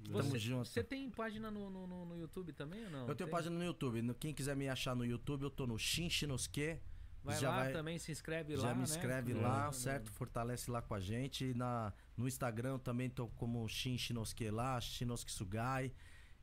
Tamo 0.04 0.22
Você, 0.22 0.38
junto. 0.38 0.68
você 0.68 0.82
tem 0.82 1.10
página 1.10 1.50
no, 1.50 1.68
no, 1.70 1.86
no- 2.06 2.16
YouTube 2.18 2.52
também 2.52 2.84
ou 2.84 2.90
não? 2.90 3.00
Eu 3.08 3.14
tenho 3.14 3.28
Tem? 3.28 3.30
página 3.30 3.56
no 3.56 3.64
YouTube. 3.64 4.14
Quem 4.14 4.32
quiser 4.32 4.56
me 4.56 4.68
achar 4.68 4.94
no 4.94 5.04
YouTube, 5.04 5.42
eu 5.42 5.50
tô 5.50 5.66
no 5.66 5.78
Shinshinosuke. 5.78 6.78
Vai 7.22 7.38
já 7.38 7.50
lá 7.50 7.64
vai- 7.64 7.72
também, 7.72 7.98
se 7.98 8.12
inscreve 8.12 8.56
Já 8.56 8.68
lá. 8.68 8.72
me 8.74 8.78
né? 8.78 8.84
inscreve 8.84 9.34
No- 9.34 9.42
lá, 9.42 9.66
no- 9.66 9.72
certo? 9.72 10.10
Fortalece 10.12 10.70
lá 10.70 10.80
com 10.80 10.94
a 10.94 11.00
gente. 11.00 11.44
E 11.46 11.54
Na, 11.54 11.92
no 12.16 12.26
Instagram 12.28 12.70
eu 12.74 12.78
também 12.78 13.10
tô 13.10 13.26
como 13.28 13.66
Shin 13.68 13.98
Shinosuke 13.98 14.48
lá, 14.50 14.80
Shinosuke 14.80 15.32
Sugai. 15.32 15.92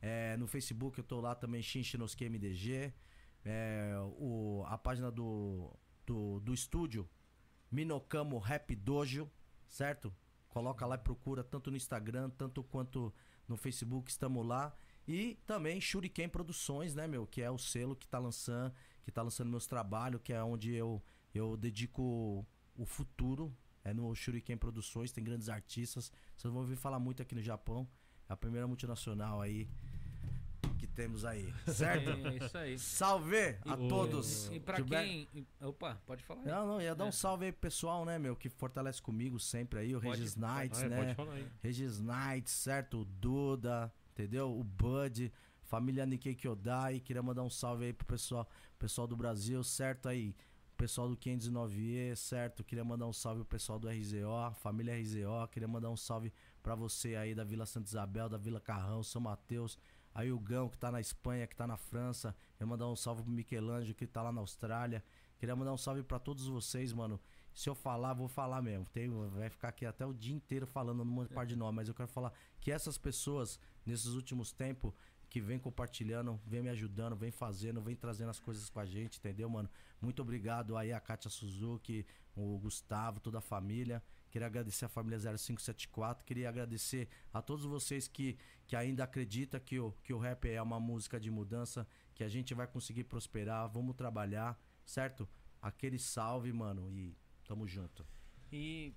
É, 0.01 0.35
no 0.37 0.45
Facebook 0.47 0.99
eu 0.99 1.03
tô 1.03 1.19
lá 1.21 1.33
também, 1.33 1.61
Shin 1.63 1.81
Shinosuke 1.81 2.25
MDG. 2.25 2.93
É, 3.43 3.93
o, 4.17 4.63
a 4.67 4.77
página 4.77 5.09
do, 5.09 5.71
do, 6.05 6.39
do 6.41 6.53
estúdio, 6.53 7.09
Minokamo 7.71 8.37
Rap 8.37 8.75
Dojo, 8.75 9.29
certo? 9.67 10.13
Coloca 10.49 10.85
lá 10.85 10.95
e 10.95 10.99
procura 10.99 11.43
tanto 11.43 11.69
no 11.71 11.77
Instagram, 11.77 12.29
tanto 12.31 12.63
quanto 12.63 13.13
no 13.47 13.57
Facebook, 13.57 14.09
estamos 14.09 14.45
lá. 14.45 14.75
E 15.07 15.37
também 15.45 15.79
Shuriken 15.79 16.27
Produções, 16.27 16.95
né, 16.95 17.07
meu? 17.07 17.27
Que 17.27 17.41
é 17.41 17.51
o 17.51 17.57
selo 17.57 17.95
que 17.95 18.07
tá 18.07 18.17
lançando, 18.17 18.73
que 19.03 19.11
tá 19.11 19.21
lançando 19.21 19.49
meus 19.49 19.67
trabalhos, 19.67 20.21
que 20.23 20.33
é 20.33 20.43
onde 20.43 20.73
eu, 20.73 21.01
eu 21.33 21.55
dedico 21.55 22.45
o 22.75 22.85
futuro. 22.85 23.55
É 23.83 23.93
no 23.93 24.15
Shuriken 24.15 24.57
Produções, 24.57 25.11
tem 25.11 25.23
grandes 25.23 25.47
artistas. 25.47 26.11
Vocês 26.35 26.51
vão 26.51 26.63
ouvir 26.63 26.75
falar 26.75 26.99
muito 26.99 27.21
aqui 27.21 27.35
no 27.35 27.41
Japão. 27.41 27.87
É 28.27 28.33
a 28.33 28.37
primeira 28.37 28.67
multinacional 28.67 29.41
aí 29.41 29.69
temos 30.95 31.25
aí, 31.25 31.53
certo? 31.67 32.09
É 32.09 32.35
isso 32.45 32.57
aí. 32.57 32.79
Salve 32.79 33.37
a 33.65 33.73
E- 33.79 33.87
todos! 33.89 34.49
E 34.51 34.59
pra 34.59 34.77
Gilberto- 34.77 35.05
quem. 35.07 35.27
e- 35.33 35.47
Opa, 35.61 36.01
pode 36.05 36.23
falar. 36.23 36.41
aí. 36.41 36.47
Não, 36.47 36.65
não, 36.67 36.81
ia 36.81 36.95
dar 36.95 37.05
um 37.05 37.09
É. 37.09 37.11
salve 37.11 37.45
aí 37.45 37.51
pro 37.51 37.61
pessoal, 37.61 38.05
né, 38.05 38.17
meu, 38.17 38.35
que 38.35 38.49
fortalece 38.49 39.01
comigo 39.01 39.39
sempre 39.39 39.79
aí, 39.79 39.95
o 39.95 40.01
Pode- 40.01 40.17
Regis 40.19 40.35
Knights, 40.35 40.81
é, 40.81 40.89
né? 40.89 40.97
Pode 40.97 41.15
falar 41.15 41.33
aí. 41.33 41.47
Regis 41.61 41.99
Knights, 41.99 42.53
certo? 42.53 43.01
O 43.01 43.05
Duda, 43.05 43.93
entendeu? 44.13 44.57
O 44.57 44.63
Bud, 44.63 45.31
família 45.63 46.05
Nikkei 46.05 46.33
Kyodai. 46.35 46.99
Queria 46.99 47.21
mandar 47.21 47.43
um 47.43 47.49
salve 47.49 47.85
aí 47.85 47.93
pro 47.93 48.05
pessoal, 48.07 48.47
pessoal 48.79 49.05
do 49.07 49.15
Brasil, 49.17 49.63
certo? 49.63 50.07
Aí, 50.07 50.35
pessoal 50.77 51.07
do 51.07 51.15
509E, 51.15 52.15
certo? 52.17 52.63
Queria 52.63 52.83
mandar 52.83 53.07
um 53.07 53.13
salve 53.13 53.39
pro 53.41 53.49
pessoal 53.49 53.79
do 53.79 53.87
RZO, 53.89 54.51
família 54.55 54.93
RZO. 54.95 55.47
Queria 55.49 55.67
mandar 55.67 55.89
um 55.89 55.95
salve 55.97 56.33
pra 56.61 56.75
você 56.75 57.15
aí 57.15 57.33
da 57.33 57.43
Vila 57.45 57.65
Santa 57.65 57.87
Isabel, 57.87 58.27
da 58.27 58.37
Vila 58.37 58.59
Carrão, 58.59 59.01
São 59.01 59.21
Mateus. 59.21 59.77
Aí 60.15 60.31
o 60.31 60.39
Gão, 60.39 60.69
que 60.69 60.77
tá 60.77 60.89
na 60.89 61.01
Espanha, 61.01 61.45
que 61.45 61.55
tá 61.55 61.67
na 61.67 61.75
França. 61.75 62.33
Queria 62.53 62.65
mandar 62.65 62.87
um 62.87 62.95
salve 62.95 63.21
pro 63.21 63.31
Michelangelo, 63.31 63.93
que 63.93 64.07
tá 64.07 64.21
lá 64.21 64.31
na 64.31 64.39
Austrália. 64.39 65.03
Queria 65.37 65.53
mandar 65.57 65.73
um 65.73 65.77
salve 65.77 66.03
pra 66.03 66.17
todos 66.17 66.47
vocês, 66.47 66.93
mano. 66.93 67.19
Se 67.53 67.69
eu 67.69 67.75
falar, 67.75 68.13
vou 68.13 68.29
falar 68.29 68.61
mesmo. 68.61 68.85
Tem, 68.85 69.09
vai 69.29 69.49
ficar 69.49 69.67
aqui 69.67 69.85
até 69.85 70.05
o 70.05 70.13
dia 70.13 70.33
inteiro 70.33 70.65
falando 70.65 71.03
numa 71.03 71.25
par 71.25 71.45
de 71.45 71.57
nome, 71.57 71.75
mas 71.75 71.89
eu 71.89 71.93
quero 71.93 72.07
falar 72.07 72.31
que 72.61 72.71
essas 72.71 72.97
pessoas, 72.97 73.59
nesses 73.85 74.13
últimos 74.13 74.53
tempos, 74.53 74.93
que 75.29 75.41
vem 75.41 75.59
compartilhando, 75.59 76.39
vem 76.45 76.61
me 76.61 76.69
ajudando, 76.69 77.13
vem 77.13 77.31
fazendo, 77.31 77.81
vem 77.81 77.95
trazendo 77.95 78.29
as 78.29 78.39
coisas 78.39 78.69
com 78.69 78.79
a 78.79 78.85
gente, 78.85 79.19
entendeu, 79.19 79.49
mano? 79.49 79.69
Muito 80.01 80.21
obrigado 80.21 80.77
aí 80.77 80.93
a 80.93 80.99
Kátia 81.01 81.29
Suzuki, 81.29 82.05
o 82.33 82.57
Gustavo, 82.57 83.19
toda 83.19 83.39
a 83.39 83.41
família. 83.41 84.01
Queria 84.35 84.47
agradecer 84.47 84.83
a 84.83 84.89
família 84.89 85.17
0574. 85.17 86.25
Queria 86.25 86.49
agradecer 86.49 87.07
a 87.33 87.41
todos 87.41 87.63
vocês 87.63 88.05
que, 88.05 88.37
que 88.67 88.75
ainda 88.75 89.05
acreditam 89.05 89.57
que 89.61 89.79
o, 89.79 89.93
que 90.03 90.11
o 90.11 90.17
rap 90.19 90.43
é 90.49 90.61
uma 90.61 90.77
música 90.77 91.17
de 91.17 91.31
mudança, 91.31 91.87
que 92.13 92.21
a 92.21 92.27
gente 92.27 92.53
vai 92.53 92.67
conseguir 92.67 93.05
prosperar, 93.05 93.69
vamos 93.69 93.95
trabalhar, 93.95 94.59
certo? 94.85 95.25
Aquele 95.61 95.97
salve, 95.97 96.51
mano, 96.51 96.91
e 96.91 97.15
tamo 97.47 97.65
junto. 97.65 98.05
E, 98.51 98.93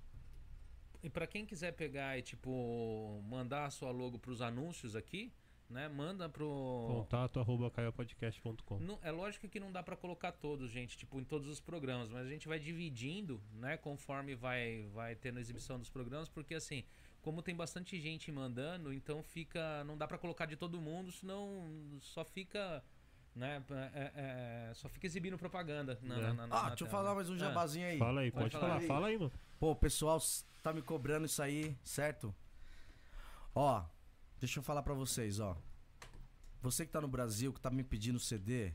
e 1.01 1.09
para 1.09 1.25
quem 1.25 1.45
quiser 1.45 1.71
pegar 1.71 2.17
e, 2.17 2.21
tipo, 2.21 3.23
mandar 3.23 3.63
a 3.63 3.69
sua 3.69 3.91
logo 3.91 4.19
pros 4.19 4.41
anúncios 4.41 4.93
aqui, 4.93 5.31
né? 5.69 5.87
Manda 5.87 6.27
pro. 6.27 6.85
Contato 6.87 7.39
arroba 7.39 7.69
caiopodcast.com. 7.69 8.79
Não- 8.79 8.99
é 9.03 9.11
lógico 9.11 9.47
que 9.47 9.59
não 9.59 9.71
dá 9.71 9.83
pra 9.83 9.95
colocar 9.95 10.31
todos, 10.31 10.71
gente, 10.71 10.97
tipo, 10.97 11.19
em 11.19 11.23
todos 11.23 11.47
os 11.47 11.59
programas, 11.59 12.09
mas 12.09 12.25
a 12.25 12.29
gente 12.29 12.47
vai 12.47 12.57
dividindo, 12.59 13.39
né, 13.53 13.77
conforme 13.77 14.35
vai 14.35 14.87
vai 14.93 15.15
tendo 15.15 15.39
exibição 15.39 15.77
dos 15.77 15.89
programas, 15.89 16.27
porque 16.27 16.55
assim, 16.55 16.83
como 17.21 17.41
tem 17.41 17.55
bastante 17.55 17.99
gente 17.99 18.31
mandando, 18.31 18.91
então 18.93 19.21
fica, 19.21 19.83
não 19.83 19.97
dá 19.97 20.07
pra 20.07 20.17
colocar 20.17 20.45
de 20.45 20.55
todo 20.55 20.79
mundo, 20.81 21.11
senão 21.11 21.63
só 22.01 22.23
fica, 22.25 22.83
né, 23.35 23.61
é- 23.93 24.11
é- 24.69 24.73
só 24.73 24.89
fica 24.89 25.05
exibindo 25.05 25.37
propaganda 25.37 25.99
na, 26.01 26.15
É. 26.15 26.21
na- 26.21 26.33
na- 26.33 26.47
na 26.47 26.55
Ah, 26.65 26.69
deixa 26.69 26.85
eu 26.85 26.89
falar 26.89 27.13
mais 27.13 27.29
um 27.29 27.35
Ah. 27.35 27.37
jabazinho 27.37 27.85
aí. 27.87 27.97
Fala 27.99 28.21
aí, 28.21 28.31
Pode 28.31 28.43
pode, 28.45 28.51
falar 28.53 28.67
falar. 28.67 28.79
aí. 28.81 28.87
Fala 28.87 29.07
aí, 29.07 29.17
mano. 29.17 29.31
Pô, 29.59 29.71
o 29.71 29.75
pessoal 29.75 30.19
tá 30.63 30.73
me 30.73 30.81
cobrando 30.81 31.25
isso 31.25 31.41
aí, 31.43 31.75
certo? 31.83 32.33
Ó, 33.53 33.83
deixa 34.39 34.59
eu 34.59 34.63
falar 34.63 34.83
pra 34.83 34.93
vocês, 34.93 35.39
ó. 35.39 35.57
Você 36.61 36.85
que 36.85 36.91
tá 36.91 36.99
no 37.01 37.07
Brasil, 37.07 37.53
que 37.53 37.61
tá 37.61 37.69
me 37.69 37.83
pedindo 37.83 38.19
CD, 38.19 38.73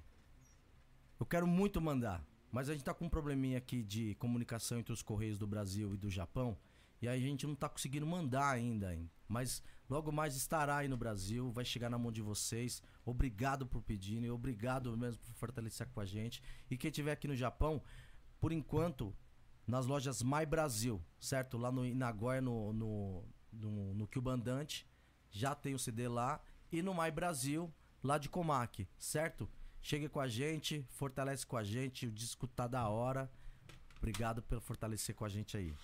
eu 1.18 1.26
quero 1.26 1.46
muito 1.46 1.80
mandar. 1.80 2.24
Mas 2.50 2.68
a 2.68 2.72
gente 2.72 2.84
tá 2.84 2.94
com 2.94 3.06
um 3.06 3.10
probleminha 3.10 3.58
aqui 3.58 3.82
de 3.82 4.14
comunicação 4.14 4.78
entre 4.78 4.92
os 4.92 5.02
Correios 5.02 5.38
do 5.38 5.46
Brasil 5.46 5.92
e 5.92 5.96
do 5.96 6.08
Japão. 6.08 6.56
E 7.02 7.08
aí 7.08 7.22
a 7.22 7.26
gente 7.26 7.46
não 7.46 7.54
tá 7.54 7.68
conseguindo 7.68 8.06
mandar 8.06 8.48
ainda, 8.48 8.94
hein? 8.94 9.10
Mas 9.28 9.62
logo 9.90 10.12
mais 10.12 10.36
estará 10.36 10.76
aí 10.76 10.88
no 10.88 10.96
Brasil, 10.96 11.50
vai 11.50 11.64
chegar 11.64 11.90
na 11.90 11.98
mão 11.98 12.12
de 12.12 12.22
vocês. 12.22 12.82
Obrigado 13.04 13.66
por 13.66 13.82
pedirem, 13.82 14.30
obrigado 14.30 14.96
mesmo 14.96 15.20
por 15.20 15.34
fortalecer 15.34 15.88
com 15.88 16.00
a 16.00 16.06
gente. 16.06 16.42
E 16.70 16.76
quem 16.76 16.90
tiver 16.90 17.12
aqui 17.12 17.26
no 17.26 17.34
Japão, 17.34 17.82
por 18.40 18.52
enquanto, 18.52 19.14
nas 19.66 19.84
lojas 19.84 20.22
My 20.22 20.46
Brasil, 20.48 21.02
certo? 21.18 21.58
Lá 21.58 21.72
no 21.72 21.84
em 21.84 21.94
Nagoya, 21.94 22.40
no, 22.40 22.72
no, 22.72 23.24
no, 23.52 23.94
no 23.94 24.06
já 25.34 25.54
tem 25.54 25.74
o 25.74 25.78
CD 25.78 26.06
lá. 26.08 26.40
E 26.70 26.80
no 26.80 26.94
My 26.94 27.10
Brasil, 27.10 27.72
lá 28.02 28.16
de 28.18 28.28
Comac, 28.28 28.86
certo? 28.96 29.48
Chegue 29.82 30.08
com 30.08 30.20
a 30.20 30.28
gente, 30.28 30.84
fortalece 30.88 31.44
com 31.46 31.56
a 31.56 31.64
gente, 31.64 32.06
o 32.06 32.10
disco 32.12 32.46
tá 32.46 32.66
da 32.66 32.88
hora. 32.88 33.30
Obrigado 33.98 34.42
pelo 34.42 34.60
fortalecer 34.60 35.14
com 35.14 35.24
a 35.24 35.28
gente 35.28 35.56
aí. 35.56 35.74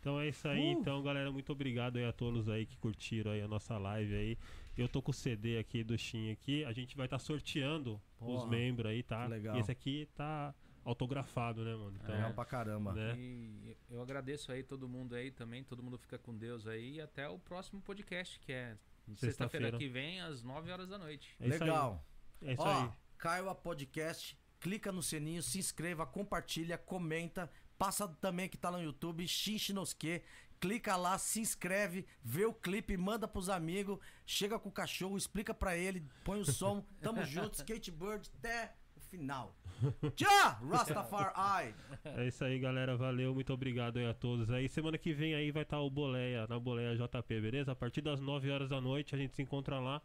Então 0.00 0.20
é 0.20 0.28
isso 0.28 0.46
aí, 0.46 0.74
Uh! 0.74 0.78
então 0.80 1.02
galera, 1.02 1.32
muito 1.32 1.50
obrigado 1.52 1.96
aí 1.96 2.04
a 2.04 2.12
todos 2.12 2.48
aí 2.48 2.64
que 2.66 2.76
curtiram 2.76 3.30
aí 3.32 3.40
a 3.42 3.48
nossa 3.48 3.76
live 3.78 4.14
aí. 4.14 4.38
Eu 4.76 4.88
tô 4.88 5.00
com 5.00 5.10
o 5.10 5.14
CD 5.14 5.58
aqui 5.58 5.82
do 5.82 5.96
Shin 5.96 6.30
aqui, 6.30 6.64
a 6.64 6.72
gente 6.72 6.96
vai 6.96 7.06
estar 7.06 7.18
sorteando 7.18 8.00
os 8.20 8.26
Porra, 8.42 8.46
membros 8.48 8.90
aí, 8.90 9.02
tá? 9.02 9.26
legal. 9.26 9.56
E 9.56 9.60
esse 9.60 9.70
aqui 9.72 10.08
tá 10.14 10.54
autografado, 10.84 11.64
né, 11.64 11.74
mano? 11.74 11.96
Então, 12.00 12.14
Legal 12.14 12.32
pra 12.34 12.44
caramba. 12.44 12.92
né? 12.92 13.14
E 13.18 13.76
eu 13.90 14.00
agradeço 14.00 14.52
aí 14.52 14.62
todo 14.62 14.88
mundo 14.88 15.14
aí 15.16 15.30
também, 15.32 15.64
todo 15.64 15.82
mundo 15.82 15.98
fica 15.98 16.18
com 16.18 16.36
Deus 16.36 16.66
aí 16.68 16.96
e 16.96 17.00
até 17.00 17.28
o 17.28 17.38
próximo 17.38 17.80
podcast, 17.80 18.38
que 18.38 18.52
é 18.52 18.76
sexta-feira 19.14 19.66
Sexta-feira. 19.70 19.78
que 19.78 19.88
vem 19.88 20.20
às 20.20 20.42
9 20.42 20.70
horas 20.70 20.88
da 20.88 20.98
noite. 20.98 21.34
É 21.40 21.46
Legal. 21.46 22.04
aí. 22.42 22.48
É 22.48 22.52
isso 22.54 22.62
Ó, 22.62 22.82
aí. 22.84 22.90
Caio 23.18 23.48
a 23.48 23.54
Podcast, 23.54 24.38
clica 24.60 24.90
no 24.92 25.02
sininho, 25.02 25.42
se 25.42 25.58
inscreva, 25.58 26.06
compartilha, 26.06 26.76
comenta. 26.76 27.50
Passa 27.78 28.08
também 28.08 28.48
que 28.48 28.56
tá 28.56 28.70
no 28.70 28.80
YouTube, 28.82 29.26
Xinxinosuke. 29.26 30.22
Clica 30.58 30.96
lá, 30.96 31.18
se 31.18 31.38
inscreve, 31.40 32.06
vê 32.22 32.46
o 32.46 32.52
clipe, 32.54 32.96
manda 32.96 33.28
pros 33.28 33.50
amigos, 33.50 33.98
chega 34.24 34.58
com 34.58 34.70
o 34.70 34.72
cachorro, 34.72 35.16
explica 35.18 35.52
pra 35.52 35.76
ele, 35.76 36.08
põe 36.24 36.40
o 36.40 36.46
som. 36.46 36.80
Tamo 37.02 37.22
junto, 37.26 37.56
Skateboard, 37.56 38.30
até 38.38 38.74
final. 39.06 39.54
Tchau, 40.16 40.68
Rastafari. 40.70 41.74
É 42.04 42.26
isso 42.26 42.44
aí, 42.44 42.58
galera. 42.58 42.96
Valeu, 42.96 43.34
muito 43.34 43.52
obrigado 43.52 43.98
aí 43.98 44.06
a 44.06 44.14
todos. 44.14 44.50
Aí 44.50 44.68
semana 44.68 44.98
que 44.98 45.12
vem 45.12 45.34
aí 45.34 45.50
vai 45.50 45.62
estar 45.62 45.80
o 45.80 45.90
Boleia, 45.90 46.46
na 46.46 46.58
Boleia 46.58 46.96
JP, 46.96 47.40
beleza? 47.40 47.72
A 47.72 47.76
partir 47.76 48.00
das 48.00 48.20
9 48.20 48.50
horas 48.50 48.68
da 48.68 48.80
noite 48.80 49.14
a 49.14 49.18
gente 49.18 49.34
se 49.34 49.42
encontra 49.42 49.78
lá. 49.78 50.00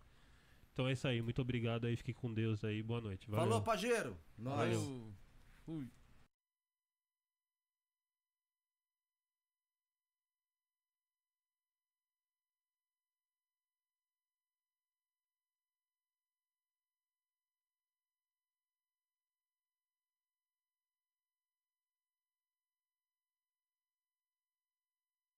Então 0.73 0.87
é 0.87 0.93
isso 0.93 1.07
aí, 1.07 1.21
muito 1.21 1.41
obrigado 1.41 1.85
aí, 1.85 1.95
fique 1.97 2.13
com 2.13 2.33
Deus 2.33 2.63
aí, 2.63 2.81
boa 2.81 3.01
noite. 3.01 3.29
Valeu. 3.29 3.45
Falou, 3.45 3.61
Pajeiro! 3.61 4.17
Nós. 4.37 4.57
Valeu. 4.57 5.13
Fui. 5.65 5.87